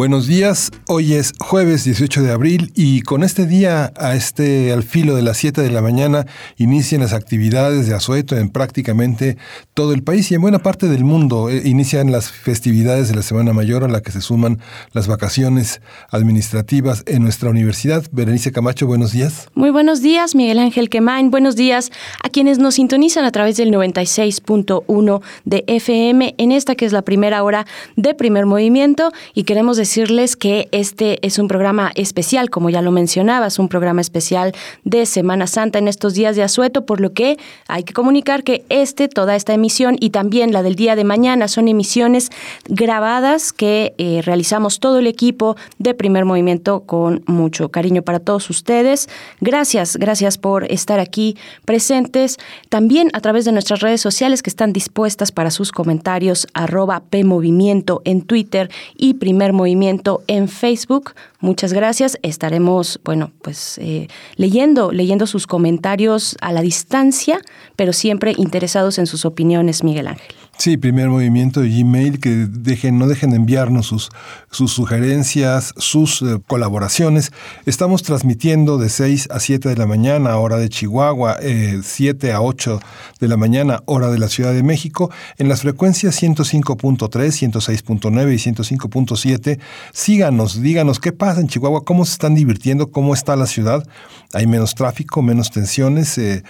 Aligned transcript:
Buenos 0.00 0.26
días, 0.26 0.70
hoy 0.88 1.12
es 1.12 1.34
jueves 1.38 1.84
18 1.84 2.22
de 2.22 2.32
abril 2.32 2.72
y 2.74 3.02
con 3.02 3.22
este 3.22 3.44
día 3.44 3.92
a 3.98 4.14
este 4.14 4.72
al 4.72 4.82
filo 4.82 5.14
de 5.14 5.20
las 5.20 5.36
7 5.36 5.60
de 5.60 5.70
la 5.70 5.82
mañana 5.82 6.24
inician 6.56 7.02
las 7.02 7.12
actividades 7.12 7.86
de 7.86 7.94
asueto 7.94 8.34
en 8.34 8.48
prácticamente 8.48 9.36
todo 9.74 9.92
el 9.92 10.02
país 10.02 10.30
y 10.30 10.36
en 10.36 10.40
buena 10.40 10.60
parte 10.60 10.88
del 10.88 11.04
mundo. 11.04 11.50
Eh, 11.50 11.60
inician 11.66 12.12
las 12.12 12.30
festividades 12.30 13.10
de 13.10 13.14
la 13.14 13.20
Semana 13.20 13.52
Mayor 13.52 13.84
a 13.84 13.88
la 13.88 14.00
que 14.00 14.10
se 14.10 14.22
suman 14.22 14.58
las 14.92 15.06
vacaciones 15.06 15.82
administrativas 16.08 17.02
en 17.04 17.22
nuestra 17.22 17.50
universidad. 17.50 18.02
Berenice 18.10 18.52
Camacho, 18.52 18.86
buenos 18.86 19.12
días. 19.12 19.48
Muy 19.52 19.68
buenos 19.68 20.00
días, 20.00 20.34
Miguel 20.34 20.60
Ángel 20.60 20.88
Quemain. 20.88 21.30
Buenos 21.30 21.56
días 21.56 21.90
a 22.24 22.30
quienes 22.30 22.58
nos 22.58 22.76
sintonizan 22.76 23.26
a 23.26 23.32
través 23.32 23.58
del 23.58 23.70
96.1 23.70 25.20
de 25.44 25.64
FM 25.66 26.36
en 26.38 26.52
esta 26.52 26.74
que 26.74 26.86
es 26.86 26.92
la 26.92 27.02
primera 27.02 27.42
hora 27.42 27.66
de 27.96 28.14
primer 28.14 28.46
movimiento 28.46 29.12
y 29.34 29.42
queremos 29.42 29.76
decir 29.76 29.89
decirles 29.90 30.36
que 30.36 30.68
este 30.70 31.18
es 31.26 31.40
un 31.40 31.48
programa 31.48 31.90
especial, 31.96 32.48
como 32.48 32.70
ya 32.70 32.80
lo 32.80 32.92
mencionabas, 32.92 33.58
un 33.58 33.68
programa 33.68 34.00
especial 34.00 34.52
de 34.84 35.04
Semana 35.04 35.48
Santa 35.48 35.80
en 35.80 35.88
estos 35.88 36.14
días 36.14 36.36
de 36.36 36.44
asueto, 36.44 36.86
por 36.86 37.00
lo 37.00 37.12
que 37.12 37.38
hay 37.66 37.82
que 37.82 37.92
comunicar 37.92 38.44
que 38.44 38.64
este, 38.68 39.08
toda 39.08 39.34
esta 39.34 39.52
emisión 39.52 39.96
y 39.98 40.10
también 40.10 40.52
la 40.52 40.62
del 40.62 40.76
día 40.76 40.94
de 40.94 41.02
mañana 41.02 41.48
son 41.48 41.66
emisiones 41.66 42.30
grabadas 42.68 43.52
que 43.52 43.94
eh, 43.98 44.22
realizamos 44.24 44.78
todo 44.78 45.00
el 45.00 45.08
equipo 45.08 45.56
de 45.78 45.92
primer 45.92 46.24
movimiento 46.24 46.82
con 46.82 47.24
mucho 47.26 47.70
cariño 47.70 48.02
para 48.02 48.20
todos 48.20 48.48
ustedes. 48.48 49.08
Gracias, 49.40 49.96
gracias 49.96 50.38
por 50.38 50.70
estar 50.70 51.00
aquí 51.00 51.36
presentes. 51.64 52.36
También 52.68 53.10
a 53.12 53.20
través 53.20 53.44
de 53.44 53.50
nuestras 53.50 53.80
redes 53.80 54.00
sociales 54.00 54.44
que 54.44 54.50
están 54.50 54.72
dispuestas 54.72 55.32
para 55.32 55.50
sus 55.50 55.72
comentarios, 55.72 56.46
arroba 56.54 57.00
PMovimiento 57.10 58.02
en 58.04 58.22
Twitter 58.22 58.70
y 58.96 59.14
primer 59.14 59.52
movimiento 59.52 59.79
en 59.82 60.48
Facebook. 60.48 61.14
Muchas 61.40 61.72
gracias. 61.72 62.18
Estaremos, 62.22 63.00
bueno, 63.04 63.32
pues 63.42 63.78
eh, 63.78 64.08
leyendo, 64.36 64.92
leyendo 64.92 65.26
sus 65.26 65.46
comentarios 65.46 66.36
a 66.40 66.52
la 66.52 66.60
distancia, 66.60 67.40
pero 67.76 67.92
siempre 67.92 68.34
interesados 68.36 68.98
en 68.98 69.06
sus 69.06 69.24
opiniones, 69.24 69.82
Miguel 69.84 70.08
Ángel. 70.08 70.39
Sí, 70.60 70.76
primer 70.76 71.08
movimiento 71.08 71.62
de 71.62 71.70
Gmail, 71.70 72.20
que 72.20 72.46
dejen, 72.46 72.98
no 72.98 73.08
dejen 73.08 73.30
de 73.30 73.36
enviarnos 73.36 73.86
sus, 73.86 74.10
sus 74.50 74.70
sugerencias, 74.70 75.72
sus 75.78 76.20
eh, 76.20 76.38
colaboraciones. 76.46 77.32
Estamos 77.64 78.02
transmitiendo 78.02 78.76
de 78.76 78.90
6 78.90 79.28
a 79.30 79.40
7 79.40 79.70
de 79.70 79.76
la 79.78 79.86
mañana, 79.86 80.36
hora 80.36 80.58
de 80.58 80.68
Chihuahua, 80.68 81.38
7 81.82 82.28
eh, 82.28 82.32
a 82.32 82.42
8 82.42 82.78
de 83.20 83.28
la 83.28 83.38
mañana, 83.38 83.82
hora 83.86 84.08
de 84.10 84.18
la 84.18 84.28
Ciudad 84.28 84.52
de 84.52 84.62
México, 84.62 85.10
en 85.38 85.48
las 85.48 85.62
frecuencias 85.62 86.22
105.3, 86.22 87.08
106.9 87.08 88.34
y 88.34 88.52
105.7. 88.52 89.58
Síganos, 89.94 90.60
díganos 90.60 91.00
qué 91.00 91.12
pasa 91.12 91.40
en 91.40 91.48
Chihuahua, 91.48 91.86
cómo 91.86 92.04
se 92.04 92.12
están 92.12 92.34
divirtiendo, 92.34 92.90
cómo 92.90 93.14
está 93.14 93.34
la 93.34 93.46
ciudad. 93.46 93.88
Hay 94.34 94.46
menos 94.46 94.74
tráfico, 94.74 95.22
menos 95.22 95.50
tensiones. 95.50 96.18
Eh, 96.18 96.42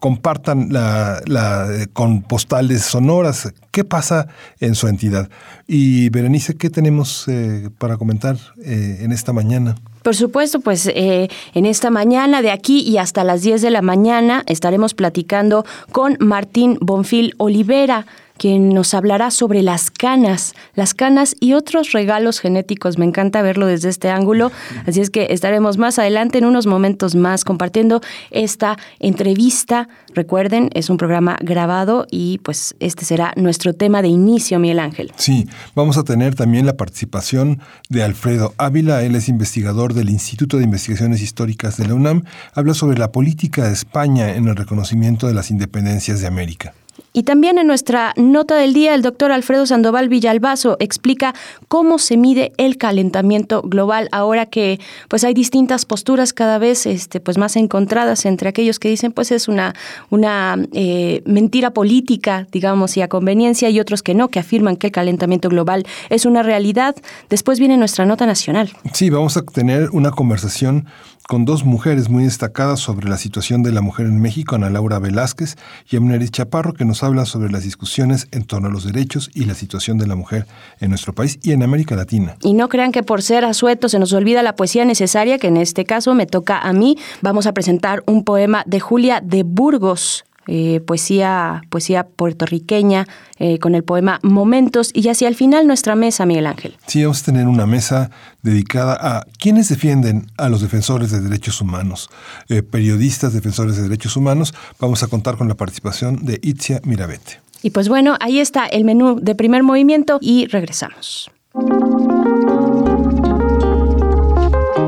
compartan 0.00 0.72
la, 0.72 1.22
la, 1.26 1.68
con 1.92 2.22
postales 2.22 2.82
sonoras 2.82 3.27
¿Qué 3.70 3.84
pasa 3.84 4.28
en 4.60 4.74
su 4.74 4.88
entidad? 4.88 5.28
Y 5.66 6.08
Berenice, 6.10 6.56
¿qué 6.56 6.70
tenemos 6.70 7.26
eh, 7.28 7.68
para 7.78 7.96
comentar 7.96 8.36
eh, 8.64 8.98
en 9.00 9.12
esta 9.12 9.32
mañana? 9.32 9.76
Por 10.02 10.16
supuesto, 10.16 10.60
pues 10.60 10.86
eh, 10.86 11.28
en 11.54 11.66
esta 11.66 11.90
mañana, 11.90 12.40
de 12.40 12.50
aquí 12.50 12.80
y 12.80 12.98
hasta 12.98 13.24
las 13.24 13.42
10 13.42 13.60
de 13.62 13.70
la 13.70 13.82
mañana, 13.82 14.42
estaremos 14.46 14.94
platicando 14.94 15.66
con 15.92 16.16
Martín 16.20 16.78
Bonfil 16.80 17.34
Olivera 17.36 18.06
quien 18.38 18.70
nos 18.70 18.94
hablará 18.94 19.30
sobre 19.30 19.62
las 19.62 19.90
canas, 19.90 20.54
las 20.74 20.94
canas 20.94 21.36
y 21.40 21.52
otros 21.52 21.92
regalos 21.92 22.40
genéticos. 22.40 22.96
Me 22.96 23.04
encanta 23.04 23.42
verlo 23.42 23.66
desde 23.66 23.88
este 23.88 24.10
ángulo, 24.10 24.50
así 24.86 25.00
es 25.00 25.10
que 25.10 25.28
estaremos 25.30 25.76
más 25.76 25.98
adelante 25.98 26.38
en 26.38 26.44
unos 26.44 26.66
momentos 26.66 27.14
más 27.14 27.44
compartiendo 27.44 28.00
esta 28.30 28.78
entrevista. 29.00 29.88
Recuerden, 30.14 30.70
es 30.74 30.88
un 30.88 30.96
programa 30.96 31.36
grabado 31.42 32.06
y 32.10 32.38
pues 32.38 32.74
este 32.80 33.04
será 33.04 33.32
nuestro 33.36 33.74
tema 33.74 34.00
de 34.02 34.08
inicio, 34.08 34.58
Miguel 34.58 34.80
Ángel. 34.80 35.12
Sí, 35.16 35.46
vamos 35.74 35.98
a 35.98 36.04
tener 36.04 36.34
también 36.34 36.64
la 36.64 36.76
participación 36.76 37.60
de 37.88 38.02
Alfredo 38.02 38.54
Ávila, 38.56 39.02
él 39.02 39.14
es 39.14 39.28
investigador 39.28 39.94
del 39.94 40.10
Instituto 40.10 40.56
de 40.56 40.64
Investigaciones 40.64 41.20
Históricas 41.22 41.76
de 41.76 41.86
la 41.86 41.94
UNAM, 41.94 42.24
habla 42.54 42.74
sobre 42.74 42.98
la 42.98 43.12
política 43.12 43.66
de 43.66 43.72
España 43.72 44.34
en 44.34 44.48
el 44.48 44.56
reconocimiento 44.56 45.26
de 45.26 45.34
las 45.34 45.50
independencias 45.50 46.20
de 46.20 46.26
América. 46.26 46.74
Y 47.18 47.24
también 47.24 47.58
en 47.58 47.66
nuestra 47.66 48.12
nota 48.16 48.54
del 48.54 48.72
día, 48.72 48.94
el 48.94 49.02
doctor 49.02 49.32
Alfredo 49.32 49.66
Sandoval 49.66 50.08
Villalbazo 50.08 50.76
explica 50.78 51.34
cómo 51.66 51.98
se 51.98 52.16
mide 52.16 52.52
el 52.58 52.78
calentamiento 52.78 53.60
global 53.62 54.08
ahora 54.12 54.46
que 54.46 54.78
pues 55.08 55.24
hay 55.24 55.34
distintas 55.34 55.84
posturas 55.84 56.32
cada 56.32 56.58
vez 56.58 56.86
este, 56.86 57.18
pues 57.18 57.36
más 57.36 57.56
encontradas 57.56 58.24
entre 58.24 58.48
aquellos 58.48 58.78
que 58.78 58.88
dicen 58.88 59.10
pues 59.10 59.32
es 59.32 59.48
una, 59.48 59.74
una 60.10 60.64
eh, 60.72 61.22
mentira 61.26 61.72
política, 61.72 62.46
digamos, 62.52 62.96
y 62.96 63.02
a 63.02 63.08
conveniencia, 63.08 63.68
y 63.68 63.80
otros 63.80 64.04
que 64.04 64.14
no, 64.14 64.28
que 64.28 64.38
afirman 64.38 64.76
que 64.76 64.86
el 64.86 64.92
calentamiento 64.92 65.48
global 65.48 65.86
es 66.10 66.24
una 66.24 66.44
realidad. 66.44 66.94
Después 67.28 67.58
viene 67.58 67.76
nuestra 67.76 68.06
nota 68.06 68.26
nacional. 68.26 68.70
Sí, 68.92 69.10
vamos 69.10 69.36
a 69.36 69.42
tener 69.42 69.90
una 69.90 70.12
conversación 70.12 70.86
con 71.26 71.44
dos 71.44 71.64
mujeres 71.64 72.08
muy 72.08 72.24
destacadas 72.24 72.80
sobre 72.80 73.08
la 73.08 73.18
situación 73.18 73.62
de 73.62 73.72
la 73.72 73.80
mujer 73.80 74.06
en 74.06 74.20
México, 74.20 74.54
Ana 74.54 74.70
Laura 74.70 74.98
Velázquez 74.98 75.56
y 75.90 75.96
Amneris 75.96 76.30
Chaparro, 76.30 76.74
que 76.74 76.84
nos 76.84 77.02
hablan 77.02 77.26
sobre 77.26 77.50
las 77.50 77.64
discusiones 77.64 78.28
en 78.30 78.44
torno 78.44 78.68
a 78.68 78.70
los 78.70 78.84
derechos 78.84 79.30
y 79.34 79.44
la 79.44 79.54
situación 79.54 79.98
de 79.98 80.06
la 80.06 80.14
mujer 80.14 80.46
en 80.80 80.90
nuestro 80.90 81.14
país 81.14 81.38
y 81.42 81.52
en 81.52 81.62
América 81.62 81.96
Latina. 81.96 82.36
Y 82.42 82.54
no 82.54 82.68
crean 82.68 82.92
que 82.92 83.02
por 83.02 83.22
ser 83.22 83.44
asueto 83.44 83.88
se 83.88 83.98
nos 83.98 84.12
olvida 84.12 84.42
la 84.42 84.56
poesía 84.56 84.84
necesaria, 84.84 85.38
que 85.38 85.48
en 85.48 85.56
este 85.56 85.84
caso 85.84 86.14
me 86.14 86.26
toca 86.26 86.58
a 86.58 86.72
mí. 86.72 86.96
Vamos 87.22 87.46
a 87.46 87.52
presentar 87.52 88.02
un 88.06 88.24
poema 88.24 88.62
de 88.66 88.80
Julia 88.80 89.20
de 89.20 89.42
Burgos, 89.42 90.24
eh, 90.50 90.80
poesía, 90.80 91.60
poesía 91.68 92.06
puertorriqueña, 92.06 93.06
eh, 93.38 93.58
con 93.58 93.74
el 93.74 93.84
poema 93.84 94.18
Momentos, 94.22 94.90
y 94.94 95.06
hacia 95.08 95.28
el 95.28 95.34
final 95.34 95.66
nuestra 95.66 95.94
mesa, 95.94 96.24
Miguel 96.24 96.46
Ángel. 96.46 96.74
Sí, 96.86 97.02
vamos 97.02 97.20
a 97.20 97.24
tener 97.26 97.46
una 97.46 97.66
mesa 97.66 98.10
dedicada 98.42 98.96
a 98.98 99.26
quienes 99.38 99.68
defienden 99.68 100.26
a 100.38 100.48
los 100.48 100.62
defensores 100.62 101.10
de 101.10 101.20
derechos 101.20 101.60
humanos, 101.60 102.08
eh, 102.48 102.62
periodistas 102.62 103.34
defensores 103.34 103.76
de 103.76 103.82
derechos 103.82 104.16
humanos. 104.16 104.54
Vamos 104.80 105.02
a 105.02 105.08
contar 105.08 105.36
con 105.36 105.48
la 105.48 105.54
participación 105.54 106.24
de 106.24 106.40
Itzia 106.42 106.80
Mirabete. 106.82 107.40
Y 107.62 107.70
pues 107.70 107.90
bueno, 107.90 108.16
ahí 108.18 108.40
está 108.40 108.64
el 108.66 108.86
menú 108.86 109.20
de 109.20 109.34
primer 109.34 109.62
movimiento 109.62 110.18
y 110.22 110.46
regresamos. 110.46 111.30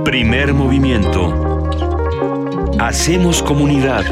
Primer 0.04 0.54
movimiento. 0.54 1.68
Hacemos 2.78 3.42
comunidad. 3.42 4.06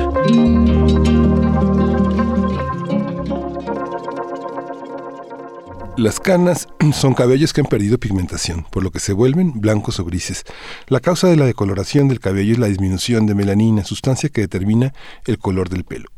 Las 5.99 6.21
canas 6.21 6.69
son 6.93 7.13
cabellos 7.13 7.53
que 7.53 7.61
han 7.61 7.67
perdido 7.67 7.99
pigmentación, 7.99 8.65
por 8.71 8.85
lo 8.85 8.93
que 8.93 9.01
se 9.01 9.13
vuelven 9.13 9.61
blancos 9.61 9.99
o 9.99 10.05
grises. 10.05 10.45
La 10.87 11.01
causa 11.01 11.27
de 11.27 11.35
la 11.35 11.45
decoloración 11.45 12.07
del 12.07 12.21
cabello 12.21 12.53
es 12.53 12.59
la 12.61 12.69
disminución 12.69 13.27
de 13.27 13.35
melanina, 13.35 13.83
sustancia 13.83 14.29
que 14.29 14.43
determina 14.43 14.95
el 15.27 15.39
color 15.39 15.69
del 15.71 15.83
pelo. 15.83 16.09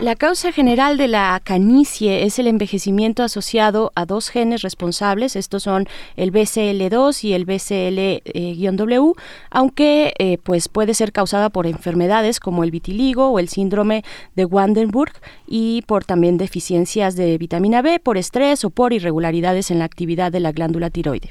La 0.00 0.14
causa 0.14 0.52
general 0.52 0.98
de 0.98 1.08
la 1.08 1.40
canicie 1.42 2.24
es 2.24 2.38
el 2.38 2.48
envejecimiento 2.48 3.22
asociado 3.22 3.92
a 3.94 4.04
dos 4.04 4.28
genes 4.28 4.60
responsables, 4.60 5.36
estos 5.36 5.62
son 5.62 5.88
el 6.16 6.32
BCL2 6.32 7.24
y 7.24 7.32
el 7.32 7.46
BCL-W, 7.46 9.12
aunque 9.48 10.12
eh, 10.18 10.36
pues 10.42 10.68
puede 10.68 10.92
ser 10.92 11.12
causada 11.12 11.48
por 11.48 11.66
enfermedades 11.66 12.40
como 12.40 12.62
el 12.62 12.72
vitiligo 12.72 13.28
o 13.28 13.38
el 13.38 13.48
síndrome 13.48 14.04
de 14.34 14.44
Wandenburg 14.44 15.12
y 15.46 15.80
por 15.86 16.04
también 16.04 16.36
deficiencias 16.36 17.16
de 17.16 17.38
vitamina 17.38 17.80
B, 17.80 17.98
por 17.98 18.18
estrés 18.18 18.66
o 18.66 18.70
por 18.70 18.92
irregularidades 18.92 19.70
en 19.70 19.78
la 19.78 19.86
actividad 19.86 20.30
de 20.30 20.40
la 20.40 20.52
glándula 20.52 20.90
tiroide. 20.90 21.30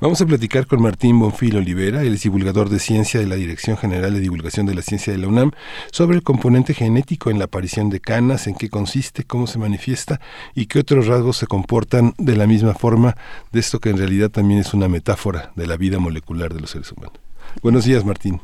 Vamos 0.00 0.22
a 0.22 0.26
platicar 0.26 0.66
con 0.66 0.80
Martín 0.80 1.20
Bonfil 1.20 1.58
Olivera, 1.58 2.00
el 2.00 2.16
divulgador 2.16 2.70
de 2.70 2.78
ciencia 2.78 3.20
de 3.20 3.26
la 3.26 3.34
Dirección 3.34 3.76
General 3.76 4.14
de 4.14 4.20
Divulgación 4.20 4.64
de 4.64 4.74
la 4.74 4.80
Ciencia 4.80 5.12
de 5.12 5.18
la 5.18 5.28
UNAM, 5.28 5.50
sobre 5.92 6.16
el 6.16 6.22
componente 6.22 6.72
genético 6.72 7.28
en 7.28 7.38
la 7.38 7.44
aparición 7.44 7.90
de 7.90 8.00
canas, 8.00 8.46
en 8.46 8.54
qué 8.54 8.70
consiste, 8.70 9.24
cómo 9.24 9.46
se 9.46 9.58
manifiesta 9.58 10.18
y 10.54 10.66
qué 10.66 10.78
otros 10.78 11.06
rasgos 11.06 11.36
se 11.36 11.46
comportan 11.46 12.14
de 12.16 12.34
la 12.34 12.46
misma 12.46 12.72
forma 12.72 13.14
de 13.52 13.60
esto 13.60 13.78
que 13.78 13.90
en 13.90 13.98
realidad 13.98 14.30
también 14.30 14.60
es 14.60 14.72
una 14.72 14.88
metáfora 14.88 15.52
de 15.54 15.66
la 15.66 15.76
vida 15.76 15.98
molecular 15.98 16.54
de 16.54 16.60
los 16.60 16.70
seres 16.70 16.90
humanos. 16.92 17.20
Buenos 17.62 17.84
días, 17.84 18.02
Martín. 18.02 18.40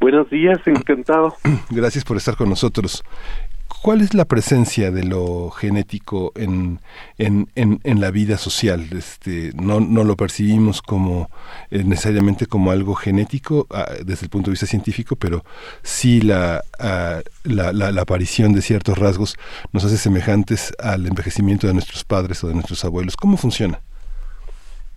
Buenos 0.00 0.30
días, 0.30 0.58
encantado. 0.64 1.36
Gracias 1.68 2.04
por 2.04 2.16
estar 2.16 2.36
con 2.36 2.48
nosotros. 2.48 3.04
¿Cuál 3.84 4.00
es 4.00 4.14
la 4.14 4.24
presencia 4.24 4.90
de 4.90 5.04
lo 5.04 5.50
genético 5.50 6.32
en, 6.36 6.78
en, 7.18 7.48
en, 7.54 8.00
la 8.00 8.10
vida 8.10 8.38
social? 8.38 8.80
Este, 8.92 9.50
no, 9.62 9.78
no 9.78 10.04
lo 10.04 10.16
percibimos 10.16 10.80
como 10.80 11.28
eh, 11.70 11.84
necesariamente 11.84 12.46
como 12.46 12.70
algo 12.70 12.94
genético 12.94 13.66
ah, 13.70 13.84
desde 14.02 14.24
el 14.24 14.30
punto 14.30 14.46
de 14.46 14.52
vista 14.52 14.64
científico, 14.64 15.16
pero 15.16 15.42
sí 15.82 16.22
la, 16.22 16.62
ah, 16.80 17.20
la, 17.42 17.72
la, 17.74 18.00
aparición 18.00 18.54
de 18.54 18.62
ciertos 18.62 18.96
rasgos 18.96 19.36
nos 19.74 19.84
hace 19.84 19.98
semejantes 19.98 20.72
al 20.78 21.06
envejecimiento 21.06 21.66
de 21.66 21.74
nuestros 21.74 22.04
padres 22.04 22.42
o 22.42 22.48
de 22.48 22.54
nuestros 22.54 22.86
abuelos. 22.86 23.18
¿Cómo 23.18 23.36
funciona? 23.36 23.80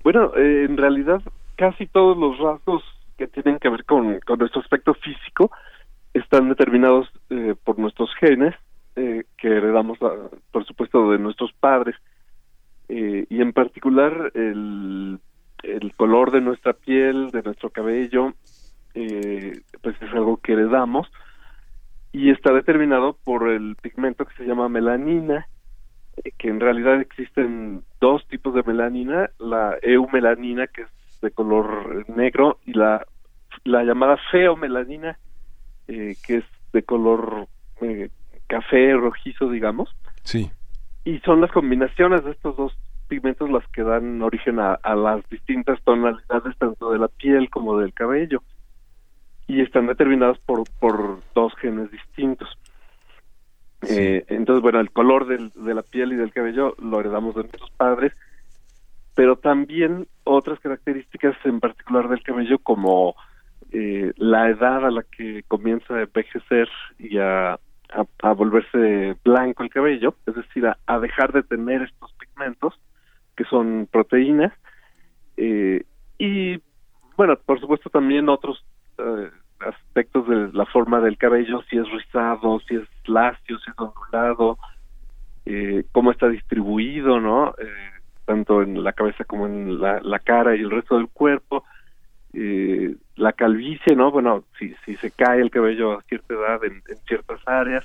Bueno, 0.02 0.32
eh, 0.38 0.64
en 0.64 0.78
realidad 0.78 1.22
casi 1.58 1.88
todos 1.88 2.18
los 2.18 2.40
rasgos 2.40 2.84
que 3.18 3.28
tienen 3.28 3.60
que 3.60 3.68
ver 3.68 3.84
con, 3.84 4.22
con 4.26 4.40
nuestro 4.40 4.62
aspecto 4.62 4.94
físico 4.94 5.52
están 6.14 6.48
determinados 6.48 7.10
eh, 7.30 7.54
por 7.66 7.78
nuestros 7.78 8.10
genes 8.18 8.56
eh, 9.00 9.26
que 9.38 9.48
heredamos, 9.48 10.00
por 10.00 10.66
supuesto, 10.66 11.12
de 11.12 11.20
nuestros 11.20 11.54
padres. 11.54 11.96
Eh, 12.90 13.28
y 13.30 13.42
en 13.42 13.54
particular 13.54 14.32
el, 14.34 15.20
el 15.62 15.96
color 15.96 16.32
de 16.32 16.42
nuestra 16.42 16.74
piel, 16.74 17.30
de 17.30 17.44
nuestro 17.44 17.70
cabello, 17.70 18.34
eh, 18.96 19.62
pues 19.84 20.02
es 20.02 20.12
algo 20.14 20.38
que 20.38 20.54
heredamos 20.54 21.08
y 22.12 22.32
está 22.32 22.52
determinado 22.52 23.16
por 23.24 23.48
el 23.50 23.76
pigmento 23.76 24.26
que 24.26 24.34
se 24.34 24.46
llama 24.46 24.68
melanina, 24.68 25.48
que 26.40 26.50
en 26.50 26.60
realidad 26.60 27.00
existen 27.00 27.84
dos 28.02 28.28
tipos 28.28 28.56
de 28.56 28.64
melanina, 28.64 29.30
la 29.38 29.78
eumelanina 29.84 30.66
que 30.66 30.82
es 30.82 31.22
de 31.22 31.30
color 31.30 32.10
negro 32.10 32.58
y 32.66 32.74
la, 32.74 33.06
la 33.64 33.84
llamada 33.84 34.18
feomelanina 34.32 35.20
que 35.86 36.16
es 36.28 36.46
de 36.74 36.82
color 36.82 37.48
café 38.48 38.94
rojizo, 38.94 39.50
digamos. 39.50 39.96
Sí. 40.24 40.52
Y 41.06 41.20
son 41.20 41.42
las 41.42 41.52
combinaciones 41.52 42.24
de 42.24 42.32
estos 42.32 42.56
dos 42.58 42.78
pigmentos 43.08 43.50
las 43.50 43.66
que 43.70 43.84
dan 43.84 44.22
origen 44.22 44.60
a, 44.60 44.78
las 44.96 45.28
distintas 45.30 45.82
tonalidades 45.84 46.58
tanto 46.58 46.92
de 46.92 47.00
la 47.00 47.08
piel 47.08 47.50
como 47.50 47.80
del 47.80 47.94
cabello. 47.94 48.44
Y 49.48 49.62
están 49.62 49.88
determinadas 49.88 50.38
por, 50.40 50.64
por 50.80 51.20
dos 51.34 51.54
genes 51.56 51.90
distintos. 51.92 52.50
Eh, 53.88 54.26
entonces, 54.28 54.62
bueno, 54.62 54.80
el 54.80 54.92
color 54.92 55.28
del, 55.28 55.52
de 55.52 55.74
la 55.74 55.84
piel 55.84 56.12
y 56.12 56.16
del 56.16 56.34
cabello 56.34 56.76
lo 56.82 57.00
heredamos 57.00 57.36
de 57.36 57.44
nuestros 57.44 57.70
padres, 57.72 58.12
pero 59.16 59.38
también 59.38 60.08
otras 60.24 60.60
características 60.60 61.36
en 61.46 61.60
particular 61.60 62.10
del 62.10 62.24
cabello 62.24 62.60
como 62.60 63.16
eh, 63.72 64.14
la 64.18 64.50
edad 64.50 64.86
a 64.86 64.92
la 64.92 65.04
que 65.04 65.44
comienza 65.48 65.96
a 65.96 66.02
envejecer 66.02 66.70
y 66.98 67.18
a 67.18 67.60
a, 67.90 68.34
volverse 68.34 69.16
blanco 69.24 69.64
el 69.64 69.70
cabello, 69.70 70.16
es 70.26 70.36
decir, 70.36 70.66
a, 70.68 71.00
dejar 71.00 71.32
de 71.34 71.44
tener 71.44 71.84
estos 71.84 72.14
pigmentos 72.14 72.80
que 73.36 73.44
son 73.46 73.88
proteínas 73.92 74.54
eh, 75.38 75.84
y 76.18 76.62
bueno, 77.16 77.36
por 77.46 77.60
supuesto 77.60 77.90
también 77.90 78.30
otros 78.30 78.64
eh, 78.98 79.30
aspectos 79.60 80.28
de 80.28 80.54
la 80.54 80.66
forma 80.66 81.00
del 81.02 81.18
cabello, 81.18 81.62
si 81.70 81.78
es 81.78 81.90
rizado, 81.92 82.60
si 82.68 82.76
es 82.76 82.88
lacio, 83.06 83.58
si 83.60 83.72
es 83.72 83.76
ondulado, 83.78 84.58
eh, 85.46 85.84
cómo 85.92 86.12
está 86.12 86.28
distribuido, 86.28 87.20
¿no? 87.20 87.56
Eh, 87.58 87.92
tanto 88.26 88.62
en 88.62 88.84
la 88.84 88.94
cabeza 88.94 89.24
como 89.24 89.48
en 89.48 89.80
la, 89.80 90.00
la 90.02 90.20
cara 90.20 90.56
y 90.56 90.60
el 90.60 90.70
resto 90.70 90.98
del 90.98 91.08
cuerpo 91.08 91.64
eh, 92.40 92.96
la 93.16 93.34
calvicie, 93.34 93.96
¿no? 93.96 94.12
Bueno, 94.12 94.44
si, 94.60 94.76
si 94.86 94.96
se 94.98 95.10
cae 95.10 95.42
el 95.42 95.50
cabello 95.50 95.94
a 95.94 96.04
cierta 96.04 96.36
edad 96.36 96.64
en, 96.66 96.84
ciertas 97.08 97.40
áreas, 97.48 97.84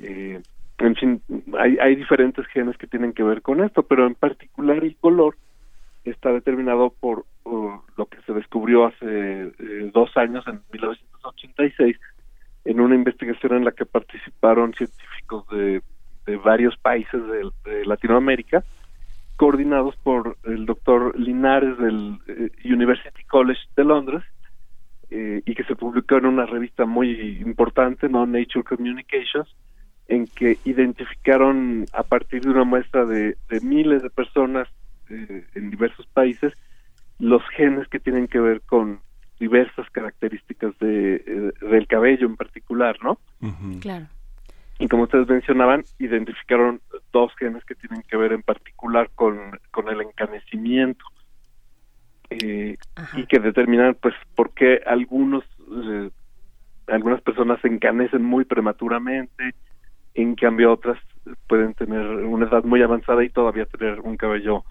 eh, 0.00 0.42
en 0.76 0.94
fin, 0.96 1.22
hay, 1.58 1.78
hay 1.78 1.96
diferentes 1.96 2.46
genes 2.48 2.76
que 2.76 2.86
tienen 2.86 3.14
que 3.14 3.22
ver 3.22 3.40
con 3.40 3.64
esto, 3.64 3.82
pero 3.82 4.06
en 4.06 4.16
particular 4.16 4.84
el 4.84 4.94
color 4.96 5.36
está 6.04 6.30
determinado 6.30 6.92
por, 7.00 7.24
lo 7.96 8.06
que 8.06 8.20
se 8.26 8.34
descubrió 8.34 8.84
hace 8.84 9.06
eh, 9.58 9.90
dos 9.94 10.14
años, 10.18 10.46
en 10.46 10.60
1986, 10.70 11.96
en 12.66 12.80
una 12.80 12.96
investigación 12.96 13.56
en 13.56 13.64
la 13.64 13.72
que 13.72 13.86
participaron 13.86 14.74
científicos 14.74 15.46
de 15.48 15.80
varios 16.44 16.76
países 16.76 17.22
de 17.64 17.86
Latinoamérica, 17.86 18.62
coordinados 19.36 19.96
por 19.96 20.36
el 20.44 20.66
doctor 20.66 21.18
Linares 21.18 21.76
del 21.78 22.18
eh, 22.28 22.50
University 22.64 23.24
College 23.24 23.60
de 23.76 23.84
Londres 23.84 24.22
eh, 25.10 25.42
y 25.44 25.54
que 25.54 25.64
se 25.64 25.76
publicó 25.76 26.16
en 26.16 26.26
una 26.26 26.46
revista 26.46 26.86
muy 26.86 27.38
importante, 27.40 28.08
no 28.08 28.26
Nature 28.26 28.64
Communications, 28.64 29.48
en 30.06 30.26
que 30.26 30.58
identificaron 30.64 31.86
a 31.92 32.02
partir 32.02 32.42
de 32.42 32.50
una 32.50 32.64
muestra 32.64 33.04
de, 33.06 33.36
miles 33.62 34.02
de 34.02 34.10
personas 34.10 34.68
eh, 35.10 35.44
en 35.54 35.70
diversos 35.70 36.06
países 36.06 36.52
los 37.18 37.42
genes 37.56 37.88
que 37.88 38.00
tienen 38.00 38.28
que 38.28 38.40
ver 38.40 38.60
con 38.62 39.00
diversas 39.38 39.88
características 39.90 40.76
de, 40.78 41.52
del 41.60 41.86
cabello 41.86 42.26
en 42.26 42.36
particular, 42.36 42.96
¿no? 43.02 43.18
Claro 43.80 44.06
y 44.78 44.88
como 44.88 45.04
ustedes 45.04 45.28
mencionaban, 45.28 45.84
identificaron 45.98 46.80
dos 47.12 47.32
genes 47.36 47.64
que 47.64 47.74
tienen 47.74 48.02
que 48.02 48.16
ver 48.16 48.32
en 48.32 48.42
particular 48.42 49.10
con, 49.14 49.58
con 49.70 49.88
el 49.88 50.00
encanecimiento 50.00 51.04
eh, 52.30 52.76
y 53.16 53.26
que 53.26 53.38
determinan 53.38 53.96
pues 54.00 54.14
por 54.34 54.52
qué 54.52 54.80
algunos 54.86 55.44
eh, 55.70 56.10
algunas 56.88 57.22
personas 57.22 57.60
se 57.60 57.68
encanecen 57.68 58.22
muy 58.22 58.44
prematuramente, 58.44 59.54
en 60.14 60.34
cambio 60.34 60.72
otras 60.72 60.98
pueden 61.46 61.74
tener 61.74 62.04
una 62.06 62.46
edad 62.46 62.64
muy 62.64 62.82
avanzada 62.82 63.24
y 63.24 63.30
todavía 63.30 63.64
tener 63.66 64.00
un 64.00 64.16
cabello 64.16 64.64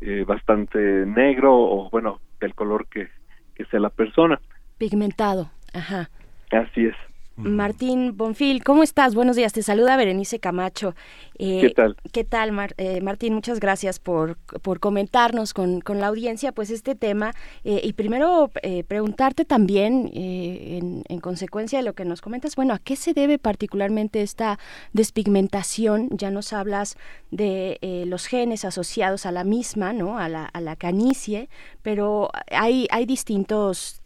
eh, 0.00 0.24
bastante 0.26 0.78
negro 0.78 1.54
o 1.54 1.90
bueno, 1.90 2.20
del 2.40 2.54
color 2.54 2.86
que, 2.86 3.08
que 3.54 3.64
sea 3.66 3.80
la 3.80 3.90
persona. 3.90 4.40
Pigmentado, 4.78 5.50
ajá. 5.74 6.08
Así 6.50 6.86
es. 6.86 6.94
Martín 7.38 8.16
Bonfil, 8.16 8.64
¿cómo 8.64 8.82
estás? 8.82 9.14
Buenos 9.14 9.36
días, 9.36 9.52
te 9.52 9.62
saluda 9.62 9.96
Berenice 9.96 10.40
Camacho. 10.40 10.96
Eh, 11.38 11.60
¿Qué 11.60 11.70
tal? 11.70 11.96
¿Qué 12.10 12.24
tal, 12.24 12.50
eh, 12.76 13.00
Martín? 13.00 13.32
Muchas 13.32 13.60
gracias 13.60 14.00
por, 14.00 14.36
por 14.38 14.80
comentarnos 14.80 15.54
con, 15.54 15.80
la 15.86 16.08
audiencia 16.08 16.50
pues 16.50 16.70
este 16.70 16.96
tema. 16.96 17.32
Eh, 17.62 17.80
y 17.84 17.92
primero 17.92 18.50
preguntarte 18.88 19.44
también, 19.44 20.10
en, 20.12 21.04
en, 21.08 21.20
consecuencia 21.20 21.78
de 21.78 21.84
lo 21.84 21.92
que 21.92 22.04
nos 22.04 22.20
comentas, 22.22 22.56
bueno, 22.56 22.74
¿a 22.74 22.80
qué 22.80 22.96
se 22.96 23.14
debe 23.14 23.38
particularmente 23.38 24.22
esta 24.22 24.58
despigmentación? 24.92 26.08
Ya 26.10 26.32
nos 26.32 26.52
hablas 26.52 26.96
de 27.30 27.78
los 28.06 28.26
genes 28.26 28.64
asociados 28.64 29.26
a 29.26 29.32
la 29.32 29.44
misma, 29.44 29.92
¿no? 29.92 30.18
A 30.18 30.28
la, 30.28 30.44
a 30.44 30.60
la 30.60 30.74
canicie, 30.74 31.48
pero 31.82 32.30
hay, 32.50 32.88
hay 32.90 33.06
distintos, 33.06 34.02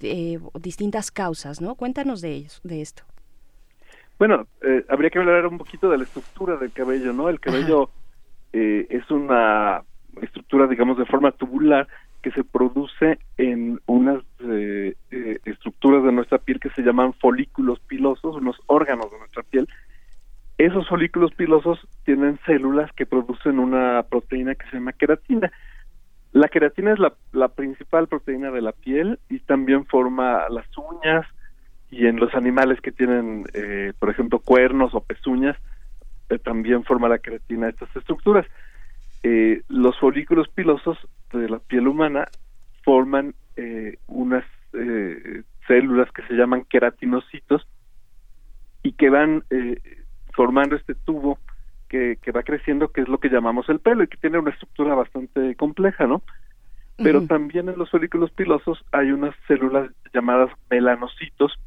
distintas 0.61 1.11
causas, 1.11 1.62
¿no? 1.62 1.77
Cuéntanos 1.77 2.21
de, 2.21 2.33
ellos, 2.33 2.61
de 2.62 2.83
esto. 2.83 3.05
Bueno, 4.23 4.47
eh, 4.61 4.85
habría 4.88 5.11
que 5.11 5.19
hablar 5.19 5.45
un 5.49 5.59
poquito 5.59 5.91
de 5.91 5.99
la 5.99 6.05
estructura 6.05 6.57
del 6.57 6.71
cabello, 6.71 7.12
¿no? 7.12 7.29
El 7.29 7.41
cabello 7.41 7.91
eh, 8.52 8.87
es 8.88 9.11
una 9.11 9.83
estructura, 10.21 10.69
digamos, 10.69 10.97
de 10.97 11.07
forma 11.07 11.33
tubular 11.33 11.88
que 12.23 12.31
se 12.31 12.45
produce 12.45 13.19
en 13.37 13.81
unas 13.87 14.23
eh, 14.49 14.95
estructuras 15.45 16.05
de 16.05 16.12
nuestra 16.12 16.38
piel 16.38 16.61
que 16.61 16.71
se 16.71 16.83
llaman 16.83 17.14
folículos 17.14 17.81
pilosos, 17.81 18.37
unos 18.37 18.55
órganos 18.67 19.11
de 19.11 19.19
nuestra 19.19 19.43
piel. 19.43 19.69
Esos 20.57 20.88
folículos 20.88 21.35
pilosos 21.35 21.81
tienen 22.05 22.38
células 22.47 22.93
que 22.93 23.07
producen 23.07 23.59
una 23.59 24.05
proteína 24.05 24.55
que 24.55 24.71
se 24.71 24.76
llama 24.76 24.93
queratina. 24.93 25.50
La 26.31 26.47
queratina 26.47 26.93
es 26.93 27.00
la, 27.00 27.12
la 27.33 27.49
principal 27.49 28.07
proteína 28.07 28.52
de 28.52 28.62
la 28.62 28.71
piel 28.71 29.19
y 29.29 29.41
también 29.41 29.85
forma 29.85 30.49
las 30.49 30.67
uñas, 30.79 31.26
y 31.93 32.07
en 32.07 32.17
los 32.17 32.35
animales 32.35 32.81
que 32.81 32.91
tienen, 32.91 33.45
eh, 33.53 33.93
por 33.99 34.09
ejemplo, 34.09 34.39
cuernos 34.39 34.95
o 34.95 35.03
pezuñas, 35.03 35.59
eh, 36.31 36.39
también 36.39 36.85
forma 36.85 37.07
la 37.07 37.19
queratina 37.19 37.69
estas 37.69 37.95
estructuras. 37.95 38.47
Eh, 39.23 39.61
los 39.69 39.99
folículos 40.01 40.49
pilosos 40.49 40.97
de 41.35 41.51
la 41.51 41.59
piel 41.59 41.87
humana 41.87 42.27
forman 42.83 43.35
unas 44.09 44.45
células 45.69 46.11
que 46.11 46.23
se 46.23 46.35
llaman 46.35 46.65
queratinocitos 46.65 47.69
y 48.83 48.93
que 48.93 49.11
van 49.11 49.45
formando 50.33 50.75
este 50.75 50.95
tubo 50.95 51.39
que, 51.89 52.19
que 52.21 52.33
va 52.33 52.43
creciendo, 52.43 52.89
que 52.89 53.03
es 53.03 53.09
lo 53.09 53.19
que 53.19 53.29
llamamos 53.29 53.69
el 53.69 53.79
pelo 53.79 54.03
y 54.03 54.09
que 54.09 54.17
tiene 54.17 54.39
una 54.39 54.51
estructura 54.51 54.95
bastante 54.95 55.55
compleja, 55.55 56.07
¿no? 56.07 56.23
Pero 56.97 57.27
también 57.27 57.69
en 57.69 57.79
los 57.79 57.91
folículos 57.91 58.31
pilosos 58.33 58.83
hay 58.91 59.13
unas 59.13 59.35
células 59.47 59.91
llamadas 60.13 60.51
melanocitos 60.71 61.59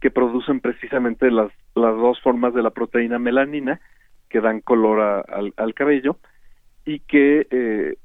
que 0.00 0.10
producen 0.10 0.60
precisamente 0.60 1.30
las, 1.30 1.50
las 1.74 1.96
dos 1.96 2.20
formas 2.20 2.54
de 2.54 2.62
la 2.62 2.70
proteína 2.70 3.18
melanina 3.18 3.80
que 4.28 4.40
dan 4.40 4.60
color 4.60 5.24
al, 5.56 5.74
cabello 5.74 6.18
y 6.84 7.00
que, 7.00 7.46
eh, 7.50 7.96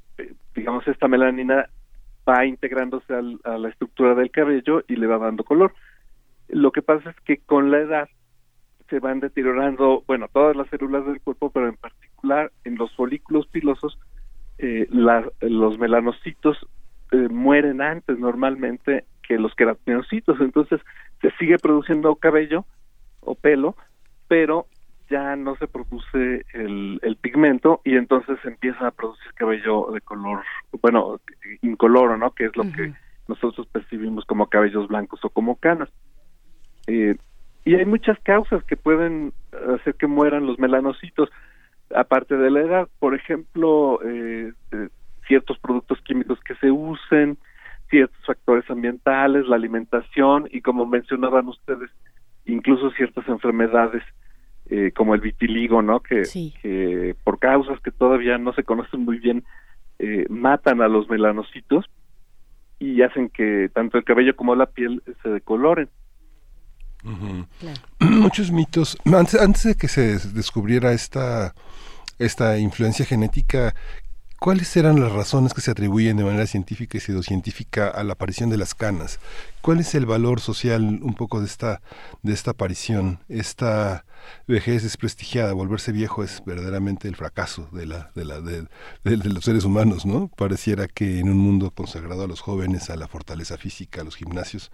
digamos, 0.55 0.87
esta 0.87 1.07
melanina 1.07 1.67
va 2.27 2.45
integrándose 2.45 3.13
a 3.13 3.57
la 3.57 3.69
estructura 3.69 4.15
del 4.15 4.31
cabello 4.31 4.83
y 4.87 4.95
le 4.95 5.07
va 5.07 5.17
dando 5.17 5.43
color. 5.43 5.73
Lo 6.47 6.71
que 6.71 6.81
pasa 6.81 7.09
es 7.09 7.15
que 7.21 7.37
con 7.37 7.71
la 7.71 7.79
edad 7.79 8.09
se 8.89 8.99
van 8.99 9.21
deteriorando, 9.21 10.03
bueno, 10.05 10.27
todas 10.31 10.55
las 10.55 10.67
células 10.69 11.05
del 11.05 11.21
cuerpo, 11.21 11.49
pero 11.49 11.67
en 11.67 11.77
particular 11.77 12.51
en 12.65 12.75
los 12.75 12.93
folículos 12.95 13.47
pilosos, 13.47 13.97
eh, 14.57 14.87
los 14.91 15.79
melanocitos 15.79 16.57
eh, 17.11 17.27
mueren 17.29 17.81
antes 17.81 18.19
normalmente 18.19 19.05
que 19.27 19.37
los 19.37 19.55
queratinocitos, 19.55 20.39
entonces 20.41 20.81
se 21.21 21.31
sigue 21.31 21.57
produciendo 21.57 22.15
cabello 22.15 22.65
o 23.21 23.35
pelo, 23.35 23.75
pero 24.27 24.67
ya 25.09 25.35
no 25.35 25.55
se 25.57 25.67
produce 25.67 26.45
el, 26.53 27.17
pigmento 27.21 27.81
y 27.83 27.97
entonces 27.97 28.37
empieza 28.45 28.87
a 28.87 28.91
producir 28.91 29.33
cabello 29.35 29.91
de 29.93 30.01
color, 30.01 30.41
bueno, 30.81 31.19
incoloro, 31.61 32.17
¿no? 32.17 32.31
Que 32.31 32.45
es 32.45 32.55
lo 32.55 32.63
que 32.63 32.93
nosotros 33.27 33.67
percibimos 33.67 34.25
como 34.25 34.47
cabellos 34.47 34.87
blancos 34.87 35.23
o 35.23 35.29
como 35.29 35.57
canas. 35.57 35.89
Eh, 36.87 37.15
y 37.63 37.75
hay 37.75 37.85
muchas 37.85 38.17
causas 38.21 38.63
que 38.63 38.77
pueden 38.77 39.33
hacer 39.75 39.95
que 39.95 40.07
mueran 40.07 40.47
los 40.47 40.57
melanocitos, 40.57 41.29
aparte 41.93 42.37
de 42.37 42.49
la 42.49 42.61
edad, 42.61 42.89
por 42.99 43.13
ejemplo, 43.13 43.99
eh, 44.03 44.53
eh, 44.71 44.89
ciertos 45.27 45.59
productos 45.59 46.01
químicos 46.01 46.39
que 46.39 46.55
se 46.55 46.71
usen, 46.71 47.37
ciertos 47.91 48.25
factores 48.25 48.67
ambientales, 48.71 49.47
la 49.47 49.57
alimentación 49.57 50.47
y 50.49 50.61
como 50.61 50.87
mencionaban 50.87 51.47
ustedes, 51.47 51.91
incluso 52.45 52.89
ciertas 52.91 53.27
enfermedades 53.27 54.01
eh, 54.71 54.91
como 54.95 55.13
el 55.13 55.21
vitiligo, 55.21 55.83
¿no? 55.83 55.99
Que, 55.99 56.23
que, 56.61 57.15
por 57.23 57.37
causas 57.37 57.79
que 57.81 57.91
todavía 57.91 58.39
no 58.39 58.53
se 58.53 58.63
conocen 58.63 59.01
muy 59.05 59.19
bien 59.19 59.43
eh, 59.99 60.25
matan 60.29 60.81
a 60.81 60.87
los 60.87 61.07
melanocitos 61.09 61.85
y 62.79 63.03
hacen 63.03 63.29
que 63.29 63.69
tanto 63.71 63.99
el 63.99 64.03
cabello 64.03 64.35
como 64.35 64.55
la 64.55 64.65
piel 64.65 65.03
se 65.21 65.29
decoloren. 65.29 65.89
Muchos 67.99 68.51
mitos. 68.51 68.97
Antes, 69.05 69.39
antes 69.39 69.63
de 69.63 69.75
que 69.75 69.87
se 69.87 70.17
descubriera 70.29 70.93
esta, 70.93 71.53
esta 72.17 72.57
influencia 72.57 73.05
genética, 73.05 73.75
¿Cuáles 74.43 74.75
eran 74.75 74.99
las 74.99 75.11
razones 75.11 75.53
que 75.53 75.61
se 75.61 75.69
atribuyen 75.69 76.17
de 76.17 76.23
manera 76.23 76.47
científica 76.47 76.97
y 76.97 76.99
pseudocientífica 76.99 77.89
a 77.89 78.03
la 78.03 78.13
aparición 78.13 78.49
de 78.49 78.57
las 78.57 78.73
canas? 78.73 79.19
¿Cuál 79.61 79.81
es 79.81 79.93
el 79.93 80.07
valor 80.07 80.39
social 80.39 80.81
un 81.03 81.13
poco 81.13 81.41
de 81.41 81.45
esta, 81.45 81.83
de 82.23 82.33
esta 82.33 82.49
aparición? 82.49 83.19
Esta 83.29 84.03
vejez 84.47 84.81
desprestigiada, 84.81 85.53
volverse 85.53 85.91
viejo 85.91 86.23
es 86.23 86.41
verdaderamente 86.43 87.07
el 87.07 87.15
fracaso 87.15 87.69
de, 87.71 87.85
la, 87.85 88.09
de, 88.15 88.25
la, 88.25 88.41
de, 88.41 88.67
los 89.03 89.45
seres 89.45 89.63
humanos, 89.63 90.07
¿no? 90.07 90.27
Pareciera 90.29 90.87
que 90.87 91.19
en 91.19 91.29
un 91.29 91.37
mundo 91.37 91.69
consagrado 91.69 92.23
a 92.23 92.27
los 92.27 92.41
jóvenes, 92.41 92.89
a 92.89 92.95
la 92.95 93.07
fortaleza 93.07 93.59
física, 93.59 94.01
a 94.01 94.05
los 94.05 94.15
gimnasios, 94.15 94.71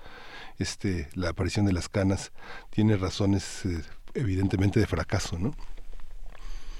este, 0.59 1.09
la 1.13 1.31
aparición 1.31 1.65
de 1.65 1.73
las 1.73 1.89
canas 1.89 2.31
tiene 2.69 2.95
razones 2.95 3.65
eh, 3.65 3.81
evidentemente 4.13 4.79
de 4.79 4.87
fracaso, 4.87 5.37
¿no? 5.37 5.53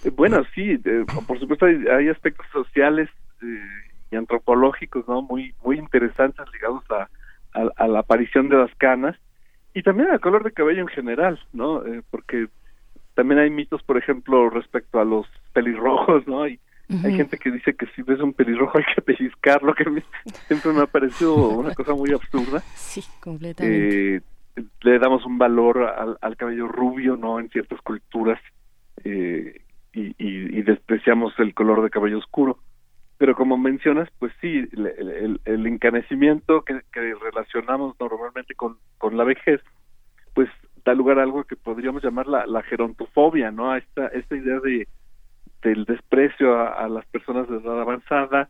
Eh, 0.04 0.10
bueno, 0.10 0.44
sí, 0.54 0.80
por 1.27 1.39
supuesto 1.39 1.66
hay, 1.66 2.10
aspectos 2.10 2.46
sociales 2.51 3.10
eh, 3.42 3.60
y 4.12 4.16
antropológicos, 4.16 5.08
¿no? 5.08 5.22
Muy 5.22 5.54
muy 5.63 5.77
interesantes 5.77 6.46
ligados 6.54 6.84
a, 6.92 7.10
a, 7.75 7.88
la 7.88 8.00
aparición 8.00 8.50
de 8.50 8.58
las 8.58 8.74
canas 8.75 9.16
y 9.74 9.84
también 9.84 10.10
al 10.10 10.20
color 10.20 10.44
de 10.44 10.51
cabello 10.51 10.82
en 10.82 10.88
general, 10.88 11.39
¿no? 11.54 11.86
Eh, 11.86 12.01
porque 12.10 12.48
también 13.16 13.39
hay 13.39 13.50
mitos, 13.50 13.82
por 13.84 13.98
ejemplo, 13.98 14.50
respecto 14.50 15.00
a 15.00 15.06
los 15.06 15.27
pelirrojos, 15.54 16.27
¿no? 16.27 16.48
Y 16.48 16.60
hay 17.04 17.16
gente 17.16 17.38
que 17.38 17.51
dice 17.51 17.75
que 17.75 17.86
si 17.88 18.01
ves 18.01 18.22
un 18.22 18.32
pelirrojo 18.32 18.77
hay 18.77 18.86
que 18.96 19.01
pellizcarlo, 19.01 19.74
que 19.75 19.84
siempre 20.48 20.72
me 20.72 20.82
ha 20.82 20.86
parecido 20.86 21.36
una 21.50 21.74
cosa 21.74 21.94
muy 21.94 22.13
absurda. 22.13 22.62
Sí, 22.75 23.04
completamente. 23.20 24.22
le 24.82 25.00
damos 25.00 25.25
un 25.25 25.38
valor 25.38 25.84
al, 25.84 26.18
al 26.22 26.38
cabello 26.38 26.68
rubio, 26.68 27.18
¿no? 27.18 27.39
En 27.39 27.50
ciertas 27.50 27.82
culturas 27.82 28.39
eh, 29.04 29.62
y, 29.98 30.62
despreciamos 30.62 31.34
el 31.39 31.54
color 31.54 31.82
de 31.82 31.89
cabello 31.89 32.20
oscuro. 32.20 32.60
Pero 33.18 33.36
como 33.36 33.58
mencionas, 33.58 34.10
pues 34.20 34.32
sí, 34.42 34.68
el, 34.72 35.68
encanecimiento 35.68 36.63
que, 36.63 36.82
relacionamos 36.94 37.96
normalmente 38.00 38.54
con, 38.54 38.77
con 38.98 39.18
la 39.18 39.24
vejez, 39.24 39.62
pues 40.34 40.50
da 40.86 40.94
lugar 40.94 41.20
a 41.20 41.24
algo 41.24 41.44
que 41.44 41.56
podríamos 41.56 42.04
llamar 42.04 42.27
la, 42.27 42.46
la 42.46 42.62
gerontofobia, 42.63 43.50
¿no? 43.51 43.72
A 43.72 43.80
esta, 43.80 44.08
esta 44.08 44.36
idea 44.36 44.60
de 44.60 44.88
del 45.63 45.86
desprecio 45.86 46.56
a, 46.56 46.88
las 46.88 47.06
personas 47.08 47.50
de 47.50 47.58
edad 47.58 47.82
avanzada, 47.82 48.48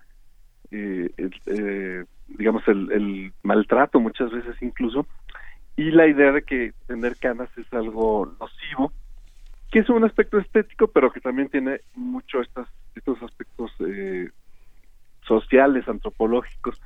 eh, 0.71 1.09
eh, 1.45 2.03
digamos 2.27 2.67
el, 2.67 2.91
el 2.91 3.33
maltrato 3.43 4.01
muchas 4.01 4.29
veces 4.29 4.61
incluso, 4.61 5.07
y 5.77 5.91
la 5.91 6.05
idea 6.07 6.33
de 6.33 6.41
que 6.43 6.73
tener 6.85 7.15
canas 7.15 7.49
es 7.57 7.71
algo 7.73 8.29
nocivo 8.39 8.91
que 9.71 9.79
es 9.79 9.89
un 9.89 10.03
aspecto 10.03 10.37
estético, 10.37 10.87
pero 10.87 11.11
que 11.11 11.19
también 11.19 11.49
tiene 11.49 11.81
mucho 11.95 12.41
estas, 12.41 12.67
estos 12.95 13.21
aspectos 13.21 13.71
eh, 13.79 14.29
sociales, 15.25 15.87
antropológicos. 15.87 16.81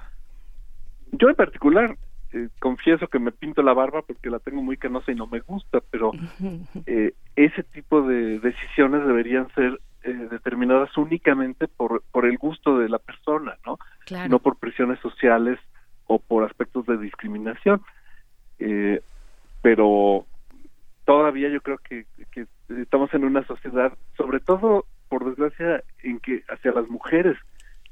Yo 1.12 1.30
en 1.30 1.36
particular 1.36 1.96
eh, 2.34 2.50
confieso 2.60 3.08
que 3.08 3.20
me 3.20 3.32
pinto 3.32 3.62
la 3.62 3.74
barba 3.74 4.02
porque 4.02 4.30
la 4.30 4.40
tengo 4.40 4.64
muy 4.64 4.78
canosa 4.78 5.12
y 5.12 5.16
no 5.16 5.28
me 5.28 5.42
gusta, 5.42 5.80
pero 5.92 6.12
eh, 6.88 7.14
ese 7.36 7.64
tipo 7.64 8.02
de 8.02 8.40
decisiones 8.40 9.06
deberían 9.06 9.54
ser 9.54 9.80
determinadas 10.04 10.98
únicamente 10.98 11.68
por, 11.68 12.02
por 12.12 12.26
el 12.26 12.36
gusto 12.40 12.80
de 12.80 12.90
la 12.90 12.98
persona, 12.98 13.58
¿no? 13.64 13.78
No 14.30 14.40
por 14.40 14.58
presiones 14.58 15.00
sociales 15.00 15.60
o 16.08 16.18
por 16.18 16.44
aspectos 16.44 16.88
de 16.88 16.98
discriminación. 16.98 17.84
pero 19.62 20.26
todavía 21.06 21.50
yo 21.50 21.62
creo 21.62 21.78
que, 21.78 22.06
estamos 22.80 23.14
en 23.14 23.24
una 23.24 23.46
sociedad, 23.46 23.94
sobre 24.18 24.40
todo 24.40 24.86
por 25.10 25.26
desgracia, 25.26 25.84
en 26.04 26.20
que 26.20 26.44
hacia 26.50 26.72
las 26.72 26.88
mujeres 26.90 27.38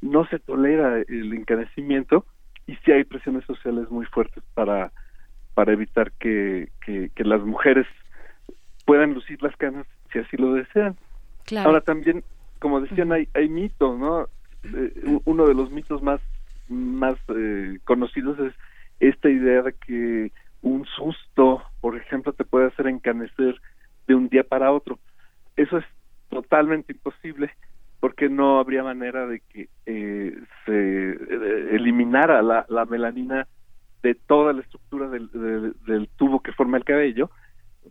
no 0.01 0.25
se 0.27 0.39
tolera 0.39 0.99
el 1.07 1.33
encanecimiento 1.33 2.25
y 2.67 2.75
sí 2.77 2.91
hay 2.91 3.03
presiones 3.03 3.43
sociales 3.45 3.89
muy 3.89 4.05
fuertes 4.05 4.43
para, 4.53 4.91
para 5.53 5.73
evitar 5.73 6.11
que, 6.13 6.69
que, 6.85 7.11
las 7.23 7.41
mujeres 7.41 7.85
puedan 8.85 9.13
lucir 9.13 9.41
las 9.43 9.55
canas 9.57 9.85
si 10.11 10.19
así 10.19 10.37
lo 10.37 10.53
desean. 10.53 10.95
Ahora 11.57 11.81
también, 11.81 12.23
como 12.59 12.79
decían, 12.79 13.11
hay, 13.11 13.27
hay 13.33 13.49
mitos, 13.49 13.97
¿no? 13.97 14.27
Eh, 14.63 15.19
uno 15.25 15.47
de 15.47 15.53
los 15.53 15.71
mitos 15.71 16.01
más, 16.01 16.21
más 16.67 17.17
eh, 17.35 17.79
conocidos 17.85 18.39
es 18.39 18.53
esta 18.99 19.29
idea 19.29 19.61
de 19.63 19.73
que 19.73 20.31
un 20.61 20.85
susto, 20.85 21.63
por 21.81 21.97
ejemplo, 21.97 22.33
te 22.33 22.43
puede 22.43 22.67
hacer 22.67 22.87
encanecer 22.87 23.59
de 24.09 24.15
un 24.15 24.27
día 24.27 24.43
para 24.43 24.71
otro. 24.71 24.99
Eso 25.55 25.77
es 25.77 25.85
totalmente 26.29 26.93
imposible 26.93 27.51
porque 27.99 28.27
no 28.27 28.59
habría 28.59 28.83
manera 28.83 29.27
de 29.27 29.41
que 29.41 29.69
eh, 29.85 30.35
se 30.65 31.11
eh, 31.11 31.75
eliminara 31.75 32.41
la, 32.41 32.65
la, 32.69 32.85
melanina 32.85 33.47
de 34.01 34.15
toda 34.15 34.53
la 34.53 34.61
estructura 34.61 35.09
del, 35.09 35.29
del, 35.85 36.09
tubo 36.15 36.41
que 36.41 36.53
forma 36.53 36.77
el 36.77 36.85
cabello 36.85 37.29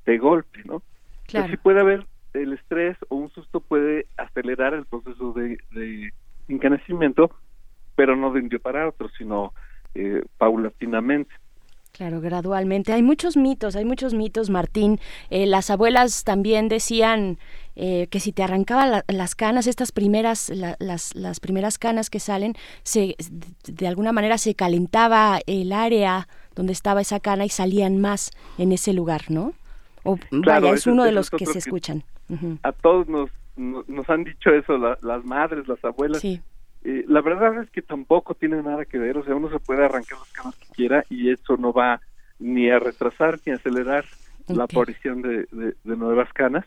de 0.07 0.19
golpe, 0.19 0.63
¿no? 0.65 0.83
Claro. 1.27 1.49
si 1.49 1.57
puede 1.59 1.81
haber 1.81 2.07
el 2.33 2.55
estrés 2.55 2.97
o 3.11 3.17
un 3.17 3.31
susto 3.31 3.61
puede 3.61 4.07
acelerar 4.17 4.75
el 4.75 4.87
proceso 4.87 5.33
de, 5.35 5.59
de 5.73 6.13
encanecimiento, 6.49 7.31
pero 7.95 8.17
no 8.17 8.33
de 8.33 8.41
un 8.41 8.49
día 8.49 8.59
para 8.59 8.89
otro, 8.89 9.09
sino 9.11 9.53
eh, 9.95 10.23
paulatinamente. 10.39 11.35
Claro, 11.99 12.21
gradualmente. 12.21 12.93
Hay 12.93 13.03
muchos 13.03 13.37
mitos, 13.37 13.75
hay 13.75 13.85
muchos 13.85 14.15
mitos, 14.15 14.51
Martín. 14.51 15.01
Eh, 15.31 15.47
las 15.47 15.69
abuelas 15.69 16.23
también 16.23 16.69
decían 16.69 17.39
eh, 17.75 18.07
que 18.09 18.21
si 18.21 18.31
te 18.31 18.45
arrancaban 18.45 19.03
las 19.09 19.35
canas, 19.35 19.67
estas 19.67 19.91
primeras, 19.91 20.49
las, 20.79 21.17
las 21.17 21.41
primeras 21.41 21.77
canas 21.77 22.09
que 22.09 22.21
salen, 22.21 22.55
se, 22.85 23.17
de 23.67 23.89
alguna 23.89 24.13
manera 24.13 24.39
se 24.39 24.55
calentaba 24.55 25.41
el 25.49 25.73
área 25.73 26.29
donde 26.55 26.73
estaba 26.73 27.01
esa 27.01 27.19
cana 27.19 27.45
y 27.45 27.49
salían 27.49 28.01
más 28.01 28.31
en 28.59 28.71
ese 28.71 28.93
lugar, 28.93 29.23
¿no? 29.29 29.55
O, 30.05 30.21
vaya, 30.31 30.71
es 30.75 30.87
uno 30.87 31.03
de 31.03 31.11
los 31.11 31.31
que 31.31 31.47
se 31.47 31.59
escuchan. 31.59 32.05
A 32.63 32.71
todos 32.71 33.09
nos, 33.09 33.29
nos, 33.57 34.09
han 34.09 34.23
dicho 34.23 34.51
eso, 34.51 34.79
las 34.79 35.25
madres, 35.25 35.67
las 35.67 35.85
abuelas. 35.85 36.21
Sí. 36.21 36.41
Eh, 36.89 37.05
la 37.07 37.21
verdad 37.21 37.63
es 37.63 37.69
que 37.69 37.83
tampoco 37.83 38.33
tiene 38.33 38.63
nada 38.63 38.87
que 38.87 38.97
ver, 38.97 39.19
o 39.19 39.23
sea, 39.23 39.35
uno 39.35 39.51
se 39.51 39.59
puede 39.59 39.85
arrancar 39.85 40.19
las 40.21 40.33
canas 40.33 40.57
que 40.57 40.69
quiera 40.69 41.05
y 41.11 41.31
eso 41.31 41.59
no 41.59 41.71
va 41.71 42.01
ni 42.39 42.71
a 42.71 42.79
retrasar 42.79 43.39
ni 43.45 43.53
a 43.53 43.57
acelerar 43.57 44.07
la 44.47 44.65
aparición 44.65 45.21
de, 45.21 45.47
nuevas 45.85 46.33
canas. 46.33 46.65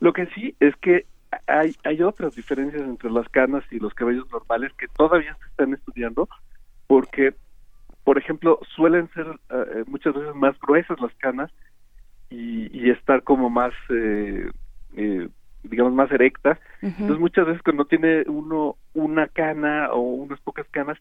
Lo 0.00 0.12
que 0.12 0.26
sí 0.34 0.56
es 0.58 0.74
que 0.78 1.06
hay, 1.46 1.76
hay 1.84 2.02
otras 2.02 2.34
diferencias 2.34 2.82
entre 2.82 3.12
las 3.12 3.28
canas 3.28 3.62
y 3.70 3.78
los 3.78 3.94
cabellos 3.94 4.28
normales 4.32 4.72
que 4.76 4.88
todavía 4.88 5.36
se 5.36 5.46
están 5.46 5.72
estudiando 5.72 6.28
porque, 6.88 7.32
por 8.02 8.18
ejemplo, 8.18 8.58
suelen 8.74 9.08
ser 9.12 9.38
eh, 9.50 9.84
muchas 9.86 10.14
veces 10.14 10.34
más 10.34 10.58
gruesas 10.58 10.98
las 11.00 11.14
canas 11.14 11.52
y, 12.28 12.90
estar 12.90 13.22
como 13.22 13.50
más, 13.50 13.72
eh, 13.90 14.50
eh, 14.96 15.28
digamos, 15.62 15.92
más 15.92 16.10
erectas. 16.10 16.58
Entonces, 16.82 17.20
muchas 17.20 17.46
veces 17.46 17.62
cuando 17.62 17.84
tiene 17.84 18.24
uno 18.26 18.76
una 18.94 19.28
cana 19.28 19.90
o 19.92 20.00
unas 20.00 20.40
pocas 20.40 20.66
canas, 20.70 20.98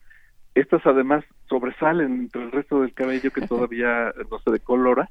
estas 0.55 0.85
además 0.85 1.23
sobresalen 1.47 2.13
entre 2.13 2.43
el 2.43 2.51
resto 2.51 2.81
del 2.81 2.93
cabello 2.93 3.31
que 3.31 3.41
todavía 3.47 4.13
no 4.29 4.39
se 4.39 4.51
decolora 4.51 5.09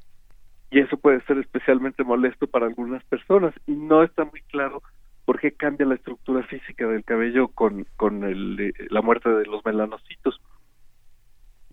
y 0.69 0.79
eso 0.79 0.97
puede 0.97 1.21
ser 1.25 1.37
especialmente 1.37 2.03
molesto 2.03 2.47
para 2.47 2.65
algunas 2.65 3.03
personas 3.05 3.53
y 3.67 3.73
no 3.73 4.03
está 4.03 4.25
muy 4.25 4.41
claro 4.41 4.81
por 5.25 5.39
qué 5.39 5.51
cambia 5.51 5.85
la 5.85 5.95
estructura 5.95 6.43
física 6.43 6.87
del 6.87 7.03
cabello 7.03 7.47
con, 7.49 7.85
con 7.95 8.23
el, 8.23 8.73
la 8.89 9.01
muerte 9.01 9.29
de 9.29 9.45
los 9.45 9.63
melanocitos. 9.63 10.41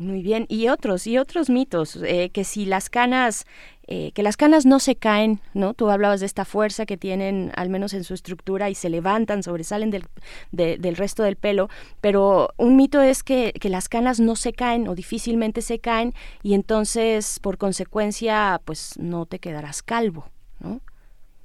Muy 0.01 0.23
bien, 0.23 0.47
y 0.49 0.69
otros, 0.69 1.07
y 1.07 1.19
otros 1.19 1.51
mitos, 1.51 2.03
eh, 2.03 2.31
que 2.33 2.43
si 2.43 2.65
las 2.65 2.89
canas, 2.89 3.47
eh, 3.87 4.13
que 4.13 4.23
las 4.23 4.39
canas 4.39 4.65
no 4.65 4.79
se 4.79 4.97
caen, 4.97 5.41
¿no? 5.53 5.75
Tú 5.75 5.91
hablabas 5.91 6.21
de 6.21 6.27
esta 6.27 6.47
fuerza 6.47 6.87
que 6.87 6.97
tienen, 6.97 7.53
al 7.55 7.69
menos 7.69 7.93
en 7.93 8.05
su 8.05 8.15
estructura, 8.15 8.71
y 8.71 8.75
se 8.75 8.89
levantan, 8.89 9.43
sobresalen 9.43 9.91
del, 9.91 10.07
del 10.53 10.97
resto 10.97 11.23
del 11.23 11.37
pelo, 11.37 11.69
pero 12.01 12.49
un 12.57 12.77
mito 12.77 13.03
es 13.03 13.23
que, 13.23 13.53
que, 13.61 13.69
las 13.69 13.91
canas 13.91 14.21
no 14.21 14.37
se 14.37 14.55
caen 14.55 14.89
o 14.89 14.95
difícilmente 14.95 15.61
se 15.61 15.81
caen, 15.81 16.15
y 16.43 16.55
entonces, 16.55 17.39
por 17.39 17.59
consecuencia, 17.59 18.59
pues 18.65 18.99
no 18.99 19.27
te 19.27 19.39
quedarás 19.39 19.83
calvo, 19.83 20.31
¿no? 20.61 20.81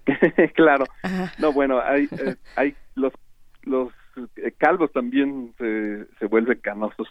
claro. 0.56 0.86
No, 1.40 1.52
bueno, 1.52 1.82
hay, 1.82 2.06
eh, 2.06 2.36
hay 2.56 2.74
los, 2.96 3.12
los 3.64 3.92
calvos 4.60 4.94
también 4.94 5.54
se, 5.58 6.06
se 6.20 6.28
vuelven 6.28 6.58
canosos 6.62 7.10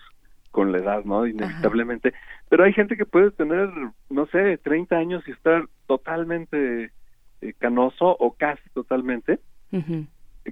con 0.54 0.70
la 0.70 0.78
edad, 0.78 1.04
¿no? 1.04 1.26
Inevitablemente. 1.26 2.14
Pero 2.48 2.62
hay 2.62 2.72
gente 2.72 2.96
que 2.96 3.04
puede 3.04 3.32
tener, 3.32 3.68
no 4.08 4.26
sé, 4.26 4.56
30 4.58 4.96
años 4.96 5.24
y 5.26 5.32
estar 5.32 5.64
totalmente 5.88 6.92
eh, 7.40 7.52
canoso 7.58 8.16
o 8.20 8.34
casi 8.38 8.62
totalmente. 8.72 9.40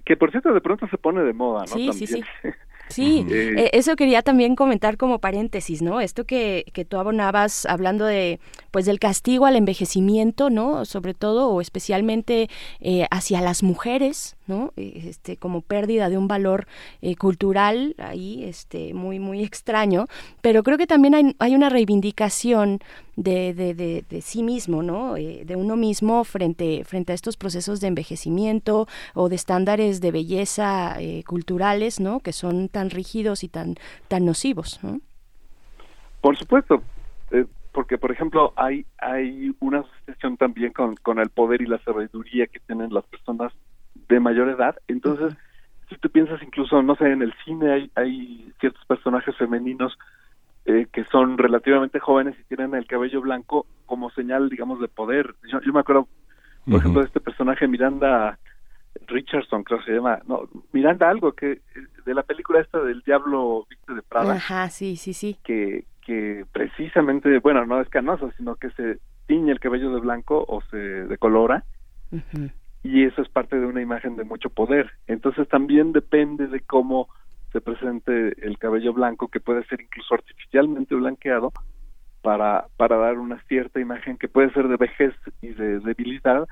Que 0.05 0.17
por 0.17 0.33
cierto 0.33 0.53
de 0.53 0.61
pronto 0.61 0.89
se 0.89 0.99
pone 0.99 1.23
de 1.23 1.33
moda, 1.33 1.61
¿no? 1.61 1.67
Sí, 1.67 1.93
sí, 1.93 2.07
sí. 2.09 2.25
Sí, 2.89 3.25
eh, 3.31 3.71
eso 3.73 3.97
quería 3.97 4.21
también 4.21 4.55
comentar 4.55 4.99
como 4.99 5.19
paréntesis, 5.19 5.81
¿no? 5.81 6.01
Esto 6.01 6.25
que, 6.25 6.67
que 6.75 6.85
tú 6.85 6.99
abonabas 6.99 7.65
hablando 7.65 8.05
de, 8.05 8.39
pues, 8.71 8.85
del 8.85 8.99
castigo 8.99 9.47
al 9.47 9.57
envejecimiento, 9.57 10.51
¿no? 10.51 10.85
Sobre 10.85 11.15
todo 11.15 11.49
o 11.49 11.63
especialmente 11.63 12.51
eh, 12.81 13.07
hacia 13.11 13.41
las 13.41 13.63
mujeres, 13.63 14.37
¿no? 14.53 14.73
Este, 14.77 15.37
como 15.37 15.61
pérdida 15.61 16.09
de 16.09 16.19
un 16.19 16.29
valor 16.29 16.67
eh, 17.01 17.17
cultural 17.17 17.95
ahí, 17.99 18.45
este, 18.45 18.95
muy, 18.95 19.19
muy 19.19 19.43
extraño. 19.43 20.07
Pero 20.41 20.63
creo 20.63 20.79
que 20.79 20.87
también 20.87 21.15
hay, 21.15 21.37
hay 21.39 21.55
una 21.55 21.69
reivindicación 21.69 22.81
de, 23.17 23.53
de, 23.55 23.75
de, 23.75 24.21
sí 24.23 24.43
mismo, 24.43 24.83
¿no? 24.83 25.15
de 25.15 25.55
uno 25.57 25.77
mismo 25.77 26.25
frente, 26.25 26.83
frente 26.85 27.13
a 27.13 27.15
estos 27.15 27.37
procesos 27.37 27.81
de 27.81 27.89
envejecimiento 27.89 28.87
o 29.15 29.29
de 29.29 29.37
estándares 29.37 30.01
de 30.01 30.11
belleza 30.11 30.97
culturales, 31.27 32.01
¿no? 32.01 32.21
Que 32.21 32.33
son 32.33 32.69
tan 32.69 32.89
rígidos 32.89 33.45
y 33.45 33.49
tan, 33.49 33.75
tan 34.09 34.25
nocivos. 34.25 34.81
Por 36.23 36.39
supuesto, 36.39 36.83
eh, 37.33 37.47
porque 37.73 37.99
por 37.99 38.13
ejemplo 38.13 38.53
hay, 38.57 38.87
hay 38.99 39.55
una 39.61 39.81
asociación 39.81 40.37
también 40.37 40.73
con, 40.73 40.95
con 40.97 41.19
el 41.19 41.31
poder 41.31 41.63
y 41.63 41.67
la 41.67 41.79
sabiduría 41.81 42.47
que 42.47 42.61
tienen 42.61 42.95
las 42.95 43.05
personas 43.07 43.53
de 44.13 44.21
mayor 44.21 44.49
edad. 44.49 44.77
Entonces, 44.89 45.35
si 45.89 45.97
tú 45.97 46.11
piensas 46.11 46.43
incluso, 46.43 46.83
no 46.83 46.95
sé, 46.97 47.11
en 47.11 47.23
el 47.23 47.35
cine 47.45 47.73
hay, 47.73 47.91
hay 47.95 48.53
ciertos 48.61 48.85
personajes 48.87 49.37
femeninos 49.37 49.99
eh, 50.67 50.87
que 50.93 51.05
son 51.05 51.39
relativamente 51.39 51.99
jóvenes 51.99 52.37
y 52.39 52.45
tienen 52.45 52.75
el 52.75 52.87
cabello 52.87 53.21
blanco 53.21 53.67
como 53.87 54.11
señal, 54.11 54.49
digamos, 54.49 54.81
de 54.81 54.89
poder. 54.89 55.35
Yo, 55.51 55.73
me 55.73 55.81
acuerdo, 55.81 56.09
por 56.69 56.79
ejemplo, 56.81 57.01
de 57.01 57.07
este 57.07 57.21
personaje 57.21 57.67
Miranda 57.67 58.39
Richardson, 59.07 59.65
creo 59.65 59.81
que 59.81 59.87
se 59.87 59.93
llama, 59.93 60.21
no, 60.27 60.49
Miranda 60.73 61.09
algo, 61.09 61.33
que 61.33 61.61
de 62.05 62.15
la 62.15 62.23
película 62.23 62.61
esta 62.61 62.81
del 62.81 63.01
Diablo 63.01 63.67
Viste 63.69 63.95
de 63.95 64.03
Prada. 64.03 64.35
Ajá, 64.35 64.69
sí, 64.69 64.97
sí, 64.97 65.15
sí. 65.15 65.37
Que, 65.43 65.85
que 66.05 66.45
precisamente, 66.53 67.39
bueno, 67.39 67.65
no 67.65 67.81
es 67.81 67.89
canoso, 67.89 68.31
sino 68.37 68.57
que 68.57 68.71
se 68.71 68.99
tiñe 69.27 69.53
el 69.53 69.61
cabello 69.61 69.93
de 69.95 70.01
blanco 70.01 70.45
o 70.47 70.61
se 70.71 70.77
decolora. 70.77 71.65
Y 72.83 73.05
eso 73.05 73.23
es 73.23 73.29
parte 73.29 73.59
de 73.59 73.67
una 73.67 73.81
imagen 73.81 74.17
de 74.17 74.25
mucho 74.25 74.51
poder. 74.51 74.91
Entonces 75.07 75.49
también 75.49 75.93
depende 75.93 76.49
de 76.49 76.61
cómo 76.61 77.09
se 77.53 77.61
presente 77.61 78.35
el 78.47 78.59
cabello 78.59 78.93
blanco, 78.93 79.29
que 79.29 79.41
puede 79.41 79.65
ser 79.67 79.81
incluso 79.81 80.15
artificialmente 80.15 80.95
blanqueado, 80.95 81.53
para, 82.23 82.67
para 82.77 82.97
dar 82.97 83.19
una 83.19 83.43
cierta 83.49 83.81
imagen 83.81 84.17
que 84.17 84.29
puede 84.29 84.53
ser 84.53 84.69
de 84.69 84.77
vejez 84.77 85.15
y 85.41 85.49
de 85.49 85.81
debilidad, 85.81 86.47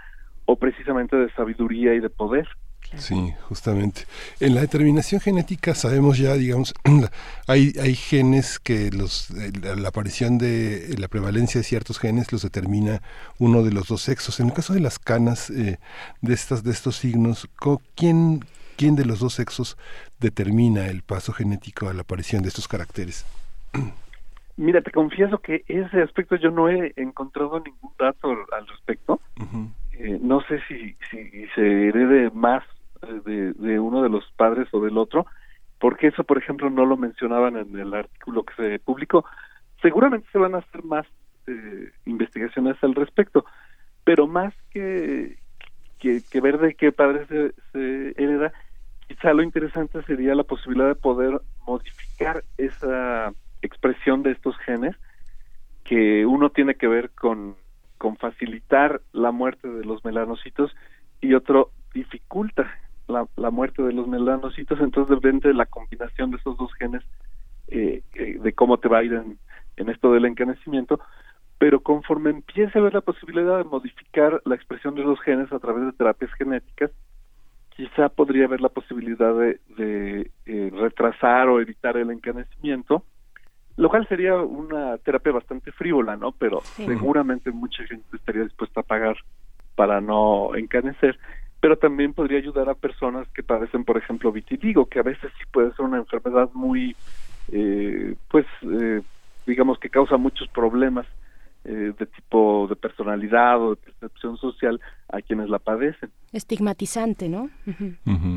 o 0.44 0.56
precisamente 0.56 1.16
de 1.16 1.30
sabiduría 1.32 1.94
y 1.94 2.00
de 2.00 2.10
poder. 2.10 2.48
Sí, 2.96 3.32
justamente. 3.48 4.02
En 4.40 4.54
la 4.54 4.62
determinación 4.62 5.20
genética 5.20 5.74
sabemos 5.74 6.18
ya, 6.18 6.34
digamos, 6.34 6.74
hay, 7.46 7.72
hay 7.80 7.94
genes 7.94 8.58
que 8.58 8.90
los, 8.90 9.30
la 9.30 9.88
aparición 9.88 10.38
de 10.38 10.96
la 10.98 11.08
prevalencia 11.08 11.60
de 11.60 11.64
ciertos 11.64 11.98
genes 11.98 12.32
los 12.32 12.42
determina 12.42 13.00
uno 13.38 13.62
de 13.62 13.72
los 13.72 13.88
dos 13.88 14.02
sexos. 14.02 14.40
En 14.40 14.48
el 14.48 14.52
caso 14.52 14.74
de 14.74 14.80
las 14.80 14.98
canas 14.98 15.50
eh, 15.50 15.78
de 16.20 16.34
estas 16.34 16.64
de 16.64 16.72
estos 16.72 16.96
signos, 16.96 17.48
¿quién, 17.94 18.44
¿quién 18.76 18.96
de 18.96 19.04
los 19.04 19.20
dos 19.20 19.34
sexos 19.34 19.76
determina 20.18 20.88
el 20.88 21.02
paso 21.02 21.32
genético 21.32 21.88
a 21.88 21.94
la 21.94 22.02
aparición 22.02 22.42
de 22.42 22.48
estos 22.48 22.66
caracteres? 22.66 23.24
Mira, 24.56 24.82
te 24.82 24.90
confieso 24.90 25.38
que 25.38 25.64
ese 25.68 26.02
aspecto 26.02 26.36
yo 26.36 26.50
no 26.50 26.68
he 26.68 26.92
encontrado 26.96 27.60
ningún 27.60 27.92
dato 27.98 28.30
al 28.30 28.66
respecto. 28.66 29.18
Eh, 29.92 30.18
no 30.20 30.42
sé 30.42 30.60
si, 30.68 30.96
si 31.10 31.46
se 31.54 31.88
herede 31.88 32.30
más 32.30 32.62
de, 33.24 33.80
uno 33.80 34.02
de 34.02 34.08
los 34.08 34.24
padres 34.36 34.68
o 34.72 34.80
del 34.80 34.98
otro, 34.98 35.26
porque 35.78 36.08
eso, 36.08 36.24
por 36.24 36.38
ejemplo, 36.38 36.70
no 36.70 36.84
lo 36.84 36.96
mencionaban 36.96 37.56
en 37.56 37.78
el 37.78 37.94
artículo 37.94 38.44
que 38.44 38.54
se 38.54 38.78
publicó. 38.78 39.24
Seguramente 39.80 40.28
se 40.30 40.38
van 40.38 40.54
a 40.54 40.58
hacer 40.58 40.84
más 40.84 41.06
eh, 41.46 41.90
investigaciones 42.04 42.76
al 42.82 42.94
respecto, 42.94 43.44
pero 44.04 44.26
más 44.26 44.54
que, 44.70 45.38
que, 45.98 46.20
que, 46.30 46.40
ver 46.40 46.58
de 46.58 46.74
qué 46.74 46.92
padre 46.92 47.26
se, 47.26 47.54
se 47.72 48.22
hereda, 48.22 48.52
quizá 49.08 49.32
lo 49.32 49.42
interesante 49.42 50.02
sería 50.02 50.34
la 50.34 50.44
posibilidad 50.44 50.88
de 50.88 50.94
poder 50.94 51.40
modificar 51.66 52.44
esa 52.58 53.32
expresión 53.62 54.22
de 54.22 54.32
estos 54.32 54.56
genes 54.58 54.96
que 55.84 56.26
uno 56.26 56.50
tiene 56.50 56.74
que 56.74 56.88
ver 56.88 57.10
con, 57.10 57.56
con 57.98 58.16
facilitar 58.16 59.00
la 59.12 59.32
muerte 59.32 59.68
de 59.68 59.84
los 59.84 60.04
melanocitos 60.04 60.74
y 61.20 61.34
otro 61.34 61.70
dificulta 61.92 62.70
la, 63.10 63.26
la 63.36 63.50
muerte 63.50 63.82
de 63.82 63.92
los 63.92 64.06
melanocitos, 64.06 64.80
entonces 64.80 65.16
depende 65.16 65.48
de 65.48 65.54
la 65.54 65.66
combinación 65.66 66.30
de 66.30 66.38
esos 66.38 66.56
dos 66.56 66.72
genes 66.74 67.02
eh, 67.68 68.02
eh, 68.14 68.38
de 68.40 68.52
cómo 68.52 68.78
te 68.78 68.88
va 68.88 68.98
a 68.98 69.04
ir 69.04 69.12
en, 69.12 69.38
en 69.76 69.88
esto 69.90 70.12
del 70.12 70.24
encanecimiento, 70.24 71.00
pero 71.58 71.80
conforme 71.80 72.30
empiece 72.30 72.78
a 72.78 72.80
haber 72.80 72.94
la 72.94 73.00
posibilidad 73.00 73.58
de 73.58 73.64
modificar 73.64 74.40
la 74.44 74.54
expresión 74.54 74.94
de 74.94 75.02
los 75.02 75.20
genes 75.20 75.52
a 75.52 75.58
través 75.58 75.84
de 75.84 75.92
terapias 75.92 76.32
genéticas, 76.34 76.90
quizá 77.76 78.08
podría 78.08 78.46
haber 78.46 78.60
la 78.60 78.68
posibilidad 78.68 79.34
de, 79.34 79.60
de 79.76 80.30
eh, 80.46 80.70
retrasar 80.74 81.48
o 81.48 81.60
evitar 81.60 81.96
el 81.96 82.10
encanecimiento, 82.10 83.04
lo 83.76 83.88
cual 83.88 84.06
sería 84.08 84.36
una 84.36 84.98
terapia 84.98 85.32
bastante 85.32 85.72
frívola, 85.72 86.16
¿no? 86.16 86.32
Pero 86.32 86.60
seguramente 86.76 87.50
mucha 87.50 87.84
gente 87.86 88.04
estaría 88.16 88.42
dispuesta 88.42 88.80
a 88.80 88.82
pagar 88.82 89.16
para 89.76 90.00
no 90.00 90.54
encanecer 90.54 91.18
pero 91.60 91.76
también 91.76 92.14
podría 92.14 92.38
ayudar 92.38 92.68
a 92.68 92.74
personas 92.74 93.28
que 93.28 93.42
padecen, 93.42 93.84
por 93.84 93.98
ejemplo, 93.98 94.32
vitiligo, 94.32 94.86
que 94.86 94.98
a 94.98 95.04
veces 95.04 95.30
sí 95.38 95.44
puede 95.52 95.72
ser 95.72 95.84
una 95.84 95.98
enfermedad 95.98 96.48
muy, 96.54 96.96
eh, 97.52 98.14
pues, 98.28 98.46
eh, 98.62 99.02
digamos 99.46 99.78
que 99.78 99.90
causa 99.90 100.16
muchos 100.16 100.48
problemas 100.48 101.06
eh, 101.64 101.92
de 101.98 102.06
tipo 102.06 102.66
de 102.68 102.76
personalidad 102.76 103.60
o 103.60 103.70
de 103.70 103.76
percepción 103.76 104.38
social 104.38 104.80
a 105.12 105.20
quienes 105.22 105.48
la 105.48 105.58
padecen 105.58 106.10
estigmatizante, 106.32 107.28
¿no? 107.28 107.50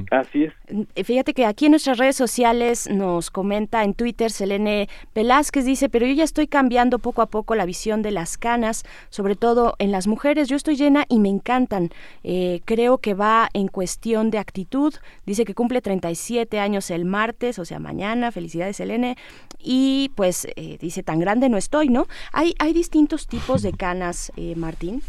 Así 0.09 0.45
es. 0.45 0.53
Eh, 0.95 1.03
fíjate 1.03 1.33
que 1.33 1.45
aquí 1.45 1.65
en 1.65 1.71
nuestras 1.71 1.97
redes 1.99 2.15
sociales 2.15 2.89
nos 2.89 3.29
comenta 3.29 3.83
en 3.83 3.93
Twitter 3.93 4.31
Selene 4.31 4.89
Velázquez, 5.13 5.65
dice, 5.65 5.89
pero 5.89 6.07
yo 6.07 6.13
ya 6.13 6.23
estoy 6.23 6.47
cambiando 6.47 6.97
poco 6.97 7.21
a 7.21 7.27
poco 7.27 7.53
la 7.53 7.65
visión 7.65 8.01
de 8.01 8.11
las 8.11 8.37
canas, 8.37 8.83
sobre 9.09 9.35
todo 9.35 9.75
en 9.77 9.91
las 9.91 10.07
mujeres. 10.07 10.49
Yo 10.49 10.55
estoy 10.55 10.75
llena 10.75 11.05
y 11.07 11.19
me 11.19 11.29
encantan. 11.29 11.89
Eh, 12.23 12.61
creo 12.65 12.97
que 12.97 13.13
va 13.13 13.49
en 13.53 13.67
cuestión 13.67 14.31
de 14.31 14.39
actitud. 14.39 14.93
Dice 15.25 15.45
que 15.45 15.53
cumple 15.53 15.81
37 15.81 16.59
años 16.59 16.89
el 16.89 17.05
martes, 17.05 17.59
o 17.59 17.65
sea, 17.65 17.79
mañana. 17.79 18.31
Felicidades, 18.31 18.77
Selene. 18.77 19.17
Y 19.59 20.11
pues 20.15 20.47
eh, 20.55 20.77
dice, 20.81 21.03
tan 21.03 21.19
grande 21.19 21.47
no 21.47 21.57
estoy, 21.57 21.89
¿no? 21.89 22.07
Hay, 22.31 22.55
hay 22.57 22.73
distintos 22.73 23.27
tipos 23.27 23.61
de 23.61 23.73
canas, 23.73 24.31
Martín. 24.55 25.01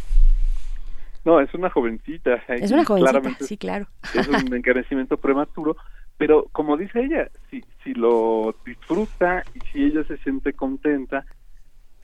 No, 1.25 1.41
es 1.41 1.53
una 1.55 1.71
jovencita. 1.71 2.43
Es 2.49 2.71
una 2.71 2.85
jovencita, 2.85 3.45
sí, 3.45 3.57
claro. 3.57 3.87
Es 4.15 4.29
un 4.29 4.35
encarecimiento 4.55 5.17
prematuro, 5.17 5.77
pero 6.17 6.47
como 6.53 6.77
dice 6.77 7.01
ella, 7.01 7.29
si, 7.51 7.65
si 7.83 7.95
lo 7.95 8.55
disfruta 8.65 9.43
y 9.55 9.61
si 9.73 9.85
ella 9.85 10.05
se 10.05 10.19
siente 10.19 10.53
contenta, 10.53 11.25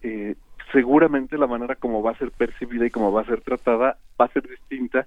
eh, 0.03 0.37
seguramente 0.73 1.37
la 1.37 1.47
manera 1.47 1.77
como 1.77 2.03
va 2.03 2.13
a 2.13 2.19
ser 2.19 2.31
percibida 2.31 2.87
y 2.87 2.91
como 2.91 3.13
va 3.13 3.23
a 3.23 3.27
ser 3.27 3.41
tratada 3.43 3.99
va 4.21 4.25
a 4.25 4.33
ser 4.33 4.49
distinta 4.49 5.05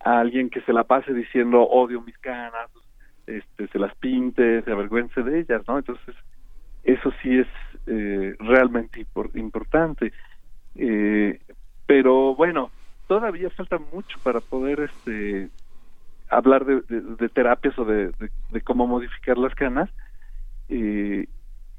a 0.00 0.20
alguien 0.20 0.50
que 0.50 0.60
se 0.62 0.72
la 0.72 0.84
pase 0.84 1.12
diciendo 1.14 1.62
odio 1.62 2.00
mis 2.02 2.18
canas, 2.18 2.70
este, 3.26 3.68
se 3.68 3.78
las 3.78 3.94
pinte, 3.96 4.62
se 4.62 4.70
avergüence 4.70 5.22
de 5.22 5.40
ellas, 5.40 5.62
¿no? 5.66 5.78
Entonces, 5.78 6.14
eso 6.82 7.10
sí 7.22 7.38
es 7.38 7.46
eh, 7.86 8.34
realmente 8.38 9.06
importante. 9.34 10.12
Eh, 10.74 11.40
pero 11.86 12.34
bueno, 12.34 12.70
todavía 13.06 13.50
falta 13.50 13.78
mucho 13.78 14.18
para 14.22 14.40
poder 14.40 14.80
este 14.80 15.50
hablar 16.28 16.64
de, 16.64 17.28
terapias 17.28 17.78
o 17.78 17.84
de, 17.84 18.12
cómo 18.64 18.86
modificar 18.86 19.38
las 19.38 19.54
canas. 19.54 19.90
y, 20.68 21.28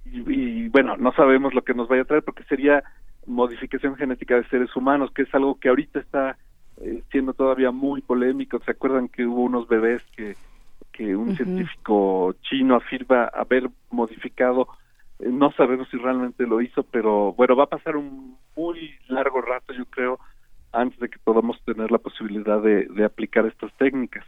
y, 0.06 0.70
bueno, 0.70 0.98
no 0.98 1.12
sabemos 1.14 1.54
lo 1.54 1.64
que 1.64 1.74
nos 1.74 1.88
vaya 1.88 2.04
a 2.04 2.06
traer 2.06 2.24
porque 2.24 2.44
sería 2.44 2.84
modificación 3.26 3.96
genética 3.96 4.36
de 4.36 4.48
seres 4.50 4.76
humanos, 4.76 5.12
que 5.12 5.24
es 5.24 5.34
algo 5.34 5.60
que 5.60 5.70
ahorita 5.70 6.00
está 6.00 6.38
eh, 6.78 7.04
siendo 7.12 7.34
todavía 7.34 7.72
muy 7.72 8.02
polémico. 8.02 8.60
¿Se 8.66 8.72
acuerdan 8.72 9.08
que 9.08 9.26
hubo 9.26 9.44
unos 9.44 9.68
bebés 9.68 10.02
que, 10.16 10.36
que 10.92 11.16
un 11.16 11.36
científico 11.36 12.36
chino 12.42 12.76
afirma 12.76 13.26
haber 13.26 13.70
modificado? 13.90 14.68
Eh, 15.20 15.30
no 15.32 15.52
sabemos 15.54 15.88
si 15.90 15.98
realmente 15.98 16.46
lo 16.46 16.62
hizo, 16.62 16.84
pero 16.84 17.34
bueno, 17.34 17.56
va 17.56 17.64
a 17.64 17.70
pasar 17.70 17.96
un 17.96 18.38
muy 18.56 18.94
largo 19.08 19.42
rato, 19.42 19.74
yo 19.74 19.86
creo, 19.86 20.20
antes 20.76 21.00
de 21.00 21.10
que 21.10 21.20
podamos 21.20 21.60
tener 21.66 21.92
la 21.92 21.98
posibilidad 21.98 22.62
de 22.62 23.06
aplicar 23.06 23.46
estas 23.46 23.72
técnicas. 23.78 24.26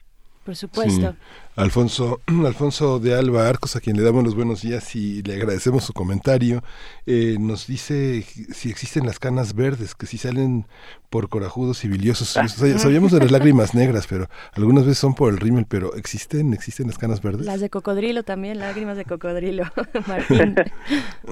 Por 0.47 0.55
supuesto. 0.55 1.13
Alfonso, 1.57 2.21
Alfonso 2.45 2.99
de 2.99 3.13
Alba 3.13 3.49
Arcos, 3.49 3.75
a 3.75 3.81
quien 3.81 3.97
le 3.97 4.03
damos 4.03 4.23
los 4.23 4.33
buenos 4.33 4.61
días 4.61 4.95
y 4.95 5.21
le 5.21 5.33
agradecemos 5.33 5.83
su 5.83 5.91
comentario, 5.91 6.63
eh, 7.05 7.35
nos 7.37 7.67
dice 7.67 8.21
si 8.21 8.69
existen 8.69 9.05
las 9.05 9.19
canas 9.19 9.55
verdes, 9.55 9.93
que 9.93 10.05
si 10.05 10.17
salen 10.17 10.65
por 11.09 11.27
corajudos 11.27 11.83
y 11.83 11.89
biliosos. 11.89 12.29
Sabíamos 12.29 13.11
de 13.11 13.19
las 13.19 13.31
lágrimas 13.31 13.75
negras, 13.75 14.07
pero 14.07 14.29
algunas 14.53 14.85
veces 14.85 14.99
son 14.99 15.15
por 15.15 15.33
el 15.33 15.37
rímel, 15.37 15.65
pero 15.67 15.93
¿existen 15.95 16.53
existen 16.53 16.87
las 16.87 16.97
canas 16.97 17.21
verdes? 17.21 17.45
Las 17.45 17.59
de 17.59 17.69
cocodrilo 17.69 18.23
también, 18.23 18.59
lágrimas 18.59 18.95
de 18.95 19.03
cocodrilo, 19.03 19.65
Martín. 20.07 20.55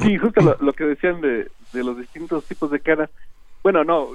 Sí, 0.01 0.17
justo 0.17 0.57
lo, 0.59 0.73
que 0.73 0.83
decían 0.83 1.21
de, 1.21 1.49
de 1.71 1.83
los 1.85 1.97
distintos 1.97 2.43
tipos 2.43 2.69
de 2.69 2.81
canas. 2.81 3.09
Bueno, 3.63 3.85
no, 3.85 4.09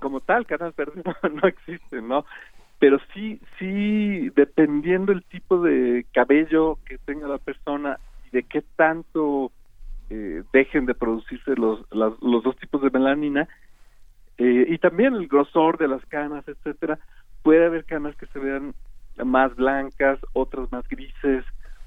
como 0.00 0.20
tal, 0.20 0.46
canas 0.46 0.74
verdes 0.76 1.04
no 1.32 1.48
existen, 1.48 2.08
¿no? 2.08 2.24
pero 2.78 2.98
sí, 3.12 3.40
sí, 3.58 4.30
dependiendo 4.30 5.12
el 5.12 5.24
tipo 5.24 5.60
de 5.60 6.06
cabello 6.12 6.78
que 6.86 6.98
tenga 6.98 7.26
la 7.26 7.38
persona 7.38 7.98
y 8.26 8.36
de 8.36 8.44
qué 8.44 8.62
tanto 8.76 9.50
eh, 10.10 10.42
dejen 10.52 10.86
de 10.86 10.94
producirse 10.94 11.56
los, 11.56 11.84
los 11.90 12.42
dos 12.42 12.56
tipos 12.56 12.80
de 12.82 12.90
melanina, 12.90 13.48
eh, 14.38 14.66
y 14.68 14.78
también 14.78 15.14
el 15.14 15.26
grosor 15.26 15.78
de 15.78 15.88
las 15.88 16.04
canas, 16.06 16.46
etcétera, 16.46 17.00
puede 17.42 17.66
haber 17.66 17.84
canas 17.84 18.14
que 18.16 18.26
se 18.26 18.38
vean 18.38 18.74
más 19.24 19.54
blancas, 19.56 20.20
otras 20.32 20.70
más 20.70 20.86
grises, 20.88 21.44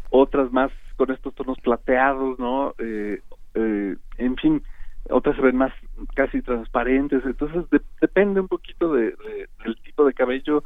otras 0.10 0.52
más 0.52 0.72
con 0.98 1.12
estos 1.12 1.34
tonos 1.34 1.58
plateados, 1.62 2.38
¿no? 2.38 2.76
Eh, 2.78 3.22
en 4.18 4.36
fin, 4.38 4.64
otras 5.10 5.36
se 5.36 5.42
ven 5.42 5.58
más 5.58 5.74
casi 6.16 6.42
transparentes, 6.42 7.26
entonces 7.26 7.66
depende 8.00 8.40
un 8.40 8.48
poquito 8.48 8.94
de, 8.94 9.16
del 9.64 9.76
tipo 9.84 10.06
de 10.06 10.14
cabello 10.14 10.64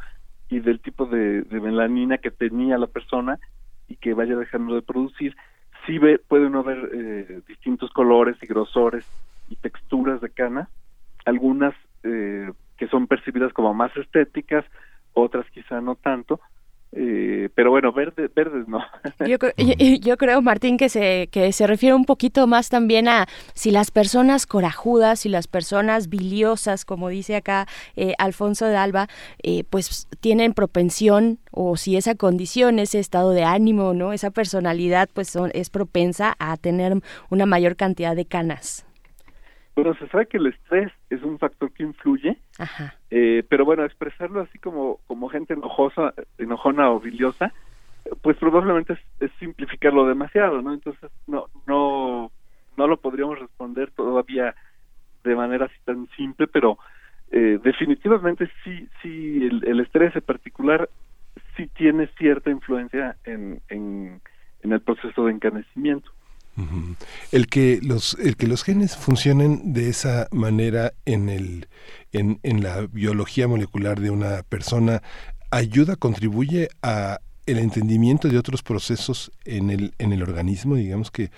y 0.50 0.60
del 0.60 0.80
tipo 0.80 1.06
de, 1.06 1.46
melanina 1.50 2.18
que 2.18 2.32
tenía 2.32 2.78
la 2.78 2.88
persona 2.88 3.40
y 3.88 3.96
que 3.96 4.14
vaya 4.14 4.36
dejando 4.36 4.76
de 4.76 4.82
producir. 4.82 5.36
Sí 5.86 5.98
ve, 6.00 6.20
puede 6.20 6.48
uno 6.48 6.64
ver 6.64 6.90
eh, 6.94 7.42
distintos 7.48 7.92
colores 7.92 8.36
y 8.42 8.48
grosores 8.48 9.06
y 9.50 9.56
texturas 9.56 10.22
de 10.22 10.30
cana, 10.30 10.70
algunas 11.26 11.74
eh, 12.04 12.52
que 12.78 12.88
son 12.88 13.08
percibidas 13.08 13.54
como 13.54 13.74
más 13.74 13.96
estéticas, 13.96 14.66
otras 15.14 15.50
quizá 15.52 15.82
no 15.82 15.96
tanto, 15.96 16.40
eh, 16.98 17.50
pero 17.54 17.72
bueno, 17.72 17.92
verde, 17.92 18.30
verdes 18.34 18.70
no. 18.70 18.80
Yo, 19.28 19.38
yo, 20.00 20.18
creo, 20.18 20.42
Martín, 20.42 20.78
que 20.78 20.88
se, 20.88 21.28
que 21.30 21.52
se 21.52 21.68
refiere 21.68 21.94
un 21.94 22.06
poquito 22.06 22.48
más 22.48 22.70
también 22.70 23.10
a 23.10 23.28
si 23.54 23.70
las 23.70 23.92
personas 23.92 24.46
corajudas, 24.46 25.20
si 25.20 25.30
las 25.30 25.48
personas 25.48 26.08
biliosas, 26.08 26.86
como 26.86 27.10
dice 27.10 27.36
acá 27.36 27.68
eh, 27.98 28.14
Alfonso 28.18 28.66
de 28.66 28.78
Alba, 28.78 29.10
eh, 29.44 29.66
pues 29.70 30.08
tienen 30.22 30.54
propensión 30.54 31.40
o 31.52 31.76
si 31.76 31.98
esa 31.98 32.16
condición, 32.16 32.80
ese 32.80 33.00
estado 33.00 33.32
de 33.32 33.44
ánimo, 33.44 33.94
no, 33.94 34.14
esa 34.14 34.32
personalidad, 34.32 35.10
pues 35.14 35.38
es 35.54 35.70
propensa 35.70 36.36
a 36.40 36.56
tener 36.56 36.94
una 37.30 37.46
mayor 37.46 37.76
cantidad 37.76 38.16
de 38.16 38.26
canas. 38.26 38.85
Bueno, 39.76 39.94
se 39.96 40.08
sabe 40.08 40.28
que 40.28 40.38
el 40.38 40.48
estrés 40.48 40.92
es 41.10 41.22
un 41.22 41.38
factor 41.38 41.72
que 41.72 41.84
influye, 41.84 42.38
Eh, 43.12 43.44
pero 43.50 43.66
bueno, 43.66 43.84
expresarlo 43.84 44.42
así 44.42 44.58
como, 44.60 45.00
como 45.08 45.30
gente 45.30 45.54
enojosa, 45.54 46.14
enojona 46.38 46.90
o 46.92 47.00
biliosa, 47.00 47.54
pues 48.22 48.38
probablemente 48.38 48.98
es, 49.20 49.32
simplificarlo 49.40 50.08
demasiado, 50.08 50.62
¿no? 50.62 50.74
Entonces 50.74 51.12
no, 51.28 51.48
no, 51.68 52.32
no 52.78 52.88
lo 52.88 52.98
podríamos 52.98 53.40
responder 53.40 53.92
todavía 53.92 54.56
de 55.24 55.36
manera 55.36 55.66
así 55.66 55.76
tan 55.84 56.08
simple, 56.16 56.48
pero 56.48 56.78
eh, 57.32 57.60
definitivamente 57.64 58.50
sí, 58.64 58.88
sí, 59.02 59.46
el, 59.46 59.68
el, 59.68 59.80
estrés 59.82 60.16
en 60.16 60.22
particular 60.22 60.90
sí 61.58 61.68
tiene 61.68 62.08
cierta 62.18 62.50
influencia 62.50 63.16
en, 63.24 63.62
en, 63.70 64.22
en 64.62 64.72
el 64.72 64.82
proceso 64.82 65.26
de 65.26 65.34
encanecimiento. 65.34 66.12
El 67.32 67.48
que 67.48 67.80
los 67.82 68.18
el 68.22 68.38
que 68.38 68.48
los 68.48 68.64
genes 68.64 68.96
funcionen 68.96 69.74
de 69.74 69.90
esa 69.90 70.28
manera 70.32 70.94
en 71.06 71.30
el 71.30 71.68
en, 72.14 72.40
en 72.44 72.64
la 72.64 72.88
biología 72.88 73.48
molecular 73.48 74.00
de 74.00 74.10
una 74.10 74.44
persona 74.44 75.02
ayuda 75.52 75.96
contribuye 75.96 76.70
a 76.82 77.20
el 77.46 77.60
entendimiento 77.60 78.28
de 78.28 78.38
otros 78.38 78.64
procesos 78.64 79.32
en 79.44 79.70
el, 79.70 79.94
en 80.00 80.14
el 80.14 80.24
organismo, 80.24 80.76
digamos 80.76 81.12
que 81.12 81.30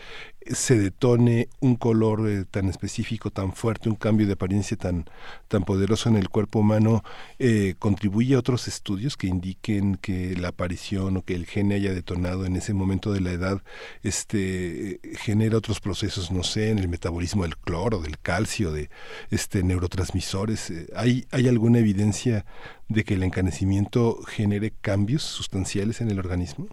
se 0.52 0.78
detone 0.78 1.50
un 1.60 1.76
color 1.76 2.30
eh, 2.30 2.46
tan 2.50 2.68
específico, 2.70 3.32
tan 3.32 3.54
fuerte, 3.54 3.90
un 3.90 3.96
cambio 3.96 4.28
de 4.28 4.34
apariencia 4.34 4.78
tan, 4.78 5.06
tan 5.48 5.64
poderoso 5.64 6.10
en 6.10 6.16
el 6.16 6.30
cuerpo 6.30 6.60
humano, 6.60 7.04
eh, 7.40 7.76
contribuye 7.80 8.36
a 8.36 8.40
otros 8.40 8.68
estudios 8.68 9.18
que 9.18 9.28
indiquen 9.28 9.96
que 9.96 10.36
la 10.36 10.50
aparición 10.50 11.18
o 11.18 11.22
que 11.22 11.36
el 11.36 11.46
gene 11.46 11.76
haya 11.76 11.94
detonado 11.94 12.46
en 12.46 12.56
ese 12.56 12.74
momento 12.74 13.12
de 13.12 13.22
la 13.22 13.32
edad 13.32 13.62
este, 14.04 15.00
genera 15.20 15.58
otros 15.58 15.80
procesos, 15.80 16.32
no 16.32 16.44
sé, 16.44 16.70
en 16.70 16.80
el 16.80 16.88
metabolismo 16.88 17.44
del 17.44 17.58
cloro, 17.58 18.00
del 18.00 18.20
calcio, 18.20 18.72
de 18.72 18.90
este, 19.32 19.64
neurotransmisores. 19.64 20.70
Eh, 20.72 20.88
¿Hay, 20.96 21.26
¿Hay 21.32 21.48
alguna 21.48 21.80
evidencia 21.80 22.46
de 22.90 23.04
que 23.04 23.16
el 23.16 23.24
encanecimiento 23.24 24.22
genere 24.24 24.74
cambios 24.82 25.24
sustanciales 25.24 26.02
en 26.02 26.10
el 26.10 26.20
organismo? 26.20 26.68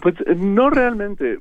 Pues 0.00 0.14
no 0.36 0.70
realmente 0.70 1.40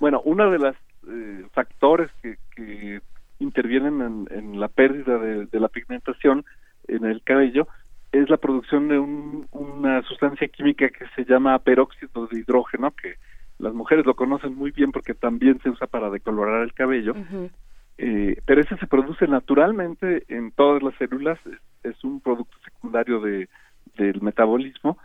bueno, 0.00 0.20
uno 0.24 0.50
de 0.50 0.58
los 0.58 0.76
eh, 1.08 1.46
factores 1.52 2.10
que, 2.22 3.00
intervienen 3.38 4.26
en, 4.30 4.58
la 4.58 4.68
pérdida 4.68 5.18
de, 5.18 5.60
la 5.60 5.68
pigmentación 5.68 6.46
en 6.88 7.04
el 7.04 7.22
cabello 7.22 7.68
es 8.10 8.30
la 8.30 8.38
producción 8.38 8.88
de 8.88 8.98
una 8.98 10.02
sustancia 10.04 10.48
química 10.48 10.88
que 10.88 11.04
se 11.14 11.24
llama 11.30 11.58
peróxido 11.58 12.26
de 12.28 12.38
hidrógeno, 12.38 12.92
que 12.92 13.16
las 13.58 13.74
mujeres 13.74 14.06
lo 14.06 14.14
conocen 14.14 14.54
muy 14.54 14.70
bien 14.70 14.90
porque 14.90 15.12
también 15.12 15.60
se 15.62 15.68
usa 15.68 15.86
para 15.86 16.08
decolorar 16.08 16.62
el 16.62 16.72
cabello, 16.72 17.14
eh, 17.98 18.40
pero 18.46 18.62
ese 18.62 18.76
se 18.78 18.86
produce 18.86 19.26
naturalmente 19.28 20.24
en 20.28 20.50
todas 20.52 20.82
las 20.82 20.94
células, 20.94 21.38
es, 21.82 22.04
un 22.04 22.20
producto 22.20 22.56
secundario 22.64 23.20
de, 23.20 23.50
del 23.98 24.22
metabolismo 24.22 24.96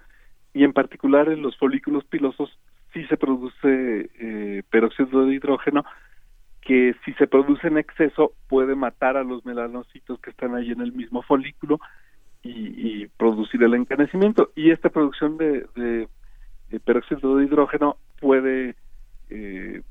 y 0.54 0.64
en 0.64 0.74
particular 0.74 1.30
en 1.30 1.42
los 1.42 1.58
folículos 1.58 2.06
pilosos 2.06 2.58
sí 2.94 3.06
se 3.08 3.18
produce 3.18 4.10
eh, 4.20 4.64
peróxido 4.70 5.26
de 5.26 5.36
hidrógeno 5.36 5.86
que 6.62 6.96
si 7.04 7.14
se 7.14 7.28
produce 7.28 7.68
en 7.68 7.78
exceso 7.78 8.34
puede 8.48 8.76
matar 8.76 9.18
a 9.18 9.24
los 9.24 9.46
melanocitos 9.46 10.20
que 10.20 10.30
están 10.30 10.56
ahí 10.56 10.72
en 10.72 10.82
el 10.82 10.94
mismo 10.94 11.24
folículo 11.24 11.80
y, 12.44 13.08
producir 13.18 13.62
el 13.64 13.76
encanecimiento. 13.76 14.52
Y 14.56 14.72
esta 14.72 14.90
producción 14.90 15.38
de, 15.38 15.66
de, 15.76 16.80
peróxido 16.80 17.38
de 17.38 17.46
hidrógeno 17.46 17.98
puede 18.20 18.76
eh, 19.30 19.82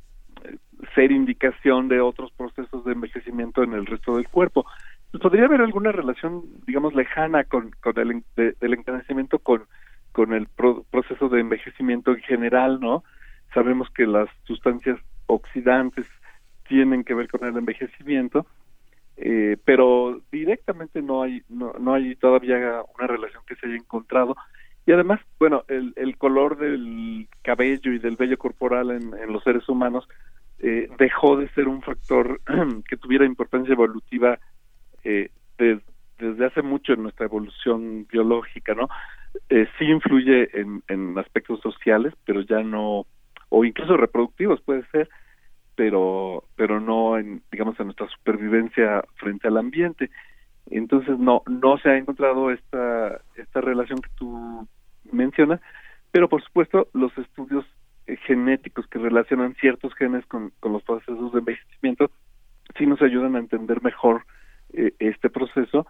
ser 0.94 1.12
indicación 1.12 1.88
de 1.88 2.00
otros 2.00 2.32
procesos 2.32 2.84
de 2.84 2.92
envejecimiento 2.92 3.62
en 3.62 3.74
el 3.74 3.86
resto 3.86 4.16
del 4.16 4.28
cuerpo. 4.28 4.66
Podría 5.20 5.44
haber 5.44 5.60
alguna 5.60 5.92
relación, 5.92 6.42
digamos, 6.66 6.94
lejana 6.94 7.44
con, 7.44 7.70
con 7.82 7.98
el 7.98 8.22
del 8.36 8.74
encanecimiento 8.74 9.38
con 9.38 9.64
con 10.12 10.32
el 10.32 10.46
proceso 10.48 11.28
de 11.28 11.40
envejecimiento 11.40 12.12
en 12.12 12.20
general, 12.20 12.80
¿no? 12.80 13.04
Sabemos 13.54 13.88
que 13.90 14.06
las 14.06 14.28
sustancias 14.44 14.98
oxidantes 15.26 16.06
tienen 16.68 17.04
que 17.04 17.14
ver 17.14 17.28
con 17.28 17.46
el 17.46 17.56
envejecimiento, 17.56 18.46
eh, 19.16 19.56
pero 19.64 20.20
directamente 20.30 21.02
no 21.02 21.22
hay 21.22 21.42
no, 21.48 21.74
no 21.78 21.94
hay 21.94 22.14
todavía 22.16 22.82
una 22.96 23.06
relación 23.06 23.42
que 23.46 23.56
se 23.56 23.66
haya 23.66 23.76
encontrado. 23.76 24.36
Y 24.86 24.92
además, 24.92 25.20
bueno, 25.38 25.64
el, 25.68 25.92
el 25.96 26.16
color 26.16 26.56
del 26.56 27.28
cabello 27.42 27.92
y 27.92 27.98
del 27.98 28.16
vello 28.16 28.38
corporal 28.38 28.90
en, 28.90 29.14
en 29.14 29.32
los 29.32 29.42
seres 29.44 29.68
humanos 29.68 30.08
eh, 30.58 30.88
dejó 30.98 31.36
de 31.36 31.48
ser 31.50 31.68
un 31.68 31.80
factor 31.82 32.40
que 32.88 32.96
tuviera 32.96 33.24
importancia 33.24 33.72
evolutiva 33.72 34.38
eh, 35.04 35.30
desde 35.58 36.46
hace 36.46 36.62
mucho 36.62 36.92
en 36.92 37.02
nuestra 37.02 37.26
evolución 37.26 38.06
biológica, 38.10 38.74
¿no? 38.74 38.88
Eh, 39.48 39.66
sí 39.78 39.84
influye 39.84 40.48
en, 40.58 40.82
en 40.88 41.18
aspectos 41.18 41.60
sociales, 41.60 42.14
pero 42.24 42.40
ya 42.42 42.62
no, 42.62 43.06
o 43.48 43.64
incluso 43.64 43.96
reproductivos 43.96 44.60
puede 44.60 44.84
ser, 44.86 45.08
pero 45.76 46.44
pero 46.56 46.80
no 46.80 47.16
en 47.18 47.42
digamos 47.50 47.78
en 47.80 47.86
nuestra 47.86 48.08
supervivencia 48.08 49.02
frente 49.16 49.48
al 49.48 49.56
ambiente. 49.56 50.10
Entonces 50.70 51.18
no 51.18 51.42
no 51.46 51.78
se 51.78 51.90
ha 51.90 51.96
encontrado 51.96 52.50
esta 52.50 53.20
esta 53.36 53.60
relación 53.60 54.00
que 54.00 54.10
tú 54.16 54.68
mencionas 55.12 55.60
pero 56.10 56.28
por 56.28 56.42
supuesto 56.42 56.88
los 56.92 57.16
estudios 57.18 57.64
eh, 58.06 58.16
genéticos 58.26 58.86
que 58.86 58.98
relacionan 58.98 59.54
ciertos 59.54 59.94
genes 59.94 60.24
con, 60.26 60.52
con 60.60 60.72
los 60.72 60.82
procesos 60.82 61.32
de 61.32 61.38
envejecimiento 61.38 62.10
sí 62.76 62.86
nos 62.86 63.00
ayudan 63.02 63.36
a 63.36 63.40
entender 63.40 63.82
mejor 63.82 64.24
eh, 64.72 64.92
este 64.98 65.30
proceso 65.30 65.86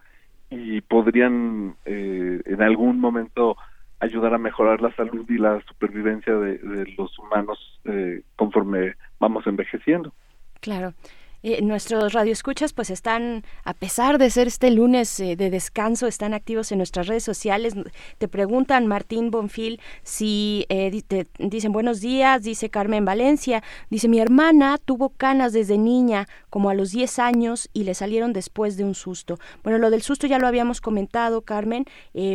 y 0.51 0.81
podrían 0.81 1.77
eh, 1.85 2.43
en 2.45 2.63
algún 2.63 3.01
momento 3.01 3.57
ayudar 4.01 4.35
a 4.35 4.39
mejorar 4.39 4.81
la 4.81 4.95
salud 4.97 5.25
y 5.29 5.39
la 5.39 5.61
supervivencia 5.69 6.35
de, 6.35 6.93
los 6.97 7.17
humanos 7.19 7.81
eh, 7.85 8.23
conforme 8.37 8.95
vamos 9.19 9.47
envejeciendo. 9.47 10.13
Claro. 10.61 10.95
Eh, 11.42 11.62
nuestros 11.62 12.12
radioescuchas 12.12 12.74
pues 12.74 12.90
están, 12.90 13.44
a 13.64 13.72
pesar 13.72 14.18
de 14.18 14.29
ser 14.29 14.46
este 14.46 14.70
lunes 14.70 15.18
eh, 15.20 15.37
de 15.37 15.48
descanso, 15.48 16.07
están 16.07 16.35
activos 16.35 16.70
en 16.70 16.79
nuestras 16.79 17.07
redes 17.07 17.24
sociales. 17.24 17.74
Te 18.18 18.29
preguntan, 18.29 18.87
Martín 18.87 19.31
Bonfil, 19.31 19.81
si 20.03 20.66
eh, 20.68 21.03
te 21.07 21.26
dicen 21.38 21.72
buenos 21.72 22.00
días, 22.00 22.42
dice 22.42 22.68
Carmen 22.68 23.05
Valencia, 23.05 23.62
dice 23.88 24.09
mi 24.09 24.20
hermana 24.20 24.76
tuvo 24.79 25.11
canas 25.11 25.53
desde 25.53 25.79
niña, 25.79 26.26
como 26.50 26.68
a 26.68 26.74
los 26.74 26.92
10 26.92 27.18
años, 27.18 27.70
y 27.72 27.85
le 27.85 27.94
salieron 27.94 28.33
después 28.33 28.76
de 28.76 28.85
un 28.85 28.94
susto. 28.94 29.38
Bueno, 29.62 29.79
lo 29.79 29.90
del 29.90 30.03
susto 30.03 30.26
ya 30.26 30.38
lo 30.38 30.46
habíamos 30.46 30.81
comentado, 30.81 31.42
Carmen, 31.42 31.85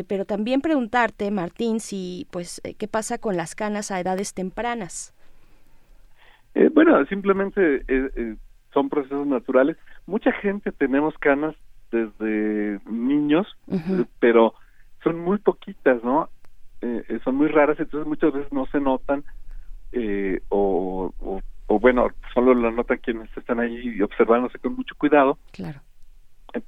pero 0.07 0.25
también 0.25 0.61
preguntarte, 0.61 1.29
Martín, 1.31 1.79
si 1.79 2.27
pues 2.31 2.61
qué 2.77 2.87
pasa 2.87 3.17
con 3.17 3.37
las 3.37 3.55
canas 3.55 3.91
a 3.91 3.99
edades 3.99 4.33
tempranas. 4.33 5.13
bueno, 6.73 7.05
simplemente 7.05 7.83
son 8.75 8.89
procesos 8.89 9.25
naturales. 9.25 9.77
Mucha 10.05 10.31
gente 10.33 10.71
tenemos 10.73 11.17
canas 11.17 11.55
desde 11.91 12.79
niños, 12.85 13.47
pero 14.19 14.53
son 15.01 15.19
muy 15.19 15.37
poquitas, 15.37 16.03
¿no? 16.03 16.29
Eh, 16.81 17.03
eh, 17.07 17.19
son 17.23 17.35
muy 17.35 17.47
raras, 17.47 17.79
entonces 17.79 18.05
muchas 18.05 18.33
veces 18.33 18.51
no 18.51 18.65
se 18.67 18.81
notan 18.81 19.23
eh, 19.93 20.41
o, 20.49 21.13
o, 21.67 21.79
bueno, 21.79 22.09
solo 22.33 22.53
lo 22.53 22.69
notan 22.69 22.97
quienes 22.97 23.29
están 23.37 23.61
ahí 23.61 24.01
observándose 24.01 24.59
con 24.59 24.75
mucho 24.75 24.93
cuidado. 24.95 25.39
Claro. 25.53 25.79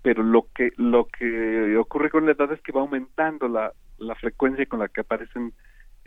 pero 0.01 0.23
lo 0.23 0.47
que 0.55 0.71
lo 0.77 1.07
que 1.07 1.75
ocurre 1.77 2.09
con 2.09 2.25
la 2.25 2.31
edad 2.31 2.51
es 2.53 2.61
que 2.61 2.71
va 2.71 2.81
aumentando 2.81 3.49
la, 3.49 3.73
la 3.97 4.15
frecuencia 4.15 4.65
con 4.65 4.79
la 4.79 4.87
que 4.87 5.01
aparecen 5.01 5.53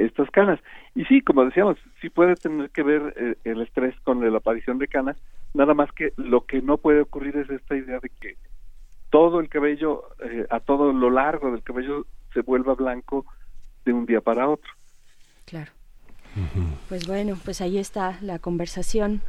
estas 0.01 0.31
canas. 0.31 0.59
Y 0.95 1.05
sí, 1.05 1.21
como 1.21 1.45
decíamos, 1.45 1.77
sí 2.01 2.09
puede 2.11 2.35
tener 2.35 2.71
que 2.71 2.83
ver 2.83 3.15
eh, 3.17 3.35
el 3.45 3.61
estrés 3.61 3.95
con 4.01 4.21
la 4.21 4.39
aparición 4.39 4.79
de 4.79 4.89
canas, 4.89 5.17
nada 5.55 5.75
más 5.75 5.93
que 5.93 6.13
lo 6.17 6.47
que 6.47 6.63
no 6.63 6.79
puede 6.79 7.03
ocurrir 7.03 7.37
es 7.37 7.51
esta 7.51 7.77
idea 7.77 7.99
de 8.01 8.11
que 8.21 8.37
todo 9.11 9.41
el 9.41 9.49
cabello, 9.49 10.05
eh, 10.25 10.47
a 10.51 10.61
todo 10.61 10.93
lo 10.93 11.11
largo 11.11 11.51
del 11.53 11.63
cabello, 11.63 12.07
se 12.33 12.43
vuelva 12.43 12.75
blanco 12.75 13.27
de 13.85 13.93
un 13.93 14.07
día 14.07 14.21
para 14.21 14.49
otro. 14.49 14.71
Claro. 15.47 15.73
Pues 16.89 17.09
bueno, 17.09 17.37
pues 17.45 17.61
ahí 17.61 17.77
está 17.79 18.19
la 18.23 18.39
conversación. 18.39 19.21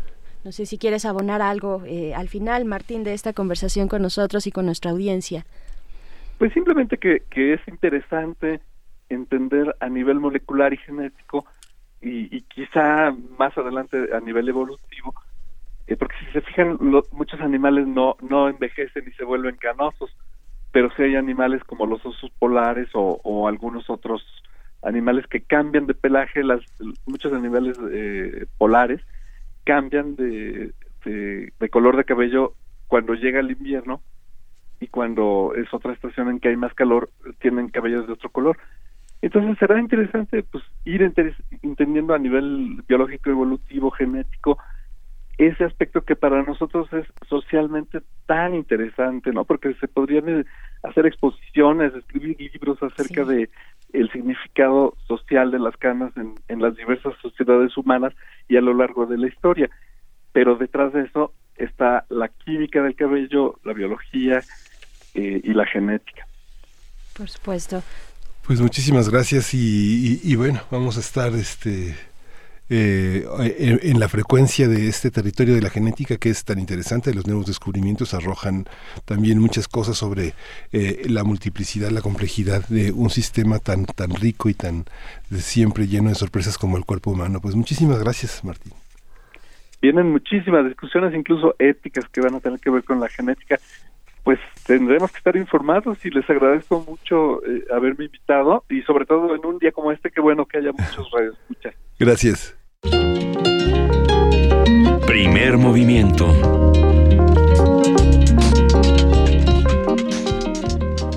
No 0.43 0.51
sé 0.51 0.67
si 0.67 0.77
quieres 0.77 1.05
abonar 1.05 1.41
algo 1.41 1.81
eh, 1.85 2.13
al 2.13 2.27
final, 2.27 2.65
Martín, 2.65 3.03
de 3.03 3.13
esta 3.13 3.33
conversación 3.33 3.87
con 3.87 4.03
nosotros 4.03 4.45
y 4.45 4.51
con 4.51 4.65
nuestra 4.65 4.91
audiencia. 4.91 5.45
Pues 6.37 6.53
simplemente 6.53 6.97
que, 6.97 7.23
que 7.29 7.53
es 7.53 7.61
interesante 7.67 8.61
entender 9.13 9.75
a 9.79 9.89
nivel 9.89 10.19
molecular 10.19 10.73
y 10.73 10.77
genético 10.77 11.45
y, 12.01 12.41
quizá 12.43 13.15
más 13.37 13.55
adelante 13.57 14.09
a 14.15 14.19
nivel 14.19 14.49
evolutivo, 14.49 15.13
eh, 15.85 15.95
porque 15.95 16.15
si 16.19 16.31
se 16.31 16.41
fijan, 16.41 16.79
muchos 17.11 17.39
animales 17.41 17.85
no, 17.85 18.15
no 18.21 18.49
envejecen 18.49 19.07
y 19.07 19.11
se 19.11 19.23
vuelven 19.23 19.55
canosos, 19.57 20.09
pero 20.71 20.89
sí 20.95 21.03
hay 21.03 21.15
animales 21.15 21.63
como 21.63 21.85
los 21.85 22.03
osos 22.03 22.31
polares 22.39 22.89
o, 22.93 23.47
algunos 23.47 23.89
otros 23.89 24.25
animales 24.81 25.27
que 25.27 25.41
cambian 25.41 25.85
de 25.85 25.93
pelaje, 25.93 26.43
las, 26.43 26.61
muchos 27.05 27.33
animales 27.33 27.77
eh, 27.91 28.47
polares 28.57 29.01
cambian 29.63 30.15
de, 30.15 30.73
de 31.05 31.69
color 31.69 31.97
de 31.97 32.05
cabello 32.05 32.55
cuando 32.87 33.13
llega 33.13 33.39
el 33.39 33.51
invierno 33.51 34.01
y 34.81 34.87
cuando 34.87 35.53
es 35.55 35.71
otra 35.73 35.93
estación 35.93 36.29
en 36.29 36.39
que 36.39 36.49
hay 36.49 36.57
más 36.57 36.73
calor, 36.73 37.11
tienen 37.39 37.69
cabellos 37.69 38.07
de 38.07 38.13
otro 38.13 38.31
color. 38.31 38.57
Entonces 39.21 39.57
será 39.59 39.79
interesante 39.79 40.43
pues 40.43 40.63
ir 40.85 41.01
entendiendo 41.03 42.13
a 42.13 42.19
nivel 42.19 42.83
biológico, 42.87 43.29
evolutivo, 43.29 43.91
genético, 43.91 44.57
ese 45.37 45.63
aspecto 45.63 46.01
que 46.01 46.15
para 46.15 46.43
nosotros 46.43 46.91
es 46.93 47.05
socialmente 47.27 48.01
tan 48.25 48.53
interesante, 48.53 49.31
¿no? 49.31 49.45
Porque 49.45 49.73
se 49.75 49.87
podrían 49.87 50.29
eh, 50.29 50.45
hacer 50.83 51.05
exposiciones, 51.05 51.93
escribir 51.95 52.39
libros 52.39 52.81
acerca 52.83 53.25
de 53.25 53.49
el 53.93 54.11
significado 54.11 54.95
social 55.07 55.51
de 55.51 55.59
las 55.59 55.75
canas 55.77 56.15
en, 56.15 56.35
en 56.47 56.61
las 56.61 56.75
diversas 56.75 57.13
sociedades 57.21 57.75
humanas 57.75 58.13
y 58.47 58.57
a 58.57 58.61
lo 58.61 58.73
largo 58.73 59.05
de 59.05 59.17
la 59.17 59.27
historia. 59.27 59.69
Pero 60.31 60.55
detrás 60.55 60.93
de 60.93 61.03
eso 61.03 61.33
está 61.57 62.05
la 62.09 62.29
química 62.29 62.81
del 62.81 62.95
cabello, 62.95 63.59
la 63.63 63.73
biología 63.73 64.41
eh, 65.13 65.41
y 65.43 65.53
la 65.53 65.65
genética. 65.65 66.25
Por 67.17 67.29
supuesto. 67.29 67.83
Pues 68.45 68.59
muchísimas 68.59 69.09
gracias 69.09 69.53
y, 69.53 70.35
bueno, 70.35 70.61
vamos 70.71 70.97
a 70.97 70.99
estar 70.99 71.33
este 71.33 71.95
eh, 72.69 73.25
en, 73.83 73.99
la 73.99 74.07
frecuencia 74.07 74.67
de 74.67 74.87
este 74.87 75.11
territorio 75.11 75.53
de 75.53 75.61
la 75.61 75.69
genética 75.69 76.17
que 76.17 76.29
es 76.29 76.43
tan 76.43 76.57
interesante. 76.57 77.13
Los 77.13 77.27
nuevos 77.27 77.45
descubrimientos 77.45 78.13
arrojan 78.13 78.65
también 79.05 79.39
muchas 79.39 79.67
cosas 79.67 79.97
sobre 79.97 80.33
eh, 80.71 81.03
la 81.07 81.23
multiplicidad, 81.23 81.91
la 81.91 82.01
complejidad 82.01 82.67
de 82.67 82.91
un 82.91 83.09
sistema 83.09 83.59
tan, 83.59 83.85
tan 83.85 84.11
rico 84.15 84.49
y 84.49 84.53
tan 84.53 84.85
siempre 85.31 85.87
lleno 85.87 86.09
de 86.09 86.15
sorpresas 86.15 86.57
como 86.57 86.77
el 86.77 86.85
cuerpo 86.85 87.11
humano. 87.11 87.41
Pues 87.41 87.55
muchísimas 87.55 87.99
gracias, 87.99 88.43
Martín. 88.43 88.73
Vienen 89.81 90.11
muchísimas 90.11 90.65
discusiones, 90.65 91.13
incluso 91.15 91.55
éticas, 91.57 92.07
que 92.09 92.21
van 92.21 92.35
a 92.35 92.39
tener 92.39 92.59
que 92.59 92.69
ver 92.69 92.83
con 92.83 92.99
la 92.99 93.09
genética 93.09 93.59
pues 94.23 94.39
tendremos 94.65 95.11
que 95.11 95.17
estar 95.17 95.35
informados 95.35 96.03
y 96.05 96.09
les 96.09 96.29
agradezco 96.29 96.83
mucho 96.87 97.43
eh, 97.45 97.65
haberme 97.73 98.05
invitado 98.05 98.63
y 98.69 98.81
sobre 98.83 99.05
todo 99.05 99.35
en 99.35 99.45
un 99.45 99.57
día 99.57 99.71
como 99.71 99.91
este, 99.91 100.11
qué 100.11 100.21
bueno 100.21 100.45
que 100.45 100.59
haya 100.59 100.71
muchos 100.71 101.09
radioescuchas. 101.13 101.75
Gracias. 101.99 102.57
Primer 105.05 105.57
movimiento. 105.57 106.25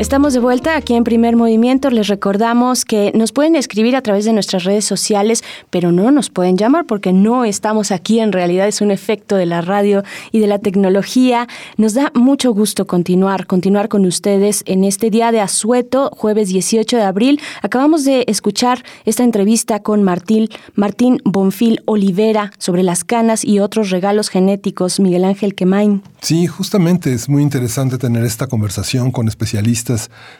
Estamos 0.00 0.34
de 0.34 0.40
vuelta 0.40 0.76
aquí 0.76 0.94
en 0.94 1.04
Primer 1.04 1.36
Movimiento. 1.36 1.88
Les 1.88 2.08
recordamos 2.08 2.84
que 2.84 3.12
nos 3.14 3.30
pueden 3.30 3.54
escribir 3.54 3.94
a 3.94 4.02
través 4.02 4.24
de 4.24 4.32
nuestras 4.32 4.64
redes 4.64 4.84
sociales, 4.84 5.44
pero 5.70 5.92
no 5.92 6.10
nos 6.10 6.30
pueden 6.30 6.58
llamar 6.58 6.84
porque 6.84 7.12
no 7.12 7.44
estamos 7.44 7.92
aquí. 7.92 8.18
En 8.18 8.32
realidad 8.32 8.66
es 8.66 8.80
un 8.80 8.90
efecto 8.90 9.36
de 9.36 9.46
la 9.46 9.60
radio 9.60 10.02
y 10.32 10.40
de 10.40 10.48
la 10.48 10.58
tecnología. 10.58 11.46
Nos 11.76 11.94
da 11.94 12.10
mucho 12.12 12.52
gusto 12.52 12.88
continuar, 12.88 13.46
continuar 13.46 13.88
con 13.88 14.04
ustedes 14.04 14.64
en 14.66 14.82
este 14.82 15.10
día 15.10 15.30
de 15.30 15.40
asueto, 15.40 16.10
jueves 16.10 16.48
18 16.48 16.96
de 16.96 17.02
abril. 17.04 17.40
Acabamos 17.62 18.04
de 18.04 18.24
escuchar 18.26 18.84
esta 19.04 19.22
entrevista 19.22 19.80
con 19.80 20.02
Martín, 20.02 20.48
Martín 20.74 21.22
Bonfil 21.24 21.82
Olivera 21.84 22.50
sobre 22.58 22.82
las 22.82 23.04
canas 23.04 23.44
y 23.44 23.60
otros 23.60 23.90
regalos 23.90 24.28
genéticos. 24.28 24.98
Miguel 24.98 25.24
Ángel 25.24 25.54
Quemain. 25.54 26.02
Sí, 26.20 26.48
justamente 26.48 27.12
es 27.12 27.28
muy 27.28 27.42
interesante 27.42 27.96
tener 27.96 28.24
esta 28.24 28.48
conversación 28.48 29.12
con 29.12 29.28
especialistas 29.28 29.83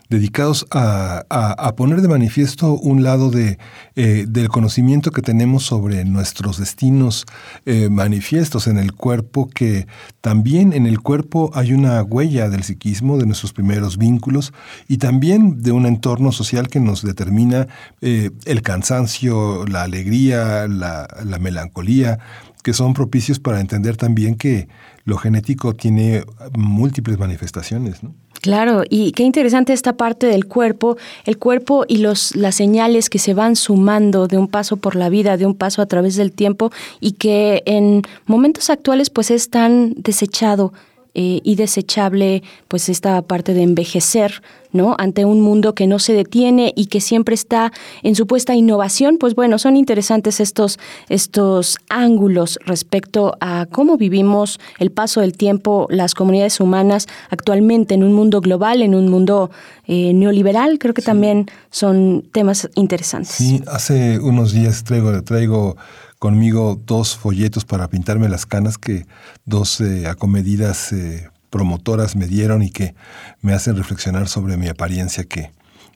dedicados 0.08 0.66
a, 0.70 1.72
poner 1.76 2.02
de 2.02 2.08
manifiesto 2.08 2.74
un 2.74 3.02
lado 3.02 3.30
de, 3.30 3.58
eh, 3.96 4.26
del 4.28 4.48
conocimiento 4.48 5.10
que 5.10 5.22
tenemos 5.22 5.64
sobre 5.64 6.04
nuestros 6.04 6.58
destinos 6.58 7.26
eh, 7.66 7.88
manifiestos 7.90 8.66
en 8.66 8.78
el 8.78 8.92
cuerpo, 8.92 9.48
que 9.48 9.86
también 10.20 10.72
en 10.72 10.86
el 10.86 11.00
cuerpo 11.00 11.50
hay 11.54 11.72
una 11.72 12.02
huella 12.02 12.48
del 12.48 12.62
psiquismo, 12.62 13.18
de 13.18 13.26
nuestros 13.26 13.52
primeros 13.52 13.98
vínculos 13.98 14.52
y 14.88 14.98
también 14.98 15.62
de 15.62 15.72
un 15.72 15.86
entorno 15.86 16.32
social 16.32 16.68
que 16.68 16.80
nos 16.80 17.02
determina 17.02 17.66
eh, 18.00 18.30
el 18.44 18.62
cansancio, 18.62 19.66
la 19.66 19.82
alegría, 19.82 20.68
la, 20.68 21.08
la 21.24 21.38
melancolía, 21.38 22.18
que 22.62 22.72
son 22.72 22.94
propicios 22.94 23.38
para 23.38 23.60
entender 23.60 23.96
también 23.96 24.36
que 24.36 24.68
lo 25.04 25.18
genético 25.18 25.74
tiene 25.74 26.24
múltiples 26.56 27.18
manifestaciones. 27.18 28.02
¿no? 28.02 28.14
Claro, 28.40 28.82
y 28.88 29.12
qué 29.12 29.22
interesante 29.22 29.72
esta 29.72 29.96
parte 29.96 30.26
del 30.26 30.46
cuerpo, 30.46 30.96
el 31.24 31.38
cuerpo 31.38 31.84
y 31.86 31.98
los, 31.98 32.34
las 32.36 32.54
señales 32.54 33.10
que 33.10 33.18
se 33.18 33.34
van 33.34 33.56
sumando 33.56 34.26
de 34.26 34.38
un 34.38 34.48
paso 34.48 34.76
por 34.76 34.96
la 34.96 35.08
vida, 35.08 35.36
de 35.36 35.46
un 35.46 35.54
paso 35.54 35.82
a 35.82 35.86
través 35.86 36.16
del 36.16 36.32
tiempo 36.32 36.70
y 37.00 37.12
que 37.12 37.62
en 37.66 38.02
momentos 38.26 38.70
actuales 38.70 39.10
pues 39.10 39.30
es 39.30 39.50
tan 39.50 39.94
desechado 39.96 40.72
eh, 41.16 41.40
y 41.44 41.54
desechable 41.54 42.42
pues 42.66 42.88
esta 42.88 43.22
parte 43.22 43.54
de 43.54 43.62
envejecer, 43.62 44.42
¿no? 44.72 44.96
Ante 44.98 45.24
un 45.24 45.40
mundo 45.40 45.72
que 45.72 45.86
no 45.86 46.00
se 46.00 46.12
detiene 46.12 46.72
y 46.74 46.86
que 46.86 47.00
siempre 47.00 47.36
está 47.36 47.72
en 48.02 48.16
supuesta 48.16 48.56
innovación, 48.56 49.18
pues 49.18 49.36
bueno, 49.36 49.60
son 49.60 49.76
interesantes 49.76 50.40
estos, 50.40 50.80
estos 51.08 51.78
ángulos 51.88 52.58
respecto 52.66 53.36
a 53.40 53.66
cómo 53.70 53.96
vivimos 53.96 54.58
el 54.80 54.90
paso 54.90 55.20
del 55.20 55.36
tiempo, 55.36 55.86
las 55.88 56.14
comunidades 56.14 56.58
humanas 56.58 57.06
actualmente 57.30 57.94
en 57.94 58.02
un 58.02 58.12
mundo 58.12 58.40
global, 58.40 58.82
en 58.82 58.96
un 58.96 59.08
mundo 59.08 59.52
eh, 59.86 60.12
neoliberal, 60.14 60.80
creo 60.80 60.94
que 60.94 61.02
también 61.02 61.46
son 61.70 62.24
temas 62.32 62.68
interesantes. 62.74 63.30
Sí, 63.30 63.62
hace 63.68 64.18
unos 64.18 64.52
días 64.52 64.82
traigo, 64.82 65.22
traigo 65.22 65.76
conmigo 66.24 66.80
dos 66.86 67.18
folletos 67.18 67.66
para 67.66 67.88
pintarme 67.88 68.30
las 68.30 68.46
canas 68.46 68.78
que 68.78 69.04
dos 69.44 69.82
eh, 69.82 70.06
acomedidas 70.06 70.90
eh, 70.90 71.28
promotoras 71.50 72.16
me 72.16 72.26
dieron 72.26 72.62
y 72.62 72.70
que 72.70 72.94
me 73.42 73.52
hacen 73.52 73.76
reflexionar 73.76 74.26
sobre 74.26 74.56
mi 74.56 74.68
apariencia 74.68 75.24
que 75.24 75.52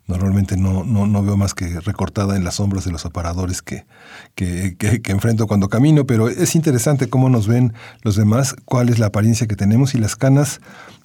normalmente 0.07 0.59
no, 0.59 0.85
no, 0.85 1.07
no, 1.07 1.23
veo 1.23 1.39
más 1.39 1.55
que 1.55 1.81
recortada 1.81 2.37
en 2.37 2.45
las 2.45 2.57
sombras 2.57 2.85
de 2.85 2.91
los 2.91 3.07
aparadores 3.07 3.63
que, 3.63 3.87
que, 4.35 4.77
que, 4.77 5.01
enfrento 5.13 5.47
cuando 5.47 5.71
camino, 5.71 6.05
pero 6.05 6.29
es 6.29 6.55
interesante 6.55 7.09
cómo 7.09 7.31
nos 7.31 7.49
ven 7.49 7.73
los 8.03 8.15
demás, 8.15 8.55
cuál 8.67 8.91
es 8.91 8.99
la 8.99 9.07
apariencia 9.07 9.47
que 9.47 9.57
tenemos 9.57 9.95
y 9.95 9.99
las 9.99 10.15
canas 10.15 10.61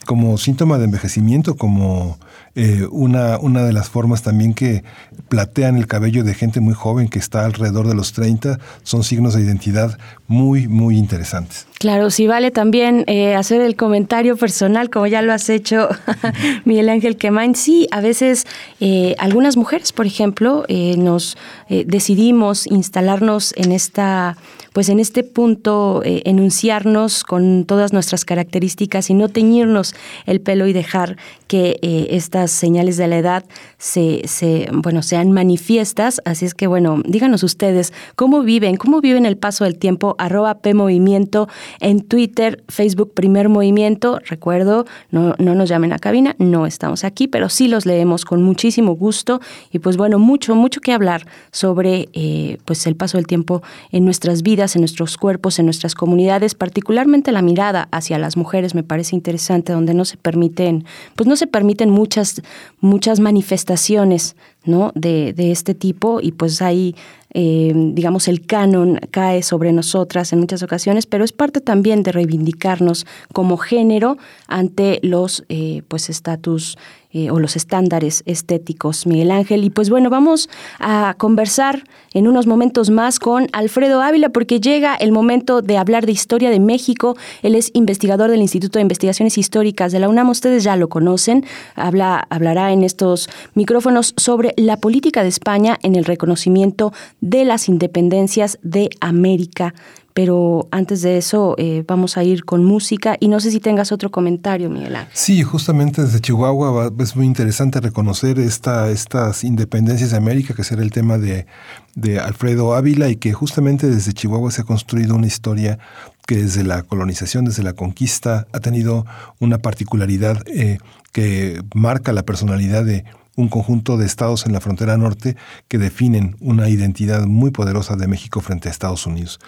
como 0.05 0.37
síntoma 0.37 0.79
de 0.79 0.83
envejecimiento, 0.83 1.55
como 1.55 2.17
eh, 2.55 2.87
una, 2.91 3.39
una 3.39 3.63
de 3.63 3.73
las 3.73 3.89
formas 3.89 4.21
también 4.21 4.53
que 4.53 4.83
platean 5.27 5.77
el 5.77 5.87
cabello 5.87 6.23
de 6.23 6.35
gente 6.35 6.59
muy 6.59 6.75
joven 6.75 7.09
que 7.09 7.17
está 7.17 7.45
alrededor 7.45 7.87
de 7.87 7.95
los 7.95 8.13
30, 8.13 8.59
son 8.83 9.03
signos 9.03 9.33
de 9.33 9.41
identidad 9.41 9.97
muy, 10.33 10.67
muy 10.67 10.97
interesantes. 10.97 11.67
Claro, 11.79 12.09
sí 12.09 12.27
vale 12.27 12.49
también 12.49 13.03
eh, 13.07 13.35
hacer 13.35 13.61
el 13.61 13.75
comentario 13.75 14.35
personal, 14.35 14.89
como 14.89 15.05
ya 15.05 15.21
lo 15.21 15.31
has 15.31 15.49
hecho, 15.49 15.89
Miguel 16.65 16.89
Ángel 16.89 17.17
Quemain. 17.17 17.55
Sí, 17.55 17.87
a 17.91 18.01
veces 18.01 18.47
eh, 18.79 19.15
algunas 19.19 19.57
mujeres, 19.57 19.91
por 19.91 20.07
ejemplo, 20.07 20.65
nos 20.97 21.37
decidimos 21.69 22.67
instalarnos 22.67 23.53
en 23.57 23.71
esta 23.71 24.37
pues 24.73 24.89
en 24.89 24.99
este 24.99 25.23
punto 25.23 26.01
eh, 26.03 26.23
enunciarnos 26.25 27.23
con 27.23 27.63
todas 27.65 27.93
nuestras 27.93 28.25
características 28.25 29.09
y 29.09 29.13
no 29.13 29.29
teñirnos 29.29 29.93
el 30.25 30.41
pelo 30.41 30.67
y 30.67 30.73
dejar 30.73 31.17
que 31.47 31.77
eh, 31.81 32.07
estas 32.09 32.51
señales 32.51 32.97
de 32.97 33.07
la 33.07 33.17
edad 33.17 33.45
se, 33.77 34.23
se, 34.25 34.67
bueno, 34.73 35.03
sean 35.03 35.31
manifiestas. 35.31 36.21
Así 36.25 36.45
es 36.45 36.55
que, 36.55 36.65
bueno, 36.65 37.01
díganos 37.05 37.43
ustedes 37.43 37.93
cómo 38.15 38.41
viven, 38.41 38.75
cómo 38.75 38.99
viven 38.99 39.27
el 39.27 39.37
paso 39.37 39.63
del 39.63 39.77
tiempo, 39.77 40.15
arroba 40.25 40.59
P 40.59 40.73
Movimiento 40.73 41.47
en 41.79 42.01
Twitter, 42.01 42.63
Facebook 42.67 43.13
Primer 43.13 43.49
Movimiento. 43.49 44.19
Recuerdo, 44.25 44.85
no, 45.11 45.35
no 45.37 45.55
nos 45.55 45.69
llamen 45.69 45.93
a 45.93 45.99
cabina, 45.99 46.35
no 46.39 46.65
estamos 46.65 47.03
aquí, 47.03 47.27
pero 47.27 47.49
sí 47.49 47.67
los 47.67 47.85
leemos 47.85 48.25
con 48.25 48.41
muchísimo 48.43 48.95
gusto 48.95 49.39
y 49.71 49.79
pues 49.79 49.97
bueno, 49.97 50.19
mucho, 50.19 50.55
mucho 50.55 50.81
que 50.81 50.93
hablar 50.93 51.25
sobre 51.51 52.09
eh, 52.13 52.57
pues 52.65 52.85
el 52.87 52.95
paso 52.95 53.17
del 53.17 53.27
tiempo 53.27 53.61
en 53.91 54.05
nuestras 54.05 54.41
vidas 54.41 54.75
en 54.75 54.81
nuestros 54.81 55.17
cuerpos, 55.17 55.59
en 55.59 55.65
nuestras 55.65 55.95
comunidades, 55.95 56.55
particularmente 56.55 57.31
la 57.31 57.41
mirada 57.41 57.87
hacia 57.91 58.17
las 58.17 58.37
mujeres 58.37 58.75
me 58.75 58.83
parece 58.83 59.15
interesante, 59.15 59.73
donde 59.73 59.93
no 59.93 60.05
se 60.05 60.17
permiten, 60.17 60.85
pues 61.15 61.27
no 61.27 61.35
se 61.35 61.47
permiten 61.47 61.89
muchas, 61.89 62.41
muchas 62.79 63.19
manifestaciones 63.19 64.35
¿no? 64.65 64.91
de, 64.95 65.33
de 65.33 65.51
este 65.51 65.73
tipo 65.73 66.21
y 66.21 66.31
pues 66.31 66.61
hay 66.61 66.95
eh, 67.33 67.73
digamos, 67.75 68.27
el 68.27 68.45
canon 68.45 68.99
cae 69.11 69.41
sobre 69.41 69.71
nosotras 69.71 70.33
en 70.33 70.39
muchas 70.39 70.61
ocasiones, 70.61 71.05
pero 71.05 71.23
es 71.23 71.31
parte 71.31 71.61
también 71.61 72.03
de 72.03 72.11
reivindicarnos 72.11 73.05
como 73.31 73.57
género 73.57 74.17
ante 74.47 74.99
los 75.01 75.43
eh, 75.49 75.81
pues 75.87 76.09
estatus 76.09 76.77
eh, 77.13 77.29
o 77.29 77.39
los 77.39 77.55
estándares 77.55 78.23
estéticos, 78.25 79.05
Miguel 79.05 79.29
Ángel. 79.29 79.63
Y 79.63 79.69
pues 79.69 79.89
bueno, 79.89 80.09
vamos 80.09 80.49
a 80.79 81.15
conversar 81.19 81.83
en 82.13 82.27
unos 82.27 82.47
momentos 82.47 82.89
más 82.89 83.19
con 83.19 83.47
Alfredo 83.53 84.01
Ávila, 84.01 84.29
porque 84.29 84.59
llega 84.59 84.95
el 84.95 85.11
momento 85.11 85.61
de 85.61 85.77
hablar 85.77 86.07
de 86.07 86.11
historia 86.11 86.49
de 86.49 86.59
México. 86.59 87.15
Él 87.43 87.53
es 87.53 87.69
investigador 87.73 88.31
del 88.31 88.41
Instituto 88.41 88.79
de 88.79 88.81
Investigaciones 88.81 89.37
Históricas 89.37 89.91
de 89.91 89.99
la 89.99 90.09
UNAM. 90.09 90.29
Ustedes 90.29 90.63
ya 90.63 90.75
lo 90.75 90.89
conocen. 90.89 91.45
Habla, 91.75 92.25
hablará 92.31 92.71
en 92.71 92.83
estos 92.83 93.29
micrófonos 93.53 94.13
sobre 94.17 94.53
la 94.57 94.77
política 94.77 95.21
de 95.21 95.29
España 95.29 95.77
en 95.83 95.95
el 95.95 96.05
reconocimiento 96.05 96.93
de 97.21 97.45
las 97.45 97.69
independencias 97.69 98.57
de 98.63 98.89
América. 99.01 99.75
Pero 100.13 100.67
antes 100.71 101.01
de 101.01 101.17
eso 101.17 101.55
eh, 101.57 101.83
vamos 101.87 102.17
a 102.17 102.23
ir 102.23 102.45
con 102.45 102.63
música 102.63 103.17
y 103.19 103.27
no 103.27 103.39
sé 103.39 103.49
si 103.51 103.59
tengas 103.59 103.91
otro 103.91 104.11
comentario, 104.11 104.69
Miguel 104.69 104.95
Ángel. 104.95 105.11
Sí, 105.13 105.41
justamente 105.43 106.03
desde 106.03 106.19
Chihuahua 106.19 106.91
es 106.99 107.15
muy 107.15 107.25
interesante 107.25 107.79
reconocer 107.79 108.37
esta, 108.39 108.89
estas 108.89 109.43
independencias 109.43 110.11
de 110.11 110.17
América, 110.17 110.53
que 110.53 110.63
será 110.63 110.83
el 110.83 110.91
tema 110.91 111.17
de, 111.17 111.47
de 111.95 112.19
Alfredo 112.19 112.75
Ávila 112.75 113.09
y 113.09 113.15
que 113.15 113.33
justamente 113.33 113.89
desde 113.89 114.13
Chihuahua 114.13 114.51
se 114.51 114.61
ha 114.61 114.65
construido 114.65 115.15
una 115.15 115.27
historia 115.27 115.79
que 116.27 116.37
desde 116.37 116.63
la 116.63 116.83
colonización, 116.83 117.45
desde 117.45 117.63
la 117.63 117.73
conquista, 117.73 118.47
ha 118.53 118.59
tenido 118.59 119.05
una 119.39 119.57
particularidad 119.57 120.43
eh, 120.47 120.77
que 121.11 121.61
marca 121.73 122.13
la 122.13 122.23
personalidad 122.23 122.85
de 122.85 123.03
un 123.35 123.49
conjunto 123.49 123.97
de 123.97 124.05
estados 124.05 124.45
en 124.45 124.53
la 124.53 124.61
frontera 124.61 124.97
norte 124.97 125.35
que 125.67 125.77
definen 125.77 126.35
una 126.39 126.69
identidad 126.69 127.25
muy 127.25 127.51
poderosa 127.51 127.95
de 127.95 128.07
México 128.07 128.41
frente 128.41 128.67
a 128.67 128.71
Estados 128.71 129.05
Unidos. 129.05 129.39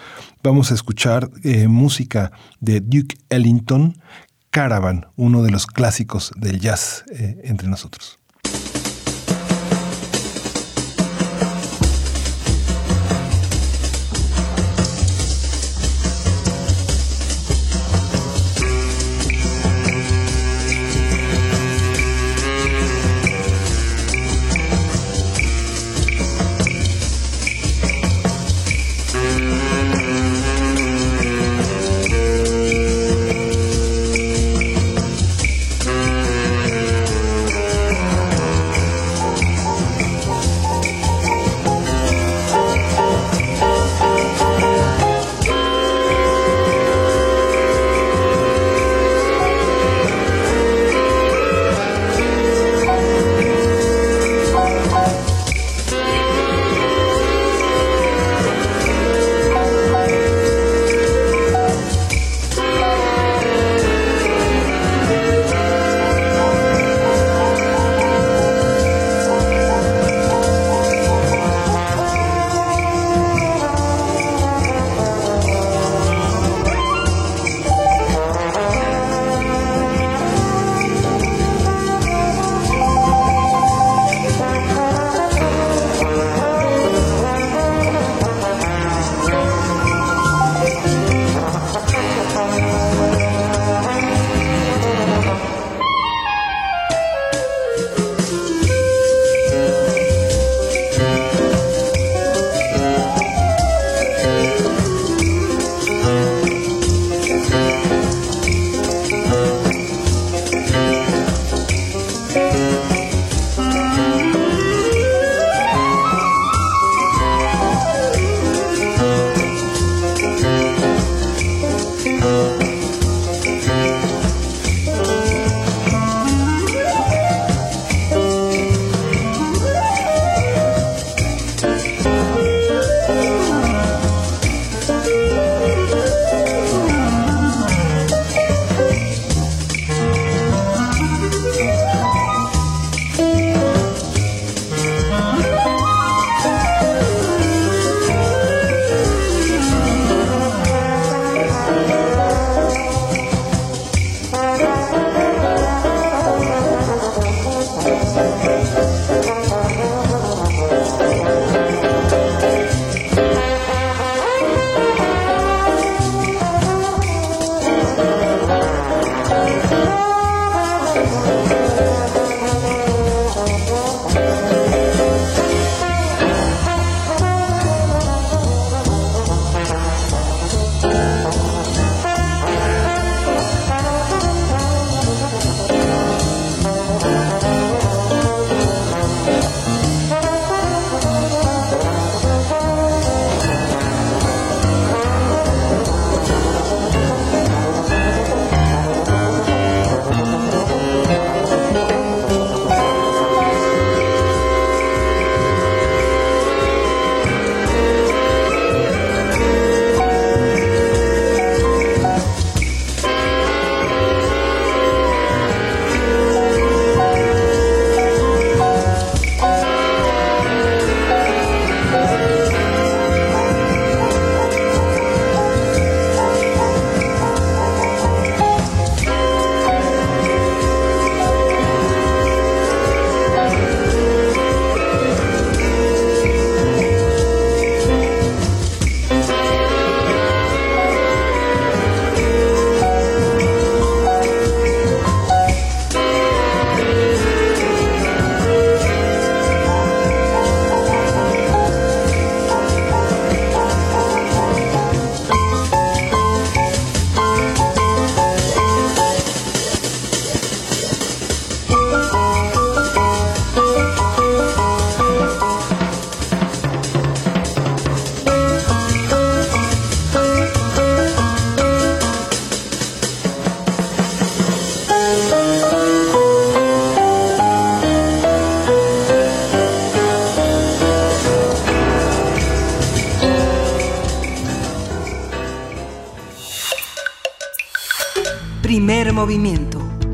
Vamos 0.43 0.71
a 0.71 0.75
escuchar 0.75 1.29
eh, 1.43 1.67
música 1.67 2.31
de 2.59 2.81
Duke 2.81 3.17
Ellington, 3.29 3.97
Caravan, 4.49 5.07
uno 5.15 5.43
de 5.43 5.51
los 5.51 5.67
clásicos 5.67 6.31
del 6.37 6.59
jazz 6.59 7.03
eh, 7.11 7.41
entre 7.43 7.67
nosotros. 7.67 8.19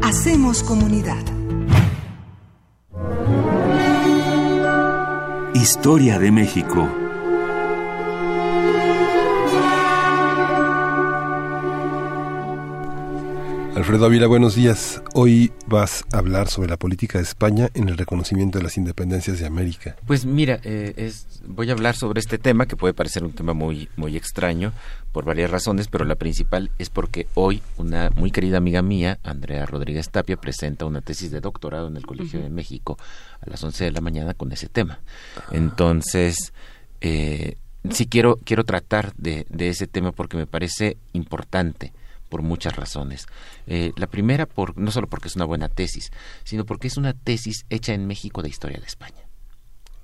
Hacemos 0.02 0.64
comunidad. 0.64 1.22
Historia 5.54 6.18
de 6.18 6.32
México. 6.32 7.01
Alfredo 13.92 14.06
Ávila, 14.06 14.28
buenos 14.28 14.56
días. 14.56 15.04
Hoy 15.14 15.52
vas 15.68 16.06
a 16.14 16.20
hablar 16.20 16.48
sobre 16.48 16.70
la 16.70 16.78
política 16.78 17.18
de 17.18 17.26
España 17.26 17.68
en 17.74 17.90
el 17.90 17.98
reconocimiento 17.98 18.58
de 18.58 18.64
las 18.64 18.78
independencias 18.78 19.38
de 19.38 19.46
América. 19.46 19.98
Pues 20.08 20.26
mira, 20.26 20.62
eh, 20.64 21.12
voy 21.46 21.70
a 21.70 21.74
hablar 21.74 21.98
sobre 21.98 22.22
este 22.22 22.38
tema 22.38 22.68
que 22.68 22.78
puede 22.78 22.94
parecer 22.94 23.26
un 23.26 23.34
tema 23.34 23.52
muy, 23.52 23.90
muy 23.98 24.16
extraño 24.16 24.72
por 25.12 25.26
varias 25.26 25.52
razones, 25.52 25.90
pero 25.90 26.06
la 26.06 26.16
principal 26.16 26.72
es 26.80 26.90
porque 26.90 27.28
hoy 27.34 27.62
una 27.76 28.10
muy 28.16 28.32
querida 28.32 28.60
amiga 28.60 28.82
mía, 28.82 29.20
Andrea 29.24 29.66
Rodríguez 29.66 30.10
Tapia, 30.10 30.38
presenta 30.38 30.86
una 30.86 31.02
tesis 31.02 31.30
de 31.30 31.42
doctorado 31.42 31.90
en 31.90 31.98
el 31.98 32.06
Colegio 32.06 32.40
de 32.40 32.50
México 32.50 32.98
a 33.42 33.50
las 33.50 33.62
11 33.62 33.84
de 33.84 33.92
la 33.92 34.00
mañana 34.00 34.34
con 34.34 34.54
ese 34.54 34.70
tema. 34.70 35.02
Ah. 35.36 35.50
Entonces, 35.52 36.54
eh, 37.02 37.58
sí 37.90 38.08
quiero, 38.08 38.40
quiero 38.46 38.64
tratar 38.64 39.14
de 39.18 39.46
ese 39.60 39.86
tema 39.86 40.14
porque 40.14 40.38
me 40.38 40.48
parece 40.48 40.96
importante 41.12 41.92
por 42.32 42.42
muchas 42.42 42.78
razones. 42.78 43.28
Eh, 43.68 43.92
la 43.98 44.08
primera, 44.08 44.46
por, 44.48 44.78
no 44.78 44.90
solo 44.90 45.08
porque 45.08 45.28
es 45.28 45.36
una 45.36 45.46
buena 45.46 45.68
tesis, 45.68 46.12
sino 46.46 46.66
porque 46.66 46.88
es 46.88 46.96
una 46.96 47.14
tesis 47.14 47.66
hecha 47.70 47.94
en 47.94 48.08
México 48.08 48.42
de 48.42 48.50
historia 48.50 48.80
de 48.80 48.88
España. 48.88 49.22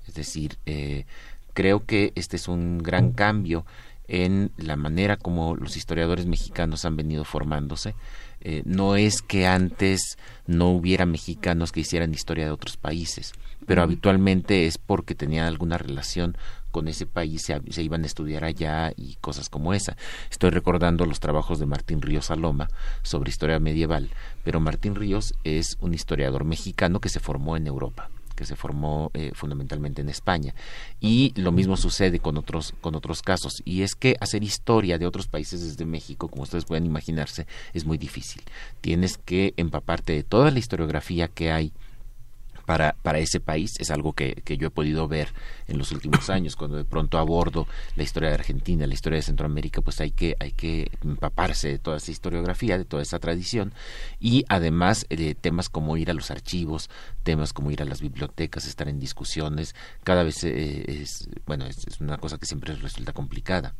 Es 0.06 0.14
decir, 0.14 0.58
eh, 0.66 1.06
creo 1.54 1.86
que 1.86 2.12
este 2.14 2.36
es 2.36 2.46
un 2.46 2.78
gran 2.78 3.12
cambio 3.12 3.64
en 4.08 4.52
la 4.58 4.76
manera 4.76 5.16
como 5.16 5.56
los 5.56 5.76
historiadores 5.76 6.26
mexicanos 6.26 6.84
han 6.84 6.96
venido 6.96 7.24
formándose. 7.24 7.94
Eh, 8.42 8.62
no 8.66 8.96
es 8.96 9.22
que 9.22 9.46
antes 9.46 10.18
no 10.46 10.68
hubiera 10.68 11.06
mexicanos 11.06 11.72
que 11.72 11.80
hicieran 11.80 12.12
historia 12.14 12.44
de 12.44 12.50
otros 12.50 12.76
países, 12.76 13.32
pero 13.66 13.82
habitualmente 13.82 14.66
es 14.66 14.76
porque 14.76 15.14
tenían 15.14 15.46
alguna 15.46 15.78
relación 15.78 16.36
con 16.70 16.88
ese 16.88 17.06
país 17.06 17.42
se, 17.42 17.82
iban 17.82 18.02
a 18.02 18.06
estudiar 18.06 18.44
allá 18.44 18.92
y 18.96 19.16
cosas 19.16 19.48
como 19.48 19.74
esa. 19.74 19.96
Estoy 20.30 20.50
recordando 20.50 21.06
los 21.06 21.20
trabajos 21.20 21.58
de 21.58 21.66
Martín 21.66 22.02
Ríos 22.02 22.26
Saloma 22.26 22.68
sobre 23.02 23.30
historia 23.30 23.58
medieval, 23.58 24.10
pero 24.44 24.60
Martín 24.60 24.94
Ríos 24.94 25.34
es 25.44 25.76
un 25.80 25.94
historiador 25.94 26.44
mexicano 26.44 27.00
que 27.00 27.08
se 27.08 27.20
formó 27.20 27.56
en 27.56 27.66
Europa 27.66 28.10
que 28.38 28.44
se 28.44 28.54
formó 28.54 29.10
eh, 29.14 29.32
fundamentalmente 29.34 30.00
en 30.00 30.08
España. 30.08 30.54
Y 31.00 31.32
lo 31.34 31.50
mismo 31.50 31.76
sucede 31.76 32.20
con 32.20 32.36
otros 32.38 32.72
con 32.80 32.94
otros 32.94 33.20
casos. 33.20 33.62
Y 33.64 33.82
es 33.82 33.96
que 33.96 34.16
hacer 34.20 34.44
historia 34.44 34.96
de 34.96 35.08
otros 35.08 35.26
países 35.26 35.60
desde 35.60 35.84
México 35.84 36.28
como 36.28 36.44
ustedes 36.44 36.64
pueden 36.64 36.86
imaginarse 36.86 37.48
es 37.74 37.84
muy 37.84 37.98
difícil. 37.98 38.42
Tienes 38.80 39.18
que 39.18 39.54
empaparte 39.56 40.12
de 40.12 40.22
toda 40.22 40.52
la 40.52 40.60
historiografía 40.60 41.26
que 41.26 41.50
hay 41.50 41.72
para, 42.68 42.94
para 43.00 43.18
ese 43.18 43.40
país 43.40 43.80
es 43.80 43.90
algo 43.90 44.12
que, 44.12 44.42
que, 44.44 44.58
yo 44.58 44.66
he 44.66 44.70
podido 44.70 45.08
ver 45.08 45.28
en 45.68 45.78
los 45.78 45.90
últimos 45.90 46.28
años. 46.36 46.54
Cuando 46.54 46.76
de 46.76 46.84
pronto 46.84 47.16
abordo 47.16 47.66
la 47.96 48.02
historia 48.02 48.28
de 48.28 48.34
Argentina 48.34 48.86
la 48.86 48.92
historia 48.92 49.16
de 49.16 49.22
Centroamérica 49.22 49.80
pues 49.80 50.02
hay 50.02 50.10
que 50.10 50.36
hay 50.38 50.52
que 50.52 50.90
empaparse 51.02 51.68
de 51.68 51.78
toda 51.78 51.96
esa 51.96 52.10
historiografía 52.10 52.76
de 52.76 52.84
toda 52.84 53.02
esa 53.02 53.18
tradición. 53.20 53.72
Y 54.20 54.44
además 54.50 55.06
de 55.08 55.34
temas 55.34 55.70
como 55.70 55.96
ir 55.96 56.10
a 56.10 56.12
los 56.12 56.30
archivos 56.30 56.90
temas 57.22 57.54
como 57.54 57.70
ir 57.70 57.80
a 57.80 57.86
las 57.86 58.02
bibliotecas 58.02 58.66
estar 58.66 58.86
en 58.86 59.00
discusiones 59.00 59.74
cada 60.04 60.22
vez 60.22 60.44
eh, 60.44 60.84
es 60.88 61.30
bueno 61.46 61.64
es, 61.64 61.86
una 62.00 62.18
cosa 62.18 62.36
que 62.36 62.44
siempre 62.44 62.74
resulta 62.74 63.14
complicada 63.14 63.74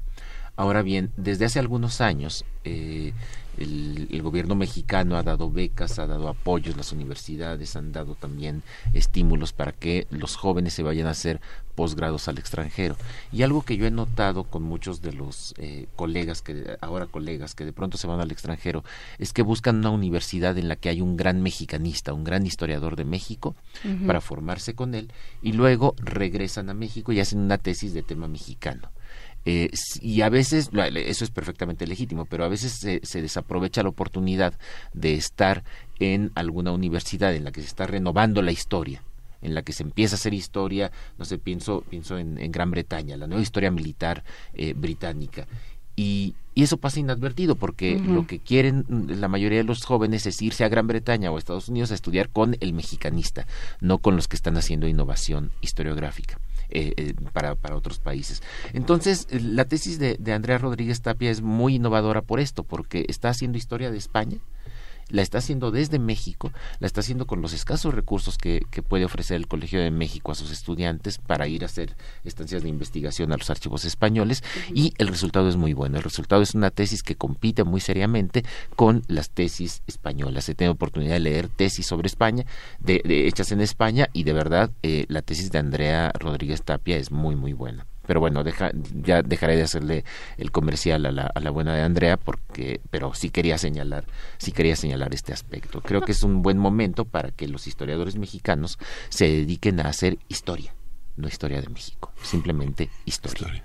Ahora 0.59 0.83
bien, 0.83 1.13
desde 1.17 1.45
hace 1.45 1.61
algunos 1.61 2.01
años 2.01 2.45
eh, 2.65 3.13
el, 3.59 4.21
gobierno 4.23 4.57
mexicano 4.57 5.17
ha 5.17 5.23
dado 5.23 5.53
becas, 5.53 6.01
ha 6.01 6.09
dado 6.09 6.27
apoyos, 6.27 6.77
las 6.77 6.91
universidades 6.91 7.77
han 7.77 7.93
dado 7.93 8.17
también 8.17 8.65
estímulos 8.93 9.53
para 9.53 9.71
que 9.71 10.09
los 10.11 10.35
jóvenes 10.35 10.75
se 10.75 10.83
vayan 10.83 11.07
a 11.07 11.11
hacer 11.11 11.41
posgrados 11.77 12.27
al 12.27 12.39
extranjero. 12.39 12.97
Y 13.31 13.43
algo 13.43 13.63
que 13.63 13.77
yo 13.77 13.87
he 13.87 13.93
notado 13.93 14.43
con 14.43 14.65
muchos 14.65 15.01
de 15.01 15.13
los 15.13 15.55
eh, 15.59 15.87
colegas, 15.95 16.43
que 16.43 16.77
ahora 16.81 17.07
colegas, 17.07 17.55
que 17.55 17.65
de 17.65 17.73
pronto 17.73 17.97
se 17.97 18.09
van 18.09 18.19
al 18.19 18.33
extranjero, 18.33 18.83
es 19.21 19.33
que 19.33 19.43
buscan 19.43 19.77
una 19.77 19.91
universidad 19.91 20.59
en 20.59 20.67
la 20.67 20.75
que 20.75 20.89
hay 20.89 21.01
un 21.01 21.17
gran 21.17 21.41
mexicanista, 21.41 22.15
un 22.15 22.25
gran 22.25 22.45
historiador 22.45 22.97
de 22.97 23.05
México, 23.05 23.55
para 24.09 24.21
formarse 24.21 24.75
con 24.75 24.97
él, 24.97 25.13
y 25.41 25.53
luego 25.53 25.95
regresan 25.99 26.69
a 26.69 26.75
México 26.75 27.13
y 27.13 27.21
hacen 27.21 27.39
una 27.39 27.59
tesis 27.59 27.95
de 27.95 28.03
tema 28.03 28.27
mexicano. 28.27 28.91
Eh, 29.51 29.71
y 30.03 30.21
a 30.21 30.29
veces, 30.29 30.69
eso 30.75 31.25
es 31.25 31.31
perfectamente 31.31 31.87
legítimo, 31.87 32.27
pero 32.27 32.45
a 32.45 32.49
veces 32.49 33.01
se, 33.03 33.23
desaprovecha 33.23 33.83
la 33.83 33.89
oportunidad 33.89 34.53
de 34.93 35.15
estar 35.15 35.65
en 35.99 36.33
alguna 36.35 36.71
universidad 36.71 37.35
en 37.35 37.45
la 37.45 37.51
que 37.51 37.63
se 37.63 37.69
está 37.69 37.87
renovando 37.87 38.43
la 38.43 38.53
historia 38.53 39.03
en 39.41 39.55
la 39.55 39.63
que 39.63 39.73
se 39.73 39.85
empieza 39.85 40.17
a 40.17 40.19
hacer 40.19 40.35
historia, 40.35 40.91
no 41.17 41.25
sé, 41.25 41.39
pienso, 41.39 41.83
pienso 41.89 42.19
en, 42.19 42.35
Gran 42.51 42.73
Bretaña, 42.73 43.17
la 43.17 43.29
nueva 43.29 43.41
historia 43.41 43.71
militar 43.71 44.25
eh, 44.53 44.75
británica. 44.77 45.47
Y, 45.97 46.35
eso 46.55 46.77
pasa 46.77 46.99
inadvertido 46.99 47.55
porque 47.55 48.01
lo 48.01 48.27
que 48.27 48.41
quieren 48.41 48.85
la 48.89 49.29
mayoría 49.29 49.59
de 49.59 49.65
los 49.65 49.85
jóvenes 49.85 50.27
es 50.27 50.43
irse 50.43 50.65
a 50.65 50.69
Gran 50.69 50.89
Bretaña 50.89 51.31
o 51.31 51.37
a 51.37 51.39
Estados 51.39 51.69
Unidos 51.69 51.93
a 51.93 51.95
estudiar 51.95 52.31
con 52.31 52.57
el 52.59 52.73
mexicanista, 52.73 53.47
no 53.81 53.99
con 53.99 54.17
los 54.17 54.27
que 54.27 54.35
están 54.35 54.57
haciendo 54.57 54.89
innovación 54.89 55.53
historiográfica. 55.61 56.41
Eh, 56.71 56.93
eh, 56.99 57.15
para, 57.33 57.55
para, 57.55 57.77
otros 57.77 57.99
países. 57.99 58.43
Entonces, 58.75 59.27
la 59.31 59.65
tesis 59.65 59.99
de, 59.99 60.17
de 60.19 60.33
Andrea 60.35 60.59
Rodríguez 60.59 61.01
Tapia 61.01 61.31
es 61.31 61.41
muy 61.41 61.77
innovadora 61.77 62.21
por 62.21 62.41
esto, 62.41 62.63
porque 62.63 63.07
está 63.09 63.31
haciendo 63.31 63.57
historia 63.57 63.91
de 63.91 63.97
España, 63.97 64.37
la 65.09 65.23
está 65.23 65.39
haciendo 65.39 65.71
desde 65.71 65.99
México, 65.99 66.53
la 66.81 66.87
está 66.87 67.01
haciendo 67.01 67.27
con 67.27 67.43
los 67.43 67.53
escasos 67.53 67.95
recursos 67.95 68.39
que, 68.39 68.63
que, 68.71 68.83
puede 68.83 69.05
ofrecer 69.05 69.37
el 69.37 69.49
Colegio 69.49 69.81
de 69.81 69.91
México 69.91 70.33
a 70.33 70.35
sus 70.35 70.51
estudiantes 70.51 71.19
para 71.19 71.47
ir 71.49 71.63
a 71.63 71.67
hacer 71.67 71.97
estancias 72.25 72.63
de 72.63 72.69
investigación 72.69 73.33
a 73.33 73.37
los 73.37 73.51
archivos 73.51 73.85
españoles 73.85 74.43
y 74.73 74.95
el 74.99 75.09
resultado 75.09 75.49
es 75.49 75.57
muy 75.57 75.73
bueno. 75.73 75.99
El 75.99 76.05
resultado 76.05 76.43
es 76.43 76.55
una 76.55 76.71
tesis 76.71 77.03
que 77.03 77.17
compite 77.17 77.65
muy 77.65 77.81
seriamente 77.81 78.45
con 78.77 79.03
las 79.09 79.31
tesis 79.31 79.83
españolas. 79.87 80.49
He 80.49 80.55
tenido 80.55 80.73
oportunidad 80.73 81.15
de 81.15 81.21
leer 81.21 81.49
tesis 81.49 81.87
sobre 81.87 82.07
España, 82.07 82.45
de, 82.81 83.03
hechas 83.27 83.53
en 83.53 83.61
España 83.61 84.09
y 84.13 84.25
de 84.25 84.33
verdad 84.33 84.71
eh, 84.83 85.07
la 85.09 85.23
tesis 85.23 85.51
de 85.51 85.59
Andrea 85.59 86.13
Rodríguez 86.19 86.63
Tapia 86.63 86.97
es 86.97 87.11
muy, 87.11 87.37
muy 87.37 87.53
buena 87.53 87.87
pero 88.09 88.21
bueno, 88.21 88.43
deja, 88.43 88.71
ya 89.05 89.23
dejaré 89.23 89.55
de 89.55 89.65
hacerle 89.65 90.03
el 90.39 90.51
comercial 90.51 91.05
a 91.05 91.13
la, 91.13 91.31
a 91.35 91.41
la 91.41 91.51
buena 91.51 91.75
de 91.75 91.83
Andrea, 91.83 92.17
porque, 92.17 92.81
pero 92.91 93.13
sí 93.13 93.29
quería 93.29 93.59
señalar, 93.59 94.05
sí 94.39 94.51
quería 94.51 94.77
señalar 94.77 95.13
este 95.13 95.35
aspecto. 95.35 95.83
Creo 95.83 96.01
que 96.01 96.13
es 96.13 96.23
un 96.23 96.41
buen 96.41 96.57
momento 96.57 97.05
para 97.05 97.33
que 97.33 97.47
los 97.47 97.67
historiadores 97.67 98.17
mexicanos 98.17 98.79
se 99.11 99.27
dediquen 99.27 99.79
a 99.81 99.91
hacer 99.91 100.17
historia, 100.27 100.75
no 101.19 101.29
historia 101.29 101.61
de 101.61 101.69
México, 101.69 102.11
simplemente 102.23 102.89
historia. 103.05 103.63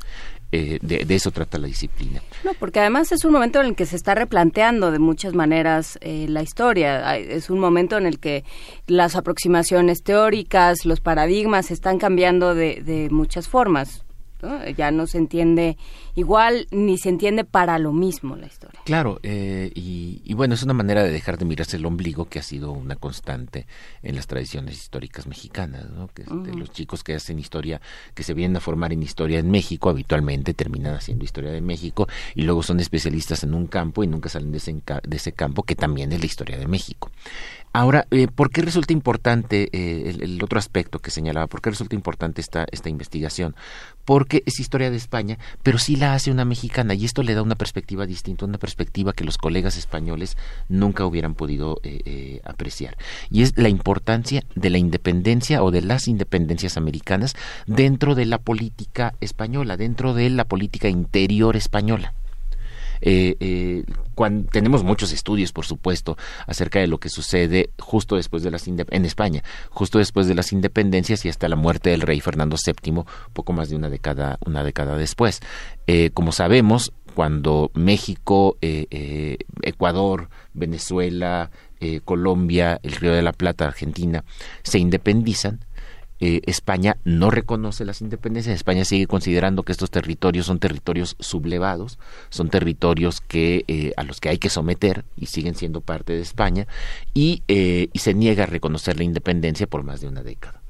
Eh, 0.52 0.78
de, 0.82 1.16
eso 1.16 1.32
trata 1.32 1.58
la 1.58 1.68
disciplina. 1.68 2.22
No, 2.44 2.54
porque 2.60 2.82
además 2.82 3.14
es 3.14 3.24
un 3.24 3.32
momento 3.32 3.62
en 3.62 3.68
el 3.68 3.76
que 3.76 3.86
se 3.86 3.96
está 3.96 4.14
replanteando 4.14 4.92
de 4.92 5.00
muchas 5.00 5.34
maneras 5.34 5.98
eh, 6.02 6.26
la 6.28 6.44
historia. 6.44 7.18
Es 7.18 7.50
un 7.50 7.60
momento 7.60 7.98
en 7.98 8.06
el 8.06 8.20
que 8.20 8.44
las 8.88 9.16
aproximaciones 9.16 10.04
teóricas, 10.04 10.86
los 10.86 11.00
paradigmas 11.00 11.72
están 11.72 11.98
cambiando 11.98 12.54
de, 12.56 12.84
de 12.84 13.10
muchas 13.10 13.48
formas. 13.48 14.03
Ya 14.78 14.92
no 14.92 15.08
se 15.08 15.18
entiende 15.18 15.78
igual 16.16 16.68
ni 16.72 16.98
se 16.98 17.10
entiende 17.10 17.44
para 17.44 17.80
lo 17.80 17.94
mismo 17.94 18.36
la 18.36 18.48
historia. 18.48 18.80
Claro, 18.86 19.20
eh, 19.24 19.72
y, 19.74 20.34
bueno, 20.34 20.54
es 20.54 20.64
una 20.64 20.74
manera 20.74 21.04
de 21.04 21.12
dejar 21.12 21.38
de 21.38 21.46
mirarse 21.46 21.78
el 21.78 21.86
ombligo 21.86 22.26
que 22.26 22.40
ha 22.40 22.44
sido 22.44 22.72
una 22.72 22.96
constante 22.96 23.66
en 24.02 24.16
las 24.16 24.28
tradiciones 24.28 24.76
históricas 24.76 25.28
mexicanas, 25.28 25.90
¿no? 25.90 26.08
Que 26.08 26.24
los 26.54 26.72
chicos 26.72 27.04
que 27.04 27.16
hacen 27.16 27.40
historia, 27.40 27.82
que 28.14 28.24
se 28.24 28.34
vienen 28.34 28.58
a 28.58 28.60
formar 28.60 28.94
en 28.94 29.04
historia 29.04 29.40
en 29.40 29.50
México, 29.50 29.90
habitualmente 29.90 30.54
terminan 30.54 30.96
haciendo 30.96 31.26
historia 31.26 31.52
de 31.52 31.62
México 31.62 32.08
y 32.36 32.44
luego 32.44 32.64
son 32.64 32.80
especialistas 32.80 33.44
en 33.44 33.54
un 33.54 33.68
campo 33.68 34.04
y 34.04 34.08
nunca 34.08 34.30
salen 34.30 34.52
de 34.52 34.58
ese, 34.58 34.74
de 34.74 35.18
ese 35.18 35.32
campo 35.32 35.64
que 35.64 35.76
también 35.76 36.12
es 36.12 36.20
la 36.20 36.26
historia 36.26 36.58
de 36.58 36.68
México. 36.68 37.12
Ahora, 37.76 38.06
eh, 38.12 38.28
¿por 38.28 38.52
qué 38.52 38.62
resulta 38.62 38.94
importante 38.94 39.68
eh, 39.72 40.16
el, 40.22 40.44
otro 40.44 40.60
aspecto 40.60 41.00
que 41.00 41.10
señalaba? 41.10 41.48
¿Por 41.48 41.60
qué 41.60 41.72
resulta 41.72 41.96
importante 41.96 42.40
esta, 42.40 42.68
esta 42.72 42.90
investigación? 42.90 43.56
Porque 44.06 44.44
es 44.46 44.60
historia 44.60 44.92
de 44.92 44.98
España, 44.98 45.40
pero 45.64 45.80
sí 45.80 45.96
la 45.96 46.14
hace 46.14 46.30
una 46.30 46.46
mexicana 46.46 46.94
y 46.94 47.04
esto 47.04 47.24
le 47.24 47.34
da 47.34 47.42
una 47.42 47.56
perspectiva 47.56 48.06
distinta, 48.06 48.46
una 48.46 48.60
perspectiva 48.60 49.14
que 49.14 49.24
los 49.24 49.40
colegas 49.40 49.76
españoles 49.76 50.38
nunca 50.70 51.04
hubieran 51.04 51.34
podido 51.34 51.80
eh, 51.82 52.42
apreciar. 52.44 52.96
Y 53.32 53.42
es 53.42 53.58
la 53.58 53.70
importancia 53.70 54.44
de 54.54 54.70
la 54.70 54.78
independencia 54.78 55.64
o 55.64 55.72
de 55.72 55.82
las 55.82 56.08
independencias 56.08 56.78
americanas 56.78 57.36
dentro 57.66 58.14
de 58.14 58.28
la 58.28 58.38
política 58.38 59.16
española, 59.20 59.78
dentro 59.78 60.14
de 60.14 60.30
la 60.30 60.46
política 60.46 60.90
interior 60.90 61.56
española. 61.56 62.14
Eh, 63.06 63.36
eh, 63.42 63.84
cuando, 64.16 64.50
tenemos 64.50 64.84
muchos 64.84 65.12
estudios, 65.12 65.52
por 65.52 65.66
supuesto, 65.66 66.18
acerca 66.48 66.80
de 66.80 66.88
lo 66.88 67.00
que 67.00 67.10
sucede 67.10 67.72
justo 67.78 68.16
después 68.16 68.44
de 68.44 68.52
las 68.52 68.68
en 68.68 69.06
España, 69.06 69.44
justo 69.70 70.00
después 70.00 70.28
de 70.28 70.36
las 70.36 70.54
independencias 70.54 71.26
y 71.26 71.30
hasta 71.30 71.50
la 71.50 71.58
muerte 71.58 71.90
del 71.90 72.02
rey 72.02 72.22
Fernando 72.22 72.56
VII, 72.56 73.04
poco 73.34 73.52
más 73.52 73.70
de 73.70 73.76
una 73.76 73.90
década, 73.90 74.40
una 74.46 74.64
década 74.64 74.96
después. 74.96 75.42
Eh, 75.86 76.12
como 76.14 76.32
sabemos, 76.32 76.94
cuando 77.14 77.72
México, 77.74 78.58
eh, 78.62 79.38
Ecuador, 79.62 80.30
Venezuela, 80.54 81.52
Colombia, 82.06 82.80
el 82.82 82.94
Río 82.94 83.12
de 83.12 83.22
la 83.22 83.34
Plata, 83.34 83.68
Argentina, 83.68 84.24
se 84.64 84.80
independizan, 84.80 85.66
eh, 86.20 86.42
España 86.46 86.98
no 87.04 87.32
reconoce 87.32 87.86
las 87.86 88.02
independencias, 88.02 88.56
España 88.56 88.86
sigue 88.86 89.08
considerando 89.08 89.64
que 89.64 89.72
estos 89.72 89.92
territorios 89.92 90.46
son 90.46 90.60
territorios 90.60 91.16
sublevados, 91.20 92.00
son 92.30 92.50
territorios 92.50 93.22
que 93.22 93.66
eh, 93.68 93.94
a 93.98 94.04
los 94.04 94.22
que 94.22 94.30
hay 94.30 94.38
que 94.38 94.50
someter 94.50 95.06
y 95.18 95.26
siguen 95.26 95.56
siendo 95.56 95.82
parte 95.82 96.14
de 96.14 96.22
España 96.22 96.68
y, 97.14 97.44
eh, 97.48 97.90
y 97.92 98.00
se 98.00 98.14
niega 98.14 98.44
a 98.44 98.48
reconocer 98.48 98.98
la 98.98 99.04
independencia 99.04 99.68
por 99.68 99.84
más 99.84 100.02
de 100.02 100.08
una 100.08 100.24
década. 100.24 100.62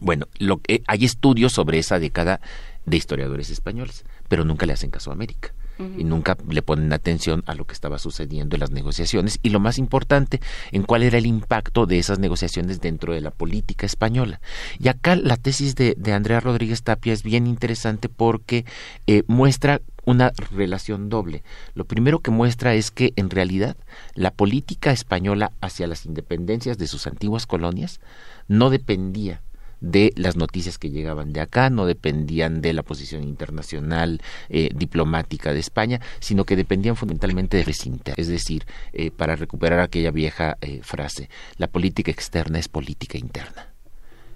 Bueno, 0.00 0.26
lo, 0.38 0.60
hay 0.86 1.04
estudios 1.04 1.52
sobre 1.52 1.78
esa 1.78 1.98
década 1.98 2.40
de 2.84 2.96
historiadores 2.96 3.50
españoles, 3.50 4.04
pero 4.28 4.44
nunca 4.44 4.66
le 4.66 4.72
hacen 4.72 4.90
caso 4.90 5.10
a 5.10 5.14
América 5.14 5.52
y 5.78 6.04
nunca 6.04 6.36
le 6.48 6.62
ponen 6.62 6.92
atención 6.92 7.42
a 7.46 7.54
lo 7.54 7.66
que 7.66 7.74
estaba 7.74 7.98
sucediendo 7.98 8.56
en 8.56 8.60
las 8.60 8.70
negociaciones 8.70 9.38
y 9.42 9.50
lo 9.50 9.60
más 9.60 9.78
importante, 9.78 10.40
en 10.72 10.82
cuál 10.82 11.02
era 11.02 11.18
el 11.18 11.26
impacto 11.26 11.86
de 11.86 11.98
esas 11.98 12.18
negociaciones 12.18 12.80
dentro 12.80 13.12
de 13.12 13.20
la 13.20 13.30
política 13.30 13.86
española. 13.86 14.40
Y 14.78 14.88
acá 14.88 15.16
la 15.16 15.36
tesis 15.36 15.74
de, 15.74 15.96
Andrea 16.12 16.40
Rodríguez 16.40 16.82
Tapia 16.82 17.12
es 17.12 17.22
bien 17.22 17.46
interesante 17.46 18.08
porque 18.08 18.64
eh, 19.06 19.24
muestra 19.26 19.80
una 20.04 20.32
relación 20.50 21.08
doble. 21.08 21.42
Lo 21.74 21.84
primero 21.86 22.20
que 22.20 22.30
muestra 22.30 22.74
es 22.74 22.90
que 22.90 23.12
en 23.16 23.30
realidad 23.30 23.76
la 24.14 24.30
política 24.30 24.92
española 24.92 25.50
hacia 25.60 25.86
las 25.86 26.06
independencias 26.06 26.78
de 26.78 26.86
sus 26.86 27.06
antiguas 27.06 27.46
colonias 27.46 28.00
no 28.46 28.70
dependía 28.70 29.40
de 29.84 30.12
las 30.16 30.36
noticias 30.36 30.78
que 30.78 30.90
llegaban 30.90 31.32
de 31.32 31.40
acá, 31.40 31.70
no 31.70 31.86
dependían 31.86 32.62
de 32.62 32.72
la 32.72 32.82
posición 32.82 33.22
internacional 33.22 34.20
eh, 34.48 34.70
diplomática 34.74 35.52
de 35.52 35.60
España, 35.60 36.00
sino 36.20 36.44
que 36.44 36.56
dependían 36.56 36.96
fundamentalmente 36.96 37.58
de 37.58 37.64
recinta. 37.64 38.14
Es 38.16 38.28
decir, 38.28 38.64
eh, 38.92 39.10
para 39.10 39.36
recuperar 39.36 39.80
aquella 39.80 40.10
vieja 40.10 40.56
eh, 40.60 40.80
frase, 40.82 41.28
la 41.58 41.68
política 41.68 42.10
externa 42.10 42.58
es 42.58 42.68
política 42.68 43.18
interna 43.18 43.73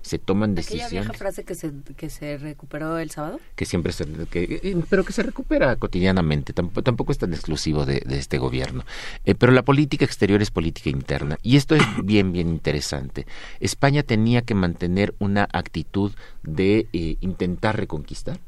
se 0.09 0.19
toman 0.19 0.55
decisiones. 0.55 0.91
vieja 0.91 1.13
frase 1.13 1.45
que 1.45 1.55
se, 1.55 1.73
que 1.97 2.11
se 2.11 2.39
recuperó 2.39 2.99
el 2.99 3.11
sábado? 3.11 3.41
Que 3.55 3.65
siempre 3.65 3.93
se, 3.93 4.07
que, 4.31 4.77
pero 4.89 5.05
que 5.05 5.13
se 5.13 5.23
recupera 5.23 5.77
cotidianamente, 5.77 6.53
tampoco, 6.53 6.83
tampoco 6.83 7.13
es 7.13 7.19
tan 7.19 7.33
exclusivo 7.33 7.85
de, 7.85 8.03
este 8.09 8.39
gobierno. 8.39 8.85
Eh, 9.25 9.35
pero 9.35 9.53
la 9.53 9.63
política 9.63 10.05
exterior 10.05 10.43
es 10.43 10.51
política 10.51 10.91
interna 10.91 11.39
y 11.43 11.57
esto 11.57 11.75
es 11.75 11.83
bien, 12.05 12.33
bien 12.33 12.49
interesante. 12.49 13.27
España 13.61 14.03
tenía 14.03 14.43
que 14.43 14.55
mantener 14.55 15.15
una 15.19 15.47
actitud 15.53 16.13
de 16.43 16.89
eh, 16.93 17.17
intentar 17.21 17.77
reconquistar 17.77 18.41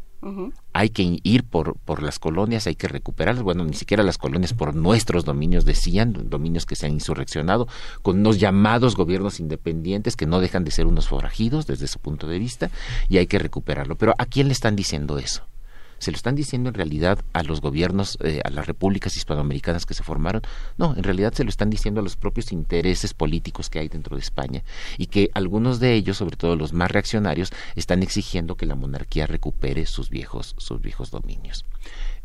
hay 0.72 0.90
que 0.90 1.18
ir 1.22 1.44
por, 1.44 1.76
por 1.76 2.02
las 2.02 2.18
colonias, 2.18 2.66
hay 2.66 2.74
que 2.74 2.88
recuperarlas. 2.88 3.42
Bueno, 3.42 3.64
ni 3.64 3.74
siquiera 3.74 4.02
las 4.02 4.18
colonias 4.18 4.52
por 4.52 4.74
nuestros 4.74 5.24
dominios 5.24 5.64
decían, 5.64 6.28
dominios 6.28 6.66
que 6.66 6.76
se 6.76 6.86
han 6.86 6.92
insurreccionado, 6.92 7.68
con 8.02 8.20
unos 8.20 8.38
llamados 8.38 8.96
gobiernos 8.96 9.40
independientes 9.40 10.16
que 10.16 10.26
no 10.26 10.40
dejan 10.40 10.64
de 10.64 10.70
ser 10.70 10.86
unos 10.86 11.08
forajidos 11.08 11.66
desde 11.66 11.86
su 11.86 11.98
punto 11.98 12.26
de 12.26 12.38
vista, 12.38 12.70
y 13.08 13.18
hay 13.18 13.26
que 13.26 13.38
recuperarlo. 13.38 13.96
Pero 13.96 14.14
¿a 14.18 14.26
quién 14.26 14.48
le 14.48 14.52
están 14.52 14.76
diciendo 14.76 15.18
eso? 15.18 15.49
Se 16.00 16.10
lo 16.10 16.16
están 16.16 16.34
diciendo 16.34 16.70
en 16.70 16.74
realidad 16.74 17.20
a 17.32 17.42
los 17.42 17.60
gobiernos, 17.60 18.18
eh, 18.22 18.40
a 18.44 18.50
las 18.50 18.66
repúblicas 18.66 19.16
hispanoamericanas 19.16 19.86
que 19.86 19.94
se 19.94 20.02
formaron. 20.02 20.42
No, 20.78 20.96
en 20.96 21.04
realidad 21.04 21.32
se 21.32 21.44
lo 21.44 21.50
están 21.50 21.70
diciendo 21.70 22.00
a 22.00 22.04
los 22.04 22.16
propios 22.16 22.50
intereses 22.52 23.14
políticos 23.14 23.70
que 23.70 23.78
hay 23.78 23.88
dentro 23.88 24.16
de 24.16 24.22
España 24.22 24.64
y 24.98 25.06
que 25.06 25.30
algunos 25.34 25.78
de 25.78 25.94
ellos, 25.94 26.16
sobre 26.16 26.36
todo 26.36 26.56
los 26.56 26.72
más 26.72 26.90
reaccionarios, 26.90 27.52
están 27.76 28.02
exigiendo 28.02 28.56
que 28.56 28.66
la 28.66 28.74
monarquía 28.74 29.26
recupere 29.26 29.86
sus 29.86 30.10
viejos, 30.10 30.54
sus 30.58 30.80
viejos 30.80 31.10
dominios. 31.10 31.64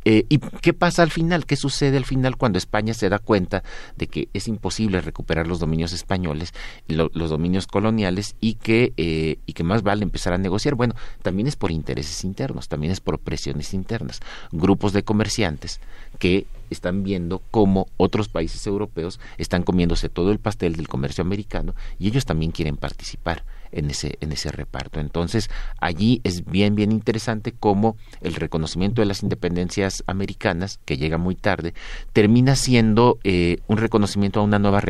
Eh, 0.07 0.25
¿Y 0.29 0.37
qué 0.37 0.73
pasa 0.73 1.01
al 1.01 1.09
final? 1.09 1.47
¿Qué 1.47 1.55
sucede 1.55 1.97
al 1.97 2.05
final 2.05 2.37
cuando 2.37 2.59
España 2.59 2.93
se 2.93 3.09
da 3.09 3.17
cuenta 3.17 3.63
de 3.97 4.05
que 4.05 4.29
es 4.33 4.47
imposible 4.47 5.01
recuperar 5.01 5.47
los 5.47 5.59
dominios 5.59 5.93
españoles, 5.93 6.53
los 6.87 7.29
dominios 7.31 7.65
coloniales 7.65 8.35
y 8.39 8.53
que, 8.53 8.93
eh, 8.97 9.39
y 9.47 9.53
que 9.53 9.63
más 9.63 9.81
vale 9.81 10.03
empezar 10.03 10.33
a 10.33 10.37
negociar? 10.37 10.75
Bueno, 10.75 10.93
también 11.23 11.47
es 11.47 11.55
por 11.55 11.71
intereses 11.71 12.23
internos, 12.23 12.67
también 12.67 12.91
es 12.91 13.01
por 13.01 13.17
presiones 13.17 13.73
internas. 13.73 14.19
Grupos 14.51 14.93
de 14.93 15.03
comerciantes 15.03 15.79
que 16.19 16.45
están 16.69 17.03
viendo 17.03 17.41
cómo 17.49 17.87
otros 17.97 18.29
países 18.29 18.65
europeos 18.67 19.19
están 19.39 19.63
comiéndose 19.63 20.09
todo 20.09 20.31
el 20.31 20.39
pastel 20.39 20.75
del 20.75 20.87
comercio 20.87 21.23
americano 21.23 21.73
y 21.97 22.07
ellos 22.07 22.25
también 22.25 22.51
quieren 22.51 22.77
participar 22.77 23.43
en 23.75 23.89
ese, 23.89 24.17
en 24.21 24.31
ese 24.31 24.51
reparto. 24.51 24.99
Entonces, 24.99 25.49
allí 25.79 26.21
es 26.23 26.45
bien, 26.45 26.75
bien 26.75 26.91
interesante 26.91 27.51
cómo 27.51 27.97
el 28.21 28.35
reconocimiento 28.35 29.01
de 29.01 29.05
las 29.05 29.21
independencias 29.21 30.03
americanas, 30.07 30.79
que 30.85 30.97
llega 30.97 31.17
muy 31.17 31.35
tarde, 31.35 31.73
termina 32.13 32.55
siendo 32.55 33.19
eh, 33.23 33.59
un 33.67 33.77
reconocimiento 33.77 34.39
a 34.39 34.43
una 34.43 34.59
nueva, 34.59 34.81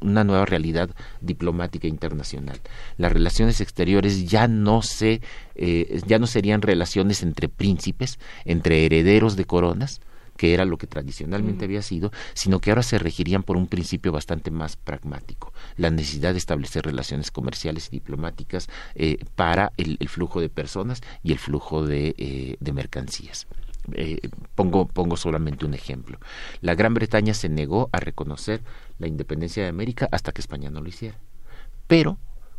una 0.00 0.24
nueva 0.24 0.46
realidad 0.46 0.90
diplomática 1.20 1.86
internacional. 1.86 2.58
Las 2.96 3.12
relaciones 3.12 3.60
exteriores 3.60 4.28
ya 4.28 4.48
no 4.48 4.82
se, 4.82 5.20
eh, 5.54 6.00
ya 6.06 6.18
no 6.18 6.26
serían 6.26 6.62
relaciones 6.62 7.22
entre 7.22 7.48
príncipes, 7.48 8.18
entre 8.44 8.86
herederos 8.86 9.36
de 9.36 9.44
coronas, 9.44 10.00
que 10.40 10.54
era 10.54 10.64
lo 10.64 10.78
que 10.78 10.86
tradicionalmente 10.86 11.66
había 11.66 11.82
sido, 11.82 12.12
sino 12.32 12.60
que 12.60 12.70
ahora 12.70 12.82
se 12.82 12.98
regirían 12.98 13.42
por 13.42 13.58
un 13.58 13.66
principio 13.66 14.10
bastante 14.10 14.50
más 14.50 14.74
pragmático, 14.74 15.52
la 15.76 15.90
necesidad 15.90 16.32
de 16.32 16.38
establecer 16.38 16.86
relaciones 16.86 17.30
comerciales 17.30 17.88
y 17.88 17.96
diplomáticas 17.96 18.70
eh, 18.94 19.18
para 19.36 19.70
el, 19.76 19.98
flujo 20.08 20.40
de 20.40 20.48
personas 20.48 21.02
y 21.22 21.32
el 21.32 21.38
flujo 21.38 21.86
de, 21.86 22.14
eh, 22.16 22.72
mercancías. 22.72 23.48
Eh, 23.92 24.30
pongo, 24.54 24.88
pongo 24.88 25.18
solamente 25.18 25.66
un 25.66 25.74
ejemplo. 25.74 26.18
La 26.62 26.74
Gran 26.74 26.94
Bretaña 26.94 27.34
se 27.34 27.50
negó 27.50 27.90
a 27.92 28.00
reconocer 28.00 28.62
la 28.98 29.08
independencia 29.08 29.62
de 29.62 29.68
América 29.68 30.08
hasta 30.10 30.32
que 30.32 30.40
España 30.40 30.70
no 30.70 30.80
lo 30.80 30.88
hiciera. 30.88 31.18
Pero, 31.86 32.16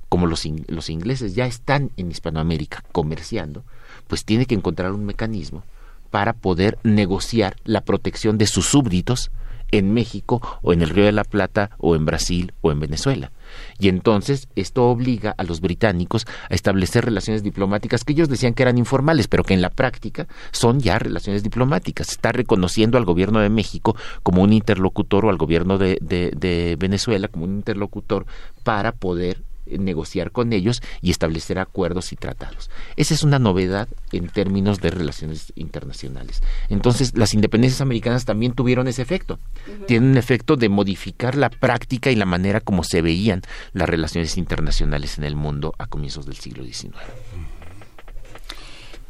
como 0.07 0.27
los, 0.27 0.47
los 0.67 0.91
ingleses 0.91 1.33
ya 1.33 1.47
están 1.47 1.89
en 1.97 2.11
Hispanoamérica 2.11 2.83
comerciando, 2.91 3.63
pues 4.07 4.23
tiene 4.23 4.45
que 4.45 4.53
encontrar 4.53 4.91
un 4.91 5.03
mecanismo 5.03 5.63
para 6.11 6.33
poder 6.33 6.77
negociar 6.83 7.55
la 7.63 7.81
protección 7.81 8.37
de 8.37 8.45
sus 8.45 8.67
súbditos 8.67 9.31
en 9.71 9.93
México 9.93 10.41
o 10.61 10.73
en 10.73 10.81
el 10.81 10.89
Río 10.89 11.05
de 11.05 11.11
la 11.11 11.23
Plata 11.23 11.71
o 11.77 11.95
en 11.95 12.05
Brasil 12.05 12.53
o 12.61 12.71
en 12.71 12.79
Venezuela. 12.79 13.31
Y 13.79 13.89
entonces 13.89 14.47
esto 14.55 14.89
obliga 14.89 15.33
a 15.37 15.43
los 15.43 15.61
británicos 15.61 16.25
a 16.49 16.53
establecer 16.53 17.05
relaciones 17.05 17.43
diplomáticas 17.43 18.03
que 18.03 18.13
ellos 18.13 18.29
decían 18.29 18.53
que 18.53 18.63
eran 18.63 18.77
informales, 18.77 19.27
pero 19.27 19.43
que 19.43 19.53
en 19.53 19.61
la 19.61 19.69
práctica 19.69 20.27
son 20.51 20.79
ya 20.79 20.99
relaciones 20.99 21.43
diplomáticas. 21.43 22.09
Está 22.09 22.31
reconociendo 22.31 22.97
al 22.97 23.05
gobierno 23.05 23.39
de 23.39 23.49
México 23.49 23.95
como 24.23 24.43
un 24.43 24.53
interlocutor 24.53 25.25
o 25.25 25.29
al 25.29 25.37
gobierno 25.37 25.77
de, 25.77 25.97
de, 26.01 26.31
de 26.35 26.75
Venezuela 26.77 27.27
como 27.29 27.45
un 27.45 27.55
interlocutor 27.55 28.25
para 28.63 28.91
poder 28.91 29.41
negociar 29.65 30.31
con 30.31 30.53
ellos 30.53 30.81
y 31.01 31.11
establecer 31.11 31.59
acuerdos 31.59 32.11
y 32.11 32.15
tratados. 32.15 32.69
Esa 32.95 33.13
es 33.13 33.23
una 33.23 33.39
novedad 33.39 33.87
en 34.11 34.27
términos 34.29 34.81
de 34.81 34.91
relaciones 34.91 35.53
internacionales. 35.55 36.41
Entonces, 36.69 37.17
las 37.17 37.33
independencias 37.33 37.81
americanas 37.81 38.25
también 38.25 38.53
tuvieron 38.53 38.87
ese 38.87 39.01
efecto. 39.01 39.39
Tienen 39.87 40.11
un 40.11 40.17
efecto 40.17 40.55
de 40.55 40.69
modificar 40.69 41.35
la 41.35 41.49
práctica 41.49 42.11
y 42.11 42.15
la 42.15 42.25
manera 42.25 42.61
como 42.61 42.83
se 42.83 43.01
veían 43.01 43.41
las 43.73 43.89
relaciones 43.89 44.37
internacionales 44.37 45.17
en 45.17 45.23
el 45.23 45.35
mundo 45.35 45.73
a 45.77 45.87
comienzos 45.87 46.25
del 46.25 46.37
siglo 46.37 46.63
XIX. 46.63 46.95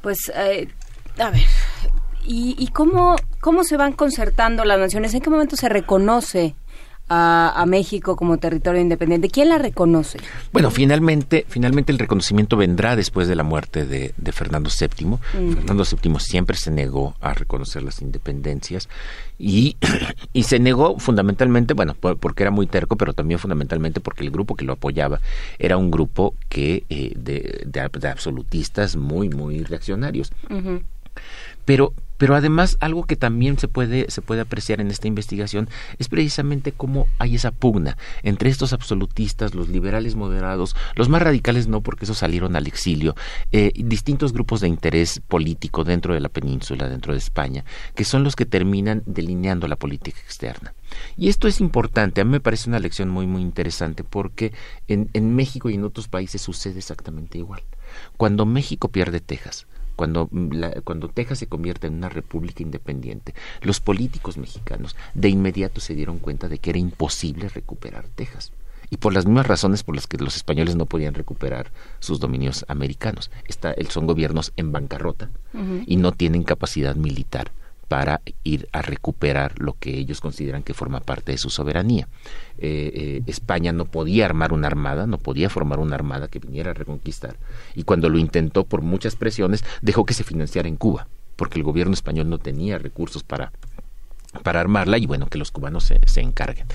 Pues, 0.01 0.31
eh, 0.35 0.67
a 1.19 1.29
ver, 1.29 1.45
¿y, 2.23 2.67
cómo, 2.73 3.15
cómo 3.39 3.63
se 3.63 3.77
van 3.77 3.93
concertando 3.93 4.65
las 4.65 4.79
naciones? 4.79 5.13
¿En 5.13 5.21
qué 5.21 5.29
momento 5.29 5.55
se 5.55 5.69
reconoce 5.69 6.55
a, 7.13 7.65
México 7.67 8.15
como 8.15 8.37
territorio 8.37 8.81
independiente. 8.81 9.29
¿Quién 9.29 9.49
la 9.49 9.57
reconoce? 9.57 10.17
Bueno, 10.53 10.71
finalmente, 10.71 11.45
finalmente 11.47 11.91
el 11.91 11.99
reconocimiento 11.99 12.55
vendrá 12.55 12.95
después 12.95 13.27
de 13.27 13.35
la 13.35 13.43
muerte 13.43 13.85
de, 13.85 14.13
Fernando 14.31 14.69
VII. 14.69 15.07
Mm. 15.07 15.53
Fernando 15.53 15.83
VII 15.83 16.19
siempre 16.19 16.55
se 16.55 16.71
negó 16.71 17.15
a 17.19 17.33
reconocer 17.33 17.83
las 17.83 18.01
independencias 18.01 18.87
y, 19.37 19.75
y 20.33 20.43
se 20.43 20.59
negó 20.59 20.97
fundamentalmente, 20.99 21.73
bueno, 21.73 21.95
porque 21.95 22.43
era 22.43 22.51
muy 22.51 22.67
terco, 22.67 22.95
pero 22.95 23.13
también 23.13 23.39
fundamentalmente 23.39 23.99
porque 23.99 24.23
el 24.23 24.31
grupo 24.31 24.55
que 24.55 24.65
lo 24.65 24.73
apoyaba 24.73 25.19
era 25.59 25.77
un 25.77 25.91
grupo 25.91 26.33
que 26.47 26.85
eh, 26.89 27.13
de, 27.17 27.63
de, 27.65 28.07
absolutistas 28.09 28.95
muy, 28.95 29.29
muy 29.29 29.63
reaccionarios. 29.63 30.31
Pero, 31.65 31.93
pero 32.17 32.35
además 32.35 32.77
algo 32.79 33.05
que 33.05 33.15
también 33.15 33.57
se 33.57 33.67
puede, 33.67 34.09
se 34.09 34.21
puede 34.21 34.41
apreciar 34.41 34.81
en 34.81 34.91
esta 34.91 35.07
investigación 35.07 35.69
es 35.97 36.07
precisamente 36.07 36.71
cómo 36.71 37.07
hay 37.17 37.35
esa 37.35 37.51
pugna 37.51 37.97
entre 38.23 38.49
estos 38.49 38.73
absolutistas, 38.73 39.55
los 39.55 39.69
liberales 39.69 40.15
moderados, 40.15 40.75
los 40.95 41.09
más 41.09 41.21
radicales 41.21 41.67
no, 41.67 41.81
porque 41.81 42.05
esos 42.05 42.19
salieron 42.19 42.55
al 42.55 42.67
exilio, 42.67 43.15
eh, 43.51 43.71
distintos 43.75 44.33
grupos 44.33 44.61
de 44.61 44.67
interés 44.67 45.21
político 45.27 45.83
dentro 45.83 46.13
de 46.13 46.19
la 46.19 46.29
península, 46.29 46.87
dentro 46.87 47.13
de 47.13 47.19
España, 47.19 47.65
que 47.95 48.05
son 48.05 48.23
los 48.23 48.35
que 48.35 48.45
terminan 48.45 49.03
delineando 49.05 49.67
la 49.67 49.75
política 49.75 50.19
externa. 50.19 50.73
Y 51.17 51.29
esto 51.29 51.47
es 51.47 51.61
importante, 51.61 52.21
a 52.21 52.25
mí 52.25 52.31
me 52.31 52.39
parece 52.39 52.69
una 52.69 52.79
lección 52.79 53.09
muy, 53.09 53.25
muy 53.25 53.41
interesante, 53.41 54.03
porque 54.03 54.53
en, 54.87 55.09
en 55.13 55.35
México 55.35 55.69
y 55.69 55.75
en 55.75 55.83
otros 55.83 56.07
países 56.07 56.41
sucede 56.41 56.79
exactamente 56.79 57.37
igual. 57.37 57.61
Cuando 58.17 58.45
México 58.45 58.89
pierde 58.89 59.19
Texas, 59.19 59.67
cuando, 60.01 60.29
mm, 60.31 60.81
cuando 60.83 61.09
Texas 61.09 61.37
se 61.37 61.45
convierte 61.45 61.85
en 61.85 61.93
una 61.93 62.09
república 62.09 62.63
independiente, 62.63 63.35
los 63.61 63.79
políticos 63.81 64.35
mexicanos 64.35 64.95
de 65.13 65.29
inmediato 65.29 65.79
se 65.79 65.93
dieron 65.93 66.17
cuenta 66.17 66.47
de 66.47 66.57
que 66.57 66.71
era 66.71 66.79
imposible 66.79 67.49
recuperar 67.49 68.07
Texas 68.15 68.51
y 68.89 68.97
por 68.97 69.13
las 69.13 69.27
mismas 69.27 69.45
razones 69.45 69.83
por 69.83 69.93
las 69.93 70.07
que 70.07 70.17
los 70.17 70.35
españoles 70.35 70.75
no 70.75 70.87
podían 70.87 71.13
recuperar 71.13 71.71
sus 71.99 72.19
dominios 72.19 72.65
americanos. 72.67 73.29
Está, 73.47 73.75
son 73.89 74.07
gobiernos 74.07 74.53
en 74.57 74.71
bancarrota 74.71 75.29
y 75.85 75.97
no 75.97 76.13
tienen 76.13 76.41
capacidad 76.41 76.95
militar 76.95 77.51
para 77.91 78.21
ir 78.45 78.69
a 78.71 78.81
recuperar 78.81 79.59
lo 79.59 79.73
que 79.73 79.97
ellos 79.97 80.21
consideran 80.21 80.63
que 80.63 80.73
forma 80.73 81.01
parte 81.01 81.33
de 81.33 81.37
su 81.37 81.49
soberanía. 81.49 82.07
Eh, 82.57 82.89
eh, 82.95 83.21
España 83.27 83.73
no 83.73 83.83
podía 83.83 84.23
armar 84.23 84.53
una 84.53 84.67
armada, 84.67 85.07
no 85.07 85.17
podía 85.17 85.49
formar 85.49 85.79
una 85.79 85.95
armada 85.95 86.29
que 86.29 86.39
viniera 86.39 86.71
a 86.71 86.73
reconquistar, 86.73 87.35
y 87.75 87.83
cuando 87.83 88.07
lo 88.07 88.17
intentó 88.17 88.63
por 88.63 88.81
muchas 88.81 89.17
presiones, 89.17 89.65
dejó 89.81 90.05
que 90.05 90.13
se 90.13 90.23
financiara 90.23 90.69
en 90.69 90.77
Cuba, 90.77 91.09
porque 91.35 91.59
el 91.59 91.65
gobierno 91.65 91.93
español 91.93 92.29
no 92.29 92.37
tenía 92.37 92.77
recursos 92.77 93.23
para, 93.23 93.51
para 94.41 94.61
armarla, 94.61 94.97
y 94.97 95.05
bueno, 95.05 95.27
que 95.27 95.37
los 95.37 95.51
cubanos 95.51 95.83
se, 95.83 95.99
se 96.07 96.21
encarguen. 96.21 96.67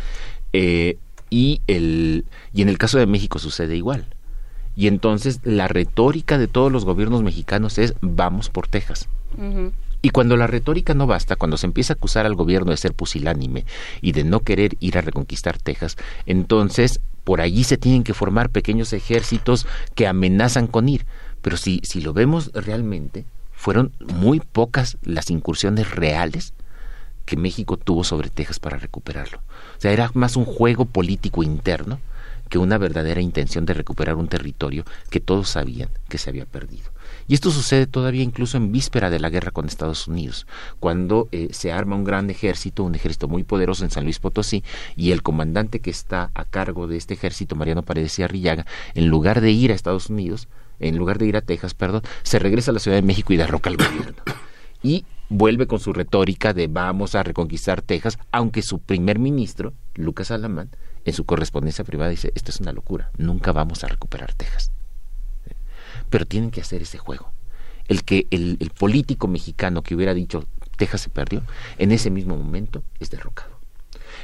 Eh, 0.52 0.98
y, 1.30 1.62
el, 1.66 2.26
y 2.52 2.60
en 2.60 2.68
el 2.68 2.76
caso 2.76 2.98
de 2.98 3.06
México 3.06 3.38
sucede 3.38 3.74
igual. 3.74 4.04
Y 4.76 4.86
entonces 4.86 5.40
la 5.44 5.66
retórica 5.66 6.36
de 6.36 6.46
todos 6.46 6.70
los 6.70 6.84
gobiernos 6.84 7.22
mexicanos 7.22 7.78
es 7.78 7.94
vamos 8.02 8.50
por 8.50 8.68
Texas. 8.68 9.08
Y 10.06 10.10
cuando 10.10 10.36
la 10.36 10.46
retórica 10.46 10.94
no 10.94 11.08
basta, 11.08 11.34
cuando 11.34 11.56
se 11.56 11.66
empieza 11.66 11.92
a 11.92 11.96
acusar 11.96 12.26
al 12.26 12.36
gobierno 12.36 12.70
de 12.70 12.76
ser 12.76 12.94
pusilánime 12.94 13.64
y 14.00 14.12
de 14.12 14.22
no 14.22 14.38
querer 14.38 14.76
ir 14.78 14.98
a 14.98 15.00
reconquistar 15.00 15.58
Texas, 15.58 15.96
entonces 16.26 17.00
por 17.24 17.40
allí 17.40 17.64
se 17.64 17.76
tienen 17.76 18.04
que 18.04 18.14
formar 18.14 18.50
pequeños 18.50 18.92
ejércitos 18.92 19.66
que 19.96 20.06
amenazan 20.06 20.68
con 20.68 20.88
ir. 20.88 21.06
Pero 21.42 21.56
si, 21.56 21.80
si 21.82 22.00
lo 22.00 22.12
vemos 22.12 22.52
realmente, 22.54 23.24
fueron 23.50 23.90
muy 23.98 24.38
pocas 24.38 24.96
las 25.02 25.28
incursiones 25.28 25.90
reales 25.90 26.54
que 27.24 27.36
México 27.36 27.76
tuvo 27.76 28.04
sobre 28.04 28.30
Texas 28.30 28.60
para 28.60 28.78
recuperarlo. 28.78 29.38
O 29.76 29.80
sea, 29.80 29.90
era 29.90 30.12
más 30.14 30.36
un 30.36 30.44
juego 30.44 30.84
político 30.84 31.42
interno 31.42 31.98
que 32.48 32.58
una 32.58 32.78
verdadera 32.78 33.20
intención 33.20 33.66
de 33.66 33.74
recuperar 33.74 34.14
un 34.14 34.28
territorio 34.28 34.84
que 35.10 35.18
todos 35.18 35.48
sabían 35.48 35.88
que 36.08 36.18
se 36.18 36.30
había 36.30 36.46
perdido. 36.46 36.92
Y 37.28 37.34
esto 37.34 37.50
sucede 37.50 37.86
todavía 37.86 38.22
incluso 38.22 38.56
en 38.56 38.70
víspera 38.70 39.10
de 39.10 39.18
la 39.18 39.30
guerra 39.30 39.50
con 39.50 39.66
Estados 39.66 40.06
Unidos, 40.06 40.46
cuando 40.78 41.28
eh, 41.32 41.48
se 41.50 41.72
arma 41.72 41.96
un 41.96 42.04
gran 42.04 42.30
ejército, 42.30 42.84
un 42.84 42.94
ejército 42.94 43.26
muy 43.26 43.42
poderoso 43.42 43.84
en 43.84 43.90
San 43.90 44.04
Luis 44.04 44.20
Potosí, 44.20 44.62
y 44.94 45.10
el 45.10 45.22
comandante 45.22 45.80
que 45.80 45.90
está 45.90 46.30
a 46.34 46.44
cargo 46.44 46.86
de 46.86 46.96
este 46.96 47.14
ejército, 47.14 47.56
Mariano 47.56 47.82
Paredes 47.82 48.18
y 48.18 48.22
Arrillaga, 48.22 48.64
en 48.94 49.08
lugar 49.08 49.40
de 49.40 49.50
ir 49.50 49.72
a 49.72 49.74
Estados 49.74 50.08
Unidos, 50.08 50.48
en 50.78 50.96
lugar 50.96 51.18
de 51.18 51.26
ir 51.26 51.36
a 51.36 51.40
Texas, 51.40 51.74
perdón, 51.74 52.02
se 52.22 52.38
regresa 52.38 52.70
a 52.70 52.74
la 52.74 52.80
Ciudad 52.80 52.96
de 52.96 53.02
México 53.02 53.32
y 53.32 53.36
derroca 53.36 53.70
al 53.70 53.76
gobierno. 53.76 54.22
Y 54.82 55.04
vuelve 55.28 55.66
con 55.66 55.80
su 55.80 55.92
retórica 55.92 56.52
de 56.52 56.68
vamos 56.68 57.16
a 57.16 57.24
reconquistar 57.24 57.82
Texas, 57.82 58.18
aunque 58.30 58.62
su 58.62 58.78
primer 58.78 59.18
ministro, 59.18 59.72
Lucas 59.94 60.30
Alamán, 60.30 60.70
en 61.04 61.12
su 61.12 61.24
correspondencia 61.24 61.84
privada 61.84 62.10
dice, 62.10 62.30
esto 62.36 62.50
es 62.50 62.60
una 62.60 62.72
locura, 62.72 63.10
nunca 63.16 63.50
vamos 63.52 63.82
a 63.82 63.88
recuperar 63.88 64.34
Texas 64.34 64.75
pero 66.10 66.26
tienen 66.26 66.50
que 66.50 66.60
hacer 66.60 66.82
ese 66.82 66.98
juego. 66.98 67.32
El 67.88 68.04
que 68.04 68.26
el, 68.30 68.58
político 68.78 69.28
mexicano 69.28 69.82
que 69.82 69.94
hubiera 69.94 70.14
dicho 70.14 70.44
Texas 70.76 71.02
se 71.02 71.08
perdió, 71.08 71.42
en 71.78 71.92
ese 71.92 72.10
mismo 72.10 72.36
momento 72.36 72.82
es 73.00 73.10
derrocado. 73.10 73.56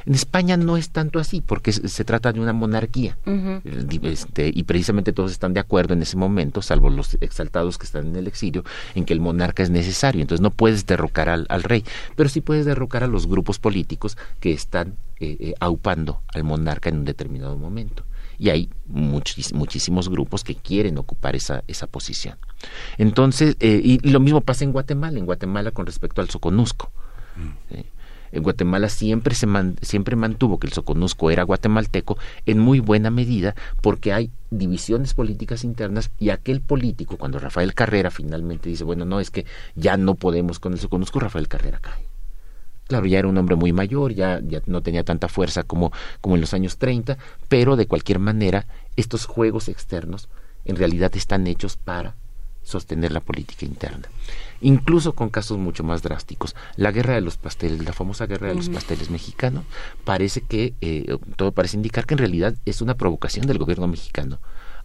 En 0.05 0.15
España 0.15 0.57
no 0.57 0.77
es 0.77 0.91
tanto 0.91 1.21
así, 1.21 1.41
porque 1.41 1.73
se, 1.73 2.05
trata 2.05 2.33
de 2.33 2.41
una 2.41 2.53
monarquía. 2.53 3.17
Este, 3.65 4.51
y 4.53 4.65
precisamente 4.65 5.13
todos 5.13 5.31
están 5.31 5.55
de 5.55 5.61
acuerdo 5.61 5.95
en 5.95 6.03
ese 6.03 6.17
momento, 6.17 6.61
salvo 6.61 6.91
los 6.91 7.17
exaltados 7.21 7.79
que 7.79 7.87
están 7.87 8.09
en 8.09 8.17
el 8.17 8.27
exilio, 8.27 8.65
en 8.95 9.05
que 9.05 9.13
el 9.13 9.21
monarca 9.21 9.63
es 9.63 9.71
necesario. 9.71 10.23
Entonces 10.23 10.43
no 10.43 10.51
puedes 10.51 10.87
derrocar 10.87 11.29
al, 11.29 11.63
rey, 11.63 11.85
pero 12.17 12.29
sí 12.29 12.41
puedes 12.41 12.67
derrocar 12.67 13.05
a 13.05 13.07
los 13.07 13.29
grupos 13.29 13.61
políticos 13.61 14.19
que 14.41 14.53
están 14.53 14.97
eh, 15.21 15.37
eh, 15.39 15.55
aupando 15.61 16.21
al 16.35 16.43
monarca 16.43 16.89
en 16.89 16.99
un 16.99 17.05
determinado 17.05 17.57
momento 17.57 18.05
y 18.43 18.51
hay 18.51 18.69
muchísimos 18.89 20.09
grupos 20.09 20.43
que 20.43 20.57
quieren 20.57 20.99
ocupar 20.99 21.37
esa, 21.37 21.63
esa 21.69 21.87
posición. 21.87 22.37
Entonces, 22.99 23.57
eh, 23.61 23.81
y, 23.85 23.99
lo 24.11 24.19
mismo 24.19 24.41
pasa 24.41 24.65
en 24.65 24.73
Guatemala, 24.73 25.17
en 25.17 25.27
Guatemala 25.27 25.71
con 25.71 25.87
respecto 25.87 26.21
al 26.21 26.29
Soconusco. 26.29 26.91
Mm. 27.37 27.77
En 28.33 28.43
Guatemala 28.43 28.89
siempre 28.89 29.37
se 29.37 29.47
siempre 29.83 30.17
mantuvo 30.17 30.59
que 30.59 30.67
el 30.67 30.73
Soconusco 30.73 31.31
era 31.31 31.45
guatemalteco 31.45 32.19
en 32.45 32.59
muy 32.59 32.81
buena 32.81 33.13
medida 33.13 33.55
porque 33.81 34.13
hay 34.13 34.33
divisiones 34.51 35.15
políticas 35.15 35.63
internas 35.63 36.11
y 36.19 36.31
aquel 36.31 36.63
político, 36.63 37.19
cuando 37.19 37.39
Rafael 37.39 37.75
Carrera 37.75 38.11
finalmente 38.11 38.69
dice, 38.69 38.83
bueno, 38.83 39.05
no, 39.05 39.21
es 39.21 39.31
que 39.31 39.47
ya 39.77 39.97
no 39.97 40.17
podemos 40.17 40.59
con 40.59 40.73
el 40.73 40.81
Soconusco, 40.81 41.21
Rafael 41.21 41.47
Carrera 41.47 41.79
cae. 41.81 42.12
Claro, 42.93 43.07
ya 43.07 43.21
era 43.21 43.29
un 43.29 43.39
hombre 43.39 43.57
muy 43.57 43.73
mayor, 43.73 44.13
ya, 44.13 44.39
ya 44.47 44.61
no 44.67 44.83
tenía 44.83 45.03
tanta 45.03 45.29
fuerza 45.29 45.63
como, 45.63 45.93
como 46.21 46.35
en 46.35 46.43
los 46.43 46.53
años 46.53 46.77
30, 46.77 47.17
pero 47.49 47.75
de 47.77 47.87
cualquier 47.87 48.19
manera 48.19 48.67
estos 48.97 49.25
juegos 49.25 49.71
externos 49.71 50.29
en 50.67 50.77
realidad 50.77 51.11
están 51.17 51.47
hechos 51.47 51.79
para 51.79 52.17
sostener 52.63 53.11
la 53.11 53.21
política 53.21 53.65
interna. 53.65 54.09
Incluso 54.61 55.15
con 55.15 55.31
casos 55.31 55.57
mucho 55.57 55.85
más 55.85 56.03
drásticos. 56.03 56.55
La 56.77 56.93
guerra 56.93 57.15
de 57.15 57.23
los 57.23 57.39
pasteles, 57.39 57.83
la 57.83 57.95
famosa 57.95 58.27
guerra 58.27 58.49
de 58.49 58.57
los 58.57 58.69
pasteles 58.69 59.09
mexicano, 59.09 59.65
parece 60.05 60.43
que, 60.43 60.75
eh, 60.83 61.17
todo 61.37 61.53
parece 61.53 61.79
indicar 61.79 62.05
que 62.05 62.13
en 62.13 62.19
realidad 62.19 62.57
es 62.67 62.83
una 62.83 62.99
provocación 62.99 63.47
del 63.47 63.57
gobierno 63.57 63.89
mexicano 63.89 64.39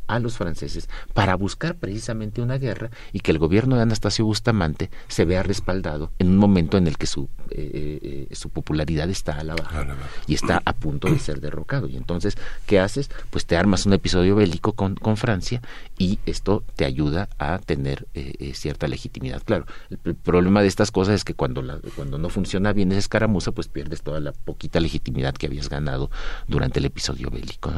a 0.08 0.20
los 0.20 0.38
franceses 0.38 0.90
para 1.14 1.36
buscar 1.36 1.76
precisamente 1.76 2.42
una 2.42 2.58
guerra 2.58 2.90
y 3.12 3.20
que 3.20 3.32
el 3.32 3.40
gobierno 3.40 3.76
de 3.76 3.84
Anastasio 3.84 4.26
Bustamante 4.26 4.90
se 5.08 5.26
vea 5.26 5.44
respaldado 5.44 6.12
en 6.20 6.30
un 6.30 6.38
momento 6.38 6.78
en 6.78 6.88
el 6.88 6.98
que 6.98 7.08
su, 7.08 7.30
eh, 7.52 8.28
eh, 8.32 8.36
su 8.36 8.50
popularidad 8.50 9.10
está 9.10 9.40
a 9.40 9.44
la 9.44 9.56
baja 9.56 9.86
y 10.28 10.34
está 10.34 10.62
a 10.66 10.74
punto 10.74 11.10
de 11.10 11.20
ser 11.20 11.42
derrocado. 11.42 11.88
Y 11.88 11.98
entonces, 11.98 12.38
¿qué 12.66 12.80
haces? 12.80 13.10
Pues 13.30 13.46
te 13.46 13.58
armas 13.58 13.86
un 13.86 13.94
episodio 13.94 14.36
bélico 14.36 14.74
con, 14.74 14.96
con 14.96 15.18
Francia 15.18 15.62
y 15.98 16.20
esto 16.26 16.64
te 16.76 16.86
ayuda 16.86 17.30
a 17.38 17.60
tener 17.60 18.08
eh, 18.14 18.54
cierta 18.54 18.88
legitimidad. 18.88 19.42
Claro, 19.44 19.66
el, 19.90 20.16
problema 20.16 20.62
de 20.62 20.68
estas 20.68 20.92
cosas 20.92 21.16
es 21.16 21.24
que 21.24 21.34
cuando, 21.34 21.62
la, 21.62 21.80
cuando 21.96 22.18
no 22.18 22.30
funciona 22.30 22.74
bien 22.74 22.92
esa 22.92 23.00
escaramuza, 23.00 23.52
pues 23.52 23.68
pierdes 23.68 24.02
toda 24.02 24.20
la 24.20 24.32
poquita 24.32 24.80
legitimidad 24.80 25.34
que 25.34 25.48
habías 25.48 25.70
ganado 25.70 26.10
durante 26.48 26.80
el 26.80 26.86
episodio 26.86 27.30
bélico. 27.30 27.72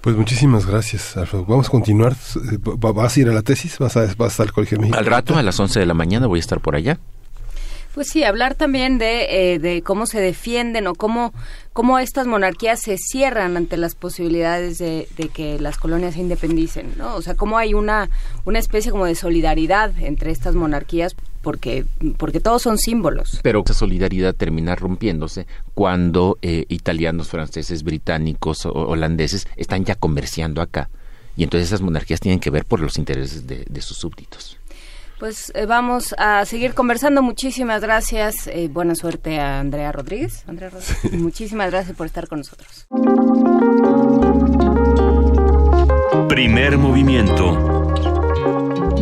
Pues 0.00 0.16
muchísimas 0.16 0.64
gracias, 0.64 1.16
Alfredo. 1.16 1.44
Vamos 1.44 1.68
a 1.68 1.70
continuar. 1.70 2.14
¿Vas 2.60 3.16
a 3.16 3.20
ir 3.20 3.28
a 3.28 3.32
la 3.32 3.42
tesis? 3.42 3.78
¿Vas 3.78 3.96
a, 3.96 4.06
vas 4.16 4.38
al 4.38 4.52
Colegio 4.52 4.78
Al 4.92 5.06
rato, 5.06 5.36
a 5.36 5.42
las 5.42 5.58
11 5.58 5.80
de 5.80 5.86
la 5.86 5.94
mañana, 5.94 6.26
voy 6.26 6.38
a 6.38 6.40
estar 6.40 6.60
por 6.60 6.76
allá. 6.76 6.98
Pues 7.94 8.10
sí, 8.10 8.22
hablar 8.22 8.54
también 8.54 8.98
de, 8.98 9.54
eh, 9.54 9.58
de 9.58 9.82
cómo 9.82 10.06
se 10.06 10.20
defienden 10.20 10.86
o 10.86 10.94
cómo, 10.94 11.32
cómo 11.72 11.98
estas 11.98 12.28
monarquías 12.28 12.80
se 12.80 12.96
cierran 12.96 13.56
ante 13.56 13.76
las 13.76 13.96
posibilidades 13.96 14.78
de, 14.78 15.08
que 15.34 15.58
las 15.58 15.78
colonias 15.78 16.14
se 16.14 16.20
independicen, 16.20 16.92
¿no? 16.96 17.16
O 17.16 17.22
sea, 17.22 17.34
cómo 17.34 17.58
hay 17.58 17.74
una, 17.74 18.08
una 18.44 18.60
especie 18.60 18.92
como 18.92 19.04
de 19.04 19.16
solidaridad 19.16 19.98
entre 19.98 20.30
estas 20.30 20.54
monarquías 20.54 21.16
porque, 21.42 21.84
porque 22.16 22.40
todos 22.40 22.62
son 22.62 22.78
símbolos. 22.78 23.40
Pero 23.42 23.62
esa 23.64 23.74
solidaridad 23.74 24.34
termina 24.34 24.74
rompiéndose 24.74 25.46
cuando 25.74 26.38
eh, 26.42 26.64
italianos, 26.68 27.28
franceses, 27.28 27.82
británicos, 27.82 28.66
o 28.66 28.72
holandeses 28.72 29.46
están 29.56 29.84
ya 29.84 29.94
comerciando 29.94 30.60
acá. 30.60 30.90
Y 31.36 31.44
entonces 31.44 31.68
esas 31.68 31.82
monarquías 31.82 32.20
tienen 32.20 32.40
que 32.40 32.50
ver 32.50 32.64
por 32.64 32.80
los 32.80 32.98
intereses 32.98 33.46
de 33.46 33.80
sus 33.80 33.96
súbditos. 33.98 34.58
Pues 35.18 35.50
eh, 35.56 35.66
vamos 35.66 36.14
a 36.16 36.44
seguir 36.44 36.74
conversando. 36.74 37.22
Muchísimas 37.22 37.82
gracias. 37.82 38.46
Eh, 38.46 38.68
buena 38.70 38.94
suerte 38.94 39.40
a 39.40 39.58
Andrea 39.58 39.90
Rodríguez. 39.90 40.44
Andrea 40.46 40.70
Rodríguez. 40.70 41.12
Muchísimas 41.12 41.70
gracias 41.70 41.96
por 41.96 42.06
estar 42.06 42.28
con 42.28 42.38
nosotros. 42.38 42.86
Primer 46.28 46.78
movimiento. 46.78 47.77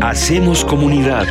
Hacemos 0.00 0.64
comunidad. 0.64 1.26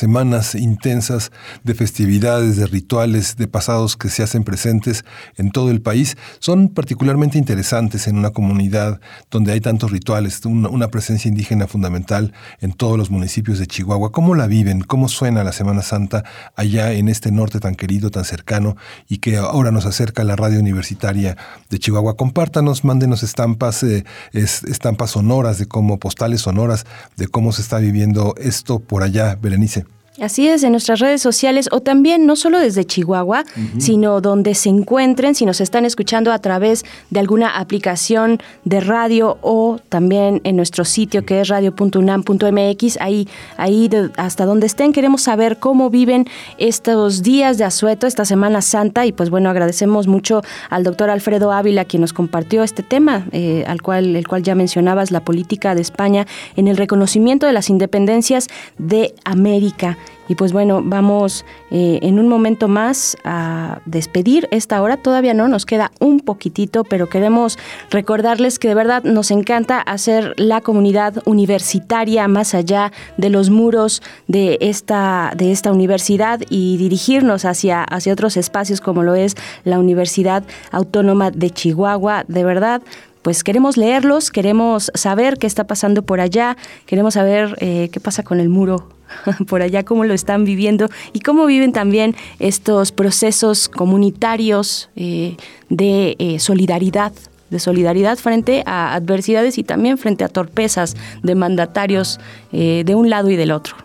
Semanas 0.00 0.54
intensas 0.54 1.30
de 1.62 1.74
festividades, 1.74 2.56
de 2.56 2.66
rituales, 2.66 3.36
de 3.36 3.46
pasados 3.46 3.98
que 3.98 4.08
se 4.08 4.22
hacen 4.22 4.44
presentes 4.44 5.04
en 5.36 5.50
todo 5.50 5.70
el 5.70 5.82
país, 5.82 6.16
son 6.38 6.70
particularmente 6.70 7.36
interesantes 7.36 8.08
en 8.08 8.16
una 8.16 8.30
comunidad 8.30 8.98
donde 9.30 9.52
hay 9.52 9.60
tantos 9.60 9.90
rituales, 9.90 10.40
una, 10.46 10.88
presencia 10.88 11.28
indígena 11.28 11.66
fundamental 11.66 12.32
en 12.60 12.72
todos 12.72 12.96
los 12.96 13.10
municipios 13.10 13.58
de 13.58 13.66
Chihuahua. 13.66 14.10
¿Cómo 14.10 14.34
la 14.34 14.46
viven? 14.46 14.80
¿Cómo 14.80 15.08
suena 15.08 15.44
la 15.44 15.52
Semana 15.52 15.82
Santa 15.82 16.24
allá 16.56 16.92
en 16.92 17.08
este 17.08 17.30
norte 17.30 17.60
tan 17.60 17.74
querido, 17.74 18.10
tan 18.10 18.24
cercano 18.24 18.76
y 19.06 19.18
que 19.18 19.36
ahora 19.36 19.70
nos 19.70 19.84
acerca 19.84 20.22
a 20.22 20.24
la 20.24 20.34
radio 20.34 20.58
universitaria 20.58 21.36
de 21.68 21.78
Chihuahua? 21.78 22.16
Compártanos, 22.16 22.84
mándenos 22.84 23.22
estampas, 23.22 23.82
eh, 23.82 24.04
estampas 24.32 25.10
sonoras 25.10 25.58
de 25.58 25.66
cómo, 25.66 25.98
postales 25.98 26.40
sonoras 26.40 26.86
de 27.18 27.28
cómo 27.28 27.52
se 27.52 27.60
está 27.60 27.78
viviendo 27.78 28.34
esto 28.38 28.80
por 28.80 29.02
allá, 29.02 29.36
Berenice. 29.40 29.89
Así 30.20 30.46
es, 30.46 30.62
en 30.64 30.72
nuestras 30.72 31.00
redes 31.00 31.22
sociales 31.22 31.68
o 31.72 31.80
también 31.80 32.26
no 32.26 32.36
solo 32.36 32.58
desde 32.58 32.84
Chihuahua, 32.84 33.44
sino 33.78 34.20
donde 34.20 34.54
se 34.54 34.68
encuentren, 34.68 35.34
si 35.34 35.46
nos 35.46 35.62
están 35.62 35.86
escuchando 35.86 36.30
a 36.30 36.38
través 36.38 36.84
de 37.08 37.20
alguna 37.20 37.58
aplicación 37.58 38.38
de 38.64 38.80
radio 38.80 39.38
o 39.40 39.80
también 39.88 40.42
en 40.44 40.56
nuestro 40.56 40.84
sitio 40.84 41.24
que 41.24 41.40
es 41.40 41.48
radio.unam.mx, 41.48 42.98
ahí, 43.00 43.28
ahí 43.56 43.88
hasta 44.18 44.44
donde 44.44 44.66
estén, 44.66 44.92
queremos 44.92 45.22
saber 45.22 45.58
cómo 45.58 45.88
viven 45.88 46.26
estos 46.58 47.22
días 47.22 47.56
de 47.56 47.64
asueto, 47.64 48.06
esta 48.06 48.26
Semana 48.26 48.60
Santa 48.60 49.06
y 49.06 49.12
pues 49.12 49.30
bueno, 49.30 49.48
agradecemos 49.48 50.06
mucho 50.06 50.42
al 50.68 50.84
doctor 50.84 51.08
Alfredo 51.08 51.50
Ávila 51.50 51.86
quien 51.86 52.02
nos 52.02 52.12
compartió 52.12 52.62
este 52.62 52.82
tema, 52.82 53.26
eh, 53.32 53.64
al 53.66 53.80
cual, 53.80 54.14
el 54.16 54.28
cual 54.28 54.42
ya 54.42 54.54
mencionabas, 54.54 55.10
la 55.12 55.20
política 55.20 55.74
de 55.74 55.80
España 55.80 56.26
en 56.56 56.68
el 56.68 56.76
reconocimiento 56.76 57.46
de 57.46 57.54
las 57.54 57.70
independencias 57.70 58.48
de 58.76 59.14
América. 59.24 59.96
Y 60.30 60.36
pues 60.36 60.52
bueno, 60.52 60.80
vamos 60.84 61.44
eh, 61.72 61.98
en 62.02 62.20
un 62.20 62.28
momento 62.28 62.68
más 62.68 63.16
a 63.24 63.80
despedir 63.84 64.46
esta 64.52 64.80
hora. 64.80 64.96
Todavía 64.96 65.34
no, 65.34 65.48
nos 65.48 65.66
queda 65.66 65.90
un 65.98 66.20
poquitito, 66.20 66.84
pero 66.84 67.08
queremos 67.08 67.58
recordarles 67.90 68.60
que 68.60 68.68
de 68.68 68.76
verdad 68.76 69.02
nos 69.02 69.32
encanta 69.32 69.80
hacer 69.80 70.34
la 70.36 70.60
comunidad 70.60 71.20
universitaria 71.24 72.28
más 72.28 72.54
allá 72.54 72.92
de 73.16 73.28
los 73.28 73.50
muros 73.50 74.02
de 74.28 74.56
esta, 74.60 75.32
de 75.36 75.50
esta 75.50 75.72
universidad 75.72 76.40
y 76.48 76.76
dirigirnos 76.76 77.44
hacia, 77.44 77.82
hacia 77.82 78.12
otros 78.12 78.36
espacios 78.36 78.80
como 78.80 79.02
lo 79.02 79.16
es 79.16 79.34
la 79.64 79.80
Universidad 79.80 80.44
Autónoma 80.70 81.32
de 81.32 81.50
Chihuahua. 81.50 82.24
De 82.28 82.44
verdad, 82.44 82.82
pues 83.22 83.42
queremos 83.42 83.76
leerlos, 83.76 84.30
queremos 84.30 84.92
saber 84.94 85.38
qué 85.38 85.48
está 85.48 85.64
pasando 85.64 86.02
por 86.02 86.20
allá, 86.20 86.56
queremos 86.86 87.14
saber 87.14 87.56
eh, 87.58 87.88
qué 87.92 87.98
pasa 87.98 88.22
con 88.22 88.38
el 88.38 88.48
muro 88.48 88.88
por 89.46 89.62
allá, 89.62 89.84
cómo 89.84 90.04
lo 90.04 90.14
están 90.14 90.44
viviendo 90.44 90.88
y 91.12 91.20
cómo 91.20 91.46
viven 91.46 91.72
también 91.72 92.14
estos 92.38 92.92
procesos 92.92 93.68
comunitarios 93.68 94.88
eh, 94.96 95.36
de 95.68 96.16
eh, 96.18 96.38
solidaridad 96.38 97.12
de 97.50 97.58
solidaridad 97.58 98.18
frente 98.18 98.62
a 98.66 98.94
adversidades 98.94 99.58
y 99.58 99.64
también 99.64 99.98
frente 99.98 100.24
a 100.24 100.28
torpezas 100.28 100.96
de 101.22 101.34
mandatarios 101.34 102.20
eh, 102.52 102.82
de 102.86 102.94
un 102.94 103.10
lado 103.10 103.30
y 103.30 103.36
del 103.36 103.52
otro. 103.52 103.76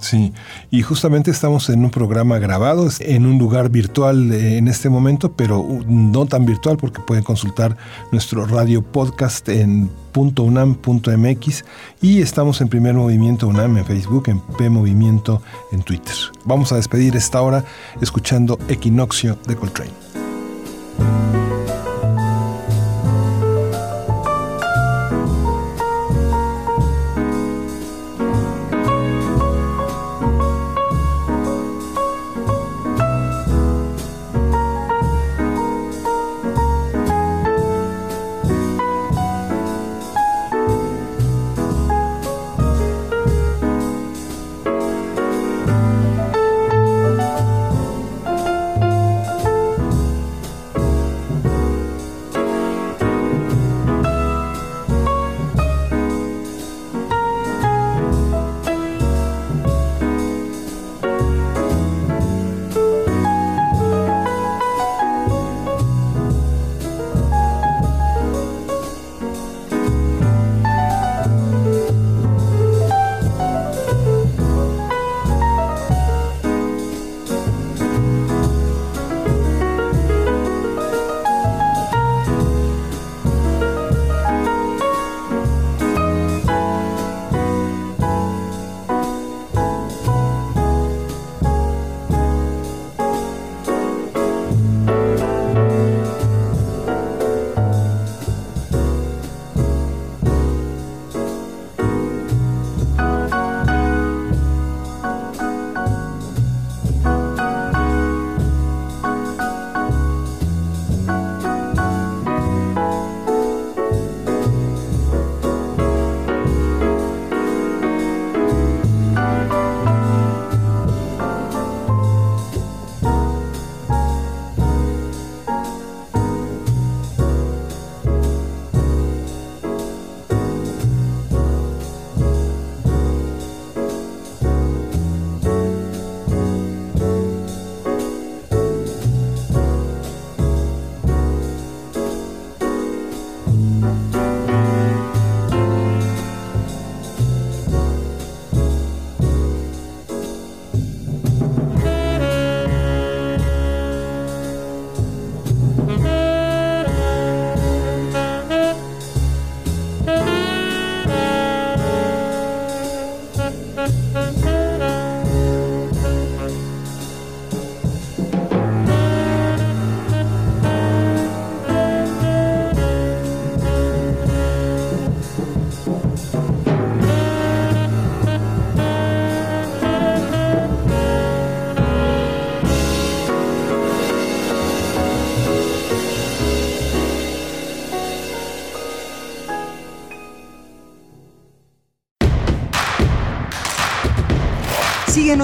Sí, 0.00 0.32
y 0.70 0.82
justamente 0.82 1.30
estamos 1.30 1.68
en 1.68 1.84
un 1.84 1.90
programa 1.90 2.38
grabado, 2.38 2.88
en 3.00 3.26
un 3.26 3.38
lugar 3.38 3.68
virtual 3.68 4.32
eh, 4.32 4.56
en 4.56 4.68
este 4.68 4.88
momento, 4.88 5.32
pero 5.32 5.66
no 5.86 6.26
tan 6.26 6.46
virtual 6.46 6.76
porque 6.76 7.00
pueden 7.00 7.24
consultar 7.24 7.76
nuestro 8.10 8.46
radio 8.46 8.82
podcast 8.82 9.48
en 9.48 9.90
.unam.mx 10.14 11.64
y 12.00 12.20
estamos 12.20 12.60
en 12.60 12.68
Primer 12.68 12.94
Movimiento 12.94 13.46
UNAM 13.48 13.78
en 13.78 13.84
Facebook, 13.84 14.24
en 14.28 14.40
P 14.40 14.70
Movimiento 14.70 15.42
en 15.72 15.82
Twitter. 15.82 16.14
Vamos 16.44 16.72
a 16.72 16.76
despedir 16.76 17.16
esta 17.16 17.40
hora 17.42 17.64
escuchando 18.00 18.58
Equinoccio 18.68 19.38
de 19.46 19.56
Coltrane. 19.56 19.90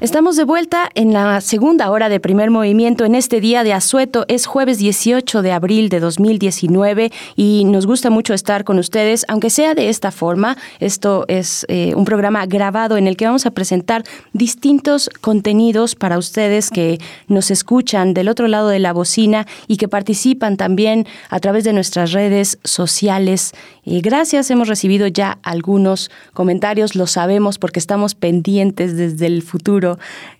Estamos 0.00 0.36
de 0.36 0.44
vuelta 0.44 0.88
en 0.94 1.12
la 1.12 1.40
segunda 1.40 1.90
hora 1.90 2.08
de 2.08 2.20
primer 2.20 2.52
movimiento 2.52 3.04
en 3.04 3.16
este 3.16 3.40
día 3.40 3.64
de 3.64 3.72
asueto. 3.72 4.26
Es 4.28 4.46
jueves 4.46 4.78
18 4.78 5.42
de 5.42 5.50
abril 5.50 5.88
de 5.88 5.98
2019 5.98 7.10
y 7.34 7.64
nos 7.64 7.84
gusta 7.84 8.08
mucho 8.08 8.32
estar 8.32 8.62
con 8.62 8.78
ustedes, 8.78 9.24
aunque 9.26 9.50
sea 9.50 9.74
de 9.74 9.88
esta 9.88 10.12
forma. 10.12 10.56
Esto 10.78 11.24
es 11.26 11.66
eh, 11.68 11.94
un 11.96 12.04
programa 12.04 12.46
grabado 12.46 12.96
en 12.96 13.08
el 13.08 13.16
que 13.16 13.26
vamos 13.26 13.44
a 13.44 13.50
presentar 13.50 14.04
distintos 14.32 15.10
contenidos 15.20 15.96
para 15.96 16.16
ustedes 16.16 16.70
que 16.70 17.00
nos 17.26 17.50
escuchan 17.50 18.14
del 18.14 18.28
otro 18.28 18.46
lado 18.46 18.68
de 18.68 18.78
la 18.78 18.92
bocina 18.92 19.48
y 19.66 19.78
que 19.78 19.88
participan 19.88 20.56
también 20.56 21.08
a 21.28 21.40
través 21.40 21.64
de 21.64 21.72
nuestras 21.72 22.12
redes 22.12 22.60
sociales. 22.62 23.50
Y 23.82 24.00
gracias, 24.00 24.48
hemos 24.52 24.68
recibido 24.68 25.08
ya 25.08 25.38
algunos 25.42 26.08
comentarios, 26.34 26.94
lo 26.94 27.08
sabemos 27.08 27.58
porque 27.58 27.80
estamos 27.80 28.14
pendientes 28.14 28.96
desde 28.96 29.26
el 29.26 29.42
futuro 29.42 29.87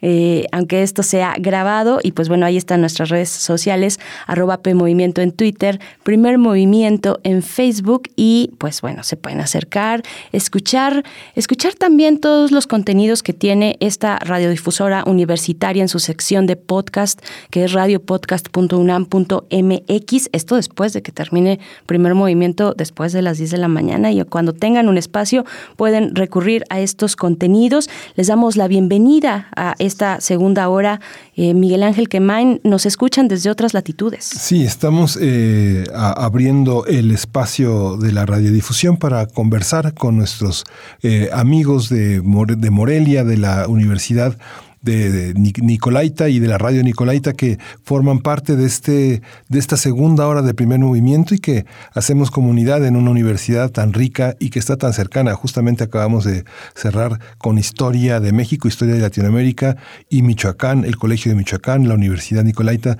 eh, 0.03 0.45
aunque 0.53 0.83
esto 0.83 1.03
sea 1.03 1.35
grabado. 1.39 2.01
Y 2.03 2.13
pues 2.13 2.29
bueno, 2.29 2.45
ahí 2.45 2.57
están 2.57 2.81
nuestras 2.81 3.09
redes 3.09 3.31
sociales, 3.31 3.99
arroba 4.27 4.59
PMovimiento 4.59 5.23
en 5.23 5.33
Twitter, 5.33 5.81
Primer 6.03 6.39
Movimiento 6.39 7.21
en 7.23 7.43
Facebook 7.43 8.11
y 8.17 8.51
pues 8.59 8.83
bueno, 8.83 9.05
se 9.05 9.17
pueden 9.17 9.41
acercar, 9.41 10.03
escuchar, 10.33 11.05
escuchar 11.35 11.75
también 11.75 12.19
todos 12.19 12.51
los 12.51 12.67
contenidos 12.67 13.23
que 13.23 13.33
tiene 13.33 13.77
esta 13.81 14.19
radiodifusora 14.19 15.05
universitaria 15.07 15.83
en 15.83 15.89
su 15.89 16.01
sección 16.01 16.47
de 16.47 16.57
podcast, 16.57 17.21
que 17.51 17.65
es 17.65 17.73
radiopodcast.unam.mx. 17.73 20.29
Esto 20.33 20.57
después 20.57 20.93
de 20.93 21.03
que 21.03 21.13
termine 21.13 21.61
Primer 21.87 22.15
Movimiento, 22.15 22.75
después 22.77 23.13
de 23.13 23.23
las 23.23 23.39
10 23.39 23.53
de 23.53 23.59
la 23.59 23.69
mañana 23.69 24.11
y 24.11 24.23
cuando 24.25 24.53
tengan 24.53 24.89
un 24.89 24.99
espacio 24.99 25.45
pueden 25.77 26.15
recurrir 26.15 26.65
a 26.71 26.81
estos 26.81 27.17
contenidos. 27.17 27.89
Les 28.17 28.27
damos 28.27 28.57
la 28.57 28.69
bienvenida 28.69 29.38
a 29.57 29.75
esta 29.79 30.21
segunda 30.21 30.69
hora. 30.69 31.01
Eh, 31.37 31.55
Miguel 31.55 31.83
Ángel 31.83 32.09
Quemain, 32.09 32.61
nos 32.65 32.87
escuchan 32.87 33.29
desde 33.29 33.51
otras 33.51 33.75
latitudes. 33.75 34.25
Sí, 34.25 34.65
estamos 34.65 35.19
eh, 35.21 35.85
abriendo 35.93 36.87
el 36.87 37.11
espacio 37.11 37.97
de 37.97 38.13
la 38.13 38.27
radiodifusión 38.27 38.97
para 38.97 39.27
conversar 39.27 39.95
con 39.95 40.17
nuestros 40.17 40.65
eh, 41.03 41.31
amigos 41.33 41.89
de, 41.89 42.21
de 42.21 42.71
Morelia, 42.71 43.25
de 43.25 43.37
la 43.37 43.69
Universidad 43.69 44.39
de, 44.83 45.35
Nicolaita 45.35 46.29
y 46.29 46.39
de 46.39 46.49
la 46.49 46.59
radio 46.59 46.83
Nicolaita 46.83 47.33
que 47.33 47.59
forman 47.83 48.21
parte 48.21 48.57
de, 48.57 48.67
este, 48.67 49.23
de 49.49 49.59
esta 49.59 49.77
segunda 49.77 50.27
hora 50.27 50.43
de 50.43 50.55
primer 50.55 50.79
movimiento 50.79 51.35
y 51.35 51.39
que 51.39 51.67
hacemos 51.93 52.31
comunidad 52.31 52.85
en 52.87 52.97
una 52.97 53.11
universidad 53.11 53.71
tan 53.71 53.93
rica 53.93 54.37
y 54.39 54.51
que 54.51 54.59
está 54.59 54.77
tan 54.77 54.93
cercana. 54.93 55.35
Justamente 55.35 55.85
acabamos 55.85 56.25
de 56.25 56.45
cerrar 56.75 57.19
con 57.39 57.59
historia 57.59 58.21
de 58.21 58.33
México, 58.33 58.69
historia 58.69 58.95
de 58.95 59.01
Latinoamérica 59.01 59.77
y 60.09 60.23
Michoacán, 60.23 60.85
el 60.85 60.97
Colegio 60.97 61.31
de 61.31 61.37
Michoacán, 61.37 61.89
la 61.89 61.95
Universidad 61.95 62.45
Nicolaita 62.45 62.99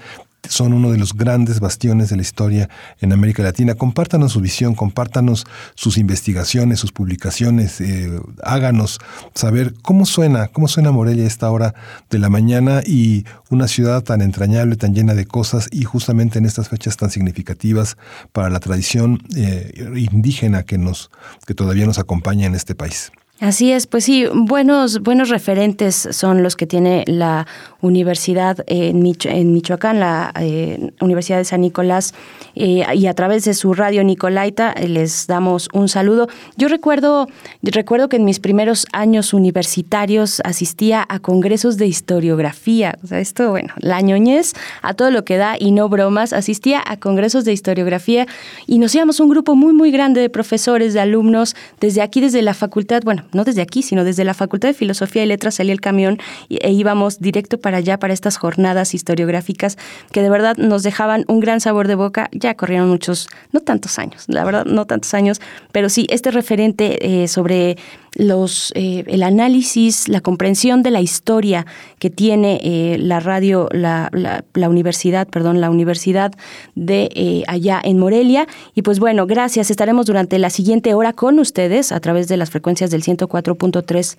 son 0.49 0.73
uno 0.73 0.91
de 0.91 0.99
los 0.99 1.15
grandes 1.15 1.61
bastiones 1.61 2.09
de 2.11 2.17
la 2.17 2.23
historia 2.23 2.69
en 3.01 3.13
América 3.13 3.43
Latina. 3.43 3.75
Compártanos 3.75 4.33
su 4.33 4.41
visión, 4.41 4.75
compártanos 4.75 5.47
sus 5.75 5.99
investigaciones, 5.99 6.81
sus 6.81 6.93
publicaciones, 6.93 7.81
eh, 7.81 8.21
háganos 8.43 8.99
saber 9.35 9.75
cómo 9.83 10.07
suena, 10.07 10.49
cómo 10.49 10.69
suena 10.69 10.93
Morelia 10.93 11.25
a 11.25 11.29
esta 11.29 11.51
hora 11.51 11.75
de 12.11 12.19
la 12.19 12.29
mañana 12.29 12.83
y 12.85 13.25
una 13.51 13.69
ciudad 13.69 14.03
tan 14.03 14.23
entrañable, 14.23 14.77
tan 14.77 14.95
llena 14.95 15.15
de 15.15 15.27
cosas 15.27 15.69
y 15.71 15.85
justamente 15.85 16.39
en 16.39 16.47
estas 16.47 16.69
fechas 16.69 16.97
tan 16.97 17.11
significativas 17.11 17.97
para 18.33 18.51
la 18.51 18.61
tradición 18.61 19.23
eh, 19.37 19.73
indígena 19.97 20.63
que 20.63 20.79
nos, 20.79 21.11
que 21.47 21.55
todavía 21.55 21.87
nos 21.87 21.99
acompaña 21.99 22.47
en 22.47 22.55
este 22.55 22.75
país. 22.75 23.13
Así 23.41 23.71
es, 23.71 23.87
pues 23.87 24.03
sí, 24.03 24.27
buenos, 24.35 24.99
buenos 24.99 25.29
referentes 25.29 26.09
son 26.11 26.43
los 26.43 26.57
que 26.57 26.67
tiene 26.67 27.05
la 27.07 27.47
universidad 27.81 28.65
en, 28.67 29.01
Michoacán, 29.01 30.01
la 30.01 30.33
eh, 30.41 30.91
Universidad 31.01 31.39
de 31.39 31.45
San 31.45 31.61
Nicolás, 31.61 32.15
eh, 32.57 32.85
y 32.93 33.07
a 33.07 33.15
través 33.15 33.45
de 33.45 33.55
su 33.55 33.75
radio 33.75 34.03
Nicolaita 34.03 34.73
eh, 34.73 34.89
les 34.89 35.29
damos 35.29 35.69
un 35.73 35.89
saludo. 35.89 36.27
Yo 36.57 36.67
recuerdo, 36.67 37.29
recuerdo 37.63 38.09
que 38.09 38.17
en 38.17 38.25
mis 38.25 38.41
primeros 38.41 38.87
años 38.93 39.33
universitarios 39.33 40.43
asistía 40.45 41.07
a 41.09 41.21
congresos 41.21 41.77
de 41.77 41.87
historiografía. 41.87 42.99
O 43.05 43.07
sea, 43.07 43.21
esto, 43.21 43.51
bueno, 43.51 43.73
la 43.79 44.01
ñoñez 44.01 44.55
a 44.83 44.95
todo 44.95 45.13
lo 45.13 45.25
que 45.25 45.37
da 45.37 45.55
y 45.57 45.71
no 45.71 45.89
bromas, 45.89 46.33
asistía 46.33 46.83
a 46.85 46.97
congresos 46.97 47.45
de 47.45 47.53
historiografía 47.53 48.27
y 48.67 48.81
nos 48.81 48.93
íbamos 48.97 49.21
un 49.21 49.29
grupo 49.29 49.55
muy, 49.55 49.73
muy 49.73 49.93
grande 49.93 50.21
de 50.21 50.29
profesores, 50.29 50.93
de 50.93 50.99
alumnos, 50.99 51.55
desde 51.79 52.03
aquí, 52.03 52.21
desde 52.21 52.43
la 52.43 52.55
facultad, 52.55 53.03
bueno, 53.05 53.28
no 53.33 53.45
desde 53.45 53.63
aquí, 53.63 53.83
sino 53.83 54.05
desde 54.05 54.25
la 54.25 54.35
Facultad 54.35 54.69
de 54.69 54.75
Filosofía 54.75 55.25
y 55.25 55.27
Letras 55.27 55.57
salía 55.57 55.73
el 55.73 55.81
camión 55.81 56.19
e 56.49 56.73
íbamos 56.73 57.21
directo 57.21 57.59
para 57.59 57.79
allá, 57.79 57.99
para 57.99 58.15
estas 58.15 58.37
jornadas 58.37 58.95
historiográficas 58.95 59.79
que 60.13 60.23
de 60.23 60.31
verdad 60.31 60.57
nos 60.57 60.83
dejaban 60.83 61.25
un 61.29 61.41
gran 61.41 61.61
sabor 61.61 61.89
de 61.89 61.95
boca. 61.95 62.29
Ya 62.33 62.55
corrieron 62.55 62.89
muchos, 62.89 63.29
no 63.53 63.61
tantos 63.61 63.99
años, 63.99 64.25
la 64.29 64.45
verdad, 64.45 64.65
no 64.65 64.87
tantos 64.87 65.15
años, 65.15 65.41
pero 65.73 65.89
sí, 65.89 66.07
este 66.11 66.31
referente 66.31 67.23
eh, 67.23 67.29
sobre 67.29 67.77
los, 68.15 68.73
eh, 68.75 69.05
el 69.07 69.23
análisis, 69.23 70.09
la 70.09 70.21
comprensión 70.21 70.83
de 70.83 70.91
la 70.91 71.01
historia 71.01 71.67
que 71.99 72.11
tiene 72.11 72.61
eh, 72.63 72.97
la 72.99 73.21
radio, 73.21 73.69
la, 73.73 74.11
universidad, 74.55 75.29
perdón, 75.29 75.61
la 75.61 75.71
universidad 75.71 76.33
de 76.75 77.11
eh, 77.15 77.45
allá 77.47 77.81
en 77.83 77.99
Morelia. 77.99 78.47
Y 78.75 78.83
pues 78.83 78.99
bueno, 78.99 79.27
gracias. 79.27 79.71
Estaremos 79.71 80.07
durante 80.07 80.39
la 80.39 80.51
siguiente 80.51 80.95
hora 80.95 81.13
con 81.13 81.39
ustedes 81.39 81.93
a 81.93 82.01
través 82.01 82.29
de 82.29 82.37
las 82.37 82.51
frecuencias 82.51 82.91
del 82.91 83.03
104.3 83.03 84.17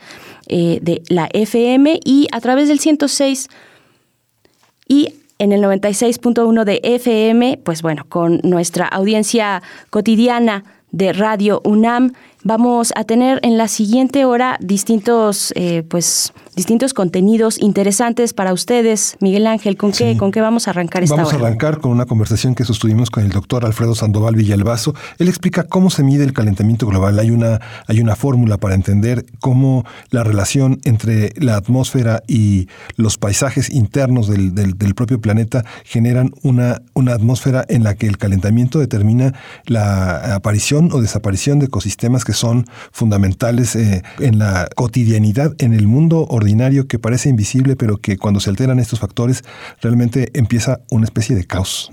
de 0.82 1.02
la 1.10 1.30
FM 1.34 2.00
y 2.04 2.28
a 2.32 2.42
través 2.42 2.68
del 2.68 2.80
106 2.80 3.50
y 4.88 5.14
en 5.40 5.54
el 5.54 5.62
96.1 5.62 6.64
de 6.66 6.82
FM, 6.84 7.60
pues 7.64 7.82
bueno, 7.82 8.06
con 8.10 8.42
nuestra 8.44 8.86
audiencia 8.88 9.64
cotidiana 9.90 10.66
de 10.92 11.14
Radio 11.14 11.62
UNAM 11.64 12.14
Vamos 12.44 12.94
a 12.96 13.04
tener 13.04 13.40
en 13.44 13.58
la 13.58 13.68
siguiente 13.68 14.24
hora 14.24 14.58
distintos, 14.62 15.52
eh, 15.58 15.84
pues, 15.84 16.32
distintos 16.56 16.94
contenidos 16.94 17.60
interesantes 17.60 18.34
para 18.34 18.54
ustedes. 18.54 19.18
Miguel 19.20 19.46
Ángel, 19.46 19.76
¿con 19.76 19.92
qué, 19.92 20.16
¿con 20.18 20.32
qué 20.32 20.40
vamos 20.40 20.68
a 20.68 20.72
arrancar 20.72 21.04
esta 21.04 21.16
Vamos 21.16 21.34
a 21.34 21.36
arrancar 21.36 21.80
con 21.80 21.92
una 21.92 22.06
conversación 22.06 22.56
que 22.56 22.64
sostuvimos 22.64 23.10
con 23.10 23.24
el 23.24 23.32
doctor 23.32 23.66
Alfredo 23.66 23.94
Sandoval 23.94 24.36
Villalbazo. 24.36 24.94
Él 25.18 25.28
explica 25.28 25.64
cómo 25.64 25.90
se 25.90 26.04
mide 26.04 26.24
el 26.24 26.34
calentamiento 26.34 26.88
global. 26.88 27.20
Hay 27.20 27.32
una, 27.32 27.60
hay 27.88 28.00
una 28.00 28.16
fórmula 28.16 28.58
para 28.58 28.76
entender 28.76 29.26
cómo 29.40 29.86
la 30.10 30.24
relación 30.24 30.80
entre 30.84 31.34
la 31.38 31.58
atmósfera 31.58 32.24
y 32.28 32.68
los 32.96 33.18
paisajes 33.18 33.70
internos 33.70 34.28
del, 34.28 34.56
del, 34.56 34.96
propio 34.96 35.22
planeta 35.22 35.64
generan 35.86 36.32
una, 36.42 36.82
una 36.94 37.14
atmósfera 37.14 37.66
en 37.70 37.84
la 37.84 37.96
que 37.96 38.08
el 38.08 38.18
calentamiento 38.18 38.80
determina 38.80 39.34
la 39.66 40.36
aparición 40.36 40.90
o 40.92 41.02
desaparición 41.02 41.60
de 41.60 41.68
ecosistemas 41.68 42.26
que 42.26 42.29
son 42.34 42.66
fundamentales 42.92 43.76
eh, 43.76 44.04
en 44.20 44.40
la 44.40 44.68
cotidianidad, 44.76 45.54
en 45.60 45.74
el 45.74 45.88
mundo 45.88 46.26
ordinario 46.30 46.88
que 46.88 47.00
parece 47.00 47.30
invisible, 47.30 47.76
pero 47.76 47.98
que 47.98 48.18
cuando 48.18 48.40
se 48.40 48.50
alteran 48.50 48.80
estos 48.80 49.00
factores 49.00 49.44
realmente 49.82 50.30
empieza 50.34 50.82
una 50.90 51.06
especie 51.06 51.36
de 51.36 51.46
caos. 51.46 51.90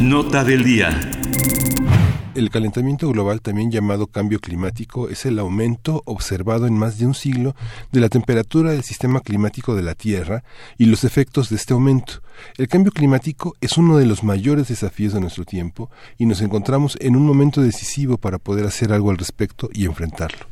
Nota 0.00 0.44
del 0.44 0.64
día. 0.64 0.90
El 2.32 2.48
calentamiento 2.48 3.08
global, 3.08 3.40
también 3.40 3.72
llamado 3.72 4.06
cambio 4.06 4.38
climático, 4.38 5.08
es 5.08 5.26
el 5.26 5.40
aumento 5.40 6.02
observado 6.06 6.68
en 6.68 6.74
más 6.74 6.96
de 6.96 7.06
un 7.06 7.14
siglo 7.14 7.56
de 7.90 7.98
la 7.98 8.08
temperatura 8.08 8.70
del 8.70 8.84
sistema 8.84 9.20
climático 9.20 9.74
de 9.74 9.82
la 9.82 9.96
Tierra 9.96 10.44
y 10.78 10.84
los 10.84 11.02
efectos 11.02 11.50
de 11.50 11.56
este 11.56 11.72
aumento. 11.72 12.22
El 12.56 12.68
cambio 12.68 12.92
climático 12.92 13.56
es 13.60 13.76
uno 13.76 13.98
de 13.98 14.06
los 14.06 14.22
mayores 14.22 14.68
desafíos 14.68 15.12
de 15.12 15.20
nuestro 15.20 15.44
tiempo 15.44 15.90
y 16.18 16.26
nos 16.26 16.40
encontramos 16.40 16.96
en 17.00 17.16
un 17.16 17.26
momento 17.26 17.62
decisivo 17.62 18.16
para 18.16 18.38
poder 18.38 18.64
hacer 18.64 18.92
algo 18.92 19.10
al 19.10 19.18
respecto 19.18 19.68
y 19.72 19.86
enfrentarlo. 19.86 20.46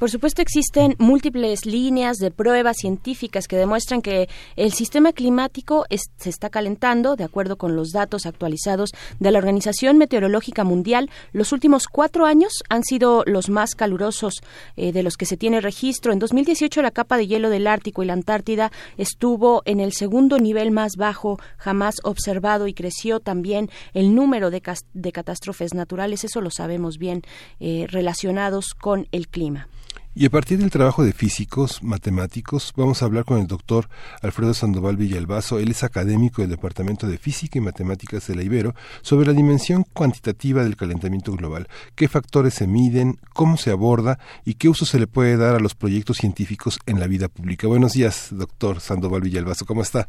Por 0.00 0.10
supuesto, 0.10 0.40
existen 0.40 0.96
múltiples 0.98 1.66
líneas 1.66 2.16
de 2.16 2.30
pruebas 2.30 2.78
científicas 2.78 3.46
que 3.46 3.58
demuestran 3.58 4.00
que 4.00 4.30
el 4.56 4.72
sistema 4.72 5.12
climático 5.12 5.84
se 6.16 6.30
está 6.30 6.48
calentando, 6.48 7.16
de 7.16 7.24
acuerdo 7.24 7.58
con 7.58 7.76
los 7.76 7.90
datos 7.90 8.24
actualizados 8.24 8.92
de 9.18 9.30
la 9.30 9.36
Organización 9.36 9.98
Meteorológica 9.98 10.64
Mundial. 10.64 11.10
Los 11.34 11.52
últimos 11.52 11.86
cuatro 11.86 12.24
años 12.24 12.62
han 12.70 12.82
sido 12.82 13.24
los 13.26 13.50
más 13.50 13.74
calurosos 13.74 14.40
eh, 14.78 14.92
de 14.92 15.02
los 15.02 15.18
que 15.18 15.26
se 15.26 15.36
tiene 15.36 15.60
registro. 15.60 16.14
En 16.14 16.18
2018, 16.18 16.80
la 16.80 16.92
capa 16.92 17.18
de 17.18 17.26
hielo 17.26 17.50
del 17.50 17.66
Ártico 17.66 18.02
y 18.02 18.06
la 18.06 18.14
Antártida 18.14 18.72
estuvo 18.96 19.60
en 19.66 19.80
el 19.80 19.92
segundo 19.92 20.38
nivel 20.38 20.70
más 20.70 20.92
bajo 20.96 21.38
jamás 21.58 21.96
observado 22.04 22.68
y 22.68 22.72
creció 22.72 23.20
también 23.20 23.68
el 23.92 24.14
número 24.14 24.50
de, 24.50 24.62
catástrofes 24.62 25.74
naturales, 25.74 26.24
eso 26.24 26.40
lo 26.40 26.50
sabemos 26.50 26.96
bien, 26.96 27.20
eh, 27.58 27.84
relacionados 27.86 28.72
con 28.72 29.06
el 29.12 29.28
clima. 29.28 29.68
Y 30.12 30.26
a 30.26 30.30
partir 30.30 30.58
del 30.58 30.70
trabajo 30.70 31.04
de 31.04 31.12
físicos, 31.12 31.84
matemáticos, 31.84 32.72
vamos 32.76 33.00
a 33.00 33.06
hablar 33.06 33.24
con 33.24 33.38
el 33.38 33.46
doctor 33.46 33.84
Alfredo 34.22 34.54
Sandoval 34.54 34.96
Villalbazo. 34.96 35.60
Él 35.60 35.70
es 35.70 35.84
académico 35.84 36.42
del 36.42 36.50
Departamento 36.50 37.06
de 37.06 37.16
Física 37.16 37.58
y 37.58 37.62
Matemáticas 37.62 38.26
de 38.26 38.34
la 38.34 38.42
Ibero 38.42 38.74
sobre 39.02 39.28
la 39.28 39.34
dimensión 39.34 39.84
cuantitativa 39.84 40.64
del 40.64 40.76
calentamiento 40.76 41.32
global. 41.32 41.68
¿Qué 41.94 42.08
factores 42.08 42.54
se 42.54 42.66
miden? 42.66 43.18
¿Cómo 43.34 43.56
se 43.56 43.70
aborda? 43.70 44.18
¿Y 44.44 44.54
qué 44.54 44.68
uso 44.68 44.84
se 44.84 44.98
le 44.98 45.06
puede 45.06 45.36
dar 45.36 45.54
a 45.54 45.60
los 45.60 45.76
proyectos 45.76 46.16
científicos 46.16 46.80
en 46.86 46.98
la 46.98 47.06
vida 47.06 47.28
pública? 47.28 47.68
Buenos 47.68 47.92
días, 47.92 48.30
doctor 48.32 48.80
Sandoval 48.80 49.20
Villalbazo. 49.20 49.64
¿Cómo 49.64 49.82
está? 49.82 50.08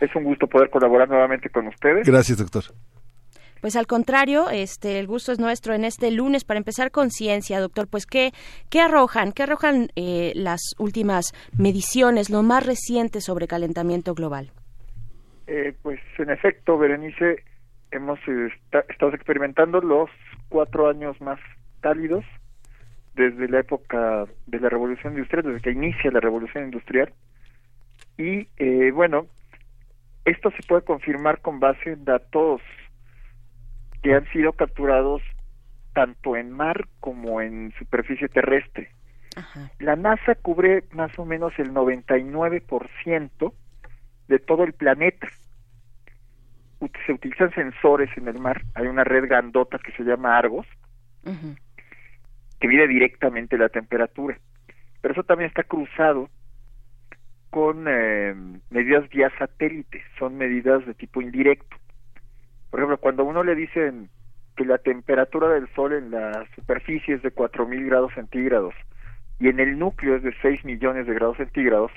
Es 0.00 0.10
un 0.16 0.24
gusto 0.24 0.46
poder 0.46 0.70
colaborar 0.70 1.10
nuevamente 1.10 1.50
con 1.50 1.66
ustedes. 1.66 2.06
Gracias, 2.06 2.38
doctor. 2.38 2.64
Pues 3.62 3.76
al 3.76 3.86
contrario, 3.86 4.50
este, 4.50 4.98
el 4.98 5.06
gusto 5.06 5.30
es 5.30 5.38
nuestro 5.38 5.72
en 5.72 5.84
este 5.84 6.10
lunes 6.10 6.42
para 6.42 6.58
empezar 6.58 6.90
con 6.90 7.10
ciencia, 7.10 7.60
doctor. 7.60 7.86
Pues 7.88 8.06
qué, 8.06 8.32
qué 8.70 8.80
arrojan, 8.80 9.30
qué 9.30 9.44
arrojan 9.44 9.86
eh, 9.94 10.32
las 10.34 10.74
últimas 10.80 11.26
mediciones, 11.56 12.28
lo 12.28 12.42
más 12.42 12.66
reciente 12.66 13.20
sobre 13.20 13.46
calentamiento 13.46 14.14
global. 14.14 14.50
Eh, 15.46 15.74
pues 15.80 16.00
en 16.18 16.30
efecto, 16.30 16.76
Berenice, 16.76 17.44
hemos 17.92 18.18
estado 18.26 19.14
experimentando 19.14 19.80
los 19.80 20.10
cuatro 20.48 20.90
años 20.90 21.20
más 21.20 21.38
cálidos 21.82 22.24
desde 23.14 23.48
la 23.48 23.60
época 23.60 24.26
de 24.46 24.58
la 24.58 24.70
revolución 24.70 25.12
industrial, 25.12 25.44
desde 25.44 25.60
que 25.60 25.70
inicia 25.70 26.10
la 26.10 26.18
revolución 26.18 26.64
industrial. 26.64 27.12
Y 28.18 28.48
eh, 28.56 28.90
bueno, 28.90 29.28
esto 30.24 30.50
se 30.50 30.66
puede 30.66 30.82
confirmar 30.82 31.40
con 31.40 31.60
base 31.60 31.92
en 31.92 32.04
datos 32.04 32.60
que 34.02 34.14
han 34.14 34.26
sido 34.32 34.52
capturados 34.52 35.22
tanto 35.94 36.36
en 36.36 36.50
mar 36.50 36.88
como 37.00 37.40
en 37.40 37.72
superficie 37.78 38.28
terrestre. 38.28 38.90
La 39.78 39.96
NASA 39.96 40.34
cubre 40.34 40.84
más 40.92 41.18
o 41.18 41.24
menos 41.24 41.52
el 41.58 41.72
99% 41.72 43.52
de 44.28 44.38
todo 44.38 44.64
el 44.64 44.72
planeta. 44.74 45.28
Se 47.06 47.12
utilizan 47.12 47.54
sensores 47.54 48.10
en 48.16 48.28
el 48.28 48.38
mar. 48.38 48.62
Hay 48.74 48.86
una 48.86 49.04
red 49.04 49.26
grandota 49.26 49.78
que 49.78 49.92
se 49.92 50.02
llama 50.02 50.36
Argos, 50.36 50.66
que 52.60 52.68
mide 52.68 52.88
directamente 52.88 53.56
la 53.56 53.68
temperatura. 53.68 54.38
Pero 55.00 55.12
eso 55.12 55.22
también 55.22 55.48
está 55.48 55.62
cruzado 55.62 56.28
con 57.50 57.86
eh, 57.88 58.34
medidas 58.70 59.08
vía 59.10 59.30
satélite. 59.38 60.02
Son 60.18 60.36
medidas 60.36 60.84
de 60.86 60.94
tipo 60.94 61.22
indirecto. 61.22 61.76
Por 62.72 62.80
ejemplo, 62.80 62.96
cuando 62.96 63.24
uno 63.24 63.44
le 63.44 63.54
dicen 63.54 64.08
que 64.56 64.64
la 64.64 64.78
temperatura 64.78 65.50
del 65.50 65.68
Sol 65.74 65.92
en 65.92 66.10
la 66.10 66.46
superficie 66.54 67.16
es 67.16 67.22
de 67.22 67.30
4.000 67.30 67.86
grados 67.86 68.14
centígrados 68.14 68.72
y 69.38 69.48
en 69.48 69.60
el 69.60 69.78
núcleo 69.78 70.16
es 70.16 70.22
de 70.22 70.34
6 70.40 70.64
millones 70.64 71.06
de 71.06 71.12
grados 71.12 71.36
centígrados, 71.36 71.92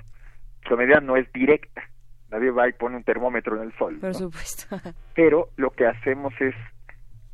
su 0.67 0.75
medida 0.75 0.99
no 0.99 1.15
es 1.15 1.31
directa. 1.31 1.81
Nadie 2.29 2.51
va 2.51 2.67
y 2.67 2.73
pone 2.73 2.97
un 2.97 3.05
termómetro 3.05 3.55
en 3.55 3.69
el 3.69 3.77
Sol. 3.77 3.99
Por 4.01 4.15
supuesto. 4.15 4.75
Pero 5.15 5.47
lo 5.55 5.69
que 5.69 5.87
hacemos 5.87 6.33
es 6.41 6.53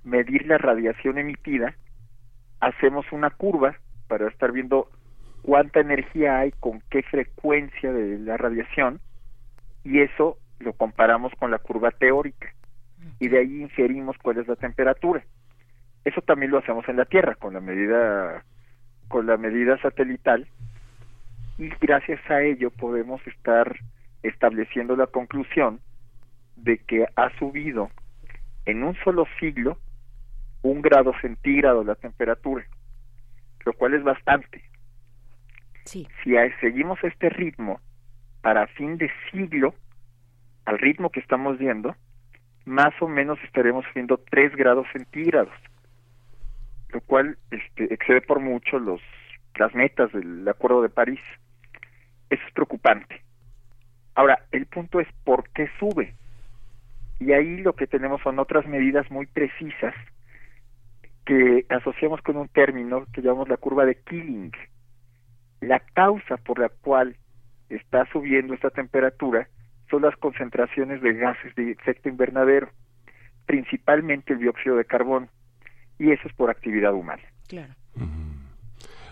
medir 0.03 0.45
la 0.45 0.59
radiación 0.59 1.17
emitida, 1.17 1.73
hacemos 2.59 3.07
una 3.11 3.31
curva 3.31 3.75
para 4.07 4.27
estar 4.27 4.51
viendo 4.51 4.87
cuánta 5.41 5.79
energía 5.79 6.37
hay, 6.37 6.51
con 6.51 6.83
qué 6.91 7.01
frecuencia 7.01 7.91
de 7.91 8.19
la 8.19 8.37
radiación, 8.37 8.99
y 9.83 10.01
eso 10.01 10.37
lo 10.59 10.73
comparamos 10.73 11.33
con 11.39 11.49
la 11.49 11.57
curva 11.57 11.89
teórica 11.89 12.53
y 13.19 13.27
de 13.27 13.39
ahí 13.39 13.61
inferimos 13.61 14.17
cuál 14.17 14.39
es 14.39 14.47
la 14.47 14.55
temperatura. 14.55 15.23
Eso 16.03 16.21
también 16.21 16.51
lo 16.51 16.57
hacemos 16.57 16.87
en 16.89 16.97
la 16.97 17.05
Tierra 17.05 17.35
con 17.35 17.53
la 17.53 17.61
medida 17.61 18.43
con 19.07 19.27
la 19.27 19.35
medida 19.35 19.77
satelital 19.81 20.47
y 21.57 21.69
gracias 21.81 22.19
a 22.31 22.41
ello 22.41 22.71
podemos 22.71 23.25
estar 23.27 23.75
estableciendo 24.23 24.95
la 24.95 25.07
conclusión 25.07 25.81
de 26.55 26.77
que 26.77 27.05
ha 27.15 27.29
subido 27.37 27.89
en 28.65 28.83
un 28.83 28.95
solo 29.03 29.25
siglo 29.39 29.77
un 30.61 30.81
grado 30.81 31.13
centígrado 31.21 31.83
la 31.83 31.95
temperatura, 31.95 32.65
lo 33.65 33.73
cual 33.73 33.95
es 33.95 34.03
bastante. 34.03 34.63
Sí. 35.85 36.07
Si 36.23 36.35
seguimos 36.59 37.03
este 37.03 37.29
ritmo 37.29 37.79
para 38.41 38.67
fin 38.67 38.97
de 38.97 39.11
siglo, 39.31 39.73
al 40.65 40.77
ritmo 40.77 41.09
que 41.09 41.19
estamos 41.19 41.57
viendo, 41.57 41.95
más 42.65 42.93
o 43.01 43.07
menos 43.07 43.39
estaremos 43.43 43.85
viendo 43.93 44.17
3 44.29 44.55
grados 44.55 44.87
centígrados, 44.93 45.53
lo 46.89 47.01
cual 47.01 47.37
este, 47.51 47.93
excede 47.93 48.21
por 48.21 48.39
mucho 48.39 48.79
los 48.79 49.01
las 49.55 49.75
metas 49.75 50.11
del 50.13 50.47
Acuerdo 50.47 50.81
de 50.81 50.89
París. 50.89 51.19
Eso 52.29 52.41
es 52.47 52.53
preocupante. 52.53 53.21
Ahora, 54.15 54.45
el 54.51 54.65
punto 54.65 54.99
es 54.99 55.07
por 55.23 55.49
qué 55.49 55.69
sube. 55.79 56.13
Y 57.19 57.33
ahí 57.33 57.57
lo 57.57 57.73
que 57.73 57.87
tenemos 57.87 58.21
son 58.21 58.39
otras 58.39 58.65
medidas 58.65 59.09
muy 59.11 59.25
precisas 59.25 59.93
que 61.25 61.65
asociamos 61.69 62.21
con 62.21 62.37
un 62.37 62.47
término 62.47 63.05
que 63.13 63.21
llamamos 63.21 63.49
la 63.49 63.57
curva 63.57 63.85
de 63.85 63.95
Killing. 63.95 64.51
La 65.59 65.79
causa 65.79 66.37
por 66.37 66.59
la 66.59 66.69
cual 66.69 67.15
está 67.69 68.05
subiendo 68.11 68.53
esta 68.53 68.69
temperatura 68.69 69.47
son 69.91 70.01
las 70.03 70.15
concentraciones 70.17 71.01
de 71.01 71.13
gases 71.13 71.53
de 71.55 71.71
efecto 71.71 72.09
invernadero, 72.09 72.69
principalmente 73.45 74.33
el 74.33 74.39
dióxido 74.39 74.77
de 74.77 74.85
carbono, 74.85 75.27
y 75.99 76.11
eso 76.11 76.27
es 76.27 76.33
por 76.33 76.49
actividad 76.49 76.93
humana. 76.93 77.21
Claro. 77.47 77.75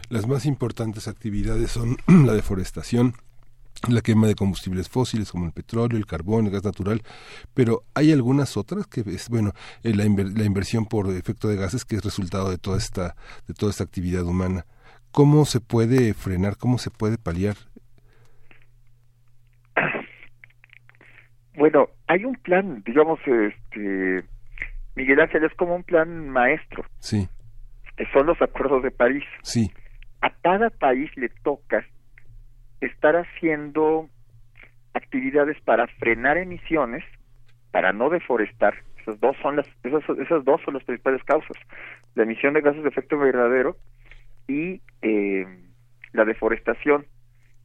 Las 0.10 0.28
más 0.28 0.46
importantes 0.46 1.08
actividades 1.08 1.70
son 1.70 1.98
la 2.26 2.34
deforestación, 2.34 3.14
la 3.88 4.02
quema 4.02 4.28
de 4.28 4.36
combustibles 4.36 4.90
fósiles 4.90 5.32
como 5.32 5.46
el 5.46 5.52
petróleo, 5.52 5.98
el 5.98 6.06
carbón, 6.06 6.46
el 6.46 6.52
gas 6.52 6.64
natural, 6.64 7.04
pero 7.54 7.84
hay 7.94 8.12
algunas 8.12 8.58
otras 8.58 8.88
que 8.88 9.02
es 9.02 9.30
bueno 9.30 9.54
eh, 9.84 9.94
la, 9.94 10.04
la, 10.04 10.44
inversión 10.44 10.86
por 10.86 11.10
efecto 11.12 11.48
de 11.48 11.56
gases 11.56 11.86
que 11.86 11.96
es 11.96 12.04
resultado 12.04 12.50
de 12.50 12.58
toda 12.58 12.78
esta 12.78 13.16
de 13.48 13.54
toda 13.54 13.70
esta 13.70 13.84
actividad 13.84 14.24
humana. 14.24 14.66
¿Cómo 15.12 15.46
se 15.46 15.60
puede 15.60 16.14
frenar? 16.14 16.58
¿Cómo 16.58 16.78
se 16.78 16.92
puede 16.92 17.18
paliar 17.18 17.56
Bueno, 21.60 21.90
hay 22.08 22.24
un 22.24 22.36
plan, 22.36 22.82
digamos, 22.86 23.20
este, 23.28 24.24
Miguel 24.96 25.20
Ángel 25.20 25.44
es 25.44 25.54
como 25.56 25.76
un 25.76 25.84
plan 25.84 26.30
maestro. 26.30 26.86
Sí. 27.00 27.28
Que 27.98 28.06
son 28.14 28.28
los 28.28 28.42
acuerdos 28.42 28.82
de 28.82 28.92
París. 28.92 29.26
Sí. 29.44 29.70
A 30.22 30.30
cada 30.42 30.70
país 30.70 31.12
le 31.18 31.28
toca 31.44 31.86
estar 32.80 33.18
haciendo 33.18 34.08
actividades 34.94 35.60
para 35.66 35.88
frenar 36.00 36.38
emisiones, 36.38 37.04
para 37.72 37.92
no 37.92 38.10
deforestar. 38.10 38.76
Esas 39.02 39.20
dos 39.20 39.36
son 39.42 39.58
las, 39.58 39.68
esas, 39.84 40.02
esas 40.18 40.46
dos 40.46 40.62
son 40.64 40.76
las 40.76 40.84
principales 40.86 41.22
causas: 41.26 41.58
la 42.16 42.24
emisión 42.24 42.54
de 42.54 42.62
gases 42.62 42.84
de 42.84 42.90
efecto 42.90 43.16
invernadero 43.16 43.76
y 44.48 44.82
eh, 45.02 45.46
la 46.14 46.24
deforestación. 46.24 47.06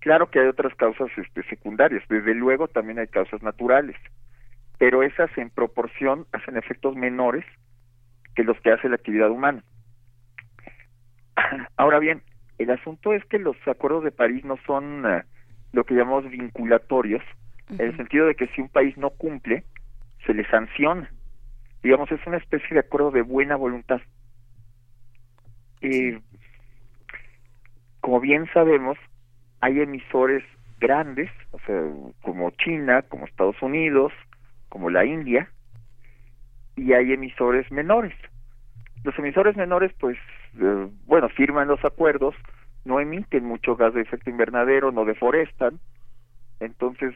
Claro 0.05 0.31
que 0.31 0.39
hay 0.39 0.49
otras 0.49 0.75
causas 0.75 1.09
este, 1.17 1.43
secundarias, 1.45 2.05
desde 2.11 2.35
luego 2.35 2.69
también 2.69 2.99
hay 2.99 3.07
causas 3.07 3.43
naturales, 3.43 3.97
pero 4.77 5.03
esas 5.03 5.31
en 5.39 5.49
proporción 5.49 6.27
hacen 6.33 6.59
efectos 6.59 6.95
menores 6.95 7.43
que 8.35 8.45
los 8.45 8.61
que 8.61 8.71
hace 8.71 8.91
la 8.91 8.97
actividad 8.97 9.31
humana. 9.31 9.65
Ahora 11.79 12.01
bien, 12.01 12.21
el 12.59 12.71
asunto 12.71 13.15
es 13.15 13.25
que 13.25 13.39
los 13.39 13.57
acuerdos 13.67 14.05
de 14.05 14.13
París 14.13 14.45
no 14.45 14.59
son 14.67 15.07
eh, 15.07 15.23
lo 15.73 15.85
que 15.85 15.95
llamamos 15.95 16.29
vinculatorios, 16.29 17.23
en 17.71 17.81
el 17.81 17.97
sentido 17.97 18.27
de 18.27 18.35
que 18.35 18.49
si 18.49 18.61
un 18.61 18.69
país 18.69 18.95
no 18.99 19.09
cumple, 19.09 19.65
se 20.27 20.35
le 20.35 20.47
sanciona. 20.51 21.11
Digamos, 21.83 22.13
es 22.13 22.21
una 22.27 22.37
especie 22.37 22.75
de 22.75 22.81
acuerdo 22.81 23.11
de 23.11 23.23
buena 23.23 23.57
voluntad. 23.57 24.03
Eh, 25.81 26.21
como 28.03 28.21
bien 28.21 28.47
sabemos, 28.53 28.99
hay 29.65 29.81
emisores 29.81 30.45
grandes, 30.79 31.31
o 31.53 31.59
sea, 31.61 31.83
como 32.21 32.51
China, 32.51 33.01
como 33.09 33.25
Estados 33.25 33.57
Unidos, 33.63 34.13
como 34.69 34.91
la 34.91 35.07
India, 35.07 35.49
y 36.77 36.93
hay 36.93 37.15
emisores 37.15 37.73
menores. 37.73 38.13
Los 39.05 39.19
emisores 39.19 39.57
menores, 39.57 39.91
pues, 39.99 40.19
eh, 40.61 40.89
bueno, 41.07 41.31
firman 41.31 41.69
los 41.69 41.83
acuerdos, 41.83 42.35
no 42.85 43.01
emiten 43.01 43.47
mucho 43.47 43.75
gas 43.75 43.95
de 43.95 44.03
efecto 44.03 44.29
invernadero, 44.29 44.93
no 44.93 45.07
deforestan, 45.07 45.81
entonces, 46.61 47.15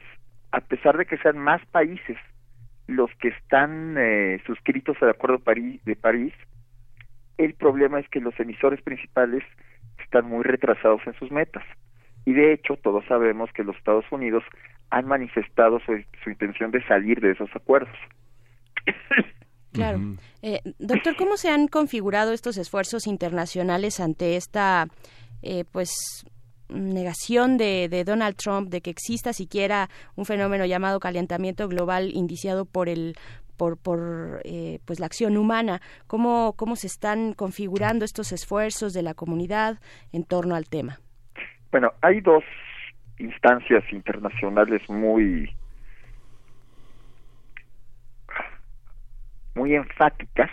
a 0.50 0.62
pesar 0.62 0.96
de 0.96 1.04
que 1.04 1.18
sean 1.18 1.36
más 1.36 1.60
países 1.66 2.16
los 2.86 3.10
que 3.16 3.28
están 3.28 3.96
eh, 3.98 4.40
suscritos 4.46 4.96
al 5.02 5.10
Acuerdo 5.10 5.42
de 5.84 5.96
París, 5.96 6.32
el 7.36 7.52
problema 7.52 8.00
es 8.00 8.08
que 8.08 8.20
los 8.20 8.40
emisores 8.40 8.80
principales 8.80 9.44
están 10.02 10.24
muy 10.24 10.44
retrasados 10.44 11.02
en 11.06 11.12
sus 11.18 11.30
metas. 11.30 11.64
Y 12.24 12.32
de 12.32 12.52
hecho, 12.52 12.76
todos 12.76 13.04
sabemos 13.06 13.50
que 13.52 13.64
los 13.64 13.76
Estados 13.76 14.04
Unidos 14.10 14.44
han 14.90 15.06
manifestado 15.06 15.80
su, 15.80 15.92
intención 16.30 16.70
de 16.70 16.84
salir 16.86 17.20
de 17.20 17.32
esos 17.32 17.50
acuerdos. 17.54 17.96
Claro. 19.70 20.00
Eh, 20.42 20.60
doctor, 20.78 21.14
¿cómo 21.16 21.36
se 21.36 21.50
han 21.50 21.68
configurado 21.68 22.32
estos 22.32 22.56
esfuerzos 22.56 23.06
internacionales 23.06 24.00
ante 24.00 24.36
esta 24.36 24.88
eh, 25.42 25.64
pues 25.70 26.24
negación 26.68 27.58
de, 27.58 27.88
de, 27.88 28.02
Donald 28.04 28.36
Trump 28.36 28.70
de 28.70 28.80
que 28.80 28.90
exista 28.90 29.32
siquiera 29.32 29.88
un 30.16 30.24
fenómeno 30.24 30.64
llamado 30.64 31.00
calentamiento 31.00 31.68
global 31.68 32.10
indiciado 32.14 32.64
por 32.64 32.88
el 32.88 33.14
por, 33.58 33.76
por 33.76 34.40
eh, 34.44 34.78
pues 34.86 35.00
la 35.00 35.06
acción 35.06 35.36
humana, 35.36 35.82
cómo, 36.06 36.54
cómo 36.56 36.76
se 36.76 36.86
están 36.86 37.34
configurando 37.34 38.06
estos 38.06 38.32
esfuerzos 38.32 38.94
de 38.94 39.02
la 39.02 39.12
comunidad 39.12 39.80
en 40.12 40.24
torno 40.24 40.54
al 40.54 40.68
tema. 40.68 41.00
Bueno, 41.70 41.92
hay 42.00 42.20
dos 42.20 42.44
instancias 43.18 43.84
internacionales 43.92 44.82
muy 44.88 45.50
muy 49.54 49.74
enfáticas 49.74 50.50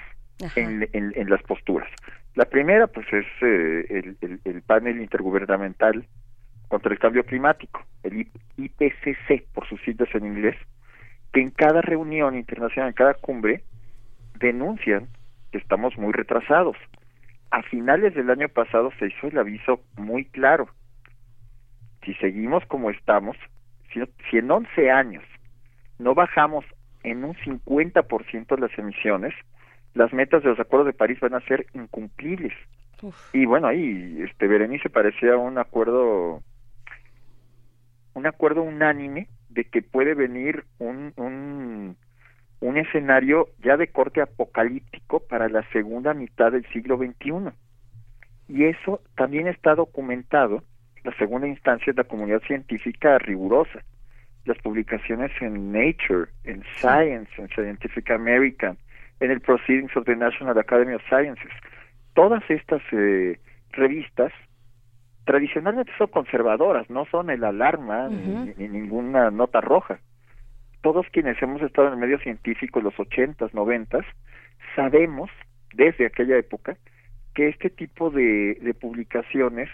en, 0.56 0.90
en, 0.92 1.30
las 1.30 1.42
posturas. 1.44 1.88
La 2.34 2.46
primera, 2.46 2.88
pues, 2.88 3.06
es 3.14 3.26
eh, 3.42 3.86
el, 3.90 4.18
el, 4.22 4.40
el, 4.44 4.62
panel 4.64 5.00
intergubernamental 5.00 6.06
contra 6.68 6.92
el 6.92 7.00
cambio 7.00 7.24
climático, 7.24 7.86
el 8.04 8.28
IPCC, 8.58 9.46
por 9.54 9.68
sus 9.70 9.80
siglas 9.82 10.10
en 10.16 10.26
inglés, 10.26 10.56
que 11.32 11.42
en 11.42 11.52
cada 11.52 11.82
reunión 11.82 12.36
internacional, 12.36 12.90
en 12.90 12.96
cada 12.96 13.14
cumbre, 13.14 13.64
denuncian 14.40 15.08
que 15.52 15.60
estamos 15.60 15.98
muy 15.98 16.12
retrasados. 16.12 16.76
A 17.52 17.62
finales 17.62 18.16
del 18.16 18.30
año 18.30 18.50
pasado 18.50 18.92
se 19.00 19.08
hizo 19.08 19.28
el 19.28 19.38
aviso 19.38 19.82
muy 19.98 20.26
claro. 20.26 20.68
Si 22.06 22.14
seguimos 22.16 22.66
como 22.68 22.90
estamos, 22.90 23.36
si, 23.92 24.02
si 24.30 24.38
en 24.38 24.52
11 24.52 24.92
años 24.92 25.24
no 26.00 26.14
bajamos 26.14 26.66
en 27.04 27.24
un 27.24 27.36
50% 27.36 28.58
las 28.60 28.78
emisiones, 28.78 29.34
las 29.94 30.12
metas 30.14 30.44
de 30.44 30.50
los 30.50 30.60
acuerdos 30.60 30.88
de 30.88 30.94
París 30.94 31.20
van 31.20 31.36
a 31.36 31.42
ser 31.42 31.66
incumplibles. 31.74 32.54
Y 33.34 33.46
bueno, 33.46 33.68
ahí 33.68 34.22
este 34.22 34.48
Berenice 34.48 34.90
parecía 34.90 35.38
un 35.38 35.58
acuerdo 35.58 36.42
un 38.14 38.26
acuerdo 38.26 38.64
unánime 38.64 39.28
de 39.50 39.66
que 39.66 39.82
puede 39.82 40.14
venir 40.14 40.64
un, 40.80 41.14
un, 41.18 41.98
un 42.62 42.78
escenario 42.78 43.50
ya 43.64 43.78
de 43.78 43.90
corte 43.90 44.22
apocalíptico 44.22 45.20
para 45.20 45.50
la 45.50 45.68
segunda 45.72 46.14
mitad 46.14 46.52
del 46.52 46.66
siglo 46.72 46.98
XXI. 46.98 47.52
Y 48.48 48.66
eso 48.66 49.02
también 49.16 49.48
está 49.48 49.76
documentado, 49.76 50.64
la 51.06 51.16
segunda 51.18 51.48
instancia 51.48 51.92
es 51.92 51.98
la 51.98 52.04
comunidad 52.04 52.42
científica 52.42 53.20
rigurosa. 53.20 53.84
Las 54.46 54.58
publicaciones 54.58 55.32
en 55.40 55.72
Nature, 55.72 56.32
en 56.44 56.64
Science, 56.78 57.32
en 57.38 57.48
Scientific 57.50 58.10
American, 58.10 58.78
en 59.20 59.32
el 59.32 59.40
Proceedings 59.40 59.96
of 59.96 60.06
the 60.06 60.16
National 60.16 60.58
Academy 60.58 60.94
of 60.94 61.04
Sciences. 61.08 61.52
Todas 62.16 62.44
estas 62.50 62.82
eh, 62.92 63.40
revistas 63.72 64.34
tradicionalmente 65.26 65.92
son 65.98 66.08
conservadoras, 66.08 66.90
no 66.90 67.06
son 67.06 67.30
el 67.30 67.44
alarma 67.44 68.10
ni, 68.10 68.68
ninguna 68.68 69.30
nota 69.30 69.62
roja. 69.62 70.00
Todos 70.82 71.06
quienes 71.12 71.42
hemos 71.42 71.62
estado 71.62 71.88
en 71.88 71.94
el 71.94 72.00
medio 72.00 72.20
científico 72.20 72.80
en 72.80 72.86
los 72.86 73.00
ochentas, 73.00 73.54
noventas, 73.54 74.06
sabemos 74.76 75.30
desde 75.74 76.08
aquella 76.08 76.38
época 76.38 76.78
que 77.36 77.50
este 77.50 77.70
tipo 77.70 78.10
de, 78.10 78.56
de 78.62 78.74
publicaciones 78.74 79.70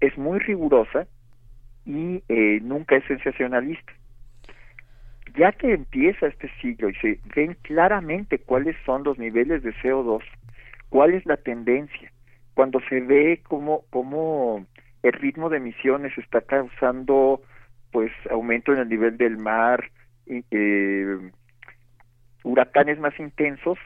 es 0.00 0.16
muy 0.16 0.38
rigurosa 0.38 1.06
y 1.84 2.22
eh, 2.28 2.60
nunca 2.62 2.96
es 2.96 3.04
sensacionalista. 3.04 3.92
Ya 5.36 5.52
que 5.52 5.72
empieza 5.72 6.26
este 6.26 6.50
siglo 6.60 6.88
y 6.90 6.94
se 6.96 7.20
ven 7.34 7.56
claramente 7.62 8.38
cuáles 8.38 8.76
son 8.84 9.04
los 9.04 9.18
niveles 9.18 9.62
de 9.62 9.74
CO2, 9.74 10.22
cuál 10.88 11.14
es 11.14 11.24
la 11.26 11.36
tendencia, 11.36 12.12
cuando 12.54 12.80
se 12.88 13.00
ve 13.00 13.40
cómo, 13.46 13.84
cómo 13.90 14.66
el 15.02 15.12
ritmo 15.12 15.48
de 15.48 15.58
emisiones 15.58 16.16
está 16.18 16.40
causando 16.40 17.40
pues 17.92 18.10
aumento 18.30 18.72
en 18.72 18.80
el 18.80 18.88
nivel 18.88 19.16
del 19.16 19.38
mar, 19.38 19.90
eh, 20.26 21.30
huracanes 22.42 22.98
más 22.98 23.18
intensos, 23.18 23.78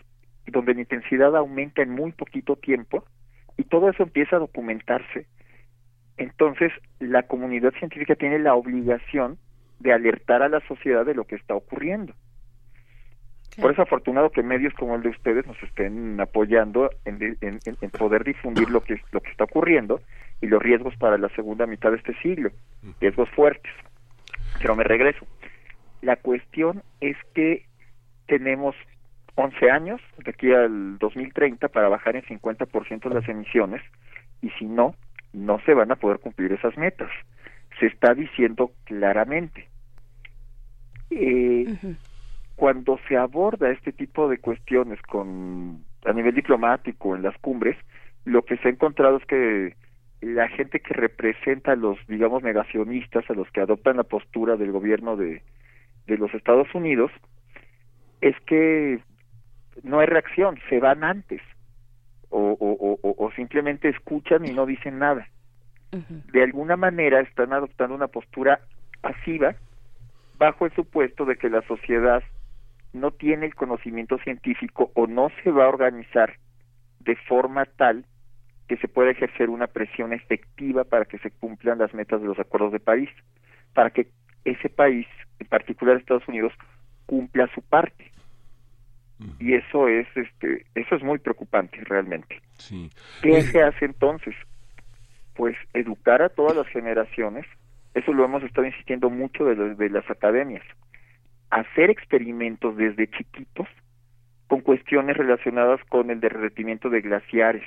donde 0.47 0.75
la 0.75 0.81
intensidad 0.81 1.37
aumenta 1.37 1.83
en 1.83 1.91
muy 1.91 2.13
poquito 2.13 2.57
tiempo, 2.57 3.05
y 3.57 3.65
todo 3.65 3.91
eso 3.91 4.03
empieza 4.03 4.37
a 4.37 4.41
documentarse. 4.41 5.27
Entonces, 6.17 6.73
la 6.99 7.23
comunidad 7.25 7.73
científica 7.79 8.15
tiene 8.15 8.39
la 8.39 8.55
obligación 8.55 9.39
de 9.81 9.93
alertar 9.93 10.43
a 10.43 10.49
la 10.49 10.61
sociedad 10.67 11.05
de 11.05 11.15
lo 11.15 11.25
que 11.25 11.37
está 11.37 11.55
ocurriendo. 11.55 12.15
Por 13.61 13.71
eso 13.71 13.83
afortunado 13.83 14.31
que 14.31 14.43
medios 14.43 14.73
como 14.75 14.95
el 14.95 15.03
de 15.03 15.11
ustedes 15.11 15.47
nos 15.47 15.63
estén 15.63 16.19
apoyando 16.21 16.91
en, 17.05 17.37
en, 17.43 17.91
poder 17.91 18.25
difundir 18.25 18.71
lo 18.71 18.83
que, 18.83 18.99
lo 19.11 19.21
que 19.21 19.31
está 19.31 19.45
ocurriendo 19.45 20.01
y 20.41 20.47
los 20.47 20.63
riesgos 20.63 20.97
para 20.97 21.19
la 21.19 21.29
segunda 21.31 21.67
mitad 21.67 21.91
de 21.91 21.99
este 21.99 22.15
siglo, 22.23 22.51
riesgos 23.01 23.29
fuertes. 23.31 23.73
Pero 24.59 24.75
me 24.75 24.85
regreso. 24.85 25.27
La 26.01 26.17
cuestión 26.17 26.83
es 27.01 27.17
que 27.35 27.67
tenemos 28.27 28.75
11 29.35 29.71
años, 29.71 30.01
de 30.25 30.31
aquí 30.31 30.53
al 30.53 30.99
2030, 30.99 31.69
para 31.69 31.89
bajar 31.89 32.17
en 32.17 32.23
50% 32.23 33.13
las 33.13 33.29
emisiones, 33.29 33.83
y 34.41 34.51
si 34.51 34.65
no, 34.65 34.95
no 35.33 35.61
se 35.61 35.75
van 35.75 35.91
a 35.91 35.97
poder 35.97 36.19
cumplir 36.19 36.53
esas 36.53 36.77
metas. 36.77 37.11
Se 37.79 37.87
está 37.87 38.15
diciendo 38.15 38.73
claramente. 38.85 39.69
Eh, 41.11 41.67
cuando 42.57 42.99
se 43.09 43.17
aborda 43.17 43.71
este 43.71 43.93
tipo 43.93 44.29
de 44.29 44.39
cuestiones 44.39 45.01
con 45.03 45.85
a 46.05 46.13
nivel 46.13 46.35
diplomático 46.35 47.15
en 47.15 47.23
las 47.23 47.37
cumbres, 47.39 47.77
lo 48.25 48.43
que 48.45 48.57
se 48.59 48.69
ha 48.69 48.71
encontrado 48.71 49.19
es 49.19 49.27
que 49.27 49.77
la 50.21 50.49
gente 50.49 50.81
que 50.81 50.95
representa 50.95 51.73
a 51.73 51.77
los, 51.77 51.99
digamos, 52.07 52.43
negacionistas, 52.43 53.29
a 53.29 53.35
los 53.35 53.51
que 53.51 53.61
adoptan 53.61 53.97
la 53.97 54.05
postura 54.05 54.57
del 54.57 54.71
gobierno 54.71 55.17
de, 55.17 55.43
de 56.07 56.17
los 56.17 56.33
Estados 56.35 56.73
Unidos, 56.75 57.11
es 58.21 58.37
que 58.47 59.01
no 59.83 59.99
hay 59.99 60.07
reacción, 60.07 60.59
se 60.69 60.79
van 60.79 61.03
antes, 61.03 61.41
o, 62.33 62.57
o, 62.59 62.99
o, 63.03 63.27
o 63.27 63.33
simplemente 63.33 63.89
escuchan 63.89 64.45
y 64.47 64.53
no 64.53 64.67
dicen 64.67 64.99
nada. 64.99 65.29
De 66.33 66.43
alguna 66.43 66.77
manera 66.77 67.21
están 67.21 67.53
adoptando 67.53 67.95
una 67.95 68.09
postura 68.09 68.61
pasiva 69.03 69.55
bajo 70.39 70.65
el 70.65 70.73
supuesto 70.73 71.27
de 71.27 71.37
que 71.37 71.51
la 71.51 71.61
sociedad 71.63 72.23
no 72.95 73.11
tiene 73.11 73.47
el 73.47 73.55
conocimiento 73.55 74.19
científico 74.19 74.91
o 74.95 75.07
no 75.07 75.31
se 75.43 75.51
va 75.51 75.67
a 75.67 75.69
organizar 75.69 76.35
de 77.01 77.17
forma 77.17 77.65
tal 77.65 78.07
que 78.69 78.77
se 78.79 78.89
pueda 78.89 79.11
ejercer 79.11 79.51
una 79.51 79.67
presión 79.67 80.13
efectiva 80.13 80.85
para 80.85 81.05
que 81.05 81.19
se 81.19 81.31
cumplan 81.31 81.79
las 81.79 81.93
metas 81.93 82.23
de 82.23 82.29
los 82.29 82.39
acuerdos 82.39 82.73
de 82.73 82.81
París, 82.81 83.11
para 83.75 83.91
que 83.91 84.09
ese 84.45 84.69
país, 84.69 85.07
en 85.39 85.47
particular 85.47 85.97
Estados 85.97 86.27
Unidos, 86.27 86.53
cumpla 87.07 87.49
su 87.55 87.61
parte. 87.63 88.11
Y 89.39 89.55
eso 89.55 89.89
es 89.89 90.07
este 90.17 90.67
eso 90.75 90.97
es 90.97 91.03
muy 91.03 91.19
preocupante 91.19 91.79
realmente. 91.85 92.41
¿Qué 93.23 93.39
eh, 93.39 93.43
se 93.43 93.63
hace 93.63 93.85
entonces? 93.85 94.35
Pues 95.35 95.57
educar 95.73 96.23
a 96.23 96.29
todas 96.29 96.57
las 96.57 96.67
generaciones, 96.69 97.47
eso 97.95 98.13
lo 98.13 98.25
hemos 98.25 98.43
estado 98.43 98.67
insistiendo 98.67 99.11
mucho 99.11 99.45
de, 99.45 99.75
de 99.75 99.91
las 99.91 100.09
academias 100.11 100.63
hacer 101.53 101.91
experimentos 101.91 102.77
desde 102.79 103.09
chiquitos 103.09 103.69
con 104.47 104.63
cuestiones 104.63 105.17
relacionadas 105.17 105.81
con 105.85 106.11
el 106.11 106.19
derretimiento 106.19 106.89
de 106.89 107.03
glaciares, 107.03 107.63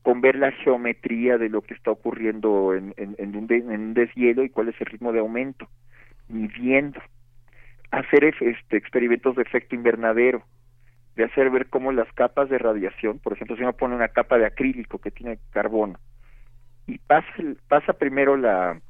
con 0.00 0.22
ver 0.22 0.36
la 0.36 0.50
geometría 0.50 1.36
de 1.36 1.50
lo 1.50 1.60
que 1.60 1.74
está 1.74 1.90
ocurriendo 1.90 2.74
en, 2.74 2.94
en, 2.96 3.36
un, 3.36 3.46
en 3.52 3.70
un, 3.70 3.94
deshielo 3.94 4.44
y 4.44 4.48
cuál 4.48 4.68
es 4.68 4.80
el 4.80 4.86
ritmo 4.86 5.12
de 5.12 5.20
aumento, 5.20 5.68
midiendo, 6.28 7.00
hacer 7.90 8.24
este, 8.24 8.78
experimentos 8.78 9.36
de 9.36 9.42
efecto 9.42 9.74
invernadero, 9.74 10.42
de 11.16 11.24
hacer 11.24 11.50
ver 11.50 11.68
cómo 11.68 11.92
las 11.92 12.10
capas 12.12 12.48
de 12.48 12.58
radiación, 12.58 13.18
por 13.18 13.34
ejemplo, 13.34 13.56
si 13.56 13.62
uno 13.62 13.74
pone 13.74 13.94
una 13.94 14.08
capa 14.08 14.38
de 14.38 14.46
acrílico 14.46 14.98
que 14.98 15.10
tiene 15.10 15.38
carbono 15.50 15.98
y 16.86 16.98
pasa, 16.98 17.28
pasa 17.68 17.92
primero 17.92 18.36
la, 18.36 18.80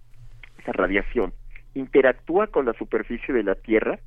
la 0.67 0.73
radiación, 0.73 1.33
interactúa 1.75 2.47
con 2.47 2.65
la 2.65 2.73
superficie 2.75 3.35
de 3.35 3.43
la 3.43 3.55
Tierra 3.55 3.99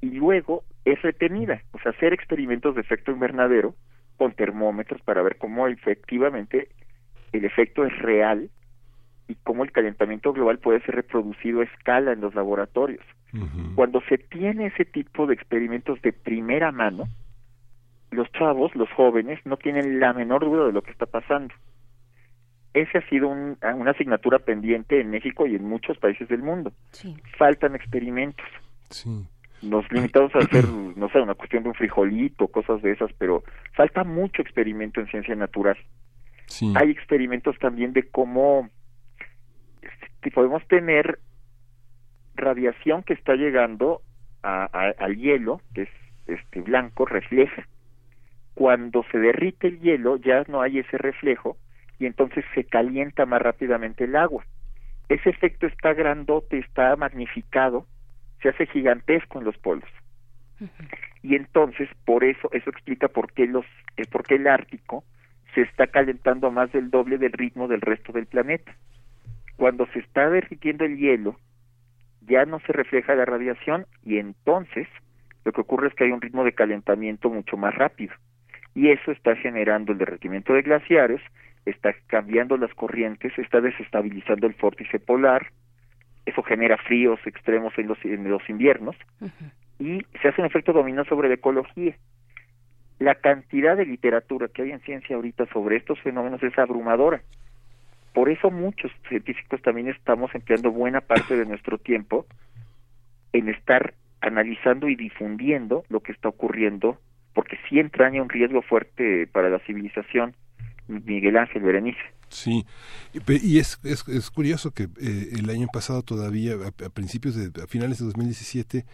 y 0.00 0.10
luego 0.10 0.64
es 0.84 1.00
retenida, 1.02 1.62
o 1.72 1.78
sea, 1.80 1.92
hacer 1.92 2.12
experimentos 2.12 2.74
de 2.74 2.80
efecto 2.80 3.10
invernadero 3.10 3.74
con 4.16 4.32
termómetros 4.32 5.00
para 5.02 5.22
ver 5.22 5.36
cómo 5.36 5.66
efectivamente 5.66 6.68
el 7.32 7.44
efecto 7.44 7.84
es 7.84 7.96
real 7.98 8.50
y 9.28 9.34
cómo 9.42 9.64
el 9.64 9.72
calentamiento 9.72 10.32
global 10.32 10.58
puede 10.58 10.80
ser 10.82 10.94
reproducido 10.94 11.60
a 11.60 11.64
escala 11.64 12.12
en 12.12 12.20
los 12.20 12.34
laboratorios. 12.34 13.04
Cuando 13.74 14.00
se 14.08 14.16
tiene 14.16 14.66
ese 14.66 14.86
tipo 14.86 15.26
de 15.26 15.34
experimentos 15.34 16.00
de 16.00 16.12
primera 16.12 16.72
mano, 16.72 17.04
los 18.10 18.30
chavos, 18.32 18.74
los 18.74 18.90
jóvenes, 18.92 19.40
no 19.44 19.56
tienen 19.56 20.00
la 20.00 20.12
menor 20.12 20.44
duda 20.44 20.66
de 20.66 20.72
lo 20.72 20.82
que 20.82 20.90
está 20.90 21.06
pasando. 21.06 21.54
Ese 22.74 22.98
ha 22.98 23.08
sido 23.08 23.28
una 23.28 23.90
asignatura 23.90 24.38
pendiente 24.38 25.00
en 25.00 25.10
México 25.10 25.46
y 25.46 25.54
en 25.54 25.64
muchos 25.64 25.96
países 25.98 26.28
del 26.28 26.42
mundo. 26.42 26.72
Faltan 27.38 27.74
experimentos. 27.74 28.46
Sí 28.90 29.26
nos 29.62 29.90
limitamos 29.90 30.34
a 30.34 30.38
hacer, 30.38 30.64
no 30.96 31.08
sé, 31.10 31.20
una 31.20 31.34
cuestión 31.34 31.62
de 31.62 31.70
un 31.70 31.74
frijolito, 31.74 32.48
cosas 32.48 32.82
de 32.82 32.92
esas, 32.92 33.12
pero 33.18 33.42
falta 33.74 34.04
mucho 34.04 34.42
experimento 34.42 35.00
en 35.00 35.08
ciencia 35.08 35.34
natural. 35.34 35.76
Hay 36.76 36.90
experimentos 36.90 37.58
también 37.58 37.92
de 37.92 38.04
cómo 38.08 38.70
si 40.22 40.30
podemos 40.30 40.66
tener 40.68 41.18
radiación 42.36 43.02
que 43.02 43.14
está 43.14 43.34
llegando 43.34 44.02
al 44.42 45.16
hielo, 45.16 45.60
que 45.74 45.82
es 45.82 45.88
este 46.26 46.60
blanco, 46.60 47.04
refleja. 47.04 47.66
Cuando 48.56 49.04
se 49.12 49.18
derrite 49.18 49.68
el 49.68 49.80
hielo 49.80 50.16
ya 50.16 50.42
no 50.48 50.62
hay 50.62 50.78
ese 50.78 50.96
reflejo 50.96 51.58
y 51.98 52.06
entonces 52.06 52.42
se 52.54 52.64
calienta 52.64 53.26
más 53.26 53.42
rápidamente 53.42 54.04
el 54.04 54.16
agua. 54.16 54.46
Ese 55.10 55.28
efecto 55.28 55.66
está 55.66 55.92
grandote, 55.92 56.56
está 56.58 56.96
magnificado, 56.96 57.86
se 58.40 58.48
hace 58.48 58.64
gigantesco 58.64 59.38
en 59.38 59.44
los 59.44 59.58
polos. 59.58 59.90
Y 61.22 61.34
entonces, 61.34 61.86
por 62.06 62.24
eso, 62.24 62.48
eso 62.50 62.70
explica 62.70 63.08
por 63.08 63.30
qué, 63.34 63.46
los, 63.46 63.66
eh, 63.98 64.06
por 64.10 64.22
qué 64.22 64.36
el 64.36 64.46
Ártico 64.46 65.04
se 65.54 65.60
está 65.60 65.88
calentando 65.88 66.50
más 66.50 66.72
del 66.72 66.90
doble 66.90 67.18
del 67.18 67.32
ritmo 67.32 67.68
del 67.68 67.82
resto 67.82 68.10
del 68.14 68.24
planeta. 68.24 68.74
Cuando 69.56 69.86
se 69.88 69.98
está 69.98 70.30
derritiendo 70.30 70.86
el 70.86 70.96
hielo, 70.96 71.38
ya 72.22 72.46
no 72.46 72.58
se 72.60 72.72
refleja 72.72 73.14
la 73.14 73.26
radiación 73.26 73.84
y 74.02 74.16
entonces 74.16 74.88
lo 75.44 75.52
que 75.52 75.60
ocurre 75.60 75.88
es 75.88 75.94
que 75.94 76.04
hay 76.04 76.12
un 76.12 76.22
ritmo 76.22 76.42
de 76.42 76.54
calentamiento 76.54 77.28
mucho 77.28 77.58
más 77.58 77.74
rápido. 77.74 78.14
Y 78.76 78.90
eso 78.90 79.10
está 79.10 79.34
generando 79.34 79.90
el 79.90 79.98
derretimiento 79.98 80.52
de 80.52 80.62
glaciares, 80.62 81.20
está 81.64 81.92
cambiando 82.06 82.56
las 82.56 82.72
corrientes, 82.74 83.36
está 83.36 83.60
desestabilizando 83.60 84.46
el 84.46 84.54
vórtice 84.60 85.00
polar, 85.00 85.50
eso 86.26 86.42
genera 86.42 86.76
fríos 86.76 87.18
extremos 87.26 87.76
en 87.78 87.88
los, 87.88 87.98
en 88.04 88.28
los 88.30 88.48
inviernos 88.48 88.94
y 89.78 90.04
se 90.20 90.28
hace 90.28 90.40
un 90.40 90.46
efecto 90.46 90.72
dominó 90.72 91.04
sobre 91.04 91.28
la 91.28 91.34
ecología. 91.34 91.96
La 92.98 93.14
cantidad 93.14 93.76
de 93.76 93.86
literatura 93.86 94.48
que 94.48 94.62
hay 94.62 94.72
en 94.72 94.80
ciencia 94.80 95.16
ahorita 95.16 95.46
sobre 95.46 95.76
estos 95.76 96.00
fenómenos 96.00 96.42
es 96.42 96.58
abrumadora. 96.58 97.22
Por 98.12 98.30
eso 98.30 98.50
muchos 98.50 98.90
científicos 99.08 99.60
también 99.60 99.88
estamos 99.88 100.34
empleando 100.34 100.70
buena 100.70 101.00
parte 101.00 101.36
de 101.36 101.44
nuestro 101.44 101.78
tiempo 101.78 102.26
en 103.32 103.48
estar 103.50 103.94
analizando 104.20 104.88
y 104.88 104.96
difundiendo 104.96 105.84
lo 105.90 106.00
que 106.00 106.12
está 106.12 106.28
ocurriendo, 106.30 106.98
porque 107.36 107.58
sí 107.68 107.78
entraña 107.78 108.22
un 108.22 108.30
riesgo 108.30 108.62
fuerte 108.62 109.26
para 109.26 109.50
la 109.50 109.58
civilización. 109.58 110.34
Miguel 110.88 111.36
Ángel 111.36 111.62
Berenice. 111.62 112.00
Sí, 112.28 112.66
y 113.28 113.58
es, 113.58 113.78
es, 113.84 114.30
curioso 114.30 114.72
que 114.72 114.88
eh, 115.00 115.30
el 115.32 115.48
año 115.48 115.68
pasado 115.72 116.02
todavía, 116.02 116.54
a, 116.54 116.88
principios 116.90 117.36
de, 117.36 117.62
a 117.62 117.66
finales 117.66 117.98
de 117.98 118.06
2017, 118.06 118.84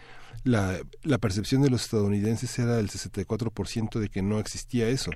la, 0.43 0.79
la 1.01 1.17
percepción 1.17 1.61
de 1.61 1.69
los 1.69 1.83
estadounidenses 1.83 2.57
era 2.59 2.75
del 2.75 2.89
64% 2.89 3.99
de 3.99 4.09
que 4.09 4.21
no 4.21 4.39
existía 4.39 4.87
eso, 4.87 5.11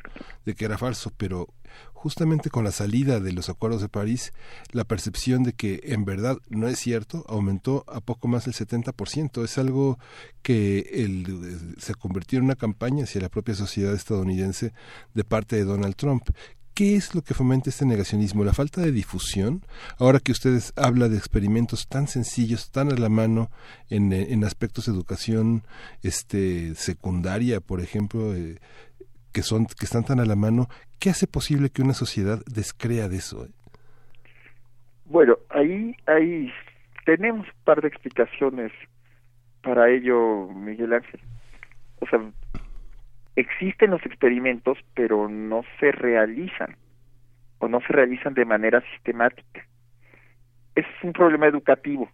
de 0.45 0.55
que 0.55 0.65
era 0.65 0.77
falso, 0.77 1.11
pero 1.15 1.47
justamente 1.93 2.49
con 2.49 2.63
la 2.63 2.71
salida 2.71 3.19
de 3.19 3.33
los 3.33 3.49
acuerdos 3.49 3.81
de 3.81 3.89
París, 3.89 4.31
la 4.71 4.83
percepción 4.83 5.43
de 5.43 5.53
que 5.53 5.81
en 5.83 6.05
verdad 6.05 6.37
no 6.47 6.67
es 6.67 6.79
cierto 6.79 7.25
aumentó 7.27 7.83
a 7.87 8.01
poco 8.01 8.27
más 8.27 8.45
del 8.45 8.53
70%. 8.53 9.43
Es 9.43 9.57
algo 9.57 9.99
que 10.41 10.79
el, 10.93 11.75
se 11.79 11.95
convirtió 11.95 12.39
en 12.39 12.45
una 12.45 12.55
campaña 12.55 13.03
hacia 13.03 13.21
la 13.21 13.29
propia 13.29 13.55
sociedad 13.55 13.93
estadounidense 13.93 14.73
de 15.13 15.23
parte 15.23 15.55
de 15.55 15.65
Donald 15.65 15.95
Trump, 15.95 16.29
¿Qué 16.77 16.95
es 16.95 17.15
lo 17.15 17.23
que 17.23 17.33
fomenta 17.33 17.71
este 17.71 17.87
negacionismo? 17.87 18.43
¿La 18.43 18.53
falta 18.53 18.81
de 18.81 18.91
difusión? 18.91 19.61
Ahora 19.97 20.19
que 20.19 20.31
ustedes 20.31 20.73
hablan 20.77 21.09
de 21.09 21.17
experimentos 21.17 21.87
tan 21.87 22.05
sencillos, 22.05 22.71
tan 22.71 22.91
a 22.91 22.95
la 22.95 23.09
mano 23.09 23.49
en, 23.89 24.13
en 24.13 24.43
aspectos 24.43 24.85
de 24.85 24.91
educación 24.91 25.63
este, 26.03 26.75
secundaria, 26.75 27.61
por 27.61 27.79
ejemplo, 27.79 28.35
eh, 28.35 28.59
que, 29.33 29.41
son, 29.41 29.65
que 29.65 29.85
están 29.85 30.03
tan 30.03 30.19
a 30.19 30.25
la 30.25 30.35
mano, 30.35 30.67
¿qué 30.99 31.09
hace 31.09 31.25
posible 31.25 31.71
que 31.71 31.81
una 31.81 31.95
sociedad 31.95 32.43
descrea 32.45 33.09
de 33.09 33.17
eso? 33.17 33.47
Bueno, 35.05 35.39
ahí, 35.49 35.95
ahí 36.05 36.53
tenemos 37.05 37.47
un 37.47 37.63
par 37.63 37.81
de 37.81 37.87
explicaciones 37.87 38.71
para 39.63 39.89
ello, 39.89 40.47
Miguel 40.49 40.93
Ángel. 40.93 41.21
O 42.01 42.05
sea, 42.05 42.19
existen 43.37 43.91
los 43.91 44.03
experimentos, 44.05 44.79
pero 44.95 45.29
no 45.29 45.63
se 45.79 45.91
realizan 45.91 46.75
o 47.59 47.67
no 47.67 47.79
se 47.81 47.93
realizan 47.93 48.33
de 48.33 48.45
manera 48.45 48.81
sistemática. 48.93 49.65
Es 50.75 50.85
un 51.03 51.13
problema 51.13 51.45
educativo. 51.45 52.09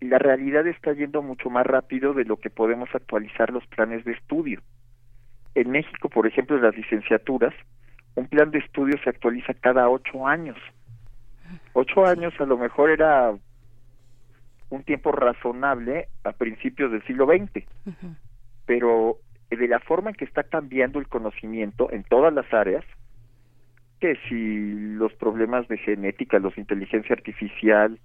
La 0.00 0.18
realidad 0.18 0.66
está 0.68 0.92
yendo 0.92 1.20
mucho 1.20 1.50
más 1.50 1.66
rápido 1.66 2.14
de 2.14 2.24
lo 2.24 2.36
que 2.36 2.48
podemos 2.48 2.88
actualizar 2.94 3.50
los 3.50 3.66
planes 3.66 4.04
de 4.04 4.12
estudio. 4.12 4.62
En 5.56 5.70
México, 5.70 6.08
por 6.08 6.26
ejemplo, 6.26 6.56
en 6.56 6.62
las 6.62 6.76
licenciaturas, 6.76 7.52
un 8.14 8.28
plan 8.28 8.52
de 8.52 8.58
estudio 8.58 8.96
se 9.02 9.10
actualiza 9.10 9.52
cada 9.54 9.88
ocho 9.88 10.28
años. 10.28 10.56
Ocho 11.72 12.06
años 12.06 12.32
a 12.38 12.44
lo 12.44 12.56
mejor 12.56 12.90
era 12.90 13.34
un 14.68 14.84
tiempo 14.84 15.10
razonable 15.10 16.08
a 16.22 16.32
principios 16.32 16.92
del 16.92 17.04
siglo 17.04 17.26
XX, 17.26 17.64
pero 18.64 19.18
de 19.56 19.68
la 19.68 19.80
forma 19.80 20.10
en 20.10 20.16
que 20.16 20.24
está 20.24 20.44
cambiando 20.44 20.98
el 20.98 21.08
conocimiento 21.08 21.90
en 21.90 22.04
todas 22.04 22.32
las 22.32 22.52
áreas, 22.52 22.84
que 24.00 24.16
si 24.28 24.94
los 24.94 25.12
problemas 25.14 25.68
de 25.68 25.78
genética, 25.78 26.38
los 26.38 26.54
de 26.54 26.62
inteligencia 26.62 27.14
artificial, 27.14 27.98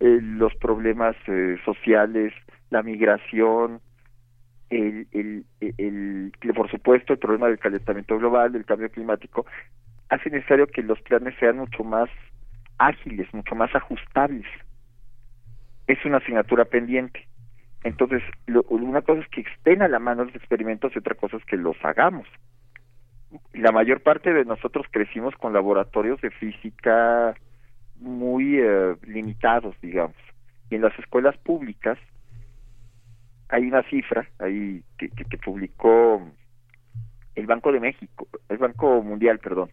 eh, 0.00 0.18
los 0.22 0.54
problemas 0.56 1.16
eh, 1.26 1.58
sociales, 1.64 2.32
la 2.70 2.82
migración, 2.82 3.80
el, 4.70 5.06
el, 5.12 5.44
el, 5.60 6.32
por 6.54 6.70
supuesto 6.70 7.12
el 7.12 7.18
problema 7.18 7.48
del 7.48 7.58
calentamiento 7.58 8.18
global, 8.18 8.52
del 8.52 8.64
cambio 8.64 8.90
climático, 8.90 9.46
hace 10.08 10.30
necesario 10.30 10.66
que 10.66 10.82
los 10.82 11.00
planes 11.02 11.34
sean 11.38 11.58
mucho 11.58 11.84
más 11.84 12.08
ágiles, 12.78 13.32
mucho 13.32 13.54
más 13.54 13.74
ajustables. 13.74 14.46
Es 15.86 16.02
una 16.04 16.18
asignatura 16.18 16.64
pendiente. 16.64 17.28
Entonces, 17.84 18.22
una 18.70 19.02
cosa 19.02 19.20
es 19.20 19.28
que 19.28 19.42
estén 19.42 19.82
a 19.82 19.88
la 19.88 19.98
mano 19.98 20.24
los 20.24 20.34
experimentos 20.34 20.92
y 20.94 20.98
otra 20.98 21.14
cosa 21.14 21.36
es 21.36 21.44
que 21.44 21.58
los 21.58 21.76
hagamos. 21.84 22.26
La 23.52 23.72
mayor 23.72 24.00
parte 24.00 24.32
de 24.32 24.46
nosotros 24.46 24.86
crecimos 24.90 25.34
con 25.36 25.52
laboratorios 25.52 26.18
de 26.22 26.30
física 26.30 27.34
muy 27.96 28.58
eh, 28.58 28.96
limitados, 29.02 29.76
digamos. 29.82 30.16
Y 30.70 30.76
en 30.76 30.80
las 30.80 30.98
escuelas 30.98 31.36
públicas 31.36 31.98
hay 33.50 33.66
una 33.66 33.82
cifra 33.82 34.26
ahí 34.38 34.82
que, 34.96 35.10
que, 35.10 35.36
publicó 35.36 36.26
el 37.34 37.46
Banco 37.46 37.70
de 37.70 37.80
México, 37.80 38.26
el 38.48 38.56
Banco 38.56 39.02
Mundial, 39.02 39.40
perdón, 39.40 39.70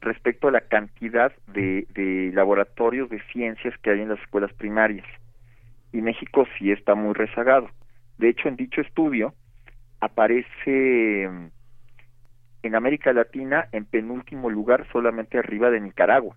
respecto 0.00 0.48
a 0.48 0.52
la 0.52 0.62
cantidad 0.62 1.32
de, 1.48 1.86
de 1.90 2.30
laboratorios 2.32 3.10
de 3.10 3.20
ciencias 3.30 3.76
que 3.82 3.90
hay 3.90 4.00
en 4.00 4.08
las 4.08 4.20
escuelas 4.20 4.52
primarias 4.54 5.06
y 5.96 6.02
México 6.02 6.46
sí 6.58 6.70
está 6.70 6.94
muy 6.94 7.14
rezagado. 7.14 7.70
De 8.18 8.28
hecho, 8.28 8.48
en 8.48 8.56
dicho 8.56 8.82
estudio 8.82 9.34
aparece 9.98 11.26
mm, 11.26 11.46
en 12.64 12.74
América 12.74 13.14
Latina 13.14 13.68
en 13.72 13.86
penúltimo 13.86 14.50
lugar 14.50 14.86
solamente 14.92 15.38
arriba 15.38 15.70
de 15.70 15.80
Nicaragua. 15.80 16.36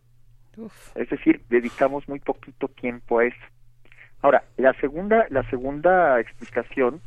Es 0.95 1.10
decir, 1.10 1.41
dedicamos 1.49 2.07
muy 2.07 2.19
poquito 2.19 2.69
tiempo 2.69 3.19
a 3.19 3.26
eso. 3.26 3.45
Ahora, 4.22 4.44
la 4.56 4.73
segunda, 4.76 5.26
la 5.30 5.44
segunda 5.49 6.19
explicación 6.22 7.02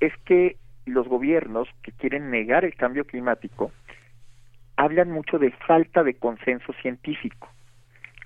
es 0.00 0.12
que 0.24 0.56
los 0.84 1.08
gobiernos 1.08 1.66
que 1.82 1.92
quieren 1.92 2.30
negar 2.30 2.66
el 2.66 2.74
cambio 2.74 3.06
climático 3.06 3.72
hablan 4.76 5.10
mucho 5.10 5.38
de 5.38 5.50
falta 5.66 6.02
de 6.02 6.14
consenso 6.14 6.74
científico. 6.82 7.48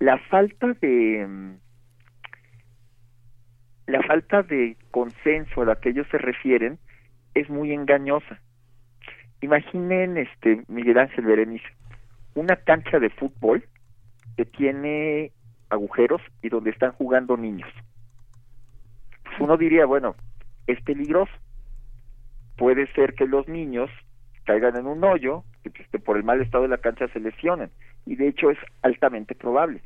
La 0.01 0.19
falta 0.19 0.73
de 0.81 1.25
mm, 1.27 1.70
la 3.91 4.03
falta 4.03 4.43
de 4.43 4.77
consenso 4.91 5.63
a 5.63 5.65
la 5.65 5.77
que 5.77 5.91
ellos 5.91 6.07
se 6.11 6.19
refieren 6.19 6.79
es 7.35 7.49
muy 7.51 7.73
engañosa. 7.73 8.41
Imaginen, 9.41 10.17
este 10.17 10.63
Miguel 10.69 10.99
Ángel 10.99 11.25
Berenice, 11.25 11.67
una 12.35 12.57
cancha 12.57 12.99
de 12.99 13.11
fútbol 13.11 13.65
que 14.37 14.45
tiene 14.45 15.33
agujeros 15.71 16.21
y 16.43 16.49
donde 16.49 16.71
están 16.71 16.93
jugando 16.93 17.37
niños. 17.37 17.71
Pues 19.25 19.41
uno 19.41 19.57
diría, 19.57 19.87
bueno, 19.87 20.15
es 20.67 20.81
peligroso. 20.83 21.33
Puede 22.57 22.93
ser 22.93 23.15
que 23.15 23.27
los 23.27 23.49
niños 23.49 23.91
caigan 24.45 24.77
en 24.77 24.87
un 24.87 25.03
hoyo 25.05 25.45
y 25.65 25.71
que 25.71 25.99
por 25.99 26.17
el 26.17 26.25
mal 26.25 26.41
estado 26.41 26.65
de 26.65 26.71
la 26.71 26.79
cancha 26.79 27.09
se 27.09 27.21
lesionen. 27.21 27.71
Y 28.07 28.17
de 28.17 28.29
hecho 28.29 28.51
es 28.51 28.59
altamente 28.83 29.35
probable. 29.35 29.81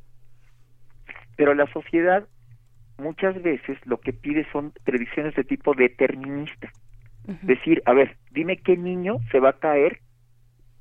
Pero 1.37 1.55
la 1.55 1.67
sociedad 1.73 2.27
muchas 2.99 3.41
veces 3.43 3.79
lo 3.85 3.99
que 3.99 4.13
pide 4.13 4.47
son 4.53 4.73
predicciones 4.85 5.35
de 5.35 5.45
tipo 5.45 5.75
determinista. 5.75 6.71
Decir, 7.43 7.83
a 7.87 7.95
ver, 7.95 8.19
dime 8.33 8.59
qué 8.59 8.77
niño 8.77 9.17
se 9.33 9.41
va 9.41 9.51
a 9.51 9.59
caer, 9.59 10.01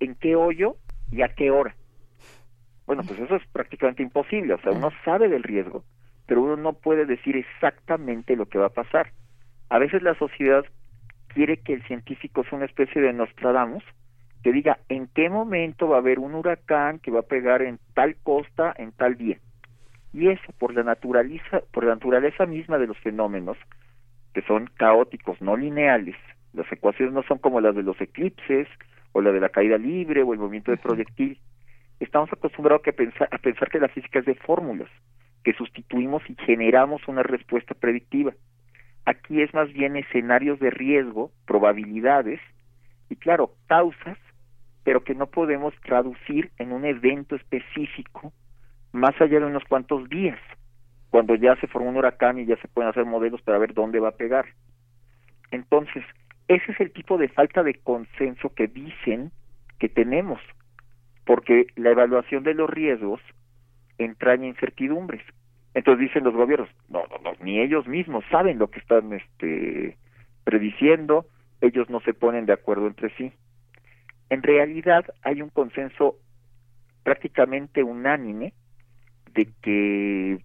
en 0.02 0.16
qué 0.16 0.36
hoyo 0.36 0.76
y 1.10 1.22
a 1.22 1.30
qué 1.30 1.52
hora. 1.52 1.76
Bueno, 2.86 3.04
pues 3.08 3.18
eso 3.20 3.38
es 3.38 3.48
prácticamente 3.48 4.04
imposible, 4.04 4.54
o 4.54 4.60
sea, 4.60 4.74
uno 4.74 4.92
sabe 5.06 5.30
del 5.30 5.44
riesgo, 5.44 5.86
pero 6.26 6.42
uno 6.42 6.58
no 6.58 6.74
puede 6.74 7.06
decir 7.06 7.38
exactamente 7.38 8.36
lo 8.36 8.48
que 8.48 8.58
va 8.58 8.68
a 8.68 8.74
pasar. 8.74 9.12
A 9.70 9.80
veces 9.80 10.02
la 10.02 10.16
sociedad 10.16 10.66
quiere 11.30 11.58
que 11.58 11.74
el 11.74 11.84
científico 11.88 12.44
sea 12.44 12.58
una 12.58 12.66
especie 12.66 13.02
de 13.02 13.14
Nostradamus 13.14 13.84
que 14.44 14.52
diga 14.52 14.80
en 14.90 15.08
qué 15.08 15.30
momento 15.30 15.88
va 15.88 15.96
a 15.96 16.00
haber 16.00 16.20
un 16.20 16.36
huracán 16.36 17.00
que 17.00 17.12
va 17.12 17.22
a 17.22 17.28
pegar 17.28 17.62
en 17.62 17.80
tal 17.94 18.18
costa 18.18 18.74
en 18.78 18.92
tal 18.92 19.18
día. 19.18 19.38
Y 20.14 20.30
eso, 20.30 20.54
por 20.60 20.74
la, 20.74 20.84
naturaleza, 20.84 21.62
por 21.72 21.86
la 21.86 21.96
naturaleza 21.96 22.46
misma 22.46 22.78
de 22.78 22.88
los 22.88 22.98
fenómenos, 23.00 23.58
que 24.34 24.42
son 24.44 24.70
caóticos, 24.78 25.42
no 25.42 25.58
lineales, 25.58 26.16
las 26.54 26.72
ecuaciones 26.72 27.14
no 27.14 27.24
son 27.24 27.40
como 27.40 27.62
las 27.62 27.76
de 27.76 27.84
los 27.84 28.00
eclipses, 28.00 28.68
o 29.12 29.22
la 29.22 29.32
de 29.32 29.40
la 29.40 29.50
caída 29.50 29.78
libre, 29.78 30.24
o 30.24 30.34
el 30.34 30.40
movimiento 30.40 30.72
de 30.72 30.78
proyectil. 30.78 31.40
Estamos 32.00 32.32
acostumbrados 32.32 32.88
a, 32.88 32.92
pensar, 32.92 33.28
a 33.32 33.38
pensar 33.38 33.70
que 33.70 33.80
la 33.80 33.90
física 33.90 34.20
es 34.20 34.26
de 34.26 34.36
fórmulas, 34.36 34.90
que 35.44 35.54
sustituimos 35.54 36.22
y 36.30 36.36
generamos 36.46 37.08
una 37.08 37.24
respuesta 37.24 37.74
predictiva. 37.74 38.34
Aquí 39.06 39.42
es 39.42 39.54
más 39.54 39.72
bien 39.74 39.96
escenarios 39.96 40.60
de 40.60 40.70
riesgo, 40.70 41.32
probabilidades, 41.46 42.40
y 43.10 43.16
claro, 43.16 43.54
causas 43.68 44.18
pero 44.84 45.04
que 45.04 45.16
no 45.16 45.28
podemos 45.28 45.74
traducir 45.86 46.52
en 46.58 46.72
un 46.72 46.86
evento 46.86 47.36
específico 47.36 48.34
más 48.94 49.20
allá 49.20 49.40
de 49.40 49.46
unos 49.46 49.64
cuantos 49.66 50.08
días, 50.10 50.40
cuando 51.10 51.36
ya 51.36 51.56
se 51.58 51.68
formó 51.68 51.90
un 51.90 51.98
huracán 51.98 52.40
y 52.40 52.46
ya 52.46 52.56
se 52.58 52.68
pueden 52.68 52.90
hacer 52.90 53.06
modelos 53.06 53.42
para 53.42 53.58
ver 53.58 53.74
dónde 53.74 54.00
va 54.00 54.10
a 54.10 54.18
pegar. 54.18 54.46
Entonces, 55.52 56.04
ese 56.48 56.72
es 56.72 56.80
el 56.80 56.92
tipo 56.92 57.18
de 57.18 57.28
falta 57.28 57.64
de 57.64 57.76
consenso 57.76 58.50
que 58.56 58.68
dicen 58.68 59.32
que 59.80 59.90
tenemos, 59.90 60.40
porque 61.26 61.68
la 61.76 61.92
evaluación 61.92 62.44
de 62.44 62.54
los 62.54 62.70
riesgos 62.70 63.20
entraña 63.98 64.48
incertidumbres. 64.48 65.22
Entonces 65.74 66.08
dicen 66.08 66.24
los 66.24 66.36
gobiernos, 66.36 66.70
no, 66.88 67.04
no, 67.10 67.18
no, 67.24 67.32
ni 67.44 67.60
ellos 67.60 67.88
mismos 67.88 68.24
saben 68.30 68.60
lo 68.60 68.70
que 68.70 68.80
están 68.80 69.12
este, 69.12 69.98
prediciendo, 70.44 71.26
ellos 71.62 71.90
no 71.90 72.00
se 72.02 72.14
ponen 72.14 72.46
de 72.46 72.54
acuerdo 72.54 72.88
entre 72.88 73.10
sí 73.16 73.34
en 74.34 74.42
realidad 74.42 75.06
hay 75.22 75.42
un 75.42 75.50
consenso 75.50 76.16
prácticamente 77.04 77.84
unánime 77.84 78.54
de 79.34 79.48
que 79.62 80.40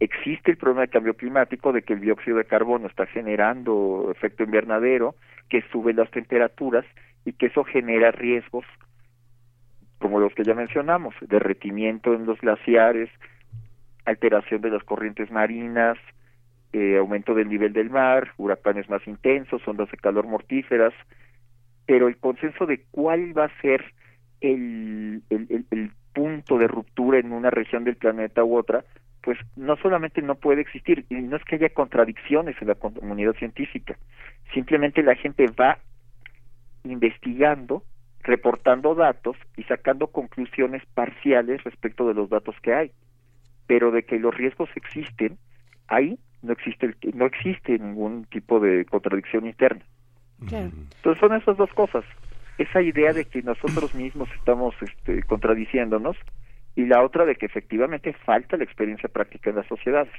existe 0.00 0.50
el 0.50 0.56
problema 0.56 0.82
de 0.82 0.88
cambio 0.88 1.14
climático, 1.14 1.72
de 1.72 1.82
que 1.82 1.94
el 1.94 2.00
dióxido 2.00 2.38
de 2.38 2.44
carbono 2.44 2.86
está 2.86 3.06
generando 3.06 4.10
efecto 4.10 4.42
invernadero, 4.42 5.14
que 5.48 5.62
sube 5.70 5.92
las 5.92 6.10
temperaturas 6.10 6.84
y 7.24 7.32
que 7.32 7.46
eso 7.46 7.64
genera 7.64 8.10
riesgos 8.10 8.64
como 9.98 10.20
los 10.20 10.34
que 10.34 10.44
ya 10.44 10.54
mencionamos, 10.54 11.14
derretimiento 11.22 12.12
en 12.12 12.26
los 12.26 12.38
glaciares, 12.38 13.08
alteración 14.04 14.60
de 14.60 14.68
las 14.68 14.84
corrientes 14.84 15.30
marinas, 15.30 15.96
eh, 16.74 16.98
aumento 16.98 17.34
del 17.34 17.48
nivel 17.48 17.72
del 17.72 17.88
mar, 17.88 18.32
huracanes 18.36 18.90
más 18.90 19.06
intensos, 19.06 19.66
ondas 19.66 19.90
de 19.90 19.96
calor 19.96 20.26
mortíferas, 20.26 20.92
pero 21.86 22.08
el 22.08 22.18
consenso 22.18 22.66
de 22.66 22.82
cuál 22.90 23.36
va 23.36 23.46
a 23.46 23.60
ser 23.62 23.82
el, 24.42 25.22
punto 26.14 26.58
de 26.58 26.68
ruptura 26.68 27.18
en 27.18 27.32
una 27.32 27.50
región 27.50 27.84
del 27.84 27.96
planeta 27.96 28.44
u 28.44 28.56
otra, 28.56 28.84
pues 29.22 29.38
no 29.56 29.76
solamente 29.76 30.22
no 30.22 30.34
puede 30.34 30.60
existir, 30.60 31.06
y 31.08 31.14
no 31.14 31.36
es 31.36 31.44
que 31.44 31.56
haya 31.56 31.70
contradicciones 31.70 32.56
en 32.60 32.68
la 32.68 32.74
comunidad 32.74 33.34
científica, 33.34 33.96
simplemente 34.52 35.02
la 35.02 35.14
gente 35.14 35.46
va 35.48 35.78
investigando, 36.84 37.82
reportando 38.22 38.94
datos 38.94 39.36
y 39.56 39.62
sacando 39.64 40.08
conclusiones 40.08 40.82
parciales 40.94 41.64
respecto 41.64 42.06
de 42.06 42.14
los 42.14 42.28
datos 42.28 42.54
que 42.62 42.74
hay, 42.74 42.90
pero 43.66 43.90
de 43.90 44.02
que 44.04 44.18
los 44.18 44.34
riesgos 44.34 44.68
existen, 44.76 45.38
ahí 45.88 46.18
no 46.42 46.52
existe 46.52 46.94
no 47.14 47.24
existe 47.24 47.78
ningún 47.78 48.26
tipo 48.26 48.60
de 48.60 48.84
contradicción 48.84 49.46
interna. 49.46 49.82
Entonces 50.40 51.18
son 51.18 51.34
esas 51.34 51.56
dos 51.56 51.72
cosas, 51.72 52.04
esa 52.58 52.80
idea 52.82 53.12
de 53.12 53.24
que 53.24 53.42
nosotros 53.42 53.94
mismos 53.94 54.28
estamos 54.36 54.74
este, 54.80 55.22
contradiciéndonos 55.24 56.16
y 56.76 56.86
la 56.86 57.04
otra 57.04 57.24
de 57.24 57.36
que 57.36 57.46
efectivamente 57.46 58.12
falta 58.24 58.56
la 58.56 58.64
experiencia 58.64 59.08
práctica 59.08 59.50
en 59.50 59.56
las 59.56 59.66
sociedades. 59.66 60.12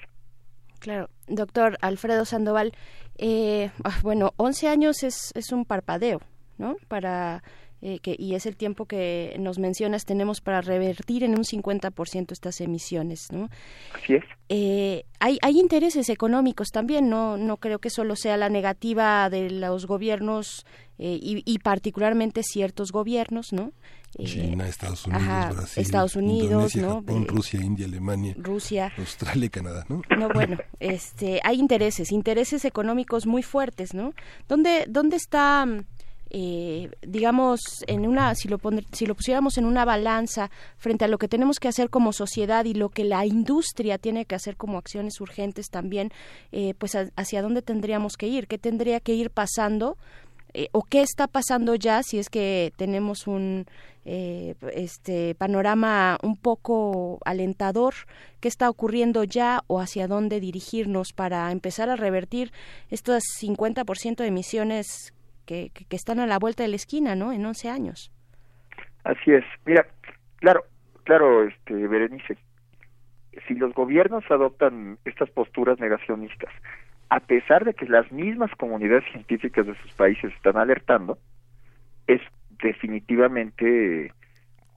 Claro, 0.79 1.09
doctor 1.27 1.77
Alfredo 1.81 2.25
Sandoval, 2.25 2.73
eh, 3.17 3.71
ah, 3.83 3.97
bueno, 4.03 4.33
11 4.37 4.67
años 4.67 5.03
es, 5.03 5.31
es 5.35 5.51
un 5.51 5.65
parpadeo, 5.65 6.19
¿no? 6.57 6.75
Para 6.87 7.43
eh, 7.81 7.99
que, 7.99 8.15
y 8.17 8.35
es 8.35 8.45
el 8.45 8.55
tiempo 8.55 8.85
que 8.85 9.35
nos 9.39 9.59
mencionas, 9.59 10.05
tenemos 10.05 10.41
para 10.41 10.61
revertir 10.61 11.23
en 11.23 11.31
un 11.31 11.43
50% 11.43 12.31
estas 12.31 12.61
emisiones, 12.61 13.27
¿no? 13.31 13.49
Así 13.93 14.15
es. 14.15 14.23
Eh, 14.49 15.05
hay, 15.19 15.37
hay 15.41 15.59
intereses 15.59 16.09
económicos 16.09 16.69
también, 16.71 17.09
no, 17.09 17.37
no 17.37 17.57
creo 17.57 17.79
que 17.79 17.89
solo 17.89 18.15
sea 18.15 18.37
la 18.37 18.49
negativa 18.49 19.29
de 19.29 19.49
los 19.49 19.85
gobiernos 19.87 20.65
eh, 20.97 21.19
y, 21.21 21.59
particularmente 21.59 22.41
ciertos 22.41 22.93
gobiernos, 22.93 23.51
¿no? 23.51 23.73
China, 24.23 24.65
Estados 24.65 25.05
Unidos, 25.05 25.55
Brasil, 25.55 25.83
Estados 25.83 26.15
Unidos, 26.15 26.75
¿no? 26.77 26.95
Japón, 26.95 27.27
Rusia, 27.27 27.61
India, 27.61 27.85
Alemania, 27.85 28.33
Rusia, 28.37 28.93
Australia 28.97 29.47
y 29.47 29.49
Canadá, 29.49 29.85
¿no? 29.89 30.01
No, 30.17 30.29
bueno, 30.29 30.57
este, 30.79 31.41
hay 31.43 31.59
intereses, 31.59 32.13
intereses 32.13 32.63
económicos 32.63 33.25
muy 33.27 33.43
fuertes, 33.43 33.93
¿no? 33.93 34.13
¿Dónde, 34.47 34.85
dónde 34.87 35.17
está 35.17 35.67
eh, 36.37 36.89
digamos, 37.01 37.61
en 37.87 38.05
una, 38.05 38.35
si 38.35 38.49
lo, 38.49 38.59
si 38.91 39.05
lo 39.05 39.15
pusiéramos 39.15 39.57
en 39.57 39.63
una 39.63 39.85
balanza 39.85 40.51
frente 40.75 41.05
a 41.05 41.07
lo 41.07 41.17
que 41.17 41.29
tenemos 41.29 41.61
que 41.61 41.69
hacer 41.69 41.89
como 41.89 42.11
sociedad 42.11 42.65
y 42.65 42.73
lo 42.73 42.89
que 42.89 43.05
la 43.05 43.25
industria 43.25 43.97
tiene 43.97 44.25
que 44.25 44.35
hacer 44.35 44.57
como 44.57 44.77
acciones 44.77 45.21
urgentes 45.21 45.69
también, 45.69 46.11
eh, 46.51 46.73
pues 46.77 46.97
hacia 47.15 47.41
dónde 47.41 47.61
tendríamos 47.61 48.17
que 48.17 48.27
ir, 48.27 48.47
qué 48.47 48.57
tendría 48.57 48.99
que 48.99 49.13
ir 49.13 49.29
pasando 49.29 49.97
eh, 50.53 50.67
o 50.73 50.83
qué 50.83 51.03
está 51.03 51.27
pasando 51.27 51.73
ya 51.73 52.03
si 52.03 52.19
es 52.19 52.27
que 52.29 52.73
tenemos 52.75 53.27
un 53.27 53.65
este 54.07 55.33
panorama 55.33 56.19
un 56.21 56.37
poco 56.37 57.17
alentador 57.25 57.95
qué 58.39 58.47
está 58.47 58.69
ocurriendo 58.69 59.23
ya 59.23 59.63
o 59.65 59.79
hacia 59.79 60.07
dónde 60.07 60.39
dirigirnos 60.39 61.11
para 61.11 61.51
empezar 61.51 61.89
a 61.89 61.95
revertir 61.95 62.51
estos 62.91 63.23
50% 63.41 64.17
de 64.17 64.27
emisiones 64.27 65.14
que, 65.45 65.71
están 65.89 66.19
a 66.19 66.27
la 66.27 66.39
vuelta 66.39 66.63
de 66.63 66.69
la 66.69 66.75
esquina, 66.75 67.15
¿no? 67.15 67.31
En 67.31 67.45
11 67.45 67.69
años. 67.69 68.11
Así 69.03 69.31
es. 69.31 69.45
Mira, 69.65 69.85
claro, 70.37 70.63
claro, 71.03 71.43
este, 71.43 71.73
Berenice, 71.87 72.37
si 73.47 73.55
los 73.55 73.73
gobiernos 73.73 74.23
adoptan 74.29 74.97
estas 75.05 75.29
posturas 75.29 75.79
negacionistas, 75.79 76.51
a 77.09 77.19
pesar 77.19 77.65
de 77.65 77.73
que 77.73 77.85
las 77.85 78.11
mismas 78.11 78.51
comunidades 78.55 79.03
científicas 79.11 79.67
de 79.67 79.75
sus 79.75 79.91
países 79.93 80.33
están 80.33 80.57
alertando, 80.57 81.17
es 82.07 82.21
definitivamente 82.61 84.11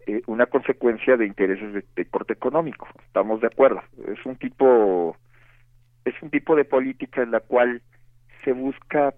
eh, 0.07 0.23
una 0.27 0.47
consecuencia 0.47 1.17
de 1.17 1.27
intereses 1.27 1.73
de, 1.73 1.85
de, 1.97 2.05
corte 2.07 2.35
económico. 2.35 2.87
Estamos 3.07 3.41
de 3.41 3.47
acuerdo. 3.47 3.83
Es 4.07 4.25
un 4.27 4.37
tipo 4.37 5.17
es 6.05 6.15
un 6.23 6.31
tipo 6.31 6.57
de 6.57 6.65
política 6.65 7.23
en 7.23 7.31
la 7.31 7.41
cual 7.41 7.83
se 8.45 8.53
busca 8.53 9.15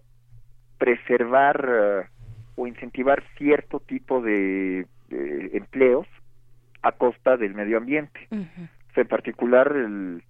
preservar 0.81 1.69
eh, 1.69 2.09
o 2.57 2.67
incentivar 2.67 3.23
cierto 3.37 3.79
tipo 3.81 4.23
de, 4.23 4.87
empleos 5.11 6.07
a 6.83 6.93
costa 6.93 7.37
del 7.37 7.55
medio 7.55 7.77
ambiente. 7.77 8.27
en 8.31 9.09
particular, 9.09 9.71
el, 9.77 10.23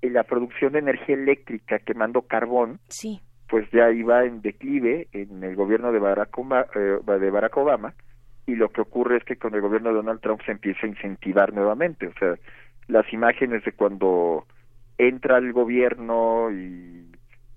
la 0.00 0.22
producción 0.22 0.72
de 0.72 0.78
energía 0.78 1.16
eléctrica 1.16 1.80
quemando 1.80 2.22
carbón, 2.22 2.78
sí. 2.88 3.20
pues 3.48 3.68
ya 3.72 3.90
iba 3.90 4.24
en 4.24 4.40
declive 4.40 5.08
en 5.12 5.42
el 5.42 5.56
gobierno 5.56 5.92
de 5.92 5.98
Barack, 5.98 6.38
Obama, 6.38 6.66
eh, 6.74 6.98
de 7.04 7.30
Barack 7.30 7.56
Obama 7.56 7.94
y 8.46 8.54
lo 8.54 8.70
que 8.70 8.80
ocurre 8.80 9.18
es 9.18 9.24
que 9.24 9.36
con 9.36 9.54
el 9.54 9.60
gobierno 9.60 9.90
de 9.90 9.96
Donald 9.96 10.20
Trump 10.20 10.40
se 10.44 10.52
empieza 10.52 10.86
a 10.86 10.90
incentivar 10.90 11.52
nuevamente. 11.52 12.06
O 12.06 12.12
sea, 12.18 12.34
las 12.88 13.10
imágenes 13.12 13.64
de 13.64 13.72
cuando 13.72 14.46
entra 14.98 15.38
el 15.38 15.52
gobierno 15.52 16.50
y 16.50 17.11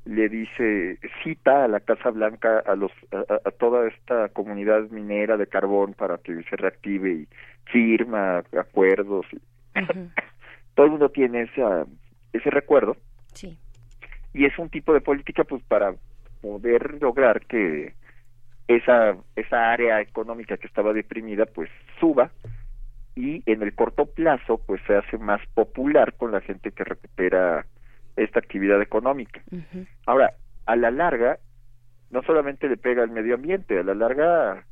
le 0.06 0.30
dice 0.30 1.00
cita 1.24 1.66
a 1.66 1.68
la 1.68 1.80
Casa 1.80 2.12
Blanca 2.12 2.60
a 2.60 2.76
los 2.76 2.92
a, 3.12 3.52
toda 3.52 3.88
esta 3.88 4.30
comunidad 4.30 4.90
minera 4.92 5.36
de 5.36 5.48
carbón 5.48 5.94
para 5.94 6.20
que 6.20 6.44
se 6.44 6.56
reactive 6.56 7.12
y 7.12 7.28
firma 7.66 8.44
acuerdos. 8.58 9.26
Todo 10.76 10.86
el 10.86 10.92
mundo 10.92 11.10
tiene 11.10 11.44
esa 11.44 11.86
ese 12.34 12.50
recuerdo. 12.50 12.98
Sí. 13.34 13.58
y 14.34 14.46
es 14.46 14.58
un 14.58 14.70
tipo 14.70 14.94
de 14.94 15.02
política 15.02 15.44
pues 15.44 15.62
para 15.64 15.94
poder 16.42 17.02
lograr 17.02 17.46
que 17.48 17.94
esa 18.68 19.18
esa 19.36 19.72
área 19.72 20.00
económica 20.00 20.58
que 20.58 20.68
estaba 20.68 20.94
deprimida 20.94 21.46
pues 21.48 21.70
suba. 22.00 22.32
Y 23.18 23.42
en 23.50 23.64
el 23.64 23.74
corto 23.74 24.06
plazo 24.06 24.62
pues 24.68 24.82
se 24.86 24.96
hace 24.96 25.18
más 25.18 25.42
popular 25.54 26.14
con 26.14 26.32
la 26.32 26.42
gente 26.42 26.72
que 26.72 26.84
recupera 26.84 27.66
esta 28.16 28.40
actividad 28.40 28.82
económica. 28.82 29.42
Ahora, 30.06 30.34
a 30.66 30.76
la 30.76 30.92
larga, 30.92 31.40
no 32.12 32.22
solamente 32.24 32.70
le 32.70 32.78
pega 32.78 33.04
al 33.04 33.12
medio 33.12 33.36
ambiente, 33.36 33.80
a 33.80 33.84
la 33.84 33.94
larga 33.94 34.66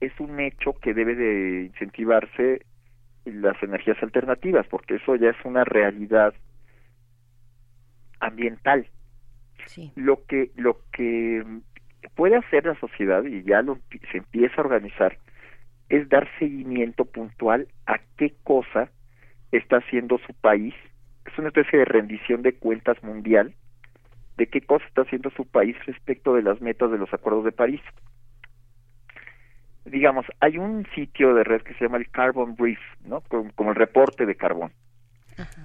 es 0.00 0.12
un 0.20 0.40
hecho 0.40 0.74
que 0.74 0.94
debe 0.94 1.14
de 1.14 1.64
incentivarse 1.64 2.66
las 3.24 3.60
energías 3.62 4.00
alternativas, 4.02 4.66
porque 4.68 4.96
eso 4.96 5.16
ya 5.16 5.30
es 5.30 5.44
una 5.44 5.64
realidad 5.64 6.34
ambiental. 8.20 8.86
Sí. 9.66 9.92
Lo 9.96 10.24
que 10.26 10.50
lo 10.56 10.80
que 10.92 11.44
puede 12.14 12.36
hacer 12.36 12.66
la 12.66 12.78
sociedad, 12.78 13.24
y 13.24 13.42
ya 13.42 13.62
lo, 13.62 13.78
se 14.10 14.18
empieza 14.18 14.56
a 14.56 14.64
organizar, 14.64 15.18
es 15.88 16.08
dar 16.08 16.28
seguimiento 16.38 17.04
puntual 17.04 17.68
a 17.86 17.98
qué 18.16 18.34
cosa 18.44 18.90
está 19.52 19.78
haciendo 19.78 20.18
su 20.18 20.34
país. 20.34 20.74
Es 21.26 21.38
una 21.38 21.48
especie 21.48 21.78
de 21.78 21.84
rendición 21.84 22.42
de 22.42 22.54
cuentas 22.54 23.02
mundial 23.02 23.54
de 24.36 24.46
qué 24.48 24.60
cosa 24.60 24.84
está 24.86 25.02
haciendo 25.02 25.30
su 25.30 25.46
país 25.46 25.76
respecto 25.86 26.34
de 26.34 26.42
las 26.42 26.60
metas 26.60 26.90
de 26.90 26.98
los 26.98 27.12
acuerdos 27.12 27.44
de 27.44 27.52
París. 27.52 27.80
Digamos, 29.84 30.26
hay 30.40 30.58
un 30.58 30.86
sitio 30.94 31.34
de 31.34 31.44
red 31.44 31.62
que 31.62 31.74
se 31.74 31.84
llama 31.84 31.98
el 31.98 32.10
Carbon 32.10 32.54
Brief, 32.54 32.80
¿no? 33.04 33.22
Como, 33.22 33.70
el 33.70 33.76
reporte 33.76 34.26
de 34.26 34.34
carbón. 34.34 34.72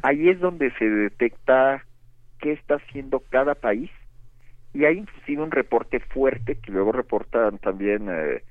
Ahí 0.03 0.29
es 0.29 0.39
donde 0.39 0.71
se 0.77 0.85
detecta 0.85 1.83
qué 2.39 2.53
está 2.53 2.75
haciendo 2.75 3.21
cada 3.29 3.55
país 3.55 3.89
y 4.73 4.85
hay 4.85 4.99
inclusive 4.99 5.41
un 5.41 5.51
reporte 5.51 5.99
fuerte 5.99 6.55
que 6.55 6.71
luego 6.71 6.91
reportan 6.91 7.57
también 7.57 8.07
eh, 8.09 8.43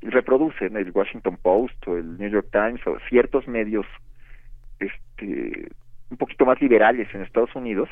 y 0.00 0.08
reproducen 0.08 0.76
el 0.76 0.90
Washington 0.92 1.36
Post 1.40 1.86
o 1.88 1.96
el 1.96 2.18
New 2.18 2.30
York 2.30 2.48
Times 2.52 2.80
o 2.86 2.98
ciertos 3.08 3.46
medios 3.48 3.86
este 4.78 5.68
un 6.10 6.16
poquito 6.16 6.46
más 6.46 6.60
liberales 6.60 7.12
en 7.14 7.22
Estados 7.22 7.54
Unidos 7.54 7.88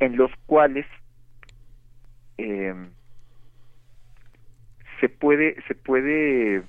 en 0.00 0.16
los 0.16 0.30
cuales 0.46 0.86
eh, 2.38 2.74
se 5.00 5.08
puede 5.08 5.56
se 5.66 5.74
puede 5.74 6.62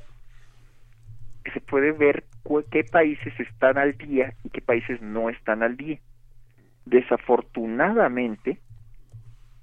se 1.53 1.61
puede 1.61 1.91
ver 1.91 2.23
qué 2.71 2.83
países 2.83 3.33
están 3.39 3.77
al 3.77 3.97
día 3.97 4.33
y 4.43 4.49
qué 4.49 4.61
países 4.61 5.01
no 5.01 5.29
están 5.29 5.63
al 5.63 5.77
día. 5.77 5.99
Desafortunadamente, 6.85 8.59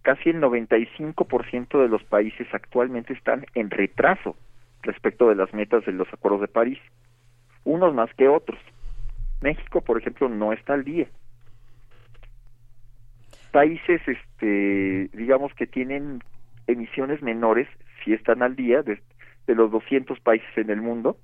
casi 0.03 0.31
el 0.31 0.41
95% 0.41 1.83
de 1.83 1.89
los 1.89 2.03
países 2.05 2.47
actualmente 2.53 3.13
están 3.13 3.47
en 3.55 3.71
retraso 3.71 4.37
respecto 4.83 5.29
de 5.29 5.35
las 5.35 5.53
metas 5.53 5.85
de 5.85 5.93
los 5.93 6.13
acuerdos 6.13 6.43
de 6.43 6.49
París, 6.49 6.79
unos 7.65 7.95
más 7.95 8.13
que 8.15 8.29
otros. 8.29 8.59
México, 9.41 9.81
por 9.81 9.99
ejemplo, 9.99 10.29
no 10.29 10.53
está 10.53 10.75
al 10.75 10.85
día. 10.85 11.07
Países, 13.53 14.01
este, 14.07 15.09
digamos 15.17 15.53
que 15.55 15.67
tienen 15.67 16.21
emisiones 16.67 17.23
menores, 17.23 17.69
si 18.05 18.13
están 18.13 18.43
al 18.43 18.57
día, 18.57 18.83
de, 18.83 19.01
de 19.47 19.55
los 19.55 19.71
200 19.71 20.19
países 20.21 20.49
en 20.57 20.71
el 20.71 20.83
mundo, 20.83 21.17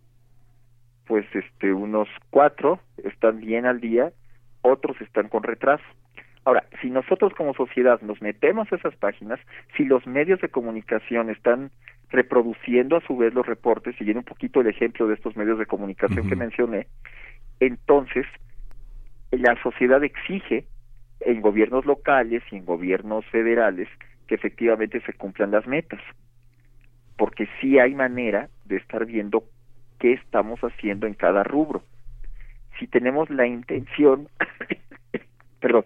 pues 1.07 1.27
este, 1.35 1.73
unos 1.73 2.09
cuatro 2.31 2.81
están 3.05 3.41
bien 3.41 3.67
al 3.67 3.81
día, 3.81 4.13
otros 4.63 5.01
están 5.01 5.29
con 5.29 5.43
retraso. 5.43 5.85
Ahora, 6.45 6.65
si 6.81 6.91
nosotros 6.91 7.33
como 7.35 7.55
sociedad 7.55 8.01
nos 8.01 8.21
metemos 8.21 8.73
a 8.73 8.77
esas 8.77 8.97
páginas, 8.97 9.39
si 9.77 9.85
los 9.85 10.07
medios 10.07 10.41
de 10.41 10.49
comunicación 10.49 11.31
están 11.31 11.71
reproduciendo 12.11 12.97
a 12.97 13.01
su 13.03 13.17
vez 13.17 13.33
los 13.33 13.47
reportes, 13.47 13.97
siguiendo 13.97 14.21
un 14.21 14.25
poquito 14.25 14.61
el 14.61 14.67
ejemplo 14.67 15.07
de 15.07 15.15
estos 15.15 15.37
medios 15.37 15.59
de 15.59 15.67
comunicación 15.67 16.29
que 16.29 16.37
mencioné, 16.37 16.87
entonces 17.67 18.27
la 19.31 19.61
sociedad 19.63 20.03
exige 20.03 20.67
en 21.21 21.41
gobiernos 21.41 21.87
locales 21.87 22.43
y 22.51 22.57
en 22.57 22.65
gobiernos 22.65 23.25
federales 23.27 23.89
que 24.27 24.35
efectivamente 24.35 25.01
se 25.03 25.13
cumplan 25.13 25.53
las 25.53 25.67
metas, 25.67 26.01
porque 27.17 27.49
sí 27.61 27.79
hay 27.79 27.95
manera 27.95 28.49
de 28.65 28.77
estar 28.77 29.07
viendo 29.07 29.45
qué 30.01 30.15
estamos 30.15 30.61
haciendo 30.61 31.07
en 31.07 31.15
cada 31.15 31.45
rubro. 31.45 31.83
Si 32.79 32.89
tenemos 32.89 33.31
la 33.31 33.47
intención, 33.47 34.29
perdón, 35.61 35.85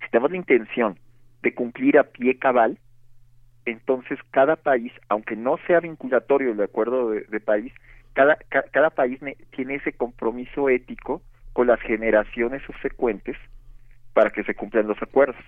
si 0.00 0.10
tenemos 0.10 0.30
la 0.30 0.36
intención 0.36 0.98
de 1.42 1.54
cumplir 1.54 1.98
a 1.98 2.04
pie 2.04 2.38
cabal, 2.38 2.78
entonces 3.64 4.18
cada 4.30 4.56
país, 4.56 4.92
aunque 5.08 5.34
no 5.34 5.58
sea 5.66 5.80
vinculatorio 5.80 6.52
el 6.52 6.60
acuerdo 6.60 7.10
de, 7.10 7.40
país, 7.40 7.72
cada, 8.18 8.36
cada 8.72 8.90
país 8.90 9.20
tiene 9.54 9.76
ese 9.76 9.92
compromiso 9.92 10.68
ético 10.68 11.22
con 11.52 11.68
las 11.68 11.80
generaciones 11.82 12.60
subsecuentes 12.64 13.36
para 14.12 14.30
que 14.30 14.42
se 14.42 14.56
cumplan 14.56 14.88
los 14.88 15.00
acuerdos. 15.00 15.40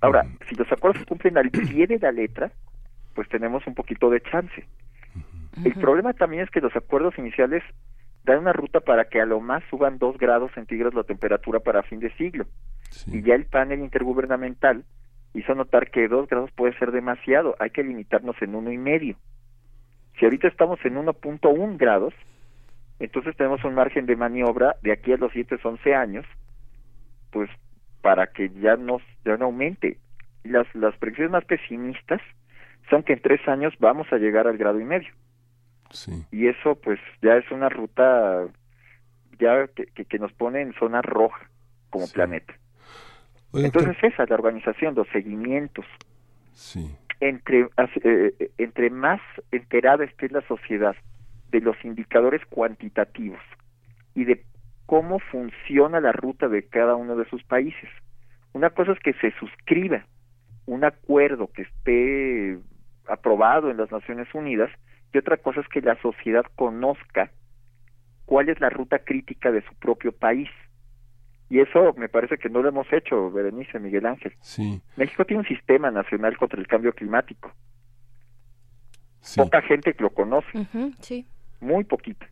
Ahora, 0.00 0.26
si 0.48 0.56
los 0.56 0.70
acuerdos 0.72 0.98
se 0.98 1.06
cumplen 1.06 1.38
al 1.38 1.50
pie 1.50 1.86
de 1.86 2.00
la 2.00 2.10
letra, 2.10 2.50
pues 3.14 3.28
tenemos 3.28 3.64
un 3.68 3.76
poquito 3.76 4.10
de 4.10 4.20
chance. 4.20 4.66
El 5.64 5.74
problema 5.74 6.12
también 6.12 6.42
es 6.42 6.50
que 6.50 6.60
los 6.60 6.74
acuerdos 6.74 7.16
iniciales 7.18 7.62
dan 8.24 8.40
una 8.40 8.52
ruta 8.52 8.80
para 8.80 9.04
que 9.04 9.20
a 9.20 9.24
lo 9.24 9.38
más 9.38 9.62
suban 9.70 9.98
dos 9.98 10.18
grados 10.18 10.50
centígrados 10.54 10.94
la 10.94 11.04
temperatura 11.04 11.60
para 11.60 11.84
fin 11.84 12.00
de 12.00 12.12
siglo. 12.16 12.46
Y 13.06 13.22
ya 13.22 13.36
el 13.36 13.44
panel 13.44 13.78
intergubernamental 13.78 14.84
hizo 15.34 15.54
notar 15.54 15.92
que 15.92 16.08
dos 16.08 16.28
grados 16.28 16.50
puede 16.50 16.76
ser 16.80 16.90
demasiado, 16.90 17.54
hay 17.60 17.70
que 17.70 17.84
limitarnos 17.84 18.34
en 18.42 18.56
uno 18.56 18.72
y 18.72 18.78
medio. 18.78 19.16
Si 20.18 20.24
ahorita 20.24 20.48
estamos 20.48 20.78
en 20.84 20.96
1.1 20.96 21.76
grados, 21.76 22.14
entonces 22.98 23.36
tenemos 23.36 23.62
un 23.64 23.74
margen 23.74 24.06
de 24.06 24.16
maniobra 24.16 24.76
de 24.82 24.92
aquí 24.92 25.12
a 25.12 25.16
los 25.16 25.30
siguientes 25.30 25.64
11 25.64 25.94
años, 25.94 26.26
pues 27.30 27.48
para 28.00 28.26
que 28.28 28.50
ya, 28.60 28.76
nos, 28.76 29.02
ya 29.24 29.36
no 29.36 29.46
aumente. 29.46 29.98
Las, 30.44 30.66
las 30.74 30.96
predicciones 30.96 31.32
más 31.32 31.44
pesimistas 31.44 32.20
son 32.90 33.02
que 33.02 33.12
en 33.12 33.22
tres 33.22 33.46
años 33.46 33.74
vamos 33.78 34.06
a 34.12 34.16
llegar 34.16 34.46
al 34.46 34.56
grado 34.56 34.80
y 34.80 34.84
medio. 34.84 35.12
Y 36.30 36.48
eso 36.48 36.74
pues 36.74 36.98
ya 37.22 37.36
es 37.36 37.50
una 37.50 37.68
ruta 37.68 38.46
ya 39.38 39.68
que, 39.68 40.04
que, 40.04 40.18
nos 40.18 40.32
pone 40.32 40.60
en 40.60 40.74
zona 40.74 41.00
roja 41.00 41.48
como 41.90 42.08
planeta. 42.08 42.54
Entonces 43.54 43.96
esa 44.02 44.24
es 44.24 44.30
la 44.30 44.36
organización, 44.36 44.94
los 44.94 45.08
seguimientos. 45.08 45.86
Sí. 46.52 46.94
Entre, 47.20 47.62
eh, 47.62 47.68
eh, 48.04 48.50
entre 48.58 48.90
más 48.90 49.20
enterada 49.50 50.04
esté 50.04 50.28
la 50.28 50.42
sociedad 50.42 50.94
de 51.50 51.60
los 51.60 51.76
indicadores 51.84 52.44
cuantitativos 52.46 53.40
y 54.14 54.24
de 54.24 54.44
cómo 54.86 55.18
funciona 55.18 56.00
la 56.00 56.12
ruta 56.12 56.48
de 56.48 56.66
cada 56.66 56.94
uno 56.94 57.16
de 57.16 57.28
sus 57.28 57.42
países. 57.44 57.90
Una 58.52 58.70
cosa 58.70 58.92
es 58.92 58.98
que 59.00 59.12
se 59.14 59.32
suscriba 59.38 60.04
un 60.66 60.84
acuerdo 60.84 61.50
que 61.52 61.62
esté 61.62 62.58
aprobado 63.06 63.70
en 63.70 63.78
las 63.78 63.90
Naciones 63.90 64.28
Unidas 64.34 64.70
y 65.12 65.18
otra 65.18 65.38
cosa 65.38 65.60
es 65.60 65.68
que 65.68 65.80
la 65.80 66.00
sociedad 66.00 66.44
conozca 66.56 67.30
cuál 68.26 68.50
es 68.50 68.60
la 68.60 68.68
ruta 68.68 68.98
crítica 68.98 69.50
de 69.50 69.62
su 69.62 69.74
propio 69.76 70.12
país. 70.12 70.50
Y 71.50 71.60
eso 71.60 71.94
me 71.96 72.08
parece 72.08 72.36
que 72.36 72.50
no 72.50 72.62
lo 72.62 72.68
hemos 72.68 72.92
hecho, 72.92 73.30
Berenice, 73.30 73.78
Miguel 73.78 74.06
Ángel. 74.06 74.34
Sí. 74.40 74.82
México 74.96 75.24
tiene 75.24 75.40
un 75.40 75.48
sistema 75.48 75.90
nacional 75.90 76.36
contra 76.36 76.60
el 76.60 76.66
cambio 76.66 76.92
climático. 76.92 77.52
Poca 79.36 79.62
gente 79.62 79.94
lo 79.98 80.10
conoce. 80.10 80.66
sí. 81.00 81.26
Muy 81.60 81.84
poquita. 81.84 82.28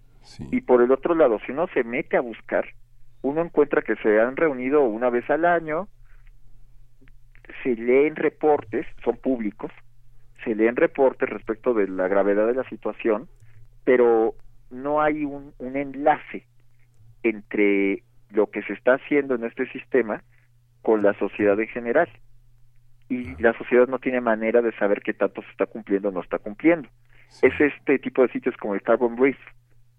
Y 0.50 0.60
por 0.60 0.82
el 0.82 0.90
otro 0.90 1.14
lado, 1.14 1.38
si 1.46 1.52
uno 1.52 1.66
se 1.72 1.84
mete 1.84 2.16
a 2.16 2.20
buscar, 2.20 2.66
uno 3.22 3.42
encuentra 3.42 3.82
que 3.82 3.96
se 3.96 4.20
han 4.20 4.36
reunido 4.36 4.82
una 4.82 5.08
vez 5.08 5.28
al 5.30 5.44
año, 5.44 5.88
se 7.62 7.74
leen 7.74 8.16
reportes, 8.16 8.86
son 9.04 9.16
públicos, 9.16 9.70
se 10.44 10.54
leen 10.54 10.76
reportes 10.76 11.28
respecto 11.28 11.74
de 11.74 11.88
la 11.88 12.08
gravedad 12.08 12.46
de 12.46 12.54
la 12.54 12.68
situación, 12.68 13.28
pero 13.84 14.34
no 14.70 15.00
hay 15.00 15.24
un, 15.24 15.54
un 15.58 15.76
enlace 15.76 16.46
entre 17.22 18.02
lo 18.30 18.50
que 18.50 18.62
se 18.62 18.72
está 18.72 18.94
haciendo 18.94 19.34
en 19.34 19.44
este 19.44 19.66
sistema 19.70 20.22
con 20.82 21.02
la 21.02 21.14
sociedad 21.18 21.58
en 21.60 21.68
general. 21.68 22.08
Y 23.08 23.40
la 23.40 23.56
sociedad 23.56 23.86
no 23.86 23.98
tiene 23.98 24.20
manera 24.20 24.62
de 24.62 24.72
saber 24.78 25.00
qué 25.02 25.14
tanto 25.14 25.42
se 25.42 25.50
está 25.50 25.66
cumpliendo 25.66 26.08
o 26.08 26.12
no 26.12 26.20
está 26.20 26.38
cumpliendo. 26.38 26.88
Es 27.42 27.52
este 27.60 27.98
tipo 27.98 28.22
de 28.22 28.28
sitios 28.28 28.56
como 28.56 28.74
el 28.74 28.82
Carbon 28.82 29.16
Brief, 29.16 29.38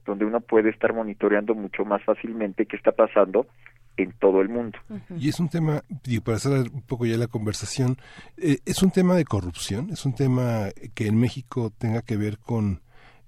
donde 0.05 0.25
uno 0.25 0.41
puede 0.41 0.69
estar 0.69 0.93
monitoreando 0.93 1.55
mucho 1.55 1.85
más 1.85 2.03
fácilmente 2.03 2.65
qué 2.65 2.75
está 2.75 2.91
pasando 2.91 3.47
en 3.97 4.13
todo 4.13 4.41
el 4.41 4.49
mundo. 4.49 4.77
Y 5.17 5.29
es 5.29 5.39
un 5.39 5.49
tema, 5.49 5.81
para 6.23 6.39
cerrar 6.39 6.67
un 6.71 6.81
poco 6.83 7.05
ya 7.05 7.17
la 7.17 7.27
conversación, 7.27 7.97
eh, 8.37 8.59
es 8.65 8.83
un 8.83 8.91
tema 8.91 9.15
de 9.15 9.25
corrupción, 9.25 9.89
es 9.89 10.05
un 10.05 10.15
tema 10.15 10.69
que 10.93 11.07
en 11.07 11.19
México 11.19 11.71
tenga 11.77 12.01
que 12.01 12.15
ver 12.15 12.37
con 12.37 12.81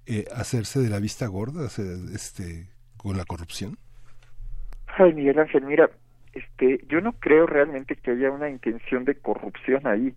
eh, 0.06 0.24
hacerse 0.34 0.80
de 0.80 0.88
la 0.88 1.00
vista 1.00 1.26
gorda, 1.26 1.66
este, 1.66 2.70
con 2.96 3.16
la 3.16 3.24
corrupción. 3.24 3.78
Ay, 4.98 5.14
Miguel 5.14 5.38
Ángel, 5.38 5.64
mira, 5.64 5.90
este, 6.32 6.80
yo 6.88 7.00
no 7.00 7.12
creo 7.12 7.46
realmente 7.46 7.96
que 7.96 8.12
haya 8.12 8.30
una 8.30 8.48
intención 8.48 9.04
de 9.04 9.14
corrupción 9.14 9.86
ahí. 9.86 10.14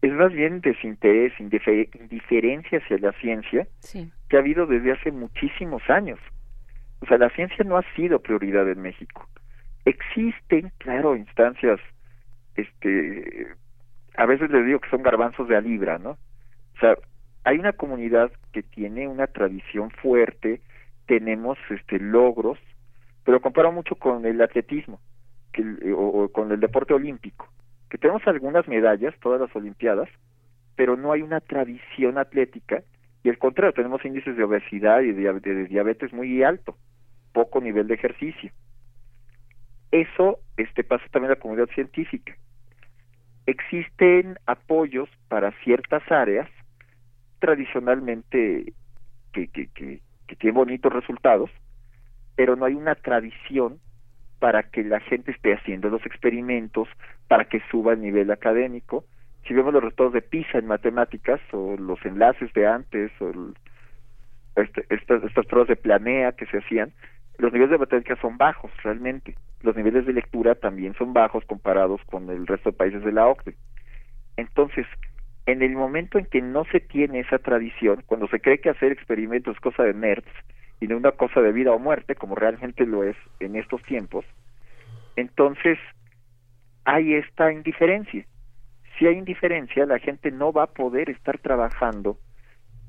Es 0.00 0.12
más 0.12 0.32
bien 0.32 0.60
desinterés, 0.60 1.32
indiferencia 1.40 2.78
hacia 2.78 2.98
la 2.98 3.12
ciencia 3.14 3.66
que 4.28 4.36
ha 4.36 4.40
habido 4.40 4.66
desde 4.66 4.92
hace 4.92 5.10
muchísimos 5.10 5.82
años. 5.88 6.20
O 7.00 7.06
sea, 7.06 7.18
la 7.18 7.30
ciencia 7.30 7.64
no 7.64 7.76
ha 7.76 7.82
sido 7.94 8.20
prioridad 8.20 8.68
en 8.68 8.80
México. 8.80 9.28
Existen, 9.84 10.70
claro, 10.78 11.16
instancias, 11.16 11.80
este, 12.54 13.48
a 14.16 14.26
veces 14.26 14.50
les 14.50 14.66
digo 14.66 14.80
que 14.80 14.90
son 14.90 15.02
garbanzos 15.02 15.48
de 15.48 15.56
a 15.56 15.60
libra, 15.60 15.98
¿no? 15.98 16.10
O 16.10 16.80
sea, 16.80 16.96
hay 17.44 17.58
una 17.58 17.72
comunidad 17.72 18.30
que 18.52 18.62
tiene 18.62 19.08
una 19.08 19.26
tradición 19.28 19.90
fuerte, 19.90 20.60
tenemos 21.06 21.58
este 21.70 21.98
logros, 21.98 22.58
pero 23.28 23.42
comparo 23.42 23.70
mucho 23.70 23.94
con 23.94 24.24
el 24.24 24.40
atletismo 24.40 25.00
que, 25.52 25.62
o, 25.94 26.30
con 26.32 26.50
el 26.50 26.60
deporte 26.60 26.94
olímpico, 26.94 27.46
que 27.90 27.98
tenemos 27.98 28.26
algunas 28.26 28.66
medallas, 28.66 29.14
todas 29.20 29.38
las 29.38 29.54
olimpiadas, 29.54 30.08
pero 30.76 30.96
no 30.96 31.12
hay 31.12 31.20
una 31.20 31.40
tradición 31.40 32.16
atlética 32.16 32.82
y 33.22 33.28
al 33.28 33.36
contrario, 33.36 33.74
tenemos 33.74 34.02
índices 34.02 34.34
de 34.34 34.44
obesidad 34.44 35.02
y 35.02 35.12
de, 35.12 35.66
diabetes 35.66 36.10
muy 36.14 36.42
alto, 36.42 36.78
poco 37.34 37.60
nivel 37.60 37.86
de 37.86 37.96
ejercicio. 37.96 38.50
Eso 39.90 40.38
este, 40.56 40.82
pasa 40.82 41.04
también 41.10 41.30
en 41.30 41.36
la 41.36 41.42
comunidad 41.42 41.68
científica. 41.74 42.34
Existen 43.44 44.38
apoyos 44.46 45.10
para 45.28 45.52
ciertas 45.64 46.02
áreas 46.10 46.48
tradicionalmente 47.40 48.72
que, 49.34 49.48
que, 49.48 49.66
que, 49.74 50.00
que 50.26 50.36
tienen 50.36 50.54
bonitos 50.54 50.90
resultados, 50.90 51.50
pero 52.38 52.54
no 52.54 52.66
hay 52.66 52.74
una 52.74 52.94
tradición 52.94 53.80
para 54.38 54.62
que 54.62 54.84
la 54.84 55.00
gente 55.00 55.32
esté 55.32 55.54
haciendo 55.54 55.88
los 55.88 56.06
experimentos, 56.06 56.86
para 57.26 57.46
que 57.46 57.60
suba 57.68 57.94
el 57.94 58.00
nivel 58.00 58.30
académico. 58.30 59.04
Si 59.44 59.54
vemos 59.54 59.72
los 59.72 59.82
resultados 59.82 60.12
de 60.12 60.22
PISA 60.22 60.58
en 60.58 60.68
matemáticas 60.68 61.40
o 61.50 61.76
los 61.76 61.98
enlaces 62.04 62.52
de 62.52 62.64
antes 62.64 63.10
o 63.20 63.32
este, 64.54 64.84
estas, 64.88 65.24
estas 65.24 65.46
pruebas 65.46 65.66
de 65.66 65.74
planea 65.74 66.30
que 66.30 66.46
se 66.46 66.58
hacían, 66.58 66.92
los 67.38 67.52
niveles 67.52 67.72
de 67.72 67.78
matemáticas 67.78 68.20
son 68.20 68.38
bajos 68.38 68.70
realmente. 68.84 69.34
Los 69.62 69.74
niveles 69.74 70.06
de 70.06 70.12
lectura 70.12 70.54
también 70.54 70.94
son 70.94 71.12
bajos 71.12 71.44
comparados 71.44 72.00
con 72.06 72.30
el 72.30 72.46
resto 72.46 72.70
de 72.70 72.76
países 72.76 73.02
de 73.02 73.10
la 73.10 73.26
OCDE. 73.26 73.56
Entonces, 74.36 74.86
en 75.46 75.60
el 75.60 75.72
momento 75.72 76.20
en 76.20 76.26
que 76.26 76.40
no 76.40 76.64
se 76.66 76.78
tiene 76.78 77.18
esa 77.18 77.40
tradición, 77.40 78.04
cuando 78.06 78.28
se 78.28 78.38
cree 78.38 78.60
que 78.60 78.70
hacer 78.70 78.92
experimentos 78.92 79.56
es 79.56 79.60
cosa 79.60 79.82
de 79.82 79.94
nerds 79.94 80.30
y 80.80 80.86
no 80.86 80.96
una 80.96 81.12
cosa 81.12 81.40
de 81.40 81.52
vida 81.52 81.72
o 81.72 81.78
muerte, 81.78 82.14
como 82.14 82.34
realmente 82.34 82.86
lo 82.86 83.04
es 83.04 83.16
en 83.40 83.56
estos 83.56 83.82
tiempos, 83.82 84.24
entonces 85.16 85.78
hay 86.84 87.14
esta 87.14 87.52
indiferencia. 87.52 88.24
Si 88.98 89.06
hay 89.06 89.16
indiferencia, 89.16 89.86
la 89.86 89.98
gente 89.98 90.30
no 90.30 90.52
va 90.52 90.64
a 90.64 90.72
poder 90.72 91.10
estar 91.10 91.38
trabajando 91.38 92.18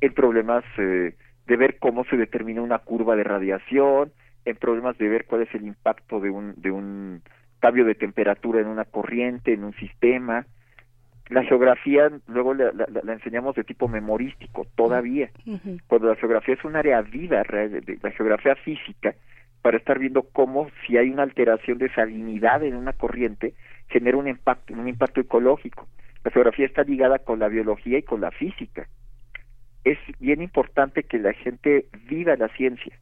en 0.02 0.14
problemas 0.14 0.64
eh, 0.78 1.16
de 1.45 1.57
ver 1.57 1.80
cómo 1.80 2.06
se 2.06 2.18
determina 2.18 2.61
una 2.61 2.80
curva 2.80 3.16
de 3.16 3.24
radiación, 3.24 4.11
en 4.45 4.56
problemas 4.56 4.98
de 4.98 5.10
ver 5.10 5.26
cuál 5.26 5.41
es 5.41 5.53
el 5.53 5.64
impacto 5.66 6.20
de 6.20 6.30
un, 6.30 6.53
de 6.57 6.72
un 6.72 7.22
cambio 7.60 7.86
de 7.86 7.95
temperatura 7.95 8.61
en 8.61 8.68
una 8.68 8.86
corriente, 8.86 9.53
en 9.53 9.64
un 9.64 9.74
sistema, 9.74 10.45
la 11.30 11.43
geografía 11.43 12.11
luego 12.27 12.56
la, 12.56 12.72
la, 12.72 13.14
enseñamos 13.14 13.56
de 13.56 13.64
tipo 13.64 13.88
memorístico 13.88 14.65
todavía, 14.76 15.30
cuando 15.88 16.07
la 16.07 16.15
geografía 16.15 16.56
es 16.56 16.64
un 16.64 16.76
área 16.76 17.01
viva, 17.01 17.43
la 18.01 18.11
geografía 18.11 18.56
física, 18.56 19.14
para 19.61 19.77
estar 19.77 19.99
viendo 19.99 20.23
cómo 20.23 20.69
si 20.85 20.97
hay 20.97 21.10
una 21.10 21.23
alteración 21.23 21.77
de 21.77 21.93
salinidad 21.93 22.64
en 22.64 22.76
una 22.76 22.93
corriente 22.93 23.53
genera 23.89 24.18
un 24.18 24.27
impacto, 24.27 24.73
un 24.73 24.88
impacto 24.88 25.22
ecológico. 25.22 25.88
La 26.23 26.31
geografía 26.31 26.65
está 26.65 26.84
ligada 26.84 27.19
con 27.19 27.39
la 27.39 27.47
biología 27.47 27.99
y 27.99 28.03
con 28.03 28.22
la 28.22 28.31
física. 28.31 28.88
Es 29.84 29.97
bien 30.19 30.41
importante 30.41 31.03
que 31.03 31.19
la 31.19 31.34
gente 31.34 31.85
viva 32.10 32.35
la 32.35 32.49
ciencia. 32.49 32.97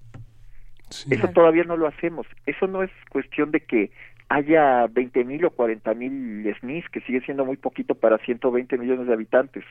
Eso 0.89 1.27
todavía 1.29 1.63
no 1.63 1.77
lo 1.77 1.87
hacemos. 1.87 2.25
Eso 2.45 2.67
no 2.67 2.83
es 2.83 2.91
cuestión 3.09 3.51
de 3.51 3.61
que 3.61 3.91
haya 4.29 4.87
20 4.87 5.23
mil 5.23 5.45
o 5.45 5.51
40 5.51 5.93
mil 5.93 6.55
SNIS, 6.59 6.89
que 6.89 7.01
sigue 7.01 7.21
siendo 7.21 7.45
muy 7.45 7.57
poquito 7.57 7.95
para 7.95 8.17
120 8.19 8.77
millones 8.77 9.07
de 9.07 9.13
habitantes. 9.13 9.63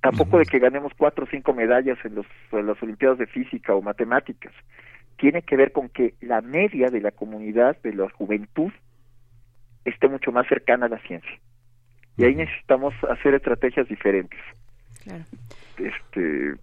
Tampoco 0.00 0.38
de 0.38 0.44
que 0.44 0.60
ganemos 0.60 0.92
cuatro 0.96 1.24
o 1.24 1.28
cinco 1.28 1.52
medallas 1.52 1.98
en, 2.04 2.14
los, 2.14 2.26
en 2.52 2.66
las 2.66 2.80
Olimpiadas 2.82 3.18
de 3.18 3.26
Física 3.26 3.74
o 3.74 3.82
Matemáticas. 3.82 4.52
Tiene 5.16 5.42
que 5.42 5.56
ver 5.56 5.72
con 5.72 5.88
que 5.88 6.14
la 6.20 6.42
media 6.42 6.90
de 6.90 7.00
la 7.00 7.10
comunidad, 7.10 7.76
de 7.82 7.92
la 7.92 8.08
juventud, 8.10 8.72
esté 9.84 10.08
mucho 10.08 10.30
más 10.30 10.46
cercana 10.46 10.86
a 10.86 10.90
la 10.90 10.98
ciencia. 10.98 11.40
Y 12.16 12.24
ahí 12.24 12.34
necesitamos 12.34 12.94
hacer 13.10 13.34
estrategias 13.34 13.88
diferentes. 13.88 14.40
Este, 15.78 16.54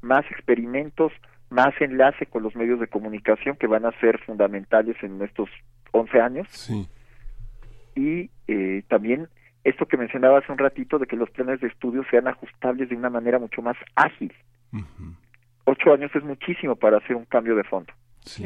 más 0.00 0.24
experimentos, 0.30 1.12
más 1.52 1.74
enlace 1.80 2.26
con 2.26 2.42
los 2.42 2.56
medios 2.56 2.80
de 2.80 2.88
comunicación 2.88 3.56
que 3.56 3.66
van 3.66 3.84
a 3.84 3.92
ser 4.00 4.18
fundamentales 4.24 4.96
en 5.02 5.20
estos 5.22 5.48
11 5.92 6.20
años. 6.20 6.48
Sí. 6.50 6.88
Y 7.94 8.30
eh, 8.48 8.82
también 8.88 9.28
esto 9.64 9.86
que 9.86 9.96
mencionaba 9.96 10.38
hace 10.38 10.50
un 10.50 10.58
ratito 10.58 10.98
de 10.98 11.06
que 11.06 11.16
los 11.16 11.30
planes 11.30 11.60
de 11.60 11.68
estudio 11.68 12.02
sean 12.10 12.26
ajustables 12.26 12.88
de 12.88 12.96
una 12.96 13.10
manera 13.10 13.38
mucho 13.38 13.62
más 13.62 13.76
ágil. 13.94 14.32
Ocho 15.64 15.92
años 15.92 16.10
es 16.14 16.24
muchísimo 16.24 16.74
para 16.74 16.96
hacer 16.96 17.14
un 17.14 17.26
cambio 17.26 17.54
de 17.54 17.64
fondo. 17.64 17.92
Sí. 18.24 18.44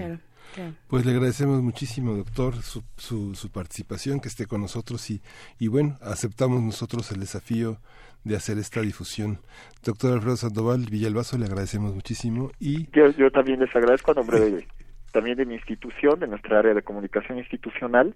Pues 0.88 1.04
le 1.04 1.12
agradecemos 1.12 1.62
muchísimo, 1.62 2.14
doctor, 2.14 2.54
su, 2.56 2.82
su, 2.96 3.34
su, 3.34 3.50
participación, 3.50 4.20
que 4.20 4.28
esté 4.28 4.46
con 4.46 4.60
nosotros 4.60 5.10
y, 5.10 5.20
y 5.58 5.68
bueno, 5.68 5.96
aceptamos 6.00 6.62
nosotros 6.62 7.10
el 7.12 7.20
desafío 7.20 7.78
de 8.24 8.36
hacer 8.36 8.58
esta 8.58 8.80
difusión. 8.80 9.38
Doctor 9.84 10.14
Alfredo 10.14 10.36
Sandoval 10.36 10.86
Villalbazo, 10.90 11.38
le 11.38 11.46
agradecemos 11.46 11.94
muchísimo 11.94 12.50
y... 12.58 12.90
Yo, 12.90 13.10
yo 13.10 13.30
también 13.30 13.60
les 13.60 13.74
agradezco 13.74 14.10
a 14.10 14.14
nombre 14.14 14.40
de, 14.40 14.66
también 15.12 15.36
de 15.36 15.46
mi 15.46 15.54
institución, 15.54 16.18
de 16.20 16.26
nuestra 16.26 16.58
área 16.58 16.74
de 16.74 16.82
comunicación 16.82 17.38
institucional, 17.38 18.14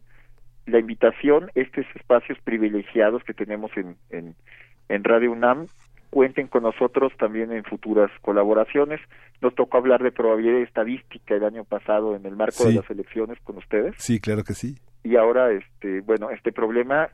la 0.67 0.79
invitación, 0.79 1.51
estos 1.55 1.85
espacios 1.95 2.39
privilegiados 2.45 3.23
que 3.25 3.35
tenemos 3.35 3.71
en, 3.77 3.97
en, 4.11 4.35
en 4.89 5.05
Radio 5.05 5.33
UNAM, 5.33 5.67
cuenten 6.11 6.49
con 6.49 6.65
nosotros 6.65 7.13
también 7.19 7.53
en 7.53 7.65
futuras 7.65 8.11
colaboraciones. 8.21 9.01
Nos 9.41 9.55
tocó 9.55 9.79
hablar 9.79 10.03
de 10.03 10.13
probabilidad 10.13 10.61
estadística 10.61 11.35
el 11.35 11.45
año 11.45 11.65
pasado 11.65 12.17
en 12.17 12.27
el 12.27 12.37
marco 12.37 12.65
de 12.65 12.75
las 12.75 12.91
elecciones 12.91 13.39
con 13.45 13.57
ustedes. 13.59 13.95
Sí, 13.99 14.21
claro 14.21 14.45
que 14.45 14.55
sí. 14.55 14.77
Y 15.03 15.17
ahora, 15.17 15.51
este, 15.53 16.01
bueno, 16.01 16.31
este 16.31 16.53
problema 16.53 17.09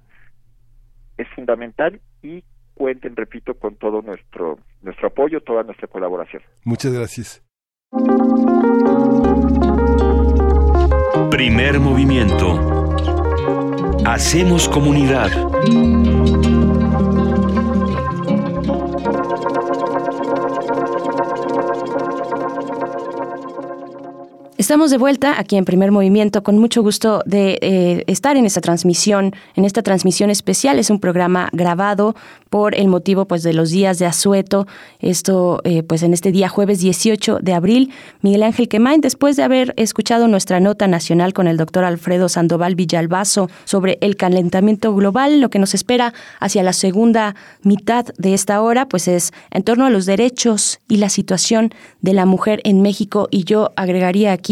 es 1.18 1.28
fundamental 1.34 2.00
y 2.22 2.42
cuenten, 2.74 3.14
repito, 3.14 3.54
con 3.54 3.76
todo 3.76 4.02
nuestro 4.02 4.58
nuestro 4.82 5.08
apoyo, 5.08 5.40
toda 5.40 5.62
nuestra 5.62 5.88
colaboración. 5.88 6.42
Muchas 6.64 6.92
gracias. 6.92 7.42
Primer 11.30 11.80
movimiento. 11.80 12.58
Hacemos 14.06 14.68
comunidad. 14.68 15.30
Estamos 24.58 24.90
de 24.90 24.96
vuelta 24.96 25.38
aquí 25.38 25.58
en 25.58 25.66
Primer 25.66 25.92
Movimiento 25.92 26.42
con 26.42 26.56
mucho 26.56 26.80
gusto 26.82 27.22
de 27.26 27.58
eh, 27.60 28.04
estar 28.06 28.38
en 28.38 28.46
esta 28.46 28.62
transmisión, 28.62 29.34
en 29.54 29.66
esta 29.66 29.82
transmisión 29.82 30.30
especial. 30.30 30.78
Es 30.78 30.88
un 30.88 30.98
programa 30.98 31.50
grabado 31.52 32.16
por 32.48 32.74
el 32.74 32.88
motivo 32.88 33.26
pues 33.26 33.42
de 33.42 33.52
los 33.52 33.68
días 33.68 33.98
de 33.98 34.06
asueto. 34.06 34.66
Esto 34.98 35.60
eh, 35.64 35.82
pues 35.82 36.02
en 36.02 36.14
este 36.14 36.32
día 36.32 36.48
jueves 36.48 36.80
18 36.80 37.40
de 37.42 37.52
abril. 37.52 37.92
Miguel 38.22 38.44
Ángel 38.44 38.68
Quemain, 38.68 39.02
después 39.02 39.36
de 39.36 39.42
haber 39.42 39.74
escuchado 39.76 40.26
nuestra 40.26 40.58
nota 40.58 40.88
nacional 40.88 41.34
con 41.34 41.48
el 41.48 41.58
doctor 41.58 41.84
Alfredo 41.84 42.30
Sandoval 42.30 42.76
Villalbazo 42.76 43.50
sobre 43.66 43.98
el 44.00 44.16
calentamiento 44.16 44.94
global, 44.94 45.38
lo 45.42 45.50
que 45.50 45.58
nos 45.58 45.74
espera 45.74 46.14
hacia 46.40 46.62
la 46.62 46.72
segunda 46.72 47.34
mitad 47.60 48.06
de 48.16 48.32
esta 48.32 48.62
hora 48.62 48.88
pues 48.88 49.06
es 49.06 49.34
en 49.50 49.64
torno 49.64 49.84
a 49.84 49.90
los 49.90 50.06
derechos 50.06 50.80
y 50.88 50.96
la 50.96 51.10
situación 51.10 51.74
de 52.00 52.14
la 52.14 52.24
mujer 52.24 52.62
en 52.64 52.80
México 52.80 53.28
y 53.30 53.44
yo 53.44 53.72
agregaría 53.76 54.32
aquí 54.32 54.45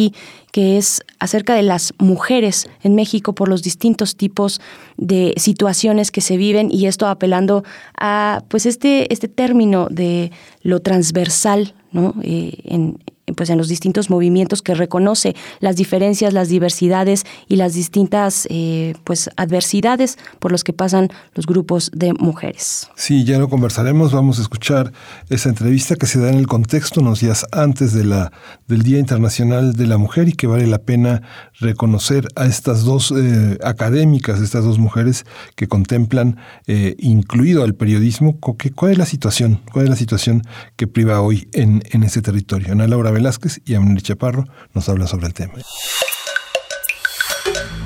que 0.52 0.76
es 0.78 1.02
acerca 1.18 1.54
de 1.54 1.62
las 1.62 1.94
mujeres 1.98 2.68
en 2.82 2.94
México 2.94 3.34
por 3.34 3.48
los 3.48 3.62
distintos 3.62 4.16
tipos 4.16 4.60
de 4.96 5.34
situaciones 5.36 6.10
que 6.10 6.20
se 6.20 6.36
viven 6.36 6.70
y 6.70 6.86
esto 6.86 7.06
apelando 7.06 7.64
a 7.98 8.42
pues 8.48 8.66
este, 8.66 9.12
este 9.12 9.28
término 9.28 9.88
de 9.90 10.30
lo 10.62 10.80
transversal 10.80 11.74
¿no? 11.94 12.14
Eh, 12.22 12.58
en, 12.64 12.98
pues 13.36 13.50
en 13.50 13.58
los 13.58 13.68
distintos 13.68 14.10
movimientos 14.10 14.62
que 14.62 14.74
reconoce 14.74 15.34
las 15.60 15.76
diferencias, 15.76 16.32
las 16.32 16.48
diversidades 16.48 17.24
y 17.48 17.56
las 17.56 17.74
distintas 17.74 18.46
eh, 18.50 18.94
pues 19.04 19.30
adversidades 19.36 20.18
por 20.38 20.52
los 20.52 20.64
que 20.64 20.72
pasan 20.72 21.08
los 21.34 21.46
grupos 21.46 21.90
de 21.94 22.12
mujeres. 22.12 22.88
Sí, 22.96 23.24
ya 23.24 23.38
lo 23.38 23.48
conversaremos. 23.48 24.12
Vamos 24.12 24.38
a 24.38 24.42
escuchar 24.42 24.92
esa 25.30 25.48
entrevista 25.48 25.96
que 25.96 26.06
se 26.06 26.20
da 26.20 26.28
en 26.28 26.38
el 26.38 26.46
contexto 26.46 27.00
unos 27.00 27.20
días 27.20 27.46
antes 27.52 27.92
de 27.92 28.04
la 28.04 28.32
del 28.68 28.82
Día 28.82 28.98
Internacional 28.98 29.74
de 29.74 29.86
la 29.86 29.98
Mujer 29.98 30.28
y 30.28 30.32
que 30.32 30.46
vale 30.46 30.66
la 30.66 30.78
pena 30.78 31.22
reconocer 31.60 32.28
a 32.36 32.46
estas 32.46 32.84
dos 32.84 33.12
eh, 33.16 33.58
académicas, 33.62 34.40
estas 34.40 34.64
dos 34.64 34.78
mujeres 34.78 35.24
que 35.56 35.68
contemplan, 35.68 36.38
eh, 36.66 36.94
incluido 36.98 37.62
al 37.64 37.74
periodismo, 37.74 38.38
cuál 38.38 38.92
es 38.92 38.98
la 38.98 39.06
situación, 39.06 39.60
cuál 39.72 39.84
es 39.84 39.90
la 39.90 39.96
situación 39.96 40.42
que 40.76 40.86
priva 40.86 41.20
hoy 41.20 41.48
en, 41.52 41.82
en 41.90 42.02
ese 42.02 42.22
territorio. 42.22 42.72
Ana 42.72 42.86
Laura 42.86 43.10
Velázquez 43.14 43.60
y 43.64 43.74
Amner 43.74 44.02
Chaparro 44.02 44.44
nos 44.74 44.88
hablan 44.88 45.06
sobre 45.06 45.26
el 45.28 45.34
tema. 45.34 45.54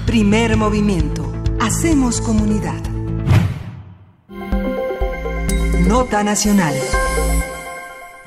Primer 0.06 0.56
movimiento. 0.56 1.30
Hacemos 1.60 2.22
comunidad. 2.22 2.82
Nota 5.86 6.24
Nacional. 6.24 6.74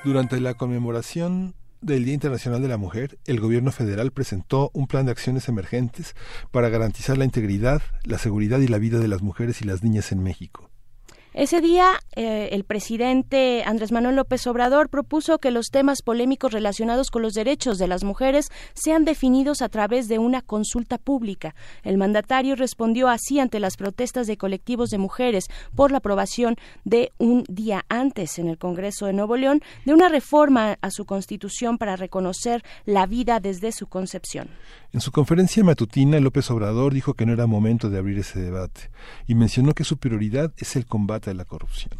Durante 0.04 0.40
la 0.40 0.54
conmemoración 0.54 1.56
del 1.82 2.06
Día 2.06 2.14
Internacional 2.14 2.62
de 2.62 2.68
la 2.68 2.78
Mujer, 2.78 3.18
el 3.26 3.40
gobierno 3.40 3.72
federal 3.72 4.12
presentó 4.12 4.70
un 4.74 4.86
plan 4.86 5.08
de 5.08 5.12
acciones 5.12 5.50
emergentes 5.50 6.16
para 6.52 6.70
garantizar 6.70 7.18
la 7.18 7.26
integridad, 7.26 7.82
la 8.04 8.20
seguridad 8.20 8.60
y 8.60 8.68
la 8.68 8.78
vida 8.78 9.00
de 9.00 9.08
las 9.08 9.24
mujeres 9.24 9.62
y 9.62 9.66
las 9.66 9.84
niñas 9.84 10.12
en 10.12 10.22
México. 10.22 10.71
Ese 11.34 11.62
día, 11.62 11.94
eh, 12.18 12.50
el 12.52 12.66
presidente 12.66 13.64
Andrés 13.66 13.94
Manuel 13.94 14.18
López 14.18 14.46
Obrador 14.48 14.90
propuso 14.90 15.38
que 15.38 15.50
los 15.50 15.68
temas 15.68 16.02
polémicos 16.02 16.52
relacionados 16.52 17.10
con 17.10 17.22
los 17.22 17.34
derechos 17.34 17.78
de 17.78 17.88
las 17.88 18.04
mujeres 18.04 18.50
sean 18.74 19.06
definidos 19.06 19.62
a 19.62 19.70
través 19.70 20.10
de 20.10 20.20
una 20.20 20.42
consulta 20.42 20.98
pública. 20.98 21.56
El 21.84 21.98
mandatario 21.98 22.58
respondió 22.58 23.08
así 23.08 23.40
ante 23.40 23.62
las 23.62 23.78
protestas 23.78 24.28
de 24.28 24.36
colectivos 24.36 24.90
de 24.90 24.98
mujeres 24.98 25.46
por 25.74 25.92
la 25.92 26.00
aprobación 26.00 26.58
de 26.84 27.14
un 27.18 27.46
día 27.48 27.86
antes 27.88 28.38
en 28.38 28.50
el 28.50 28.58
Congreso 28.58 29.06
de 29.06 29.14
Nuevo 29.14 29.38
León 29.38 29.62
de 29.86 29.94
una 29.94 30.10
reforma 30.10 30.80
a 30.82 30.92
su 30.92 31.06
constitución 31.06 31.78
para 31.78 31.96
reconocer 31.96 32.62
la 32.84 33.06
vida 33.06 33.40
desde 33.40 33.72
su 33.72 33.88
concepción. 33.88 34.50
En 34.92 35.00
su 35.00 35.14
conferencia 35.14 35.64
matutina, 35.64 36.20
López 36.20 36.52
Obrador 36.52 36.94
dijo 36.94 37.14
que 37.14 37.26
no 37.26 37.32
era 37.32 37.48
momento 37.48 37.90
de 37.90 38.00
abrir 38.00 38.20
ese 38.20 38.42
debate 38.42 38.92
y 39.28 39.36
mencionó 39.36 39.74
que 39.74 39.86
su 39.86 39.96
prioridad 39.96 40.52
es 40.58 40.76
el 40.76 40.86
combate 40.86 41.21
a 41.30 41.34
la 41.34 41.46
corrupción. 41.46 42.00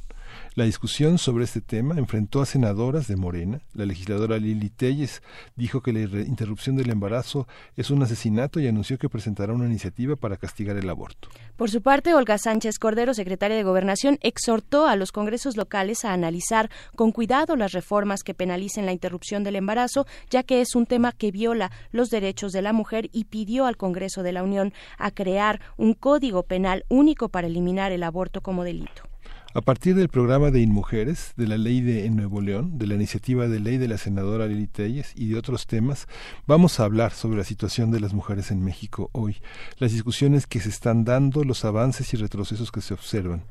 La 0.56 0.66
discusión 0.66 1.18
sobre 1.18 1.46
este 1.46 1.62
tema 1.62 1.98
enfrentó 1.98 2.42
a 2.42 2.46
senadoras 2.46 3.08
de 3.08 3.16
Morena. 3.16 3.62
La 3.74 3.86
legisladora 3.86 4.38
Lili 4.38 4.70
Telles 4.70 5.22
dijo 5.56 5.82
que 5.82 5.94
la 5.94 6.02
interrupción 6.02 6.76
del 6.76 6.90
embarazo 6.90 7.48
es 7.78 7.90
un 7.90 8.04
asesinato 8.04 8.60
y 8.60 8.68
anunció 8.68 8.98
que 8.98 9.10
presentará 9.10 9.54
una 9.54 9.66
iniciativa 9.66 10.16
para 10.18 10.38
castigar 10.38 10.76
el 10.76 10.90
aborto. 10.90 11.30
Por 11.56 11.70
su 11.70 11.82
parte, 11.82 12.14
Olga 12.14 12.38
Sánchez 12.38 12.80
Cordero, 12.80 13.14
secretaria 13.14 13.56
de 13.56 13.64
Gobernación, 13.64 14.18
exhortó 14.22 14.88
a 14.88 14.98
los 14.98 15.12
congresos 15.12 15.56
locales 15.56 16.04
a 16.04 16.14
analizar 16.14 16.70
con 16.96 17.12
cuidado 17.12 17.56
las 17.56 17.72
reformas 17.72 18.24
que 18.24 18.34
penalicen 18.34 18.86
la 18.86 18.92
interrupción 18.92 19.44
del 19.44 19.56
embarazo, 19.56 20.06
ya 20.30 20.44
que 20.44 20.60
es 20.60 20.76
un 20.76 20.86
tema 20.86 21.14
que 21.14 21.32
viola 21.32 21.72
los 21.92 22.10
derechos 22.10 22.52
de 22.52 22.62
la 22.62 22.74
mujer 22.74 23.10
y 23.14 23.26
pidió 23.26 23.66
al 23.66 23.78
Congreso 23.78 24.22
de 24.22 24.34
la 24.34 24.44
Unión 24.44 24.74
a 24.98 25.12
crear 25.12 25.62
un 25.78 25.94
código 25.94 26.44
penal 26.44 26.84
único 26.90 27.30
para 27.30 27.48
eliminar 27.48 27.92
el 27.92 28.04
aborto 28.04 28.42
como 28.42 28.64
delito. 28.64 29.11
A 29.54 29.60
partir 29.60 29.96
del 29.96 30.08
programa 30.08 30.50
de 30.50 30.62
Inmujeres, 30.62 31.34
de 31.36 31.46
la 31.46 31.58
ley 31.58 31.82
de 31.82 32.06
en 32.06 32.16
Nuevo 32.16 32.40
León, 32.40 32.78
de 32.78 32.88
la 32.88 32.96
iniciativa 32.96 33.50
de 33.50 33.60
ley 33.60 33.78
de 33.78 33.90
la 33.90 33.98
senadora 33.98 34.48
Lili 34.48 34.68
Telles 34.68 35.12
y 35.14 35.28
de 35.28 35.38
otros 35.38 35.68
temas, 35.68 36.08
vamos 36.48 36.80
a 36.80 36.86
hablar 36.86 37.12
sobre 37.12 37.38
la 37.38 37.44
situación 37.44 37.92
de 37.92 38.00
las 38.00 38.14
mujeres 38.14 38.50
en 38.52 38.64
México 38.64 39.10
hoy, 39.12 39.42
las 39.78 39.92
discusiones 39.92 40.48
que 40.48 40.62
se 40.62 40.70
están 40.70 41.04
dando, 41.04 41.44
los 41.44 41.66
avances 41.66 42.14
y 42.14 42.18
retrocesos 42.18 42.72
que 42.72 42.80
se 42.80 42.94
observan. 42.94 43.44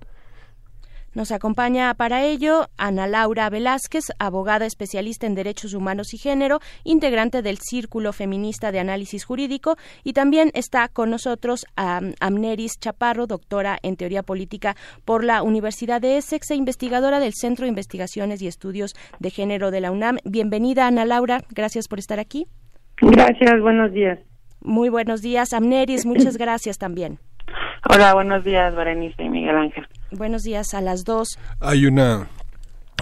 Nos 1.12 1.32
acompaña 1.32 1.92
para 1.94 2.24
ello 2.24 2.68
Ana 2.78 3.08
Laura 3.08 3.50
Velázquez, 3.50 4.04
abogada 4.20 4.64
especialista 4.64 5.26
en 5.26 5.34
derechos 5.34 5.74
humanos 5.74 6.14
y 6.14 6.18
género, 6.18 6.60
integrante 6.84 7.42
del 7.42 7.58
Círculo 7.58 8.12
Feminista 8.12 8.70
de 8.70 8.78
Análisis 8.78 9.24
Jurídico, 9.24 9.76
y 10.04 10.12
también 10.12 10.50
está 10.54 10.86
con 10.86 11.10
nosotros 11.10 11.66
Amneris 11.76 12.78
Chaparro, 12.78 13.26
doctora 13.26 13.78
en 13.82 13.96
teoría 13.96 14.22
política 14.22 14.76
por 15.04 15.24
la 15.24 15.42
Universidad 15.42 16.00
de 16.00 16.16
Essex 16.16 16.52
e 16.52 16.54
investigadora 16.54 17.18
del 17.18 17.32
Centro 17.34 17.64
de 17.64 17.70
Investigaciones 17.70 18.40
y 18.40 18.46
Estudios 18.46 18.94
de 19.18 19.30
Género 19.30 19.72
de 19.72 19.80
la 19.80 19.90
UNAM. 19.90 20.18
Bienvenida, 20.24 20.86
Ana 20.86 21.04
Laura, 21.04 21.40
gracias 21.50 21.88
por 21.88 21.98
estar 21.98 22.20
aquí. 22.20 22.46
Gracias, 23.00 23.60
buenos 23.60 23.92
días. 23.92 24.20
Muy 24.60 24.90
buenos 24.90 25.22
días, 25.22 25.52
Amneris, 25.54 26.06
muchas 26.06 26.36
gracias 26.38 26.78
también. 26.78 27.18
Hola, 27.92 28.14
buenos 28.14 28.44
días, 28.44 28.76
Berenice 28.76 29.24
y 29.24 29.28
Miguel 29.28 29.56
Ángel. 29.56 29.86
Buenos 30.12 30.42
días 30.42 30.74
a 30.74 30.80
las 30.80 31.04
dos. 31.04 31.38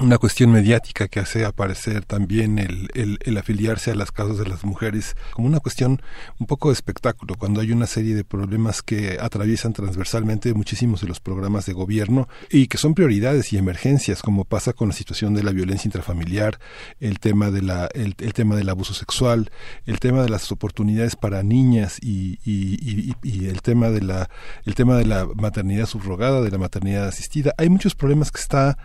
Una 0.02 0.18
cuestión 0.18 0.52
mediática 0.52 1.08
que 1.08 1.20
hace 1.20 1.44
aparecer 1.44 2.04
también 2.04 2.58
el, 2.58 2.88
el, 2.94 3.36
afiliarse 3.36 3.90
a 3.90 3.94
las 3.94 4.12
causas 4.12 4.38
de 4.38 4.46
las 4.46 4.64
mujeres 4.64 5.16
como 5.32 5.48
una 5.48 5.60
cuestión 5.60 6.00
un 6.38 6.46
poco 6.46 6.68
de 6.68 6.74
espectáculo, 6.74 7.34
cuando 7.36 7.60
hay 7.60 7.72
una 7.72 7.86
serie 7.86 8.14
de 8.14 8.24
problemas 8.24 8.82
que 8.82 9.18
atraviesan 9.20 9.72
transversalmente 9.72 10.54
muchísimos 10.54 11.00
de 11.00 11.08
los 11.08 11.20
programas 11.20 11.66
de 11.66 11.72
gobierno 11.72 12.28
y 12.50 12.68
que 12.68 12.78
son 12.78 12.94
prioridades 12.94 13.52
y 13.52 13.58
emergencias, 13.58 14.22
como 14.22 14.44
pasa 14.44 14.72
con 14.72 14.88
la 14.88 14.94
situación 14.94 15.34
de 15.34 15.42
la 15.42 15.52
violencia 15.52 15.88
intrafamiliar, 15.88 16.58
el 17.00 17.18
tema, 17.18 17.50
de 17.50 17.62
la, 17.62 17.88
el, 17.94 18.14
tema 18.14 18.56
del 18.56 18.68
abuso 18.68 18.94
sexual, 18.94 19.50
el 19.86 20.00
tema 20.00 20.22
de 20.22 20.28
las 20.28 20.50
oportunidades 20.52 21.16
para 21.16 21.42
niñas 21.42 21.98
y, 22.00 22.38
y, 22.44 23.14
y 23.22 23.46
el, 23.46 23.62
tema 23.62 23.90
de 23.90 24.02
la, 24.02 24.30
el 24.64 24.74
tema 24.74 24.96
de 24.96 25.06
la 25.06 25.26
maternidad 25.34 25.86
subrogada, 25.86 26.40
de 26.40 26.50
la 26.50 26.58
maternidad 26.58 27.06
asistida. 27.06 27.54
Hay 27.58 27.68
muchos 27.68 27.94
problemas 27.94 28.30
que 28.30 28.40
está 28.40 28.78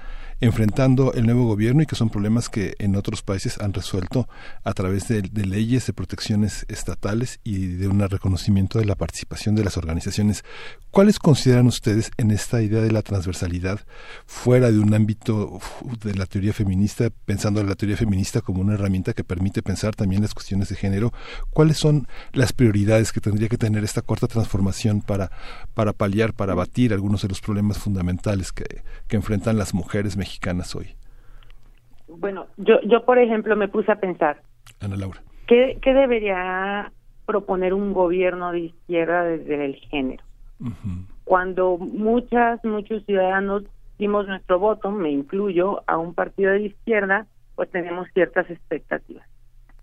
enfrentando 0.43 1.13
el 1.13 1.25
nuevo 1.25 1.45
gobierno 1.45 1.83
y 1.83 1.85
que 1.85 1.95
son 1.95 2.09
problemas 2.09 2.49
que 2.49 2.75
en 2.79 2.97
otros 2.97 3.21
países 3.21 3.57
han 3.61 3.71
resuelto 3.71 4.27
a 4.65 4.73
través 4.73 5.07
de, 5.07 5.21
leyes, 5.21 5.87
de 5.87 5.93
protecciones 5.93 6.65
estatales 6.67 7.39
y 7.45 7.67
de 7.67 7.87
un 7.87 8.01
reconocimiento 8.01 8.77
de 8.77 8.83
la 8.83 8.95
participación 8.95 9.55
de 9.55 9.63
las 9.63 9.77
organizaciones. 9.77 10.43
¿Cuáles 10.91 11.17
consideran 11.17 11.65
ustedes 11.67 12.11
en 12.17 12.29
esta 12.29 12.61
idea 12.61 12.81
de 12.81 12.91
la 12.91 13.03
transversalidad 13.03 13.79
fuera 14.25 14.69
de 14.69 14.79
un 14.79 14.93
ámbito 14.93 15.61
de 16.03 16.13
la 16.13 16.25
teoría 16.25 16.51
feminista, 16.51 17.09
pensando 17.23 17.61
en 17.61 17.69
la 17.69 17.75
teoría 17.75 17.95
feminista 17.95 18.41
como 18.41 18.59
una 18.59 18.73
herramienta 18.73 19.13
que 19.13 19.23
permite 19.23 19.63
pensar 19.63 19.95
también 19.95 20.23
las 20.23 20.33
cuestiones 20.33 20.67
de 20.67 20.75
género? 20.75 21.13
¿Cuáles 21.51 21.77
son 21.77 22.09
las 22.33 22.51
prioridades 22.51 23.13
que 23.13 23.21
tendría 23.21 23.47
que 23.47 23.57
tener 23.57 23.85
esta 23.85 24.01
cuarta 24.01 24.27
transformación 24.27 24.99
para, 24.99 25.31
para 25.73 25.93
paliar, 25.93 26.33
para 26.33 26.51
abatir 26.51 26.91
algunos 26.91 27.21
de 27.21 27.29
los 27.29 27.39
problemas 27.39 27.77
fundamentales 27.77 28.51
que, 28.51 28.83
que 29.07 29.15
enfrentan 29.15 29.57
las 29.57 29.73
mujeres 29.73 30.17
mexicanas 30.17 30.32
hoy? 30.75 30.95
Bueno, 32.07 32.47
yo, 32.57 32.79
yo 32.81 33.05
por 33.05 33.17
ejemplo 33.17 33.55
me 33.55 33.67
puse 33.67 33.91
a 33.91 33.99
pensar. 33.99 34.41
Ana 34.79 34.97
Laura. 34.97 35.21
¿Qué, 35.47 35.77
qué 35.81 35.93
debería 35.93 36.91
proponer 37.25 37.73
un 37.73 37.93
gobierno 37.93 38.51
de 38.51 38.59
izquierda 38.59 39.23
desde 39.23 39.65
el 39.65 39.75
género? 39.75 40.23
Cuando 41.25 41.77
muchas, 41.77 42.63
muchos 42.63 43.05
ciudadanos 43.05 43.63
dimos 43.97 44.27
nuestro 44.27 44.59
voto, 44.59 44.91
me 44.91 45.11
incluyo, 45.11 45.83
a 45.87 45.97
un 45.97 46.13
partido 46.13 46.51
de 46.51 46.63
izquierda, 46.67 47.27
pues 47.55 47.69
tenemos 47.71 48.07
ciertas 48.13 48.49
expectativas. 48.49 49.27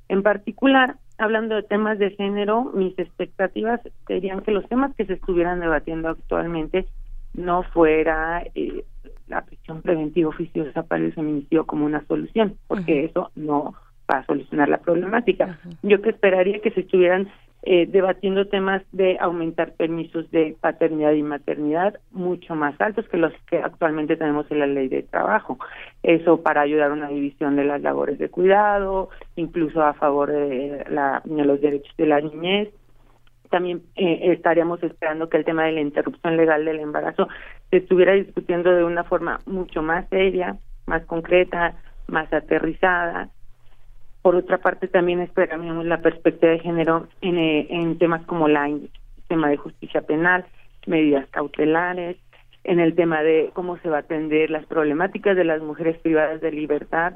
En 0.09 0.23
particular, 0.23 0.97
hablando 1.19 1.55
de 1.55 1.63
temas 1.63 1.99
de 1.99 2.11
género, 2.11 2.65
mis 2.75 2.99
expectativas 2.99 3.81
serían 4.07 4.41
que 4.41 4.51
los 4.51 4.69
temas 4.69 4.95
que 4.97 5.07
se 5.07 5.15
estuvieran 5.15 5.61
debatiendo 5.61 6.09
actualmente 6.09 6.87
no 7.35 7.63
fuera 7.63 8.45
eh, 8.55 8.85
la 9.29 9.43
prisión 9.43 9.83
preventiva 9.83 10.29
oficiosa 10.29 10.83
para 10.83 11.05
el 11.05 11.13
feminicidio 11.13 11.65
como 11.67 11.87
una 11.87 12.05
solución, 12.07 12.57
porque 12.67 13.05
eso 13.05 13.31
no 13.37 13.75
va 14.11 14.19
a 14.19 14.27
solucionar 14.27 14.69
la 14.69 14.79
problemática. 14.79 15.59
Yo 15.83 16.03
que 16.03 16.11
esperaría 16.11 16.61
que 16.61 16.73
se 16.73 16.81
estuvieran 16.81 17.29
eh, 17.63 17.87
debatiendo 17.87 18.47
temas 18.47 18.83
de 18.91 19.19
aumentar 19.21 19.73
permisos 19.75 20.31
de 20.31 20.57
paternidad 20.59 21.13
y 21.13 21.23
maternidad 21.23 22.01
mucho 22.11 22.55
más 22.55 22.81
altos 22.81 23.07
que 23.09 23.19
los 23.19 23.35
que 23.51 23.59
actualmente 23.59 24.17
tenemos 24.17 24.51
en 24.51 24.61
la 24.61 24.67
ley 24.67 24.89
de 24.89 25.03
trabajo. 25.03 25.59
Eso 26.03 26.43
para 26.43 26.63
ayudar 26.63 26.91
a 26.91 26.95
una 26.95 27.09
división 27.09 27.57
de 27.57 27.65
las 27.65 27.83
labores 27.83 28.19
de 28.19 28.31
cuidado, 28.31 29.11
incluso 29.37 29.83
a 29.83 29.93
favor 29.93 30.33
de, 30.33 30.87
la, 30.89 31.21
de 31.25 31.45
los 31.45 31.61
derechos 31.61 31.95
de 31.99 32.07
la 32.07 32.21
niñez 32.23 32.71
también 33.51 33.83
eh, 33.97 34.33
estaríamos 34.33 34.83
esperando 34.83 35.29
que 35.29 35.37
el 35.37 35.45
tema 35.45 35.65
de 35.65 35.73
la 35.73 35.81
interrupción 35.81 36.37
legal 36.37 36.65
del 36.65 36.81
embarazo 36.81 37.29
se 37.71 37.79
estuviera 37.79 38.13
discutiendo 38.13 38.73
de 38.73 38.85
una 38.85 39.05
forma 39.05 39.41
mucho 39.47 39.83
más 39.83 40.09
seria, 40.09 40.57
más 40.87 41.05
concreta, 41.05 41.75
más 42.07 42.33
aterrizada. 42.33 43.29
Por 44.23 44.37
otra 44.37 44.59
parte, 44.59 44.89
también 44.89 45.21
esperaríamos 45.21 45.85
la 45.85 46.01
perspectiva 46.01 46.53
de 46.53 46.61
género 46.61 47.09
en, 47.21 47.39
eh, 47.39 47.67
en 47.71 47.99
temas 47.99 48.25
como 48.27 48.49
la 48.49 48.69
tema 49.29 49.49
de 49.49 49.57
justicia 49.57 50.03
penal, 50.03 50.45
medidas 50.87 51.27
cautelares, 51.31 52.17
en 52.65 52.81
el 52.81 52.95
tema 52.95 53.23
de 53.23 53.51
cómo 53.55 53.79
se 53.79 53.89
va 53.89 53.99
a 53.99 54.01
atender 54.01 54.51
las 54.51 54.67
problemáticas 54.67 55.37
de 55.37 55.45
las 55.45 55.63
mujeres 55.63 55.99
privadas 55.99 56.41
de 56.41 56.53
libertad 56.53 57.15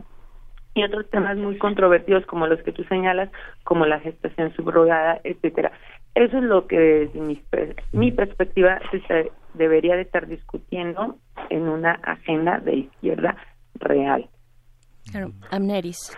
y 0.75 0.83
otros 0.83 1.09
temas 1.11 1.37
muy 1.37 1.59
controvertidos 1.59 2.25
como 2.27 2.47
los 2.47 2.61
que 2.63 2.73
tú 2.73 2.83
señalas, 2.85 3.31
como 3.63 3.87
la 3.87 4.01
gestación 4.01 4.53
subrogada, 4.55 5.21
etcétera. 5.23 5.73
Eso 6.15 6.39
es 6.39 6.45
lo 6.45 6.67
que 6.67 6.79
desde 6.79 7.21
mi, 7.21 7.43
mi 7.93 8.13
perspectiva 8.13 8.81
se 9.09 9.33
debería 9.55 9.97
de 9.97 10.03
estar 10.03 10.27
discutiendo 10.27 11.19
en 11.51 11.63
una 11.69 11.93
agenda 12.03 12.59
de 12.61 12.77
izquierda 12.77 13.37
real. 13.75 14.29
Claro, 15.11 15.33
Amneris. 15.51 16.17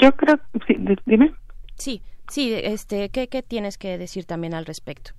Yo 0.00 0.12
creo, 0.12 0.38
sí, 0.66 0.76
dime. 1.04 1.34
Sí, 1.74 2.02
sí, 2.28 2.54
este, 2.54 3.10
¿qué, 3.10 3.28
¿qué 3.28 3.42
tienes 3.42 3.78
que 3.78 3.98
decir 3.98 4.24
también 4.24 4.54
al 4.54 4.64
respecto? 4.64 5.12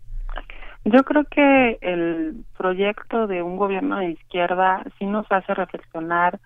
Yo 0.85 1.03
creo 1.03 1.23
que 1.25 1.77
el 1.81 2.43
proyecto 2.57 3.27
de 3.27 3.41
un 3.41 3.55
gobierno 3.55 3.99
de 3.99 4.11
izquierda 4.11 4.83
sí 4.99 5.05
nos 5.05 5.25
hace 5.31 5.53
reflexionar 5.53 6.39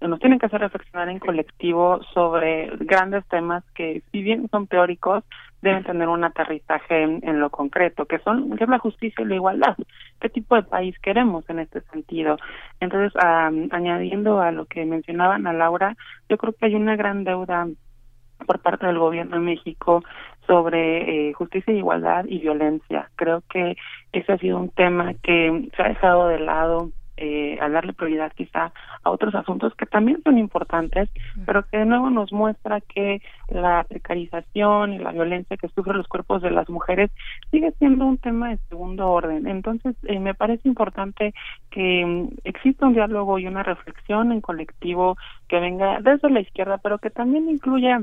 nos 0.00 0.20
tienen 0.20 0.38
que 0.38 0.46
hacer 0.46 0.60
reflexionar 0.60 1.08
en 1.08 1.18
colectivo 1.18 2.00
sobre 2.12 2.70
grandes 2.78 3.26
temas 3.26 3.64
que, 3.74 4.02
si 4.12 4.22
bien 4.22 4.48
son 4.50 4.66
teóricos, 4.66 5.24
deben 5.62 5.82
tener 5.82 6.08
un 6.08 6.22
aterrizaje 6.22 7.02
en, 7.02 7.40
lo 7.40 7.48
concreto, 7.48 8.04
que 8.04 8.18
son 8.18 8.54
que 8.56 8.64
es 8.64 8.70
la 8.70 8.78
justicia 8.78 9.24
y 9.24 9.28
la 9.28 9.36
igualdad. 9.36 9.76
¿Qué 10.20 10.28
tipo 10.28 10.56
de 10.56 10.62
país 10.62 10.94
queremos 11.00 11.48
en 11.48 11.58
este 11.58 11.80
sentido? 11.92 12.36
Entonces, 12.80 13.12
añadiendo 13.20 14.40
a 14.40 14.52
lo 14.52 14.66
que 14.66 14.84
mencionaban 14.84 15.46
a 15.46 15.54
Laura, 15.54 15.96
yo 16.28 16.36
creo 16.36 16.52
que 16.52 16.66
hay 16.66 16.74
una 16.74 16.96
gran 16.96 17.24
deuda 17.24 17.66
por 18.46 18.60
parte 18.60 18.86
del 18.86 18.98
gobierno 18.98 19.36
de 19.36 19.42
México 19.42 20.04
sobre 20.46 21.30
eh, 21.30 21.32
justicia 21.32 21.72
y 21.72 21.78
igualdad 21.78 22.26
y 22.28 22.40
violencia. 22.40 23.10
Creo 23.16 23.42
que 23.48 23.76
ese 24.12 24.32
ha 24.32 24.38
sido 24.38 24.58
un 24.58 24.68
tema 24.68 25.14
que 25.22 25.70
se 25.74 25.82
ha 25.82 25.88
dejado 25.88 26.28
de 26.28 26.40
lado 26.40 26.90
eh, 27.16 27.58
al 27.60 27.72
darle 27.72 27.92
prioridad 27.92 28.32
quizá 28.32 28.72
a 29.02 29.10
otros 29.10 29.34
asuntos 29.34 29.74
que 29.74 29.86
también 29.86 30.22
son 30.22 30.38
importantes, 30.38 31.08
pero 31.46 31.64
que 31.66 31.78
de 31.78 31.86
nuevo 31.86 32.10
nos 32.10 32.32
muestra 32.32 32.80
que 32.80 33.22
la 33.48 33.84
precarización 33.88 34.94
y 34.94 34.98
la 34.98 35.12
violencia 35.12 35.56
que 35.56 35.68
sufren 35.68 35.98
los 35.98 36.08
cuerpos 36.08 36.42
de 36.42 36.50
las 36.50 36.68
mujeres 36.68 37.10
sigue 37.50 37.72
siendo 37.78 38.06
un 38.06 38.18
tema 38.18 38.50
de 38.50 38.58
segundo 38.68 39.10
orden. 39.10 39.46
Entonces, 39.46 39.94
eh, 40.04 40.18
me 40.18 40.34
parece 40.34 40.68
importante 40.68 41.34
que 41.70 42.04
mm, 42.04 42.28
exista 42.44 42.86
un 42.86 42.94
diálogo 42.94 43.38
y 43.38 43.46
una 43.46 43.62
reflexión 43.62 44.32
en 44.32 44.40
colectivo 44.40 45.16
que 45.48 45.60
venga 45.60 46.00
desde 46.00 46.30
la 46.30 46.40
izquierda, 46.40 46.78
pero 46.78 46.98
que 46.98 47.10
también 47.10 47.48
incluya 47.48 48.00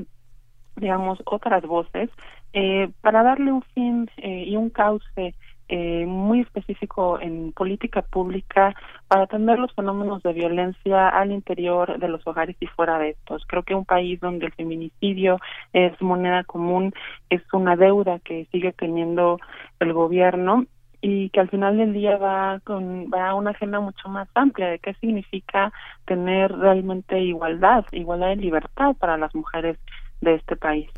digamos, 0.76 1.22
otras 1.26 1.62
voces, 1.64 2.10
eh, 2.52 2.90
para 3.00 3.22
darle 3.22 3.52
un 3.52 3.62
fin 3.74 4.10
eh, 4.16 4.44
y 4.46 4.56
un 4.56 4.70
cauce 4.70 5.34
eh, 5.68 6.04
muy 6.06 6.40
específico 6.40 7.18
en 7.20 7.52
política 7.52 8.02
pública 8.02 8.74
para 9.12 9.24
atender 9.24 9.58
los 9.58 9.70
fenómenos 9.74 10.22
de 10.22 10.32
violencia 10.32 11.06
al 11.10 11.32
interior 11.32 11.98
de 11.98 12.08
los 12.08 12.26
hogares 12.26 12.56
y 12.60 12.66
fuera 12.66 12.98
de 12.98 13.10
estos. 13.10 13.44
Creo 13.46 13.62
que 13.62 13.74
un 13.74 13.84
país 13.84 14.18
donde 14.20 14.46
el 14.46 14.54
feminicidio 14.54 15.36
es 15.74 16.00
moneda 16.00 16.44
común 16.44 16.94
es 17.28 17.42
una 17.52 17.76
deuda 17.76 18.20
que 18.20 18.46
sigue 18.50 18.72
teniendo 18.72 19.38
el 19.80 19.92
gobierno 19.92 20.64
y 21.02 21.28
que 21.28 21.40
al 21.40 21.50
final 21.50 21.76
del 21.76 21.92
día 21.92 22.16
va 22.16 22.60
con 22.64 23.10
va 23.12 23.28
a 23.28 23.34
una 23.34 23.50
agenda 23.50 23.80
mucho 23.80 24.08
más 24.08 24.30
amplia 24.34 24.68
de 24.68 24.78
qué 24.78 24.94
significa 24.94 25.74
tener 26.06 26.50
realmente 26.50 27.20
igualdad, 27.20 27.84
igualdad 27.92 28.28
de 28.28 28.36
libertad 28.36 28.96
para 28.98 29.18
las 29.18 29.34
mujeres 29.34 29.76
de 30.22 30.36
este 30.36 30.56
país. 30.56 30.88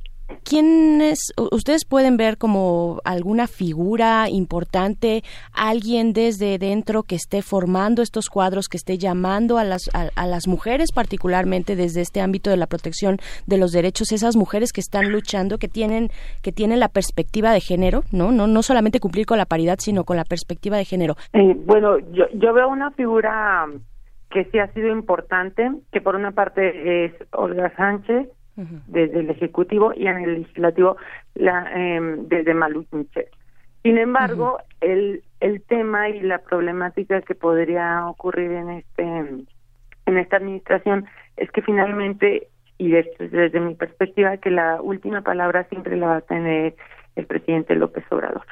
¿Quiénes, 0.42 1.32
ustedes 1.52 1.84
pueden 1.84 2.16
ver 2.16 2.38
como 2.38 3.00
alguna 3.04 3.46
figura 3.46 4.28
importante, 4.28 5.22
alguien 5.52 6.12
desde 6.12 6.58
dentro 6.58 7.02
que 7.02 7.14
esté 7.14 7.42
formando 7.42 8.02
estos 8.02 8.28
cuadros, 8.28 8.68
que 8.68 8.76
esté 8.76 8.98
llamando 8.98 9.58
a 9.58 9.64
las, 9.64 9.90
a, 9.92 10.26
las 10.26 10.46
mujeres, 10.46 10.92
particularmente 10.92 11.76
desde 11.76 12.00
este 12.00 12.20
ámbito 12.20 12.50
de 12.50 12.56
la 12.56 12.66
protección 12.66 13.18
de 13.46 13.58
los 13.58 13.72
derechos, 13.72 14.12
esas 14.12 14.36
mujeres 14.36 14.72
que 14.72 14.80
están 14.80 15.10
luchando, 15.10 15.58
que 15.58 15.68
tienen, 15.68 16.08
que 16.42 16.52
tienen 16.52 16.80
la 16.80 16.88
perspectiva 16.88 17.52
de 17.52 17.60
género, 17.60 18.02
¿no? 18.12 18.32
No, 18.32 18.46
no 18.46 18.62
solamente 18.62 19.00
cumplir 19.00 19.26
con 19.26 19.38
la 19.38 19.46
paridad, 19.46 19.76
sino 19.78 20.04
con 20.04 20.16
la 20.16 20.24
perspectiva 20.24 20.76
de 20.76 20.84
género. 20.84 21.16
Eh, 21.32 21.54
bueno, 21.66 21.98
yo, 22.12 22.24
yo 22.34 22.52
veo 22.52 22.68
una 22.68 22.90
figura 22.92 23.66
que 24.30 24.44
sí 24.46 24.58
ha 24.58 24.72
sido 24.72 24.88
importante, 24.88 25.70
que 25.92 26.00
por 26.00 26.16
una 26.16 26.32
parte 26.32 27.04
es 27.04 27.12
Olga 27.32 27.74
Sánchez, 27.76 28.28
desde 28.56 29.20
el 29.20 29.30
Ejecutivo 29.30 29.92
y 29.94 30.06
en 30.06 30.18
el 30.18 30.34
Legislativo 30.34 30.96
la, 31.34 31.70
eh, 31.74 32.00
desde 32.28 32.54
Malu 32.54 32.86
Sin 33.82 33.98
embargo, 33.98 34.58
el, 34.80 35.22
el 35.40 35.62
tema 35.62 36.08
y 36.08 36.20
la 36.20 36.38
problemática 36.38 37.20
que 37.22 37.34
podría 37.34 38.06
ocurrir 38.06 38.52
en 38.52 38.70
este 38.70 39.02
en 40.06 40.18
esta 40.18 40.36
administración 40.36 41.06
es 41.36 41.50
que 41.50 41.62
finalmente 41.62 42.48
y 42.78 42.90
desde, 42.90 43.28
desde 43.28 43.60
mi 43.60 43.74
perspectiva 43.74 44.36
que 44.36 44.50
la 44.50 44.80
última 44.82 45.22
palabra 45.22 45.64
siempre 45.64 45.96
la 45.96 46.06
va 46.06 46.16
a 46.16 46.20
tener 46.20 46.74
el 47.16 47.26
presidente 47.26 47.74
López 47.74 48.04
Obrador. 48.10 48.44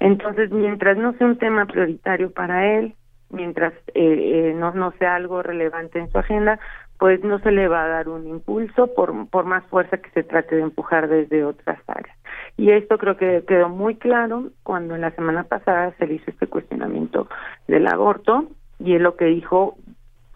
Entonces, 0.00 0.50
mientras 0.50 0.96
no 0.96 1.12
sea 1.14 1.26
un 1.26 1.38
tema 1.38 1.66
prioritario 1.66 2.30
para 2.32 2.78
él, 2.78 2.94
mientras 3.30 3.72
eh, 3.94 4.50
eh, 4.50 4.54
no, 4.54 4.72
no 4.72 4.92
sea 4.92 5.14
algo 5.14 5.42
relevante 5.42 5.98
en 5.98 6.10
su 6.10 6.18
agenda, 6.18 6.58
pues 6.98 7.22
no 7.24 7.38
se 7.40 7.50
le 7.50 7.68
va 7.68 7.84
a 7.84 7.88
dar 7.88 8.08
un 8.08 8.26
impulso 8.26 8.94
por, 8.94 9.28
por 9.28 9.44
más 9.44 9.64
fuerza 9.66 9.98
que 9.98 10.10
se 10.10 10.22
trate 10.22 10.56
de 10.56 10.62
empujar 10.62 11.08
desde 11.08 11.44
otras 11.44 11.78
áreas. 11.86 12.16
Y 12.56 12.70
esto 12.70 12.98
creo 12.98 13.16
que 13.16 13.44
quedó 13.46 13.68
muy 13.68 13.96
claro 13.96 14.50
cuando 14.62 14.94
en 14.94 15.00
la 15.00 15.10
semana 15.12 15.44
pasada 15.44 15.92
se 15.98 16.06
le 16.06 16.14
hizo 16.14 16.30
este 16.30 16.46
cuestionamiento 16.46 17.28
del 17.66 17.86
aborto 17.86 18.46
y 18.78 18.94
él 18.94 19.02
lo 19.02 19.16
que 19.16 19.26
dijo, 19.26 19.76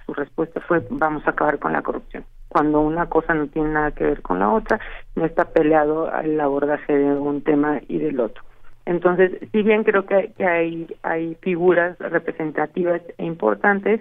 su 0.04 0.14
respuesta 0.14 0.60
fue 0.60 0.84
vamos 0.90 1.26
a 1.26 1.30
acabar 1.30 1.58
con 1.58 1.72
la 1.72 1.82
corrupción. 1.82 2.24
Cuando 2.48 2.80
una 2.80 3.06
cosa 3.06 3.34
no 3.34 3.46
tiene 3.48 3.70
nada 3.70 3.90
que 3.92 4.04
ver 4.04 4.22
con 4.22 4.38
la 4.38 4.50
otra, 4.50 4.80
no 5.14 5.26
está 5.26 5.44
peleado 5.46 6.10
el 6.20 6.40
abordaje 6.40 6.96
de 6.96 7.12
un 7.12 7.42
tema 7.42 7.80
y 7.88 7.98
del 7.98 8.18
otro. 8.20 8.42
Entonces, 8.86 9.32
si 9.52 9.62
bien 9.62 9.84
creo 9.84 10.06
que, 10.06 10.32
que 10.36 10.46
hay, 10.46 10.86
hay 11.02 11.34
figuras 11.42 11.98
representativas 11.98 13.02
e 13.18 13.24
importantes, 13.26 14.00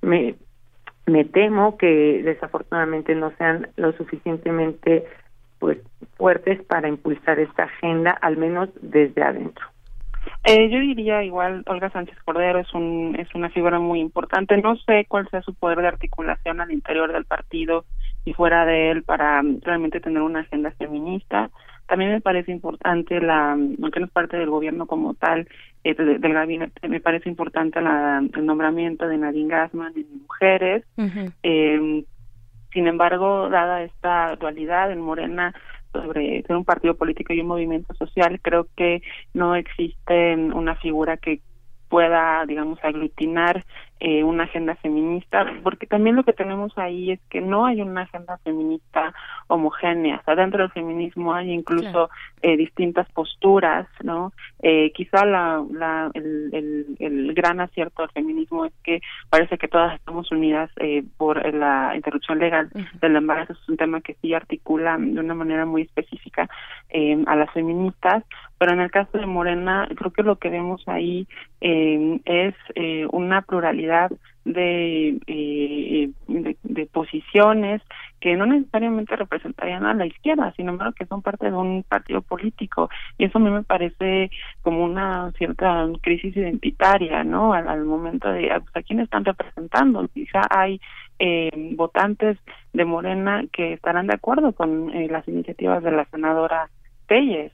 me, 0.00 0.36
me 1.06 1.24
temo 1.24 1.76
que 1.76 2.22
desafortunadamente 2.22 3.14
no 3.14 3.32
sean 3.36 3.68
lo 3.76 3.92
suficientemente 3.92 5.04
pues 5.58 5.78
fuertes 6.16 6.62
para 6.64 6.88
impulsar 6.88 7.38
esta 7.38 7.64
agenda 7.64 8.10
al 8.10 8.36
menos 8.36 8.68
desde 8.80 9.22
adentro. 9.22 9.66
Eh, 10.44 10.68
yo 10.70 10.78
diría 10.80 11.22
igual 11.22 11.62
Olga 11.66 11.90
Sánchez 11.90 12.16
Cordero 12.24 12.60
es 12.60 12.72
un 12.74 13.16
es 13.18 13.32
una 13.34 13.50
figura 13.50 13.78
muy 13.78 14.00
importante. 14.00 14.56
No 14.56 14.76
sé 14.76 15.06
cuál 15.08 15.28
sea 15.28 15.42
su 15.42 15.54
poder 15.54 15.80
de 15.80 15.88
articulación 15.88 16.60
al 16.60 16.72
interior 16.72 17.12
del 17.12 17.24
partido 17.24 17.84
y 18.24 18.32
fuera 18.34 18.64
de 18.64 18.90
él 18.90 19.02
para 19.02 19.42
realmente 19.62 20.00
tener 20.00 20.22
una 20.22 20.40
agenda 20.40 20.70
feminista. 20.72 21.50
También 21.86 22.12
me 22.12 22.20
parece 22.20 22.52
importante 22.52 23.20
la, 23.20 23.52
aunque 23.52 24.00
no 24.00 24.06
es 24.06 24.12
parte 24.12 24.36
del 24.36 24.50
gobierno 24.50 24.86
como 24.86 25.14
tal, 25.14 25.48
eh, 25.84 25.94
del 25.94 26.32
gabinete, 26.32 26.88
me 26.88 27.00
parece 27.00 27.28
importante 27.28 27.80
la, 27.80 28.18
el 28.18 28.46
nombramiento 28.46 29.08
de 29.08 29.18
Nadine 29.18 29.48
Gassman 29.48 29.92
en 29.96 30.22
mujeres. 30.22 30.84
eh, 31.42 32.04
sin 32.72 32.86
embargo, 32.86 33.50
dada 33.50 33.82
esta 33.82 34.36
dualidad 34.36 34.90
en 34.90 35.00
Morena 35.00 35.54
sobre 35.92 36.42
ser 36.42 36.56
un 36.56 36.64
partido 36.64 36.94
político 36.94 37.34
y 37.34 37.40
un 37.40 37.48
movimiento 37.48 37.94
social, 37.94 38.40
creo 38.40 38.66
que 38.76 39.02
no 39.34 39.54
existe 39.54 40.34
una 40.36 40.74
figura 40.76 41.18
que 41.18 41.40
pueda, 41.88 42.46
digamos, 42.46 42.78
aglutinar 42.82 43.64
eh, 44.04 44.24
una 44.24 44.44
agenda 44.44 44.74
feminista, 44.74 45.46
porque 45.62 45.86
también 45.86 46.16
lo 46.16 46.24
que 46.24 46.32
tenemos 46.32 46.76
ahí 46.76 47.12
es 47.12 47.20
que 47.30 47.40
no 47.40 47.66
hay 47.66 47.80
una 47.82 48.00
agenda 48.00 48.36
feminista 48.38 49.14
homogénea, 49.46 50.16
o 50.16 50.24
sea, 50.24 50.34
dentro 50.34 50.62
del 50.62 50.72
feminismo 50.72 51.32
hay 51.32 51.52
incluso 51.52 52.10
eh, 52.42 52.56
distintas 52.56 53.08
posturas, 53.12 53.86
¿no? 54.02 54.32
Eh, 54.60 54.90
quizá 54.92 55.24
la, 55.24 55.64
la, 55.70 56.10
el, 56.14 56.50
el, 56.52 56.86
el, 56.98 57.34
gran 57.34 57.60
acierto 57.60 58.02
del 58.02 58.10
feminismo 58.10 58.64
es 58.64 58.72
que 58.82 59.00
parece 59.30 59.56
que 59.56 59.68
todas 59.68 59.94
estamos 59.94 60.32
unidas 60.32 60.68
eh, 60.80 61.04
por 61.16 61.54
la 61.54 61.92
interrupción 61.94 62.40
legal 62.40 62.70
del 63.00 63.14
embarazo, 63.14 63.52
es 63.52 63.68
un 63.68 63.76
tema 63.76 64.00
que 64.00 64.14
sí 64.14 64.34
articula 64.34 64.96
de 64.98 65.20
una 65.20 65.34
manera 65.34 65.64
muy 65.64 65.82
específica 65.82 66.48
eh, 66.90 67.22
a 67.28 67.36
las 67.36 67.52
feministas, 67.52 68.24
pero 68.58 68.72
en 68.72 68.80
el 68.80 68.90
caso 68.90 69.18
de 69.18 69.26
Morena 69.26 69.88
creo 69.96 70.12
que 70.12 70.22
lo 70.22 70.36
que 70.36 70.48
vemos 70.48 70.82
ahí 70.86 71.26
eh, 71.60 72.20
es 72.24 72.54
eh, 72.74 73.06
una 73.10 73.42
pluralidad 73.42 73.91
eh, 74.44 76.10
de, 76.26 76.56
de, 76.62 76.86
posiciones 76.86 77.80
que 78.20 78.36
no 78.36 78.44
necesariamente 78.46 79.14
representarían 79.14 79.86
a 79.86 79.94
la 79.94 80.06
izquierda, 80.06 80.52
sino 80.56 80.72
embargo 80.72 80.94
que 80.94 81.06
son 81.06 81.22
parte 81.22 81.50
de 81.50 81.56
un 81.56 81.84
partido 81.84 82.22
político 82.22 82.90
y 83.18 83.24
eso 83.24 83.38
a 83.38 83.40
mí 83.40 83.50
me 83.50 83.62
parece 83.62 84.30
como 84.62 84.84
una 84.84 85.30
cierta 85.38 85.86
crisis 86.00 86.36
identitaria, 86.36 87.22
¿no? 87.24 87.52
Al, 87.52 87.84
momento 87.84 88.30
de 88.30 88.50
a 88.50 88.82
quién 88.82 89.00
están 89.00 89.24
representando, 89.24 90.08
quizá 90.08 90.42
hay 90.50 90.80
eh, 91.18 91.50
votantes 91.76 92.36
de 92.72 92.84
Morena 92.84 93.44
que 93.52 93.74
estarán 93.74 94.08
de 94.08 94.14
acuerdo 94.14 94.52
con 94.52 94.90
eh, 94.90 95.08
las 95.08 95.26
iniciativas 95.28 95.82
de 95.82 95.92
la 95.92 96.04
senadora 96.06 96.68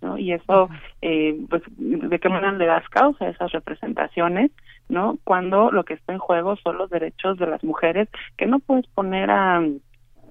¿no? 0.00 0.18
Y 0.18 0.32
eso, 0.32 0.68
eh, 1.02 1.38
pues, 1.48 1.62
¿de 1.76 2.18
qué 2.18 2.28
manera 2.28 2.52
le 2.52 2.66
das 2.66 2.88
causa 2.88 3.24
a 3.24 3.30
esas 3.30 3.52
representaciones? 3.52 4.50
¿no? 4.88 5.18
Cuando 5.24 5.70
lo 5.70 5.84
que 5.84 5.94
está 5.94 6.12
en 6.12 6.18
juego 6.18 6.56
son 6.56 6.78
los 6.78 6.90
derechos 6.90 7.38
de 7.38 7.46
las 7.46 7.62
mujeres 7.62 8.08
que 8.36 8.46
no 8.46 8.58
puedes 8.58 8.86
poner 8.88 9.30
a, 9.30 9.62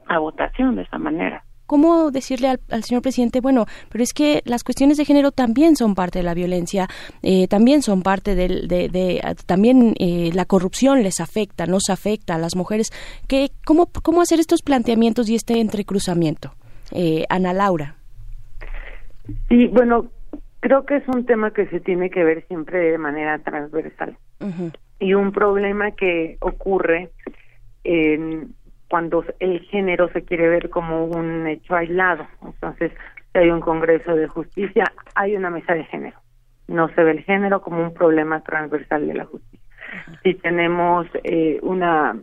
a 0.07 0.19
votación 0.19 0.75
de 0.75 0.83
esa 0.83 0.97
manera. 0.97 1.43
¿Cómo 1.65 2.11
decirle 2.11 2.55
al, 2.69 2.83
señor 2.85 3.01
presidente, 3.01 3.41
bueno, 3.41 3.65
pero 3.89 4.01
es 4.01 4.13
que 4.13 4.41
las 4.45 4.63
cuestiones 4.63 4.95
de 4.97 5.03
género 5.03 5.33
también 5.33 5.75
son 5.75 5.95
parte 5.95 6.19
de 6.19 6.23
la 6.23 6.33
violencia, 6.33 6.87
eh, 7.21 7.49
también 7.49 7.81
son 7.81 8.03
parte 8.03 8.35
de, 8.35 8.47
de, 8.47 9.35
también 9.45 9.93
eh, 9.99 10.31
la 10.33 10.45
corrupción 10.45 11.03
les 11.03 11.19
afecta, 11.19 11.65
nos 11.65 11.89
afecta 11.89 12.35
a 12.35 12.37
las 12.37 12.55
mujeres. 12.55 12.91
¿Qué, 13.27 13.51
cómo, 13.65 13.89
¿Cómo 14.01 14.21
hacer 14.21 14.39
estos 14.39 14.61
planteamientos 14.61 15.27
y 15.29 15.35
este 15.35 15.59
entrecruzamiento? 15.59 16.53
Eh, 16.91 17.25
Ana 17.27 17.51
Laura. 17.51 17.96
Sí, 19.49 19.67
bueno, 19.67 20.07
creo 20.59 20.85
que 20.85 20.97
es 20.97 21.07
un 21.07 21.25
tema 21.25 21.51
que 21.51 21.67
se 21.67 21.79
tiene 21.79 22.09
que 22.09 22.23
ver 22.23 22.45
siempre 22.47 22.91
de 22.91 22.97
manera 22.97 23.39
transversal 23.39 24.17
y 24.99 25.13
un 25.13 25.31
problema 25.31 25.91
que 25.91 26.37
ocurre 26.39 27.09
en, 27.83 28.53
cuando 28.89 29.23
el 29.39 29.61
género 29.61 30.09
se 30.09 30.23
quiere 30.23 30.49
ver 30.49 30.69
como 30.69 31.05
un 31.05 31.47
hecho 31.47 31.75
aislado. 31.75 32.27
Entonces, 32.43 32.91
si 33.31 33.39
hay 33.39 33.49
un 33.49 33.61
Congreso 33.61 34.15
de 34.15 34.27
Justicia, 34.27 34.85
hay 35.15 35.35
una 35.35 35.49
mesa 35.49 35.73
de 35.73 35.83
género. 35.85 36.17
No 36.67 36.89
se 36.89 37.03
ve 37.03 37.11
el 37.11 37.23
género 37.23 37.61
como 37.61 37.81
un 37.81 37.93
problema 37.93 38.41
transversal 38.41 39.07
de 39.07 39.13
la 39.13 39.25
justicia. 39.25 39.59
Si 40.23 40.33
tenemos 40.35 41.07
eh, 41.23 41.59
una 41.61 42.17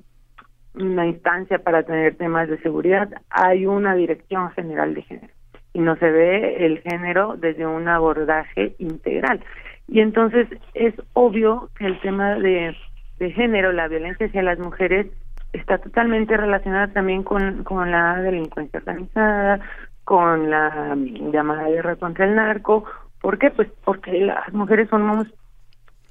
una 0.74 1.06
instancia 1.06 1.60
para 1.60 1.84
tener 1.84 2.16
temas 2.16 2.48
de 2.48 2.58
seguridad, 2.58 3.08
hay 3.30 3.64
una 3.64 3.94
dirección 3.94 4.50
general 4.50 4.92
de 4.94 5.02
género 5.02 5.33
y 5.74 5.80
no 5.80 5.96
se 5.96 6.10
ve 6.10 6.64
el 6.64 6.80
género 6.80 7.36
desde 7.36 7.66
un 7.66 7.88
abordaje 7.88 8.74
integral. 8.78 9.44
Y 9.86 10.00
entonces 10.00 10.48
es 10.72 10.94
obvio 11.12 11.68
que 11.76 11.84
el 11.84 12.00
tema 12.00 12.36
de 12.36 12.74
de 13.18 13.30
género, 13.30 13.72
la 13.72 13.88
violencia 13.88 14.26
hacia 14.26 14.42
las 14.42 14.58
mujeres, 14.58 15.06
está 15.52 15.78
totalmente 15.78 16.36
relacionada 16.36 16.88
también 16.88 17.22
con, 17.22 17.62
con 17.64 17.90
la 17.90 18.20
delincuencia 18.20 18.78
organizada, 18.80 19.60
con 20.04 20.50
la 20.50 20.96
llamada 21.32 21.68
guerra 21.68 21.96
contra 21.96 22.24
el 22.24 22.34
narco. 22.34 22.84
¿Por 23.20 23.38
qué? 23.38 23.50
Pues 23.50 23.68
porque 23.84 24.12
las 24.20 24.52
mujeres 24.52 24.88
somos 24.88 25.26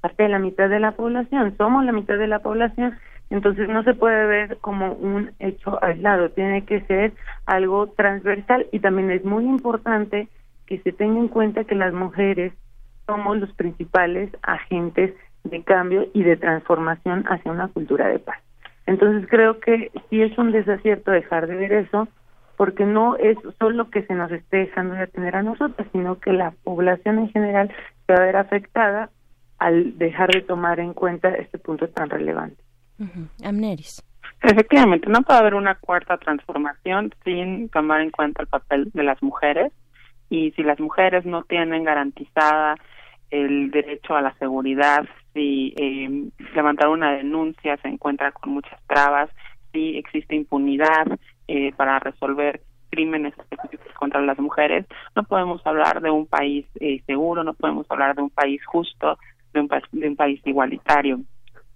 parte 0.02 0.24
de 0.24 0.30
la 0.30 0.40
mitad 0.40 0.70
de 0.70 0.80
la 0.80 0.94
población, 0.94 1.56
somos 1.58 1.86
la 1.86 1.92
mitad 1.92 2.18
de 2.18 2.28
la 2.28 2.40
población, 2.40 2.98
entonces 3.30 3.68
no 3.70 3.84
se 3.84 3.94
puede 3.94 4.26
ver 4.26 4.58
como 4.58 4.94
un 4.94 5.32
hecho 5.40 5.84
aislado, 5.84 6.30
tiene 6.30 6.66
que 6.66 6.82
ser 6.82 7.14
algo 7.46 7.88
transversal 7.88 8.68
y 8.72 8.80
también 8.80 9.12
es 9.12 9.26
muy 9.26 9.46
importante 9.46 10.28
que 10.66 10.80
se 10.80 10.92
tenga 10.92 11.20
en 11.20 11.28
cuenta 11.28 11.64
que 11.64 11.76
las 11.76 11.94
mujeres 11.94 12.54
somos 13.06 13.38
los 13.38 13.52
principales 13.54 14.30
agentes 14.44 15.14
de 15.44 15.64
cambio 15.64 16.08
y 16.14 16.24
de 16.24 16.38
transformación 16.38 17.26
hacia 17.28 17.52
una 17.52 17.68
cultura 17.68 18.08
de 18.08 18.20
paz. 18.20 18.40
Entonces 18.86 19.28
creo 19.30 19.60
que 19.60 19.92
sí 20.10 20.22
es 20.22 20.38
un 20.38 20.52
desacierto 20.52 21.12
dejar 21.12 21.48
de 21.48 21.56
ver 21.56 21.74
eso, 21.74 22.08
porque 22.58 22.86
no 22.86 23.16
es 23.18 23.38
solo 23.60 23.90
que 23.90 24.04
se 24.04 24.14
nos 24.14 24.32
esté 24.32 24.58
dejando 24.58 24.96
de 24.96 25.02
atender 25.02 25.36
a 25.36 25.44
nosotros, 25.44 25.88
sino 25.92 26.20
que 26.20 26.34
la 26.34 26.52
población 26.64 27.20
en 27.20 27.30
general 27.30 27.74
se 28.06 28.14
va 28.14 28.20
a 28.20 28.26
ver 28.26 28.36
afectada 28.38 29.10
al 29.58 29.98
dejar 29.98 30.30
de 30.32 30.42
tomar 30.42 30.80
en 30.80 30.94
cuenta 30.94 31.30
este 31.30 31.58
punto 31.58 31.88
tan 31.90 32.10
relevante. 32.10 32.63
Amneris. 33.44 34.04
Efectivamente, 34.42 35.10
no 35.10 35.22
puede 35.22 35.40
haber 35.40 35.56
una 35.56 35.76
cuarta 35.76 36.18
transformación 36.18 37.14
sin 37.24 37.70
tomar 37.70 38.02
en 38.02 38.12
cuenta 38.12 38.42
el 38.42 38.48
papel 38.48 38.92
de 38.94 39.04
las 39.04 39.22
mujeres 39.24 39.72
y 40.30 40.52
si 40.52 40.64
las 40.64 40.80
mujeres 40.80 41.26
no 41.26 41.44
tienen 41.44 41.84
garantizada 41.84 42.76
el 43.30 43.72
derecho 43.72 44.16
a 44.16 44.22
la 44.22 44.34
seguridad, 44.36 45.06
si 45.34 45.74
eh, 45.78 46.30
levantar 46.56 46.90
una 46.90 47.14
denuncia 47.14 47.78
se 47.78 47.88
encuentra 47.88 48.32
con 48.32 48.54
muchas 48.54 48.80
trabas, 48.88 49.30
si 49.72 49.98
existe 49.98 50.36
impunidad 50.36 51.08
eh, 51.48 51.72
para 51.76 52.00
resolver 52.00 52.62
crímenes 52.90 53.34
específicos 53.38 53.94
contra 53.94 54.22
las 54.22 54.38
mujeres, 54.38 54.86
no 55.16 55.24
podemos 55.24 55.66
hablar 55.66 56.02
de 56.02 56.12
un 56.12 56.28
país 56.28 56.66
eh, 56.80 57.02
seguro, 57.08 57.44
no 57.44 57.54
podemos 57.54 57.90
hablar 57.90 58.16
de 58.16 58.22
un 58.22 58.30
país 58.30 58.64
justo, 58.66 59.18
de 59.54 59.62
un, 59.62 59.70
de 59.92 60.08
un 60.10 60.16
país 60.16 60.42
igualitario. 60.46 61.22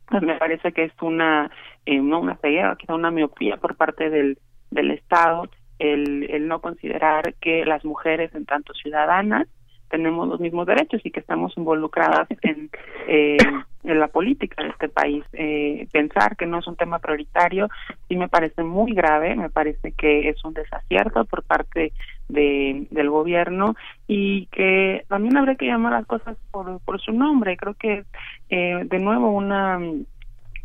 Pues 0.09 0.23
me 0.23 0.35
parece 0.35 0.71
que 0.71 0.85
es 0.85 0.93
una 1.01 1.51
eh, 1.85 1.99
no 1.99 2.19
una 2.19 2.37
ceguera, 2.37 2.75
quizá 2.77 2.95
una 2.95 3.11
miopía 3.11 3.57
por 3.57 3.75
parte 3.75 4.09
del 4.09 4.37
del 4.71 4.91
Estado 4.91 5.49
el, 5.79 6.29
el 6.29 6.47
no 6.47 6.59
considerar 6.59 7.35
que 7.35 7.65
las 7.65 7.85
mujeres 7.85 8.33
en 8.35 8.45
tanto 8.45 8.73
ciudadanas 8.73 9.47
tenemos 9.89 10.27
los 10.27 10.39
mismos 10.39 10.67
derechos 10.67 11.01
y 11.03 11.11
que 11.11 11.19
estamos 11.19 11.55
involucradas 11.57 12.27
en, 12.41 12.69
eh, 13.07 13.37
en 13.83 13.99
la 13.99 14.07
política 14.07 14.63
de 14.63 14.69
este 14.69 14.89
país. 14.89 15.23
Eh, 15.33 15.87
pensar 15.91 16.35
que 16.35 16.45
no 16.45 16.59
es 16.59 16.67
un 16.67 16.75
tema 16.75 16.99
prioritario 16.99 17.69
sí 18.07 18.15
me 18.15 18.27
parece 18.27 18.63
muy 18.63 18.93
grave, 18.93 19.35
me 19.35 19.49
parece 19.49 19.91
que 19.91 20.29
es 20.29 20.43
un 20.45 20.53
desacierto 20.53 21.25
por 21.25 21.43
parte 21.43 21.93
de, 22.29 22.87
del 22.91 23.09
gobierno 23.09 23.75
y 24.07 24.47
que 24.47 25.05
también 25.07 25.37
habría 25.37 25.55
que 25.55 25.67
llamar 25.67 25.93
las 25.93 26.05
cosas 26.05 26.37
por, 26.51 26.79
por 26.81 27.01
su 27.01 27.11
nombre. 27.11 27.57
Creo 27.57 27.73
que 27.73 28.03
eh, 28.49 28.81
de 28.85 28.99
nuevo 28.99 29.31
una, 29.31 29.79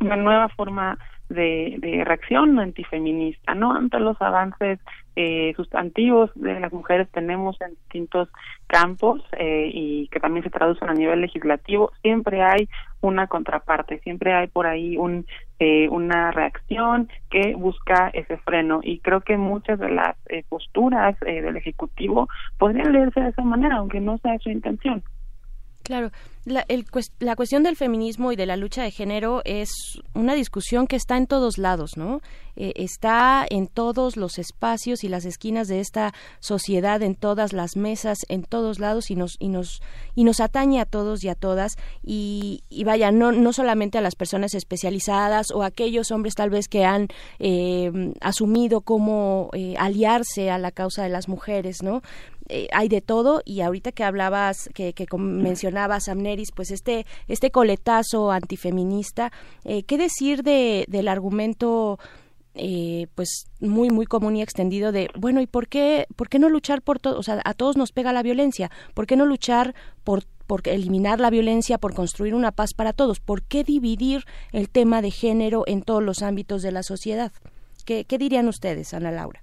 una 0.03 0.17
nueva 0.17 0.49
forma 0.51 0.99
de, 1.29 1.77
de 1.79 2.05
reacción 2.05 2.59
antifeminista, 2.59 3.55
¿no? 3.55 3.73
Ante 3.73 3.99
los 3.99 4.21
avances 4.21 4.79
eh, 5.17 5.53
sustantivos 5.57 6.31
de 6.35 6.61
las 6.61 6.73
mujeres 6.73 7.09
tenemos 7.11 7.61
en 7.61 7.71
distintos 7.71 8.29
campos 8.67 9.23
eh, 9.39 9.71
y 9.73 10.09
que 10.09 10.21
también 10.21 10.45
se 10.45 10.51
traducen 10.51 10.89
a 10.89 10.95
nivel 10.95 11.21
legislativo, 11.21 11.93
siempre 12.03 12.43
hay 12.43 12.69
una 13.03 13.27
contraparte, 13.27 13.99
siempre 14.01 14.33
hay 14.33 14.47
por 14.47 14.67
ahí 14.67 14.97
un, 14.97 15.27
eh, 15.59 15.89
una 15.89 16.31
reacción 16.31 17.09
que 17.31 17.55
busca 17.55 18.11
ese 18.15 18.39
freno 18.39 18.81
y 18.83 19.01
creo 19.01 19.21
que 19.21 19.37
muchas 19.37 19.79
de 19.79 19.91
las 19.91 20.17
eh, 20.29 20.45
posturas 20.49 21.17
eh, 21.27 21.43
del 21.43 21.57
Ejecutivo 21.57 22.29
podrían 22.59 22.93
leerse 22.93 23.21
de 23.21 23.29
esa 23.31 23.43
manera, 23.43 23.77
aunque 23.77 24.01
no 24.01 24.19
sea 24.19 24.39
su 24.39 24.51
intención. 24.51 25.03
Claro, 25.93 26.11
la, 26.47 26.65
el, 26.69 26.87
la, 27.21 27.37
cuestión 27.37 27.65
del 27.65 27.77
feminismo 27.77 28.33
y 28.33 28.37
de 28.37 28.47
la 28.47 28.57
lucha 28.57 28.83
de 28.83 28.91
género 28.91 29.43
es 29.45 30.01
una 30.15 30.35
discusión 30.35 30.87
que 30.87 30.97
está 30.97 31.19
en 31.19 31.27
todos 31.27 31.59
lados, 31.59 31.99
¿no? 31.99 32.23
Eh, 32.57 32.73
está 32.77 33.47
en 33.49 33.67
todos 33.67 34.17
los 34.17 34.39
espacios 34.39 35.05
y 35.05 35.09
las 35.09 35.27
esquinas 35.27 35.69
de 35.69 35.81
esta 35.81 36.15
sociedad, 36.41 37.03
en 37.03 37.15
todas 37.15 37.53
las 37.53 37.77
mesas, 37.77 38.21
en 38.29 38.43
todos 38.43 38.79
lados 38.79 39.11
y 39.11 39.17
nos 39.17 39.37
y 39.39 39.49
nos 39.49 39.83
y 40.15 40.25
nos 40.25 40.41
atañe 40.41 40.81
a 40.81 40.87
todos 40.87 41.25
y 41.25 41.29
a 41.29 41.35
todas 41.35 41.77
y, 42.03 42.63
y 42.71 42.85
vaya 42.85 43.11
no 43.13 43.33
no 43.33 43.53
solamente 43.53 43.99
a 43.99 44.03
las 44.03 44.17
personas 44.17 44.55
especializadas 44.55 45.51
o 45.51 45.63
a 45.63 45.67
aquellos 45.67 46.11
hombres 46.11 46.35
tal 46.35 46.51
vez 46.51 46.69
que 46.69 46.85
han 46.85 47.09
eh, 47.39 48.15
asumido 48.21 48.81
cómo 48.81 49.51
eh, 49.53 49.75
aliarse 49.79 50.51
a 50.51 50.59
la 50.59 50.73
causa 50.73 51.03
de 51.03 51.11
las 51.11 51.29
mujeres, 51.29 51.83
¿no? 51.83 52.03
Eh, 52.49 52.69
hay 52.73 52.89
de 52.89 53.01
todo 53.01 53.43
y 53.45 53.61
ahorita 53.61 53.93
que 53.93 54.05
hablabas, 54.05 54.69
que, 54.75 54.93
que 54.93 55.07
mencionabas, 55.17 56.09
Amneris, 56.09 56.51
pues 56.53 56.71
este, 56.71 57.07
este 57.29 57.51
coletazo 57.51 58.31
antifeminista, 58.31 59.33
eh, 59.65 59.85
¿qué 59.85 59.99
decir 59.99 60.43
de, 60.43 60.85
del 60.89 61.09
argumento 61.09 61.99
eh, 62.55 63.07
pues 63.15 63.47
muy 63.61 63.89
muy 63.89 64.05
común 64.05 64.37
y 64.37 64.43
extendido 64.43 64.93
de 64.93 65.09
bueno 65.19 65.41
y 65.41 65.47
por 65.47 65.69
qué 65.69 66.07
por 66.17 66.29
qué 66.29 66.39
no 66.39 66.51
luchar 66.51 66.83
por 66.83 66.99
todo 66.99 67.19
o 67.19 67.23
sea 67.23 67.41
a 67.47 67.55
todos 67.55 67.79
nos 67.79 67.93
pega 67.93 68.13
la 68.13 68.23
violencia 68.23 68.71
por 68.93 69.07
qué 69.07 69.17
no 69.17 69.25
luchar 69.25 69.75
por 70.05 70.25
por 70.47 70.69
eliminar 70.69 71.19
la 71.19 71.31
violencia 71.31 71.79
por 71.79 71.95
construir 71.95 72.35
una 72.35 72.53
paz 72.53 72.75
para 72.77 72.93
todos 72.93 73.21
por 73.21 73.43
qué 73.43 73.65
dividir 73.65 74.27
el 74.53 74.69
tema 74.69 75.01
de 75.01 75.11
género 75.11 75.65
en 75.67 75.81
todos 75.81 76.03
los 76.03 76.21
ámbitos 76.21 76.61
de 76.61 76.73
la 76.73 76.83
sociedad 76.83 77.33
qué, 77.87 78.05
qué 78.05 78.19
dirían 78.19 78.49
ustedes 78.49 78.93
Ana 78.93 79.13
Laura 79.13 79.42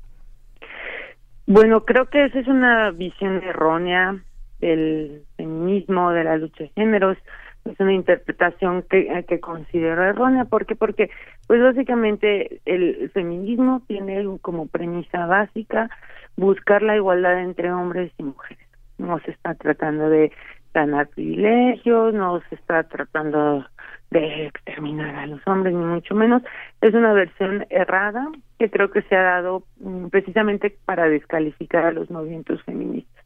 bueno, 1.49 1.83
creo 1.83 2.05
que 2.05 2.25
esa 2.25 2.37
es 2.37 2.47
una 2.47 2.91
visión 2.91 3.41
errónea 3.43 4.15
del 4.59 5.23
feminismo, 5.35 6.11
de 6.11 6.23
la 6.23 6.37
lucha 6.37 6.65
de 6.65 6.69
géneros. 6.75 7.17
Es 7.65 7.79
una 7.79 7.91
interpretación 7.93 8.83
que, 8.83 9.25
que 9.27 9.39
considero 9.39 10.03
errónea. 10.03 10.45
¿Por 10.45 10.67
qué? 10.67 10.75
Porque, 10.75 11.09
pues 11.47 11.59
básicamente, 11.59 12.61
el 12.65 13.09
feminismo 13.15 13.81
tiene 13.87 14.23
como 14.43 14.67
premisa 14.67 15.25
básica 15.25 15.89
buscar 16.37 16.83
la 16.83 16.95
igualdad 16.95 17.39
entre 17.39 17.71
hombres 17.73 18.11
y 18.19 18.23
mujeres. 18.23 18.67
No 18.99 19.17
se 19.21 19.31
está 19.31 19.55
tratando 19.55 20.07
de 20.07 20.31
ganar 20.71 21.07
privilegios, 21.07 22.13
no 22.13 22.41
se 22.49 22.55
está 22.55 22.83
tratando 22.83 23.65
de 24.11 24.47
exterminar 24.47 25.15
a 25.15 25.27
los 25.27 25.39
hombres, 25.45 25.73
ni 25.73 25.83
mucho 25.83 26.15
menos. 26.15 26.41
Es 26.81 26.93
una 26.93 27.13
versión 27.13 27.65
errada 27.69 28.27
que 28.57 28.69
creo 28.69 28.89
que 28.91 29.03
se 29.03 29.15
ha 29.15 29.23
dado 29.23 29.63
mm, 29.79 30.07
precisamente 30.07 30.75
para 30.85 31.07
descalificar 31.07 31.85
a 31.85 31.91
los 31.91 32.09
movimientos 32.09 32.63
feministas. 32.63 33.25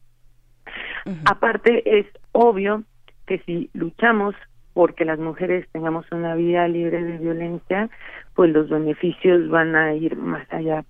Aparte, 1.26 1.98
es 1.98 2.06
obvio 2.32 2.82
que 3.26 3.38
si 3.40 3.70
luchamos 3.74 4.34
porque 4.72 5.04
las 5.04 5.18
mujeres 5.18 5.66
tengamos 5.70 6.10
una 6.10 6.34
vida 6.34 6.66
libre 6.66 7.02
de 7.02 7.18
violencia, 7.18 7.88
pues 8.34 8.50
los 8.52 8.68
beneficios 8.68 9.48
van 9.48 9.76
a 9.76 9.94
ir 9.94 10.16
más 10.16 10.46
allá, 10.52 10.84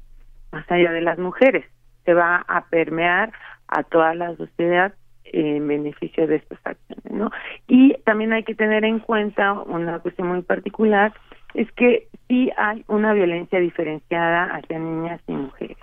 más 0.52 0.68
allá 0.70 0.92
de 0.92 1.02
las 1.02 1.18
mujeres. 1.18 1.64
Se 2.04 2.14
va 2.14 2.44
a 2.48 2.64
permear 2.66 3.32
a 3.68 3.82
toda 3.82 4.14
la 4.14 4.34
sociedad 4.36 4.94
en 5.24 5.66
beneficio 5.66 6.26
de 6.26 6.36
estas 6.36 6.58
acciones, 6.64 7.12
¿no? 7.12 7.30
Y 7.66 7.94
también 8.04 8.32
hay 8.32 8.44
que 8.44 8.54
tener 8.54 8.84
en 8.84 8.98
cuenta 8.98 9.52
una 9.52 9.98
cuestión 10.00 10.28
muy 10.28 10.42
particular, 10.42 11.12
es 11.54 11.70
que 11.72 12.08
sí 12.28 12.50
hay 12.56 12.84
una 12.88 13.12
violencia 13.12 13.60
diferenciada 13.60 14.44
hacia 14.54 14.78
niñas 14.78 15.20
y 15.26 15.32
mujeres. 15.32 15.78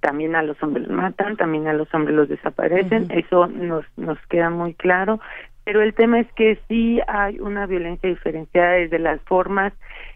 También 0.00 0.34
a 0.34 0.42
los 0.42 0.62
hombres 0.62 0.88
los 0.88 0.96
matan, 0.96 1.36
también 1.36 1.66
a 1.68 1.72
los 1.72 1.92
hombres 1.94 2.16
los 2.16 2.28
desaparecen, 2.28 3.10
eso 3.10 3.46
nos, 3.46 3.84
nos 3.96 4.18
queda 4.28 4.48
muy 4.48 4.74
claro, 4.74 5.20
pero 5.64 5.82
el 5.82 5.94
tema 5.94 6.20
es 6.20 6.32
que 6.32 6.58
sí 6.68 7.00
hay 7.06 7.38
una 7.38 7.66
violencia 7.66 8.08
diferenciada 8.08 8.72
desde 8.72 8.98
las 8.98 9.20
formas 9.22 9.72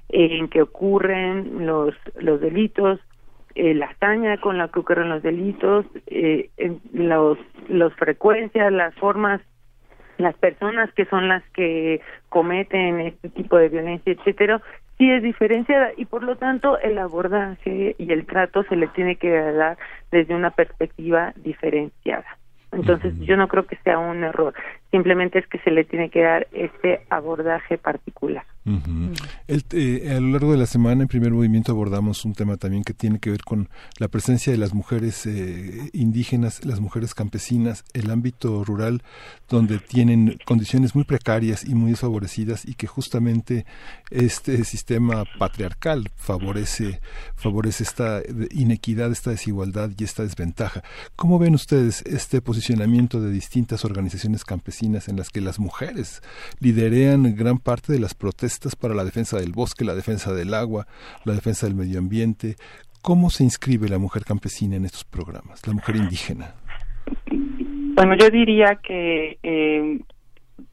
en 0.08 0.48
que 0.48 0.62
ocurren 0.62 1.66
los, 1.66 1.94
los 2.18 2.40
delitos, 2.40 3.00
eh, 3.54 3.74
la 3.74 3.86
hazaña 3.86 4.38
con 4.38 4.58
la 4.58 4.68
que 4.68 4.80
ocurren 4.80 5.08
los 5.08 5.22
delitos, 5.22 5.86
eh, 6.06 6.50
los, 6.92 7.38
los 7.68 7.94
frecuencias, 7.94 8.72
las 8.72 8.94
formas, 8.96 9.40
las 10.18 10.34
personas 10.36 10.92
que 10.94 11.04
son 11.06 11.28
las 11.28 11.42
que 11.50 12.00
cometen 12.28 13.00
este 13.00 13.28
tipo 13.30 13.56
de 13.56 13.68
violencia, 13.68 14.12
etcétera, 14.12 14.60
sí 14.98 15.10
es 15.10 15.22
diferenciada 15.22 15.90
y 15.96 16.04
por 16.04 16.22
lo 16.22 16.36
tanto 16.36 16.78
el 16.78 16.98
abordaje 16.98 17.96
y 17.98 18.12
el 18.12 18.26
trato 18.26 18.62
se 18.64 18.76
le 18.76 18.88
tiene 18.88 19.16
que 19.16 19.30
dar 19.30 19.78
desde 20.10 20.34
una 20.34 20.50
perspectiva 20.50 21.32
diferenciada. 21.36 22.26
Entonces 22.72 23.14
yo 23.20 23.36
no 23.36 23.46
creo 23.48 23.66
que 23.66 23.76
sea 23.84 23.98
un 23.98 24.24
error, 24.24 24.52
simplemente 24.94 25.40
es 25.40 25.46
que 25.48 25.58
se 25.58 25.72
le 25.72 25.82
tiene 25.82 26.08
que 26.08 26.22
dar 26.22 26.46
este 26.52 27.00
abordaje 27.10 27.78
particular. 27.78 28.44
Eh, 29.48 30.14
a 30.16 30.20
lo 30.20 30.28
largo 30.28 30.52
de 30.52 30.58
la 30.58 30.66
semana, 30.66 31.02
en 31.02 31.08
primer 31.08 31.32
movimiento, 31.32 31.72
abordamos 31.72 32.24
un 32.24 32.32
tema 32.32 32.56
también 32.56 32.84
que 32.84 32.94
tiene 32.94 33.18
que 33.18 33.30
ver 33.30 33.42
con 33.42 33.68
la 33.98 34.06
presencia 34.06 34.52
de 34.52 34.58
las 34.58 34.72
mujeres 34.72 35.26
eh, 35.26 35.90
indígenas, 35.92 36.64
las 36.64 36.78
mujeres 36.78 37.12
campesinas, 37.12 37.84
el 37.92 38.08
ámbito 38.08 38.64
rural, 38.64 39.02
donde 39.48 39.80
tienen 39.80 40.38
condiciones 40.44 40.94
muy 40.94 41.02
precarias 41.02 41.64
y 41.64 41.74
muy 41.74 41.90
desfavorecidas 41.90 42.64
y 42.64 42.74
que 42.74 42.86
justamente 42.86 43.66
este 44.12 44.62
sistema 44.64 45.24
patriarcal 45.40 46.08
favorece, 46.14 47.00
favorece 47.34 47.82
esta 47.82 48.22
inequidad, 48.52 49.10
esta 49.10 49.30
desigualdad 49.30 49.90
y 49.98 50.04
esta 50.04 50.22
desventaja. 50.22 50.84
¿Cómo 51.16 51.40
ven 51.40 51.54
ustedes 51.54 52.02
este 52.06 52.40
posicionamiento 52.40 53.20
de 53.20 53.32
distintas 53.32 53.84
organizaciones 53.84 54.44
campesinas 54.44 54.83
en 54.84 55.16
las 55.16 55.30
que 55.30 55.40
las 55.40 55.58
mujeres 55.58 56.20
liderean 56.60 57.34
gran 57.34 57.58
parte 57.58 57.92
de 57.92 57.98
las 57.98 58.14
protestas? 58.14 58.76
para 58.76 58.94
la 58.94 59.04
defensa 59.04 59.38
del 59.38 59.52
bosque, 59.52 59.84
la 59.84 59.94
defensa 59.94 60.32
del 60.32 60.54
agua, 60.54 60.86
la 61.24 61.32
defensa 61.32 61.66
del 61.66 61.74
medio 61.74 61.98
ambiente. 61.98 62.56
¿Cómo 63.02 63.30
se 63.30 63.44
inscribe 63.44 63.88
la 63.88 63.98
mujer 63.98 64.24
campesina 64.24 64.76
en 64.76 64.84
estos 64.84 65.04
programas, 65.04 65.66
la 65.66 65.72
mujer 65.72 65.96
indígena? 65.96 66.54
Bueno, 67.94 68.16
yo 68.16 68.28
diría 68.30 68.78
que 68.82 69.38
eh, 69.42 70.00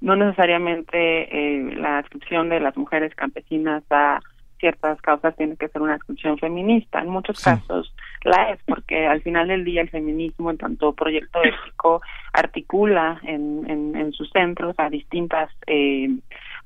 no 0.02 0.16
necesariamente 0.16 0.98
eh, 0.98 1.76
la 1.76 2.00
inscripción 2.00 2.50
de 2.50 2.60
las 2.60 2.76
mujeres 2.78 3.14
campesinas 3.16 3.84
a 3.90 4.20
ciertas 4.62 5.02
causas 5.02 5.36
tiene 5.36 5.58
que 5.58 5.68
ser 5.68 5.82
una 5.82 5.96
inscripción 5.96 6.38
feminista. 6.38 7.02
En 7.02 7.10
muchos 7.10 7.44
casos 7.44 7.94
la 8.24 8.52
es, 8.52 8.60
porque 8.66 9.06
al 9.06 9.22
final 9.22 9.50
del 9.50 9.66
día 9.66 9.82
el 9.82 9.90
feminismo, 9.90 10.50
en 10.50 10.58
tanto 10.58 10.94
proyecto 10.94 11.44
ético, 11.44 12.02
articula 12.32 13.20
en, 13.24 13.70
en, 13.70 13.96
en 13.98 14.14
sus 14.14 14.30
centros 14.30 14.76
a 14.78 14.90
distintas 14.90 15.50
eh, 15.68 16.08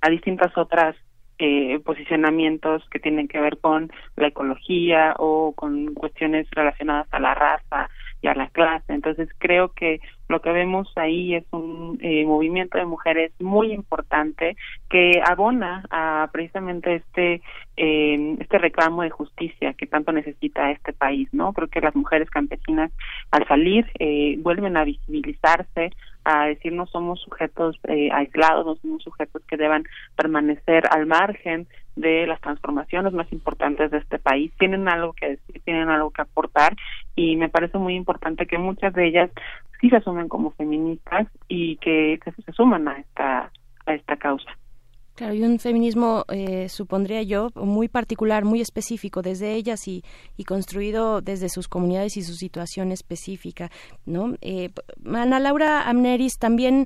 a 0.01 0.09
distintas 0.09 0.55
otras 0.55 0.95
eh, 1.37 1.79
posicionamientos 1.83 2.87
que 2.89 2.99
tienen 2.99 3.27
que 3.27 3.41
ver 3.41 3.57
con 3.57 3.91
la 4.15 4.27
ecología 4.27 5.15
o 5.17 5.53
con 5.53 5.93
cuestiones 5.93 6.47
relacionadas 6.51 7.07
a 7.11 7.19
la 7.19 7.33
raza 7.33 7.89
y 8.21 8.27
a 8.27 8.35
la 8.35 8.47
clase. 8.47 8.93
Entonces 8.93 9.27
creo 9.37 9.73
que 9.73 9.99
lo 10.27 10.41
que 10.41 10.51
vemos 10.51 10.91
ahí 10.95 11.35
es 11.35 11.45
un 11.51 11.99
eh, 12.01 12.25
movimiento 12.25 12.77
de 12.77 12.85
mujeres 12.85 13.31
muy 13.39 13.71
importante 13.71 14.55
que 14.89 15.21
abona 15.25 15.83
a 15.91 16.29
precisamente 16.31 16.95
este 16.95 17.41
eh, 17.77 18.37
este 18.39 18.57
reclamo 18.57 19.03
de 19.03 19.09
justicia 19.09 19.73
que 19.73 19.85
tanto 19.85 20.11
necesita 20.11 20.71
este 20.71 20.93
país 20.93 21.27
no 21.31 21.53
creo 21.53 21.67
que 21.67 21.81
las 21.81 21.95
mujeres 21.95 22.29
campesinas 22.29 22.91
al 23.31 23.47
salir 23.47 23.85
eh, 23.99 24.37
vuelven 24.39 24.77
a 24.77 24.83
visibilizarse 24.83 25.91
a 26.23 26.45
decir 26.45 26.73
no 26.73 26.87
somos 26.87 27.21
sujetos 27.21 27.79
eh, 27.87 28.09
aislados 28.11 28.65
no 28.65 28.75
somos 28.75 29.03
sujetos 29.03 29.43
que 29.47 29.57
deban 29.57 29.83
permanecer 30.15 30.85
al 30.89 31.05
margen 31.05 31.67
de 31.95 32.27
las 32.27 32.41
transformaciones 32.41 33.13
más 33.13 33.31
importantes 33.31 33.89
de 33.91 33.99
este 33.99 34.19
país. 34.19 34.51
Tienen 34.59 34.87
algo 34.87 35.13
que 35.13 35.29
decir 35.29 35.61
tienen 35.63 35.89
algo 35.89 36.11
que 36.11 36.21
aportar 36.21 36.75
y 37.15 37.37
me 37.37 37.49
parece 37.49 37.77
muy 37.77 37.95
importante 37.95 38.45
que 38.45 38.57
muchas 38.57 38.93
de 38.93 39.07
ellas 39.07 39.31
sí 39.81 39.89
se 39.89 39.97
asumen 39.97 40.29
como 40.29 40.51
feministas 40.51 41.27
y 41.47 41.77
que, 41.77 42.19
se 42.45 42.51
suman 42.51 42.87
a 42.87 42.99
esta 42.99 43.51
a 43.85 43.93
esta 43.93 44.17
causa. 44.17 44.51
Claro, 45.15 45.33
y 45.33 45.43
un 45.43 45.59
feminismo, 45.59 46.25
eh, 46.27 46.67
supondría 46.67 47.21
yo, 47.23 47.47
muy 47.55 47.87
particular, 47.87 48.43
muy 48.43 48.59
específico 48.59 49.21
desde 49.21 49.53
ellas 49.53 49.87
y, 49.87 50.03
y, 50.35 50.43
construido 50.43 51.21
desde 51.21 51.47
sus 51.47 51.69
comunidades 51.69 52.17
y 52.17 52.21
su 52.21 52.33
situación 52.33 52.91
específica, 52.91 53.71
¿no? 54.05 54.35
Eh, 54.41 54.71
Ana 55.05 55.39
Laura 55.39 55.87
Amneris, 55.87 56.37
también 56.37 56.85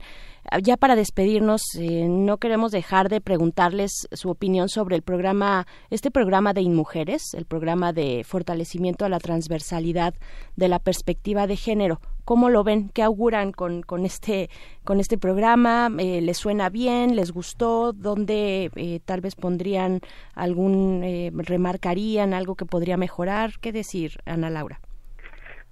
ya 0.61 0.77
para 0.77 0.95
despedirnos, 0.95 1.61
eh, 1.79 2.07
no 2.07 2.37
queremos 2.37 2.71
dejar 2.71 3.09
de 3.09 3.21
preguntarles 3.21 4.07
su 4.11 4.29
opinión 4.29 4.69
sobre 4.69 4.95
el 4.95 5.01
programa, 5.01 5.65
este 5.89 6.11
programa 6.11 6.53
de 6.53 6.61
Inmujeres, 6.61 7.33
el 7.33 7.45
programa 7.45 7.93
de 7.93 8.23
fortalecimiento 8.23 9.05
a 9.05 9.09
la 9.09 9.19
transversalidad 9.19 10.13
de 10.55 10.67
la 10.67 10.79
perspectiva 10.79 11.47
de 11.47 11.55
género. 11.55 11.99
¿Cómo 12.30 12.51
lo 12.51 12.64
ven? 12.64 12.89
¿Qué 12.93 13.01
auguran 13.01 13.51
con, 13.51 13.81
con, 13.81 14.06
este, 14.06 14.51
con 14.84 14.99
este 14.99 15.18
programa? 15.18 15.89
Eh, 15.97 16.22
¿Les 16.22 16.38
suena 16.38 16.69
bien? 16.69 17.15
¿Les 17.15 17.31
gustó? 17.31 17.91
¿Dónde 17.91 18.69
eh, 18.76 18.99
tal 19.03 19.19
vez 19.19 19.34
pondrían 19.35 20.01
algún, 20.35 21.01
remarcarían 21.43 22.35
algo 22.35 22.53
que 22.53 22.65
podría 22.65 22.97
mejorar? 22.97 23.53
¿Qué 23.60 23.72
decir, 23.72 24.11
Ana 24.27 24.51
Laura? 24.51 24.77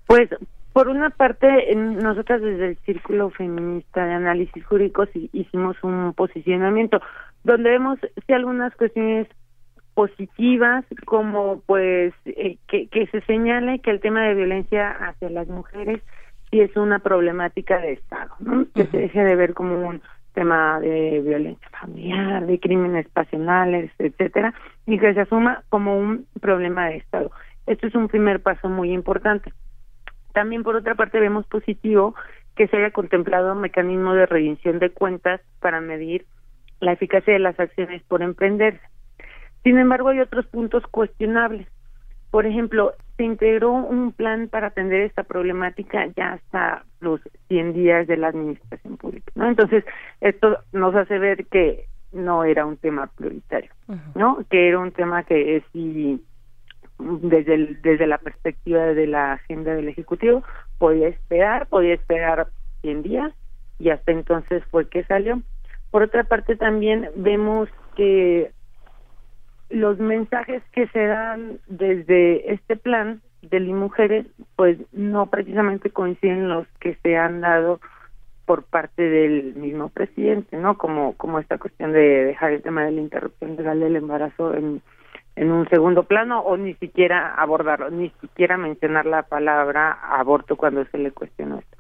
Pues 0.08 0.30
por 0.74 0.88
una 0.88 1.12
parte, 1.12 1.48
nosotras 1.76 2.42
desde 2.42 2.70
el 2.70 2.78
Círculo 2.78 3.30
Feminista 3.30 4.04
de 4.04 4.14
Análisis 4.14 4.66
Jurídicos 4.66 5.10
hicimos 5.14 5.76
un 5.84 6.14
posicionamiento 6.16 7.00
donde 7.44 7.70
vemos 7.70 8.00
si 8.26 8.34
algunas 8.34 8.76
cuestiones 8.78 9.28
positivas 9.94 10.86
como 11.06 11.62
pues 11.68 12.16
eh, 12.26 12.58
que, 12.68 12.88
que 12.88 13.06
se 13.12 13.22
señale 13.22 13.78
que 13.78 13.92
el 13.92 14.00
tema 14.00 14.24
de 14.24 14.34
violencia 14.34 14.90
hacia 14.90 15.30
las 15.30 15.48
mujeres 15.50 16.02
sí 16.50 16.62
es 16.62 16.76
una 16.76 17.00
problemática 17.00 17.80
de 17.80 17.94
Estado, 17.94 18.32
¿no? 18.40 18.66
que 18.74 18.86
se 18.86 18.98
deje 18.98 19.24
de 19.24 19.36
ver 19.36 19.54
como 19.54 19.88
un 19.88 20.02
tema 20.34 20.80
de 20.80 21.22
violencia 21.22 21.68
familiar, 21.70 22.46
de 22.46 22.60
crímenes 22.60 23.08
pasionales, 23.10 23.92
etcétera, 23.98 24.54
y 24.86 25.00
que 25.00 25.14
se 25.14 25.22
asuma 25.22 25.64
como 25.70 25.98
un 25.98 26.28
problema 26.40 26.88
de 26.88 26.98
Estado. 26.98 27.32
Esto 27.66 27.88
es 27.88 27.96
un 27.96 28.08
primer 28.08 28.42
paso 28.42 28.70
muy 28.70 28.92
importante. 28.92 29.52
También, 30.34 30.62
por 30.62 30.76
otra 30.76 30.94
parte, 30.94 31.20
vemos 31.20 31.48
positivo 31.48 32.14
que 32.56 32.68
se 32.68 32.78
haya 32.78 32.92
contemplado 32.92 33.54
un 33.54 33.62
mecanismo 33.62 34.14
de 34.14 34.28
rendición 34.28 34.78
de 34.78 34.92
cuentas 34.92 35.42
para 35.60 35.82
medir 35.82 36.26
la 36.80 36.92
eficacia 36.92 37.34
de 37.34 37.40
las 37.40 37.60
acciones 37.60 38.04
por 38.04 38.22
emprenderse. 38.22 38.82
Sin 39.64 39.80
embargo, 39.80 40.10
hay 40.10 40.20
otros 40.20 40.46
puntos 40.48 40.84
cuestionables. 40.88 41.68
Por 42.38 42.46
ejemplo, 42.46 42.94
se 43.16 43.24
integró 43.24 43.72
un 43.72 44.12
plan 44.12 44.48
para 44.48 44.68
atender 44.68 45.02
esta 45.02 45.24
problemática 45.24 46.06
ya 46.16 46.34
hasta 46.34 46.86
los 47.00 47.20
100 47.48 47.74
días 47.74 48.06
de 48.06 48.16
la 48.16 48.28
administración 48.28 48.96
pública, 48.98 49.32
¿no? 49.34 49.48
Entonces, 49.48 49.84
esto 50.22 50.60
nos 50.72 50.94
hace 50.94 51.18
ver 51.18 51.48
que 51.48 51.86
no 52.12 52.44
era 52.44 52.68
un 52.68 52.78
tema 52.78 53.08
prioritario, 53.08 53.72
¿no? 54.14 54.38
Que 54.52 54.68
era 54.68 54.78
un 54.78 54.92
tema 54.92 55.24
que 55.24 55.64
sí 55.74 56.24
desde, 57.00 57.76
desde 57.82 58.06
la 58.06 58.20
perspectiva 58.20 58.84
de 58.84 59.08
la 59.08 59.34
agenda 59.34 59.74
del 59.74 59.88
Ejecutivo, 59.88 60.44
podía 60.78 61.08
esperar, 61.08 61.66
podía 61.66 61.96
esperar 61.96 62.50
100 62.82 63.02
días 63.02 63.34
y 63.80 63.90
hasta 63.90 64.12
entonces 64.12 64.64
fue 64.70 64.88
que 64.88 65.04
salió. 65.06 65.42
Por 65.90 66.04
otra 66.04 66.24
parte, 66.24 66.56
también 66.56 67.10
vemos 67.16 67.68
que 67.96 68.52
los 69.70 70.00
mensajes 70.00 70.64
que 70.72 70.88
se 70.88 71.06
dan 71.06 71.60
desde 71.68 72.54
este 72.54 72.78
plan 72.78 73.22
de 73.42 73.60
las 73.60 73.76
mujeres, 73.76 74.26
pues 74.56 74.78
no 74.92 75.28
precisamente 75.28 75.90
coinciden 75.90 76.50
los 76.50 76.68
que 76.80 76.96
se 77.04 77.18
han 77.18 77.42
dado 77.42 77.80
por 78.46 78.64
parte 78.64 79.02
del 79.02 79.56
mismo 79.56 79.90
presidente, 79.90 80.58
¿no? 80.58 80.78
Como 80.78 81.14
como 81.18 81.40
esta 81.40 81.58
cuestión 81.58 81.92
de 81.92 82.26
dejar 82.26 82.54
el 82.54 82.62
tema 82.62 82.86
de 82.86 82.92
la 82.92 83.02
interrupción 83.02 83.56
legal 83.58 83.80
del 83.80 83.98
embarazo 83.98 84.54
en 84.54 84.82
en 85.38 85.52
un 85.52 85.70
segundo 85.70 86.04
plano 86.04 86.40
o 86.40 86.58
ni 86.58 86.74
siquiera 86.76 87.36
abordarlo, 87.36 87.92
ni 87.92 88.10
siquiera 88.22 88.58
mencionar 88.58 89.06
la 89.06 89.22
palabra 89.22 89.92
aborto 89.92 90.56
cuando 90.56 90.84
se 90.86 90.98
le 90.98 91.12
cuestiona 91.12 91.60
esto. 91.60 91.78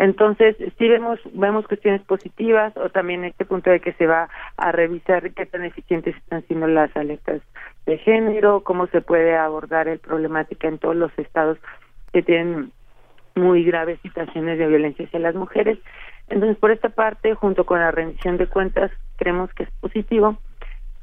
Entonces, 0.00 0.56
sí 0.78 0.88
vemos, 0.88 1.18
vemos 1.32 1.66
cuestiones 1.66 2.02
positivas 2.02 2.72
o 2.76 2.88
también 2.88 3.24
este 3.24 3.44
punto 3.44 3.68
de 3.68 3.80
que 3.80 3.92
se 3.94 4.06
va 4.06 4.28
a 4.56 4.70
revisar 4.70 5.32
qué 5.32 5.44
tan 5.44 5.64
eficientes 5.64 6.16
están 6.16 6.46
siendo 6.46 6.68
las 6.68 6.96
alertas 6.96 7.42
de 7.84 7.98
género, 7.98 8.62
cómo 8.62 8.86
se 8.86 9.00
puede 9.00 9.36
abordar 9.36 9.88
el 9.88 9.98
problemática 9.98 10.68
en 10.68 10.78
todos 10.78 10.94
los 10.94 11.10
estados 11.18 11.58
que 12.12 12.22
tienen 12.22 12.70
muy 13.34 13.64
graves 13.64 13.98
situaciones 14.02 14.56
de 14.58 14.68
violencia 14.68 15.04
hacia 15.04 15.18
las 15.18 15.34
mujeres. 15.34 15.78
Entonces, 16.28 16.56
por 16.58 16.70
esta 16.70 16.90
parte, 16.90 17.34
junto 17.34 17.66
con 17.66 17.80
la 17.80 17.90
rendición 17.90 18.36
de 18.36 18.46
cuentas, 18.46 18.92
creemos 19.16 19.52
que 19.54 19.64
es 19.64 19.70
positivo 19.80 20.38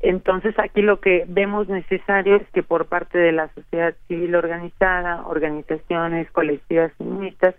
entonces 0.05 0.53
aquí 0.59 0.83
lo 0.83 0.99
que 0.99 1.25
vemos 1.27 1.67
necesario 1.67 2.35
es 2.35 2.47
que 2.53 2.61
por 2.61 2.85
parte 2.85 3.17
de 3.17 3.31
la 3.31 3.47
sociedad 3.55 3.95
civil 4.07 4.35
organizada, 4.35 5.25
organizaciones 5.25 6.29
colectivas 6.31 6.91
feministas, 6.97 7.55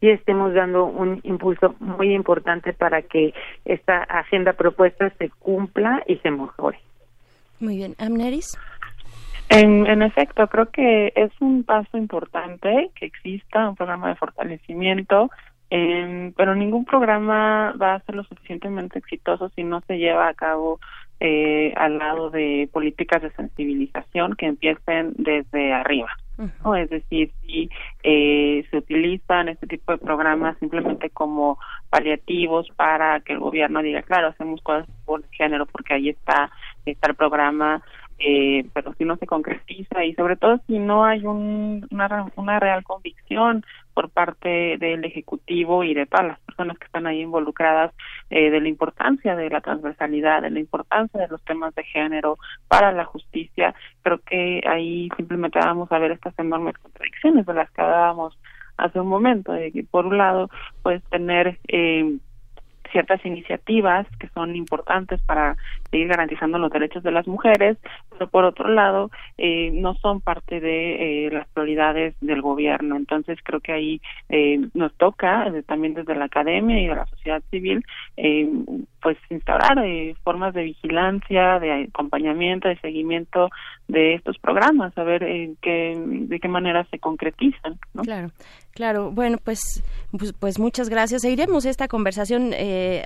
sí 0.00 0.08
estemos 0.08 0.54
dando 0.54 0.86
un 0.86 1.20
impulso 1.24 1.74
muy 1.78 2.14
importante 2.14 2.72
para 2.72 3.02
que 3.02 3.34
esta 3.64 4.02
agenda 4.02 4.54
propuesta 4.54 5.10
se 5.18 5.28
cumpla 5.30 6.02
y 6.06 6.16
se 6.16 6.30
mejore. 6.30 6.80
Muy 7.60 7.76
bien, 7.76 7.94
Amneris. 7.98 8.58
En, 9.50 9.86
en 9.86 10.02
efecto, 10.02 10.46
creo 10.46 10.70
que 10.70 11.12
es 11.14 11.32
un 11.40 11.64
paso 11.64 11.98
importante 11.98 12.90
que 12.94 13.06
exista 13.06 13.68
un 13.68 13.74
programa 13.74 14.08
de 14.08 14.14
fortalecimiento, 14.14 15.30
eh, 15.70 16.32
pero 16.36 16.54
ningún 16.54 16.84
programa 16.84 17.74
va 17.80 17.94
a 17.94 18.00
ser 18.00 18.14
lo 18.14 18.24
suficientemente 18.24 18.98
exitoso 18.98 19.48
si 19.50 19.64
no 19.64 19.80
se 19.82 19.98
lleva 19.98 20.28
a 20.28 20.34
cabo 20.34 20.80
eh, 21.20 21.72
al 21.76 21.98
lado 21.98 22.30
de 22.30 22.68
políticas 22.72 23.20
de 23.22 23.30
sensibilización 23.32 24.34
que 24.36 24.46
empiecen 24.46 25.12
desde 25.16 25.72
arriba. 25.72 26.08
¿no? 26.64 26.74
Es 26.74 26.88
decir, 26.88 27.30
si 27.42 27.68
eh, 28.02 28.64
se 28.70 28.78
utilizan 28.78 29.50
este 29.50 29.66
tipo 29.66 29.92
de 29.92 29.98
programas 29.98 30.56
simplemente 30.58 31.10
como 31.10 31.58
paliativos 31.90 32.68
para 32.76 33.20
que 33.20 33.34
el 33.34 33.40
gobierno 33.40 33.82
diga, 33.82 34.00
claro, 34.02 34.28
hacemos 34.28 34.62
cosas 34.62 34.88
por 35.04 35.22
género 35.32 35.66
porque 35.66 35.92
ahí 35.92 36.08
está 36.08 36.50
está 36.86 37.10
el 37.10 37.16
programa 37.16 37.82
eh, 38.20 38.66
pero 38.74 38.92
si 38.94 39.04
no 39.06 39.16
se 39.16 39.26
concretiza 39.26 40.04
y 40.04 40.14
sobre 40.14 40.36
todo 40.36 40.60
si 40.66 40.78
no 40.78 41.06
hay 41.06 41.24
un, 41.24 41.86
una, 41.90 42.26
una 42.36 42.60
real 42.60 42.84
convicción 42.84 43.64
por 43.94 44.10
parte 44.10 44.76
del 44.78 45.04
Ejecutivo 45.04 45.84
y 45.84 45.94
de 45.94 46.04
todas 46.04 46.26
las 46.26 46.40
personas 46.40 46.78
que 46.78 46.84
están 46.84 47.06
ahí 47.06 47.22
involucradas 47.22 47.92
eh, 48.28 48.50
de 48.50 48.60
la 48.60 48.68
importancia 48.68 49.34
de 49.36 49.48
la 49.48 49.62
transversalidad, 49.62 50.42
de 50.42 50.50
la 50.50 50.60
importancia 50.60 51.18
de 51.18 51.28
los 51.28 51.42
temas 51.44 51.74
de 51.74 51.82
género 51.84 52.38
para 52.68 52.92
la 52.92 53.06
justicia, 53.06 53.74
creo 54.02 54.18
que 54.18 54.60
ahí 54.66 55.08
simplemente 55.16 55.58
vamos 55.58 55.90
a 55.90 55.98
ver 55.98 56.12
estas 56.12 56.38
enormes 56.38 56.76
contradicciones 56.76 57.46
de 57.46 57.54
las 57.54 57.70
que 57.70 57.80
hablábamos 57.80 58.38
hace 58.76 59.00
un 59.00 59.08
momento, 59.08 59.52
de 59.52 59.72
que 59.72 59.84
por 59.84 60.06
un 60.06 60.18
lado, 60.18 60.50
pues 60.82 61.02
tener 61.04 61.58
eh, 61.68 62.18
ciertas 62.92 63.24
iniciativas 63.24 64.06
que 64.18 64.28
son 64.28 64.56
importantes 64.56 65.20
para 65.22 65.56
seguir 65.90 66.08
garantizando 66.08 66.58
los 66.58 66.70
derechos 66.70 67.02
de 67.02 67.10
las 67.10 67.26
mujeres, 67.26 67.76
pero 68.10 68.28
por 68.28 68.44
otro 68.44 68.68
lado 68.68 69.10
eh, 69.38 69.70
no 69.72 69.94
son 69.94 70.20
parte 70.20 70.60
de 70.60 71.26
eh, 71.26 71.30
las 71.30 71.48
prioridades 71.48 72.14
del 72.20 72.42
gobierno. 72.42 72.96
Entonces 72.96 73.38
creo 73.42 73.60
que 73.60 73.72
ahí 73.72 74.00
eh, 74.28 74.60
nos 74.74 74.92
toca 74.94 75.46
eh, 75.48 75.62
también 75.62 75.94
desde 75.94 76.14
la 76.14 76.26
academia 76.26 76.80
y 76.80 76.86
de 76.86 76.94
la 76.94 77.06
sociedad 77.06 77.42
civil 77.50 77.84
eh, 78.16 78.48
pues 79.02 79.16
instaurar 79.30 79.78
eh, 79.84 80.14
formas 80.22 80.54
de 80.54 80.64
vigilancia, 80.64 81.58
de 81.58 81.84
acompañamiento, 81.84 82.68
de 82.68 82.78
seguimiento 82.80 83.48
de 83.88 84.14
estos 84.14 84.38
programas, 84.38 84.96
a 84.96 85.02
ver 85.02 85.26
qué, 85.62 85.96
de 85.98 86.38
qué 86.38 86.48
manera 86.48 86.86
se 86.90 86.98
concretizan. 86.98 87.78
Claro. 88.02 88.28
Claro, 88.72 89.10
bueno, 89.10 89.36
pues, 89.44 89.82
pues, 90.16 90.32
pues 90.32 90.60
muchas 90.60 90.88
gracias. 90.88 91.22
Seguiremos 91.22 91.66
esta 91.66 91.88
conversación. 91.88 92.52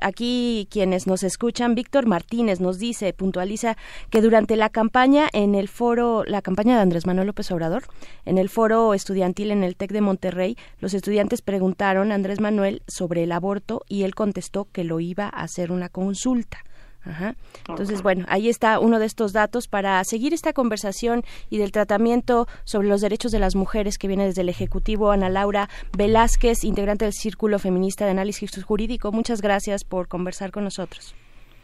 Aquí 0.03 0.69
quienes 0.71 1.07
nos 1.07 1.23
escuchan, 1.23 1.75
Víctor 1.75 2.07
Martínez 2.07 2.61
nos 2.61 2.74
dice, 2.79 3.13
puntualiza 3.13 3.77
que 4.11 4.21
durante 4.21 4.57
la 4.57 4.69
campaña 4.69 5.29
en 5.33 5.55
el 5.55 5.69
foro, 5.69 6.25
la 6.25 6.43
campaña 6.43 6.77
de 6.77 6.83
Andrés 6.83 7.07
Manuel 7.07 7.29
López 7.29 7.51
Obrador, 7.51 7.85
en 8.25 8.39
el 8.39 8.49
foro 8.49 8.95
estudiantil 8.95 9.51
en 9.51 9.65
el 9.65 9.77
TEC 9.77 9.93
de 9.93 10.01
Monterrey, 10.01 10.57
los 10.81 10.95
estudiantes 10.95 11.43
preguntaron 11.43 12.13
a 12.13 12.15
Andrés 12.15 12.41
Manuel 12.41 12.83
sobre 12.87 13.25
el 13.25 13.33
aborto 13.33 13.83
y 13.89 14.03
él 14.03 14.15
contestó 14.15 14.69
que 14.73 14.85
lo 14.85 15.01
iba 15.01 15.27
a 15.27 15.43
hacer 15.43 15.73
una 15.73 15.89
consulta. 15.89 16.65
Ajá. 17.07 17.37
Entonces, 17.69 18.03
bueno, 18.03 18.25
ahí 18.29 18.49
está 18.49 18.79
uno 18.79 18.99
de 18.99 19.07
estos 19.07 19.33
datos 19.33 19.69
para 19.69 20.03
seguir 20.05 20.33
esta 20.33 20.53
conversación 20.53 21.23
y 21.51 21.59
del 21.59 21.73
tratamiento 21.73 22.49
sobre 22.65 22.89
los 22.89 23.01
derechos 23.01 23.31
de 23.31 23.39
las 23.39 23.57
mujeres 23.57 23.99
que 23.99 24.09
viene 24.09 24.25
desde 24.25 24.41
el 24.41 24.49
Ejecutivo. 24.49 25.11
Ana 25.11 25.29
Laura 25.29 25.69
Velázquez, 25.97 26.65
integrante 26.65 27.05
del 27.05 27.13
Círculo 27.13 27.59
Feminista 27.59 28.07
de 28.07 28.13
Análisis 28.13 28.51
Jurídico, 28.63 29.13
muchas 29.13 29.43
gracias 29.43 29.85
por 29.85 30.09
conversar 30.09 30.51
con 30.51 30.65
nosotros. 30.65 31.15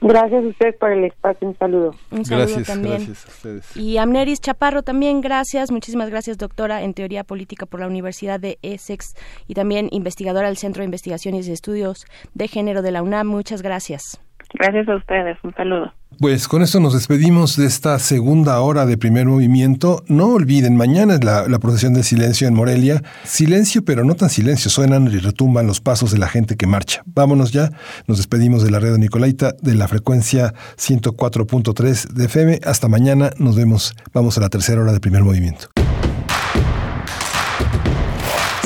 Gracias 0.00 0.44
a 0.44 0.48
usted 0.48 0.74
por 0.78 0.92
el 0.92 1.04
espacio. 1.04 1.48
Un 1.48 1.58
saludo. 1.58 1.94
Un 2.10 2.24
saludo 2.24 2.46
Gracias, 2.46 2.66
también. 2.66 2.96
gracias 2.96 3.26
a 3.26 3.28
ustedes. 3.28 3.76
Y 3.76 3.98
Amneris 3.98 4.40
Chaparro 4.40 4.82
también, 4.82 5.20
gracias. 5.20 5.70
Muchísimas 5.70 6.08
gracias, 6.08 6.38
doctora 6.38 6.82
en 6.82 6.94
Teoría 6.94 7.24
Política 7.24 7.66
por 7.66 7.80
la 7.80 7.86
Universidad 7.86 8.40
de 8.40 8.58
Essex 8.62 9.14
y 9.46 9.54
también 9.54 9.88
investigadora 9.90 10.48
del 10.48 10.56
Centro 10.56 10.80
de 10.80 10.86
Investigaciones 10.86 11.48
y 11.48 11.52
Estudios 11.52 12.06
de 12.34 12.48
Género 12.48 12.80
de 12.82 12.92
la 12.92 13.02
UNAM. 13.02 13.26
Muchas 13.26 13.62
gracias. 13.62 14.20
Gracias 14.54 14.88
a 14.88 14.96
ustedes. 14.96 15.38
Un 15.42 15.54
saludo. 15.54 15.92
Pues 16.18 16.48
con 16.48 16.60
esto 16.60 16.80
nos 16.80 16.92
despedimos 16.92 17.56
de 17.56 17.66
esta 17.66 17.98
segunda 17.98 18.60
hora 18.60 18.84
de 18.84 18.98
primer 18.98 19.26
movimiento. 19.26 20.02
No 20.06 20.26
olviden, 20.34 20.76
mañana 20.76 21.14
es 21.14 21.24
la, 21.24 21.58
procesión 21.60 21.94
del 21.94 22.04
silencio 22.04 22.46
en 22.46 22.52
Morelia. 22.52 23.00
Silencio, 23.24 23.82
pero 23.84 24.04
no 24.04 24.14
tan 24.14 24.28
silencio. 24.28 24.70
Suenan 24.70 25.06
y 25.06 25.16
retumban 25.16 25.66
los 25.66 25.80
pasos 25.80 26.10
de 26.10 26.18
la 26.18 26.28
gente 26.28 26.56
que 26.56 26.66
marcha. 26.66 27.02
Vámonos 27.06 27.52
ya. 27.52 27.70
Nos 28.06 28.18
despedimos 28.18 28.62
de 28.62 28.70
la 28.70 28.80
red 28.80 28.98
Nicolaita 28.98 29.54
de 29.62 29.74
la 29.74 29.88
frecuencia 29.88 30.52
104.3 30.76 32.08
de 32.08 32.24
FM. 32.26 32.60
Hasta 32.64 32.88
mañana. 32.88 33.30
Nos 33.38 33.56
vemos. 33.56 33.94
Vamos 34.12 34.36
a 34.36 34.42
la 34.42 34.50
tercera 34.50 34.82
hora 34.82 34.92
de 34.92 35.00
primer 35.00 35.22
movimiento. 35.22 35.68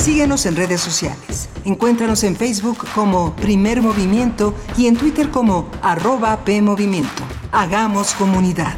Síguenos 0.05 0.45
en 0.45 0.55
redes 0.55 0.81
sociales. 0.81 1.49
Encuéntranos 1.63 2.23
en 2.25 2.35
Facebook 2.35 2.77
como 2.93 3.35
Primer 3.37 3.81
Movimiento 3.81 4.53
y 4.77 4.85
en 4.85 4.97
Twitter 4.97 5.31
como 5.31 5.67
arroba 5.81 6.45
PMovimiento. 6.45 7.23
Hagamos 7.51 8.13
comunidad. 8.13 8.75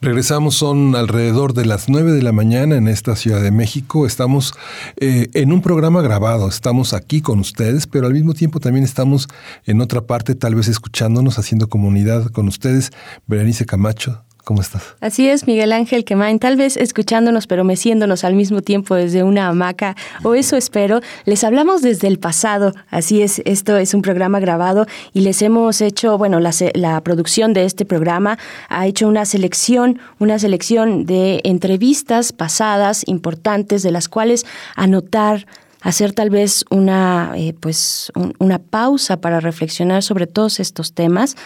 Regresamos, 0.00 0.56
son 0.56 0.96
alrededor 0.96 1.54
de 1.54 1.64
las 1.64 1.88
9 1.88 2.10
de 2.10 2.22
la 2.22 2.32
mañana 2.32 2.74
en 2.74 2.88
esta 2.88 3.14
Ciudad 3.14 3.40
de 3.40 3.52
México. 3.52 4.04
Estamos 4.04 4.54
eh, 4.96 5.28
en 5.34 5.52
un 5.52 5.62
programa 5.62 6.02
grabado, 6.02 6.48
estamos 6.48 6.92
aquí 6.92 7.20
con 7.20 7.38
ustedes, 7.38 7.86
pero 7.86 8.08
al 8.08 8.14
mismo 8.14 8.34
tiempo 8.34 8.58
también 8.58 8.84
estamos 8.84 9.28
en 9.64 9.80
otra 9.80 10.00
parte, 10.00 10.34
tal 10.34 10.56
vez 10.56 10.66
escuchándonos, 10.66 11.38
haciendo 11.38 11.68
comunidad 11.68 12.32
con 12.32 12.48
ustedes. 12.48 12.90
Berenice 13.28 13.64
Camacho, 13.64 14.24
¿cómo 14.48 14.62
estás? 14.62 14.82
Así 15.02 15.28
es, 15.28 15.46
Miguel 15.46 15.72
Ángel 15.72 16.06
Quemain, 16.06 16.38
tal 16.38 16.56
vez 16.56 16.78
escuchándonos 16.78 17.46
pero 17.46 17.64
meciéndonos 17.64 18.24
al 18.24 18.32
mismo 18.32 18.62
tiempo 18.62 18.94
desde 18.94 19.22
una 19.22 19.46
hamaca, 19.46 19.94
o 20.22 20.34
eso 20.34 20.56
espero. 20.56 21.00
Les 21.26 21.44
hablamos 21.44 21.82
desde 21.82 22.08
el 22.08 22.18
pasado, 22.18 22.72
así 22.88 23.20
es, 23.20 23.42
esto 23.44 23.76
es 23.76 23.92
un 23.92 24.00
programa 24.00 24.40
grabado 24.40 24.86
y 25.12 25.20
les 25.20 25.42
hemos 25.42 25.82
hecho, 25.82 26.16
bueno, 26.16 26.40
la, 26.40 26.52
la 26.72 26.98
producción 27.02 27.52
de 27.52 27.66
este 27.66 27.84
programa 27.84 28.38
ha 28.70 28.86
hecho 28.86 29.06
una 29.06 29.26
selección, 29.26 29.98
una 30.18 30.38
selección 30.38 31.04
de 31.04 31.42
entrevistas 31.44 32.32
pasadas 32.32 33.02
importantes 33.06 33.82
de 33.82 33.90
las 33.90 34.08
cuales 34.08 34.46
anotar 34.76 35.46
hacer 35.80 36.12
tal 36.12 36.30
vez 36.30 36.64
una 36.70 37.32
eh, 37.36 37.54
pues 37.58 38.10
un- 38.16 38.34
una 38.38 38.58
pausa 38.58 39.20
para 39.20 39.40
reflexionar 39.40 40.02
sobre 40.02 40.26
todos 40.26 40.58
estos 40.60 40.92
temas 40.92 41.36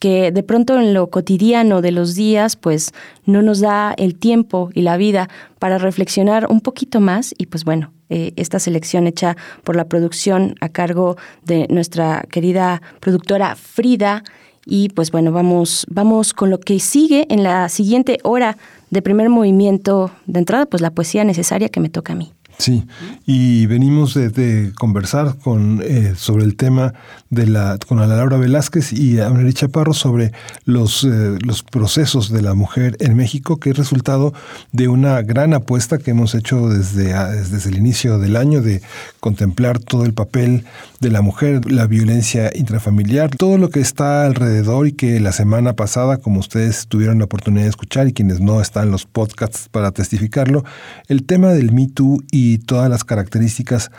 que 0.00 0.32
de 0.32 0.42
pronto 0.42 0.78
en 0.80 0.94
lo 0.94 1.08
cotidiano 1.08 1.80
de 1.82 1.92
los 1.92 2.14
días 2.14 2.56
pues 2.56 2.92
no 3.26 3.42
nos 3.42 3.60
da 3.60 3.94
el 3.96 4.14
tiempo 4.14 4.70
y 4.74 4.82
la 4.82 4.96
vida 4.96 5.28
para 5.58 5.78
reflexionar 5.78 6.46
un 6.50 6.60
poquito 6.60 7.00
más 7.00 7.34
y 7.38 7.46
pues 7.46 7.64
bueno 7.64 7.92
eh, 8.08 8.32
esta 8.36 8.58
selección 8.58 9.06
hecha 9.06 9.36
por 9.64 9.76
la 9.76 9.84
producción 9.84 10.54
a 10.60 10.68
cargo 10.68 11.16
de 11.44 11.66
nuestra 11.70 12.24
querida 12.30 12.82
productora 13.00 13.56
Frida. 13.56 14.22
Y 14.64 14.90
pues 14.90 15.10
bueno 15.10 15.32
vamos 15.32 15.86
vamos 15.90 16.34
con 16.34 16.50
lo 16.50 16.60
que 16.60 16.78
sigue 16.78 17.26
en 17.30 17.42
la 17.42 17.68
siguiente 17.68 18.18
hora 18.22 18.56
de 18.90 19.02
primer 19.02 19.28
movimiento. 19.28 20.10
De 20.26 20.38
entrada 20.38 20.66
pues 20.66 20.80
la 20.80 20.90
poesía 20.90 21.24
necesaria 21.24 21.68
que 21.68 21.80
me 21.80 21.88
toca 21.88 22.12
a 22.12 22.16
mí 22.16 22.32
Sí, 22.58 22.84
y 23.26 23.66
venimos 23.66 24.14
de, 24.14 24.72
conversar 24.76 25.36
con 25.38 25.80
eh, 25.84 26.14
sobre 26.16 26.44
el 26.44 26.56
tema 26.56 26.94
de 27.30 27.46
la 27.46 27.78
con 27.88 27.98
Ana 27.98 28.16
Laura 28.16 28.36
Velázquez 28.36 28.92
y 28.92 29.18
Amnery 29.20 29.52
Chaparro 29.52 29.94
sobre 29.94 30.32
los, 30.64 31.04
eh, 31.04 31.38
los 31.44 31.62
procesos 31.62 32.30
de 32.30 32.42
la 32.42 32.54
mujer 32.54 32.96
en 33.00 33.16
México, 33.16 33.58
que 33.58 33.70
es 33.70 33.76
resultado 33.76 34.32
de 34.72 34.88
una 34.88 35.22
gran 35.22 35.54
apuesta 35.54 35.98
que 35.98 36.10
hemos 36.12 36.34
hecho 36.34 36.68
desde, 36.68 37.14
a- 37.14 37.28
desde 37.30 37.70
el 37.70 37.78
inicio 37.78 38.18
del 38.18 38.36
año 38.36 38.60
de 38.62 38.82
contemplar 39.20 39.78
todo 39.78 40.04
el 40.04 40.12
papel 40.14 40.64
de 41.00 41.10
la 41.10 41.22
mujer, 41.22 41.70
la 41.70 41.86
violencia 41.86 42.50
intrafamiliar, 42.54 43.30
todo 43.30 43.58
lo 43.58 43.70
que 43.70 43.80
está 43.80 44.24
alrededor 44.26 44.86
y 44.86 44.92
que 44.92 45.18
la 45.20 45.32
semana 45.32 45.72
pasada, 45.74 46.18
como 46.18 46.38
ustedes 46.40 46.86
tuvieron 46.86 47.18
la 47.18 47.24
oportunidad 47.24 47.64
de 47.64 47.70
escuchar 47.70 48.06
y 48.08 48.12
quienes 48.12 48.40
no 48.40 48.60
están 48.60 48.90
los 48.90 49.06
podcasts 49.06 49.68
para 49.70 49.90
testificarlo, 49.90 50.64
el 51.08 51.24
tema 51.24 51.48
del 51.50 51.72
Me 51.72 51.88
Too 51.88 52.18
y 52.30 52.41
todas 52.58 52.88
las 52.90 53.04
características 53.04 53.90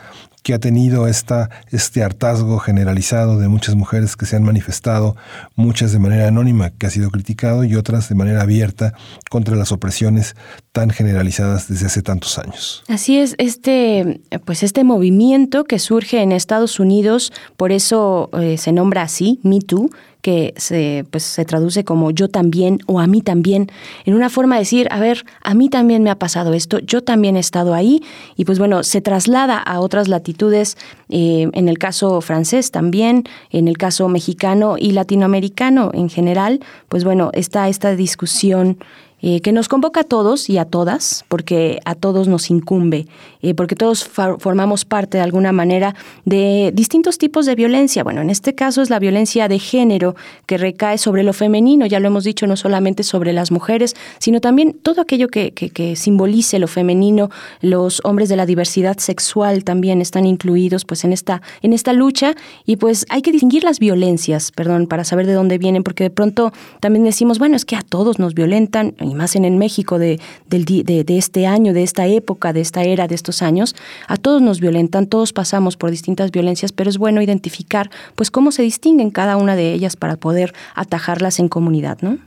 que 0.44 0.52
ha 0.52 0.58
tenido 0.58 1.08
esta, 1.08 1.48
este 1.70 2.02
hartazgo 2.02 2.58
generalizado 2.58 3.38
de 3.38 3.48
muchas 3.48 3.76
mujeres 3.76 4.14
que 4.14 4.26
se 4.26 4.36
han 4.36 4.42
manifestado, 4.42 5.16
muchas 5.56 5.90
de 5.90 5.98
manera 5.98 6.28
anónima, 6.28 6.68
que 6.68 6.86
ha 6.86 6.90
sido 6.90 7.10
criticado, 7.10 7.64
y 7.64 7.76
otras 7.76 8.10
de 8.10 8.14
manera 8.14 8.42
abierta 8.42 8.92
contra 9.30 9.56
las 9.56 9.72
opresiones 9.72 10.36
tan 10.72 10.90
generalizadas 10.90 11.66
desde 11.68 11.86
hace 11.86 12.02
tantos 12.02 12.38
años. 12.38 12.84
Así 12.88 13.18
es, 13.18 13.34
este, 13.38 14.20
pues 14.44 14.62
este 14.62 14.84
movimiento 14.84 15.64
que 15.64 15.78
surge 15.78 16.20
en 16.20 16.30
Estados 16.30 16.78
Unidos, 16.78 17.32
por 17.56 17.72
eso 17.72 18.28
eh, 18.34 18.58
se 18.58 18.72
nombra 18.72 19.00
así, 19.00 19.40
Me 19.42 19.60
Too, 19.60 19.88
que 20.24 20.54
se, 20.56 21.04
pues, 21.10 21.22
se 21.22 21.44
traduce 21.44 21.84
como 21.84 22.10
yo 22.10 22.28
también 22.28 22.78
o 22.86 22.98
a 22.98 23.06
mí 23.06 23.20
también, 23.20 23.70
en 24.06 24.14
una 24.14 24.30
forma 24.30 24.54
de 24.54 24.60
decir, 24.60 24.88
a 24.90 24.98
ver, 24.98 25.26
a 25.42 25.52
mí 25.52 25.68
también 25.68 26.02
me 26.02 26.08
ha 26.08 26.18
pasado 26.18 26.54
esto, 26.54 26.78
yo 26.78 27.02
también 27.02 27.36
he 27.36 27.40
estado 27.40 27.74
ahí, 27.74 28.02
y 28.34 28.46
pues 28.46 28.58
bueno, 28.58 28.84
se 28.84 29.02
traslada 29.02 29.58
a 29.58 29.80
otras 29.80 30.08
latitudes, 30.08 30.78
eh, 31.10 31.50
en 31.52 31.68
el 31.68 31.76
caso 31.76 32.22
francés 32.22 32.70
también, 32.70 33.24
en 33.50 33.68
el 33.68 33.76
caso 33.76 34.08
mexicano 34.08 34.76
y 34.78 34.92
latinoamericano 34.92 35.90
en 35.92 36.08
general, 36.08 36.60
pues 36.88 37.04
bueno, 37.04 37.28
está 37.34 37.68
esta 37.68 37.94
discusión 37.94 38.78
eh, 39.26 39.40
que 39.40 39.52
nos 39.52 39.68
convoca 39.68 40.00
a 40.00 40.04
todos 40.04 40.50
y 40.50 40.58
a 40.58 40.66
todas, 40.66 41.24
porque 41.28 41.80
a 41.86 41.94
todos 41.94 42.28
nos 42.28 42.50
incumbe, 42.50 43.06
eh, 43.40 43.54
porque 43.54 43.74
todos 43.74 44.04
formamos 44.04 44.84
parte 44.84 45.16
de 45.16 45.24
alguna 45.24 45.50
manera 45.50 45.94
de 46.26 46.72
distintos 46.74 47.16
tipos 47.16 47.46
de 47.46 47.54
violencia. 47.54 48.04
Bueno, 48.04 48.20
en 48.20 48.28
este 48.28 48.54
caso 48.54 48.82
es 48.82 48.90
la 48.90 48.98
violencia 48.98 49.48
de 49.48 49.58
género 49.58 50.14
que 50.44 50.58
recae 50.58 50.98
sobre 50.98 51.22
lo 51.22 51.32
femenino, 51.32 51.86
ya 51.86 52.00
lo 52.00 52.08
hemos 52.08 52.24
dicho, 52.24 52.46
no 52.46 52.54
solamente 52.58 53.02
sobre 53.02 53.32
las 53.32 53.50
mujeres, 53.50 53.96
sino 54.18 54.42
también 54.42 54.74
todo 54.74 55.00
aquello 55.00 55.28
que, 55.28 55.52
que 55.52 55.96
simbolice 55.96 56.58
lo 56.58 56.68
femenino. 56.68 57.30
Los 57.62 58.02
hombres 58.04 58.28
de 58.28 58.36
la 58.36 58.44
diversidad 58.44 58.98
sexual 58.98 59.64
también 59.64 60.02
están 60.02 60.26
incluidos 60.26 60.84
pues 60.84 61.02
en 61.02 61.14
esta, 61.14 61.40
en 61.62 61.72
esta 61.72 61.94
lucha 61.94 62.34
y 62.66 62.76
pues 62.76 63.06
hay 63.08 63.22
que 63.22 63.32
distinguir 63.32 63.64
las 63.64 63.78
violencias, 63.78 64.52
perdón, 64.52 64.86
para 64.86 65.02
saber 65.02 65.26
de 65.26 65.32
dónde 65.32 65.56
vienen, 65.56 65.82
porque 65.82 66.04
de 66.04 66.10
pronto 66.10 66.52
también 66.80 67.04
decimos, 67.04 67.38
bueno, 67.38 67.56
es 67.56 67.64
que 67.64 67.76
a 67.76 67.80
todos 67.80 68.18
nos 68.18 68.34
violentan, 68.34 68.94
más 69.14 69.36
en 69.36 69.44
el 69.44 69.56
México 69.56 69.98
de, 69.98 70.20
este 70.50 71.46
año, 71.46 71.72
de 71.72 71.82
esta 71.82 72.06
época, 72.06 72.52
de 72.52 72.60
esta 72.60 72.82
era, 72.82 73.08
de 73.08 73.14
estos 73.14 73.42
años, 73.42 73.74
a 74.08 74.16
todos 74.16 74.42
nos 74.42 74.60
violentan, 74.60 75.06
todos 75.06 75.32
pasamos 75.32 75.76
por 75.76 75.90
distintas 75.90 76.30
violencias, 76.30 76.72
pero 76.72 76.90
es 76.90 76.98
bueno 76.98 77.22
identificar 77.22 77.90
pues 78.14 78.30
cómo 78.30 78.52
se 78.52 78.62
distinguen 78.62 79.10
cada 79.10 79.36
una 79.36 79.56
de 79.56 79.72
ellas 79.72 79.96
para 79.96 80.16
poder 80.16 80.54
atajarlas 80.74 81.38
en 81.38 81.48
comunidad, 81.48 81.98
¿no? 82.02 82.18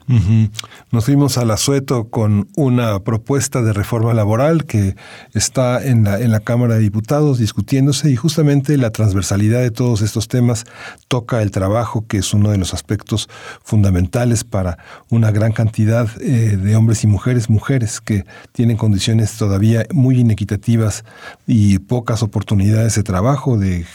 Nos 0.91 1.05
fuimos 1.05 1.37
al 1.37 1.51
asueto 1.51 2.09
con 2.09 2.47
una 2.55 2.99
propuesta 2.99 3.61
de 3.61 3.73
reforma 3.73 4.13
laboral 4.13 4.65
que 4.65 4.95
está 5.33 5.83
en 5.85 6.03
la, 6.03 6.19
en 6.19 6.31
la 6.31 6.39
Cámara 6.39 6.75
de 6.75 6.81
Diputados 6.81 7.39
discutiéndose 7.39 8.09
y 8.09 8.15
justamente 8.15 8.77
la 8.77 8.91
transversalidad 8.91 9.61
de 9.61 9.71
todos 9.71 10.01
estos 10.01 10.27
temas 10.27 10.65
toca 11.07 11.41
el 11.41 11.51
trabajo, 11.51 12.05
que 12.07 12.17
es 12.17 12.33
uno 12.33 12.51
de 12.51 12.57
los 12.57 12.73
aspectos 12.73 13.29
fundamentales 13.63 14.43
para 14.43 14.77
una 15.09 15.31
gran 15.31 15.51
cantidad 15.51 16.09
eh, 16.21 16.57
de 16.57 16.75
hombres 16.77 17.03
y 17.03 17.07
mujeres, 17.07 17.49
mujeres 17.49 17.99
que 17.99 18.25
tienen 18.51 18.77
condiciones 18.77 19.37
todavía 19.37 19.85
muy 19.91 20.19
inequitativas 20.19 21.03
y 21.45 21.79
pocas 21.79 22.23
oportunidades 22.23 22.95
de 22.95 23.03
trabajo, 23.03 23.57
de, 23.57 23.85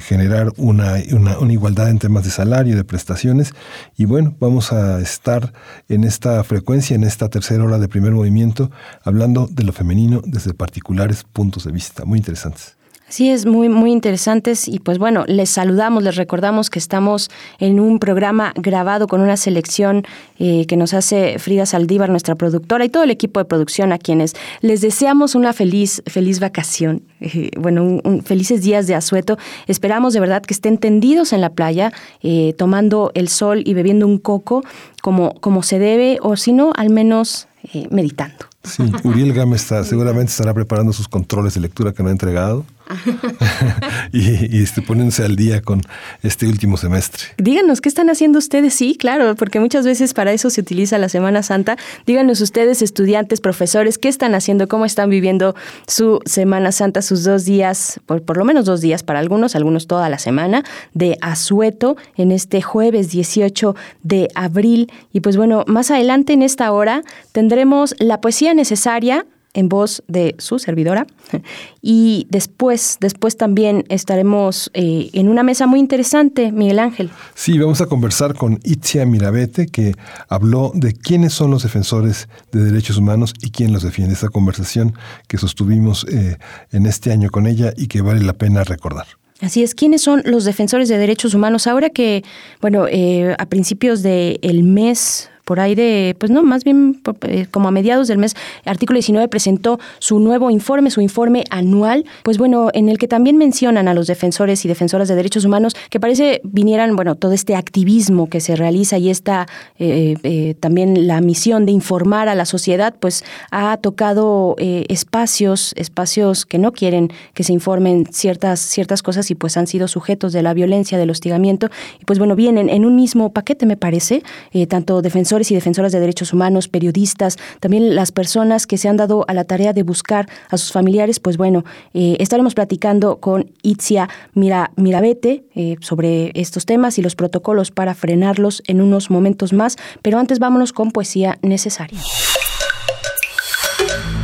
generar 0.00 0.52
una, 0.56 0.94
una, 1.12 1.52
igualdad 1.52 1.90
en 1.90 1.98
temas 1.98 2.24
de 2.24 2.30
salario, 2.30 2.76
de 2.76 2.84
prestaciones. 2.84 3.52
Y 3.96 4.06
bueno, 4.06 4.34
vamos 4.40 4.72
a 4.72 5.00
estar 5.00 5.52
en 5.88 6.04
esta 6.04 6.42
frecuencia, 6.44 6.96
en 6.96 7.04
esta 7.04 7.28
tercera 7.28 7.64
hora 7.64 7.78
de 7.78 7.88
primer 7.88 8.12
movimiento, 8.12 8.70
hablando 9.02 9.48
de 9.50 9.64
lo 9.64 9.72
femenino 9.72 10.22
desde 10.24 10.54
particulares 10.54 11.24
puntos 11.24 11.64
de 11.64 11.72
vista 11.72 12.04
muy 12.04 12.18
interesantes. 12.18 12.76
Sí, 13.08 13.28
es 13.28 13.44
muy, 13.44 13.68
muy 13.68 13.92
interesantes 13.92 14.66
y 14.66 14.78
pues 14.78 14.98
bueno, 14.98 15.24
les 15.28 15.50
saludamos, 15.50 16.02
les 16.02 16.16
recordamos 16.16 16.70
que 16.70 16.78
estamos 16.78 17.30
en 17.58 17.78
un 17.78 17.98
programa 17.98 18.52
grabado 18.56 19.06
con 19.06 19.20
una 19.20 19.36
selección 19.36 20.04
eh, 20.38 20.64
que 20.66 20.76
nos 20.76 20.94
hace 20.94 21.38
Frida 21.38 21.66
Saldívar, 21.66 22.08
nuestra 22.08 22.34
productora, 22.34 22.84
y 22.84 22.88
todo 22.88 23.04
el 23.04 23.10
equipo 23.10 23.40
de 23.40 23.44
producción 23.44 23.92
a 23.92 23.98
quienes 23.98 24.34
les 24.62 24.80
deseamos 24.80 25.34
una 25.34 25.52
feliz, 25.52 26.02
feliz 26.06 26.40
vacación, 26.40 27.02
eh, 27.20 27.50
bueno, 27.58 27.84
un, 27.84 28.22
felices 28.24 28.62
días 28.62 28.86
de 28.86 28.94
asueto. 28.94 29.36
Esperamos 29.66 30.14
de 30.14 30.20
verdad 30.20 30.42
que 30.42 30.54
estén 30.54 30.78
tendidos 30.78 31.34
en 31.34 31.42
la 31.42 31.50
playa, 31.50 31.92
eh, 32.22 32.54
tomando 32.56 33.12
el 33.14 33.28
sol 33.28 33.62
y 33.66 33.74
bebiendo 33.74 34.06
un 34.06 34.18
coco 34.18 34.64
como, 35.02 35.34
como 35.40 35.62
se 35.62 35.78
debe, 35.78 36.18
o 36.22 36.36
si 36.36 36.52
no, 36.52 36.72
al 36.74 36.90
menos 36.90 37.48
meditando. 37.90 38.46
Sí, 38.62 38.82
Uriel 39.04 39.32
Gámez 39.32 39.62
está, 39.62 39.84
seguramente 39.84 40.30
estará 40.30 40.52
preparando 40.52 40.92
sus 40.92 41.08
controles 41.08 41.54
de 41.54 41.60
lectura 41.60 41.92
que 41.92 42.02
no 42.02 42.08
ha 42.08 42.12
entregado. 42.12 42.64
y, 44.12 44.56
y 44.56 44.62
este, 44.62 44.82
poniéndose 44.82 45.24
al 45.24 45.36
día 45.36 45.62
con 45.62 45.82
este 46.22 46.46
último 46.46 46.76
semestre. 46.76 47.24
Díganos, 47.38 47.80
¿qué 47.80 47.88
están 47.88 48.10
haciendo 48.10 48.38
ustedes? 48.38 48.74
Sí, 48.74 48.96
claro, 48.96 49.34
porque 49.34 49.60
muchas 49.60 49.86
veces 49.86 50.14
para 50.14 50.32
eso 50.32 50.50
se 50.50 50.60
utiliza 50.60 50.98
la 50.98 51.08
Semana 51.08 51.42
Santa. 51.42 51.76
Díganos 52.06 52.40
ustedes, 52.40 52.82
estudiantes, 52.82 53.40
profesores, 53.40 53.98
¿qué 53.98 54.08
están 54.08 54.34
haciendo? 54.34 54.68
¿Cómo 54.68 54.84
están 54.84 55.10
viviendo 55.10 55.54
su 55.86 56.20
Semana 56.26 56.72
Santa, 56.72 57.02
sus 57.02 57.24
dos 57.24 57.44
días, 57.44 58.00
por, 58.06 58.22
por 58.22 58.36
lo 58.36 58.44
menos 58.44 58.64
dos 58.64 58.80
días 58.80 59.02
para 59.02 59.18
algunos, 59.18 59.56
algunos 59.56 59.86
toda 59.86 60.08
la 60.08 60.18
semana, 60.18 60.64
de 60.92 61.16
asueto 61.20 61.96
en 62.16 62.32
este 62.32 62.62
jueves 62.62 63.10
18 63.10 63.74
de 64.02 64.28
abril? 64.34 64.92
Y 65.12 65.20
pues 65.20 65.36
bueno, 65.36 65.64
más 65.66 65.90
adelante 65.90 66.32
en 66.32 66.42
esta 66.42 66.70
hora 66.72 67.02
tendremos 67.32 67.94
la 67.98 68.20
poesía 68.20 68.54
necesaria 68.54 69.26
en 69.54 69.68
voz 69.68 70.02
de 70.08 70.34
su 70.38 70.58
servidora. 70.58 71.06
Y 71.86 72.26
después, 72.30 72.96
después 73.00 73.36
también 73.36 73.84
estaremos 73.90 74.70
eh, 74.72 75.10
en 75.12 75.28
una 75.28 75.42
mesa 75.42 75.66
muy 75.66 75.80
interesante, 75.80 76.50
Miguel 76.50 76.78
Ángel. 76.78 77.10
Sí, 77.34 77.58
vamos 77.58 77.82
a 77.82 77.86
conversar 77.86 78.34
con 78.34 78.58
Itzia 78.64 79.04
Mirabete, 79.04 79.66
que 79.66 79.94
habló 80.28 80.72
de 80.74 80.94
quiénes 80.94 81.34
son 81.34 81.50
los 81.50 81.62
defensores 81.62 82.26
de 82.52 82.64
derechos 82.64 82.96
humanos 82.96 83.34
y 83.42 83.50
quién 83.50 83.72
los 83.72 83.82
defiende. 83.82 84.14
Esta 84.14 84.30
conversación 84.30 84.94
que 85.28 85.36
sostuvimos 85.36 86.06
eh, 86.10 86.38
en 86.72 86.86
este 86.86 87.12
año 87.12 87.28
con 87.28 87.46
ella 87.46 87.74
y 87.76 87.86
que 87.86 88.00
vale 88.00 88.22
la 88.22 88.32
pena 88.32 88.64
recordar. 88.64 89.06
Así 89.40 89.62
es, 89.62 89.74
¿quiénes 89.74 90.00
son 90.00 90.22
los 90.24 90.44
defensores 90.44 90.88
de 90.88 90.96
derechos 90.96 91.34
humanos? 91.34 91.66
Ahora 91.66 91.90
que, 91.90 92.24
bueno, 92.60 92.86
eh, 92.88 93.34
a 93.38 93.46
principios 93.46 94.02
del 94.02 94.38
el 94.40 94.62
mes 94.62 95.28
por 95.44 95.60
ahí 95.60 95.74
de, 95.74 96.16
pues 96.18 96.32
no, 96.32 96.42
más 96.42 96.64
bien 96.64 97.00
eh, 97.22 97.46
como 97.50 97.68
a 97.68 97.70
mediados 97.70 98.08
del 98.08 98.18
mes, 98.18 98.34
artículo 98.64 98.96
19 98.96 99.28
presentó 99.28 99.78
su 99.98 100.18
nuevo 100.18 100.50
informe, 100.50 100.90
su 100.90 101.00
informe 101.00 101.44
anual, 101.50 102.04
pues 102.22 102.38
bueno, 102.38 102.70
en 102.72 102.88
el 102.88 102.98
que 102.98 103.08
también 103.08 103.36
mencionan 103.36 103.86
a 103.88 103.94
los 103.94 104.06
defensores 104.06 104.64
y 104.64 104.68
defensoras 104.68 105.08
de 105.08 105.14
derechos 105.14 105.44
humanos 105.44 105.76
que 105.90 106.00
parece 106.00 106.40
vinieran, 106.44 106.96
bueno, 106.96 107.14
todo 107.14 107.32
este 107.32 107.56
activismo 107.56 108.28
que 108.28 108.40
se 108.40 108.56
realiza 108.56 108.96
y 108.98 109.10
esta 109.10 109.46
eh, 109.78 110.16
eh, 110.22 110.54
también 110.58 111.06
la 111.06 111.20
misión 111.20 111.66
de 111.66 111.72
informar 111.72 112.28
a 112.28 112.34
la 112.34 112.46
sociedad, 112.46 112.94
pues 112.98 113.24
ha 113.50 113.76
tocado 113.76 114.56
espacios, 114.58 115.74
espacios 115.76 116.46
que 116.46 116.58
no 116.58 116.72
quieren 116.72 117.12
que 117.34 117.44
se 117.44 117.52
informen 117.52 118.06
ciertas, 118.10 118.60
ciertas 118.60 119.02
cosas 119.02 119.30
y 119.30 119.34
pues 119.34 119.56
han 119.56 119.66
sido 119.66 119.88
sujetos 119.88 120.32
de 120.32 120.42
la 120.42 120.54
violencia, 120.54 120.96
del 120.96 121.10
hostigamiento, 121.10 121.68
y 122.00 122.04
pues 122.04 122.18
bueno, 122.18 122.34
vienen 122.34 122.70
en 122.70 122.84
un 122.84 122.96
mismo 122.96 123.32
paquete, 123.32 123.66
me 123.66 123.76
parece, 123.76 124.22
tanto 124.68 125.02
defensores 125.02 125.33
y 125.50 125.54
defensoras 125.54 125.92
de 125.92 126.00
derechos 126.00 126.32
humanos, 126.32 126.68
periodistas, 126.68 127.38
también 127.60 127.94
las 127.94 128.12
personas 128.12 128.66
que 128.66 128.78
se 128.78 128.88
han 128.88 128.96
dado 128.96 129.24
a 129.28 129.34
la 129.34 129.44
tarea 129.44 129.72
de 129.72 129.82
buscar 129.82 130.28
a 130.50 130.56
sus 130.56 130.72
familiares, 130.72 131.20
pues 131.20 131.36
bueno, 131.36 131.64
eh, 131.92 132.16
estaremos 132.20 132.54
platicando 132.54 133.16
con 133.16 133.50
Itzia 133.62 134.08
Mira, 134.34 134.70
Mirabete 134.76 135.44
eh, 135.54 135.76
sobre 135.80 136.30
estos 136.34 136.66
temas 136.66 136.98
y 136.98 137.02
los 137.02 137.16
protocolos 137.16 137.70
para 137.70 137.94
frenarlos 137.94 138.62
en 138.66 138.80
unos 138.80 139.10
momentos 139.10 139.52
más, 139.52 139.76
pero 140.02 140.18
antes 140.18 140.38
vámonos 140.38 140.72
con 140.72 140.90
poesía 140.90 141.38
necesaria. 141.42 142.00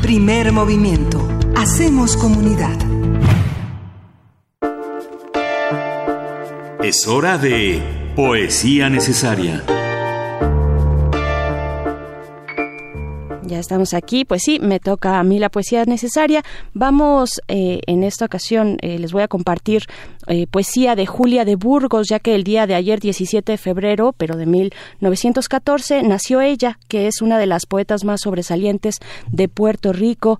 Primer 0.03 0.53
movimiento. 0.53 1.27
Hacemos 1.57 2.17
comunidad. 2.17 2.77
Es 6.83 7.07
hora 7.07 7.37
de 7.37 8.13
poesía 8.17 8.89
necesaria. 8.89 9.63
Ya 13.51 13.59
estamos 13.59 13.95
aquí, 13.95 14.25
pues 14.25 14.43
sí, 14.45 14.61
me 14.61 14.79
toca 14.79 15.19
a 15.19 15.25
mí 15.25 15.41
la 15.41 15.49
poesía 15.49 15.85
necesaria. 15.85 16.45
Vamos 16.73 17.41
eh, 17.49 17.81
en 17.89 18.05
esta 18.05 18.27
ocasión, 18.27 18.79
eh, 18.81 18.97
les 18.97 19.13
voy 19.13 19.23
a 19.23 19.29
compartir 19.29 19.87
eh, 20.29 20.47
poesía 20.47 20.95
de 20.95 21.05
Julia 21.05 21.45
de 21.45 21.57
Burgos, 21.57 22.07
ya 22.09 22.21
que 22.21 22.37
el 22.37 22.45
día 22.45 22.69
de 22.69 22.77
ayer, 22.77 23.01
17 23.01 23.51
de 23.51 23.59
febrero, 23.59 24.15
pero 24.17 24.37
de 24.37 24.47
1914, 24.47 26.05
nació 26.05 26.41
ella, 26.41 26.79
que 26.87 27.09
es 27.09 27.23
una 27.23 27.41
de 27.41 27.47
las 27.47 27.67
poetas 27.67 28.05
más 28.05 28.21
sobresalientes 28.21 28.99
de 29.33 29.49
Puerto 29.49 29.93
Rico. 29.93 30.39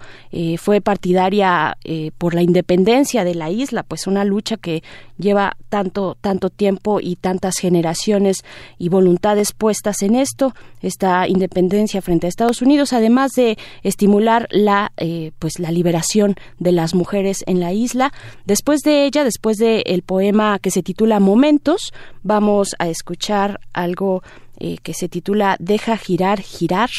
fue 0.59 0.81
partidaria 0.81 1.77
por 2.17 2.35
la 2.35 2.43
independencia 2.43 3.25
de 3.25 3.35
la 3.35 3.51
isla, 3.51 3.83
pues 3.83 4.07
una 4.07 4.25
lucha 4.25 4.57
que 4.57 4.85
lleva 5.19 5.57
tanto, 5.69 6.17
tanto 6.21 6.51
tiempo 6.51 7.01
y 7.01 7.17
tantas 7.17 7.59
generaciones 7.59 8.45
y 8.79 8.89
voluntades 8.89 9.53
puestas 9.53 10.03
en 10.03 10.15
esto, 10.15 10.55
esta 10.81 11.29
independencia 11.29 12.03
frente 12.03 12.27
a 12.27 12.29
Estados 12.29 12.63
Unidos 12.63 12.93
además 13.01 13.33
de 13.33 13.59
estimular 13.83 14.47
la, 14.51 14.93
eh, 14.97 15.33
pues, 15.39 15.59
la 15.59 15.71
liberación 15.71 16.37
de 16.59 16.73
las 16.73 16.95
mujeres 16.95 17.43
en 17.47 17.61
la 17.61 17.73
isla. 17.73 18.13
Después 18.45 18.81
de 18.81 19.05
ella, 19.05 19.25
después 19.25 19.57
del 19.57 20.03
poema 20.03 20.59
que 20.59 20.71
se 20.71 20.83
titula 20.83 21.21
Momentos, 21.21 21.93
vamos 22.23 22.77
a 22.79 22.89
escuchar 22.89 23.61
algo 23.73 24.23
eh, 24.59 24.79
que 24.83 24.95
se 24.95 25.09
titula 25.09 25.57
Deja 25.59 25.97
girar, 25.97 26.41
girar, 26.41 26.91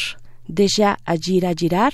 Deja 0.46 0.98
agir, 1.04 1.46
girar. 1.56 1.92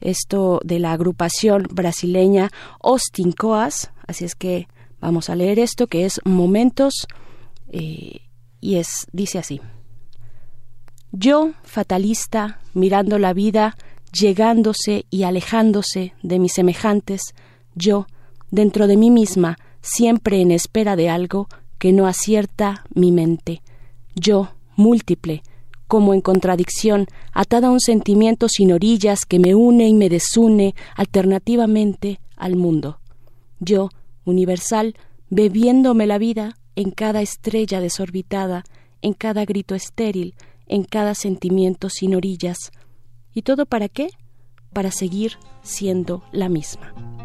Esto 0.00 0.60
de 0.62 0.78
la 0.78 0.92
agrupación 0.92 1.66
brasileña 1.72 2.50
Austin 2.82 3.32
Coas. 3.32 3.90
Así 4.06 4.24
es 4.26 4.34
que 4.34 4.68
vamos 5.00 5.30
a 5.30 5.34
leer 5.34 5.58
esto 5.58 5.86
que 5.86 6.04
es 6.04 6.20
Momentos 6.24 7.06
eh, 7.72 8.20
y 8.60 8.76
es 8.76 9.06
dice 9.12 9.38
así. 9.38 9.60
Yo, 11.18 11.52
fatalista, 11.62 12.60
mirando 12.74 13.18
la 13.18 13.32
vida, 13.32 13.74
llegándose 14.12 15.06
y 15.08 15.22
alejándose 15.22 16.12
de 16.22 16.38
mis 16.38 16.52
semejantes, 16.52 17.22
yo, 17.74 18.06
dentro 18.50 18.86
de 18.86 18.98
mí 18.98 19.10
misma, 19.10 19.56
siempre 19.80 20.42
en 20.42 20.50
espera 20.50 20.94
de 20.94 21.08
algo 21.08 21.48
que 21.78 21.94
no 21.94 22.06
acierta 22.06 22.84
mi 22.94 23.12
mente. 23.12 23.62
Yo, 24.14 24.50
múltiple, 24.76 25.42
como 25.88 26.12
en 26.12 26.20
contradicción, 26.20 27.06
atada 27.32 27.68
a 27.68 27.70
un 27.70 27.80
sentimiento 27.80 28.50
sin 28.50 28.72
orillas 28.72 29.20
que 29.24 29.38
me 29.38 29.54
une 29.54 29.88
y 29.88 29.94
me 29.94 30.10
desune 30.10 30.74
alternativamente 30.96 32.20
al 32.36 32.56
mundo. 32.56 32.98
Yo, 33.58 33.88
universal, 34.26 34.96
bebiéndome 35.30 36.06
la 36.06 36.18
vida 36.18 36.58
en 36.74 36.90
cada 36.90 37.22
estrella 37.22 37.80
desorbitada, 37.80 38.64
en 39.00 39.14
cada 39.14 39.46
grito 39.46 39.74
estéril, 39.74 40.34
en 40.66 40.84
cada 40.84 41.14
sentimiento 41.14 41.88
sin 41.90 42.14
orillas. 42.14 42.70
¿Y 43.32 43.42
todo 43.42 43.66
para 43.66 43.88
qué? 43.88 44.08
Para 44.72 44.90
seguir 44.90 45.38
siendo 45.62 46.22
la 46.32 46.48
misma. 46.48 47.15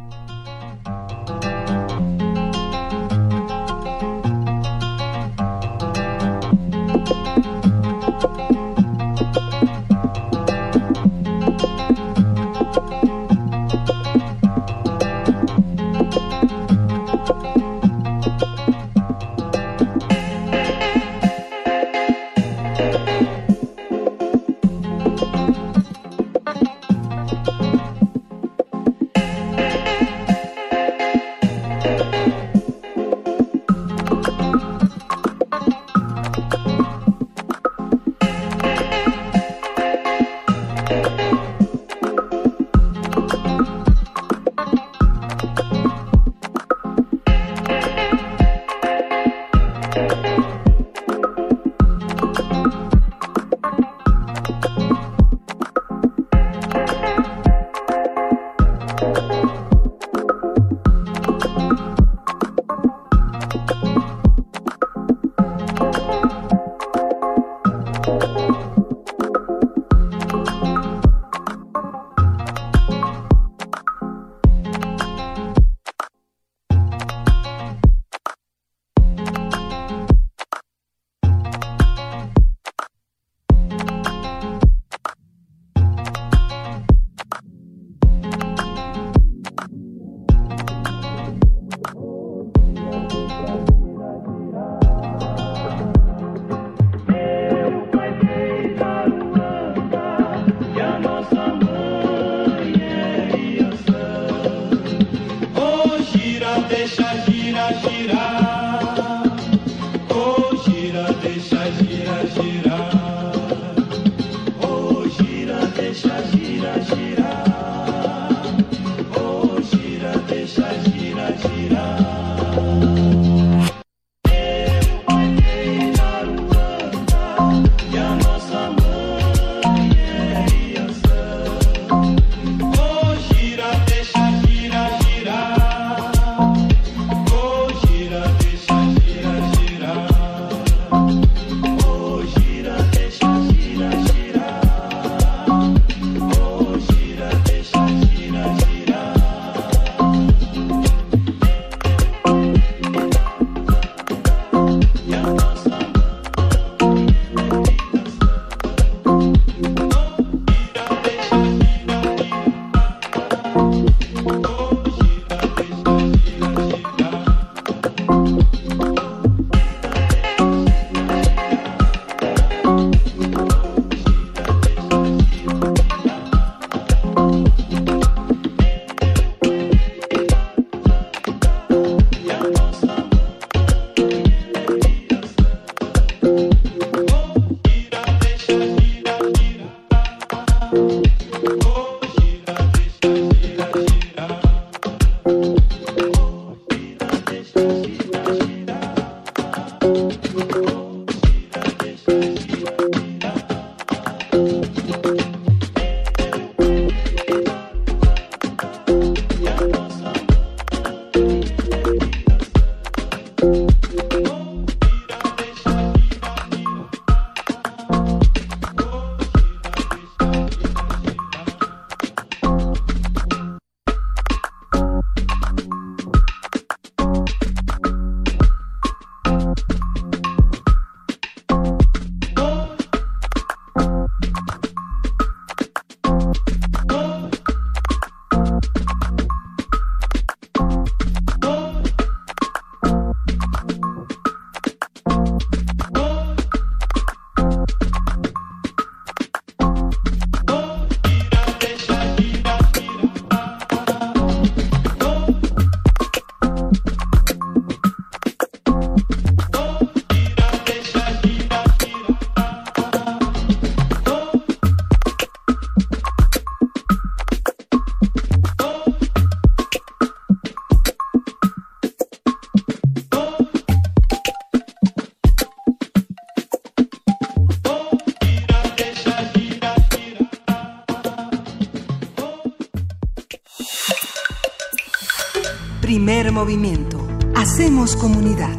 Movimiento. 286.31 287.05
Hacemos 287.35 287.95
comunidad. 287.95 288.57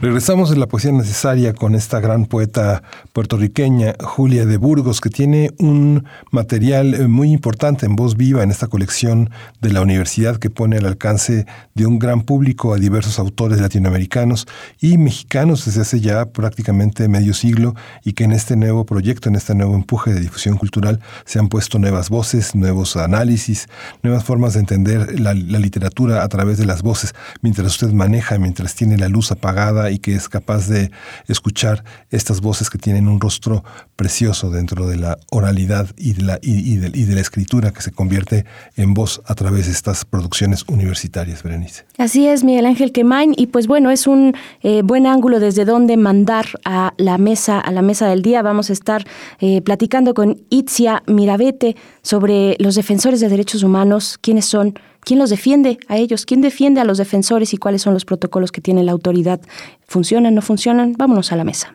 Regresamos 0.00 0.50
de 0.50 0.56
la 0.56 0.66
poesía 0.66 0.90
necesaria 0.90 1.54
con 1.54 1.76
esta 1.76 2.00
gran 2.00 2.26
poeta 2.26 2.82
puertorriqueña, 3.12 3.94
Julia 4.00 4.46
de 4.46 4.56
Burgos, 4.56 5.00
que 5.00 5.10
tiene 5.10 5.50
un 5.58 6.04
material 6.30 6.94
eh, 6.94 7.08
muy 7.08 7.30
importante 7.32 7.84
en 7.86 7.94
voz 7.94 8.16
viva 8.16 8.42
en 8.42 8.50
esta 8.50 8.68
colección 8.68 9.30
de 9.60 9.72
la 9.72 9.82
universidad 9.82 10.36
que 10.36 10.50
pone 10.50 10.78
al 10.78 10.86
alcance 10.86 11.46
de 11.74 11.86
un 11.86 11.98
gran 11.98 12.22
público 12.22 12.72
a 12.72 12.78
diversos 12.78 13.18
autores 13.18 13.60
latinoamericanos 13.60 14.46
y 14.80 14.96
mexicanos 14.96 15.66
desde 15.66 15.82
hace 15.82 16.00
ya 16.00 16.26
prácticamente 16.26 17.06
medio 17.08 17.34
siglo 17.34 17.74
y 18.02 18.14
que 18.14 18.24
en 18.24 18.32
este 18.32 18.56
nuevo 18.56 18.86
proyecto, 18.86 19.28
en 19.28 19.36
este 19.36 19.54
nuevo 19.54 19.74
empuje 19.74 20.14
de 20.14 20.20
difusión 20.20 20.56
cultural, 20.56 21.00
se 21.26 21.38
han 21.38 21.48
puesto 21.48 21.78
nuevas 21.78 22.08
voces, 22.08 22.54
nuevos 22.54 22.96
análisis, 22.96 23.68
nuevas 24.02 24.24
formas 24.24 24.54
de 24.54 24.60
entender 24.60 25.20
la, 25.20 25.34
la 25.34 25.58
literatura 25.58 26.22
a 26.22 26.28
través 26.28 26.56
de 26.56 26.64
las 26.64 26.82
voces, 26.82 27.14
mientras 27.42 27.66
usted 27.68 27.92
maneja, 27.92 28.38
mientras 28.38 28.74
tiene 28.74 28.96
la 28.96 29.08
luz 29.08 29.32
apagada 29.32 29.90
y 29.90 29.98
que 29.98 30.14
es 30.14 30.28
capaz 30.28 30.68
de 30.68 30.90
escuchar 31.28 31.84
estas 32.10 32.40
voces 32.40 32.70
que 32.70 32.78
tienen 32.78 33.01
un 33.08 33.20
rostro 33.20 33.64
precioso 33.96 34.50
dentro 34.50 34.86
de 34.86 34.96
la 34.96 35.18
oralidad 35.30 35.88
y 35.96 36.14
de 36.14 36.22
la, 36.22 36.38
y, 36.42 36.76
de, 36.76 37.14
la 37.14 37.20
escritura 37.20 37.72
que 37.72 37.82
se 37.82 37.92
convierte 37.92 38.44
en 38.76 38.94
voz 38.94 39.22
a 39.26 39.34
través 39.34 39.66
de 39.66 39.72
estas 39.72 40.04
producciones 40.04 40.64
universitarias, 40.68 41.42
Berenice. 41.42 41.84
Así 41.98 42.26
es, 42.26 42.44
Miguel 42.44 42.66
Ángel 42.66 42.92
Quemain, 42.92 43.34
y 43.36 43.46
pues 43.48 43.66
bueno, 43.66 43.90
es 43.90 44.06
un 44.06 44.34
eh, 44.62 44.82
buen 44.82 45.06
ángulo 45.06 45.40
desde 45.40 45.64
donde 45.64 45.96
mandar 45.96 46.46
a 46.64 46.94
la 46.96 47.18
mesa, 47.18 47.60
a 47.60 47.70
la 47.70 47.82
mesa 47.82 48.08
del 48.08 48.22
día. 48.22 48.42
Vamos 48.42 48.70
a 48.70 48.72
estar 48.72 49.04
eh, 49.40 49.62
platicando 49.62 50.14
con 50.14 50.40
Itzia 50.50 51.02
Mirabete 51.06 51.76
sobre 52.02 52.56
los 52.58 52.74
defensores 52.74 53.20
de 53.20 53.28
derechos 53.28 53.62
humanos, 53.62 54.18
quiénes 54.20 54.46
son, 54.46 54.74
¿Quién 55.04 55.18
los 55.18 55.30
defiende 55.30 55.78
a 55.88 55.96
ellos? 55.96 56.24
¿Quién 56.24 56.42
defiende 56.42 56.80
a 56.80 56.84
los 56.84 56.98
defensores 56.98 57.52
y 57.52 57.56
cuáles 57.56 57.82
son 57.82 57.92
los 57.92 58.04
protocolos 58.04 58.52
que 58.52 58.60
tiene 58.60 58.84
la 58.84 58.92
autoridad? 58.92 59.40
¿Funcionan, 59.88 60.34
no 60.34 60.42
funcionan? 60.42 60.94
Vámonos 60.96 61.32
a 61.32 61.36
la 61.36 61.44
mesa. 61.44 61.74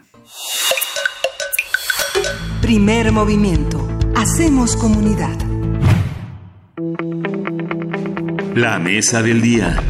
Primer 2.61 3.11
movimiento. 3.11 3.87
Hacemos 4.15 4.75
comunidad. 4.75 5.37
La 8.55 8.79
mesa 8.79 9.21
del 9.21 9.41
día. 9.41 9.81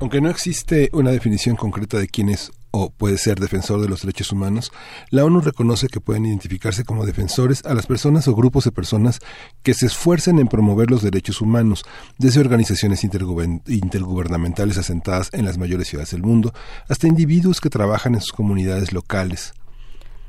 Aunque 0.00 0.20
no 0.20 0.30
existe 0.30 0.88
una 0.92 1.10
definición 1.10 1.56
concreta 1.56 1.98
de 1.98 2.08
quién 2.08 2.28
es 2.28 2.52
o 2.70 2.90
puede 2.90 3.18
ser 3.18 3.40
defensor 3.40 3.80
de 3.80 3.88
los 3.88 4.02
derechos 4.02 4.32
humanos, 4.32 4.72
la 5.10 5.24
ONU 5.24 5.40
reconoce 5.40 5.88
que 5.88 6.00
pueden 6.00 6.26
identificarse 6.26 6.84
como 6.84 7.04
defensores 7.04 7.64
a 7.64 7.74
las 7.74 7.86
personas 7.86 8.28
o 8.28 8.34
grupos 8.34 8.64
de 8.64 8.72
personas 8.72 9.18
que 9.62 9.74
se 9.74 9.86
esfuercen 9.86 10.38
en 10.38 10.48
promover 10.48 10.90
los 10.90 11.02
derechos 11.02 11.40
humanos, 11.40 11.84
desde 12.18 12.40
organizaciones 12.40 13.02
intergubernamentales 13.04 14.78
asentadas 14.78 15.30
en 15.32 15.44
las 15.44 15.58
mayores 15.58 15.88
ciudades 15.88 16.12
del 16.12 16.22
mundo, 16.22 16.52
hasta 16.88 17.08
individuos 17.08 17.60
que 17.60 17.70
trabajan 17.70 18.14
en 18.14 18.20
sus 18.20 18.32
comunidades 18.32 18.92
locales. 18.92 19.52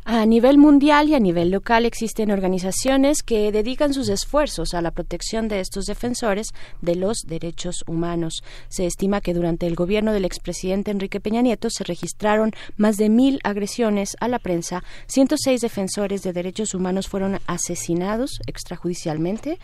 A 0.04 0.26
nivel 0.26 0.58
mundial 0.58 1.10
y 1.10 1.14
a 1.14 1.20
nivel 1.20 1.52
local 1.52 1.86
existen 1.86 2.32
organizaciones 2.32 3.22
que 3.22 3.52
dedican 3.52 3.94
sus 3.94 4.10
esfuerzos 4.10 4.74
a 4.74 4.82
la 4.82 4.90
protección 4.90 5.48
de 5.48 5.60
estos 5.60 5.86
defensores 5.86 6.48
de 6.82 6.96
los 6.96 7.20
derechos 7.28 7.84
humanos. 7.86 8.44
Se 8.68 8.88
estima 8.88 9.22
que 9.22 9.36
durante 9.36 9.68
el 9.68 9.76
gobierno 9.76 10.12
del 10.12 10.26
expresidente 10.26 10.90
Enrique 10.90 11.20
Peña 11.20 11.44
Nieto 11.44 11.70
se 11.70 11.84
registraron 11.84 12.52
más 12.78 12.98
de 12.98 13.10
mil 13.10 13.40
agresiones 13.44 14.18
a 14.20 14.28
la 14.28 14.40
prensa, 14.40 14.84
106 15.06 15.62
defensores 15.62 16.24
de 16.24 16.34
derechos 16.34 16.74
humanos 16.74 17.08
fueron 17.08 17.38
asesinados 17.46 18.40
extrajudicialmente. 18.48 19.60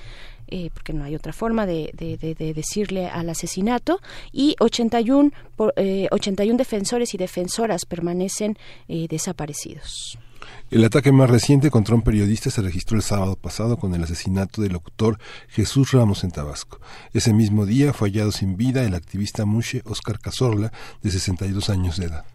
Eh, 0.50 0.70
porque 0.74 0.94
no 0.94 1.04
hay 1.04 1.14
otra 1.14 1.34
forma 1.34 1.66
de, 1.66 1.92
decirle 2.56 3.08
al 3.08 3.30
asesinato, 3.30 4.00
y 4.32 4.56
81, 4.62 5.32
eh, 5.76 6.08
81 6.10 6.58
defensores 6.58 7.14
y 7.14 7.18
defensoras 7.18 7.84
permanecen 7.84 8.58
eh, 8.88 9.08
desaparecidos. 9.10 10.18
El 10.70 10.84
ataque 10.84 11.12
más 11.12 11.30
reciente 11.30 11.72
contra 11.72 11.96
un 11.96 12.02
periodista 12.02 12.50
se 12.50 12.62
registró 12.62 12.98
el 12.98 13.04
sábado 13.04 13.36
pasado 13.36 13.78
con 13.78 13.96
el 13.96 14.04
asesinato 14.04 14.62
del 14.62 14.74
locutor 14.74 15.18
Jesús 15.48 15.92
Ramos 15.92 16.24
en 16.24 16.32
Tabasco. 16.32 16.80
Ese 17.14 17.34
mismo 17.34 17.66
día 17.66 17.94
fue 17.94 18.10
hallado 18.10 18.32
sin 18.32 18.58
vida 18.58 18.84
el 18.84 18.96
activista 18.96 19.46
mushe 19.46 19.82
Oscar 19.86 20.20
Cazorla, 20.20 20.72
de 21.02 21.12
62 21.12 21.70
años 21.70 21.98
de 21.98 22.08
edad. 22.08 22.26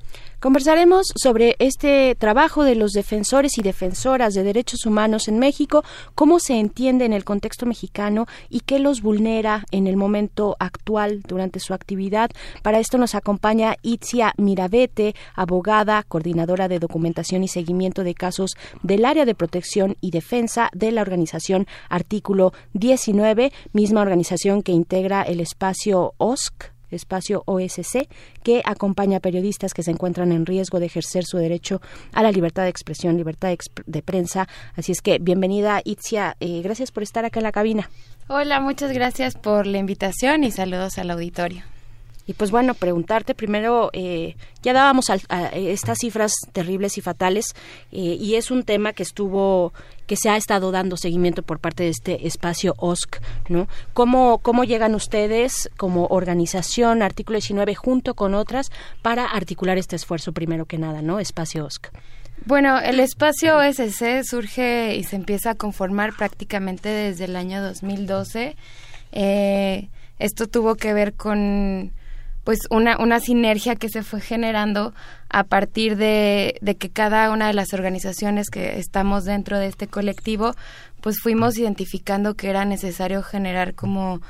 Conversaremos 0.43 1.13
sobre 1.15 1.55
este 1.61 2.17
trabajo 2.17 2.65
de 2.65 2.75
los 2.75 2.91
defensores 2.91 3.59
y 3.59 3.63
defensoras 3.63 4.35
de 4.35 4.43
derechos 4.43 4.87
humanos 4.87 5.29
en 5.29 5.39
México, 5.39 5.85
cómo 6.17 6.41
se 6.41 6.59
entiende 6.59 7.05
en 7.05 7.13
el 7.13 7.25
contexto 7.25 7.65
mexicano 7.65 8.27
y 8.51 8.59
qué 8.59 8.81
los 8.81 9.03
vulnera 9.03 9.65
en 9.71 9.87
el 9.87 9.97
momento 9.97 10.57
actual 10.59 11.23
durante 11.29 11.61
su 11.61 11.75
actividad. 11.75 12.29
Para 12.63 12.81
esto 12.81 12.99
nos 12.99 13.15
acompaña 13.15 13.77
Itzia 13.83 14.35
Mirabete, 14.37 15.15
abogada, 15.37 16.03
coordinadora 16.03 16.67
de 16.67 16.81
documentación 16.81 17.45
y 17.45 17.49
seguimiento 17.49 18.03
de 18.03 18.17
casos 18.17 18.57
del 18.83 19.05
área 19.05 19.25
de 19.25 19.37
protección 19.37 19.97
y 20.01 20.11
defensa 20.11 20.71
de 20.75 20.91
la 20.91 21.03
organización 21.03 21.69
Artículo 21.89 22.53
19, 22.73 23.53
misma 23.73 24.01
organización 24.01 24.65
que 24.65 24.73
integra 24.73 25.23
el 25.23 25.39
espacio 25.39 26.15
OSC 26.19 26.72
espacio 26.97 27.43
OSC, 27.47 28.09
que 28.43 28.63
acompaña 28.65 29.19
a 29.19 29.21
periodistas 29.21 29.75
que 29.75 29.83
se 29.83 29.91
encuentran 29.91 30.33
en 30.33 30.47
riesgo 30.47 30.81
de 30.81 30.87
ejercer 30.87 31.25
su 31.25 31.39
derecho 31.39 31.81
a 32.13 32.23
la 32.23 32.33
libertad 32.33 32.65
de 32.65 32.71
expresión, 32.71 33.17
libertad 33.17 33.57
de, 33.87 34.03
prensa. 34.03 34.49
Así 34.77 34.93
es 34.93 35.01
que 35.01 35.19
bienvenida, 35.19 35.81
Itzia. 35.85 36.37
Eh, 36.41 36.61
gracias 36.63 36.91
por 36.91 37.03
estar 37.03 37.25
acá 37.25 37.41
en 37.41 37.45
la 37.45 37.53
cabina. 37.53 37.91
Hola, 38.29 38.61
muchas 38.61 38.93
gracias 38.93 39.35
por 39.35 39.67
la 39.67 39.79
invitación 39.79 40.45
y 40.45 40.51
saludos 40.51 40.99
al 40.99 41.11
auditorio. 41.11 41.72
Y 42.27 42.35
pues 42.35 42.51
bueno, 42.51 42.75
preguntarte 42.75 43.35
primero, 43.35 43.91
eh, 43.93 44.37
ya 44.63 44.73
dábamos 44.73 45.11
a, 45.11 45.17
estas 45.55 45.99
cifras 45.99 46.33
terribles 46.53 46.97
y 46.99 47.01
fatales 47.01 47.47
eh, 47.91 48.17
y 48.21 48.37
es 48.37 48.51
un 48.51 48.63
tema 48.63 48.93
que 48.93 49.03
estuvo, 49.03 49.73
que 50.07 50.17
se 50.17 50.31
ha 50.31 50.37
estado 50.37 50.71
dando 50.71 50.97
seguimiento 50.97 51.43
por 51.43 51.59
parte 51.59 51.83
de 51.83 51.89
este 51.89 52.27
espacio 52.27 52.75
OSC, 52.79 53.21
¿no? 53.49 53.67
¿Cómo, 53.93 54.39
cómo 54.39 54.63
llegan 54.65 54.95
ustedes 54.95 55.69
como 55.77 56.07
organización, 56.07 57.03
artículo 57.03 57.37
19, 57.37 57.75
junto 57.75 58.15
con 58.15 58.35
otras, 58.35 58.71
para 59.03 59.27
articular 59.27 59.77
este 59.79 59.97
esfuerzo 59.97 60.33
primero 60.33 60.67
que 60.67 60.79
nada, 60.79 61.03
¿no? 61.03 61.19
Espacio 61.19 61.65
OSC. 61.65 61.91
Bueno, 62.45 62.81
el 62.81 62.99
espacio 62.99 63.57
OSC 63.57 64.25
surge 64.25 64.97
y 64.97 65.05
se 65.05 65.17
empieza 65.17 65.51
a 65.51 65.55
conformar 65.55 66.17
prácticamente 66.17 66.89
desde 66.89 67.27
el 67.27 67.37
año 67.37 67.63
2012. 67.63 68.57
Eh, 69.13 69.89
esto 70.19 70.49
tuvo 70.49 70.75
que 70.75 70.93
ver 70.93 71.15
con 71.15 71.93
pues 72.45 72.61
una, 72.71 72.99
una 72.99 73.21
sinergia 73.21 73.77
que 73.77 73.89
se 73.89 74.03
fue 74.03 74.21
generando 74.21 74.95
a 75.29 75.45
partir 75.45 75.97
de, 75.97 76.59
de, 76.61 76.77
que 76.77 76.91
cada 76.91 77.31
una 77.31 77.47
de 77.47 77.55
las 77.55 77.73
organizaciones 77.73 78.51
que 78.51 78.79
estamos 78.79 79.25
dentro 79.25 79.59
de 79.59 79.67
este 79.67 79.87
colectivo, 79.87 80.55
pues 81.01 81.21
fuimos 81.21 81.57
identificando 81.57 82.35
que 82.35 82.51
era 82.51 82.65
necesario 82.65 83.23
generar 83.23 83.75
como 83.75 84.21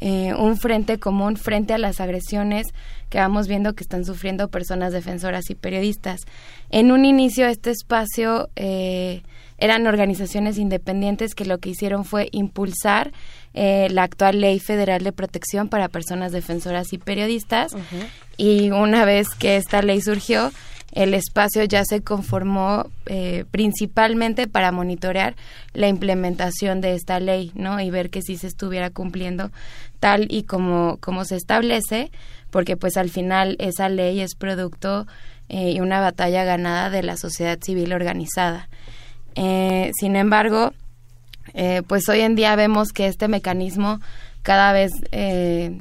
eh, 0.00 0.34
un 0.34 0.56
frente 0.56 0.98
común 0.98 1.36
frente 1.36 1.72
a 1.72 1.78
las 1.78 2.00
agresiones 2.00 2.66
que 3.10 3.18
vamos 3.18 3.46
viendo 3.46 3.74
que 3.74 3.84
están 3.84 4.04
sufriendo 4.04 4.48
personas 4.48 4.92
defensoras 4.92 5.50
y 5.50 5.54
periodistas. 5.54 6.22
En 6.70 6.90
un 6.90 7.04
inicio 7.04 7.46
este 7.46 7.70
espacio 7.70 8.48
eh, 8.56 9.22
eran 9.56 9.86
organizaciones 9.86 10.58
independientes 10.58 11.34
que 11.34 11.44
lo 11.44 11.58
que 11.58 11.70
hicieron 11.70 12.04
fue 12.04 12.28
impulsar 12.32 13.12
eh, 13.54 13.88
la 13.90 14.02
actual 14.02 14.40
ley 14.40 14.58
federal 14.60 15.02
de 15.02 15.12
protección 15.12 15.68
para 15.68 15.88
personas 15.88 16.32
defensoras 16.32 16.92
y 16.92 16.98
periodistas 16.98 17.72
y 18.36 18.70
una 18.70 19.04
vez 19.04 19.28
que 19.38 19.56
esta 19.56 19.80
ley 19.80 20.00
surgió 20.00 20.50
el 20.94 21.12
espacio 21.12 21.64
ya 21.64 21.84
se 21.84 22.02
conformó 22.02 22.86
eh, 23.06 23.44
principalmente 23.50 24.46
para 24.46 24.70
monitorear 24.70 25.34
la 25.72 25.88
implementación 25.88 26.80
de 26.80 26.94
esta 26.94 27.18
ley, 27.18 27.50
¿no? 27.54 27.80
Y 27.80 27.90
ver 27.90 28.10
que 28.10 28.22
sí 28.22 28.36
se 28.36 28.46
estuviera 28.46 28.90
cumpliendo 28.90 29.50
tal 29.98 30.28
y 30.30 30.44
como, 30.44 30.98
como 31.00 31.24
se 31.24 31.34
establece, 31.34 32.12
porque 32.50 32.76
pues 32.76 32.96
al 32.96 33.10
final 33.10 33.56
esa 33.58 33.88
ley 33.88 34.20
es 34.20 34.36
producto 34.36 35.08
eh, 35.48 35.72
y 35.72 35.80
una 35.80 36.00
batalla 36.00 36.44
ganada 36.44 36.90
de 36.90 37.02
la 37.02 37.16
sociedad 37.16 37.58
civil 37.60 37.92
organizada. 37.92 38.68
Eh, 39.34 39.90
sin 39.98 40.14
embargo, 40.14 40.72
eh, 41.54 41.82
pues 41.86 42.08
hoy 42.08 42.20
en 42.20 42.34
día 42.34 42.56
vemos 42.56 42.88
que 42.92 43.06
este 43.06 43.28
mecanismo 43.28 44.00
cada 44.42 44.72
vez 44.72 44.90
eh, 45.12 45.78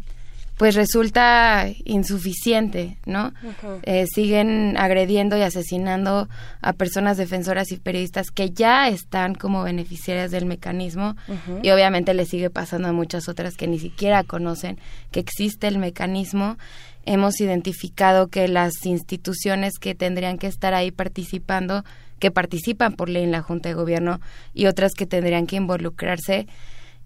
pues 0.57 0.75
resulta 0.75 1.67
insuficiente, 1.83 2.97
¿no? 3.05 3.33
Eh, 3.81 4.05
siguen 4.05 4.77
agrediendo 4.77 5.35
y 5.35 5.41
asesinando 5.41 6.29
a 6.61 6.73
personas 6.73 7.17
defensoras 7.17 7.71
y 7.71 7.77
periodistas 7.77 8.27
que 8.29 8.51
ya 8.51 8.87
están 8.87 9.33
como 9.33 9.63
beneficiarias 9.63 10.29
del 10.29 10.45
mecanismo 10.45 11.15
y 11.63 11.71
obviamente 11.71 12.13
le 12.13 12.25
sigue 12.25 12.49
pasando 12.51 12.87
a 12.87 12.93
muchas 12.93 13.27
otras 13.27 13.55
que 13.55 13.67
ni 13.67 13.79
siquiera 13.79 14.23
conocen 14.23 14.79
que 15.11 15.19
existe 15.19 15.67
el 15.67 15.79
mecanismo. 15.79 16.57
Hemos 17.05 17.41
identificado 17.41 18.27
que 18.27 18.47
las 18.47 18.85
instituciones 18.85 19.73
que 19.79 19.95
tendrían 19.95 20.37
que 20.37 20.47
estar 20.47 20.73
ahí 20.73 20.91
participando 20.91 21.83
que 22.19 22.31
participan 22.31 22.93
por 22.93 23.09
ley 23.09 23.23
en 23.23 23.31
la 23.31 23.41
Junta 23.41 23.69
de 23.69 23.75
Gobierno 23.75 24.19
y 24.53 24.65
otras 24.67 24.93
que 24.93 25.05
tendrían 25.05 25.47
que 25.47 25.55
involucrarse, 25.55 26.47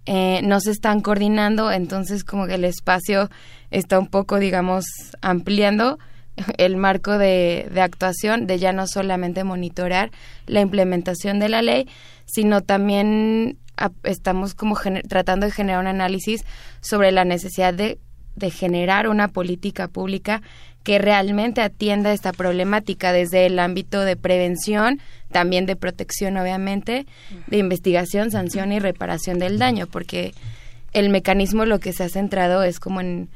eh, 0.06 0.42
no 0.44 0.60
se 0.62 0.72
están 0.72 1.02
coordinando, 1.02 1.72
entonces 1.72 2.24
como 2.24 2.48
que 2.48 2.56
el 2.56 2.64
espacio 2.64 3.30
está 3.72 4.00
un 4.00 4.08
poco, 4.08 4.40
digamos, 4.40 4.86
ampliando 5.22 6.00
el 6.58 6.78
marco 6.78 7.18
de, 7.18 7.68
de 7.74 7.82
actuación, 7.82 8.48
de 8.48 8.60
ya 8.60 8.72
no 8.72 8.88
solamente 8.88 9.44
monitorar 9.44 10.12
la 10.46 10.62
implementación 10.62 11.40
de 11.40 11.50
la 11.50 11.62
ley, 11.62 11.90
sino 12.26 12.62
también 12.62 13.58
estamos 14.04 14.56
como 14.56 14.78
tratando 15.08 15.46
de 15.46 15.52
generar 15.52 15.82
un 15.82 15.88
análisis 15.88 16.44
sobre 16.82 17.12
la 17.12 17.26
necesidad 17.26 17.74
de, 17.74 18.00
de 18.36 18.52
generar 18.52 19.08
una 19.08 19.28
política 19.28 19.88
pública 19.88 20.42
que 20.88 21.00
realmente 21.00 21.60
atienda 21.60 22.14
esta 22.14 22.32
problemática 22.32 23.12
desde 23.12 23.46
el 23.46 23.60
ámbito 23.60 24.06
de 24.06 24.16
prevención, 24.16 25.02
también 25.34 25.66
de 25.66 25.76
protección, 25.76 26.38
obviamente, 26.38 27.06
de 27.48 27.58
investigación, 27.58 28.32
sanción 28.32 28.72
y 28.72 28.80
reparación 28.80 29.38
del 29.38 29.60
daño, 29.60 29.88
porque 29.88 30.34
el 30.94 31.10
mecanismo 31.10 31.66
lo 31.66 31.82
que 31.82 31.92
se 31.92 32.06
ha 32.06 32.08
centrado 32.08 32.64
es 32.64 32.80
como 32.80 33.02
en, 33.02 33.28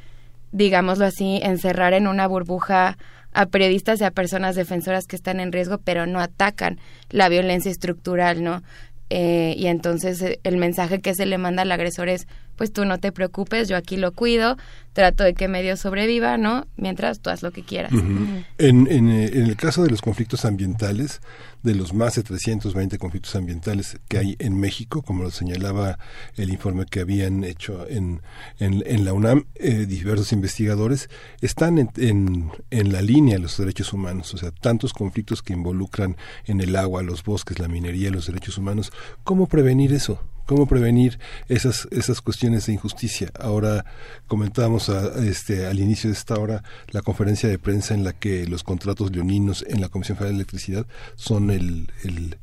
digámoslo 0.53 1.03
así, 1.03 1.41
encerrar 1.43 1.93
en 1.93 2.07
una 2.07 2.25
burbuja 2.25 2.97
a 3.33 3.45
periodistas 3.47 3.99
y 3.99 4.05
a 4.05 4.11
personas 4.11 4.55
defensoras 4.55 5.05
que 5.05 5.17
están 5.17 5.41
en 5.41 5.51
riesgo, 5.51 5.77
pero 5.77 6.05
no 6.05 6.21
atacan 6.21 6.79
la 7.09 7.27
violencia 7.27 7.69
estructural, 7.69 8.45
¿no? 8.45 8.63
Eh, 9.09 9.55
y 9.57 9.67
entonces 9.67 10.21
eh, 10.21 10.39
el 10.45 10.55
mensaje 10.55 11.01
que 11.01 11.13
se 11.13 11.25
le 11.25 11.37
manda 11.37 11.63
al 11.63 11.71
agresor 11.73 12.07
es, 12.07 12.29
pues 12.61 12.71
tú 12.71 12.85
no 12.85 12.99
te 12.99 13.11
preocupes, 13.11 13.69
yo 13.69 13.75
aquí 13.75 13.97
lo 13.97 14.11
cuido, 14.11 14.55
trato 14.93 15.23
de 15.23 15.33
que 15.33 15.47
medio 15.47 15.75
sobreviva, 15.77 16.37
¿no? 16.37 16.67
Mientras 16.77 17.19
tú 17.19 17.31
haz 17.31 17.41
lo 17.41 17.49
que 17.49 17.63
quieras. 17.63 17.91
en, 17.91 18.45
en, 18.59 19.09
eh, 19.09 19.31
en, 19.33 19.47
el 19.47 19.55
caso 19.55 19.81
de 19.81 19.89
los 19.89 20.03
conflictos 20.03 20.45
ambientales, 20.45 21.21
de 21.63 21.73
los 21.73 21.95
más 21.95 22.13
de 22.17 22.21
320 22.21 22.99
conflictos 22.99 23.35
ambientales 23.35 23.97
que 24.07 24.19
hay 24.19 24.35
en 24.37 24.59
México, 24.59 25.01
como 25.01 25.23
lo 25.23 25.31
señalaba 25.31 25.97
el 26.37 26.51
informe 26.51 26.85
que 26.85 26.99
habían 26.99 27.43
hecho 27.43 27.87
en, 27.89 28.21
en, 28.59 29.05
la 29.05 29.13
UNAM, 29.13 29.47
eh, 29.55 29.87
diversos 29.87 30.31
investigadores, 30.31 31.09
están 31.41 31.79
en, 31.79 32.51
en, 32.69 32.91
la 32.91 33.01
línea 33.01 33.37
de 33.37 33.41
los 33.41 33.57
derechos 33.57 33.91
humanos, 33.91 34.35
o 34.35 34.37
sea, 34.37 34.51
tantos 34.51 34.93
conflictos 34.93 35.41
que 35.41 35.53
involucran 35.53 36.15
en 36.45 36.61
el 36.61 36.75
agua, 36.75 37.01
los 37.01 37.23
bosques, 37.23 37.57
la 37.57 37.67
minería, 37.67 38.11
los 38.11 38.27
derechos 38.27 38.59
humanos. 38.59 38.91
¿Cómo 39.23 39.47
prevenir 39.47 39.93
eso? 39.93 40.19
Cómo 40.45 40.67
prevenir 40.67 41.19
esas 41.47 41.87
esas 41.91 42.21
cuestiones 42.21 42.65
de 42.65 42.73
injusticia. 42.73 43.29
Ahora 43.39 43.85
comentábamos 44.27 44.89
este 44.89 45.65
al 45.65 45.79
inicio 45.79 46.09
de 46.09 46.15
esta 46.15 46.35
hora 46.39 46.63
la 46.89 47.01
conferencia 47.01 47.49
de 47.49 47.59
prensa 47.59 47.93
en 47.93 48.03
la 48.03 48.13
que 48.13 48.47
los 48.47 48.63
contratos 48.63 49.11
leoninos 49.11 49.65
en 49.67 49.81
la 49.81 49.89
Comisión 49.89 50.17
Federal 50.17 50.35
de 50.35 50.43
Electricidad 50.43 50.85
son 51.15 51.51
el, 51.51 51.91
el 52.03 52.37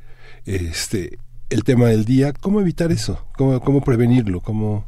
este 0.45 1.19
el 1.51 1.65
tema 1.65 1.89
del 1.89 2.05
día. 2.05 2.33
¿Cómo 2.33 2.61
evitar 2.61 2.93
eso? 2.93 3.27
¿Cómo, 3.37 3.61
cómo 3.61 3.83
prevenirlo? 3.83 4.41
¿Cómo 4.41 4.87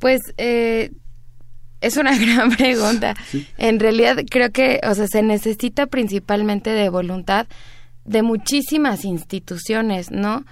pues 0.00 0.20
eh, 0.38 0.90
es 1.80 1.96
una 1.96 2.18
gran 2.18 2.50
pregunta. 2.50 3.14
En 3.56 3.78
realidad 3.78 4.16
creo 4.28 4.50
que, 4.50 4.80
o 4.82 4.94
sea, 4.94 5.06
se 5.06 5.22
necesita 5.22 5.86
principalmente 5.86 6.70
de 6.70 6.88
voluntad 6.88 7.46
de 8.04 8.22
muchísimas 8.22 9.04
instituciones, 9.04 10.10
¿no? 10.10 10.44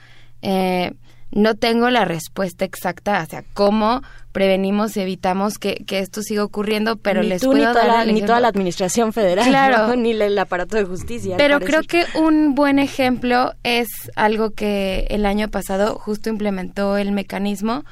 Eh, 0.42 0.92
no 1.30 1.54
tengo 1.56 1.90
la 1.90 2.04
respuesta 2.04 2.64
exacta 2.64 3.20
hacia 3.20 3.44
cómo 3.52 4.02
prevenimos 4.32 4.96
y 4.96 5.00
evitamos 5.00 5.58
que, 5.58 5.84
esto 5.90 6.22
siga 6.22 6.44
ocurriendo, 6.44 6.96
pero 6.96 7.22
les 7.22 7.44
puedo 7.44 7.58
ni 7.58 7.64
toda 7.64 7.74
dar 7.74 8.06
la, 8.06 8.12
ni 8.12 8.22
toda 8.22 8.40
la 8.40 8.48
administración 8.48 9.12
federal, 9.12 9.46
claro, 9.46 9.96
ni 9.96 10.12
el 10.12 10.38
aparato 10.38 10.76
de 10.76 10.84
justicia. 10.84 11.36
Pero 11.36 11.60
creo 11.60 11.82
que 11.82 12.04
un 12.14 12.54
buen 12.54 12.78
ejemplo 12.78 13.52
es 13.62 13.88
algo 14.16 14.50
que 14.52 15.06
el 15.10 15.26
año 15.26 15.48
pasado 15.48 15.96
justo 15.96 16.30
implementó 16.30 16.96
el 16.96 17.12
mecanismo 17.12 17.84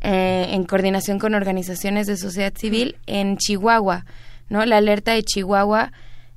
eh, 0.00 0.46
en 0.50 0.64
coordinación 0.64 1.18
con 1.18 1.34
organizaciones 1.34 2.06
de 2.06 2.16
sociedad 2.16 2.52
civil 2.56 2.96
en 3.06 3.36
Chihuahua, 3.36 4.06
¿no? 4.48 4.64
La 4.64 4.78
alerta 4.78 5.12
de 5.12 5.22
Chihuahua 5.22 5.92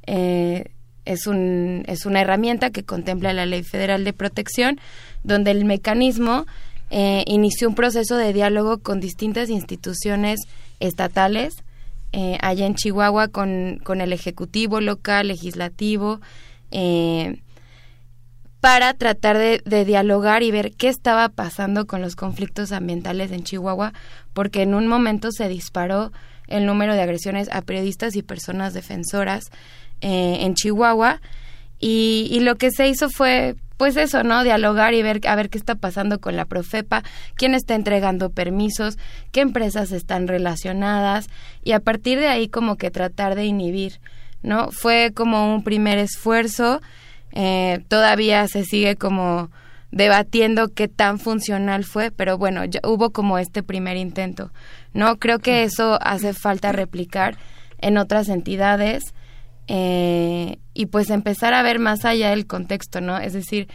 eh, 0.06 0.66
es, 1.06 1.28
un, 1.28 1.84
es 1.88 2.06
una 2.06 2.22
herramienta 2.22 2.72
que 2.72 2.84
contempla 2.84 3.32
la 3.32 3.46
Ley 3.46 3.64
Federal 3.64 4.04
de 4.04 4.12
Protección 4.12 4.80
donde 5.24 5.52
el 5.52 5.66
mecanismo 5.66 6.46
eh, 6.90 7.24
inició 7.26 7.70
un 7.70 7.76
proceso 7.76 8.18
de 8.18 8.34
diálogo 8.34 8.78
con 8.78 9.00
distintas 9.00 9.50
instituciones 9.50 10.42
estatales, 10.80 11.56
eh, 12.12 12.38
allá 12.42 12.68
en 12.68 12.76
Chihuahua 12.76 13.30
con, 13.30 13.80
con, 13.84 14.02
el 14.02 14.14
Ejecutivo 14.14 14.80
local, 14.80 15.30
legislativo, 15.30 16.22
eh, 16.72 17.42
para 18.60 18.94
tratar 18.94 19.38
de, 19.38 19.62
de, 19.66 19.86
dialogar 19.86 20.44
y 20.44 20.52
ver 20.52 20.72
qué 20.74 20.88
estaba 20.88 21.30
pasando 21.30 21.88
con 21.88 22.02
los 22.02 22.16
conflictos 22.16 22.72
ambientales 22.72 23.32
en 23.32 23.44
Chihuahua, 23.44 23.94
porque 24.34 24.62
en 24.62 24.74
un 24.74 24.88
momento 24.88 25.32
se 25.32 25.50
disparó 25.50 26.12
el 26.48 26.66
número 26.66 26.94
de 26.94 27.02
agresiones 27.02 27.50
a 27.52 27.62
periodistas 27.62 28.16
y 28.16 28.22
personas 28.22 28.74
defensoras 28.74 29.46
en 30.02 30.54
Chihuahua. 30.54 31.22
Y, 31.80 32.40
lo 32.40 32.56
que 32.56 32.72
se 32.72 32.88
hizo 32.88 33.10
fue 33.10 33.56
pues 33.84 33.98
eso, 33.98 34.24
¿no? 34.24 34.46
Dialogar 34.46 34.94
y 34.94 35.02
ver 35.02 35.20
a 35.28 35.36
ver 35.36 35.50
qué 35.50 35.58
está 35.58 35.76
pasando 35.76 36.22
con 36.22 36.38
la 36.38 36.46
Profepa, 36.46 37.04
quién 37.36 37.54
está 37.54 37.76
entregando 37.76 38.30
permisos, 38.30 38.98
qué 39.34 39.42
empresas 39.42 39.92
están 39.92 40.30
relacionadas 40.30 41.28
y 41.66 41.74
a 41.74 41.82
partir 41.82 42.18
de 42.18 42.30
ahí 42.30 42.48
como 42.48 42.78
que 42.78 42.92
tratar 42.92 43.36
de 43.36 43.44
inhibir, 43.44 44.00
¿no? 44.42 44.72
Fue 44.72 45.12
como 45.14 45.54
un 45.54 45.66
primer 45.66 45.98
esfuerzo, 45.98 46.80
eh, 47.34 47.84
todavía 47.90 48.48
se 48.48 48.64
sigue 48.64 48.96
como 48.96 49.52
debatiendo 49.92 50.70
qué 50.70 50.88
tan 50.88 51.20
funcional 51.20 51.84
fue, 51.84 52.10
pero 52.10 52.38
bueno, 52.38 52.64
ya 52.64 52.80
hubo 52.86 53.10
como 53.10 53.38
este 53.38 53.64
primer 53.64 53.98
intento, 53.98 54.54
¿no? 54.94 55.18
Creo 55.20 55.40
que 55.40 55.64
eso 55.64 56.00
hace 56.02 56.32
falta 56.34 56.72
replicar 56.72 57.36
en 57.80 57.98
otras 57.98 58.30
entidades 58.30 59.14
eh, 59.68 60.58
y 60.74 60.88
pues 60.88 61.10
empezar 61.10 61.54
a 61.54 61.62
ver 61.62 61.80
más 61.80 62.06
allá 62.06 62.30
del 62.30 62.48
contexto, 62.48 63.02
¿no? 63.02 63.18
Es 63.18 63.34
decir, 63.34 63.68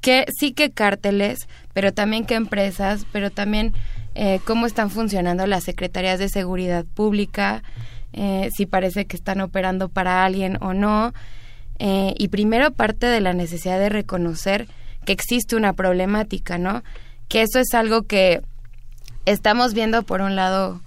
que 0.00 0.26
sí 0.36 0.52
que 0.52 0.70
cárteles, 0.70 1.48
pero 1.72 1.92
también 1.92 2.26
que 2.26 2.34
empresas, 2.34 3.06
pero 3.12 3.30
también 3.30 3.72
eh, 4.14 4.40
cómo 4.44 4.66
están 4.66 4.90
funcionando 4.90 5.46
las 5.46 5.64
secretarías 5.64 6.18
de 6.18 6.28
seguridad 6.28 6.84
pública, 6.84 7.62
eh, 8.12 8.50
si 8.54 8.66
parece 8.66 9.06
que 9.06 9.16
están 9.16 9.40
operando 9.40 9.88
para 9.88 10.24
alguien 10.24 10.58
o 10.60 10.74
no. 10.74 11.14
Eh, 11.78 12.14
y 12.18 12.28
primero 12.28 12.72
parte 12.72 13.06
de 13.06 13.20
la 13.20 13.32
necesidad 13.32 13.78
de 13.78 13.88
reconocer 13.88 14.68
que 15.04 15.12
existe 15.12 15.56
una 15.56 15.72
problemática, 15.72 16.58
¿no? 16.58 16.82
Que 17.28 17.42
eso 17.42 17.58
es 17.58 17.72
algo 17.74 18.02
que 18.02 18.42
estamos 19.24 19.72
viendo 19.72 20.02
por 20.02 20.20
un 20.20 20.36
lado 20.36 20.82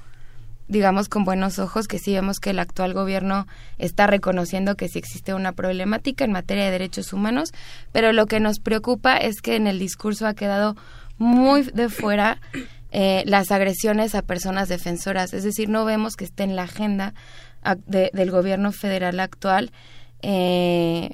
digamos 0.67 1.09
con 1.09 1.25
buenos 1.25 1.59
ojos 1.59 1.87
que 1.87 1.99
sí 1.99 2.13
vemos 2.13 2.39
que 2.39 2.51
el 2.51 2.59
actual 2.59 2.93
gobierno 2.93 3.47
está 3.77 4.07
reconociendo 4.07 4.75
que 4.75 4.87
sí 4.87 4.99
existe 4.99 5.33
una 5.33 5.51
problemática 5.51 6.25
en 6.25 6.31
materia 6.31 6.65
de 6.65 6.71
derechos 6.71 7.13
humanos, 7.13 7.51
pero 7.91 8.13
lo 8.13 8.25
que 8.25 8.39
nos 8.39 8.59
preocupa 8.59 9.17
es 9.17 9.41
que 9.41 9.55
en 9.55 9.67
el 9.67 9.79
discurso 9.79 10.27
ha 10.27 10.33
quedado 10.33 10.75
muy 11.17 11.63
de 11.63 11.89
fuera 11.89 12.39
eh, 12.91 13.23
las 13.25 13.51
agresiones 13.51 14.15
a 14.15 14.21
personas 14.21 14.69
defensoras, 14.69 15.33
es 15.33 15.43
decir, 15.43 15.69
no 15.69 15.85
vemos 15.85 16.15
que 16.15 16.25
esté 16.25 16.43
en 16.43 16.55
la 16.55 16.63
agenda 16.63 17.13
del 17.87 18.29
gobierno 18.29 18.71
federal 18.71 19.19
actual 19.19 19.71
eh, 20.21 21.09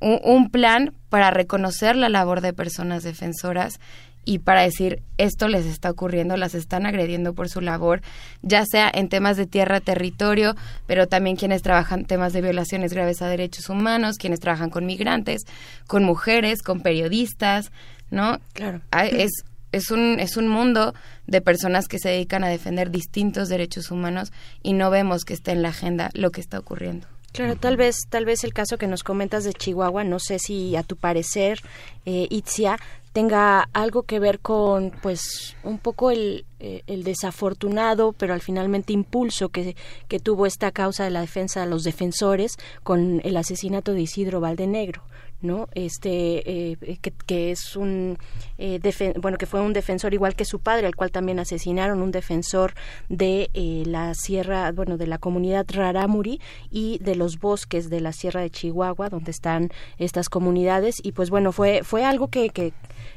un 0.00 0.50
plan 0.50 0.94
para 1.08 1.30
reconocer 1.30 1.96
la 1.96 2.08
labor 2.08 2.40
de 2.40 2.52
personas 2.52 3.04
defensoras 3.04 3.78
y 4.24 4.38
para 4.38 4.62
decir 4.62 5.02
esto 5.18 5.48
les 5.48 5.66
está 5.66 5.90
ocurriendo, 5.90 6.36
las 6.36 6.54
están 6.54 6.86
agrediendo 6.86 7.34
por 7.34 7.48
su 7.48 7.60
labor, 7.60 8.02
ya 8.42 8.64
sea 8.64 8.90
en 8.92 9.08
temas 9.08 9.36
de 9.36 9.46
tierra, 9.46 9.80
territorio, 9.80 10.54
pero 10.86 11.08
también 11.08 11.36
quienes 11.36 11.62
trabajan 11.62 12.04
temas 12.04 12.32
de 12.32 12.42
violaciones 12.42 12.92
graves 12.92 13.22
a 13.22 13.28
derechos 13.28 13.68
humanos, 13.68 14.18
quienes 14.18 14.40
trabajan 14.40 14.70
con 14.70 14.86
migrantes, 14.86 15.42
con 15.86 16.04
mujeres, 16.04 16.62
con 16.62 16.80
periodistas, 16.80 17.72
¿no? 18.10 18.40
Claro. 18.52 18.80
Es 18.92 19.30
es 19.72 19.90
un 19.90 20.20
es 20.20 20.36
un 20.36 20.48
mundo 20.48 20.94
de 21.26 21.40
personas 21.40 21.88
que 21.88 21.98
se 21.98 22.10
dedican 22.10 22.44
a 22.44 22.48
defender 22.48 22.90
distintos 22.90 23.48
derechos 23.48 23.90
humanos 23.90 24.32
y 24.62 24.74
no 24.74 24.90
vemos 24.90 25.24
que 25.24 25.34
esté 25.34 25.52
en 25.52 25.62
la 25.62 25.70
agenda 25.70 26.10
lo 26.12 26.30
que 26.30 26.40
está 26.40 26.58
ocurriendo. 26.58 27.06
Claro, 27.32 27.56
tal 27.56 27.78
vez, 27.78 27.96
tal 28.10 28.26
vez 28.26 28.44
el 28.44 28.52
caso 28.52 28.76
que 28.76 28.86
nos 28.86 29.02
comentas 29.02 29.44
de 29.44 29.54
Chihuahua, 29.54 30.04
no 30.04 30.18
sé 30.18 30.38
si 30.38 30.76
a 30.76 30.82
tu 30.82 30.96
parecer, 30.96 31.60
eh, 32.04 32.26
Itzia, 32.28 32.78
tenga 33.12 33.68
algo 33.72 34.04
que 34.04 34.18
ver 34.18 34.40
con 34.40 34.90
pues 35.02 35.56
un 35.62 35.78
poco 35.78 36.10
el, 36.10 36.44
eh, 36.60 36.82
el 36.86 37.04
desafortunado 37.04 38.12
pero 38.12 38.34
al 38.34 38.40
finalmente 38.40 38.92
impulso 38.92 39.50
que, 39.50 39.76
que, 40.08 40.18
tuvo 40.18 40.46
esta 40.46 40.72
causa 40.72 41.04
de 41.04 41.10
la 41.10 41.20
defensa 41.20 41.60
de 41.60 41.66
los 41.66 41.84
defensores 41.84 42.56
con 42.82 43.20
el 43.24 43.36
asesinato 43.36 43.92
de 43.92 44.02
Isidro 44.02 44.40
Valdenegro 44.40 45.02
¿no? 45.42 45.68
Este, 45.74 46.72
eh, 46.72 46.98
que, 47.26 47.50
es 47.50 47.76
un, 47.76 48.18
eh, 48.58 48.80
bueno, 49.20 49.38
que 49.38 49.46
fue 49.46 49.60
un 49.60 49.72
defensor 49.72 50.14
igual 50.14 50.34
que 50.34 50.44
su 50.44 50.60
padre, 50.60 50.86
al 50.86 50.96
cual 50.96 51.10
también 51.10 51.38
asesinaron, 51.38 52.02
un 52.02 52.10
defensor 52.10 52.74
de 53.08 53.50
eh, 53.54 53.82
la 53.86 54.14
sierra, 54.14 54.72
bueno, 54.72 54.96
de 54.96 55.06
la 55.06 55.18
comunidad 55.18 55.66
Raramuri 55.68 56.40
y 56.70 56.98
de 56.98 57.16
los 57.16 57.38
bosques 57.38 57.90
de 57.90 58.00
la 58.00 58.12
sierra 58.12 58.40
de 58.40 58.50
Chihuahua, 58.50 59.08
donde 59.08 59.30
están 59.30 59.70
estas 59.98 60.28
comunidades. 60.28 60.96
Y 61.02 61.12
pues 61.12 61.30
bueno, 61.30 61.52
fue, 61.52 61.82
fue 61.84 62.04
algo 62.04 62.28
que, 62.28 62.50
que, 62.50 62.72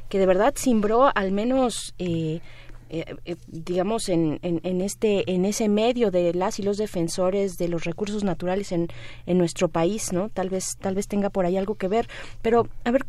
que 0.09 0.19
de 0.19 0.25
verdad 0.25 0.53
simbró 0.55 1.11
al 1.15 1.31
menos... 1.31 1.93
Eh, 1.99 2.41
eh, 2.89 3.35
digamos 3.47 4.09
en, 4.09 4.39
en, 4.41 4.81
este 4.81 5.29
en 5.31 5.45
ese 5.45 5.69
medio 5.69 6.11
de 6.11 6.33
las 6.33 6.59
y 6.59 6.63
los 6.63 6.77
defensores 6.77 7.57
de 7.57 7.67
los 7.67 7.83
recursos 7.83 8.23
naturales 8.23 8.71
en, 8.71 8.87
en 9.25 9.37
nuestro 9.37 9.69
país 9.69 10.13
no 10.13 10.29
tal 10.29 10.49
vez 10.49 10.77
tal 10.79 10.95
vez 10.95 11.07
tenga 11.07 11.29
por 11.29 11.45
ahí 11.45 11.57
algo 11.57 11.75
que 11.75 11.87
ver. 11.87 12.07
Pero 12.41 12.67
a 12.83 12.91
ver 12.91 13.05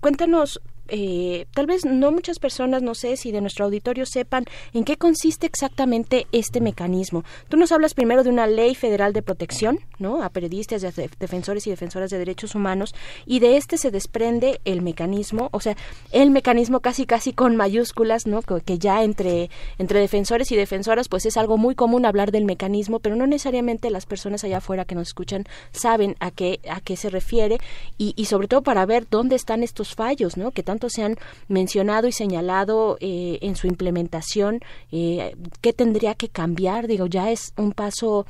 cuéntanos 0.00 0.60
eh, 0.88 1.46
tal 1.52 1.66
vez 1.66 1.84
no 1.84 2.12
muchas 2.12 2.38
personas, 2.38 2.82
no 2.82 2.94
sé 2.94 3.16
si 3.16 3.32
de 3.32 3.40
nuestro 3.40 3.64
auditorio 3.64 4.06
sepan 4.06 4.44
en 4.72 4.84
qué 4.84 4.96
consiste 4.96 5.46
exactamente 5.46 6.26
este 6.32 6.60
mecanismo. 6.60 7.24
Tú 7.48 7.56
nos 7.56 7.72
hablas 7.72 7.94
primero 7.94 8.22
de 8.22 8.30
una 8.30 8.46
ley 8.46 8.74
federal 8.74 9.12
de 9.12 9.22
protección, 9.22 9.80
¿no? 9.98 10.22
A 10.22 10.30
periodistas, 10.30 10.84
a 10.84 10.90
defensores 11.18 11.66
y 11.66 11.70
defensoras 11.70 12.10
de 12.10 12.18
derechos 12.18 12.54
humanos, 12.54 12.94
y 13.24 13.40
de 13.40 13.56
este 13.56 13.78
se 13.78 13.90
desprende 13.90 14.60
el 14.64 14.82
mecanismo, 14.82 15.48
o 15.52 15.60
sea, 15.60 15.76
el 16.12 16.30
mecanismo 16.30 16.80
casi 16.80 17.06
casi 17.06 17.32
con 17.32 17.56
mayúsculas, 17.56 18.26
¿no? 18.26 18.42
Que 18.42 18.78
ya 18.78 19.02
entre, 19.02 19.50
entre 19.78 20.00
defensores 20.00 20.50
y 20.52 20.56
defensoras, 20.56 21.08
pues 21.08 21.26
es 21.26 21.36
algo 21.36 21.58
muy 21.58 21.74
común 21.74 22.06
hablar 22.06 22.32
del 22.32 22.44
mecanismo, 22.44 23.00
pero 23.00 23.16
no 23.16 23.26
necesariamente 23.26 23.90
las 23.90 24.06
personas 24.06 24.44
allá 24.44 24.58
afuera 24.58 24.84
que 24.84 24.94
nos 24.94 25.08
escuchan 25.08 25.44
saben 25.72 26.16
a 26.20 26.30
qué, 26.30 26.60
a 26.70 26.80
qué 26.80 26.96
se 26.96 27.10
refiere, 27.10 27.58
y, 27.98 28.14
y 28.16 28.26
sobre 28.26 28.48
todo 28.48 28.62
para 28.62 28.86
ver 28.86 29.06
dónde 29.10 29.36
están 29.36 29.62
estos 29.62 29.94
fallos, 29.94 30.36
¿no? 30.36 30.50
Que 30.50 30.62
se 30.88 31.02
han 31.02 31.16
mencionado 31.48 32.08
y 32.08 32.12
señalado 32.12 32.96
eh, 33.00 33.38
en 33.42 33.56
su 33.56 33.66
implementación, 33.66 34.60
eh, 34.92 35.36
qué 35.60 35.72
tendría 35.72 36.14
que 36.14 36.28
cambiar, 36.28 36.86
digo, 36.86 37.06
ya 37.06 37.30
es 37.30 37.52
un 37.56 37.72
paso 37.72 38.26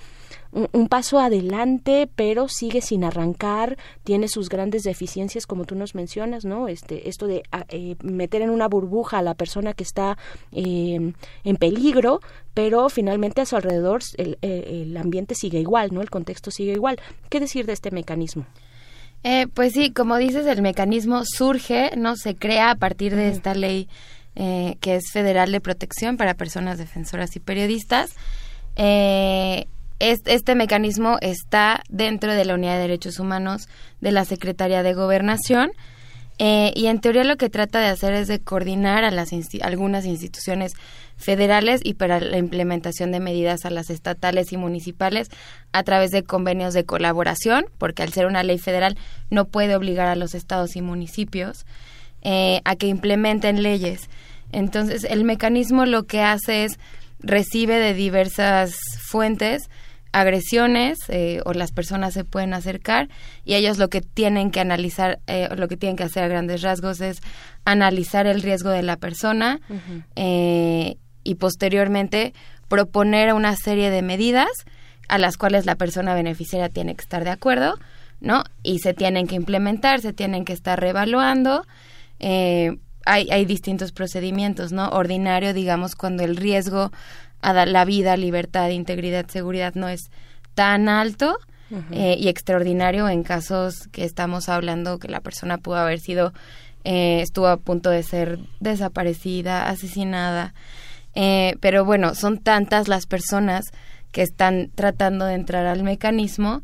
un, 0.52 0.89
paso 0.89 1.18
adelante, 1.18 2.08
pero 2.16 2.49
sigue 2.49 2.81
sin 2.81 3.05
arrancar, 3.05 3.76
tiene 4.05 4.26
sus 4.26 4.49
grandes 4.49 4.84
deficiencias, 4.84 5.47
como 5.47 5.66
tú 5.66 5.75
nos 5.75 5.94
mencionas, 5.94 6.47
¿no? 6.47 6.68
Este, 6.68 7.10
esto 7.10 7.26
de 7.26 7.42
ah, 7.52 7.66
eh, 7.68 7.97
meter 8.02 8.41
en 8.41 8.49
una 8.49 8.66
burbuja 8.66 9.18
a 9.18 9.23
la 9.23 9.34
persona 9.34 9.75
que 9.75 9.83
está 9.83 10.16
en 10.52 11.15
peligro, 11.58 12.20
pero 12.55 12.89
finalmente 12.89 13.42
a 13.42 13.47
su 13.47 13.57
alrededor 13.57 14.00
el, 14.16 14.39
el 14.41 14.97
ambiente 14.97 15.34
sigue 15.34 15.60
igual, 15.60 15.92
¿no? 15.92 16.00
El 16.00 16.08
contexto 16.08 16.50
sigue 16.50 16.73
igual. 16.73 16.99
¿Qué 17.28 17.39
decir 17.39 17.66
de 17.66 17.75
este 17.75 17.91
mecanismo? 17.91 18.47
Eh, 19.29 19.49
pues 19.53 19.73
sí, 19.73 19.91
como 19.91 20.19
dices, 20.19 20.47
el 20.47 20.63
mecanismo 20.63 21.25
surge, 21.25 21.91
no 21.97 22.15
se 22.15 22.37
crea 22.37 22.71
a 22.71 22.77
partir 22.77 23.17
de 23.17 23.29
esta 23.29 23.57
ley 23.57 23.89
eh, 24.37 24.77
que 24.81 24.95
es 24.95 25.11
federal 25.13 25.51
de 25.51 25.61
protección 25.61 26.17
para 26.17 26.35
personas 26.35 26.79
defensoras 26.79 27.35
y 27.35 27.41
periodistas. 27.41 28.15
Eh, 28.77 29.67
este 29.99 30.55
mecanismo 30.55 31.17
está 31.23 31.83
dentro 31.89 32.35
de 32.35 32.45
la 32.45 32.55
Unidad 32.55 32.75
de 32.75 32.83
Derechos 32.83 33.19
Humanos 33.19 33.69
de 34.01 34.13
la 34.13 34.25
Secretaría 34.25 34.85
de 34.85 34.95
Gobernación 34.95 35.73
eh, 36.39 36.73
y 36.75 36.87
en 36.87 37.01
teoría 37.01 37.25
lo 37.25 37.37
que 37.37 37.49
trata 37.49 37.81
de 37.81 37.87
hacer 37.87 38.13
es 38.13 38.29
de 38.29 38.41
coordinar 38.41 39.05
a 39.05 39.11
las 39.11 39.31
algunas 39.63 40.05
instituciones 40.05 40.75
federales 41.17 41.81
y 41.83 41.95
para 41.95 42.20
la 42.20 42.39
implementación 42.39 43.12
de 43.12 43.20
medidas 43.20 43.65
a 43.65 43.70
las 43.70 43.91
estatales 43.91 44.53
y 44.53 44.57
municipales 44.57 45.28
a 45.73 45.83
través 45.83 46.11
de 46.11 46.23
convenios 46.23 46.75
de 46.75 46.85
colaboración, 46.85 47.67
porque 47.78 48.03
al 48.03 48.12
ser 48.12 48.27
una 48.27 48.43
ley 48.43 48.59
federal 48.59 48.97
no 49.31 49.47
puede 49.47 49.77
obligar 49.77 50.09
a 50.09 50.17
los 50.17 50.35
estados 50.35 50.77
y 50.77 50.83
municipios 50.83 51.67
eh, 52.23 52.61
a 52.65 52.77
que 52.77 52.86
implementen 52.86 53.62
leyes. 53.62 54.09
Entonces, 54.53 55.05
el 55.05 55.25
mecanismo 55.25 55.86
lo 55.86 56.05
que 56.05 56.20
hace 56.20 56.65
es 56.65 56.78
recibe 57.20 57.77
de 57.77 57.95
diversas 57.95 58.77
fuentes 59.01 59.69
agresiones 60.12 60.99
eh, 61.09 61.41
o 61.45 61.53
las 61.53 61.73
personas 61.73 62.15
se 62.15 62.25
pueden 62.25 62.55
acercar 62.55 63.09
y 63.45 63.55
ellos 63.55 63.77
lo 63.77 63.89
que 63.89 64.01
tienen 64.01 64.51
que 64.51 64.61
analizar, 64.61 65.19
eh, 65.27 65.49
lo 65.55 65.69
que 65.69 65.77
tienen 65.77 65.97
que 65.97 66.05
hacer 66.05 66.25
a 66.25 66.28
grandes 66.28 66.62
rasgos 66.62 67.03
es 67.03 67.20
analizar 67.67 68.27
el 68.27 68.41
riesgo 68.41 68.70
de 68.70 68.83
la 68.83 68.97
persona 68.97 69.61
eh, 70.15 70.97
y 71.27 71.35
posteriormente 71.37 72.35
proponer 72.69 73.33
una 73.33 73.57
serie 73.57 73.91
de 73.91 74.03
medidas 74.03 74.49
a 75.09 75.19
las 75.19 75.37
cuales 75.37 75.67
la 75.67 75.77
persona 75.77 76.15
beneficiaria 76.15 76.69
tiene 76.69 76.95
que 76.95 77.03
estar 77.03 77.25
de 77.25 77.31
acuerdo, 77.31 77.75
¿no? 78.21 78.45
Y 78.63 78.79
se 78.81 78.95
tienen 78.95 79.27
que 79.27 79.35
implementar, 79.35 80.01
se 80.01 80.13
tienen 80.13 80.45
que 80.45 80.53
estar 80.53 80.81
reevaluando. 80.81 81.67
hay, 82.19 83.31
hay 83.31 83.45
distintos 83.45 83.93
procedimientos, 83.93 84.73
¿no? 84.73 84.89
Ordinario, 84.89 85.53
digamos, 85.53 85.95
cuando 85.95 86.25
el 86.25 86.37
riesgo 86.37 86.91
a 87.41 87.67
la 87.67 87.85
vida, 87.85 88.17
libertad, 88.17 88.71
integridad, 88.71 89.29
seguridad 89.29 89.75
no 89.75 89.89
es 89.89 90.11
tan 90.55 90.89
alto 90.89 91.39
eh, 91.91 92.17
y 92.19 92.29
extraordinario 92.29 93.09
en 93.09 93.23
casos 93.23 93.89
que 93.93 94.05
estamos 94.05 94.49
hablando 94.49 94.99
que 94.99 95.09
la 95.09 95.21
persona 95.21 95.59
pudo 95.59 95.77
haber 95.77 95.99
sido, 95.99 96.33
eh, 96.85 97.21
estuvo 97.21 97.49
a 97.49 97.57
punto 97.57 97.91
de 97.91 98.03
ser 98.03 98.39
desaparecida, 98.61 99.69
asesinada. 99.69 100.55
Eh, 101.17 101.57
pero 101.61 101.85
bueno, 101.85 102.15
son 102.15 102.39
tantas 102.39 102.86
las 102.86 103.07
personas 103.07 103.65
que 104.12 104.23
están 104.23 104.70
tratando 104.75 105.25
de 105.25 105.35
entrar 105.35 105.67
al 105.67 105.83
mecanismo 105.83 106.62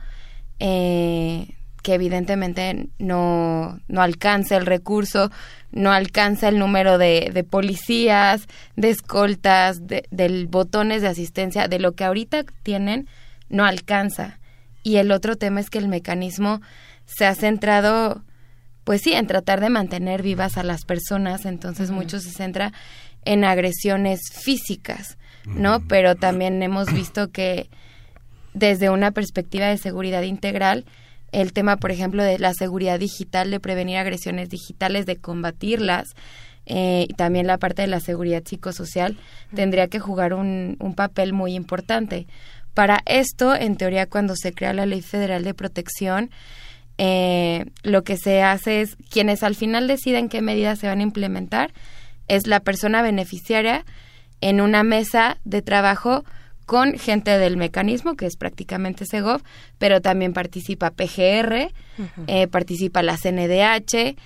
que 1.82 1.94
evidentemente 1.94 2.88
no, 2.98 3.80
no 3.88 4.02
alcanza 4.02 4.56
el 4.56 4.66
recurso, 4.66 5.30
no 5.72 5.92
alcanza 5.92 6.48
el 6.48 6.58
número 6.58 6.96
de, 6.96 7.30
de 7.32 7.44
policías, 7.44 8.46
de 8.76 8.90
escoltas, 8.90 9.86
de, 9.86 10.46
botones 10.48 11.02
de 11.02 11.08
asistencia, 11.08 11.68
de 11.68 11.80
lo 11.80 11.92
que 11.92 12.04
ahorita 12.04 12.44
tienen, 12.62 13.08
no 13.48 13.64
alcanza. 13.64 14.38
Y 14.84 14.96
el 14.96 15.10
otro 15.10 15.36
tema 15.36 15.60
es 15.60 15.70
que 15.70 15.78
el 15.78 15.88
mecanismo 15.88 16.60
se 17.04 17.26
ha 17.26 17.34
centrado, 17.34 18.22
pues 18.84 19.02
sí, 19.02 19.12
en 19.12 19.26
tratar 19.26 19.60
de 19.60 19.70
mantener 19.70 20.22
vivas 20.22 20.56
a 20.56 20.62
las 20.62 20.84
personas, 20.84 21.44
entonces 21.46 21.90
mucho 21.90 22.20
se 22.20 22.30
centra 22.30 22.72
en 23.24 23.44
agresiones 23.44 24.20
físicas, 24.32 25.18
¿no? 25.46 25.80
Pero 25.88 26.14
también 26.14 26.62
hemos 26.62 26.92
visto 26.92 27.30
que 27.30 27.68
desde 28.54 28.90
una 28.90 29.10
perspectiva 29.10 29.66
de 29.66 29.78
seguridad 29.78 30.22
integral, 30.22 30.84
el 31.32 31.52
tema, 31.52 31.76
por 31.76 31.90
ejemplo, 31.90 32.22
de 32.22 32.38
la 32.38 32.52
seguridad 32.52 32.98
digital, 32.98 33.50
de 33.50 33.60
prevenir 33.60 33.96
agresiones 33.96 34.48
digitales, 34.50 35.06
de 35.06 35.16
combatirlas, 35.16 36.08
eh, 36.66 37.06
y 37.08 37.14
también 37.14 37.46
la 37.46 37.58
parte 37.58 37.82
de 37.82 37.88
la 37.88 38.00
seguridad 38.00 38.42
psicosocial, 38.44 39.16
tendría 39.54 39.88
que 39.88 39.98
jugar 39.98 40.34
un, 40.34 40.76
un 40.78 40.94
papel 40.94 41.32
muy 41.32 41.54
importante. 41.54 42.26
Para 42.74 43.02
esto, 43.06 43.54
en 43.54 43.76
teoría, 43.76 44.06
cuando 44.06 44.34
se 44.36 44.52
crea 44.52 44.72
la 44.72 44.86
Ley 44.86 45.02
Federal 45.02 45.44
de 45.44 45.54
Protección, 45.54 46.30
eh, 46.98 47.66
lo 47.82 48.04
que 48.04 48.16
se 48.16 48.42
hace 48.42 48.82
es 48.82 48.96
quienes 49.10 49.42
al 49.42 49.54
final 49.54 49.88
deciden 49.88 50.28
qué 50.28 50.42
medidas 50.42 50.78
se 50.78 50.86
van 50.86 51.00
a 51.00 51.02
implementar 51.02 51.72
es 52.28 52.46
la 52.46 52.60
persona 52.60 53.02
beneficiaria 53.02 53.84
en 54.40 54.60
una 54.60 54.82
mesa 54.82 55.38
de 55.44 55.62
trabajo 55.62 56.24
con 56.66 56.98
gente 56.98 57.38
del 57.38 57.56
mecanismo, 57.56 58.14
que 58.14 58.26
es 58.26 58.36
prácticamente 58.36 59.04
Segov, 59.04 59.42
pero 59.78 60.00
también 60.00 60.32
participa 60.32 60.90
PGR, 60.90 61.70
eh, 62.26 62.46
participa 62.48 63.02
la 63.02 63.16
CNDH, 63.16 64.16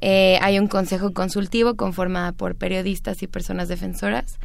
eh, 0.00 0.38
hay 0.42 0.58
un 0.58 0.66
consejo 0.66 1.12
consultivo 1.12 1.76
conformado 1.76 2.32
por 2.32 2.56
periodistas 2.56 3.22
y 3.22 3.26
personas 3.26 3.68
defensoras, 3.68 4.38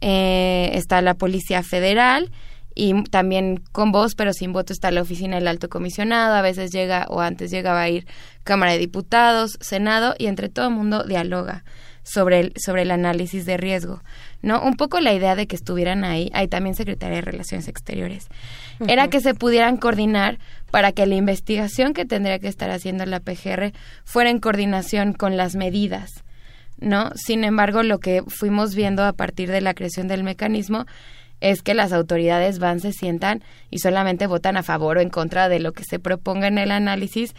eh, 0.00 0.70
está 0.74 1.02
la 1.02 1.14
Policía 1.14 1.62
Federal 1.62 2.30
y 2.74 3.02
también 3.04 3.62
con 3.72 3.90
voz, 3.90 4.14
pero 4.14 4.32
sin 4.32 4.52
voto 4.52 4.72
está 4.72 4.90
la 4.90 5.02
oficina 5.02 5.36
del 5.36 5.48
alto 5.48 5.68
comisionado, 5.68 6.34
a 6.34 6.42
veces 6.42 6.70
llega 6.70 7.06
o 7.08 7.20
antes 7.20 7.50
llegaba 7.50 7.82
a 7.82 7.88
ir 7.88 8.06
Cámara 8.44 8.72
de 8.72 8.78
Diputados, 8.78 9.58
Senado 9.60 10.14
y 10.18 10.26
entre 10.26 10.48
todo 10.48 10.68
el 10.68 10.74
mundo 10.74 11.04
dialoga 11.04 11.64
sobre 12.06 12.40
el, 12.40 12.52
sobre 12.56 12.82
el 12.82 12.90
análisis 12.92 13.44
de 13.46 13.56
riesgo. 13.56 14.00
¿no? 14.40 14.62
Un 14.62 14.76
poco 14.76 15.00
la 15.00 15.12
idea 15.12 15.34
de 15.34 15.46
que 15.46 15.56
estuvieran 15.56 16.04
ahí, 16.04 16.30
hay 16.32 16.46
también 16.46 16.76
Secretaría 16.76 17.16
de 17.16 17.22
Relaciones 17.22 17.66
Exteriores, 17.68 18.28
era 18.86 19.08
que 19.08 19.20
se 19.20 19.34
pudieran 19.34 19.76
coordinar 19.76 20.38
para 20.70 20.92
que 20.92 21.06
la 21.06 21.16
investigación 21.16 21.94
que 21.94 22.04
tendría 22.04 22.38
que 22.38 22.48
estar 22.48 22.70
haciendo 22.70 23.04
la 23.06 23.20
PGR 23.20 23.72
fuera 24.04 24.30
en 24.30 24.38
coordinación 24.38 25.14
con 25.14 25.36
las 25.36 25.56
medidas, 25.56 26.22
¿no? 26.78 27.10
Sin 27.16 27.42
embargo, 27.42 27.82
lo 27.82 27.98
que 27.98 28.22
fuimos 28.28 28.74
viendo 28.74 29.04
a 29.04 29.12
partir 29.12 29.50
de 29.50 29.60
la 29.60 29.74
creación 29.74 30.06
del 30.06 30.22
mecanismo 30.22 30.86
es 31.40 31.62
que 31.62 31.74
las 31.74 31.92
autoridades 31.92 32.58
van, 32.58 32.80
se 32.80 32.92
sientan 32.92 33.42
y 33.70 33.78
solamente 33.78 34.26
votan 34.26 34.56
a 34.56 34.62
favor 34.62 34.98
o 34.98 35.00
en 35.00 35.10
contra 35.10 35.48
de 35.48 35.60
lo 35.60 35.72
que 35.72 35.84
se 35.84 35.98
proponga 35.98 36.46
en 36.46 36.58
el 36.58 36.70
análisis, 36.70 37.34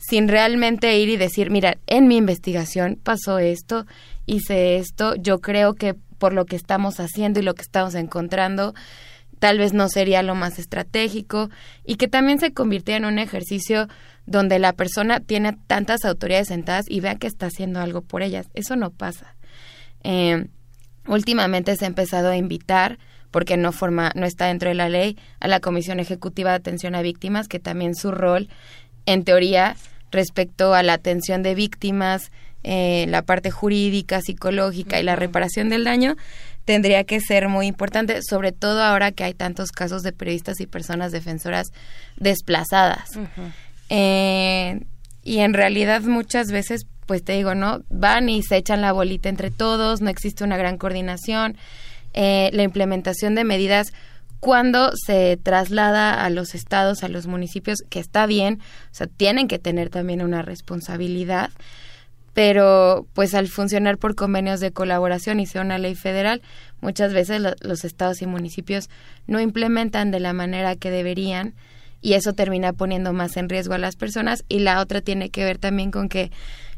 sin 0.00 0.28
realmente 0.28 0.98
ir 0.98 1.10
y 1.10 1.18
decir, 1.18 1.50
mira, 1.50 1.76
en 1.86 2.08
mi 2.08 2.16
investigación 2.16 2.98
pasó 3.00 3.38
esto, 3.38 3.86
hice 4.24 4.76
esto, 4.76 5.14
yo 5.14 5.40
creo 5.40 5.74
que 5.74 5.94
por 6.18 6.32
lo 6.32 6.46
que 6.46 6.56
estamos 6.56 7.00
haciendo 7.00 7.38
y 7.38 7.42
lo 7.42 7.54
que 7.54 7.62
estamos 7.62 7.94
encontrando, 7.94 8.74
tal 9.38 9.58
vez 9.58 9.74
no 9.74 9.88
sería 9.88 10.22
lo 10.22 10.34
más 10.34 10.58
estratégico 10.58 11.50
y 11.84 11.96
que 11.96 12.08
también 12.08 12.40
se 12.40 12.52
convirtiera 12.52 12.96
en 12.98 13.12
un 13.12 13.18
ejercicio 13.18 13.88
donde 14.24 14.58
la 14.58 14.72
persona 14.72 15.20
tiene 15.20 15.56
tantas 15.66 16.04
autoridades 16.04 16.48
sentadas 16.48 16.86
y 16.88 17.00
vea 17.00 17.16
que 17.16 17.26
está 17.26 17.46
haciendo 17.46 17.80
algo 17.80 18.00
por 18.00 18.22
ellas. 18.22 18.48
Eso 18.54 18.76
no 18.76 18.90
pasa. 18.90 19.34
Eh, 20.02 20.46
últimamente 21.06 21.76
se 21.76 21.84
ha 21.84 21.88
empezado 21.88 22.30
a 22.30 22.36
invitar 22.36 22.98
porque 23.30 23.56
no 23.56 23.72
forma 23.72 24.12
no 24.14 24.26
está 24.26 24.46
dentro 24.46 24.70
de 24.70 24.74
la 24.74 24.88
ley 24.88 25.18
a 25.40 25.48
la 25.48 25.60
Comisión 25.60 26.00
Ejecutiva 26.00 26.50
de 26.50 26.56
Atención 26.56 26.94
a 26.94 27.02
Víctimas 27.02 27.48
que 27.48 27.58
también 27.58 27.94
su 27.94 28.12
rol 28.12 28.48
en 29.12 29.24
teoría 29.24 29.76
respecto 30.10 30.74
a 30.74 30.82
la 30.82 30.94
atención 30.94 31.42
de 31.42 31.54
víctimas 31.54 32.30
eh, 32.62 33.06
la 33.08 33.22
parte 33.22 33.50
jurídica 33.50 34.20
psicológica 34.20 35.00
y 35.00 35.02
la 35.02 35.16
reparación 35.16 35.70
del 35.70 35.84
daño 35.84 36.16
tendría 36.66 37.04
que 37.04 37.20
ser 37.20 37.48
muy 37.48 37.66
importante, 37.66 38.20
sobre 38.22 38.52
todo 38.52 38.82
ahora 38.82 39.12
que 39.12 39.24
hay 39.24 39.34
tantos 39.34 39.72
casos 39.72 40.02
de 40.02 40.12
periodistas 40.12 40.60
y 40.60 40.66
personas 40.66 41.10
defensoras 41.10 41.68
desplazadas. 42.16 43.08
Eh, 43.88 44.80
y 45.24 45.38
en 45.38 45.54
realidad 45.54 46.02
muchas 46.02 46.52
veces, 46.52 46.86
pues 47.06 47.24
te 47.24 47.32
digo, 47.32 47.54
¿no? 47.54 47.82
Van 47.88 48.28
y 48.28 48.42
se 48.42 48.56
echan 48.56 48.82
la 48.82 48.92
bolita 48.92 49.28
entre 49.28 49.50
todos, 49.50 50.00
no 50.00 50.10
existe 50.10 50.44
una 50.44 50.56
gran 50.58 50.76
coordinación. 50.76 51.56
Eh, 52.12 52.50
la 52.52 52.62
implementación 52.62 53.34
de 53.34 53.44
medidas 53.44 53.92
cuando 54.40 54.92
se 54.96 55.36
traslada 55.36 56.24
a 56.24 56.30
los 56.30 56.54
estados, 56.54 57.04
a 57.04 57.08
los 57.08 57.26
municipios, 57.26 57.78
que 57.88 58.00
está 58.00 58.26
bien, 58.26 58.60
o 58.90 58.94
sea, 58.94 59.06
tienen 59.06 59.48
que 59.48 59.58
tener 59.58 59.90
también 59.90 60.22
una 60.22 60.42
responsabilidad, 60.42 61.50
pero 62.32 63.06
pues 63.12 63.34
al 63.34 63.48
funcionar 63.48 63.98
por 63.98 64.14
convenios 64.14 64.60
de 64.60 64.72
colaboración 64.72 65.40
y 65.40 65.46
sea 65.46 65.60
una 65.60 65.78
ley 65.78 65.94
federal, 65.94 66.40
muchas 66.80 67.12
veces 67.12 67.42
los 67.60 67.84
estados 67.84 68.22
y 68.22 68.26
municipios 68.26 68.88
no 69.26 69.40
implementan 69.40 70.10
de 70.10 70.20
la 70.20 70.32
manera 70.32 70.74
que 70.74 70.90
deberían 70.90 71.54
y 72.00 72.14
eso 72.14 72.32
termina 72.32 72.72
poniendo 72.72 73.12
más 73.12 73.36
en 73.36 73.48
riesgo 73.48 73.74
a 73.74 73.78
las 73.78 73.96
personas 73.96 74.44
y 74.48 74.60
la 74.60 74.80
otra 74.80 75.02
tiene 75.02 75.28
que 75.28 75.44
ver 75.44 75.58
también 75.58 75.90
con 75.90 76.08
que 76.08 76.30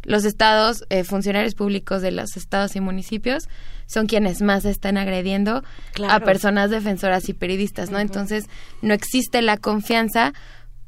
los 0.04 0.24
estados, 0.24 0.84
eh, 0.90 1.04
funcionarios 1.04 1.54
públicos 1.54 2.02
de 2.02 2.10
los 2.10 2.36
estados 2.36 2.76
y 2.76 2.80
municipios 2.80 3.48
son 3.86 4.06
quienes 4.06 4.42
más 4.42 4.64
están 4.64 4.96
agrediendo 4.96 5.62
a 6.08 6.20
personas 6.20 6.70
defensoras 6.70 7.28
y 7.28 7.34
periodistas, 7.34 7.90
¿no? 7.90 7.98
Entonces 7.98 8.46
no 8.80 8.94
existe 8.94 9.42
la 9.42 9.56
confianza 9.56 10.32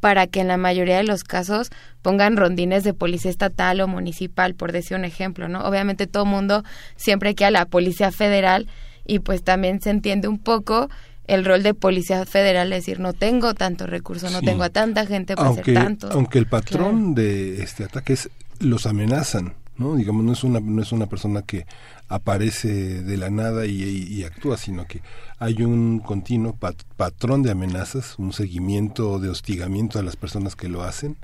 para 0.01 0.27
que 0.27 0.41
en 0.41 0.49
la 0.49 0.57
mayoría 0.57 0.99
de 0.99 1.05
los 1.05 1.25
casos 1.25 1.71
pongan 2.03 2.37
rondines 2.37 2.85
de 2.85 2.93
policía 2.93 3.31
estatal 3.31 3.81
o 3.81 3.89
municipal, 3.89 4.55
por 4.55 4.73
decir 4.73 4.97
un 4.97 5.05
ejemplo, 5.05 5.49
¿no? 5.49 5.61
Obviamente 5.65 6.07
todo 6.07 6.27
mundo 6.27 6.63
siempre 6.97 7.35
que 7.35 7.45
a 7.45 7.51
la 7.51 7.67
policía 7.67 8.11
federal 8.11 8.69
y 9.07 9.21
pues 9.21 9.43
también 9.43 9.81
se 9.81 9.91
entiende 9.91 10.29
un 10.29 10.39
poco 10.39 10.89
el 11.27 11.45
rol 11.45 11.63
de 11.63 11.73
policía 11.73 12.27
federal 12.27 12.73
es 12.73 12.81
decir 12.81 13.01
no 13.01 13.15
tengo 13.15 13.55
tanto 13.55 13.87
recurso 13.87 14.29
no 14.29 14.43
tengo 14.43 14.63
a 14.63 14.69
tanta 14.69 15.07
gente 15.07 15.37
para 15.37 15.51
hacer 15.51 15.73
tanto 15.73 16.09
aunque 16.13 16.39
el 16.39 16.47
patrón 16.47 17.15
de 17.15 17.63
este 17.63 17.85
ataque 17.85 18.19
los 18.61 18.87
amenazan 18.87 19.55
no 19.77 19.97
digamos 19.97 20.25
no 20.25 20.33
es 20.33 20.45
una 20.45 20.61
no 20.61 20.83
es 20.83 20.93
una 20.93 21.07
persona 21.07 21.43
que 21.43 21.67
aparece 22.09 23.03
de 23.03 23.17
la 23.17 23.31
nada 23.31 23.67
y, 23.67 24.23
actúa 24.25 24.57
sino 24.57 24.87
que 24.87 25.03
hay 25.39 25.63
un 25.63 25.99
continuo 25.99 26.57
patrón 26.97 27.43
de 27.43 27.51
amenazas 27.51 28.19
un 28.19 28.33
seguimiento 28.33 29.19
de 29.19 29.31
hostigamiento 29.31 29.99
a 29.99 30.03
las 30.03 30.17
personas 30.17 30.55
que 30.55 30.69
lo 30.69 30.83
hacen 30.83 31.17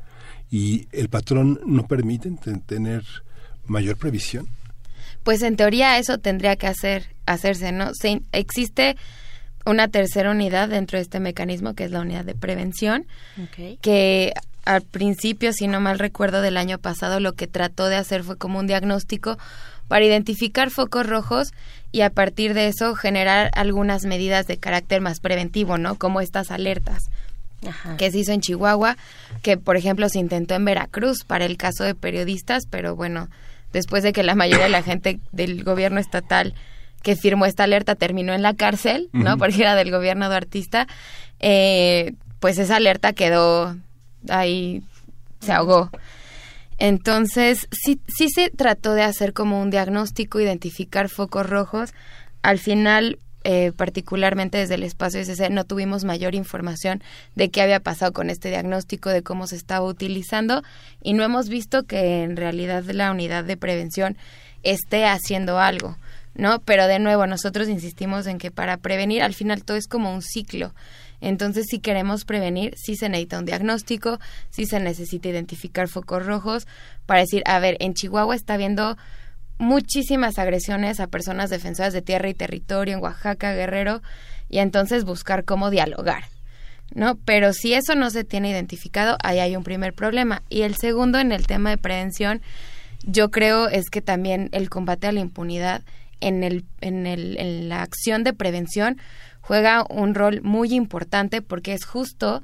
y 0.51 0.89
el 0.93 1.09
patrón 1.09 1.61
no 1.65 1.87
permite 1.87 2.31
tener 2.67 3.05
mayor 3.67 3.97
previsión. 3.97 4.49
Pues 5.23 5.43
en 5.43 5.57
teoría 5.57 5.99
eso 5.99 6.19
tendría 6.19 6.57
que 6.57 6.67
hacer 6.67 7.15
hacerse 7.27 7.73
no 7.73 7.93
existe 8.33 8.97
una 9.67 9.89
tercera 9.89 10.31
unidad 10.31 10.69
dentro 10.69 10.99
de 10.99 11.03
este 11.03 11.21
mecanismo 11.21 11.75
que 11.75 11.85
es 11.85 11.91
la 11.91 12.01
unidad 12.01 12.25
de 12.25 12.35
prevención 12.35 13.07
que 13.81 14.33
al 14.65 14.83
principio 14.83 15.53
si 15.53 15.67
no 15.69 15.81
mal 15.81 15.99
recuerdo 15.99 16.43
del 16.43 16.57
año 16.57 16.79
pasado 16.79 17.21
lo 17.21 17.33
que 17.33 17.47
trató 17.47 17.89
de 17.89 17.97
hacer 17.97 18.25
fue 18.25 18.37
como 18.37 18.59
un 18.59 18.67
diagnóstico 18.67 19.39
para 19.89 20.05
identificar 20.05 20.71
focos 20.71 21.07
rojos 21.07 21.53
y 21.93 22.03
a 22.03 22.11
partir 22.11 22.55
de 22.55 22.69
eso 22.69 22.95
generar 22.95 23.51
algunas 23.55 24.05
medidas 24.05 24.47
de 24.47 24.57
carácter 24.57 25.01
más 25.01 25.19
preventivo, 25.19 25.79
¿no? 25.79 25.97
Como 25.97 26.21
estas 26.21 26.51
alertas 26.51 27.11
que 27.99 28.11
se 28.11 28.19
hizo 28.19 28.33
en 28.33 28.41
Chihuahua, 28.41 28.97
que 29.43 29.57
por 29.57 29.77
ejemplo 29.77 30.09
se 30.09 30.19
intentó 30.19 30.55
en 30.55 30.65
Veracruz 30.65 31.25
para 31.27 31.45
el 31.45 31.57
caso 31.57 31.85
de 31.85 31.95
periodistas, 31.95 32.65
pero 32.71 32.97
bueno, 32.97 33.29
después 33.73 34.03
de 34.03 34.13
que 34.13 34.23
la 34.23 34.35
mayoría 34.35 34.65
de 34.65 34.71
la 34.71 34.83
gente 34.83 35.21
del 35.33 35.63
gobierno 35.65 36.01
estatal 36.01 36.55
que 37.03 37.17
firmó 37.17 37.47
esta 37.47 37.65
alerta 37.65 37.95
terminó 37.95 38.33
en 38.33 38.43
la 38.43 38.55
cárcel, 38.55 39.09
¿no? 39.13 39.39
Porque 39.39 39.61
era 39.61 39.75
del 39.75 39.91
gobierno 39.91 40.29
de 40.29 40.37
artista, 40.37 40.87
eh, 41.41 42.15
pues 42.39 42.59
esa 42.59 42.77
alerta 42.77 43.13
quedó 43.13 43.77
ahí, 44.29 44.83
se 45.41 45.53
ahogó. 45.53 45.91
Entonces, 46.79 47.69
sí, 47.71 48.01
sí 48.09 48.29
se 48.31 48.51
trató 48.51 48.95
de 48.95 49.03
hacer 49.03 49.33
como 49.33 49.61
un 49.61 49.71
diagnóstico, 49.71 50.41
identificar 50.41 51.09
focos 51.09 51.49
rojos. 51.49 51.93
Al 52.43 52.59
final, 52.59 53.19
eh, 53.45 53.73
particularmente 53.77 54.59
desde 54.59 54.77
el 54.77 54.83
espacio 54.83 55.21
SC, 55.21 55.51
no 55.51 55.65
tuvimos 55.65 56.05
mayor 56.05 56.35
información 56.35 57.03
de 57.35 57.51
qué 57.51 57.63
había 57.63 57.81
pasado 57.81 58.13
con 58.13 58.31
este 58.31 58.49
diagnóstico, 58.49 59.11
de 59.11 59.23
cómo 59.23 59.47
se 59.47 59.57
estaba 59.57 59.87
utilizando 59.87 60.63
y 61.03 61.13
no 61.13 61.23
hemos 61.23 61.49
visto 61.49 61.85
que 61.85 62.23
en 62.23 62.37
realidad 62.37 62.85
la 62.85 63.11
unidad 63.11 63.45
de 63.45 63.57
prevención 63.57 64.17
esté 64.63 65.07
haciendo 65.07 65.59
algo. 65.59 65.97
¿no? 66.35 66.61
Pero 66.61 66.87
de 66.87 66.99
nuevo, 66.99 67.27
nosotros 67.27 67.69
insistimos 67.69 68.27
en 68.27 68.39
que 68.39 68.51
para 68.51 68.77
prevenir, 68.77 69.23
al 69.23 69.35
final 69.35 69.65
todo 69.65 69.77
es 69.77 69.87
como 69.87 70.13
un 70.13 70.23
ciclo. 70.23 70.75
Entonces, 71.21 71.67
si 71.69 71.81
queremos 71.81 72.25
prevenir, 72.25 72.75
sí 72.77 72.97
se 72.97 73.09
necesita 73.09 73.39
un 73.39 73.45
diagnóstico, 73.45 74.19
sí 74.51 74.67
se 74.67 74.81
necesita 74.81 75.29
identificar 75.29 75.89
focos 75.89 76.25
rojos 76.25 76.67
para 77.07 77.21
decir, 77.21 77.43
a 77.47 77.59
ver, 77.59 77.77
en 77.81 77.95
Chihuahua 77.95 78.35
está 78.35 78.55
habiendo 78.55 78.97
muchísimas 79.59 80.39
agresiones 80.39 81.01
a 81.01 81.07
personas 81.07 81.51
defensoras 81.51 81.93
de 81.93 82.03
tierra 82.03 82.29
y 82.29 82.35
territorio 82.35 82.95
en 82.95 83.03
Oaxaca, 83.03 83.53
Guerrero, 83.53 84.03
y 84.49 84.59
entonces 84.59 85.05
buscar 85.05 85.45
cómo 85.45 85.71
dialogar, 85.71 86.25
¿no? 86.95 87.17
Pero 87.25 87.53
si 87.53 87.75
eso 87.75 87.95
no 87.95 88.11
se 88.11 88.25
tiene 88.25 88.51
identificado, 88.51 89.17
ahí 89.23 89.39
hay 89.39 89.55
un 89.57 89.63
primer 89.63 89.93
problema. 89.93 90.43
Y 90.49 90.63
el 90.63 90.77
segundo, 90.77 91.19
en 91.19 91.31
el 91.31 91.47
tema 91.47 91.71
de 91.71 91.77
prevención, 91.77 92.41
yo 93.05 93.31
creo 93.31 93.69
es 93.69 93.91
que 93.91 94.01
también 94.01 94.49
el 94.53 94.71
combate 94.71 95.07
a 95.07 95.13
la 95.13 95.21
impunidad 95.21 95.83
en, 96.21 96.43
el, 96.43 96.65
en, 96.81 97.07
el, 97.07 97.39
en 97.39 97.69
la 97.69 97.83
acción 97.83 98.25
de 98.25 98.33
prevención 98.33 98.99
juega 99.41 99.85
un 99.89 100.15
rol 100.15 100.41
muy 100.43 100.75
importante 100.75 101.43
porque 101.43 101.73
es 101.75 101.85
justo 101.85 102.43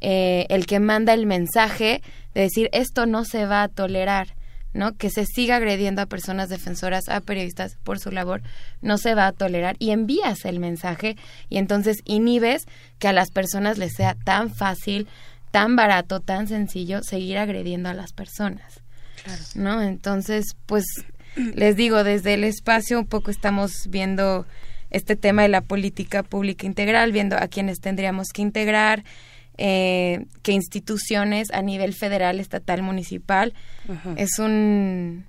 eh, 0.00 0.46
el 0.48 0.66
que 0.66 0.80
manda 0.80 1.14
el 1.14 1.26
mensaje 1.26 2.02
de 2.34 2.42
decir 2.42 2.68
esto 2.72 3.06
no 3.06 3.24
se 3.24 3.46
va 3.46 3.62
a 3.62 3.68
tolerar. 3.68 4.34
¿no? 4.74 4.96
Que 4.96 5.10
se 5.10 5.26
siga 5.26 5.56
agrediendo 5.56 6.00
a 6.00 6.06
personas 6.06 6.48
defensoras, 6.48 7.08
a 7.08 7.20
periodistas 7.20 7.76
por 7.84 7.98
su 7.98 8.10
labor, 8.10 8.42
no 8.80 8.96
se 8.96 9.14
va 9.14 9.26
a 9.26 9.32
tolerar 9.32 9.76
y 9.78 9.90
envías 9.90 10.44
el 10.44 10.60
mensaje 10.60 11.16
y 11.50 11.58
entonces 11.58 11.98
inhibes 12.04 12.64
que 12.98 13.08
a 13.08 13.12
las 13.12 13.30
personas 13.30 13.76
les 13.76 13.92
sea 13.92 14.14
tan 14.14 14.48
fácil, 14.48 15.08
tan 15.50 15.76
barato, 15.76 16.20
tan 16.20 16.48
sencillo 16.48 17.02
seguir 17.02 17.38
agrediendo 17.38 17.90
a 17.90 17.94
las 17.94 18.12
personas. 18.12 18.80
Claro. 19.22 19.42
¿No? 19.54 19.82
Entonces, 19.82 20.56
pues 20.66 20.84
les 21.36 21.76
digo, 21.76 22.02
desde 22.04 22.34
el 22.34 22.44
espacio 22.44 22.98
un 22.98 23.06
poco 23.06 23.30
estamos 23.30 23.72
viendo 23.88 24.46
este 24.92 25.16
tema 25.16 25.42
de 25.42 25.48
la 25.48 25.62
política 25.62 26.22
pública 26.22 26.66
integral, 26.66 27.12
viendo 27.12 27.36
a 27.36 27.48
quienes 27.48 27.80
tendríamos 27.80 28.28
que 28.32 28.42
integrar, 28.42 29.04
eh, 29.58 30.26
qué 30.42 30.52
instituciones 30.52 31.50
a 31.50 31.62
nivel 31.62 31.94
federal, 31.94 32.40
estatal, 32.40 32.82
municipal. 32.82 33.54
Es 34.16 34.38
un 34.38 35.24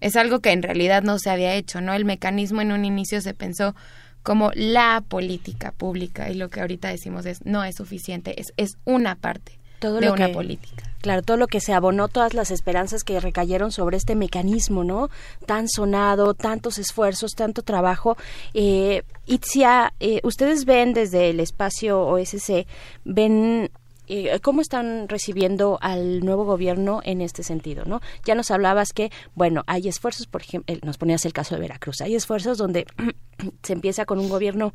es 0.00 0.14
algo 0.14 0.40
que 0.40 0.52
en 0.52 0.62
realidad 0.62 1.02
no 1.02 1.18
se 1.18 1.30
había 1.30 1.54
hecho, 1.54 1.80
¿no? 1.80 1.92
El 1.92 2.04
mecanismo 2.04 2.60
en 2.60 2.70
un 2.70 2.84
inicio 2.84 3.20
se 3.20 3.34
pensó 3.34 3.74
como 4.22 4.52
la 4.54 5.02
política 5.06 5.72
pública 5.72 6.30
y 6.30 6.34
lo 6.34 6.50
que 6.50 6.60
ahorita 6.60 6.88
decimos 6.88 7.26
es 7.26 7.44
no 7.44 7.64
es 7.64 7.76
suficiente, 7.76 8.40
es, 8.40 8.52
es 8.56 8.76
una 8.84 9.16
parte 9.16 9.57
de 9.80 10.10
una 10.10 10.28
política. 10.32 10.84
Claro, 11.00 11.22
todo 11.22 11.36
lo 11.36 11.46
que 11.46 11.60
se 11.60 11.72
abonó, 11.72 12.08
todas 12.08 12.34
las 12.34 12.50
esperanzas 12.50 13.04
que 13.04 13.20
recayeron 13.20 13.70
sobre 13.70 13.96
este 13.96 14.16
mecanismo, 14.16 14.82
¿no? 14.82 15.10
Tan 15.46 15.68
sonado, 15.68 16.34
tantos 16.34 16.78
esfuerzos, 16.78 17.34
tanto 17.36 17.62
trabajo. 17.62 18.16
Eh, 18.52 19.04
Itzia, 19.26 19.92
eh, 20.00 20.20
ustedes 20.24 20.64
ven 20.64 20.94
desde 20.94 21.30
el 21.30 21.38
espacio 21.38 22.00
OSC, 22.00 22.66
ven 23.04 23.70
eh, 24.08 24.40
cómo 24.40 24.60
están 24.60 25.08
recibiendo 25.08 25.78
al 25.80 26.24
nuevo 26.24 26.44
gobierno 26.44 27.00
en 27.04 27.20
este 27.20 27.44
sentido, 27.44 27.84
¿no? 27.84 28.00
Ya 28.24 28.34
nos 28.34 28.50
hablabas 28.50 28.92
que, 28.92 29.12
bueno, 29.34 29.62
hay 29.66 29.86
esfuerzos, 29.86 30.26
por 30.26 30.42
ejemplo, 30.42 30.74
nos 30.82 30.98
ponías 30.98 31.24
el 31.26 31.32
caso 31.32 31.54
de 31.54 31.60
Veracruz, 31.60 32.00
hay 32.00 32.16
esfuerzos 32.16 32.58
donde 32.58 32.86
se 33.62 33.72
empieza 33.72 34.04
con 34.04 34.18
un 34.18 34.28
gobierno 34.28 34.72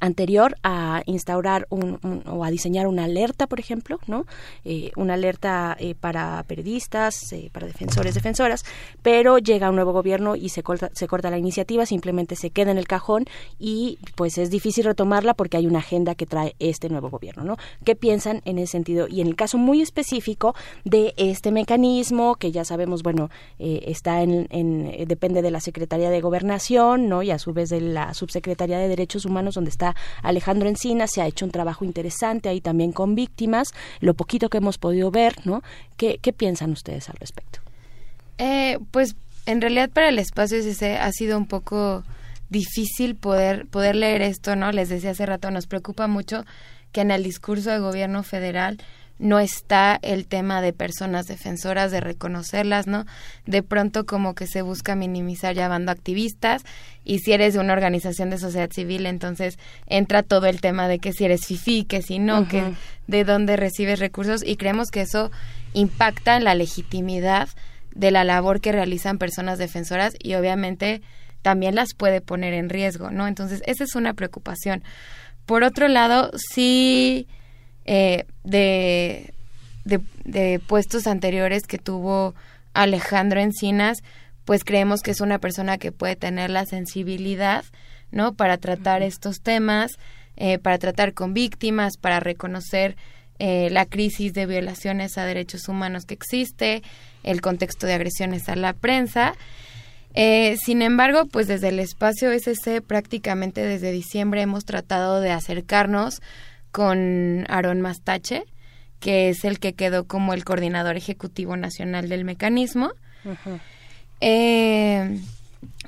anterior 0.00 0.56
a 0.62 1.02
instaurar 1.06 1.66
un, 1.70 1.98
o 2.26 2.44
a 2.44 2.50
diseñar 2.50 2.86
una 2.86 3.04
alerta, 3.04 3.46
por 3.46 3.60
ejemplo, 3.60 3.98
¿no? 4.06 4.26
Eh, 4.64 4.90
una 4.96 5.14
alerta 5.14 5.76
eh, 5.78 5.94
para 5.94 6.42
periodistas, 6.44 7.32
eh, 7.32 7.50
para 7.52 7.66
defensores, 7.66 8.14
defensoras, 8.14 8.64
pero 9.02 9.38
llega 9.38 9.68
un 9.68 9.76
nuevo 9.76 9.92
gobierno 9.92 10.36
y 10.36 10.50
se 10.50 10.62
corta, 10.62 10.90
se 10.94 11.06
corta 11.06 11.30
la 11.30 11.38
iniciativa, 11.38 11.86
simplemente 11.86 12.36
se 12.36 12.50
queda 12.50 12.70
en 12.70 12.78
el 12.78 12.86
cajón 12.86 13.24
y 13.58 13.98
pues 14.14 14.38
es 14.38 14.50
difícil 14.50 14.84
retomarla 14.84 15.34
porque 15.34 15.56
hay 15.56 15.66
una 15.66 15.78
agenda 15.80 16.14
que 16.14 16.26
trae 16.26 16.54
este 16.58 16.88
nuevo 16.88 17.10
gobierno, 17.10 17.44
¿no? 17.44 17.56
¿Qué 17.84 17.96
piensan 17.96 18.42
en 18.44 18.58
ese 18.58 18.72
sentido? 18.72 19.08
Y 19.08 19.20
en 19.20 19.26
el 19.26 19.36
caso 19.36 19.58
muy 19.58 19.80
específico 19.80 20.54
de 20.84 21.14
este 21.16 21.50
mecanismo 21.50 22.36
que 22.36 22.52
ya 22.52 22.64
sabemos, 22.64 23.02
bueno, 23.02 23.30
está 23.58 24.22
en, 24.22 24.46
en, 24.50 25.06
depende 25.08 25.42
de 25.42 25.50
la 25.50 25.60
Secretaría 25.60 26.10
de 26.10 26.20
Gobernación, 26.20 27.08
¿no? 27.08 27.22
Y 27.22 27.30
a 27.30 27.38
su 27.38 27.52
vez 27.52 27.70
de 27.70 27.80
la 27.80 28.14
Subsecretaría 28.14 28.78
de 28.78 28.88
Derechos 28.88 29.24
Humanos 29.24 29.54
donde 29.54 29.70
está 29.70 29.87
Alejandro 30.22 30.68
Encina, 30.68 31.06
se 31.06 31.22
ha 31.22 31.26
hecho 31.26 31.44
un 31.44 31.50
trabajo 31.50 31.84
interesante 31.84 32.48
ahí 32.48 32.60
también 32.60 32.92
con 32.92 33.14
víctimas, 33.14 33.68
lo 34.00 34.14
poquito 34.14 34.48
que 34.48 34.58
hemos 34.58 34.78
podido 34.78 35.10
ver, 35.10 35.34
¿no? 35.44 35.62
¿Qué, 35.96 36.18
piensan 36.36 36.70
ustedes 36.72 37.08
al 37.08 37.16
respecto? 37.16 37.60
Eh, 38.38 38.78
pues 38.90 39.16
en 39.46 39.60
realidad 39.60 39.90
para 39.90 40.08
el 40.08 40.18
espacio 40.18 40.58
ese 40.58 40.96
ha 40.96 41.10
sido 41.12 41.38
un 41.38 41.46
poco 41.46 42.04
difícil 42.50 43.16
poder, 43.16 43.66
poder 43.66 43.96
leer 43.96 44.22
esto, 44.22 44.56
¿no? 44.56 44.72
Les 44.72 44.88
decía 44.88 45.10
hace 45.10 45.26
rato, 45.26 45.50
nos 45.50 45.66
preocupa 45.66 46.06
mucho 46.06 46.44
que 46.92 47.00
en 47.00 47.10
el 47.10 47.22
discurso 47.22 47.70
de 47.70 47.78
gobierno 47.78 48.22
federal 48.22 48.78
no 49.18 49.40
está 49.40 49.98
el 50.02 50.26
tema 50.26 50.62
de 50.62 50.72
personas 50.72 51.26
defensoras, 51.26 51.90
de 51.90 52.00
reconocerlas, 52.00 52.86
¿no? 52.86 53.04
De 53.46 53.62
pronto 53.62 54.06
como 54.06 54.34
que 54.34 54.46
se 54.46 54.62
busca 54.62 54.94
minimizar 54.94 55.54
llamando 55.54 55.90
activistas 55.90 56.62
y 57.04 57.18
si 57.20 57.32
eres 57.32 57.54
de 57.54 57.60
una 57.60 57.72
organización 57.72 58.30
de 58.30 58.38
sociedad 58.38 58.70
civil, 58.70 59.06
entonces 59.06 59.58
entra 59.86 60.22
todo 60.22 60.46
el 60.46 60.60
tema 60.60 60.88
de 60.88 60.98
que 60.98 61.12
si 61.12 61.24
eres 61.24 61.46
FIFI, 61.46 61.84
que 61.84 62.02
si 62.02 62.18
no, 62.18 62.48
que 62.48 62.74
de 63.06 63.24
dónde 63.24 63.56
recibes 63.56 63.98
recursos 63.98 64.42
y 64.44 64.56
creemos 64.56 64.90
que 64.90 65.02
eso 65.02 65.30
impacta 65.72 66.36
en 66.36 66.44
la 66.44 66.54
legitimidad 66.54 67.48
de 67.94 68.10
la 68.10 68.24
labor 68.24 68.60
que 68.60 68.72
realizan 68.72 69.18
personas 69.18 69.58
defensoras 69.58 70.14
y 70.18 70.34
obviamente 70.34 71.02
también 71.42 71.74
las 71.74 71.94
puede 71.94 72.20
poner 72.20 72.54
en 72.54 72.68
riesgo, 72.68 73.10
¿no? 73.10 73.26
Entonces, 73.26 73.62
esa 73.66 73.84
es 73.84 73.94
una 73.94 74.14
preocupación. 74.14 74.82
Por 75.46 75.64
otro 75.64 75.88
lado, 75.88 76.30
sí 76.52 77.26
eh, 77.90 78.26
de, 78.44 79.32
de, 79.86 80.58
puestos 80.58 81.06
anteriores 81.06 81.62
que 81.66 81.78
tuvo 81.78 82.34
Alejandro 82.74 83.40
Encinas, 83.40 84.02
pues 84.44 84.62
creemos 84.62 85.00
que 85.00 85.10
es 85.10 85.22
una 85.22 85.38
persona 85.38 85.78
que 85.78 85.90
puede 85.90 86.14
tener 86.14 86.50
la 86.50 86.66
sensibilidad, 86.66 87.64
¿no? 88.10 88.34
Para 88.34 88.58
tratar 88.58 89.00
estos 89.00 89.40
temas, 89.40 89.92
eh, 90.36 90.58
para 90.58 90.76
tratar 90.76 91.14
con 91.14 91.32
víctimas, 91.32 91.96
para 91.96 92.20
reconocer 92.20 92.98
eh, 93.38 93.70
la 93.70 93.86
crisis 93.86 94.34
de 94.34 94.44
violaciones 94.44 95.16
a 95.16 95.24
derechos 95.24 95.66
humanos 95.66 96.04
que 96.04 96.12
existe, 96.12 96.82
el 97.22 97.40
contexto 97.40 97.86
de 97.86 97.94
agresiones 97.94 98.50
a 98.50 98.56
la 98.56 98.74
prensa. 98.74 99.32
sin 100.14 100.82
embargo, 100.82 101.24
pues 101.24 101.46
desde 101.46 101.68
el 101.68 101.78
espacio 101.78 102.32
SC 102.32 102.82
prácticamente 102.82 103.62
desde 103.62 103.92
diciembre 103.92 104.42
hemos 104.42 104.66
tratado 104.66 105.22
de 105.22 105.30
acercarnos 105.30 106.20
con 106.70 107.46
Aaron 107.48 107.80
Mastache, 107.80 108.44
que 109.00 109.28
es 109.28 109.44
el 109.44 109.58
que 109.58 109.74
quedó 109.74 110.06
como 110.06 110.34
el 110.34 110.44
coordinador 110.44 110.96
ejecutivo 110.96 111.56
nacional 111.56 112.08
del 112.08 112.24
mecanismo. 112.24 112.92
Eh, 114.20 115.20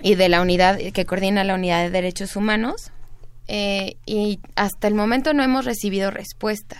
y 0.02 0.14
de 0.14 0.28
la 0.28 0.40
unidad 0.40 0.78
que 0.78 1.04
coordina 1.04 1.44
la 1.44 1.54
unidad 1.54 1.82
de 1.82 1.90
derechos 1.90 2.36
humanos. 2.36 2.92
Eh, 3.48 3.96
y 4.06 4.38
hasta 4.54 4.86
el 4.86 4.94
momento 4.94 5.34
no 5.34 5.42
hemos 5.42 5.64
recibido 5.64 6.12
respuesta, 6.12 6.76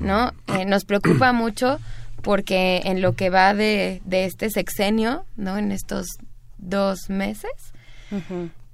¿no? 0.00 0.32
Eh, 0.48 0.64
nos 0.64 0.84
preocupa 0.84 1.32
mucho 1.32 1.78
porque 2.22 2.82
en 2.84 3.00
lo 3.00 3.14
que 3.14 3.30
va 3.30 3.54
de, 3.54 4.02
de, 4.04 4.24
este 4.24 4.50
sexenio, 4.50 5.24
¿no? 5.36 5.56
En 5.56 5.70
estos 5.70 6.06
dos 6.58 7.08
meses, 7.08 7.52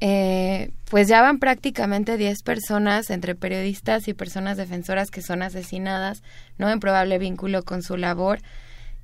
eh, 0.00 0.70
pues 0.90 1.08
ya 1.08 1.22
van 1.22 1.38
prácticamente 1.38 2.16
10 2.16 2.42
personas, 2.42 3.10
entre 3.10 3.34
periodistas 3.34 4.08
y 4.08 4.14
personas 4.14 4.56
defensoras 4.56 5.10
que 5.10 5.22
son 5.22 5.42
asesinadas, 5.42 6.22
¿no? 6.58 6.70
En 6.70 6.80
probable 6.80 7.18
vínculo 7.18 7.62
con 7.62 7.82
su 7.82 7.96
labor. 7.96 8.40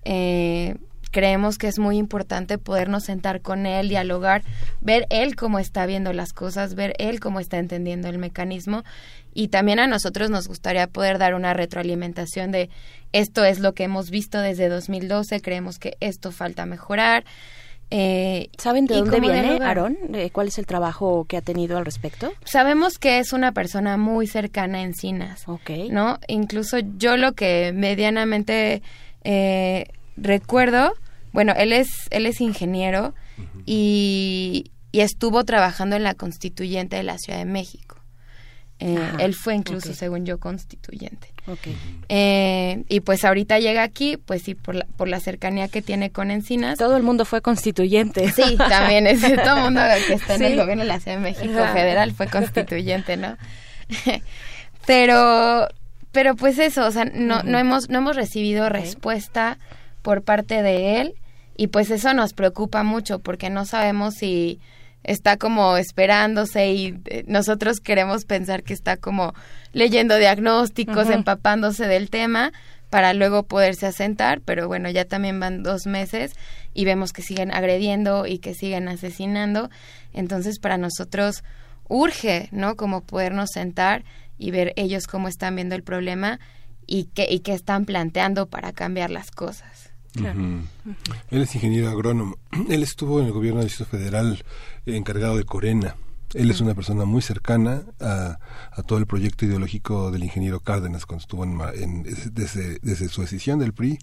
Eh, 0.05 0.77
creemos 1.13 1.59
que 1.59 1.69
es 1.69 1.79
muy 1.79 1.99
importante 1.99 2.59
podernos 2.59 3.05
sentar 3.05 3.43
con 3.43 3.67
él, 3.67 3.89
dialogar, 3.89 4.43
ver 4.81 5.07
él 5.11 5.37
cómo 5.37 5.59
está 5.59 5.87
viendo 5.87 6.13
las 6.13 6.33
cosas, 6.33 6.75
ver 6.75 6.95
él 6.99 7.21
cómo 7.21 7.39
está 7.39 7.59
entendiendo 7.59 8.09
el 8.09 8.19
mecanismo 8.19 8.83
y 9.35 9.49
también 9.49 9.79
a 9.79 9.87
nosotros 9.87 10.31
nos 10.31 10.49
gustaría 10.49 10.87
poder 10.87 11.19
dar 11.19 11.35
una 11.35 11.55
retroalimentación 11.55 12.51
de 12.51 12.71
esto 13.13 13.45
es 13.45 13.61
lo 13.61 13.75
que 13.75 13.85
hemos 13.85 14.11
visto 14.11 14.41
desde 14.41 14.69
2012, 14.69 15.41
creemos 15.41 15.79
que 15.79 15.97
esto 16.01 16.33
falta 16.33 16.67
mejorar. 16.67 17.25
Eh, 17.95 18.49
¿Saben 18.57 18.87
de 18.87 18.95
dónde 18.95 19.21
viene 19.21 19.59
Aaron? 19.61 19.99
¿Cuál 20.33 20.49
es 20.49 20.57
el 20.57 20.65
trabajo 20.65 21.27
que 21.29 21.37
ha 21.37 21.43
tenido 21.43 21.77
al 21.77 21.85
respecto? 21.85 22.33
Sabemos 22.43 22.99
que 22.99 23.19
es 23.19 23.35
una 23.35 23.53
persona 23.53 23.99
muy 23.99 24.27
cercana 24.27 24.79
a 24.79 24.81
Encinas. 24.81 25.47
Ok. 25.47 25.71
¿No? 25.91 26.19
Incluso 26.27 26.79
yo 26.97 27.19
lo 27.19 27.33
que 27.33 27.73
medianamente 27.75 28.81
eh, 29.25 29.89
recuerdo, 30.17 30.95
bueno, 31.35 31.53
él 31.55 31.75
es, 31.75 31.89
él 32.09 32.25
es 32.25 32.41
ingeniero 32.41 33.15
y, 33.67 34.71
y 34.91 35.01
estuvo 35.01 35.45
trabajando 35.45 35.95
en 35.95 36.03
la 36.03 36.15
constituyente 36.15 36.97
de 36.97 37.03
la 37.03 37.19
Ciudad 37.19 37.41
de 37.41 37.45
México. 37.45 37.99
Eh, 38.79 39.13
él 39.19 39.35
fue 39.35 39.55
incluso, 39.55 39.93
según 39.93 40.25
yo, 40.25 40.41
constituyente. 40.41 41.32
Eh, 42.09 42.85
y 42.89 43.01
pues 43.01 43.25
ahorita 43.25 43.59
llega 43.59 43.83
aquí, 43.83 44.17
pues 44.17 44.43
sí, 44.43 44.55
por 44.55 44.75
la, 44.75 44.87
por 44.97 45.09
la 45.09 45.19
cercanía 45.21 45.69
que 45.69 45.83
tiene 45.83 46.11
con 46.11 46.31
Encinas. 46.31 46.79
Todo 46.79 46.97
el 46.97 47.03
mundo 47.03 47.25
fue 47.25 47.41
constituyente. 47.41 48.31
Sí, 48.31 48.57
también 48.57 49.07
es 49.07 49.21
todo 49.21 49.57
el 49.57 49.63
mundo 49.65 49.81
que 50.07 50.15
está 50.15 50.37
en 50.37 50.43
el 50.43 50.57
gobierno 50.57 50.85
de 50.85 50.89
la 50.89 51.01
Ciudad 51.01 51.17
de 51.17 51.23
México 51.23 51.59
federal 51.73 52.13
fue 52.13 52.29
constituyente, 52.29 53.17
¿no? 53.17 53.37
pero, 54.87 55.69
pero 56.13 56.37
pues 56.37 56.59
eso, 56.59 56.87
o 56.87 56.91
sea, 56.91 57.05
no, 57.05 57.43
no 57.43 57.59
hemos, 57.59 57.89
no 57.89 57.99
hemos 57.99 58.17
recibido 58.17 58.69
respuesta 58.69 59.59
por 60.03 60.23
parte 60.23 60.63
de 60.63 61.01
él 61.01 61.15
y 61.57 61.69
pues 61.69 61.91
eso 61.91 62.15
nos 62.15 62.33
preocupa 62.33 62.83
mucho 62.83 63.19
porque 63.19 63.51
no 63.51 63.65
sabemos 63.65 64.15
si 64.15 64.61
está 65.05 65.37
como 65.37 65.77
esperándose 65.77 66.73
y 66.73 66.99
eh, 67.07 67.25
nosotros 67.27 67.81
queremos 67.81 68.25
pensar 68.25 68.63
que 68.63 68.73
está 68.73 68.97
como 68.97 69.35
leyendo 69.73 70.17
diagnósticos, 70.17 71.09
empapándose 71.11 71.87
del 71.87 72.11
tema 72.11 72.53
para 72.91 73.15
luego 73.15 73.45
poderse 73.45 73.87
asentar, 73.87 74.43
pero 74.43 74.69
bueno, 74.69 74.91
ya 74.91 75.07
también 75.07 75.41
van 75.41 75.63
dos 75.63 75.87
meses 75.87 76.33
y 76.75 76.85
vemos 76.85 77.13
que 77.13 77.23
siguen 77.23 77.51
agrediendo 77.51 78.27
y 78.27 78.39
que 78.39 78.53
siguen 78.53 78.87
asesinando, 78.89 79.71
entonces 80.13 80.59
para 80.59 80.77
nosotros 80.77 81.43
urge, 81.89 82.49
¿no? 82.53 82.77
Como 82.77 83.03
podernos 83.03 83.51
sentar 83.55 84.05
y 84.39 84.51
ver 84.51 84.75
ellos 84.77 85.07
cómo 85.07 85.29
están 85.29 85.57
viendo 85.57 85.75
el 85.75 85.83
problema 85.83 86.39
y 86.87 87.05
qué, 87.15 87.27
y 87.31 87.41
qué 87.41 87.55
están 87.55 87.87
planteando 87.87 88.47
para 88.47 88.73
cambiar 88.73 89.11
las 89.11 89.31
cosas. 89.31 89.91
Él 91.31 91.43
es 91.43 91.55
ingeniero 91.55 91.89
agrónomo. 91.89 92.37
Él 92.69 92.83
estuvo 92.83 93.21
en 93.21 93.27
el 93.27 93.33
gobierno 93.33 93.61
del 93.61 93.69
Distrito 93.69 93.91
Federal 93.91 94.45
encargado 94.85 95.37
de 95.37 95.45
Corena. 95.45 95.97
Él 96.35 96.51
es 96.51 96.61
una 96.61 96.75
persona 96.75 97.05
muy 97.05 97.23
cercana 97.23 97.83
a, 98.01 98.39
todo 98.87 98.99
el 98.99 99.07
proyecto 99.07 99.45
ideológico 99.45 100.11
del 100.11 100.25
ingeniero 100.25 100.61
Cárdenas 100.61 101.07
cuando 101.07 101.23
estuvo 101.23 101.45
en, 101.45 102.03
desde, 102.33 102.79
desde, 102.81 103.09
su 103.09 103.21
decisión 103.21 103.59
del 103.59 103.73
PRI. 103.73 103.99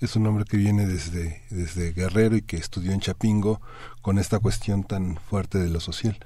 Es 0.00 0.16
un 0.16 0.26
hombre 0.26 0.44
que 0.44 0.56
viene 0.56 0.86
desde, 0.86 1.42
desde 1.50 1.92
Guerrero 1.92 2.36
y 2.36 2.42
que 2.42 2.56
estudió 2.56 2.92
en 2.92 3.00
Chapingo 3.00 3.60
con 4.00 4.18
esta 4.18 4.38
cuestión 4.38 4.84
tan 4.84 5.16
fuerte 5.16 5.58
de 5.58 5.68
lo 5.68 5.80
social. 5.80 6.18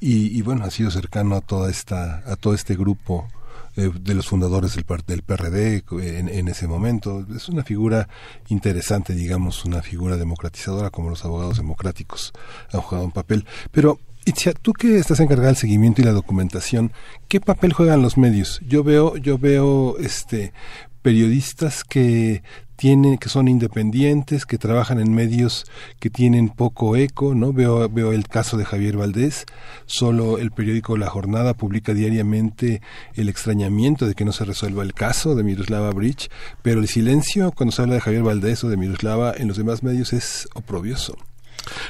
y, 0.00 0.36
y, 0.36 0.42
bueno, 0.42 0.64
ha 0.64 0.70
sido 0.70 0.90
cercano 0.90 1.36
a 1.36 1.40
toda 1.40 1.70
esta, 1.70 2.22
a 2.30 2.36
todo 2.36 2.54
este 2.54 2.76
grupo 2.76 3.28
eh, 3.76 3.90
de 4.00 4.14
los 4.14 4.28
fundadores 4.28 4.74
del, 4.74 4.86
del 5.06 5.22
PRD 5.22 5.84
en, 5.90 6.28
en, 6.28 6.48
ese 6.48 6.66
momento. 6.66 7.26
Es 7.36 7.48
una 7.50 7.62
figura 7.62 8.08
interesante, 8.48 9.14
digamos, 9.14 9.66
una 9.66 9.82
figura 9.82 10.16
democratizadora 10.16 10.90
como 10.90 11.10
los 11.10 11.24
abogados 11.24 11.58
democráticos 11.58 12.32
han 12.72 12.80
jugado 12.80 13.04
un 13.04 13.12
papel. 13.12 13.44
Pero 13.72 13.98
Itzia, 14.28 14.54
tú 14.54 14.72
que 14.72 14.98
estás 14.98 15.20
encargada 15.20 15.50
del 15.50 15.56
seguimiento 15.56 16.00
y 16.00 16.04
la 16.04 16.10
documentación, 16.10 16.90
¿qué 17.28 17.40
papel 17.40 17.72
juegan 17.72 18.02
los 18.02 18.18
medios? 18.18 18.60
Yo 18.66 18.82
veo, 18.82 19.16
yo 19.16 19.38
veo 19.38 19.96
este 19.98 20.52
periodistas 21.00 21.84
que 21.84 22.42
tienen 22.74 23.18
que 23.18 23.28
son 23.28 23.46
independientes, 23.46 24.44
que 24.44 24.58
trabajan 24.58 24.98
en 24.98 25.14
medios 25.14 25.64
que 26.00 26.10
tienen 26.10 26.48
poco 26.48 26.96
eco, 26.96 27.36
¿no? 27.36 27.52
Veo 27.52 27.88
veo 27.88 28.10
el 28.10 28.26
caso 28.26 28.56
de 28.56 28.64
Javier 28.64 28.96
Valdés, 28.96 29.46
solo 29.86 30.38
el 30.38 30.50
periódico 30.50 30.96
La 30.96 31.08
Jornada 31.08 31.54
publica 31.54 31.94
diariamente 31.94 32.82
el 33.14 33.28
extrañamiento 33.28 34.08
de 34.08 34.16
que 34.16 34.24
no 34.24 34.32
se 34.32 34.44
resuelva 34.44 34.82
el 34.82 34.92
caso 34.92 35.36
de 35.36 35.44
Miroslava 35.44 35.92
Bridge, 35.92 36.30
pero 36.62 36.80
el 36.80 36.88
silencio 36.88 37.52
cuando 37.52 37.70
se 37.70 37.82
habla 37.82 37.94
de 37.94 38.00
Javier 38.00 38.24
Valdés 38.24 38.64
o 38.64 38.68
de 38.68 38.76
Miroslava 38.76 39.32
en 39.36 39.46
los 39.46 39.56
demás 39.56 39.84
medios 39.84 40.12
es 40.12 40.48
oprobioso. 40.54 41.16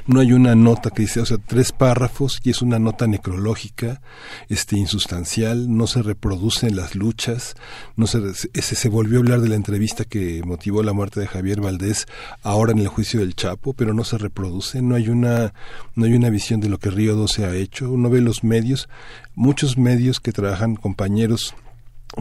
No 0.06 0.20
hay 0.20 0.32
una 0.32 0.54
nota 0.54 0.90
que 0.90 1.02
dice, 1.02 1.20
o 1.20 1.26
sea, 1.26 1.38
tres 1.38 1.72
párrafos 1.72 2.40
y 2.42 2.50
es 2.50 2.62
una 2.62 2.78
nota 2.78 3.06
necrológica, 3.06 4.00
este, 4.48 4.76
insustancial, 4.76 5.74
no 5.76 5.86
se 5.86 6.02
reproducen 6.02 6.76
las 6.76 6.94
luchas, 6.94 7.54
no 7.96 8.06
se, 8.06 8.20
ese, 8.54 8.74
se 8.74 8.88
volvió 8.88 9.18
a 9.18 9.20
hablar 9.20 9.40
de 9.40 9.48
la 9.48 9.56
entrevista 9.56 10.04
que 10.04 10.42
motivó 10.44 10.82
la 10.82 10.92
muerte 10.92 11.20
de 11.20 11.26
Javier 11.26 11.60
Valdés 11.60 12.06
ahora 12.42 12.72
en 12.72 12.78
el 12.78 12.88
juicio 12.88 13.20
del 13.20 13.34
Chapo, 13.34 13.72
pero 13.72 13.94
no 13.94 14.04
se 14.04 14.18
reproduce, 14.18 14.82
no 14.82 14.94
hay 14.94 15.08
una, 15.08 15.52
no 15.94 16.06
hay 16.06 16.14
una 16.14 16.30
visión 16.30 16.60
de 16.60 16.68
lo 16.68 16.78
que 16.78 16.90
Río 16.90 17.16
12 17.16 17.44
ha 17.44 17.54
hecho, 17.54 17.90
uno 17.90 18.10
ve 18.10 18.20
los 18.20 18.44
medios, 18.44 18.88
muchos 19.34 19.78
medios 19.78 20.20
que 20.20 20.32
trabajan 20.32 20.76
compañeros 20.76 21.54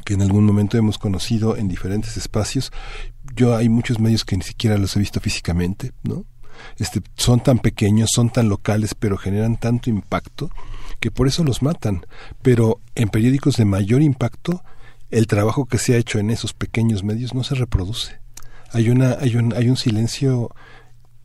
que 0.04 0.16
en 0.16 0.22
algún 0.22 0.46
momento 0.46 0.78
hemos 0.78 0.98
conocido 0.98 1.56
en 1.56 1.68
diferentes 1.68 2.18
espacios. 2.18 2.72
Yo 3.36 3.56
hay 3.56 3.70
muchos 3.70 4.00
medios 4.00 4.26
que 4.26 4.36
ni 4.36 4.44
siquiera 4.44 4.78
los 4.78 4.96
he 4.96 5.00
visto 5.00 5.20
físicamente, 5.20 5.94
¿no? 6.04 6.26
Este, 6.78 7.02
son 7.16 7.42
tan 7.42 7.60
pequeños, 7.60 8.10
son 8.14 8.30
tan 8.30 8.50
locales, 8.50 8.96
pero 8.96 9.18
generan 9.18 9.58
tanto 9.58 9.90
impacto 9.90 10.50
que 11.00 11.12
por 11.12 11.28
eso 11.28 11.44
los 11.44 11.62
matan. 11.62 12.06
Pero 12.42 12.80
en 12.96 13.10
periódicos 13.10 13.58
de 13.58 13.66
mayor 13.66 14.02
impacto, 14.02 14.64
el 15.12 15.28
trabajo 15.28 15.66
que 15.66 15.78
se 15.78 15.94
ha 15.94 15.98
hecho 15.98 16.20
en 16.20 16.30
esos 16.30 16.54
pequeños 16.54 17.04
medios 17.04 17.34
no 17.34 17.44
se 17.44 17.56
reproduce. 17.56 18.20
Hay, 18.72 18.90
una, 18.90 19.18
hay, 19.20 19.36
un, 19.36 19.54
hay 19.54 19.70
un 19.70 19.78
silencio. 19.78 20.52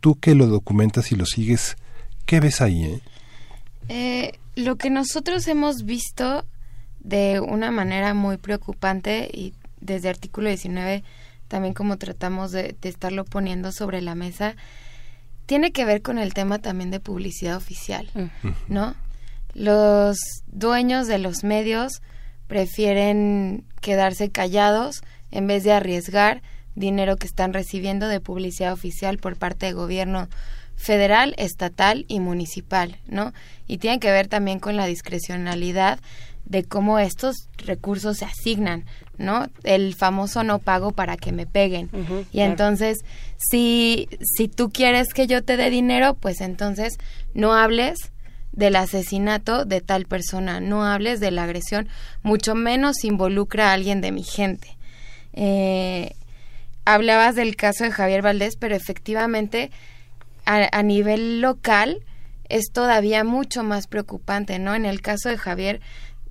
Tú 0.01 0.19
que 0.19 0.35
lo 0.35 0.47
documentas 0.47 1.13
y 1.13 1.17
lo 1.17 1.27
sigues, 1.27 1.77
¿qué 2.27 2.41
ves 2.41 2.61
ahí? 2.61 2.85
Eh? 2.85 3.01
Eh, 3.89 4.39
lo 4.55 4.77
que 4.77 4.91
nosotros 4.91 5.47
hemos 5.49 5.85
visto 5.85 6.45
de 7.01 7.41
una 7.41 7.71
manera 7.71 8.15
muy 8.15 8.37
preocupante 8.37 9.29
y 9.33 9.55
desde 9.81 10.09
artículo 10.09 10.49
19 10.49 11.03
también 11.49 11.75
como 11.75 11.97
tratamos 11.99 12.53
de, 12.53 12.77
de 12.81 12.89
estarlo 12.89 13.25
poniendo 13.25 13.73
sobre 13.73 14.01
la 14.01 14.15
mesa 14.15 14.55
tiene 15.51 15.73
que 15.73 15.85
ver 15.85 16.01
con 16.01 16.19
el 16.19 16.33
tema 16.33 16.61
también 16.61 16.93
de 16.93 17.01
publicidad 17.01 17.57
oficial, 17.57 18.09
¿no? 18.69 18.95
Los 19.53 20.17
dueños 20.47 21.09
de 21.09 21.19
los 21.19 21.43
medios 21.43 22.03
prefieren 22.47 23.65
quedarse 23.81 24.31
callados 24.31 25.03
en 25.33 25.49
vez 25.49 25.65
de 25.65 25.73
arriesgar 25.73 26.41
dinero 26.77 27.17
que 27.17 27.27
están 27.27 27.53
recibiendo 27.53 28.07
de 28.07 28.21
publicidad 28.21 28.73
oficial 28.73 29.19
por 29.19 29.39
parte 29.39 29.67
del 29.67 29.75
gobierno 29.75 30.29
federal, 30.77 31.35
estatal 31.37 32.05
y 32.07 32.21
municipal, 32.21 33.01
¿no? 33.09 33.33
Y 33.67 33.79
tiene 33.79 33.99
que 33.99 34.13
ver 34.13 34.29
también 34.29 34.61
con 34.61 34.77
la 34.77 34.87
discrecionalidad 34.87 35.99
de 36.51 36.65
cómo 36.65 36.99
estos 36.99 37.49
recursos 37.59 38.19
se 38.19 38.25
asignan, 38.25 38.85
¿no? 39.19 39.47
El 39.63 39.95
famoso 39.95 40.43
no 40.43 40.59
pago 40.59 40.91
para 40.91 41.17
que 41.17 41.31
me 41.31 41.47
peguen. 41.47 41.89
y 42.33 42.41
entonces, 42.41 42.99
si, 43.39 44.09
si 44.21 44.49
tú 44.49 44.71
quieres 44.71 45.15
que 45.15 45.29
yo 45.29 45.45
te 45.45 45.57
dé 45.57 45.71
dinero, 45.71 46.15
pues 46.15 46.41
entonces 46.41 46.99
no 47.35 47.55
hables 47.55 48.11
del 48.51 48.75
asesinato 48.75 49.65
de 49.65 49.81
tal 49.81 50.07
persona, 50.07 50.59
no 50.59 50.85
hables 50.85 51.21
de 51.21 51.31
la 51.31 51.45
agresión, 51.45 51.89
mucho 52.25 52.57
menos 52.57 53.05
involucra 53.05 53.71
a 53.71 53.75
alguien 53.75 54.01
de 54.01 54.11
mi 54.11 54.25
gente. 54.25 54.77
Eh, 55.33 56.17
hablabas 56.85 57.37
del 57.37 57.55
caso 57.55 57.85
de 57.85 57.93
Javier 57.93 58.23
Valdés, 58.23 58.57
pero 58.59 58.75
efectivamente 58.75 59.71
a, 60.47 60.69
a 60.77 60.83
nivel 60.83 61.41
local 61.41 62.03
es 62.49 62.73
todavía 62.73 63.23
mucho 63.23 63.63
más 63.63 63.87
preocupante, 63.87 64.59
¿no? 64.59 64.75
En 64.75 64.85
el 64.85 65.01
caso 65.01 65.29
de 65.29 65.39
Javier, 65.39 65.81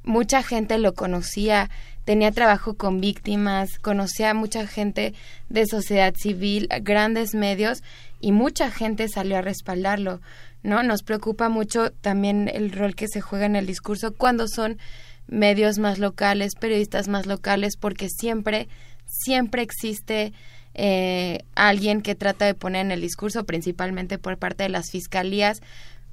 mucha 0.09 0.41
gente 0.41 0.79
lo 0.79 0.95
conocía, 0.95 1.69
tenía 2.03 2.31
trabajo 2.31 2.73
con 2.73 2.99
víctimas, 2.99 3.77
conocía 3.77 4.31
a 4.31 4.33
mucha 4.33 4.65
gente 4.65 5.13
de 5.49 5.67
sociedad 5.67 6.15
civil, 6.17 6.67
grandes 6.81 7.35
medios 7.35 7.83
y 8.19 8.31
mucha 8.31 8.71
gente 8.71 9.07
salió 9.07 9.37
a 9.37 9.43
respaldarlo, 9.43 10.19
¿no? 10.63 10.81
Nos 10.81 11.03
preocupa 11.03 11.47
mucho 11.47 11.91
también 11.91 12.49
el 12.51 12.71
rol 12.71 12.95
que 12.95 13.07
se 13.07 13.21
juega 13.21 13.45
en 13.45 13.55
el 13.55 13.67
discurso 13.67 14.15
cuando 14.15 14.47
son 14.47 14.79
medios 15.27 15.77
más 15.77 15.99
locales, 15.99 16.55
periodistas 16.59 17.07
más 17.07 17.27
locales, 17.27 17.77
porque 17.77 18.09
siempre, 18.09 18.67
siempre 19.05 19.61
existe 19.61 20.33
eh, 20.73 21.43
alguien 21.53 22.01
que 22.01 22.15
trata 22.15 22.45
de 22.45 22.55
poner 22.55 22.87
en 22.87 22.91
el 22.91 23.01
discurso, 23.01 23.45
principalmente 23.45 24.17
por 24.17 24.39
parte 24.39 24.63
de 24.63 24.69
las 24.69 24.89
fiscalías. 24.89 25.61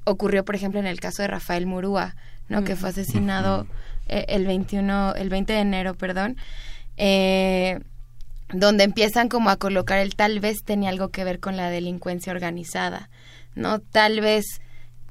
Ocurrió, 0.05 0.45
por 0.45 0.55
ejemplo, 0.55 0.81
en 0.81 0.87
el 0.87 1.01
caso 1.01 1.23
de 1.23 1.29
Rafael 1.29 1.65
Murúa, 1.65 2.15
¿no? 2.49 2.65
Que 2.65 2.77
fue 2.77 2.91
asesinado 2.91 3.67
eh, 4.09 4.27
el 4.29 4.47
21, 4.47 5.15
el 5.15 5.29
20 5.29 5.53
de 5.53 5.61
enero, 5.61 5.95
perdón, 5.95 6.37
eh, 6.97 7.81
donde 8.53 8.85
empiezan 8.85 9.29
como 9.29 9.51
a 9.51 9.57
colocar 9.57 9.99
el 9.99 10.15
tal 10.15 10.41
vez 10.41 10.59
tenía 10.65 10.91
algo 10.91 11.09
que 11.09 11.25
ver 11.25 11.41
con 11.41 11.57
la 11.57 11.71
delincuencia 11.71 12.33
organizada, 12.33 13.11
¿no? 13.55 13.81
Tal 13.81 14.21
vez 14.21 14.61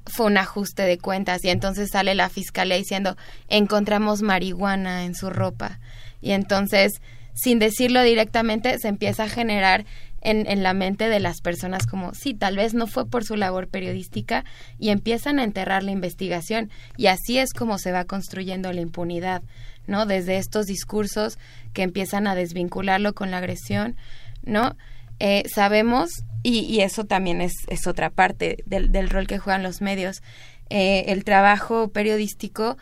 fue 0.06 0.28
un 0.28 0.38
ajuste 0.38 0.84
de 0.84 0.98
cuentas 0.98 1.44
y 1.44 1.50
entonces 1.50 1.90
sale 1.92 2.16
la 2.16 2.30
fiscalía 2.30 2.78
diciendo 2.78 3.18
encontramos 3.50 4.22
marihuana 4.22 5.04
en 5.04 5.16
su 5.16 5.30
ropa 5.30 5.80
y 6.22 6.32
entonces 6.32 7.02
sin 7.36 7.60
decirlo 7.60 8.02
directamente 8.02 8.80
se 8.80 8.88
empieza 8.88 9.26
a 9.26 9.30
generar 9.30 9.86
en, 10.22 10.50
en, 10.50 10.64
la 10.64 10.74
mente 10.74 11.08
de 11.08 11.20
las 11.20 11.42
personas 11.42 11.86
como, 11.86 12.16
sí, 12.16 12.34
tal 12.34 12.56
vez 12.56 12.74
no 12.74 12.88
fue 12.88 13.08
por 13.08 13.24
su 13.24 13.36
labor 13.36 13.68
periodística 13.68 14.44
y 14.80 14.90
empiezan 14.90 15.38
a 15.38 15.44
enterrar 15.44 15.84
la 15.84 15.92
investigación 15.92 16.72
y 16.98 17.08
así 17.08 17.38
es 17.38 17.54
como 17.54 17.78
se 17.78 17.92
va 17.92 18.06
construyendo 18.06 18.74
la 18.74 18.82
impunidad, 18.82 19.44
¿no? 19.86 20.08
Desde 20.08 20.38
estos 20.38 20.66
discursos 20.66 21.38
que 21.74 21.84
empiezan 21.84 22.26
a 22.26 22.34
desvincularlo 22.34 23.14
con 23.14 23.30
la 23.30 23.38
agresión, 23.38 23.98
¿no? 24.44 24.76
Eh, 25.20 25.44
sabemos, 25.54 26.10
y, 26.42 26.62
y, 26.62 26.82
eso 26.82 27.06
también 27.06 27.42
es, 27.42 27.54
es 27.68 27.86
otra 27.86 28.10
parte 28.10 28.58
del, 28.66 28.92
del, 28.92 29.10
rol 29.10 29.28
que 29.28 29.38
juegan 29.38 29.64
los 29.64 29.82
medios, 29.82 30.24
eh, 30.70 31.06
el 31.08 31.24
trabajo 31.24 31.90
periodístico 31.90 32.78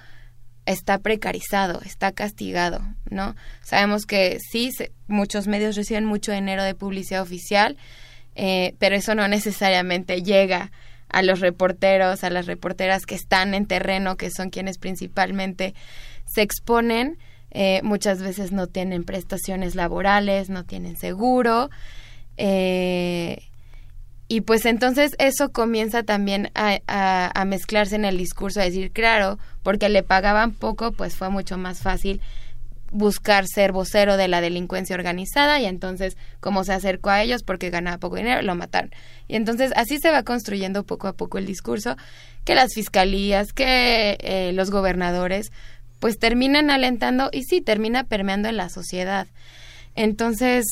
está 0.65 0.99
precarizado, 0.99 1.81
está 1.85 2.11
castigado, 2.11 2.81
¿no? 3.09 3.35
Sabemos 3.63 4.05
que 4.05 4.39
sí, 4.39 4.71
muchos 5.07 5.47
medios 5.47 5.75
reciben 5.75 6.05
mucho 6.05 6.31
dinero 6.31 6.63
de 6.63 6.75
publicidad 6.75 7.21
oficial, 7.21 7.77
eh, 8.35 8.75
pero 8.79 8.95
eso 8.95 9.15
no 9.15 9.27
necesariamente 9.27 10.21
llega 10.23 10.71
a 11.09 11.21
los 11.21 11.39
reporteros, 11.39 12.23
a 12.23 12.29
las 12.29 12.47
reporteras 12.47 13.05
que 13.05 13.15
están 13.15 13.53
en 13.53 13.67
terreno, 13.67 14.17
que 14.17 14.31
son 14.31 14.49
quienes 14.49 14.77
principalmente 14.77 15.75
se 16.25 16.41
exponen. 16.41 17.17
Eh, 17.51 17.81
muchas 17.83 18.21
veces 18.21 18.51
no 18.51 18.65
tienen 18.65 19.03
prestaciones 19.03 19.75
laborales, 19.75 20.49
no 20.49 20.63
tienen 20.63 20.97
seguro. 20.97 21.69
Eh, 22.37 23.43
y 24.27 24.41
pues 24.41 24.65
entonces 24.65 25.15
eso 25.19 25.51
comienza 25.51 26.01
también 26.01 26.49
a, 26.55 27.43
mezclarse 27.45 27.95
en 27.95 28.05
el 28.05 28.17
discurso, 28.17 28.59
a 28.59 28.63
decir, 28.63 28.91
claro, 28.91 29.37
porque 29.63 29.89
le 29.89 30.03
pagaban 30.03 30.51
poco, 30.51 30.91
pues 30.91 31.15
fue 31.15 31.29
mucho 31.29 31.57
más 31.57 31.79
fácil 31.79 32.21
buscar 32.91 33.47
ser 33.47 33.71
vocero 33.71 34.17
de 34.17 34.27
la 34.27 34.39
delincuencia 34.39 34.95
organizada 34.95 35.59
y 35.59 35.65
entonces 35.65 36.15
como 36.39 36.63
se 36.63 36.73
acercó 36.73 37.09
a 37.09 37.23
ellos 37.23 37.41
porque 37.43 37.71
ganaba 37.71 37.97
poco 37.97 38.17
dinero, 38.17 38.41
lo 38.43 38.55
mataron. 38.55 38.91
Y 39.27 39.35
entonces 39.35 39.71
así 39.75 39.97
se 39.97 40.11
va 40.11 40.23
construyendo 40.23 40.83
poco 40.83 41.07
a 41.07 41.13
poco 41.13 41.39
el 41.39 41.47
discurso 41.47 41.97
que 42.45 42.55
las 42.55 42.73
fiscalías, 42.73 43.51
que 43.51 44.17
eh, 44.19 44.51
los 44.53 44.69
gobernadores, 44.69 45.51
pues 45.99 46.19
terminan 46.19 46.69
alentando 46.69 47.29
y 47.31 47.43
sí, 47.43 47.61
termina 47.61 48.03
permeando 48.03 48.49
en 48.49 48.57
la 48.57 48.69
sociedad. 48.69 49.27
Entonces, 49.95 50.65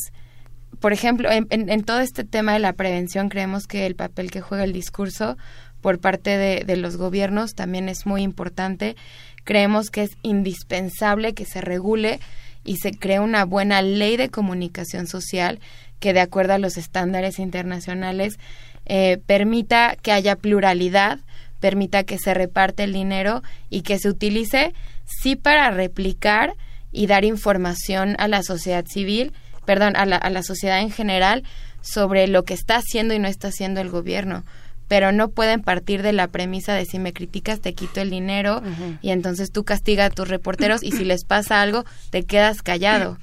por 0.80 0.94
ejemplo, 0.94 1.30
en, 1.32 1.84
todo 1.84 2.00
este 2.00 2.24
tema 2.24 2.54
de 2.54 2.60
la 2.60 2.74
prevención 2.74 3.30
creemos 3.30 3.68
que 3.68 3.86
el 3.86 3.96
papel 3.96 4.32
que 4.32 4.42
juega 4.42 4.64
el 4.64 4.74
discurso 4.74 5.38
por 5.82 6.00
parte 6.00 6.38
de, 6.38 6.78
los 6.78 6.98
gobiernos 6.98 7.54
también 7.56 7.90
es 7.90 8.06
muy 8.06 8.22
importante. 8.22 8.96
Creemos 9.44 9.90
que 9.90 10.04
es 10.04 10.12
indispensable 10.22 11.34
que 11.34 11.46
se 11.46 11.62
regule 11.62 12.20
y 12.64 12.78
se 12.78 12.92
cree 12.92 13.20
una 13.20 13.44
buena 13.44 13.82
ley 13.82 14.18
de 14.18 14.30
comunicación 14.30 15.08
social 15.08 15.60
que 16.00 16.14
de 16.14 16.22
acuerdo 16.22 16.54
a 16.54 16.60
los 16.60 16.78
estándares 16.78 17.40
internacionales 17.40 18.40
eh, 18.86 19.20
permita 19.26 19.96
que 20.02 20.12
haya 20.12 20.36
pluralidad, 20.36 21.20
permita 21.60 22.04
que 22.04 22.18
se 22.18 22.34
reparte 22.34 22.84
el 22.84 22.94
dinero 22.94 23.42
y 23.70 23.82
que 23.82 24.00
se 24.00 24.10
utilice 24.10 24.74
sí 25.06 25.36
para 25.36 25.72
replicar 25.72 26.54
y 26.92 27.08
dar 27.08 27.26
información 27.26 28.16
a 28.20 28.28
la 28.28 28.44
sociedad 28.44 28.86
civil, 28.86 29.34
perdón, 29.66 29.96
a 29.96 30.06
la, 30.06 30.18
a 30.18 30.30
la 30.30 30.44
sociedad 30.44 30.80
en 30.80 30.92
general 30.92 31.44
sobre 31.82 32.28
lo 32.28 32.44
que 32.44 32.54
está 32.54 32.78
haciendo 32.78 33.14
y 33.14 33.20
no 33.20 33.28
está 33.28 33.48
haciendo 33.48 33.82
el 33.82 33.90
gobierno 33.90 34.44
pero 34.92 35.14
no 35.14 35.30
pueden 35.30 35.62
partir 35.62 36.02
de 36.02 36.12
la 36.12 36.28
premisa 36.28 36.74
de 36.74 36.84
si 36.84 37.00
me 37.00 37.14
criticas 37.14 37.62
te 37.62 37.74
quito 37.74 38.02
el 38.02 38.10
dinero 38.10 38.62
y 39.02 39.12
entonces 39.12 39.50
tú 39.50 39.64
castigas 39.64 40.12
a 40.12 40.14
tus 40.14 40.28
reporteros 40.28 40.84
y 40.84 40.92
si 40.92 41.06
les 41.06 41.24
pasa 41.24 41.62
algo 41.62 41.86
te 42.10 42.24
quedas 42.24 42.62
callado. 42.62 43.18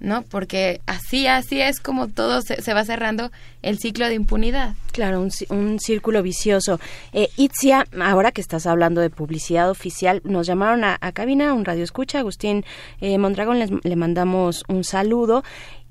¿No? 0.00 0.22
Porque 0.22 0.80
así, 0.86 1.26
así 1.26 1.60
es 1.60 1.80
como 1.80 2.08
todo 2.08 2.42
se, 2.42 2.62
se 2.62 2.74
va 2.74 2.84
cerrando 2.84 3.30
el 3.62 3.78
ciclo 3.78 4.06
de 4.06 4.14
impunidad. 4.14 4.74
Claro, 4.92 5.20
un, 5.20 5.30
un 5.50 5.78
círculo 5.80 6.22
vicioso. 6.22 6.80
Eh, 7.12 7.28
Itzia, 7.36 7.86
ahora 8.00 8.32
que 8.32 8.40
estás 8.40 8.66
hablando 8.66 9.00
de 9.00 9.10
publicidad 9.10 9.70
oficial, 9.70 10.20
nos 10.24 10.46
llamaron 10.46 10.84
a, 10.84 10.98
a 11.00 11.12
cabina, 11.12 11.54
un 11.54 11.64
radio 11.64 11.84
escucha, 11.84 12.20
Agustín 12.20 12.64
eh, 13.00 13.18
Mondragón, 13.18 13.58
les, 13.58 13.70
le 13.82 13.96
mandamos 13.96 14.64
un 14.68 14.84
saludo 14.84 15.42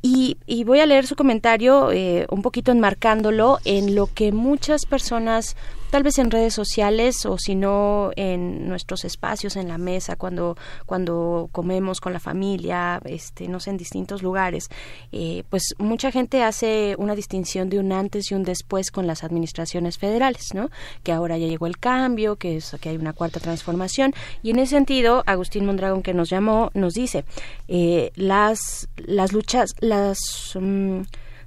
Y, 0.01 0.37
voy 0.65 0.79
a 0.79 0.85
leer 0.85 1.05
su 1.05 1.15
comentario 1.15 1.91
eh, 1.91 2.25
un 2.29 2.41
poquito 2.41 2.71
enmarcándolo 2.71 3.59
en 3.65 3.95
lo 3.95 4.07
que 4.07 4.31
muchas 4.31 4.85
personas 4.85 5.55
tal 5.89 6.03
vez 6.03 6.17
en 6.19 6.31
redes 6.31 6.53
sociales 6.53 7.25
o 7.25 7.37
si 7.37 7.55
no 7.55 8.11
en 8.15 8.67
nuestros 8.67 9.05
espacios 9.05 9.55
en 9.55 9.67
la 9.67 9.77
mesa 9.77 10.15
cuando 10.15 10.57
cuando 10.85 11.49
comemos 11.51 11.99
con 11.99 12.13
la 12.13 12.19
familia 12.19 13.01
este 13.05 13.47
no 13.47 13.59
sé 13.59 13.71
en 13.71 13.77
distintos 13.77 14.23
lugares 14.23 14.69
eh, 15.11 15.43
pues 15.49 15.75
mucha 15.77 16.11
gente 16.11 16.43
hace 16.43 16.95
una 16.97 17.15
distinción 17.15 17.69
de 17.69 17.79
un 17.79 17.91
antes 17.91 18.31
y 18.31 18.35
un 18.35 18.43
después 18.43 18.91
con 18.91 19.07
las 19.07 19.23
administraciones 19.23 19.97
federales 19.97 20.53
no 20.53 20.69
que 21.03 21.11
ahora 21.11 21.37
ya 21.37 21.47
llegó 21.47 21.67
el 21.67 21.77
cambio 21.77 22.37
que 22.37 22.57
es 22.57 22.75
que 22.79 22.89
hay 22.89 22.97
una 22.97 23.13
cuarta 23.13 23.39
transformación. 23.39 24.13
Y 24.43 24.51
en 24.51 24.59
ese 24.59 24.75
sentido 24.75 25.23
Agustín 25.25 25.65
Mondragón 25.65 26.03
que 26.03 26.13
nos 26.13 26.29
llamó 26.29 26.71
nos 26.73 26.93
dice 26.93 27.25
eh, 27.67 28.11
las 28.15 28.89
las 28.97 29.33
luchas 29.33 29.75
las 29.79 30.19
mm, 30.59 31.01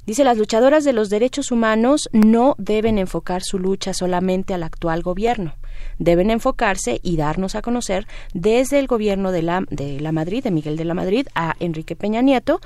Dice, 0.07 0.25
las 0.25 0.39
luchadoras 0.39 0.85
de 0.85 0.93
los 0.93 1.11
derechos 1.11 1.51
humanos 1.51 2.09
no 2.13 2.55
deben 2.59 2.99
enfocar 2.99 3.43
su 3.43 3.59
lucha 3.59 3.95
solamente 3.95 4.55
al 4.55 4.63
actual 4.63 5.03
gobierno. 5.03 5.55
Deben 5.99 6.31
enfocarse 6.31 7.01
y 7.03 7.17
darnos 7.17 7.55
a 7.55 7.63
conocer 7.63 8.07
desde 8.35 8.79
el 8.79 8.87
gobierno 8.87 9.33
de 9.33 9.43
la, 9.43 9.65
de 9.71 10.01
la 10.01 10.13
Madrid, 10.13 10.43
de 10.43 10.51
Miguel 10.51 10.77
de 10.77 10.85
la 10.85 10.95
Madrid, 10.95 11.27
a 11.35 11.55
Enrique 11.61 11.97
Peña 11.97 12.23
Nieto, 12.23 12.61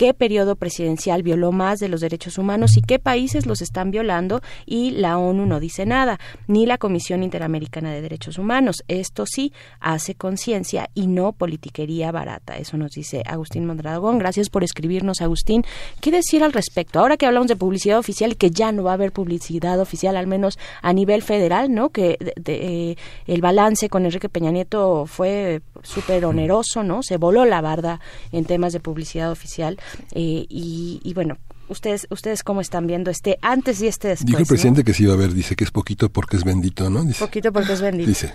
qué 0.00 0.14
periodo 0.14 0.56
presidencial 0.56 1.22
violó 1.22 1.52
más 1.52 1.78
de 1.78 1.90
los 1.90 2.00
derechos 2.00 2.38
humanos 2.38 2.78
y 2.78 2.80
qué 2.80 2.98
países 2.98 3.44
los 3.44 3.60
están 3.60 3.90
violando 3.90 4.40
y 4.64 4.92
la 4.92 5.18
ONU 5.18 5.44
no 5.44 5.60
dice 5.60 5.84
nada, 5.84 6.18
ni 6.46 6.64
la 6.64 6.78
Comisión 6.78 7.22
Interamericana 7.22 7.92
de 7.92 8.00
Derechos 8.00 8.38
Humanos. 8.38 8.82
Esto 8.88 9.26
sí 9.26 9.52
hace 9.78 10.14
conciencia 10.14 10.88
y 10.94 11.06
no 11.06 11.32
politiquería 11.32 12.12
barata. 12.12 12.56
Eso 12.56 12.78
nos 12.78 12.92
dice 12.92 13.22
Agustín 13.26 13.66
Mondragón. 13.66 14.18
Gracias 14.18 14.48
por 14.48 14.64
escribirnos, 14.64 15.20
Agustín. 15.20 15.66
¿Qué 16.00 16.10
decir 16.10 16.44
al 16.44 16.54
respecto? 16.54 16.98
Ahora 16.98 17.18
que 17.18 17.26
hablamos 17.26 17.48
de 17.48 17.56
publicidad 17.56 17.98
oficial 17.98 18.32
y 18.32 18.36
que 18.36 18.48
ya 18.48 18.72
no 18.72 18.82
va 18.82 18.92
a 18.92 18.94
haber 18.94 19.12
publicidad 19.12 19.80
oficial, 19.80 20.16
al 20.16 20.26
menos 20.26 20.58
a 20.80 20.94
nivel 20.94 21.20
federal, 21.20 21.74
¿no? 21.74 21.90
Que 21.90 22.16
eh, 22.46 22.96
el 23.26 23.40
balance 23.42 23.90
con 23.90 24.06
Enrique 24.06 24.30
Peña 24.30 24.50
Nieto 24.50 25.04
fue 25.04 25.60
súper 25.82 26.24
oneroso, 26.24 26.82
¿no? 26.82 27.02
Se 27.02 27.16
voló 27.16 27.44
la 27.44 27.60
barda 27.60 28.00
en 28.32 28.44
temas 28.44 28.72
de 28.72 28.80
publicidad 28.80 29.30
oficial. 29.30 29.78
Eh, 30.12 30.46
y, 30.48 31.12
bueno, 31.14 31.38
ustedes 31.68 32.06
ustedes 32.10 32.42
cómo 32.42 32.60
están 32.60 32.86
viendo 32.86 33.10
este 33.10 33.38
antes 33.42 33.80
y 33.80 33.86
este 33.86 34.08
después. 34.08 34.26
Dijo 34.26 34.38
el 34.40 34.46
presidente 34.46 34.84
que 34.84 34.92
sí 34.92 35.04
iba 35.04 35.14
a 35.14 35.16
ver, 35.16 35.32
dice 35.32 35.56
que 35.56 35.64
es 35.64 35.70
poquito 35.70 36.10
porque 36.10 36.36
es 36.36 36.44
bendito, 36.44 36.90
¿no? 36.90 37.04
Dice. 37.04 37.24
Poquito 37.24 37.52
porque 37.52 37.72
es 37.72 37.80
bendito. 37.80 38.08
Dice. 38.08 38.32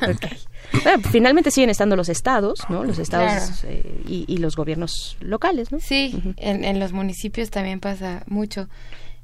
Bueno, 0.84 1.04
finalmente 1.12 1.52
siguen 1.52 1.70
estando 1.70 1.96
los 1.96 2.10
estados, 2.10 2.60
¿no? 2.70 2.84
Los 2.84 2.98
estados 2.98 3.64
eh, 3.66 4.04
y, 4.08 4.38
los 4.38 4.56
gobiernos 4.56 5.18
locales, 5.20 5.72
¿no? 5.72 5.80
Sí, 5.80 6.34
en, 6.38 6.80
los 6.80 6.92
municipios 6.92 7.50
también 7.50 7.80
pasa 7.80 8.24
mucho. 8.28 8.68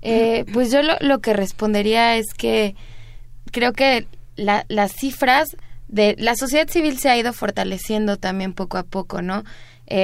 Eh, 0.04 0.46
pues 0.54 0.72
yo 0.72 0.82
lo, 0.82 0.98
lo, 1.00 1.20
que 1.20 1.34
respondería 1.34 2.18
es 2.18 2.34
que 2.34 2.76
creo 3.52 3.74
que 3.74 4.08
la, 4.36 4.66
las 4.68 4.94
cifras 4.94 5.56
de 5.92 6.16
la 6.18 6.36
sociedad 6.36 6.68
civil 6.68 6.98
se 6.98 7.10
ha 7.10 7.18
ido 7.18 7.34
fortaleciendo 7.34 8.18
también 8.18 8.54
poco 8.54 8.78
a 8.78 8.84
poco, 8.84 9.22
¿no? 9.22 9.44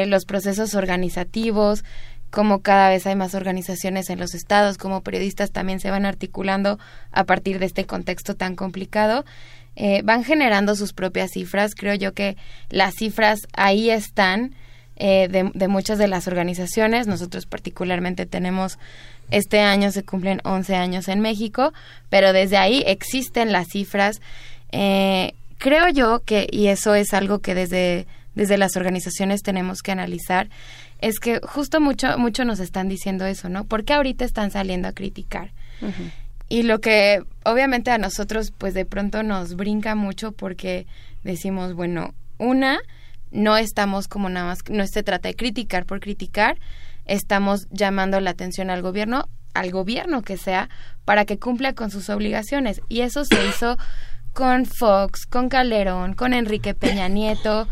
los 0.06 0.26
procesos 0.26 0.76
organizativos, 0.76 1.86
como 2.30 2.60
cada 2.62 2.90
vez 2.90 3.08
hay 3.08 3.16
más 3.16 3.36
organizaciones 3.36 4.10
en 4.10 4.20
los 4.20 4.36
estados, 4.36 4.78
como 4.78 5.02
periodistas 5.02 5.52
también 5.52 5.80
se 5.80 5.92
van 5.92 6.06
articulando 6.06 6.78
a 7.12 7.24
partir 7.24 7.60
de 7.60 7.66
este 7.66 7.86
contexto 7.86 8.36
tan 8.36 8.56
complicado, 8.56 9.24
eh, 9.76 10.02
van 10.04 10.24
generando 10.24 10.76
sus 10.76 10.92
propias 10.92 11.32
cifras. 11.32 11.76
Creo 11.76 11.94
yo 11.94 12.14
que 12.14 12.36
las 12.70 12.96
cifras 12.96 13.42
ahí 13.54 13.90
están 13.90 14.56
eh, 14.98 15.30
de, 15.30 15.68
muchas 15.68 16.00
de 16.00 16.08
las 16.08 16.28
organizaciones. 16.28 17.08
Nosotros 17.08 17.46
particularmente 17.46 18.26
tenemos, 18.26 18.80
este 19.30 19.60
año 19.62 19.92
se 19.92 20.04
cumplen 20.04 20.42
11 20.44 20.76
años 20.76 21.08
en 21.08 21.20
México, 21.22 21.74
pero 22.10 22.34
desde 22.34 22.58
ahí 22.58 22.84
existen 22.88 23.52
las 23.52 23.68
cifras. 23.68 24.20
Eh, 24.72 25.34
creo 25.58 25.90
yo 25.90 26.22
que, 26.24 26.48
y 26.52 26.68
eso 26.68 26.96
es 26.96 27.14
algo 27.14 27.40
que 27.40 27.56
desde, 27.56 28.08
desde 28.36 28.58
las 28.58 28.76
organizaciones 28.76 29.42
tenemos 29.42 29.82
que 29.82 29.92
analizar, 29.92 30.50
es 31.00 31.20
que 31.20 31.40
justo 31.44 31.80
mucho, 31.80 32.18
mucho 32.18 32.46
nos 32.46 32.60
están 32.60 32.88
diciendo 32.90 33.26
eso, 33.26 33.50
¿no? 33.50 33.66
¿Por 33.66 33.84
qué 33.84 33.94
ahorita 33.94 34.26
están 34.26 34.52
saliendo 34.52 34.88
a 34.88 34.94
criticar? 34.94 35.52
Y 36.50 36.64
lo 36.64 36.80
que 36.80 37.24
obviamente 37.44 37.92
a 37.92 37.98
nosotros 37.98 38.52
pues 38.58 38.74
de 38.74 38.86
pronto 38.86 39.22
nos 39.22 39.56
brinca 39.56 39.96
mucho 39.96 40.32
porque 40.32 40.88
decimos, 41.24 41.74
bueno, 41.74 42.14
una, 42.40 42.80
no 43.32 43.58
estamos 43.58 44.08
como 44.08 44.30
nada 44.30 44.48
más, 44.48 44.60
no 44.70 44.88
se 44.88 45.04
trata 45.04 45.28
de 45.30 45.36
criticar 45.36 45.86
por 45.86 46.00
criticar, 46.00 46.58
estamos 47.06 47.68
llamando 47.70 48.20
la 48.20 48.32
atención 48.32 48.70
al 48.70 48.82
gobierno, 48.82 49.28
al 49.54 49.72
gobierno 49.72 50.22
que 50.22 50.38
sea, 50.38 50.70
para 51.06 51.26
que 51.26 51.38
cumpla 51.38 51.74
con 51.74 51.92
sus 51.92 52.10
obligaciones. 52.10 52.82
Y 52.90 53.02
eso 53.02 53.26
se 53.26 53.48
hizo 53.48 53.78
con 54.38 54.68
Fox, 54.68 55.26
con 55.26 55.50
Calderón, 55.50 56.14
con 56.14 56.32
Enrique 56.32 56.76
Peña 56.76 57.08
Nieto. 57.08 57.68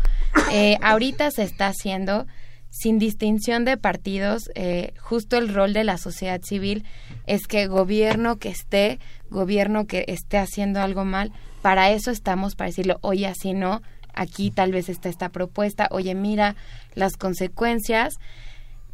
Eh, 0.50 0.76
ahorita 0.82 1.30
se 1.30 1.44
está 1.44 1.68
haciendo 1.68 2.26
sin 2.70 2.98
distinción 2.98 3.64
de 3.64 3.76
partidos, 3.76 4.50
eh, 4.56 4.92
justo 4.98 5.38
el 5.38 5.54
rol 5.54 5.72
de 5.72 5.84
la 5.84 5.96
sociedad 5.96 6.40
civil 6.42 6.84
es 7.26 7.46
que 7.46 7.68
gobierno 7.68 8.38
que 8.38 8.48
esté, 8.48 8.98
gobierno 9.30 9.86
que 9.86 10.06
esté 10.08 10.38
haciendo 10.38 10.80
algo 10.80 11.04
mal, 11.04 11.30
para 11.62 11.92
eso 11.92 12.10
estamos, 12.10 12.56
para 12.56 12.70
decirlo, 12.70 12.98
oye, 13.00 13.28
así 13.28 13.52
no, 13.52 13.80
aquí 14.12 14.50
tal 14.50 14.72
vez 14.72 14.88
está 14.88 15.08
esta 15.08 15.28
propuesta, 15.28 15.86
oye, 15.92 16.16
mira 16.16 16.56
las 16.94 17.16
consecuencias, 17.16 18.14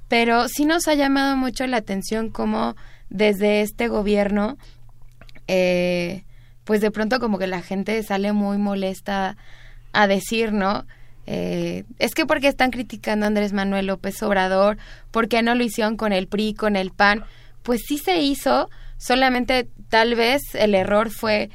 pero 0.09 0.47
sí 0.49 0.67
nos 0.67 0.89
ha 0.89 0.94
llamado 0.94 1.39
mucho 1.39 1.67
la 1.67 1.78
atención 1.78 2.28
cómo 2.28 2.76
desde 3.09 3.62
este 3.62 3.89
gobierno, 3.89 4.59
eh, 5.49 6.25
pues 6.65 6.81
de 6.81 6.91
pronto 6.91 7.20
como 7.20 7.39
que 7.39 7.47
la 7.47 7.62
gente 7.62 8.02
sale 8.02 8.32
muy 8.32 8.58
molesta 8.58 9.36
a 9.92 10.07
decir, 10.07 10.52
¿no? 10.52 10.86
Eh, 11.26 11.84
es 11.99 12.15
que 12.15 12.26
porque 12.26 12.49
están 12.49 12.70
criticando 12.70 13.24
a 13.24 13.28
Andrés 13.28 13.52
Manuel 13.52 13.86
López 13.86 14.23
Obrador, 14.23 14.78
¿por 15.10 15.28
qué 15.28 15.42
no 15.42 15.55
lo 15.55 15.62
hicieron 15.62 15.97
con 15.97 16.12
el 16.12 16.26
PRI, 16.26 16.55
con 16.55 16.76
el 16.76 16.91
PAN? 16.91 17.24
Pues 17.62 17.82
sí 17.86 17.99
se 17.99 18.18
hizo, 18.18 18.68
solamente 18.99 19.68
tal 19.89 20.15
vez 20.15 20.42
el 20.55 20.74
error 20.74 21.10
fue 21.10 21.50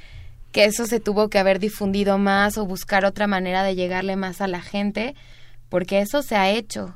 que 0.51 0.65
eso 0.65 0.85
se 0.85 0.99
tuvo 0.99 1.29
que 1.29 1.39
haber 1.39 1.59
difundido 1.59 2.17
más 2.17 2.57
o 2.57 2.65
buscar 2.65 3.05
otra 3.05 3.27
manera 3.27 3.63
de 3.63 3.75
llegarle 3.75 4.15
más 4.15 4.41
a 4.41 4.47
la 4.47 4.61
gente, 4.61 5.15
porque 5.69 5.99
eso 5.99 6.21
se 6.21 6.35
ha 6.35 6.49
hecho. 6.49 6.95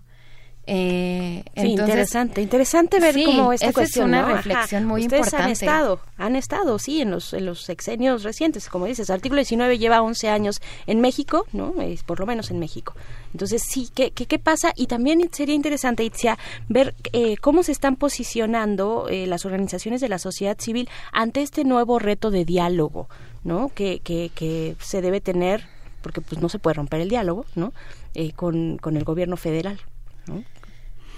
Eh, 0.74 1.44
interesante, 1.56 2.42
interesante 2.42 3.02
ver 3.02 3.14
cómo 3.26 3.52
esta 3.52 3.74
cuestión, 3.74 4.14
es 4.14 4.24
una 4.24 4.36
reflexión 4.36 4.86
muy 4.86 5.02
Ustedes 5.02 5.34
han 5.34 5.50
estado, 5.50 6.00
han 6.16 6.38
estado, 6.38 6.80
sí, 6.80 7.02
en 7.02 7.12
los, 7.12 7.34
en 7.34 7.46
los 7.46 7.64
sexenios 7.64 8.24
recientes, 8.24 8.70
como 8.70 8.86
dices, 8.86 9.10
el 9.10 9.16
artículo 9.16 9.40
19 9.40 9.78
lleva 9.78 10.02
11 10.02 10.30
años 10.30 10.62
en 10.88 11.02
México, 11.02 11.46
¿no? 11.52 11.74
Es 11.82 12.04
por 12.04 12.22
lo 12.22 12.26
menos 12.26 12.52
en 12.52 12.60
México. 12.60 12.96
Entonces, 13.34 13.64
sí, 13.68 13.90
¿qué, 13.94 14.12
qué, 14.12 14.28
qué 14.28 14.40
pasa? 14.40 14.72
Y 14.78 14.88
también 14.88 15.30
sería 15.34 15.56
interesante, 15.56 16.06
Itzia, 16.06 16.38
ver 16.70 16.96
eh, 17.12 17.36
cómo 17.42 17.64
se 17.64 17.74
están 17.74 17.98
posicionando 17.98 19.10
eh, 19.10 19.28
las 19.28 19.46
organizaciones 19.46 20.00
de 20.00 20.08
la 20.08 20.20
sociedad 20.20 20.58
civil 20.58 20.88
ante 21.12 21.42
este 21.42 21.66
nuevo 21.66 22.00
reto 22.00 22.32
de 22.32 22.46
diálogo, 22.46 23.10
¿no? 23.44 23.74
Que, 23.76 24.00
que, 24.00 24.32
que 24.34 24.78
se 24.80 25.02
debe 25.02 25.20
tener, 25.20 25.66
porque 26.02 26.22
pues 26.22 26.42
no 26.42 26.48
se 26.48 26.60
puede 26.60 26.76
romper 26.76 27.02
el 27.02 27.10
diálogo, 27.10 27.46
¿no? 27.56 27.74
Eh, 28.14 28.32
con, 28.32 28.78
con 28.78 28.96
el 28.96 29.04
gobierno 29.04 29.36
federal. 29.36 29.78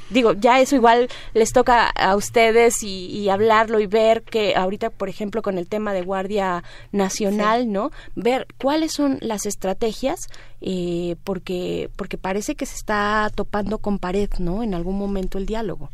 Digo, 0.09 0.33
ya 0.33 0.59
eso 0.59 0.75
igual 0.75 1.07
les 1.33 1.51
toca 1.51 1.89
a 1.89 2.15
ustedes 2.15 2.83
y, 2.83 3.29
hablarlo 3.29 3.79
y 3.79 3.87
ver 3.87 4.23
que 4.23 4.55
ahorita, 4.55 4.89
por 4.89 5.09
ejemplo, 5.09 5.41
con 5.41 5.57
el 5.57 5.67
tema 5.67 5.93
de 5.93 6.01
Guardia 6.01 6.63
Nacional, 6.91 7.71
¿no? 7.71 7.91
Ver 8.15 8.47
cuáles 8.57 8.91
son 8.93 9.17
las 9.21 9.45
estrategias, 9.45 10.27
eh, 10.61 11.15
porque, 11.23 11.89
porque 11.95 12.17
parece 12.17 12.55
que 12.55 12.65
se 12.65 12.75
está 12.75 13.31
topando 13.33 13.79
con 13.79 13.97
pared, 13.97 14.29
¿no? 14.39 14.61
En 14.61 14.73
algún 14.73 14.97
momento 14.97 15.37
el 15.37 15.45
diálogo. 15.45 15.89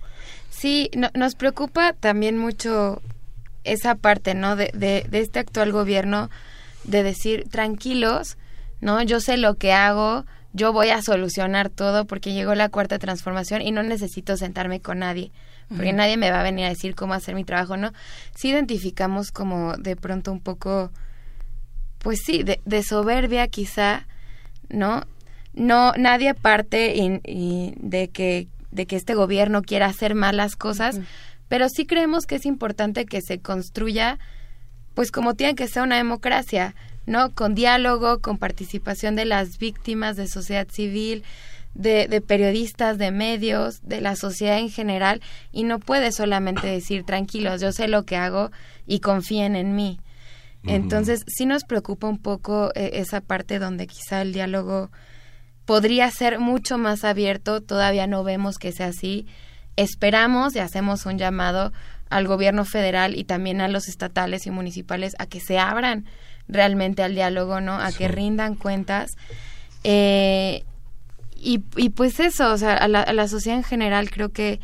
Sí, 0.49 0.89
nos 1.13 1.35
preocupa 1.35 1.93
también 1.93 2.37
mucho 2.37 3.01
esa 3.63 3.95
parte, 3.95 4.33
¿no? 4.33 4.55
De, 4.55 4.71
de, 4.73 5.05
de 5.09 5.19
este 5.19 5.39
actual 5.39 5.71
gobierno, 5.71 6.29
de 6.83 7.03
decir, 7.03 7.47
tranquilos, 7.49 8.37
¿no? 8.81 9.01
Yo 9.03 9.19
sé 9.19 9.37
lo 9.37 9.55
que 9.55 9.71
hago, 9.71 10.25
yo 10.53 10.73
voy 10.73 10.89
a 10.89 11.01
solucionar 11.01 11.69
todo 11.69 12.05
porque 12.05 12.33
llegó 12.33 12.55
la 12.55 12.69
cuarta 12.69 12.99
transformación 12.99 13.61
y 13.61 13.71
no 13.71 13.83
necesito 13.83 14.35
sentarme 14.37 14.81
con 14.81 14.99
nadie, 14.99 15.31
porque 15.69 15.93
nadie 15.93 16.17
me 16.17 16.31
va 16.31 16.39
a 16.39 16.43
venir 16.43 16.65
a 16.65 16.69
decir 16.69 16.95
cómo 16.95 17.13
hacer 17.13 17.35
mi 17.35 17.43
trabajo, 17.43 17.77
¿no? 17.77 17.91
Si 18.35 18.49
identificamos 18.49 19.31
como 19.31 19.77
de 19.77 19.95
pronto 19.95 20.31
un 20.31 20.39
poco, 20.39 20.91
pues 21.99 22.19
sí, 22.25 22.43
de, 22.43 22.83
soberbia 22.83 23.47
quizá, 23.47 24.07
¿no? 24.69 25.03
No, 25.53 25.93
nadie 25.97 26.33
parte 26.33 27.21
de, 27.23 28.09
que, 28.09 28.47
de 28.71 28.85
que 28.87 28.95
este 28.95 29.13
gobierno 29.13 29.61
quiera 29.61 29.85
hacer 29.85 30.15
malas 30.15 30.55
cosas, 30.55 30.99
pero 31.47 31.69
sí 31.69 31.85
creemos 31.85 32.25
que 32.25 32.35
es 32.35 32.45
importante 32.45 33.05
que 33.05 33.21
se 33.21 33.39
construya, 33.39 34.17
pues 34.95 35.11
como 35.11 35.35
tiene 35.35 35.55
que 35.55 35.67
ser 35.67 35.83
una 35.83 35.97
democracia, 35.97 36.75
¿no? 37.09 37.33
Con 37.33 37.55
diálogo, 37.55 38.19
con 38.19 38.37
participación 38.37 39.15
de 39.15 39.25
las 39.25 39.57
víctimas 39.57 40.15
de 40.15 40.27
sociedad 40.27 40.67
civil, 40.69 41.23
de, 41.73 42.21
periodistas, 42.25 42.97
de 42.97 43.11
medios, 43.11 43.81
de 43.81 43.99
la 43.99 44.15
sociedad 44.15 44.59
en 44.59 44.69
general, 44.69 45.21
y 45.51 45.63
no 45.63 45.79
puede 45.79 46.11
solamente 46.11 46.67
decir 46.67 47.03
tranquilos, 47.03 47.61
yo 47.61 47.71
sé 47.71 47.87
lo 47.87 48.05
que 48.05 48.15
hago 48.15 48.51
y 48.85 48.99
confíen 48.99 49.55
en 49.55 49.75
mí. 49.75 49.99
Entonces, 50.65 51.23
sí 51.27 51.45
nos 51.45 51.63
preocupa 51.63 52.07
un 52.07 52.17
poco 52.17 52.71
eh, 52.75 52.91
esa 52.93 53.21
parte 53.21 53.59
donde 53.59 53.87
quizá 53.87 54.21
el 54.21 54.33
diálogo 54.33 54.91
podría 55.65 56.11
ser 56.11 56.37
mucho 56.39 56.77
más 56.77 57.03
abierto, 57.03 57.61
todavía 57.61 58.07
no 58.07 58.23
vemos 58.23 58.57
que 58.57 58.71
sea 58.71 58.87
así. 58.87 59.25
Esperamos 59.77 60.55
y 60.55 60.59
hacemos 60.59 61.05
un 61.05 61.17
llamado 61.17 61.71
al 62.09 62.27
gobierno 62.27 62.65
federal 62.65 63.17
y 63.17 63.23
también 63.23 63.61
a 63.61 63.67
los 63.67 63.87
estatales 63.87 64.45
y 64.45 64.51
municipales 64.51 65.15
a 65.17 65.27
que 65.27 65.39
se 65.39 65.57
abran 65.57 66.05
realmente 66.49 67.03
al 67.03 67.15
diálogo, 67.15 67.61
¿no? 67.61 67.79
A 67.79 67.91
que 67.91 68.07
rindan 68.07 68.55
cuentas. 68.55 69.15
Eh, 69.83 70.65
y, 71.35 71.63
y 71.77 71.89
pues 71.91 72.19
eso, 72.19 72.51
o 72.51 72.57
sea, 72.57 72.75
a 72.75 72.87
la, 72.89 73.01
a 73.01 73.13
la 73.13 73.27
sociedad 73.29 73.57
en 73.57 73.63
general 73.63 74.09
creo 74.09 74.29
que 74.29 74.59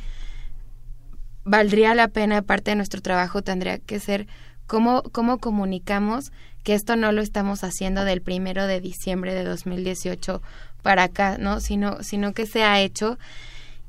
valdría 1.46 1.96
la 1.96 2.10
pena, 2.10 2.42
parte 2.42 2.72
de 2.72 2.76
nuestro 2.76 3.02
trabajo 3.02 3.42
tendría 3.42 3.78
que 3.78 4.00
ser 4.00 4.28
cómo, 4.68 5.04
cómo 5.12 5.38
comunicamos 5.38 6.32
que 6.64 6.74
esto 6.74 6.96
no 6.96 7.12
lo 7.12 7.22
estamos 7.22 7.64
haciendo 7.64 8.04
del 8.04 8.22
primero 8.22 8.66
de 8.66 8.82
diciembre 8.82 9.36
de 9.36 9.44
2018 9.44 10.42
para 10.82 11.04
acá, 11.04 11.38
¿no? 11.38 11.60
Sino, 11.62 12.02
sino 12.02 12.34
que 12.34 12.48
se 12.48 12.64
ha 12.64 12.82
hecho. 12.82 13.20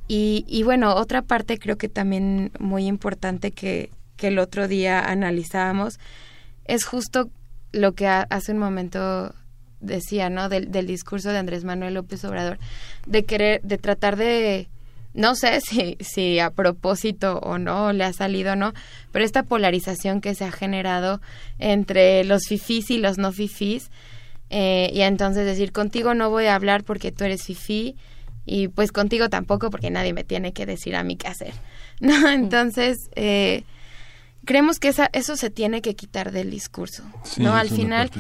Y, 0.09 0.45
y 0.47 0.63
bueno, 0.63 0.95
otra 0.95 1.23
parte 1.23 1.59
creo 1.59 1.79
que 1.79 1.89
también 1.89 2.53
muy 2.61 2.87
importante 2.87 3.51
que, 3.51 3.91
que 4.17 4.29
el 4.29 4.39
otro 4.39 4.69
día 4.69 5.01
analizábamos 5.01 5.99
es 6.67 6.85
justo 6.85 7.31
lo 7.77 7.93
que 7.93 8.07
hace 8.07 8.53
un 8.53 8.59
momento 8.59 9.35
decía, 9.81 10.31
¿no? 10.31 10.49
Del, 10.49 10.71
del 10.71 10.87
discurso 10.87 11.31
de 11.31 11.39
Andrés 11.39 11.65
Manuel 11.65 11.95
López 11.95 12.25
Obrador, 12.25 12.59
de 13.07 13.25
querer, 13.25 13.63
de 13.63 13.79
tratar 13.79 14.17
de, 14.17 14.69
no 15.15 15.35
sé 15.35 15.61
si, 15.67 15.97
si 16.01 16.39
a 16.39 16.51
propósito 16.51 17.39
o 17.39 17.59
no, 17.59 17.93
le 17.93 18.05
ha 18.05 18.13
salido 18.13 18.53
o 18.53 18.57
no, 18.57 18.73
pero 19.13 19.25
esta 19.25 19.43
polarización 19.43 20.21
que 20.21 20.35
se 20.35 20.45
ha 20.45 20.53
generado 20.53 21.21
entre 21.59 22.25
los 22.25 22.47
fifís 22.49 22.91
y 22.91 22.99
los 22.99 23.19
no 23.19 23.33
fifís, 23.33 23.91
eh, 24.51 24.91
y 24.93 25.01
entonces 25.01 25.45
decir, 25.45 25.73
contigo 25.73 26.15
no 26.15 26.31
voy 26.31 26.47
a 26.47 26.55
hablar 26.55 26.85
porque 26.85 27.13
tú 27.13 27.25
eres 27.25 27.43
fifí, 27.45 27.97
y 28.45 28.69
pues 28.69 28.93
contigo 28.93 29.29
tampoco 29.29 29.71
porque 29.71 29.91
nadie 29.91 30.13
me 30.13 30.23
tiene 30.23 30.53
que 30.53 30.67
decir 30.67 30.95
a 30.95 31.03
mí 31.03 31.17
qué 31.17 31.29
hacer, 31.29 31.53
¿no? 32.01 32.29
Entonces, 32.29 33.11
eh, 33.17 33.65
creemos 34.47 34.79
que 34.79 34.89
esa, 34.89 35.11
eso 35.13 35.37
se 35.37 35.51
tiene 35.51 35.83
que 35.83 35.95
quitar 35.95 36.33
del 36.33 36.51
discurso, 36.51 37.03
¿no? 37.37 37.55
Al 37.55 37.69
final, 37.69 38.11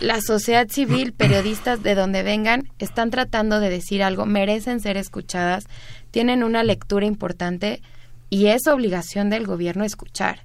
la 0.00 0.20
sociedad 0.20 0.66
civil, 0.68 1.12
periodistas 1.16 1.82
de 1.84 1.94
donde 1.94 2.24
vengan, 2.24 2.68
están 2.80 3.10
tratando 3.10 3.60
de 3.60 3.70
decir 3.70 4.02
algo, 4.02 4.26
merecen 4.26 4.80
ser 4.80 4.96
escuchadas, 4.96 5.66
tienen 6.10 6.42
una 6.42 6.64
lectura 6.64 7.06
importante 7.06 7.82
y 8.30 8.46
es 8.46 8.66
obligación 8.66 9.30
del 9.30 9.46
gobierno 9.46 9.84
escuchar. 9.84 10.40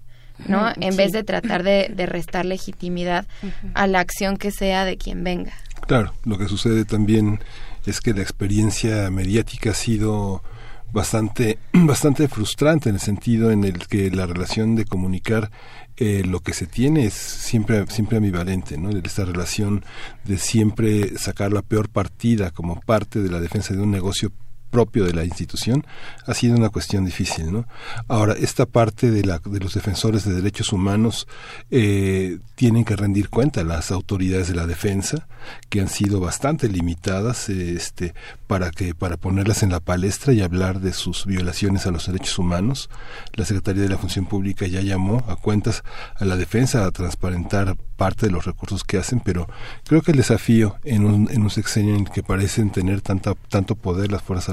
¿no? 0.47 0.71
En 0.79 0.95
vez 0.95 1.11
de 1.11 1.23
tratar 1.23 1.63
de, 1.63 1.91
de 1.95 2.05
restar 2.05 2.45
legitimidad 2.45 3.25
a 3.73 3.87
la 3.87 3.99
acción 3.99 4.37
que 4.37 4.51
sea 4.51 4.85
de 4.85 4.97
quien 4.97 5.23
venga. 5.23 5.53
Claro, 5.87 6.13
lo 6.23 6.37
que 6.37 6.47
sucede 6.47 6.85
también 6.85 7.39
es 7.85 7.99
que 7.99 8.13
la 8.13 8.21
experiencia 8.21 9.09
mediática 9.09 9.71
ha 9.71 9.73
sido 9.73 10.43
bastante, 10.91 11.59
bastante 11.73 12.27
frustrante 12.27 12.89
en 12.89 12.95
el 12.95 13.01
sentido 13.01 13.51
en 13.51 13.63
el 13.63 13.87
que 13.87 14.11
la 14.11 14.25
relación 14.25 14.75
de 14.75 14.85
comunicar 14.85 15.51
eh, 15.97 16.23
lo 16.25 16.39
que 16.39 16.53
se 16.53 16.65
tiene 16.65 17.05
es 17.05 17.13
siempre, 17.13 17.85
siempre 17.87 18.17
ambivalente, 18.17 18.77
¿no? 18.77 18.89
Esta 18.89 19.25
relación 19.25 19.83
de 20.23 20.37
siempre 20.37 21.17
sacar 21.17 21.51
la 21.51 21.61
peor 21.61 21.89
partida 21.89 22.51
como 22.51 22.79
parte 22.79 23.19
de 23.21 23.29
la 23.29 23.39
defensa 23.39 23.73
de 23.73 23.81
un 23.81 23.91
negocio 23.91 24.31
propio 24.69 25.05
de 25.05 25.13
la 25.13 25.25
institución 25.25 25.85
ha 26.25 26.33
sido 26.33 26.55
una 26.55 26.69
cuestión 26.69 27.05
difícil 27.05 27.51
no 27.51 27.65
ahora 28.07 28.33
esta 28.33 28.65
parte 28.65 29.11
de 29.11 29.23
la 29.23 29.39
de 29.39 29.59
los 29.59 29.73
defensores 29.73 30.25
de 30.25 30.33
derechos 30.33 30.73
humanos 30.73 31.27
eh, 31.71 32.39
tienen 32.55 32.85
que 32.85 32.95
rendir 32.95 33.29
cuenta 33.29 33.61
a 33.61 33.63
las 33.63 33.91
autoridades 33.91 34.47
de 34.47 34.55
la 34.55 34.67
defensa 34.67 35.27
que 35.69 35.81
han 35.81 35.89
sido 35.89 36.19
bastante 36.19 36.67
limitadas 36.67 37.49
este 37.49 38.13
para 38.47 38.71
que 38.71 38.95
para 38.95 39.17
ponerlas 39.17 39.63
en 39.63 39.69
la 39.69 39.79
palestra 39.79 40.33
y 40.33 40.41
hablar 40.41 40.79
de 40.79 40.93
sus 40.93 41.25
violaciones 41.25 41.85
a 41.85 41.91
los 41.91 42.07
derechos 42.07 42.39
humanos. 42.39 42.89
La 43.33 43.45
secretaría 43.45 43.83
de 43.83 43.89
la 43.89 43.97
función 43.97 44.25
pública 44.25 44.67
ya 44.67 44.81
llamó 44.81 45.23
a 45.27 45.35
cuentas 45.35 45.83
a 46.15 46.25
la 46.25 46.35
defensa 46.35 46.85
a 46.85 46.91
transparentar 46.91 47.75
parte 47.95 48.27
de 48.27 48.31
los 48.31 48.45
recursos 48.45 48.83
que 48.83 48.97
hacen 48.97 49.19
pero 49.19 49.47
creo 49.85 50.01
que 50.01 50.11
el 50.11 50.17
desafío 50.17 50.77
en 50.83 51.05
un, 51.05 51.29
en 51.31 51.41
un 51.41 51.49
sexenio 51.49 51.95
en 51.95 52.01
el 52.01 52.09
que 52.09 52.23
parecen 52.23 52.71
tener 52.71 53.01
tanta, 53.01 53.35
tanto 53.49 53.75
poder 53.75 54.11
las 54.11 54.23
fuerzas 54.23 54.49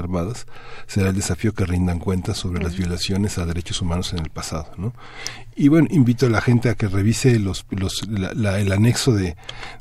será 0.87 1.09
el 1.09 1.15
desafío 1.15 1.53
que 1.53 1.65
rindan 1.65 1.99
cuentas 1.99 2.37
sobre 2.37 2.63
las 2.63 2.77
violaciones 2.77 3.37
a 3.37 3.45
derechos 3.45 3.81
humanos 3.81 4.13
en 4.13 4.19
el 4.19 4.29
pasado. 4.29 4.71
¿no? 4.77 4.93
Y 5.55 5.67
bueno, 5.67 5.87
invito 5.91 6.25
a 6.25 6.29
la 6.29 6.41
gente 6.41 6.69
a 6.69 6.75
que 6.75 6.87
revise 6.87 7.39
los, 7.39 7.65
los, 7.69 8.03
el 8.03 8.71
anexo 8.71 9.13
de, 9.13 9.35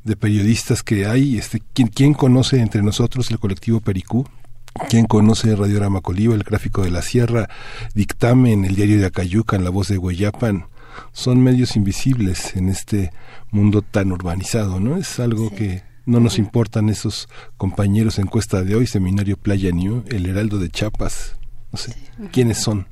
de, 0.04 0.16
periodistas 0.16 0.82
que 0.82 1.06
hay. 1.06 1.38
Este, 1.38 1.62
¿quién, 1.72 1.88
¿Quién 1.88 2.14
conoce 2.14 2.60
entre 2.60 2.82
nosotros 2.82 3.30
el 3.30 3.38
colectivo 3.38 3.80
Pericú? 3.80 4.26
¿Quién 4.88 5.06
conoce 5.06 5.56
Radiorama 5.56 6.00
Coliva, 6.00 6.34
el 6.34 6.42
gráfico 6.42 6.82
de 6.82 6.90
la 6.90 7.02
Sierra, 7.02 7.48
Dictamen, 7.94 8.64
el 8.64 8.74
diario 8.74 8.98
de 8.98 9.06
Acayucan, 9.06 9.64
la 9.64 9.70
voz 9.70 9.88
de 9.88 9.96
Guayapan? 9.96 10.66
Son 11.12 11.42
medios 11.42 11.76
invisibles 11.76 12.56
en 12.56 12.68
este 12.68 13.12
mundo 13.50 13.82
tan 13.82 14.12
urbanizado, 14.12 14.80
¿no? 14.80 14.96
Es 14.96 15.18
algo 15.18 15.50
que 15.50 15.82
no 16.06 16.20
nos 16.20 16.38
importan 16.38 16.88
esos 16.88 17.28
compañeros 17.56 18.18
en 18.18 18.26
Cuesta 18.26 18.62
de 18.62 18.76
Hoy, 18.76 18.86
Seminario 18.86 19.36
Playa 19.36 19.72
New, 19.72 20.04
El 20.08 20.26
Heraldo 20.26 20.58
de 20.58 20.70
Chiapas. 20.70 21.36
No 21.72 21.78
sé, 21.78 21.94
¿quiénes 22.32 22.58
son? 22.58 22.86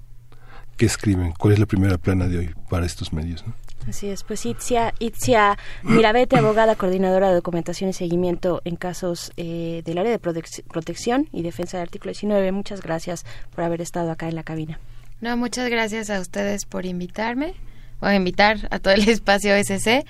¿Qué 0.77 0.87
escriben? 0.87 1.33
¿Cuál 1.39 1.55
es 1.55 1.61
la 1.61 1.67
primera 1.67 1.97
plana 1.97 2.27
de 2.27 2.39
hoy 2.39 2.55
para 2.69 2.85
estos 2.85 3.13
medios? 3.13 3.45
Así 3.89 4.09
es, 4.09 4.25
pues 4.25 4.45
Itzia, 4.47 4.95
Itzia 4.99 5.59
Mirabete, 5.83 6.37
abogada, 6.37 6.75
coordinadora 6.75 7.29
de 7.29 7.35
documentación 7.35 7.91
y 7.91 7.93
seguimiento 7.93 8.63
en 8.65 8.77
casos 8.77 9.31
eh, 9.37 9.83
del 9.85 9.99
área 9.99 10.11
de 10.11 10.19
protección 10.19 11.29
y 11.33 11.43
defensa 11.43 11.77
del 11.77 11.87
artículo 11.87 12.11
19. 12.11 12.51
Muchas 12.51 12.81
gracias 12.81 13.25
por 13.55 13.63
haber 13.63 13.81
estado 13.83 14.11
acá 14.11 14.29
en 14.29 14.37
la 14.37 14.43
cabina. 14.43 14.81
No, 15.21 15.37
muchas 15.37 15.69
gracias 15.71 16.11
a 16.11 16.19
ustedes 16.19 16.65
por 16.65 16.87
invitarme 16.87 17.55
o 18.01 18.11
invitar 18.11 18.67
a 18.71 18.79
todo 18.79 18.95
el 18.95 19.09
espacio 19.09 19.55
SC 19.55 20.05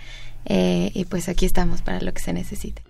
eh, 0.46 0.90
y 0.94 1.04
pues 1.06 1.28
aquí 1.28 1.44
estamos 1.44 1.82
para 1.82 2.00
lo 2.00 2.12
que 2.12 2.22
se 2.22 2.32
necesite. 2.32 2.82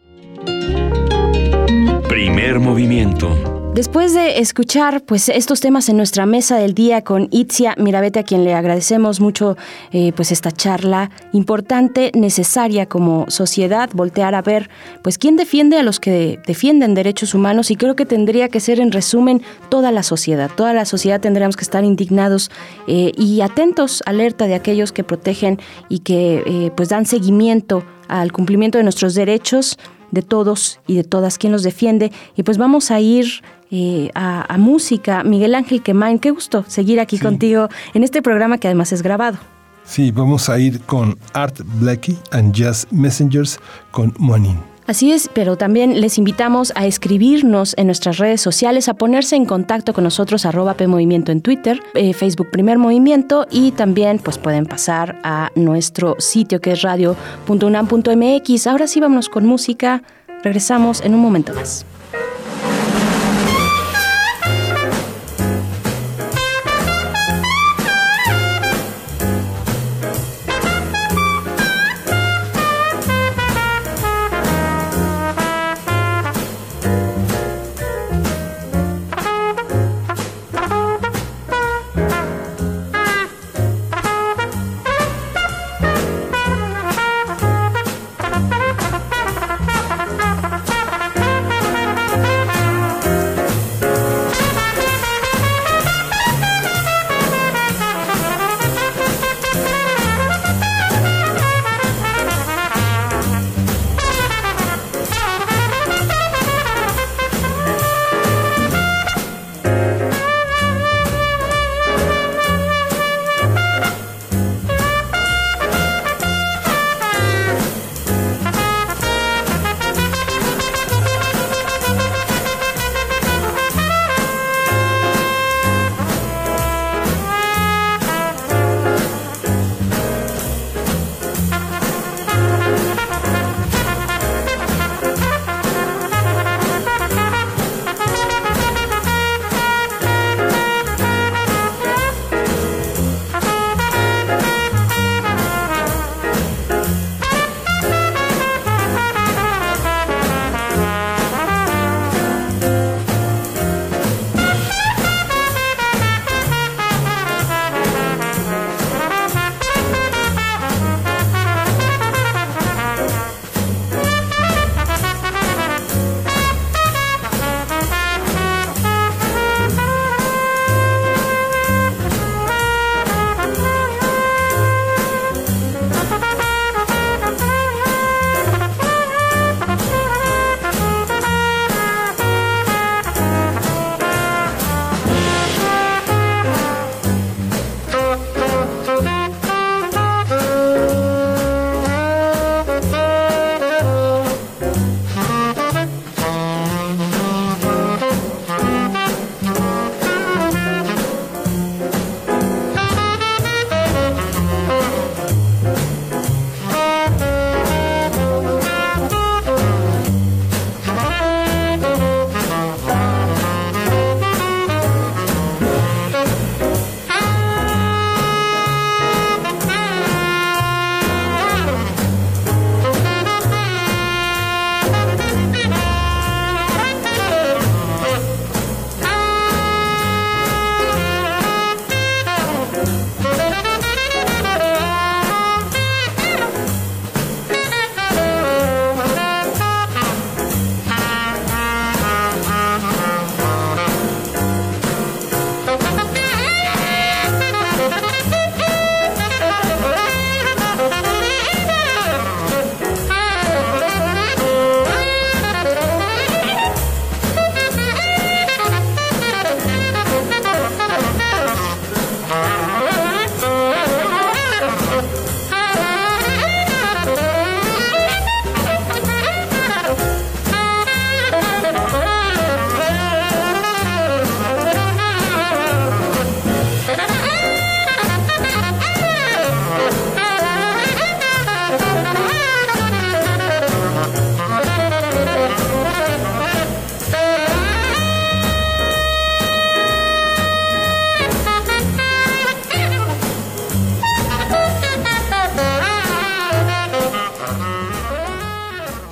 Primer 2.09 2.61
movimiento. 2.61 3.55
Después 3.75 4.15
de 4.15 4.39
escuchar 4.39 5.03
pues 5.03 5.29
estos 5.29 5.59
temas 5.61 5.89
en 5.89 5.97
nuestra 5.97 6.27
mesa 6.27 6.57
del 6.59 6.75
día 6.75 7.03
con 7.03 7.27
Itzia 7.33 7.75
Mirabete, 7.77 8.21
a 8.21 8.23
quien 8.23 8.45
le 8.45 8.55
agradecemos 8.55 9.21
mucho 9.21 9.57
eh, 9.91 10.13
pues 10.15 10.31
esta 10.31 10.53
charla 10.53 11.11
importante, 11.33 12.13
necesaria 12.15 12.87
como 12.87 13.25
sociedad, 13.27 13.91
voltear 13.93 14.37
a 14.37 14.43
ver 14.43 14.71
pues 15.03 15.19
quién 15.19 15.37
defiende 15.37 15.77
a 15.77 15.83
los 15.83 15.99
que 15.99 16.39
defienden 16.47 16.95
derechos 16.95 17.35
humanos 17.35 17.73
y 17.73 17.77
creo 17.77 17.97
que 17.97 18.07
tendría 18.07 18.49
que 18.49 18.61
ser 18.61 18.79
en 18.79 18.93
resumen 18.93 19.43
toda 19.71 19.91
la 19.91 20.05
sociedad. 20.05 20.53
Toda 20.55 20.73
la 20.73 20.85
sociedad 20.85 21.21
tendríamos 21.21 21.57
que 21.57 21.65
estar 21.65 21.83
indignados 21.83 22.53
eh, 22.87 23.11
y 23.19 23.41
atentos, 23.41 24.05
alerta 24.07 24.47
de 24.47 24.55
aquellos 24.55 24.93
que 24.93 25.03
protegen 25.03 25.59
y 25.89 25.99
que 25.99 26.45
eh, 26.47 26.71
pues 26.77 26.91
dan 26.91 27.07
seguimiento 27.07 27.83
al 28.07 28.31
cumplimiento 28.31 28.79
de 28.79 28.85
nuestros 28.85 29.15
derechos 29.15 29.79
de 30.15 30.23
todos 30.23 30.81
y 30.87 30.95
de 30.95 31.05
todas, 31.05 31.39
quien 31.39 31.53
los 31.53 31.63
defiende. 31.63 32.13
Y 32.37 32.43
pues 32.43 32.59
vamos 32.59 32.91
a 32.91 33.01
ir 33.01 33.43
eh, 33.71 34.11
a, 34.15 34.57
música. 34.59 35.25
Miguel 35.25 35.55
Ángel 35.55 35.83
Quemain, 35.83 36.19
qué 36.19 36.31
gusto 36.31 36.65
seguir 36.69 37.01
aquí 37.01 37.19
contigo 37.19 37.69
en 37.93 38.05
este 38.05 38.23
programa 38.23 38.59
que 38.59 38.69
además 38.69 38.93
es 38.93 39.03
grabado. 39.03 39.39
Sí, 39.85 40.11
vamos 40.11 40.49
a 40.49 40.59
ir 40.59 40.81
con 40.83 41.19
Art 41.35 41.61
Blackie 41.81 42.17
and 42.31 42.55
Jazz 42.55 42.87
Messengers 42.91 43.59
con 43.91 44.15
Moanin. 44.19 44.74
Así 44.87 45.13
es, 45.13 45.31
pero 45.33 45.57
también 45.57 46.03
les 46.03 46.19
invitamos 46.19 46.73
a 46.77 46.87
escribirnos 46.87 47.75
en 47.79 47.87
nuestras 47.87 48.19
redes 48.19 48.43
sociales, 48.43 48.89
a 48.89 48.95
ponerse 48.95 49.35
en 49.35 49.47
contacto 49.47 49.95
con 49.95 50.05
nosotros, 50.05 50.45
arroba 50.45 50.75
PMovimiento 50.75 51.33
en 51.33 51.41
Twitter, 51.41 51.81
eh, 51.95 52.13
Facebook 52.13 52.51
Primer 52.51 52.77
Movimiento 52.77 53.47
y 53.51 53.73
también 53.73 54.19
pues 54.19 54.37
pueden 54.37 54.67
pasar 54.67 55.19
a 55.25 55.51
nuestro 55.55 56.17
sitio 56.19 56.61
que 56.61 56.73
es 56.73 56.83
radio.unam.mx. 56.83 58.67
Ahora 58.67 58.87
sí 58.87 59.01
vámonos 59.01 59.31
con 59.31 59.47
música, 59.47 60.03
regresamos 60.43 61.01
en 61.01 61.15
un 61.15 61.21
momento 61.21 61.55
más. 61.55 61.87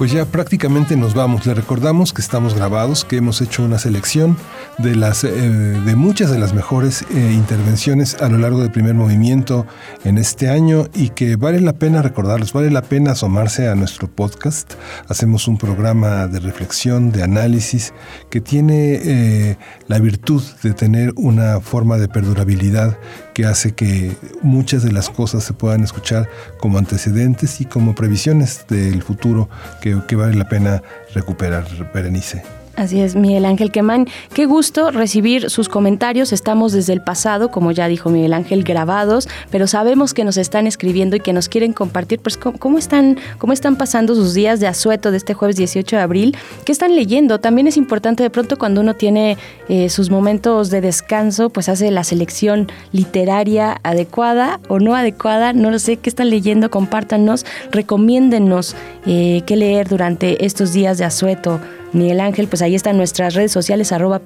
Pues 0.03 0.11
ya 0.11 0.25
prácticamente 0.27 0.97
nos 0.97 1.15
vamos. 1.15 1.47
Le 1.47 1.55
recordamos 1.55 2.13
que 2.13 2.23
estamos 2.23 2.55
grabados, 2.55 3.05
que 3.05 3.19
hemos 3.19 3.41
hecho 3.41 3.63
una 3.63 3.79
selección 3.79 4.37
de 4.83 4.97
las 4.97 5.25
eh, 5.25 5.31
de 5.31 5.97
muchas 5.97 6.31
de 6.31 6.39
las 6.39 6.55
mejores 6.55 7.03
eh, 7.03 7.33
intervenciones 7.33 8.17
a 8.21 8.29
lo 8.29 8.39
largo 8.39 8.61
del 8.61 8.71
primer 8.71 8.95
movimiento 8.95 9.67
en 10.05 10.19
este 10.19 10.49
año 10.49 10.87
y 10.95 11.11
que 11.11 11.37
vale 11.37 11.61
la 11.61 11.73
pena 11.73 12.03
recordarlos, 12.03 12.53
vale 12.53 12.71
la 12.71 12.83
pena 12.83 13.13
asomarse 13.13 13.69
a 13.69 13.75
nuestro 13.75 14.09
podcast. 14.09 14.75
Hacemos 15.09 15.47
un 15.49 15.57
programa 15.59 16.27
de 16.27 16.41
reflexión, 16.41 17.13
de 17.13 17.23
análisis 17.23 17.95
que 18.31 18.41
tiene 18.41 19.01
eh, 19.03 19.57
la 19.87 19.99
virtud 20.01 20.43
de 20.63 20.75
tener 20.75 21.13
una 21.17 21.61
forma 21.61 21.97
de 21.99 22.09
perdurabilidad 22.09 22.99
que 23.35 23.47
hace 23.47 23.73
que 23.73 24.17
muchas 24.43 24.83
de 24.83 24.93
las 24.93 25.09
cosas 25.09 25.45
se 25.45 25.53
puedan 25.53 25.85
escuchar 25.85 26.29
como 26.59 26.79
antecedentes 26.79 27.61
y 27.61 27.65
como 27.65 27.95
previsiones 27.95 28.67
del 28.69 29.03
futuro 29.03 29.49
que, 29.81 30.01
que 30.09 30.17
vale 30.17 30.35
la 30.35 30.49
pena 30.49 30.83
recuperar, 31.15 31.67
Berenice. 31.95 32.62
Así 32.83 33.01
es, 33.01 33.15
Miguel 33.15 33.45
Ángel 33.45 33.71
Quemán. 33.71 34.09
Qué 34.35 34.45
gusto 34.45 34.91
recibir 34.91 35.51
sus 35.51 35.69
comentarios. 35.69 36.33
Estamos 36.33 36.73
desde 36.73 36.93
el 36.93 37.01
pasado, 37.01 37.53
como 37.53 37.71
ya 37.71 37.87
dijo 37.87 38.11
Miguel 38.11 38.35
Ángel, 38.35 38.65
grabados, 38.65 39.29
pero 39.53 39.69
sabemos 39.69 40.15
que 40.15 40.25
nos 40.25 40.37
están 40.37 40.67
escribiendo 40.67 41.15
y 41.15 41.21
que 41.21 41.33
nos 41.33 41.49
quieren 41.49 41.75
compartir, 41.75 42.19
pues, 42.19 42.37
cómo, 42.37 42.79
están, 42.79 43.19
cómo 43.39 43.53
están 43.53 43.77
pasando 43.77 44.17
sus 44.17 44.35
días 44.35 44.59
de 44.59 44.67
asueto 44.67 45.13
de 45.13 45.19
este 45.19 45.33
jueves 45.33 45.55
18 45.55 45.95
de 45.95 46.03
abril. 46.03 46.37
¿Qué 46.65 46.73
están 46.73 46.97
leyendo? 46.97 47.39
También 47.39 47.69
es 47.69 47.77
importante 47.77 48.25
de 48.25 48.31
pronto 48.31 48.59
cuando 48.59 48.81
uno 48.81 48.95
tiene 48.95 49.39
eh, 49.69 49.89
sus 49.89 50.11
momentos 50.11 50.71
de 50.71 50.81
descanso, 50.81 51.51
pues 51.51 51.69
hace 51.69 51.89
la 51.93 52.03
selección 52.03 52.67
literaria 52.91 53.81
adecuada 53.85 54.59
o 54.67 54.81
no 54.81 54.97
adecuada. 54.97 55.53
No 55.53 55.71
lo 55.71 55.79
sé, 55.79 55.99
¿qué 55.99 56.11
están 56.11 56.31
leyendo? 56.31 56.69
Compártanos, 56.69 57.47
recomiéndennos 57.71 58.75
eh, 59.07 59.43
qué 59.47 59.55
leer 59.55 59.89
durante 59.89 60.45
estos 60.45 60.73
días 60.73 60.99
de 60.99 61.05
asueto 61.05 61.61
Miguel 61.93 62.21
Ángel, 62.21 62.49
pues 62.49 62.63
ahí 62.63 62.75
están 62.75 62.97
nuestras 62.97 63.35
redes 63.35 63.53
sociales, 63.53 63.93
arroba 63.93 64.21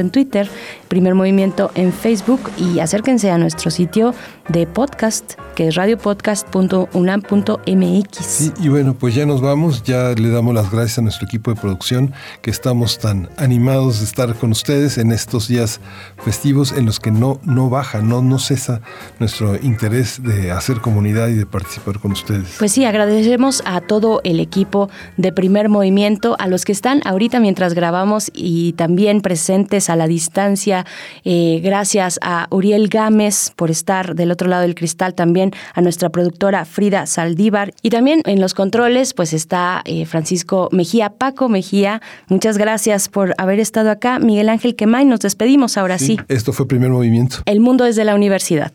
en 0.00 0.10
Twitter, 0.10 0.48
Primer 0.88 1.14
Movimiento 1.14 1.70
en 1.74 1.92
Facebook 1.92 2.50
y 2.56 2.78
acérquense 2.80 3.30
a 3.30 3.38
nuestro 3.38 3.70
sitio 3.70 4.14
de 4.48 4.66
podcast, 4.66 5.34
que 5.54 5.68
es 5.68 5.74
radiopodcast.unam.mx. 5.74 8.18
Sí, 8.18 8.52
y 8.60 8.68
bueno, 8.68 8.94
pues 8.94 9.14
ya 9.14 9.26
nos 9.26 9.40
vamos, 9.40 9.82
ya 9.82 10.14
le 10.14 10.30
damos 10.30 10.54
las 10.54 10.70
gracias 10.70 10.98
a 10.98 11.02
nuestro 11.02 11.26
equipo 11.26 11.54
de 11.54 11.60
producción, 11.60 12.12
que 12.40 12.50
estamos 12.50 12.98
tan 12.98 13.28
animados 13.36 14.00
de 14.00 14.06
estar 14.06 14.34
con 14.34 14.50
ustedes 14.50 14.98
en 14.98 15.12
estos 15.12 15.48
días 15.48 15.80
festivos 16.24 16.72
en 16.72 16.86
los 16.86 17.00
que 17.00 17.10
no, 17.10 17.40
no 17.44 17.70
baja, 17.70 18.02
no, 18.02 18.22
no 18.22 18.38
cesa 18.38 18.80
nuestro 19.18 19.56
interés 19.56 20.22
de 20.22 20.50
hacer 20.50 20.80
comunidad 20.80 21.28
y 21.28 21.34
de 21.34 21.46
participar 21.46 21.98
con 21.98 22.12
ustedes. 22.12 22.56
Pues 22.58 22.72
sí, 22.72 22.84
agradecemos 22.84 23.62
a 23.64 23.80
todo 23.80 24.20
el 24.24 24.40
equipo 24.40 24.90
de 25.16 25.32
Primer 25.32 25.68
Movimiento, 25.68 26.36
a 26.38 26.48
los 26.48 26.64
que 26.64 26.72
están 26.72 27.00
ahorita 27.04 27.40
mientras 27.40 27.74
grabamos 27.74 28.30
y 28.34 28.72
también 28.74 29.20
presentes 29.20 29.90
a 29.90 29.96
la 29.96 30.06
distancia. 30.06 30.86
Eh, 31.24 31.60
gracias 31.62 32.18
a 32.22 32.46
Uriel 32.50 32.88
Gámez 32.88 33.52
por 33.54 33.70
estar 33.70 34.14
del 34.14 34.31
otro 34.32 34.48
lado 34.48 34.62
del 34.62 34.74
cristal, 34.74 35.14
también 35.14 35.52
a 35.74 35.80
nuestra 35.80 36.10
productora 36.10 36.64
Frida 36.64 37.06
Saldívar 37.06 37.72
y 37.82 37.90
también 37.90 38.22
en 38.24 38.40
los 38.40 38.54
controles 38.54 39.14
pues 39.14 39.32
está 39.32 39.82
eh, 39.84 40.06
Francisco 40.06 40.68
Mejía, 40.72 41.10
Paco 41.10 41.48
Mejía. 41.48 42.02
Muchas 42.28 42.58
gracias 42.58 43.08
por 43.08 43.34
haber 43.38 43.60
estado 43.60 43.90
acá. 43.90 44.18
Miguel 44.18 44.48
Ángel 44.48 44.74
Quemay, 44.74 45.04
nos 45.04 45.20
despedimos 45.20 45.76
ahora 45.76 45.98
sí. 45.98 46.18
Esto 46.28 46.52
fue 46.52 46.66
Primer 46.66 46.90
Movimiento. 46.90 47.36
El 47.46 47.60
mundo 47.60 47.84
desde 47.84 48.04
la 48.04 48.14
universidad. 48.14 48.72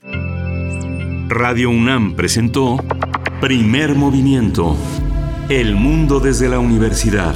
Radio 1.29 1.69
UNAM 1.69 2.15
presentó 2.15 2.77
Primer 3.41 3.95
Movimiento. 3.95 4.75
El 5.49 5.75
mundo 5.75 6.19
desde 6.19 6.49
la 6.49 6.59
universidad. 6.59 7.35